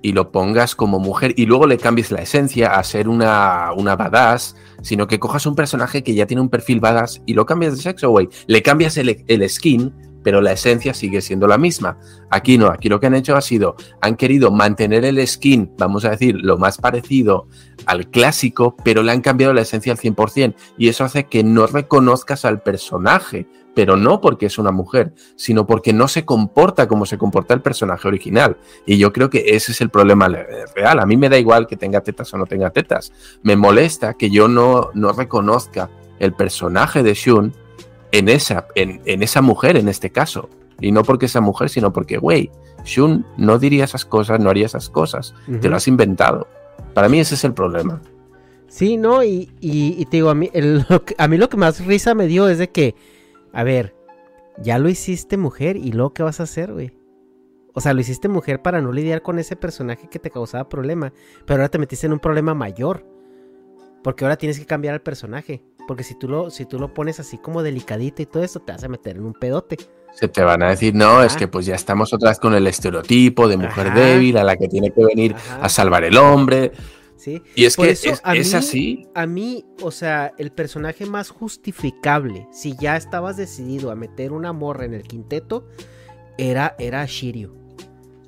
y 0.00 0.12
lo 0.12 0.30
pongas 0.30 0.76
como 0.76 1.00
mujer 1.00 1.34
y 1.36 1.46
luego 1.46 1.66
le 1.66 1.76
cambies 1.76 2.12
la 2.12 2.22
esencia 2.22 2.76
a 2.76 2.84
ser 2.84 3.08
una, 3.08 3.72
una 3.76 3.96
badass, 3.96 4.54
sino 4.80 5.08
que 5.08 5.18
cojas 5.18 5.44
un 5.46 5.56
personaje 5.56 6.04
que 6.04 6.14
ya 6.14 6.26
tiene 6.26 6.40
un 6.40 6.48
perfil 6.48 6.78
badass 6.78 7.20
y 7.26 7.34
lo 7.34 7.46
cambias 7.46 7.74
de 7.74 7.82
sexo, 7.82 8.10
güey. 8.10 8.28
Le 8.46 8.62
cambias 8.62 8.96
el, 8.96 9.24
el 9.26 9.50
skin, 9.50 9.92
pero 10.26 10.40
la 10.40 10.50
esencia 10.50 10.92
sigue 10.92 11.20
siendo 11.20 11.46
la 11.46 11.56
misma. 11.56 11.98
Aquí 12.30 12.58
no, 12.58 12.66
aquí 12.66 12.88
lo 12.88 12.98
que 12.98 13.06
han 13.06 13.14
hecho 13.14 13.36
ha 13.36 13.40
sido, 13.40 13.76
han 14.00 14.16
querido 14.16 14.50
mantener 14.50 15.04
el 15.04 15.24
skin, 15.24 15.70
vamos 15.78 16.04
a 16.04 16.10
decir, 16.10 16.34
lo 16.34 16.58
más 16.58 16.78
parecido 16.78 17.46
al 17.86 18.10
clásico, 18.10 18.74
pero 18.82 19.04
le 19.04 19.12
han 19.12 19.20
cambiado 19.20 19.54
la 19.54 19.60
esencia 19.60 19.92
al 19.92 19.98
100%. 20.00 20.56
Y 20.78 20.88
eso 20.88 21.04
hace 21.04 21.26
que 21.26 21.44
no 21.44 21.68
reconozcas 21.68 22.44
al 22.44 22.60
personaje, 22.60 23.46
pero 23.72 23.96
no 23.96 24.20
porque 24.20 24.46
es 24.46 24.58
una 24.58 24.72
mujer, 24.72 25.14
sino 25.36 25.64
porque 25.64 25.92
no 25.92 26.08
se 26.08 26.24
comporta 26.24 26.88
como 26.88 27.06
se 27.06 27.18
comporta 27.18 27.54
el 27.54 27.62
personaje 27.62 28.08
original. 28.08 28.56
Y 28.84 28.98
yo 28.98 29.12
creo 29.12 29.30
que 29.30 29.44
ese 29.54 29.70
es 29.70 29.80
el 29.80 29.90
problema 29.90 30.28
le- 30.28 30.44
real. 30.74 30.98
A 30.98 31.06
mí 31.06 31.16
me 31.16 31.28
da 31.28 31.38
igual 31.38 31.68
que 31.68 31.76
tenga 31.76 32.00
tetas 32.00 32.34
o 32.34 32.36
no 32.36 32.46
tenga 32.46 32.70
tetas. 32.70 33.12
Me 33.44 33.54
molesta 33.54 34.14
que 34.14 34.28
yo 34.28 34.48
no, 34.48 34.90
no 34.92 35.12
reconozca 35.12 35.88
el 36.18 36.32
personaje 36.32 37.04
de 37.04 37.14
Shun 37.14 37.52
en 38.12 38.28
esa, 38.28 38.66
en, 38.74 39.00
en 39.04 39.22
esa 39.22 39.42
mujer 39.42 39.76
en 39.76 39.88
este 39.88 40.10
caso. 40.10 40.48
Y 40.80 40.92
no 40.92 41.02
porque 41.04 41.28
sea 41.28 41.40
mujer, 41.40 41.68
sino 41.70 41.92
porque, 41.92 42.18
güey, 42.18 42.50
Shun 42.84 43.24
no 43.38 43.58
diría 43.58 43.84
esas 43.84 44.04
cosas, 44.04 44.38
no 44.40 44.50
haría 44.50 44.66
esas 44.66 44.90
cosas. 44.90 45.34
Te 45.60 45.68
lo 45.68 45.76
has 45.76 45.88
inventado. 45.88 46.46
Para 46.94 47.08
mí 47.08 47.18
ese 47.18 47.34
es 47.34 47.44
el 47.44 47.54
problema. 47.54 48.00
Sí, 48.68 48.96
no, 48.96 49.22
y, 49.24 49.50
y- 49.60 49.94
y 49.98 50.04
te 50.06 50.18
digo, 50.18 50.28
a 50.30 50.34
mí, 50.34 50.50
el- 50.52 50.84
lo 50.88 51.04
que- 51.04 51.14
a 51.16 51.28
mí 51.28 51.38
lo 51.38 51.48
que 51.48 51.56
más 51.56 51.84
risa 51.86 52.14
me 52.14 52.26
dio 52.26 52.48
es 52.48 52.58
de 52.58 52.68
que, 52.70 52.94
a 53.52 53.62
ver, 53.64 53.94
ya 54.58 54.78
lo 54.78 54.88
hiciste 54.88 55.36
mujer 55.36 55.76
y 55.76 55.92
luego 55.92 56.12
qué 56.12 56.22
vas 56.22 56.40
a 56.40 56.44
hacer, 56.44 56.72
güey. 56.72 56.92
O 57.72 57.80
sea, 57.80 57.92
lo 57.94 58.00
hiciste 58.00 58.28
mujer 58.28 58.60
para 58.62 58.80
no 58.80 58.92
lidiar 58.92 59.22
con 59.22 59.38
ese 59.38 59.54
personaje 59.56 60.08
que 60.08 60.18
te 60.18 60.30
causaba 60.30 60.68
problema, 60.68 61.12
pero 61.46 61.60
ahora 61.60 61.68
te 61.70 61.78
metiste 61.78 62.06
en 62.06 62.12
un 62.14 62.18
problema 62.20 62.54
mayor. 62.54 63.04
Porque 64.02 64.24
ahora 64.24 64.36
tienes 64.36 64.58
que 64.58 64.66
cambiar 64.66 64.94
al 64.94 65.02
personaje. 65.02 65.62
Porque 65.86 66.02
si 66.02 66.14
tú 66.14 66.28
lo, 66.28 66.50
si 66.50 66.64
tú 66.66 66.78
lo 66.78 66.92
pones 66.92 67.20
así 67.20 67.38
como 67.38 67.62
delicadito 67.62 68.22
y 68.22 68.26
todo 68.26 68.42
eso, 68.42 68.60
te 68.60 68.72
vas 68.72 68.82
a 68.84 68.88
meter 68.88 69.16
en 69.16 69.24
un 69.24 69.34
pedote. 69.34 69.76
Se 70.12 70.28
te 70.28 70.42
van 70.42 70.62
a 70.62 70.70
decir, 70.70 70.94
no, 70.94 71.22
es 71.22 71.36
que 71.36 71.46
pues 71.46 71.66
ya 71.66 71.74
estamos 71.74 72.12
otra 72.12 72.30
vez 72.30 72.38
con 72.38 72.54
el 72.54 72.66
estereotipo 72.66 73.48
de 73.48 73.58
mujer 73.58 73.88
Ajá. 73.88 74.00
débil 74.00 74.38
a 74.38 74.44
la 74.44 74.56
que 74.56 74.66
tiene 74.66 74.90
que 74.90 75.04
venir 75.04 75.34
Ajá. 75.34 75.60
a 75.62 75.68
salvar 75.68 76.04
el 76.04 76.16
hombre. 76.16 76.72
¿sí? 77.16 77.42
Y 77.54 77.66
es 77.66 77.76
Por 77.76 77.86
que 77.86 77.92
eso, 77.92 78.10
es, 78.10 78.20
a 78.24 78.34
es 78.34 78.54
así. 78.54 79.06
A 79.14 79.26
mí, 79.26 79.64
o 79.82 79.90
sea, 79.90 80.32
el 80.38 80.52
personaje 80.52 81.06
más 81.06 81.30
justificable, 81.30 82.48
si 82.50 82.74
ya 82.76 82.96
estabas 82.96 83.36
decidido 83.36 83.90
a 83.90 83.94
meter 83.94 84.32
una 84.32 84.52
morra 84.52 84.84
en 84.84 84.94
el 84.94 85.02
quinteto, 85.02 85.68
era, 86.38 86.76
era 86.78 87.04
Shiryu. 87.04 87.65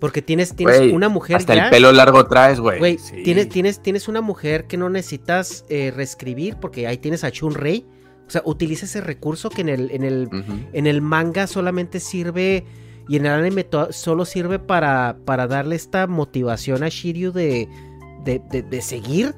Porque 0.00 0.22
tienes, 0.22 0.54
tienes 0.54 0.92
una 0.92 1.08
mujer 1.08 1.36
hasta 1.36 1.54
ya- 1.56 1.64
el 1.64 1.70
pelo 1.70 1.90
largo 1.92 2.26
traes, 2.26 2.60
güey. 2.60 2.78
Güey, 2.78 2.98
Sí. 2.98 3.22
tienes, 3.24 3.48
tienes, 3.48 3.82
tienes 3.82 4.06
una 4.08 4.20
mujer 4.20 4.66
que 4.66 4.76
no 4.76 4.88
necesitas 4.88 5.64
eh, 5.68 5.92
reescribir 5.94 6.56
porque 6.60 6.86
ahí 6.86 6.98
tienes 6.98 7.24
a 7.24 7.30
Chun 7.32 7.54
Rei. 7.54 7.84
O 8.26 8.30
sea, 8.30 8.42
utiliza 8.44 8.84
ese 8.86 9.00
recurso 9.00 9.50
que 9.50 9.62
en 9.62 9.68
el, 9.70 9.90
en 9.90 10.04
el, 10.04 10.28
en 10.72 10.86
el 10.86 11.00
manga 11.02 11.46
solamente 11.46 11.98
sirve 11.98 12.64
y 13.08 13.16
en 13.16 13.24
el 13.26 13.32
anime 13.32 13.64
to- 13.64 13.90
solo 13.92 14.24
sirve 14.26 14.58
para, 14.58 15.16
para 15.24 15.46
darle 15.46 15.74
esta 15.76 16.06
motivación 16.06 16.82
a 16.84 16.88
Shiryu 16.90 17.32
de, 17.32 17.66
de, 18.24 18.40
de- 18.50 18.62
de 18.62 18.82
seguir. 18.82 19.34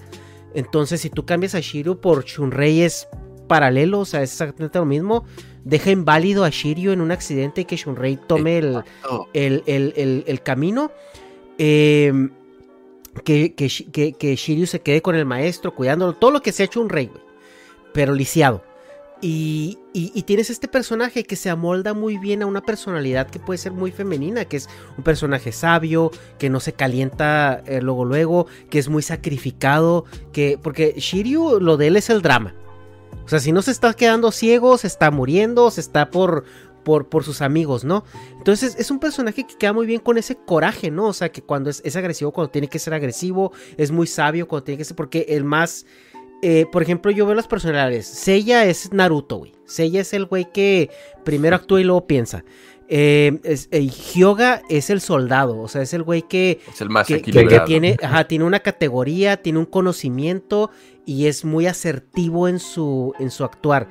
Entonces, 0.54 1.00
si 1.00 1.08
tú 1.08 1.24
cambias 1.24 1.54
a 1.54 1.60
Shiryu 1.60 2.00
por 2.00 2.24
Shunrei 2.24 2.82
es 2.82 3.06
paralelo, 3.46 4.00
o 4.00 4.04
sea, 4.04 4.22
es 4.22 4.32
exactamente 4.32 4.78
lo 4.78 4.84
mismo. 4.86 5.24
Deja 5.64 5.90
inválido 5.90 6.44
a 6.44 6.50
Shiryu 6.50 6.92
en 6.92 7.00
un 7.00 7.10
accidente 7.12 7.60
y 7.62 7.64
que 7.64 7.76
Shunrei 7.76 8.16
tome 8.26 8.58
el, 8.58 8.82
el, 9.34 9.62
el- 9.66 10.24
el- 10.26 10.42
camino. 10.42 10.90
Eh, 11.58 12.12
que, 13.24 13.54
que, 13.54 13.68
que- 13.92 14.12
que 14.12 14.36
Shiryu 14.36 14.66
se 14.66 14.80
quede 14.80 15.02
con 15.02 15.14
el 15.16 15.26
maestro, 15.26 15.74
cuidándolo, 15.74 16.14
todo 16.14 16.30
lo 16.30 16.42
que 16.42 16.52
se 16.52 16.62
ha 16.62 16.66
hecho 16.66 16.80
un 16.80 16.88
rey, 16.88 17.06
güey, 17.06 17.20
pero 17.92 18.14
lisiado. 18.14 18.62
Y, 19.22 19.76
y- 19.92 20.12
y 20.14 20.22
tienes 20.22 20.48
este 20.48 20.66
personaje 20.66 21.24
que 21.24 21.36
se 21.36 21.50
amolda 21.50 21.92
muy 21.92 22.16
bien 22.16 22.42
a 22.42 22.46
una 22.46 22.62
personalidad 22.62 23.28
que 23.28 23.38
puede 23.38 23.58
ser 23.58 23.72
muy 23.72 23.90
femenina, 23.90 24.46
que 24.46 24.56
es 24.56 24.68
un 24.96 25.04
personaje 25.04 25.52
sabio, 25.52 26.10
que 26.38 26.48
no 26.48 26.58
se 26.60 26.72
calienta 26.72 27.62
eh, 27.66 27.82
luego 27.82 28.06
luego, 28.06 28.46
que 28.70 28.78
es 28.78 28.88
muy 28.88 29.02
sacrificado, 29.02 30.06
que 30.32 30.58
porque 30.62 30.94
Shiryu 30.96 31.60
lo 31.60 31.76
de 31.76 31.88
él 31.88 31.96
es 31.96 32.08
el 32.08 32.22
drama. 32.22 32.54
O 33.30 33.32
sea, 33.38 33.38
si 33.38 33.52
no 33.52 33.62
se 33.62 33.70
está 33.70 33.94
quedando 33.94 34.32
ciego, 34.32 34.76
se 34.76 34.88
está 34.88 35.10
muriendo, 35.12 35.70
se 35.70 35.80
está 35.80 36.10
por, 36.10 36.44
por, 36.82 37.08
por 37.08 37.22
sus 37.22 37.42
amigos, 37.42 37.84
¿no? 37.84 38.02
Entonces 38.38 38.74
es 38.76 38.90
un 38.90 38.98
personaje 38.98 39.46
que 39.46 39.54
queda 39.56 39.72
muy 39.72 39.86
bien 39.86 40.00
con 40.00 40.18
ese 40.18 40.34
coraje, 40.36 40.90
¿no? 40.90 41.06
O 41.06 41.12
sea, 41.12 41.30
que 41.30 41.40
cuando 41.42 41.70
es, 41.70 41.80
es 41.84 41.94
agresivo, 41.94 42.32
cuando 42.32 42.50
tiene 42.50 42.66
que 42.68 42.80
ser 42.80 42.92
agresivo, 42.92 43.52
es 43.76 43.92
muy 43.92 44.08
sabio 44.08 44.48
cuando 44.48 44.64
tiene 44.64 44.78
que 44.78 44.84
ser, 44.84 44.96
porque 44.96 45.26
el 45.28 45.44
más... 45.44 45.86
eh, 46.42 46.66
por 46.72 46.82
ejemplo, 46.82 47.12
yo 47.12 47.24
veo 47.24 47.36
las 47.36 47.46
personalidades. 47.46 48.06
Seiya 48.08 48.64
es 48.64 48.92
Naruto, 48.92 49.36
güey. 49.36 49.52
Seiya 49.64 50.00
es 50.00 50.12
el 50.12 50.24
güey 50.26 50.50
que 50.50 50.90
primero 51.24 51.54
actúa 51.54 51.80
y 51.80 51.84
luego 51.84 52.06
piensa. 52.08 52.44
Eh, 52.92 53.38
es- 53.44 53.68
eh, 53.70 53.86
Hyoga 53.88 54.62
es 54.68 54.90
el 54.90 55.00
soldado, 55.00 55.60
o 55.60 55.68
sea, 55.68 55.80
es 55.82 55.94
el 55.94 56.02
güey 56.02 56.22
que, 56.22 56.58
Es 56.72 56.80
el 56.80 56.90
más 56.90 57.06
que, 57.06 57.18
que- 57.18 57.22
que 57.22 57.30
equilibrado. 57.30 57.64
tiene, 57.66 57.96
ajá, 58.02 58.26
tiene 58.26 58.44
una 58.44 58.58
categoría, 58.58 59.36
tiene 59.36 59.60
un 59.60 59.66
conocimiento 59.66 60.72
y 61.06 61.26
es 61.26 61.44
muy 61.44 61.66
asertivo 61.66 62.48
en 62.48 62.58
su, 62.58 63.14
en 63.18 63.30
su 63.30 63.44
actuar. 63.44 63.88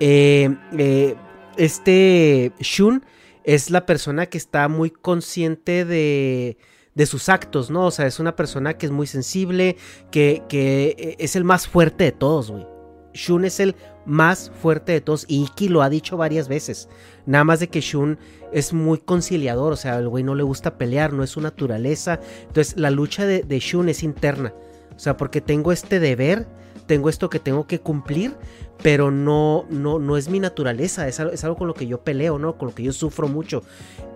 Eh, 0.00 0.54
eh, 0.78 1.14
este 1.56 2.52
Shun 2.60 3.04
es 3.44 3.70
la 3.70 3.86
persona 3.86 4.26
que 4.26 4.38
está 4.38 4.68
muy 4.68 4.90
consciente 4.90 5.84
de, 5.84 6.56
de 6.94 7.06
sus 7.06 7.28
actos, 7.28 7.70
¿no? 7.70 7.86
O 7.86 7.90
sea, 7.90 8.06
es 8.06 8.20
una 8.20 8.36
persona 8.36 8.78
que 8.78 8.86
es 8.86 8.92
muy 8.92 9.06
sensible, 9.06 9.76
que, 10.10 10.42
que 10.48 10.96
eh, 10.98 11.16
es 11.18 11.36
el 11.36 11.44
más 11.44 11.66
fuerte 11.66 12.04
de 12.04 12.12
todos, 12.12 12.50
güey. 12.50 12.66
Shun 13.14 13.44
es 13.44 13.60
el 13.60 13.76
más 14.06 14.50
fuerte 14.60 14.92
de 14.92 15.00
todos 15.00 15.26
y 15.28 15.44
Iki 15.44 15.68
lo 15.68 15.82
ha 15.82 15.90
dicho 15.90 16.16
varias 16.16 16.48
veces. 16.48 16.88
Nada 17.26 17.44
más 17.44 17.60
de 17.60 17.68
que 17.68 17.80
Shun 17.80 18.18
es 18.52 18.72
muy 18.72 18.98
conciliador, 18.98 19.72
o 19.72 19.76
sea, 19.76 19.96
al 19.96 20.08
güey 20.08 20.24
no 20.24 20.34
le 20.34 20.42
gusta 20.42 20.78
pelear, 20.78 21.12
no 21.12 21.22
es 21.22 21.30
su 21.30 21.40
naturaleza. 21.40 22.20
Entonces, 22.46 22.76
la 22.76 22.90
lucha 22.90 23.26
de, 23.26 23.42
de 23.42 23.58
Shun 23.58 23.88
es 23.90 24.02
interna. 24.02 24.54
O 25.02 25.04
sea, 25.04 25.16
porque 25.16 25.40
tengo 25.40 25.72
este 25.72 25.98
deber, 25.98 26.46
tengo 26.86 27.08
esto 27.08 27.28
que 27.28 27.40
tengo 27.40 27.66
que 27.66 27.80
cumplir, 27.80 28.36
pero 28.84 29.10
no, 29.10 29.66
no, 29.68 29.98
no 29.98 30.16
es 30.16 30.28
mi 30.28 30.38
naturaleza, 30.38 31.08
es 31.08 31.18
algo, 31.18 31.32
es 31.32 31.42
algo 31.42 31.56
con 31.56 31.66
lo 31.66 31.74
que 31.74 31.88
yo 31.88 32.04
peleo, 32.04 32.38
¿no? 32.38 32.56
Con 32.56 32.68
lo 32.68 32.74
que 32.76 32.84
yo 32.84 32.92
sufro 32.92 33.26
mucho. 33.26 33.64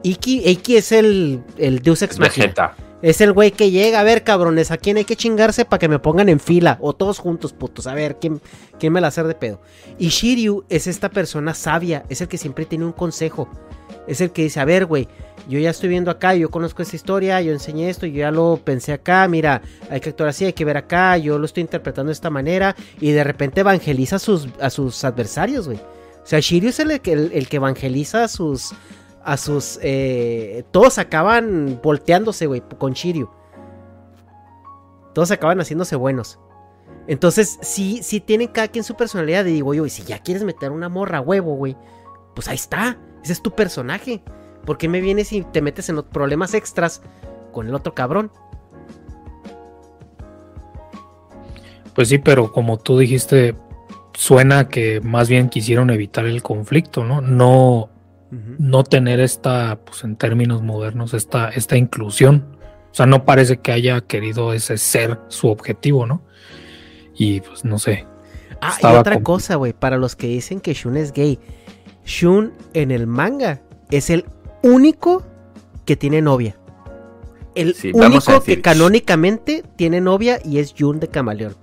Iki, 0.04 0.48
Iki 0.48 0.76
es 0.76 0.92
el, 0.92 1.42
el 1.58 1.80
Deus 1.80 2.02
Ex 2.02 2.20
Machina. 2.20 2.76
Es 3.02 3.20
el 3.20 3.32
güey 3.32 3.50
que 3.50 3.72
llega, 3.72 3.98
a 3.98 4.04
ver, 4.04 4.22
cabrones, 4.22 4.70
¿a 4.70 4.76
quién 4.76 4.96
hay 4.96 5.04
que 5.04 5.16
chingarse 5.16 5.64
para 5.64 5.80
que 5.80 5.88
me 5.88 5.98
pongan 5.98 6.28
en 6.28 6.38
fila? 6.38 6.78
O 6.80 6.92
todos 6.92 7.18
juntos, 7.18 7.52
putos, 7.52 7.88
a 7.88 7.94
ver, 7.94 8.18
¿quién, 8.20 8.40
quién 8.78 8.92
me 8.92 9.00
la 9.00 9.08
hacer 9.08 9.26
de 9.26 9.34
pedo? 9.34 9.60
Y 9.98 10.10
Shiryu 10.10 10.66
es 10.68 10.86
esta 10.86 11.10
persona 11.10 11.52
sabia, 11.54 12.04
es 12.08 12.20
el 12.20 12.28
que 12.28 12.38
siempre 12.38 12.64
tiene 12.64 12.84
un 12.84 12.92
consejo. 12.92 13.48
Es 14.06 14.20
el 14.20 14.30
que 14.30 14.42
dice, 14.42 14.60
a 14.60 14.64
ver, 14.64 14.86
güey, 14.86 15.08
yo 15.48 15.58
ya 15.58 15.70
estoy 15.70 15.88
viendo 15.88 16.10
acá, 16.10 16.34
yo 16.34 16.50
conozco 16.50 16.82
esta 16.82 16.94
historia, 16.96 17.40
yo 17.40 17.52
enseñé 17.52 17.88
esto, 17.90 18.06
yo 18.06 18.18
ya 18.20 18.30
lo 18.30 18.60
pensé 18.64 18.92
acá, 18.92 19.26
mira, 19.28 19.62
hay 19.90 20.00
que 20.00 20.10
actuar 20.10 20.28
así, 20.28 20.44
hay 20.44 20.52
que 20.52 20.64
ver 20.64 20.76
acá, 20.76 21.16
yo 21.18 21.38
lo 21.38 21.44
estoy 21.46 21.62
interpretando 21.62 22.08
de 22.10 22.14
esta 22.14 22.30
manera, 22.30 22.76
y 23.00 23.10
de 23.10 23.24
repente 23.24 23.60
evangeliza 23.62 24.16
a 24.16 24.18
sus, 24.20 24.48
a 24.60 24.70
sus 24.70 25.02
adversarios, 25.04 25.66
güey. 25.66 25.78
O 25.78 26.26
sea, 26.28 26.40
Shiryu 26.40 26.68
es 26.70 26.80
el, 26.80 26.90
el- 26.90 27.48
que 27.48 27.56
evangeliza 27.56 28.24
a 28.24 28.28
sus, 28.28 28.72
a 29.24 29.36
sus, 29.36 29.78
eh, 29.82 30.64
todos 30.72 30.98
acaban 30.98 31.80
volteándose, 31.82 32.46
güey, 32.46 32.62
con 32.78 32.92
Shiryu. 32.92 33.28
Todos 35.14 35.30
acaban 35.30 35.60
haciéndose 35.60 35.96
buenos. 35.96 36.38
Entonces, 37.06 37.58
sí, 37.62 38.00
sí 38.02 38.20
tienen 38.20 38.48
cada 38.48 38.68
quien 38.68 38.84
su 38.84 38.96
personalidad. 38.96 39.44
Y 39.46 39.52
digo, 39.52 39.72
yo, 39.72 39.88
si 39.88 40.02
ya 40.02 40.18
quieres 40.18 40.44
meter 40.44 40.72
una 40.72 40.88
morra 40.88 41.18
a 41.18 41.20
huevo, 41.22 41.54
güey, 41.54 41.76
pues 42.34 42.48
ahí 42.48 42.56
está. 42.56 42.98
Ese 43.26 43.32
es 43.32 43.42
tu 43.42 43.50
personaje. 43.50 44.22
¿Por 44.64 44.78
qué 44.78 44.88
me 44.88 45.00
vienes 45.00 45.32
y 45.32 45.42
te 45.42 45.60
metes 45.60 45.88
en 45.88 45.96
los 45.96 46.04
problemas 46.04 46.54
extras 46.54 47.02
con 47.50 47.66
el 47.66 47.74
otro 47.74 47.92
cabrón? 47.92 48.30
Pues 51.92 52.08
sí, 52.08 52.18
pero 52.18 52.52
como 52.52 52.78
tú 52.78 52.96
dijiste, 52.96 53.56
suena 54.14 54.68
que 54.68 55.00
más 55.00 55.28
bien 55.28 55.48
quisieron 55.48 55.90
evitar 55.90 56.24
el 56.24 56.40
conflicto, 56.40 57.02
¿no? 57.02 57.20
No, 57.20 57.90
no 58.30 58.84
tener 58.84 59.18
esta, 59.18 59.80
pues 59.84 60.04
en 60.04 60.14
términos 60.14 60.62
modernos, 60.62 61.12
esta, 61.12 61.48
esta 61.48 61.76
inclusión. 61.76 62.56
O 62.92 62.94
sea, 62.94 63.06
no 63.06 63.24
parece 63.24 63.56
que 63.56 63.72
haya 63.72 64.02
querido 64.02 64.52
ese 64.52 64.78
ser 64.78 65.18
su 65.26 65.48
objetivo, 65.48 66.06
¿no? 66.06 66.22
Y 67.16 67.40
pues 67.40 67.64
no 67.64 67.80
sé. 67.80 68.06
Ah, 68.60 68.78
y 68.80 68.86
otra 68.86 69.20
cosa, 69.20 69.56
güey, 69.56 69.72
para 69.72 69.96
los 69.96 70.14
que 70.14 70.28
dicen 70.28 70.60
que 70.60 70.74
Shun 70.74 70.96
es 70.96 71.12
gay. 71.12 71.40
Shun 72.06 72.52
en 72.72 72.90
el 72.90 73.06
manga 73.06 73.60
es 73.90 74.08
el 74.10 74.24
único 74.62 75.22
que 75.84 75.96
tiene 75.96 76.22
novia. 76.22 76.56
El 77.54 77.74
Sí, 77.74 77.90
único 77.92 78.42
que 78.42 78.60
canónicamente 78.60 79.64
tiene 79.76 80.00
novia 80.00 80.38
y 80.44 80.58
es 80.58 80.74
Jun 80.78 81.00
de 81.00 81.08
Camaleón. 81.08 81.56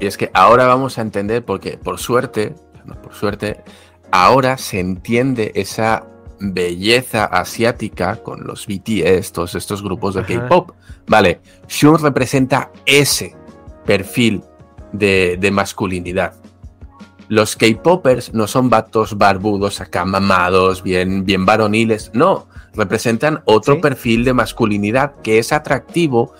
Y 0.00 0.06
es 0.06 0.16
que 0.16 0.30
ahora 0.34 0.66
vamos 0.66 0.98
a 0.98 1.02
entender, 1.02 1.44
porque 1.44 1.78
por 1.78 1.98
suerte, 1.98 2.54
no, 2.84 3.00
por 3.00 3.14
suerte, 3.14 3.62
ahora 4.10 4.58
se 4.58 4.80
entiende 4.80 5.52
esa 5.54 6.06
belleza 6.40 7.24
asiática 7.24 8.16
con 8.16 8.44
los 8.44 8.66
BTS, 8.66 9.32
todos 9.32 9.54
estos 9.54 9.82
grupos 9.82 10.14
de. 10.14 10.24
K-pop. 10.24 10.72
Vale, 11.06 11.40
Shun 11.68 11.98
representa 12.00 12.70
ese 12.84 13.34
perfil 13.86 14.42
de, 14.92 15.38
de 15.40 15.50
masculinidad. 15.50 16.34
Los 17.28 17.56
K-popers 17.56 18.34
no 18.34 18.46
son 18.46 18.70
vatos 18.70 19.16
barbudos, 19.16 19.80
acá 19.80 20.04
mamados, 20.04 20.82
bien, 20.82 21.24
bien 21.24 21.46
varoniles. 21.46 22.10
No, 22.14 22.46
representan 22.74 23.42
otro 23.44 23.74
Sí. 23.74 23.80
perfil 23.80 24.24
de 24.24 24.34
masculinidad 24.34 25.14
que 25.22 25.38
es 25.38 25.52
atractivo 25.52 26.32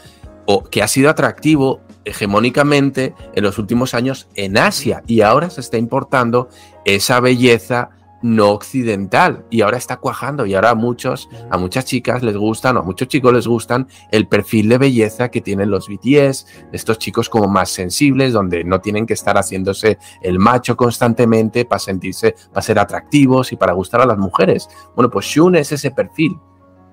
o 0.46 0.64
que 0.64 0.82
ha 0.82 0.88
sido 0.88 1.08
atractivo 1.10 1.80
hegemónicamente 2.04 3.14
en 3.34 3.44
los 3.44 3.58
últimos 3.58 3.94
años 3.94 4.28
en 4.34 4.58
Asia 4.58 5.02
y 5.06 5.22
ahora 5.22 5.48
se 5.48 5.60
está 5.62 5.78
importando 5.78 6.48
esa 6.84 7.20
belleza 7.20 7.90
no 8.24 8.52
occidental 8.52 9.44
y 9.50 9.60
ahora 9.60 9.76
está 9.76 9.98
cuajando 9.98 10.46
y 10.46 10.54
ahora 10.54 10.70
a 10.70 10.74
muchos 10.74 11.28
a 11.50 11.58
muchas 11.58 11.84
chicas 11.84 12.22
les 12.22 12.34
gustan 12.34 12.78
o 12.78 12.80
a 12.80 12.82
muchos 12.82 13.06
chicos 13.06 13.30
les 13.34 13.46
gustan 13.46 13.86
el 14.10 14.28
perfil 14.28 14.70
de 14.70 14.78
belleza 14.78 15.30
que 15.30 15.42
tienen 15.42 15.70
los 15.70 15.88
BTS 15.88 16.46
estos 16.72 16.98
chicos 16.98 17.28
como 17.28 17.48
más 17.48 17.68
sensibles 17.68 18.32
donde 18.32 18.64
no 18.64 18.80
tienen 18.80 19.04
que 19.04 19.12
estar 19.12 19.36
haciéndose 19.36 19.98
el 20.22 20.38
macho 20.38 20.74
constantemente 20.74 21.66
para 21.66 21.78
sentirse 21.78 22.34
para 22.50 22.62
ser 22.62 22.78
atractivos 22.78 23.52
y 23.52 23.56
para 23.56 23.74
gustar 23.74 24.00
a 24.00 24.06
las 24.06 24.16
mujeres. 24.16 24.70
Bueno 24.96 25.10
pues 25.10 25.26
Shun 25.26 25.56
es 25.56 25.72
ese 25.72 25.90
perfil. 25.90 26.38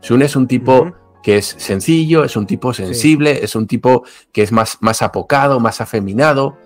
Shun 0.01 0.23
es 0.23 0.35
un 0.35 0.47
tipo 0.47 0.91
que 1.23 1.37
es 1.37 1.55
sencillo, 1.57 2.25
es 2.25 2.35
un 2.35 2.45
tipo 2.45 2.73
sensible, 2.73 3.41
es 3.41 3.55
un 3.55 3.67
tipo 3.67 4.03
que 4.33 4.41
es 4.41 4.51
más, 4.51 4.79
más 4.81 5.01
apocado, 5.01 5.61
más 5.61 5.79
afeminado, 5.79 6.57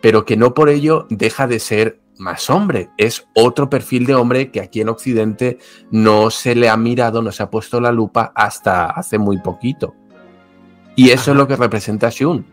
pero 0.00 0.24
que 0.24 0.36
no 0.36 0.54
por 0.54 0.68
ello 0.68 1.06
deja 1.10 1.48
de 1.48 1.58
ser 1.58 2.05
más 2.18 2.48
hombre. 2.50 2.90
Es 2.96 3.26
otro 3.34 3.68
perfil 3.70 4.06
de 4.06 4.14
hombre 4.14 4.50
que 4.50 4.60
aquí 4.60 4.80
en 4.80 4.88
Occidente 4.88 5.58
no 5.90 6.30
se 6.30 6.54
le 6.54 6.68
ha 6.68 6.76
mirado, 6.76 7.22
no 7.22 7.32
se 7.32 7.42
ha 7.42 7.50
puesto 7.50 7.80
la 7.80 7.92
lupa 7.92 8.32
hasta 8.34 8.86
hace 8.86 9.18
muy 9.18 9.38
poquito. 9.38 9.94
Y 10.94 11.10
eso 11.10 11.22
Ajá. 11.22 11.30
es 11.32 11.36
lo 11.36 11.48
que 11.48 11.56
representa 11.56 12.08
Shun. 12.10 12.46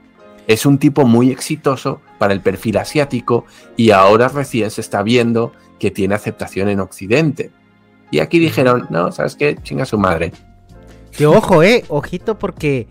es 0.47 0.65
un 0.65 0.77
tipo 0.77 1.05
muy 1.05 1.31
exitoso 1.31 2.01
para 2.17 2.33
el 2.33 2.41
perfil 2.41 2.77
asiático 2.77 3.45
y 3.77 3.91
ahora 3.91 4.27
recién 4.27 4.69
se 4.71 4.81
está 4.81 5.01
viendo 5.01 5.53
que 5.79 5.91
tiene 5.91 6.15
aceptación 6.15 6.67
en 6.69 6.81
Occidente. 6.81 7.51
Y 8.11 8.19
aquí 8.19 8.39
dijeron, 8.39 8.87
no, 8.89 9.11
¿sabes 9.11 9.35
qué? 9.35 9.57
Chinga 9.63 9.85
su 9.85 9.97
madre. 9.97 10.33
Que 11.11 11.25
ojo, 11.25 11.63
eh, 11.63 11.85
ojito 11.87 12.37
porque 12.37 12.87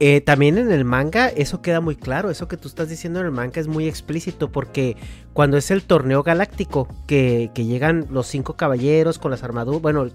eh, 0.00 0.20
también 0.20 0.58
en 0.58 0.70
el 0.70 0.84
manga 0.84 1.28
eso 1.28 1.60
queda 1.60 1.80
muy 1.80 1.96
claro, 1.96 2.30
eso 2.30 2.46
que 2.46 2.56
tú 2.56 2.68
estás 2.68 2.88
diciendo 2.88 3.18
en 3.18 3.26
el 3.26 3.32
manga 3.32 3.60
es 3.60 3.66
muy 3.66 3.88
explícito 3.88 4.52
porque 4.52 4.96
cuando 5.32 5.56
es 5.56 5.72
el 5.72 5.82
torneo 5.82 6.22
galáctico 6.22 6.88
que, 7.06 7.50
llegan 7.54 8.06
los 8.10 8.28
cinco 8.28 8.54
caballeros 8.56 9.18
con 9.18 9.32
las 9.32 9.42
armaduras, 9.42 9.82
bueno, 9.82 10.06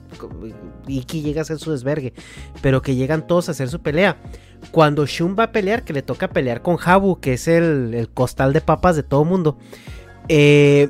Iki 0.87 1.21
llega 1.21 1.41
a 1.41 1.43
hacer 1.43 1.59
su 1.59 1.71
desvergue, 1.71 2.13
pero 2.61 2.81
que 2.81 2.95
llegan 2.95 3.27
todos 3.27 3.49
a 3.49 3.51
hacer 3.51 3.69
su 3.69 3.81
pelea. 3.81 4.17
Cuando 4.71 5.05
Shun 5.05 5.35
va 5.37 5.45
a 5.45 5.51
pelear, 5.51 5.83
que 5.83 5.91
le 5.91 6.01
toca 6.01 6.29
pelear 6.29 6.61
con 6.61 6.77
Habu, 6.81 7.19
que 7.19 7.33
es 7.33 7.49
el, 7.49 7.93
el 7.93 8.09
costal 8.09 8.53
de 8.53 8.61
papas 8.61 8.95
de 8.95 9.03
todo 9.03 9.25
mundo, 9.25 9.57
eh, 10.29 10.89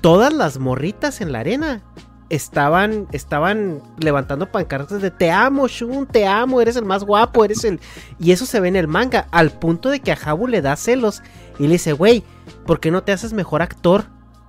todas 0.00 0.32
las 0.32 0.58
morritas 0.58 1.20
en 1.20 1.32
la 1.32 1.40
arena 1.40 1.82
estaban, 2.30 3.06
estaban 3.12 3.82
levantando 3.98 4.50
pancartas 4.50 5.00
de 5.00 5.10
te 5.10 5.30
amo, 5.30 5.68
Shun, 5.68 6.06
te 6.06 6.26
amo, 6.26 6.60
eres 6.60 6.76
el 6.76 6.84
más 6.84 7.04
guapo, 7.04 7.44
eres 7.44 7.64
el... 7.64 7.80
Y 8.18 8.32
eso 8.32 8.46
se 8.46 8.60
ve 8.60 8.68
en 8.68 8.76
el 8.76 8.88
manga, 8.88 9.28
al 9.30 9.50
punto 9.50 9.88
de 9.88 10.00
que 10.00 10.12
a 10.12 10.18
Habu 10.22 10.46
le 10.46 10.62
da 10.62 10.76
celos 10.76 11.22
y 11.58 11.64
le 11.64 11.72
dice, 11.72 11.92
güey, 11.92 12.22
¿por 12.66 12.80
qué 12.80 12.90
no 12.90 13.02
te 13.02 13.12
haces 13.12 13.32
mejor 13.32 13.62
actor? 13.62 14.04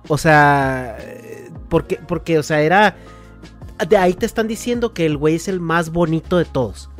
O 0.08 0.18
sea, 0.18 0.96
porque, 1.68 1.96
porque, 1.96 2.38
o 2.38 2.42
sea, 2.42 2.60
era... 2.60 2.96
De 3.88 3.96
ahí 3.96 4.12
te 4.12 4.26
están 4.26 4.46
diciendo 4.46 4.92
que 4.92 5.06
el 5.06 5.16
güey 5.16 5.36
es 5.36 5.48
el 5.48 5.58
más 5.58 5.90
bonito 5.90 6.36
de 6.36 6.44
todos. 6.44 6.90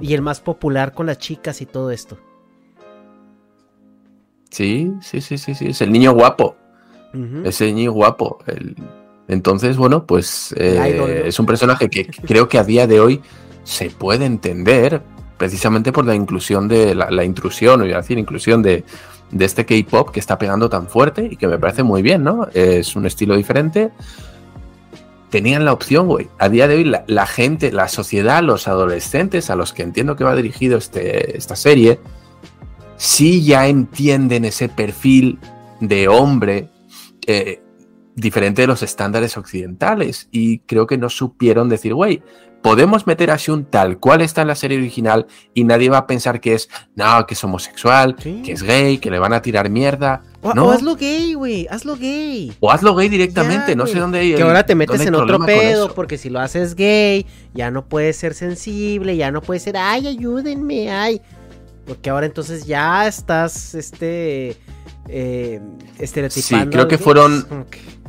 Y 0.00 0.14
el 0.14 0.22
más 0.22 0.40
popular 0.40 0.92
con 0.94 1.06
las 1.06 1.18
chicas 1.18 1.60
y 1.60 1.66
todo 1.66 1.90
esto. 1.90 2.18
Sí, 4.50 4.90
sí, 5.02 5.20
sí, 5.20 5.36
sí, 5.36 5.54
sí, 5.54 5.66
es 5.66 5.82
el 5.82 5.92
niño 5.92 6.12
guapo. 6.12 6.56
Es 7.44 7.60
el 7.60 7.74
niño 7.74 7.92
guapo. 7.92 8.38
El... 8.46 8.74
Entonces, 9.28 9.76
bueno, 9.76 10.04
pues 10.06 10.54
eh, 10.58 11.24
es 11.26 11.38
un 11.38 11.46
personaje 11.46 11.88
que 11.88 12.06
creo 12.26 12.48
que 12.48 12.58
a 12.58 12.64
día 12.64 12.86
de 12.86 13.00
hoy 13.00 13.20
se 13.62 13.90
puede 13.90 14.26
entender 14.26 15.02
precisamente 15.38 15.92
por 15.92 16.04
la 16.04 16.14
inclusión 16.14 16.68
de 16.68 16.94
la, 16.94 17.24
intrusión, 17.24 17.80
o 17.80 17.86
iba 17.86 17.98
a 17.98 18.00
decir, 18.02 18.18
inclusión 18.18 18.62
de, 18.62 18.84
de 19.30 19.44
este 19.44 19.66
K-pop 19.66 20.10
que 20.10 20.20
está 20.20 20.38
pegando 20.38 20.68
tan 20.68 20.88
fuerte 20.88 21.28
y 21.30 21.36
que 21.36 21.48
me 21.48 21.58
parece 21.58 21.82
muy 21.82 22.02
bien, 22.02 22.22
¿no? 22.22 22.46
Es 22.54 22.94
un 22.94 23.04
estilo 23.06 23.36
diferente. 23.36 23.90
Tenían 25.30 25.64
la 25.64 25.72
opción, 25.72 26.06
güey. 26.06 26.28
A 26.38 26.48
día 26.48 26.68
de 26.68 26.76
hoy, 26.76 26.84
la, 26.84 27.04
la, 27.08 27.26
gente, 27.26 27.72
la 27.72 27.88
sociedad, 27.88 28.42
los 28.42 28.68
adolescentes 28.68 29.50
a 29.50 29.56
los 29.56 29.72
que 29.72 29.82
entiendo 29.82 30.14
que 30.14 30.22
va 30.22 30.36
dirigido 30.36 30.78
este, 30.78 31.36
esta 31.36 31.56
serie, 31.56 31.98
sí 32.96 33.44
ya 33.44 33.66
entienden 33.66 34.44
ese 34.44 34.68
perfil 34.68 35.38
de 35.80 36.08
hombre 36.08 36.68
eh, 37.26 37.63
diferente 38.14 38.62
de 38.62 38.68
los 38.68 38.82
estándares 38.82 39.36
occidentales. 39.36 40.28
Y 40.30 40.58
creo 40.60 40.86
que 40.86 40.98
no 40.98 41.08
supieron 41.10 41.68
decir, 41.68 41.94
güey, 41.94 42.22
podemos 42.62 43.06
meter 43.06 43.30
a 43.30 43.36
Shun 43.36 43.66
tal 43.66 43.98
cual 43.98 44.22
está 44.22 44.40
en 44.42 44.48
la 44.48 44.54
serie 44.54 44.78
original 44.78 45.26
y 45.52 45.64
nadie 45.64 45.90
va 45.90 45.98
a 45.98 46.06
pensar 46.06 46.40
que 46.40 46.54
es, 46.54 46.70
no, 46.96 47.26
que 47.26 47.34
es 47.34 47.44
homosexual, 47.44 48.16
que 48.16 48.52
es 48.52 48.62
gay, 48.62 48.96
que 48.96 49.10
le 49.10 49.18
van 49.18 49.34
a 49.34 49.42
tirar 49.42 49.68
mierda. 49.68 50.22
O, 50.40 50.54
no. 50.54 50.66
o 50.66 50.70
hazlo 50.72 50.96
gay, 50.96 51.34
güey, 51.34 51.66
hazlo 51.70 51.96
gay. 51.96 52.54
O 52.60 52.70
hazlo 52.70 52.94
gay 52.94 53.08
directamente, 53.10 53.72
Ya, 53.72 53.76
no 53.76 53.86
sé 53.86 53.98
dónde. 53.98 54.34
Que 54.34 54.42
ahora 54.42 54.64
te 54.64 54.74
metes 54.74 55.00
en 55.02 55.14
otro 55.14 55.38
pedo, 55.44 55.92
porque 55.94 56.16
si 56.16 56.30
lo 56.30 56.40
haces 56.40 56.74
gay, 56.74 57.26
ya 57.52 57.70
no 57.70 57.86
puedes 57.86 58.16
ser 58.16 58.32
sensible, 58.32 59.16
ya 59.16 59.30
no 59.30 59.42
puedes 59.42 59.62
ser, 59.62 59.76
ay, 59.76 60.06
ayúdenme, 60.06 60.90
ay. 60.90 61.20
Porque 61.86 62.08
ahora 62.08 62.24
entonces 62.24 62.64
ya 62.64 63.06
estás, 63.06 63.74
este, 63.74 64.56
eh, 65.08 65.60
estereotipando. 65.98 66.64
Sí, 66.64 66.70
creo 66.70 66.88
que 66.88 66.96
fueron- 66.96 67.66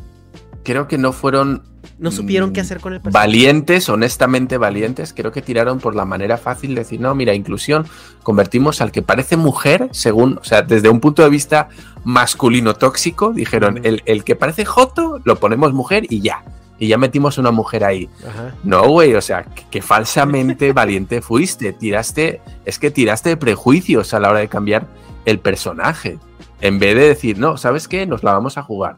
Creo 0.65 0.87
que 0.87 0.97
no 0.97 1.13
fueron 1.13 1.61
No 1.99 2.11
supieron 2.11 2.49
mm, 2.49 2.53
qué 2.53 2.61
hacer 2.61 2.79
con 2.81 2.93
el 2.93 2.99
personaje. 2.99 3.27
valientes, 3.27 3.87
honestamente 3.87 4.57
valientes. 4.57 5.13
Creo 5.13 5.31
que 5.31 5.43
tiraron 5.43 5.79
por 5.79 5.95
la 5.95 6.05
manera 6.05 6.37
fácil 6.37 6.73
de 6.73 6.81
decir, 6.81 6.99
no, 6.99 7.13
mira, 7.13 7.35
inclusión, 7.35 7.85
convertimos 8.23 8.81
al 8.81 8.91
que 8.91 9.03
parece 9.03 9.37
mujer, 9.37 9.89
según, 9.91 10.39
o 10.41 10.43
sea, 10.43 10.63
desde 10.63 10.89
un 10.89 10.99
punto 10.99 11.23
de 11.23 11.29
vista 11.29 11.69
masculino 12.03 12.73
tóxico, 12.73 13.31
dijeron, 13.31 13.79
el, 13.83 14.01
el 14.05 14.23
que 14.23 14.35
parece 14.35 14.65
joto, 14.65 15.21
lo 15.23 15.37
ponemos 15.37 15.71
mujer 15.71 16.07
y 16.09 16.21
ya. 16.21 16.43
Y 16.79 16.87
ya 16.87 16.97
metimos 16.97 17.37
una 17.37 17.51
mujer 17.51 17.85
ahí. 17.85 18.09
Ajá. 18.27 18.55
No, 18.63 18.89
güey, 18.89 19.13
o 19.13 19.21
sea, 19.21 19.43
que, 19.43 19.63
que 19.69 19.81
falsamente 19.83 20.73
valiente 20.73 21.21
fuiste. 21.21 21.73
Tiraste, 21.73 22.41
es 22.65 22.79
que 22.79 22.89
tiraste 22.89 23.29
de 23.29 23.37
prejuicios 23.37 24.13
a 24.15 24.19
la 24.19 24.31
hora 24.31 24.39
de 24.39 24.49
cambiar 24.49 24.87
el 25.25 25.39
personaje. 25.39 26.17
En 26.59 26.79
vez 26.79 26.95
de 26.95 27.07
decir, 27.07 27.37
no, 27.37 27.57
¿sabes 27.57 27.87
qué? 27.87 28.07
Nos 28.07 28.23
la 28.23 28.33
vamos 28.33 28.57
a 28.57 28.63
jugar. 28.63 28.97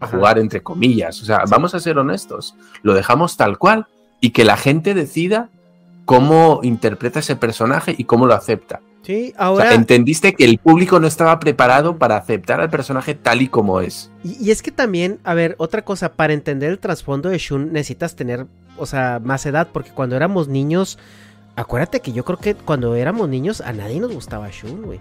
A 0.00 0.06
jugar 0.06 0.38
entre 0.38 0.62
comillas. 0.62 1.22
O 1.22 1.24
sea, 1.24 1.42
vamos 1.48 1.74
a 1.74 1.80
ser 1.80 1.98
honestos. 1.98 2.54
Lo 2.82 2.94
dejamos 2.94 3.36
tal 3.36 3.58
cual 3.58 3.86
y 4.20 4.30
que 4.30 4.44
la 4.44 4.56
gente 4.56 4.94
decida 4.94 5.50
cómo 6.04 6.60
interpreta 6.62 7.20
ese 7.20 7.36
personaje 7.36 7.94
y 7.96 8.04
cómo 8.04 8.26
lo 8.26 8.34
acepta. 8.34 8.80
Sí, 9.02 9.32
O 9.34 9.36
sea, 9.36 9.46
ahora. 9.46 9.74
entendiste 9.74 10.34
que 10.34 10.44
el 10.44 10.58
público 10.58 10.98
no 10.98 11.06
estaba 11.06 11.38
preparado 11.38 11.96
para 11.96 12.16
aceptar 12.16 12.60
al 12.60 12.70
personaje 12.70 13.14
tal 13.14 13.40
y 13.40 13.48
como 13.48 13.80
es. 13.80 14.10
Y, 14.24 14.46
y 14.46 14.50
es 14.50 14.62
que 14.62 14.72
también, 14.72 15.20
a 15.22 15.34
ver, 15.34 15.54
otra 15.58 15.82
cosa, 15.82 16.12
para 16.14 16.32
entender 16.32 16.70
el 16.70 16.80
trasfondo 16.80 17.28
de 17.28 17.38
Shun 17.38 17.72
necesitas 17.72 18.16
tener, 18.16 18.46
o 18.76 18.84
sea, 18.84 19.20
más 19.22 19.46
edad, 19.46 19.68
porque 19.72 19.90
cuando 19.90 20.16
éramos 20.16 20.48
niños, 20.48 20.98
acuérdate 21.54 22.00
que 22.00 22.12
yo 22.12 22.24
creo 22.24 22.38
que 22.38 22.56
cuando 22.56 22.96
éramos 22.96 23.28
niños 23.28 23.60
a 23.60 23.72
nadie 23.72 24.00
nos 24.00 24.12
gustaba 24.12 24.48
Shun, 24.50 24.82
güey. 24.82 24.98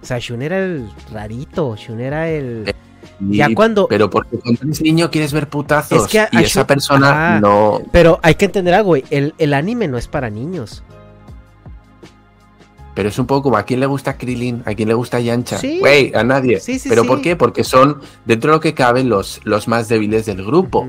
O 0.00 0.06
sea, 0.06 0.18
Shun 0.20 0.42
era 0.42 0.58
el 0.58 0.88
rarito, 1.12 1.74
Shun 1.76 2.00
era 2.00 2.30
el... 2.30 2.72
Ya 3.20 3.48
cuando- 3.54 3.86
Pero 3.88 4.10
porque 4.10 4.38
cuando 4.38 4.62
eres 4.62 4.82
niño 4.82 5.10
quieres 5.10 5.32
ver 5.32 5.48
putazos 5.48 6.04
Es 6.04 6.08
que 6.10 6.20
a- 6.20 6.28
y 6.32 6.38
esa 6.42 6.66
persona 6.66 7.38
no... 7.40 7.80
Pero 7.92 8.18
hay 8.22 8.34
que 8.34 8.46
entender 8.46 8.74
algo, 8.74 8.88
güey, 8.88 9.04
el, 9.10 9.34
el 9.38 9.54
anime 9.54 9.86
no 9.88 9.96
es 9.98 10.08
para 10.08 10.30
niños. 10.30 10.82
Pero 12.94 13.08
es 13.08 13.18
un 13.18 13.26
poco 13.26 13.44
como 13.44 13.56
a 13.56 13.64
quién 13.64 13.80
le 13.80 13.86
gusta 13.86 14.16
Krillin, 14.16 14.62
a 14.66 14.74
quién 14.74 14.88
le 14.88 14.94
gusta 14.94 15.18
Yancha. 15.18 15.58
Sí. 15.58 15.80
Güey, 15.80 16.12
a 16.14 16.22
nadie. 16.22 16.60
Sí, 16.60 16.78
sí, 16.78 16.88
¿Pero 16.88 17.04
por 17.04 17.20
qué? 17.22 17.34
Porque 17.34 17.64
son, 17.64 18.00
dentro 18.24 18.52
de 18.52 18.56
lo 18.56 18.60
que 18.60 18.72
cabe, 18.74 19.02
los, 19.02 19.40
los 19.44 19.66
más 19.66 19.88
débiles 19.88 20.26
del 20.26 20.44
grupo. 20.44 20.86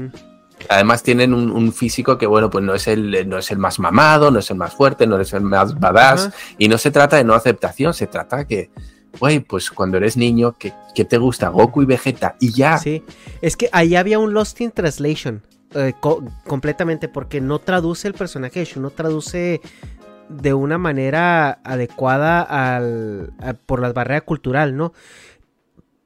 Además 0.69 1.01
tienen 1.03 1.33
un, 1.33 1.51
un 1.51 1.73
físico 1.73 2.17
que, 2.17 2.27
bueno, 2.27 2.49
pues 2.51 2.63
no 2.63 2.75
es, 2.75 2.87
el, 2.87 3.27
no 3.27 3.39
es 3.39 3.49
el 3.51 3.57
más 3.57 3.79
mamado, 3.79 4.29
no 4.29 4.37
es 4.39 4.49
el 4.51 4.57
más 4.57 4.73
fuerte, 4.73 5.07
no 5.07 5.19
es 5.19 5.33
el 5.33 5.41
más 5.41 5.79
badass. 5.79 6.29
Y 6.59 6.67
no 6.67 6.77
se 6.77 6.91
trata 6.91 7.17
de 7.17 7.23
no 7.23 7.33
aceptación, 7.33 7.93
se 7.93 8.05
trata 8.07 8.45
que, 8.45 8.69
güey, 9.19 9.39
pues 9.39 9.69
cuando 9.71 9.97
eres 9.97 10.17
niño, 10.17 10.55
¿qué, 10.57 10.73
qué 10.93 11.05
te 11.05 11.17
gusta? 11.17 11.49
Goku 11.49 11.81
y 11.81 11.85
Vegeta. 11.85 12.35
Y 12.39 12.51
ya. 12.53 12.77
Sí, 12.77 13.03
es 13.41 13.55
que 13.57 13.69
ahí 13.71 13.95
había 13.95 14.19
un 14.19 14.33
Lost 14.33 14.59
in 14.61 14.71
Translation. 14.71 15.41
eh, 15.73 15.93
co- 15.99 16.23
completamente, 16.47 17.09
porque 17.09 17.41
no 17.41 17.59
traduce 17.59 18.07
el 18.07 18.13
personaje 18.13 18.61
de 18.61 18.81
no 18.81 18.91
traduce 18.91 19.59
de 20.29 20.53
una 20.53 20.77
manera 20.77 21.59
adecuada 21.63 22.41
al, 22.41 23.33
a- 23.39 23.53
por 23.53 23.81
la 23.81 23.91
barrera 23.91 24.21
cultural, 24.21 24.77
¿no? 24.77 24.93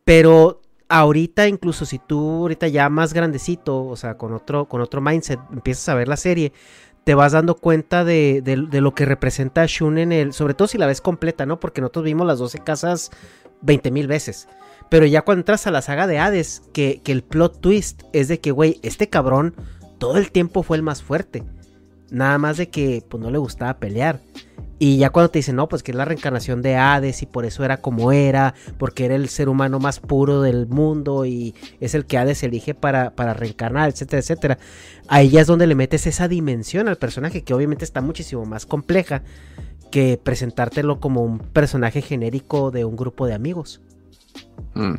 Pero 0.03 0.61
ahorita, 0.88 1.48
incluso 1.48 1.86
si 1.86 1.99
tú 1.99 2.19
ahorita 2.41 2.68
ya 2.68 2.90
más 2.90 3.14
grandecito, 3.14 3.86
o 3.86 3.95
sea, 3.95 4.18
con 4.18 4.34
otro, 4.34 4.65
con 4.65 4.81
otro 4.81 5.02
mindset, 5.02 5.40
empiezas 5.52 5.88
a 5.90 5.94
ver 5.95 6.07
la 6.07 6.18
serie, 6.18 6.52
te 7.03 7.15
vas 7.15 7.31
dando 7.31 7.55
cuenta 7.55 8.03
de, 8.03 8.41
de- 8.43 8.81
lo 8.81 8.93
que 8.93 9.05
representa 9.05 9.65
Shun 9.65 9.97
en 9.97 10.11
el, 10.11 10.34
sobre 10.34 10.53
todo 10.53 10.67
si 10.67 10.77
la 10.77 10.85
ves 10.88 11.01
completa, 11.01 11.45
¿no? 11.45 11.59
Porque 11.59 11.81
nosotros 11.81 12.05
vimos 12.05 12.27
las 12.27 12.39
12 12.39 12.59
casas 12.59 13.09
20 13.61 13.91
mil 13.91 14.07
veces. 14.07 14.47
Pero 14.89 15.05
ya 15.05 15.21
cuando 15.23 15.41
entras 15.41 15.67
a 15.67 15.71
la 15.71 15.81
saga 15.81 16.07
de 16.07 16.19
Hades, 16.19 16.63
que, 16.73 17.01
que 17.03 17.11
el 17.11 17.23
plot 17.23 17.61
twist 17.61 18.03
es 18.13 18.27
de 18.27 18.39
que, 18.39 18.51
güey, 18.51 18.80
este 18.84 19.09
cabrón 19.09 19.55
todo 19.97 20.17
el 20.17 20.31
tiempo 20.31 20.63
fue 20.63 20.77
el 20.77 20.84
más 20.84 21.03
fuerte. 21.03 21.43
Nada 22.09 22.38
más 22.38 22.57
de 22.57 22.69
que, 22.69 23.03
pues, 23.07 23.21
no 23.21 23.30
le 23.30 23.38
gustaba 23.38 23.77
pelear. 23.77 24.19
Y 24.81 24.97
ya 24.97 25.10
cuando 25.10 25.30
te 25.30 25.39
dicen, 25.39 25.57
no, 25.57 25.68
pues 25.68 25.84
que 25.84 25.91
es 25.91 25.97
la 25.97 26.06
reencarnación 26.06 26.61
de 26.61 26.77
Hades 26.77 27.22
y 27.22 27.26
por 27.26 27.43
eso 27.45 27.65
era 27.65 27.77
como 27.77 28.14
era, 28.14 28.53
porque 28.77 29.03
era 29.06 29.15
el 29.15 29.27
ser 29.27 29.49
humano 29.49 29.77
más 29.80 29.99
puro 29.99 30.41
del 30.41 30.68
mundo 30.68 31.26
y 31.26 31.53
es 31.81 31.95
el 31.95 32.06
que 32.06 32.18
Hades 32.18 32.41
elige 32.43 32.73
para, 32.76 33.10
para 33.11 33.34
reencarnar, 33.34 33.89
etcétera, 33.89 34.19
etcétera. 34.22 34.57
Ahí 35.10 35.30
ya 35.30 35.41
es 35.41 35.47
donde 35.47 35.68
le 35.68 35.76
metes 35.76 36.07
esa 36.07 36.30
dimensión 36.30 36.88
al 36.88 36.95
personaje, 36.95 37.43
que 37.43 37.53
obviamente 37.53 37.84
está 37.84 37.99
muchísimo 37.99 38.45
más 38.45 38.65
compleja 38.65 39.22
que 39.91 40.18
presentártelo 40.23 40.99
como 41.01 41.23
un 41.23 41.39
personaje 41.39 42.01
genérico 42.01 42.72
de 42.72 42.85
un 42.85 42.95
grupo 42.95 43.27
de 43.27 43.34
amigos. 43.34 43.81
Mm. 44.76 44.93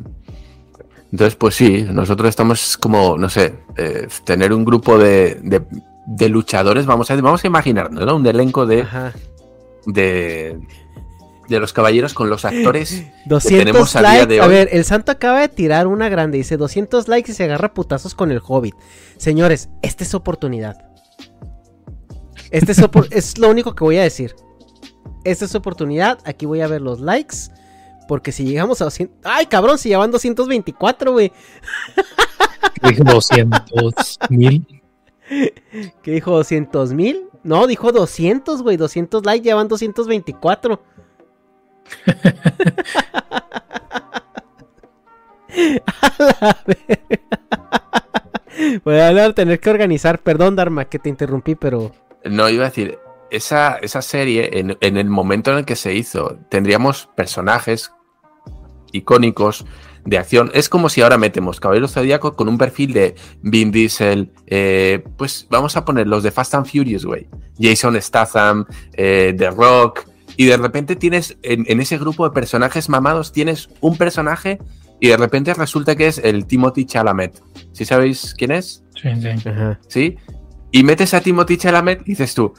Entonces, 1.11 1.35
pues 1.35 1.55
sí, 1.55 1.85
nosotros 1.91 2.29
estamos 2.29 2.77
como, 2.77 3.17
no 3.17 3.29
sé, 3.29 3.55
eh, 3.77 4.07
tener 4.25 4.53
un 4.53 4.63
grupo 4.63 4.97
de, 4.99 5.39
de- 5.43 5.63
de 6.05 6.29
luchadores, 6.29 6.85
vamos 6.85 7.09
a, 7.11 7.15
vamos 7.15 7.43
a 7.43 7.47
imaginarnos, 7.47 8.05
¿no? 8.05 8.15
Un 8.15 8.25
elenco 8.27 8.65
de, 8.65 8.81
Ajá. 8.81 9.13
De, 9.85 10.59
de 11.49 11.59
los 11.59 11.73
caballeros 11.73 12.13
con 12.13 12.29
los 12.29 12.45
actores 12.45 12.91
que 12.91 13.11
200 13.25 13.65
tenemos 13.65 13.95
a 13.95 13.99
día 13.99 14.09
likes. 14.09 14.27
de 14.27 14.39
A 14.41 14.45
hoy. 14.45 14.49
ver, 14.49 14.69
el 14.71 14.85
santo 14.85 15.11
acaba 15.11 15.39
de 15.41 15.49
tirar 15.49 15.87
una 15.87 16.09
grande. 16.09 16.37
Dice 16.37 16.57
200 16.57 17.07
likes 17.07 17.31
y 17.31 17.35
se 17.35 17.43
agarra 17.43 17.73
putazos 17.73 18.15
con 18.15 18.31
el 18.31 18.41
hobbit. 18.45 18.75
Señores, 19.17 19.69
esta 19.81 20.03
es 20.03 20.13
oportunidad. 20.13 20.77
Este 22.51 22.71
es, 22.73 22.79
opor- 22.81 23.07
es 23.11 23.37
lo 23.37 23.49
único 23.49 23.75
que 23.75 23.83
voy 23.83 23.97
a 23.97 24.03
decir. 24.03 24.35
esta 25.23 25.45
es 25.45 25.55
oportunidad. 25.55 26.19
Aquí 26.25 26.45
voy 26.45 26.61
a 26.61 26.67
ver 26.67 26.81
los 26.81 26.99
likes. 26.99 27.37
Porque 28.07 28.31
si 28.33 28.43
llegamos 28.43 28.81
a 28.81 28.85
200... 28.85 29.19
¡Ay, 29.23 29.45
cabrón! 29.45 29.77
Si 29.77 29.87
ya 29.89 29.97
van 29.97 30.11
224, 30.11 31.13
güey. 31.13 31.31
Dijo 32.83 33.03
200 33.05 34.19
mil. 34.29 34.65
¿Qué 35.29 36.11
dijo? 36.11 36.37
¿200 36.37 36.93
mil? 36.93 37.21
No, 37.43 37.67
dijo 37.67 37.91
200, 37.91 38.61
güey. 38.61 38.77
200 38.77 39.25
likes, 39.25 39.45
ya 39.45 39.55
van 39.55 39.67
224. 39.67 40.81
a 46.05 46.17
la 46.19 46.57
Voy 48.83 48.99
a 48.99 49.33
tener 49.33 49.59
que 49.59 49.69
organizar. 49.69 50.19
Perdón, 50.19 50.55
Dharma, 50.55 50.85
que 50.85 50.99
te 50.99 51.09
interrumpí, 51.09 51.55
pero. 51.55 51.91
No, 52.23 52.47
iba 52.49 52.65
a 52.65 52.69
decir, 52.69 52.99
esa, 53.31 53.77
esa 53.77 54.01
serie, 54.01 54.59
en, 54.59 54.77
en, 54.79 54.97
el 54.97 55.09
momento 55.09 55.51
en 55.51 55.59
el 55.59 55.65
que 55.65 55.75
se 55.75 55.95
hizo, 55.95 56.37
tendríamos 56.49 57.09
personajes 57.15 57.91
icónicos 58.91 59.65
de 60.05 60.17
acción. 60.17 60.51
Es 60.53 60.69
como 60.69 60.89
si 60.89 61.01
ahora 61.01 61.17
metemos 61.17 61.59
Caballero 61.59 61.87
Zodíaco 61.87 62.35
con 62.35 62.49
un 62.49 62.57
perfil 62.57 62.93
de 62.93 63.15
Vin 63.41 63.71
Diesel, 63.71 64.31
eh, 64.47 65.03
pues 65.17 65.47
vamos 65.49 65.75
a 65.77 65.85
poner 65.85 66.07
los 66.07 66.23
de 66.23 66.31
Fast 66.31 66.55
and 66.55 66.65
Furious, 66.65 67.05
güey. 67.05 67.27
Jason 67.59 67.99
Statham, 68.01 68.65
eh, 68.93 69.33
The 69.37 69.51
Rock, 69.51 70.05
y 70.37 70.45
de 70.45 70.57
repente 70.57 70.95
tienes 70.95 71.37
en, 71.43 71.65
en, 71.67 71.79
ese 71.81 71.97
grupo 71.97 72.23
de 72.23 72.33
personajes 72.33 72.89
mamados, 72.89 73.31
tienes 73.31 73.69
un 73.81 73.97
personaje 73.97 74.59
y 74.99 75.09
de 75.09 75.17
repente 75.17 75.53
resulta 75.53 75.95
que 75.95 76.07
es 76.07 76.19
el 76.19 76.45
Timothy 76.45 76.85
Chalamet. 76.85 77.41
¿Sí 77.73 77.85
sabéis 77.85 78.33
quién 78.37 78.51
es? 78.51 78.83
Sí, 79.01 79.09
sí. 79.21 79.49
¿Sí? 79.87 80.17
Y 80.71 80.83
metes 80.83 81.13
a 81.13 81.21
Timothy 81.21 81.57
Chalamet 81.57 82.01
y 82.01 82.11
dices 82.11 82.33
tú, 82.33 82.53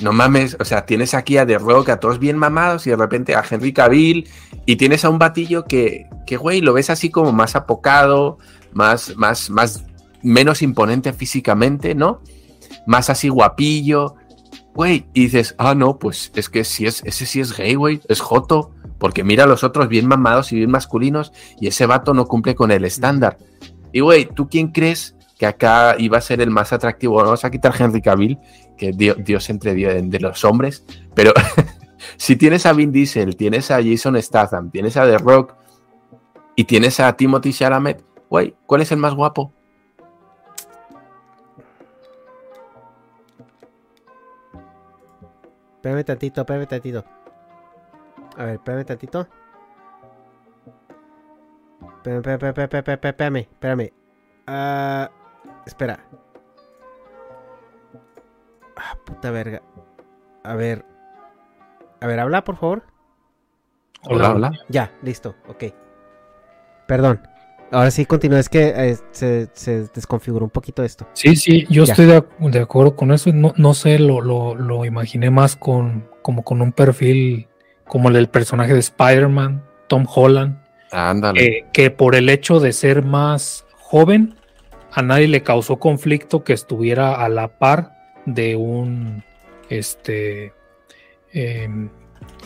no 0.00 0.12
mames, 0.12 0.56
o 0.60 0.64
sea, 0.64 0.86
tienes 0.86 1.14
aquí 1.14 1.36
a 1.38 1.46
The 1.46 1.58
Rock, 1.58 1.88
a 1.88 2.00
todos 2.00 2.18
bien 2.18 2.38
mamados 2.38 2.86
y 2.86 2.90
de 2.90 2.96
repente 2.96 3.34
a 3.34 3.44
Henry 3.48 3.72
Cavill 3.72 4.28
y 4.64 4.76
tienes 4.76 5.04
a 5.04 5.10
un 5.10 5.18
batillo 5.18 5.64
que, 5.64 6.08
que 6.26 6.36
güey, 6.36 6.60
lo 6.60 6.72
ves 6.72 6.90
así 6.90 7.10
como 7.10 7.32
más 7.32 7.56
apocado, 7.56 8.38
más, 8.72 9.16
más, 9.16 9.50
más, 9.50 9.84
menos 10.22 10.62
imponente 10.62 11.12
físicamente, 11.12 11.94
¿no? 11.94 12.20
Más 12.86 13.10
así 13.10 13.28
guapillo, 13.28 14.14
güey, 14.74 15.06
y 15.14 15.22
dices, 15.22 15.54
ah, 15.58 15.74
no, 15.74 15.98
pues 15.98 16.30
es 16.34 16.48
que 16.48 16.64
si 16.64 16.86
es, 16.86 17.02
ese 17.04 17.26
sí 17.26 17.40
es 17.40 17.56
gay, 17.56 17.74
güey, 17.74 18.00
es 18.08 18.20
joto, 18.20 18.72
porque 18.98 19.24
mira 19.24 19.44
a 19.44 19.48
los 19.48 19.64
otros 19.64 19.88
bien 19.88 20.06
mamados 20.06 20.52
y 20.52 20.56
bien 20.56 20.70
masculinos 20.70 21.32
y 21.60 21.66
ese 21.66 21.86
vato 21.86 22.14
no 22.14 22.26
cumple 22.26 22.54
con 22.54 22.70
el 22.70 22.84
estándar. 22.84 23.38
Y 23.92 24.00
güey, 24.00 24.26
¿tú 24.26 24.48
quién 24.48 24.68
crees 24.68 25.16
que 25.38 25.46
acá 25.46 25.94
iba 25.98 26.18
a 26.18 26.20
ser 26.20 26.40
el 26.40 26.50
más 26.50 26.72
atractivo? 26.72 27.16
Vamos 27.16 27.44
a 27.44 27.50
quitar 27.50 27.72
Henry 27.78 28.02
Cavill, 28.02 28.38
que 28.76 28.92
Dios, 28.92 29.16
Dios 29.24 29.48
entre 29.50 29.74
Dios 29.74 29.94
de 30.02 30.20
los 30.20 30.44
hombres, 30.44 30.84
pero 31.14 31.32
si 32.16 32.36
tienes 32.36 32.66
a 32.66 32.72
Vin 32.72 32.92
Diesel, 32.92 33.36
tienes 33.36 33.70
a 33.70 33.82
Jason 33.82 34.20
Statham, 34.20 34.70
tienes 34.70 34.96
a 34.96 35.06
The 35.06 35.18
Rock 35.18 35.54
y 36.56 36.64
tienes 36.64 37.00
a 37.00 37.12
Timothy 37.14 37.52
Chalamet, 37.52 38.04
güey, 38.28 38.54
¿cuál 38.66 38.82
es 38.82 38.92
el 38.92 38.98
más 38.98 39.14
guapo? 39.14 39.52
Espérame 45.76 46.04
tantito, 46.04 46.40
espérame 46.40 46.66
tantito. 46.66 47.04
A 48.36 48.44
ver, 48.44 48.54
espérame 48.54 48.84
tantito. 48.84 49.28
Espérame, 51.96 52.18
espérame, 52.18 52.64
espérame, 52.64 52.98
espérame, 53.04 53.36
espérame. 53.38 53.92
Uh, 54.48 55.17
espera. 55.68 56.00
Ah, 58.76 58.96
puta 59.04 59.30
verga. 59.30 59.62
A 60.42 60.54
ver. 60.54 60.84
A 62.00 62.06
ver, 62.06 62.20
habla, 62.20 62.44
por 62.44 62.56
favor. 62.56 62.82
Hola, 64.04 64.32
hola. 64.32 64.52
Ya, 64.68 64.92
listo, 65.02 65.34
ok. 65.48 65.64
Perdón. 66.86 67.20
Ahora 67.70 67.90
sí, 67.90 68.06
continúa. 68.06 68.38
Es 68.38 68.48
que 68.48 68.68
eh, 68.68 68.96
se, 69.10 69.50
se, 69.52 69.88
desconfiguró 69.94 70.44
un 70.44 70.50
poquito 70.50 70.82
esto. 70.82 71.06
Sí, 71.12 71.36
sí, 71.36 71.66
yo 71.68 71.84
ya. 71.84 71.92
estoy 71.92 72.06
de, 72.06 72.24
de, 72.50 72.60
acuerdo 72.60 72.96
con 72.96 73.12
eso. 73.12 73.30
No, 73.32 73.52
no 73.56 73.74
sé, 73.74 73.98
lo, 73.98 74.22
lo, 74.22 74.54
lo, 74.54 74.84
imaginé 74.86 75.30
más 75.30 75.54
con 75.56 76.08
como 76.22 76.44
con 76.44 76.62
un 76.62 76.72
perfil 76.72 77.48
como 77.84 78.08
el 78.08 78.14
del 78.14 78.28
personaje 78.28 78.72
de 78.72 78.80
Spider-Man, 78.80 79.62
Tom 79.86 80.06
Holland. 80.08 80.62
Ándale. 80.92 81.44
Eh, 81.44 81.66
que 81.72 81.90
por 81.90 82.14
el 82.14 82.30
hecho 82.30 82.60
de 82.60 82.72
ser 82.72 83.02
más 83.02 83.66
joven, 83.76 84.37
a 84.98 85.02
nadie 85.02 85.28
le 85.28 85.44
causó 85.44 85.78
conflicto 85.78 86.42
que 86.42 86.52
estuviera 86.52 87.14
a 87.14 87.28
la 87.28 87.46
par 87.46 87.92
de 88.26 88.56
un 88.56 89.22
este 89.68 90.52
eh, 91.32 91.68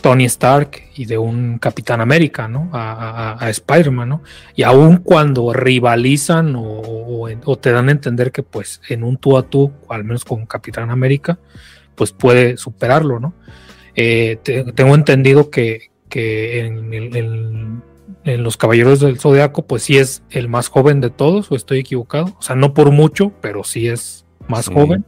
Tony 0.01 0.25
Stark 0.25 0.83
y 0.95 1.05
de 1.05 1.17
un 1.17 1.57
Capitán 1.57 1.99
América, 1.99 2.47
¿no? 2.47 2.69
A, 2.71 3.49
Spider-Man, 3.49 4.07
¿no? 4.07 4.21
Y 4.55 4.61
aun 4.61 4.97
cuando 4.97 5.51
rivalizan 5.51 6.53
o, 6.55 7.27
te 7.59 7.71
dan 7.71 7.89
a 7.89 7.91
entender 7.91 8.31
que 8.31 8.43
pues 8.43 8.81
en 8.87 9.03
un 9.03 9.17
tú 9.17 9.35
a 9.35 9.43
tú, 9.49 9.71
al 9.89 10.03
menos 10.03 10.23
con 10.23 10.45
Capitán 10.45 10.91
América, 10.91 11.39
pues 11.95 12.11
puede 12.11 12.57
superarlo, 12.57 13.19
¿no? 13.19 13.33
Eh, 13.95 14.37
te, 14.43 14.63
tengo 14.73 14.93
entendido 14.93 15.49
que, 15.49 15.89
que 16.07 16.65
en, 16.65 16.93
en, 16.93 17.81
en, 18.23 18.43
los 18.43 18.57
Caballeros 18.57 18.99
del 18.99 19.19
Zodiaco, 19.19 19.65
pues 19.65 19.83
sí 19.83 19.97
es 19.97 20.23
el 20.29 20.49
más 20.49 20.67
joven 20.67 21.01
de 21.01 21.09
todos, 21.09 21.51
o 21.51 21.55
estoy 21.55 21.79
equivocado. 21.79 22.35
O 22.37 22.41
sea, 22.41 22.55
no 22.55 22.73
por 22.73 22.91
mucho, 22.91 23.31
pero 23.41 23.63
sí 23.63 23.87
es 23.87 24.25
más 24.47 24.65
sí. 24.65 24.73
joven. 24.73 25.05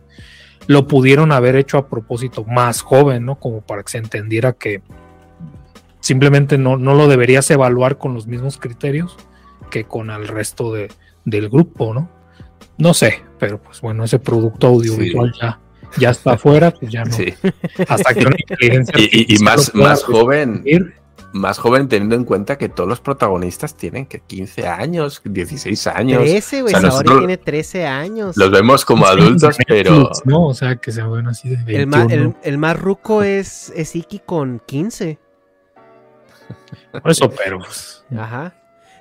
Lo 0.67 0.87
pudieron 0.87 1.31
haber 1.31 1.55
hecho 1.55 1.77
a 1.77 1.87
propósito 1.87 2.43
más 2.43 2.81
joven, 2.81 3.25
¿no? 3.25 3.39
Como 3.39 3.61
para 3.61 3.83
que 3.83 3.91
se 3.91 3.97
entendiera 3.99 4.53
que 4.53 4.81
simplemente 5.99 6.57
no, 6.57 6.77
no 6.77 6.95
lo 6.95 7.07
deberías 7.07 7.49
evaluar 7.51 7.97
con 7.97 8.13
los 8.13 8.27
mismos 8.27 8.57
criterios 8.57 9.15
que 9.69 9.83
con 9.83 10.09
el 10.09 10.27
resto 10.27 10.73
de, 10.73 10.91
del 11.23 11.49
grupo, 11.49 11.93
¿no? 11.93 12.09
No 12.77 12.93
sé, 12.93 13.23
pero 13.39 13.61
pues 13.61 13.81
bueno, 13.81 14.03
ese 14.03 14.19
producto 14.19 14.67
audiovisual 14.67 15.31
sí. 15.33 15.39
ya 15.41 15.59
ya 15.97 16.09
está 16.09 16.33
afuera, 16.33 16.71
pues 16.71 16.91
ya 16.91 17.05
no. 17.05 17.13
Sí. 17.13 17.33
Hasta 17.87 18.13
que 18.13 18.25
una 18.25 18.35
inteligencia 18.49 18.95
y, 18.97 19.09
y, 19.11 19.35
y 19.35 19.39
más, 19.39 19.73
más 19.73 20.03
joven, 20.03 20.63
más 21.35 21.57
joven 21.57 21.89
teniendo 21.89 22.15
en 22.15 22.23
cuenta 22.23 22.57
que 22.57 22.69
todos 22.69 22.87
los 22.87 23.01
protagonistas 23.01 23.75
tienen 23.75 24.05
que 24.05 24.21
15 24.21 24.67
años, 24.67 25.21
16 25.23 25.87
años. 25.87 26.23
13, 26.23 26.61
güey, 26.61 26.73
o 26.73 26.79
sea, 26.79 26.91
Saori 26.91 27.17
tiene 27.19 27.37
13 27.37 27.85
años. 27.85 28.37
Los 28.37 28.51
vemos 28.51 28.85
como 28.85 29.05
adultos, 29.05 29.57
pero... 29.67 30.09
No, 30.23 30.47
o 30.47 30.53
sea, 30.53 30.77
que 30.77 30.91
se 30.91 31.03
ven 31.03 31.27
así 31.27 31.49
de 31.49 31.57
21. 31.57 31.81
El 31.81 31.87
más, 31.87 32.11
el, 32.11 32.35
el 32.41 32.57
más 32.57 32.79
ruco 32.79 33.21
es, 33.21 33.71
es 33.75 33.95
Iki 33.95 34.19
con 34.19 34.61
15. 34.65 35.19
Por 37.01 37.11
eso, 37.11 37.29
pero... 37.29 37.59
Ajá. 38.17 38.55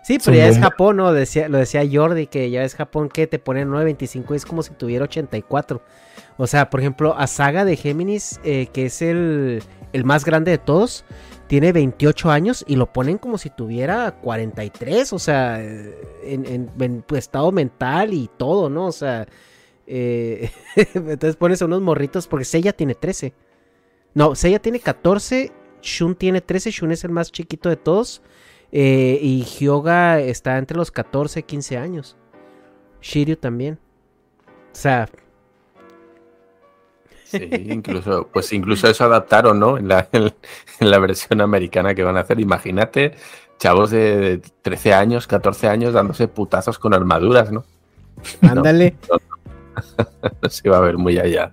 Sí, 0.05 0.19
pero 0.23 0.37
ya 0.37 0.49
es 0.49 0.59
Japón, 0.59 0.97
¿no? 0.99 1.15
Decía, 1.15 1.49
lo 1.49 1.57
decía 1.57 1.83
Jordi, 1.91 2.27
que 2.27 2.51
ya 2.51 2.63
es 2.63 2.75
Japón 2.75 3.09
que 3.09 3.27
te 3.27 3.39
ponen 3.39 3.71
9.25, 3.71 4.35
es 4.35 4.45
como 4.45 4.63
si 4.63 4.75
tuviera 4.75 5.05
84. 5.05 5.83
O 6.37 6.47
sea, 6.47 6.69
por 6.69 6.81
ejemplo, 6.81 7.17
a 7.17 7.27
Saga 7.27 7.65
de 7.65 7.77
Géminis, 7.77 8.39
eh, 8.45 8.67
que 8.73 8.87
es 8.87 9.01
el, 9.01 9.63
el, 9.95 10.05
más 10.05 10.27
grande 10.27 10.51
de 10.51 10.59
todos, 10.59 11.07
tiene 11.47 11.73
28 11.73 12.31
años 12.31 12.65
y 12.67 12.77
lo 12.77 12.93
ponen 12.93 13.19
como 13.19 13.39
si 13.39 13.51
tuviera 13.51 14.13
43, 14.21 15.13
o 15.13 15.19
sea, 15.19 15.63
en, 15.63 15.95
en, 16.47 16.71
en 16.79 17.05
estado 17.17 17.53
mental 17.53 18.15
y 18.15 18.31
todo, 18.37 18.71
¿no? 18.71 18.87
O 18.87 18.93
sea, 18.93 19.27
eh, 19.87 20.51
entonces 20.95 21.37
pones 21.37 21.63
a 21.63 21.67
unos 21.67 21.83
morritos, 21.83 22.27
porque 22.27 22.45
Seiya 22.45 22.73
tiene 22.73 22.95
13. 22.95 23.35
No, 24.15 24.35
Seiya 24.35 24.59
tiene 24.59 24.81
14, 24.81 25.53
Shun 25.83 26.15
tiene 26.15 26.41
13, 26.41 26.71
Shun 26.71 26.93
es 26.93 27.05
el 27.05 27.11
más 27.11 27.31
chiquito 27.31 27.69
de 27.69 27.77
todos. 27.77 28.23
Eh, 28.77 29.21
y 29.23 29.45
Hyoga 29.45 30.21
está 30.21 30.59
entre 30.59 30.77
los 30.77 30.91
14 30.91 31.41
y 31.41 31.43
15 31.45 31.79
años. 31.79 32.17
Shiryu 33.01 33.37
también. 33.37 33.79
O 34.73 34.77
sea. 34.77 35.09
Sí, 37.39 37.49
incluso, 37.69 38.29
pues 38.33 38.53
incluso 38.53 38.89
eso 38.89 39.05
adaptaron, 39.05 39.59
¿no? 39.59 39.77
En 39.79 39.89
la, 39.89 40.09
en 40.13 40.33
la 40.91 40.99
versión 40.99 41.41
americana 41.41 41.95
que 41.95 42.03
van 42.03 42.17
a 42.17 42.21
hacer. 42.21 42.41
Imagínate, 42.41 43.15
chavos 43.59 43.91
de 43.91 44.41
13 44.63 44.95
años, 44.95 45.27
14 45.27 45.69
años 45.69 45.93
dándose 45.93 46.29
putazos 46.29 46.79
con 46.79 46.95
armaduras, 46.95 47.51
¿no? 47.51 47.65
Ándale. 48.43 48.95
No, 49.11 49.17
no, 49.17 50.31
no, 50.43 50.49
se 50.49 50.69
va 50.69 50.79
a 50.79 50.81
ver 50.81 50.97
muy 50.97 51.19
allá. 51.19 51.53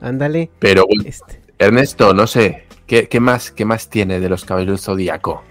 Ándale. 0.00 0.50
Pero, 0.58 0.86
este. 1.04 1.42
Ernesto, 1.58 2.12
no 2.12 2.26
sé, 2.26 2.66
¿Qué, 2.86 3.08
¿Qué, 3.08 3.18
más, 3.18 3.50
¿Qué 3.50 3.64
más 3.64 3.88
tiene 3.88 4.20
de 4.20 4.28
los 4.28 4.44
caballeros 4.44 4.82
zodíaco? 4.82 5.42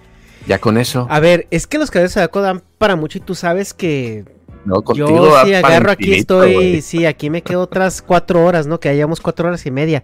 ¿Ya 0.47 0.59
con 0.59 0.77
eso? 0.77 1.07
A 1.09 1.19
ver, 1.19 1.47
es 1.51 1.67
que 1.67 1.77
los 1.77 1.91
caballeros 1.91 2.13
zodíaco 2.13 2.41
dan 2.41 2.63
para 2.77 2.95
mucho 2.95 3.17
y 3.17 3.21
tú 3.21 3.35
sabes 3.35 3.73
que. 3.73 4.23
No, 4.65 4.81
contigo 4.81 5.09
yo 5.09 5.45
si 5.45 5.53
agarro 5.53 5.91
aquí 5.91 6.13
estoy. 6.13 6.55
Wey. 6.55 6.81
Sí, 6.81 7.05
aquí 7.05 7.29
me 7.29 7.41
quedo 7.41 7.61
otras 7.61 8.01
cuatro 8.01 8.43
horas, 8.43 8.67
¿no? 8.67 8.79
Que 8.79 8.89
hayamos 8.89 9.21
cuatro 9.21 9.47
horas 9.47 9.65
y 9.65 9.71
media. 9.71 10.03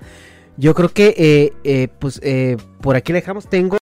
Yo 0.58 0.76
creo 0.76 0.90
que, 0.90 1.16
eh, 1.18 1.54
eh, 1.64 1.88
pues, 2.00 2.20
eh, 2.24 2.58
por 2.82 2.96
aquí 2.96 3.12
le 3.12 3.20
dejamos. 3.20 3.48
Tengo 3.48 3.78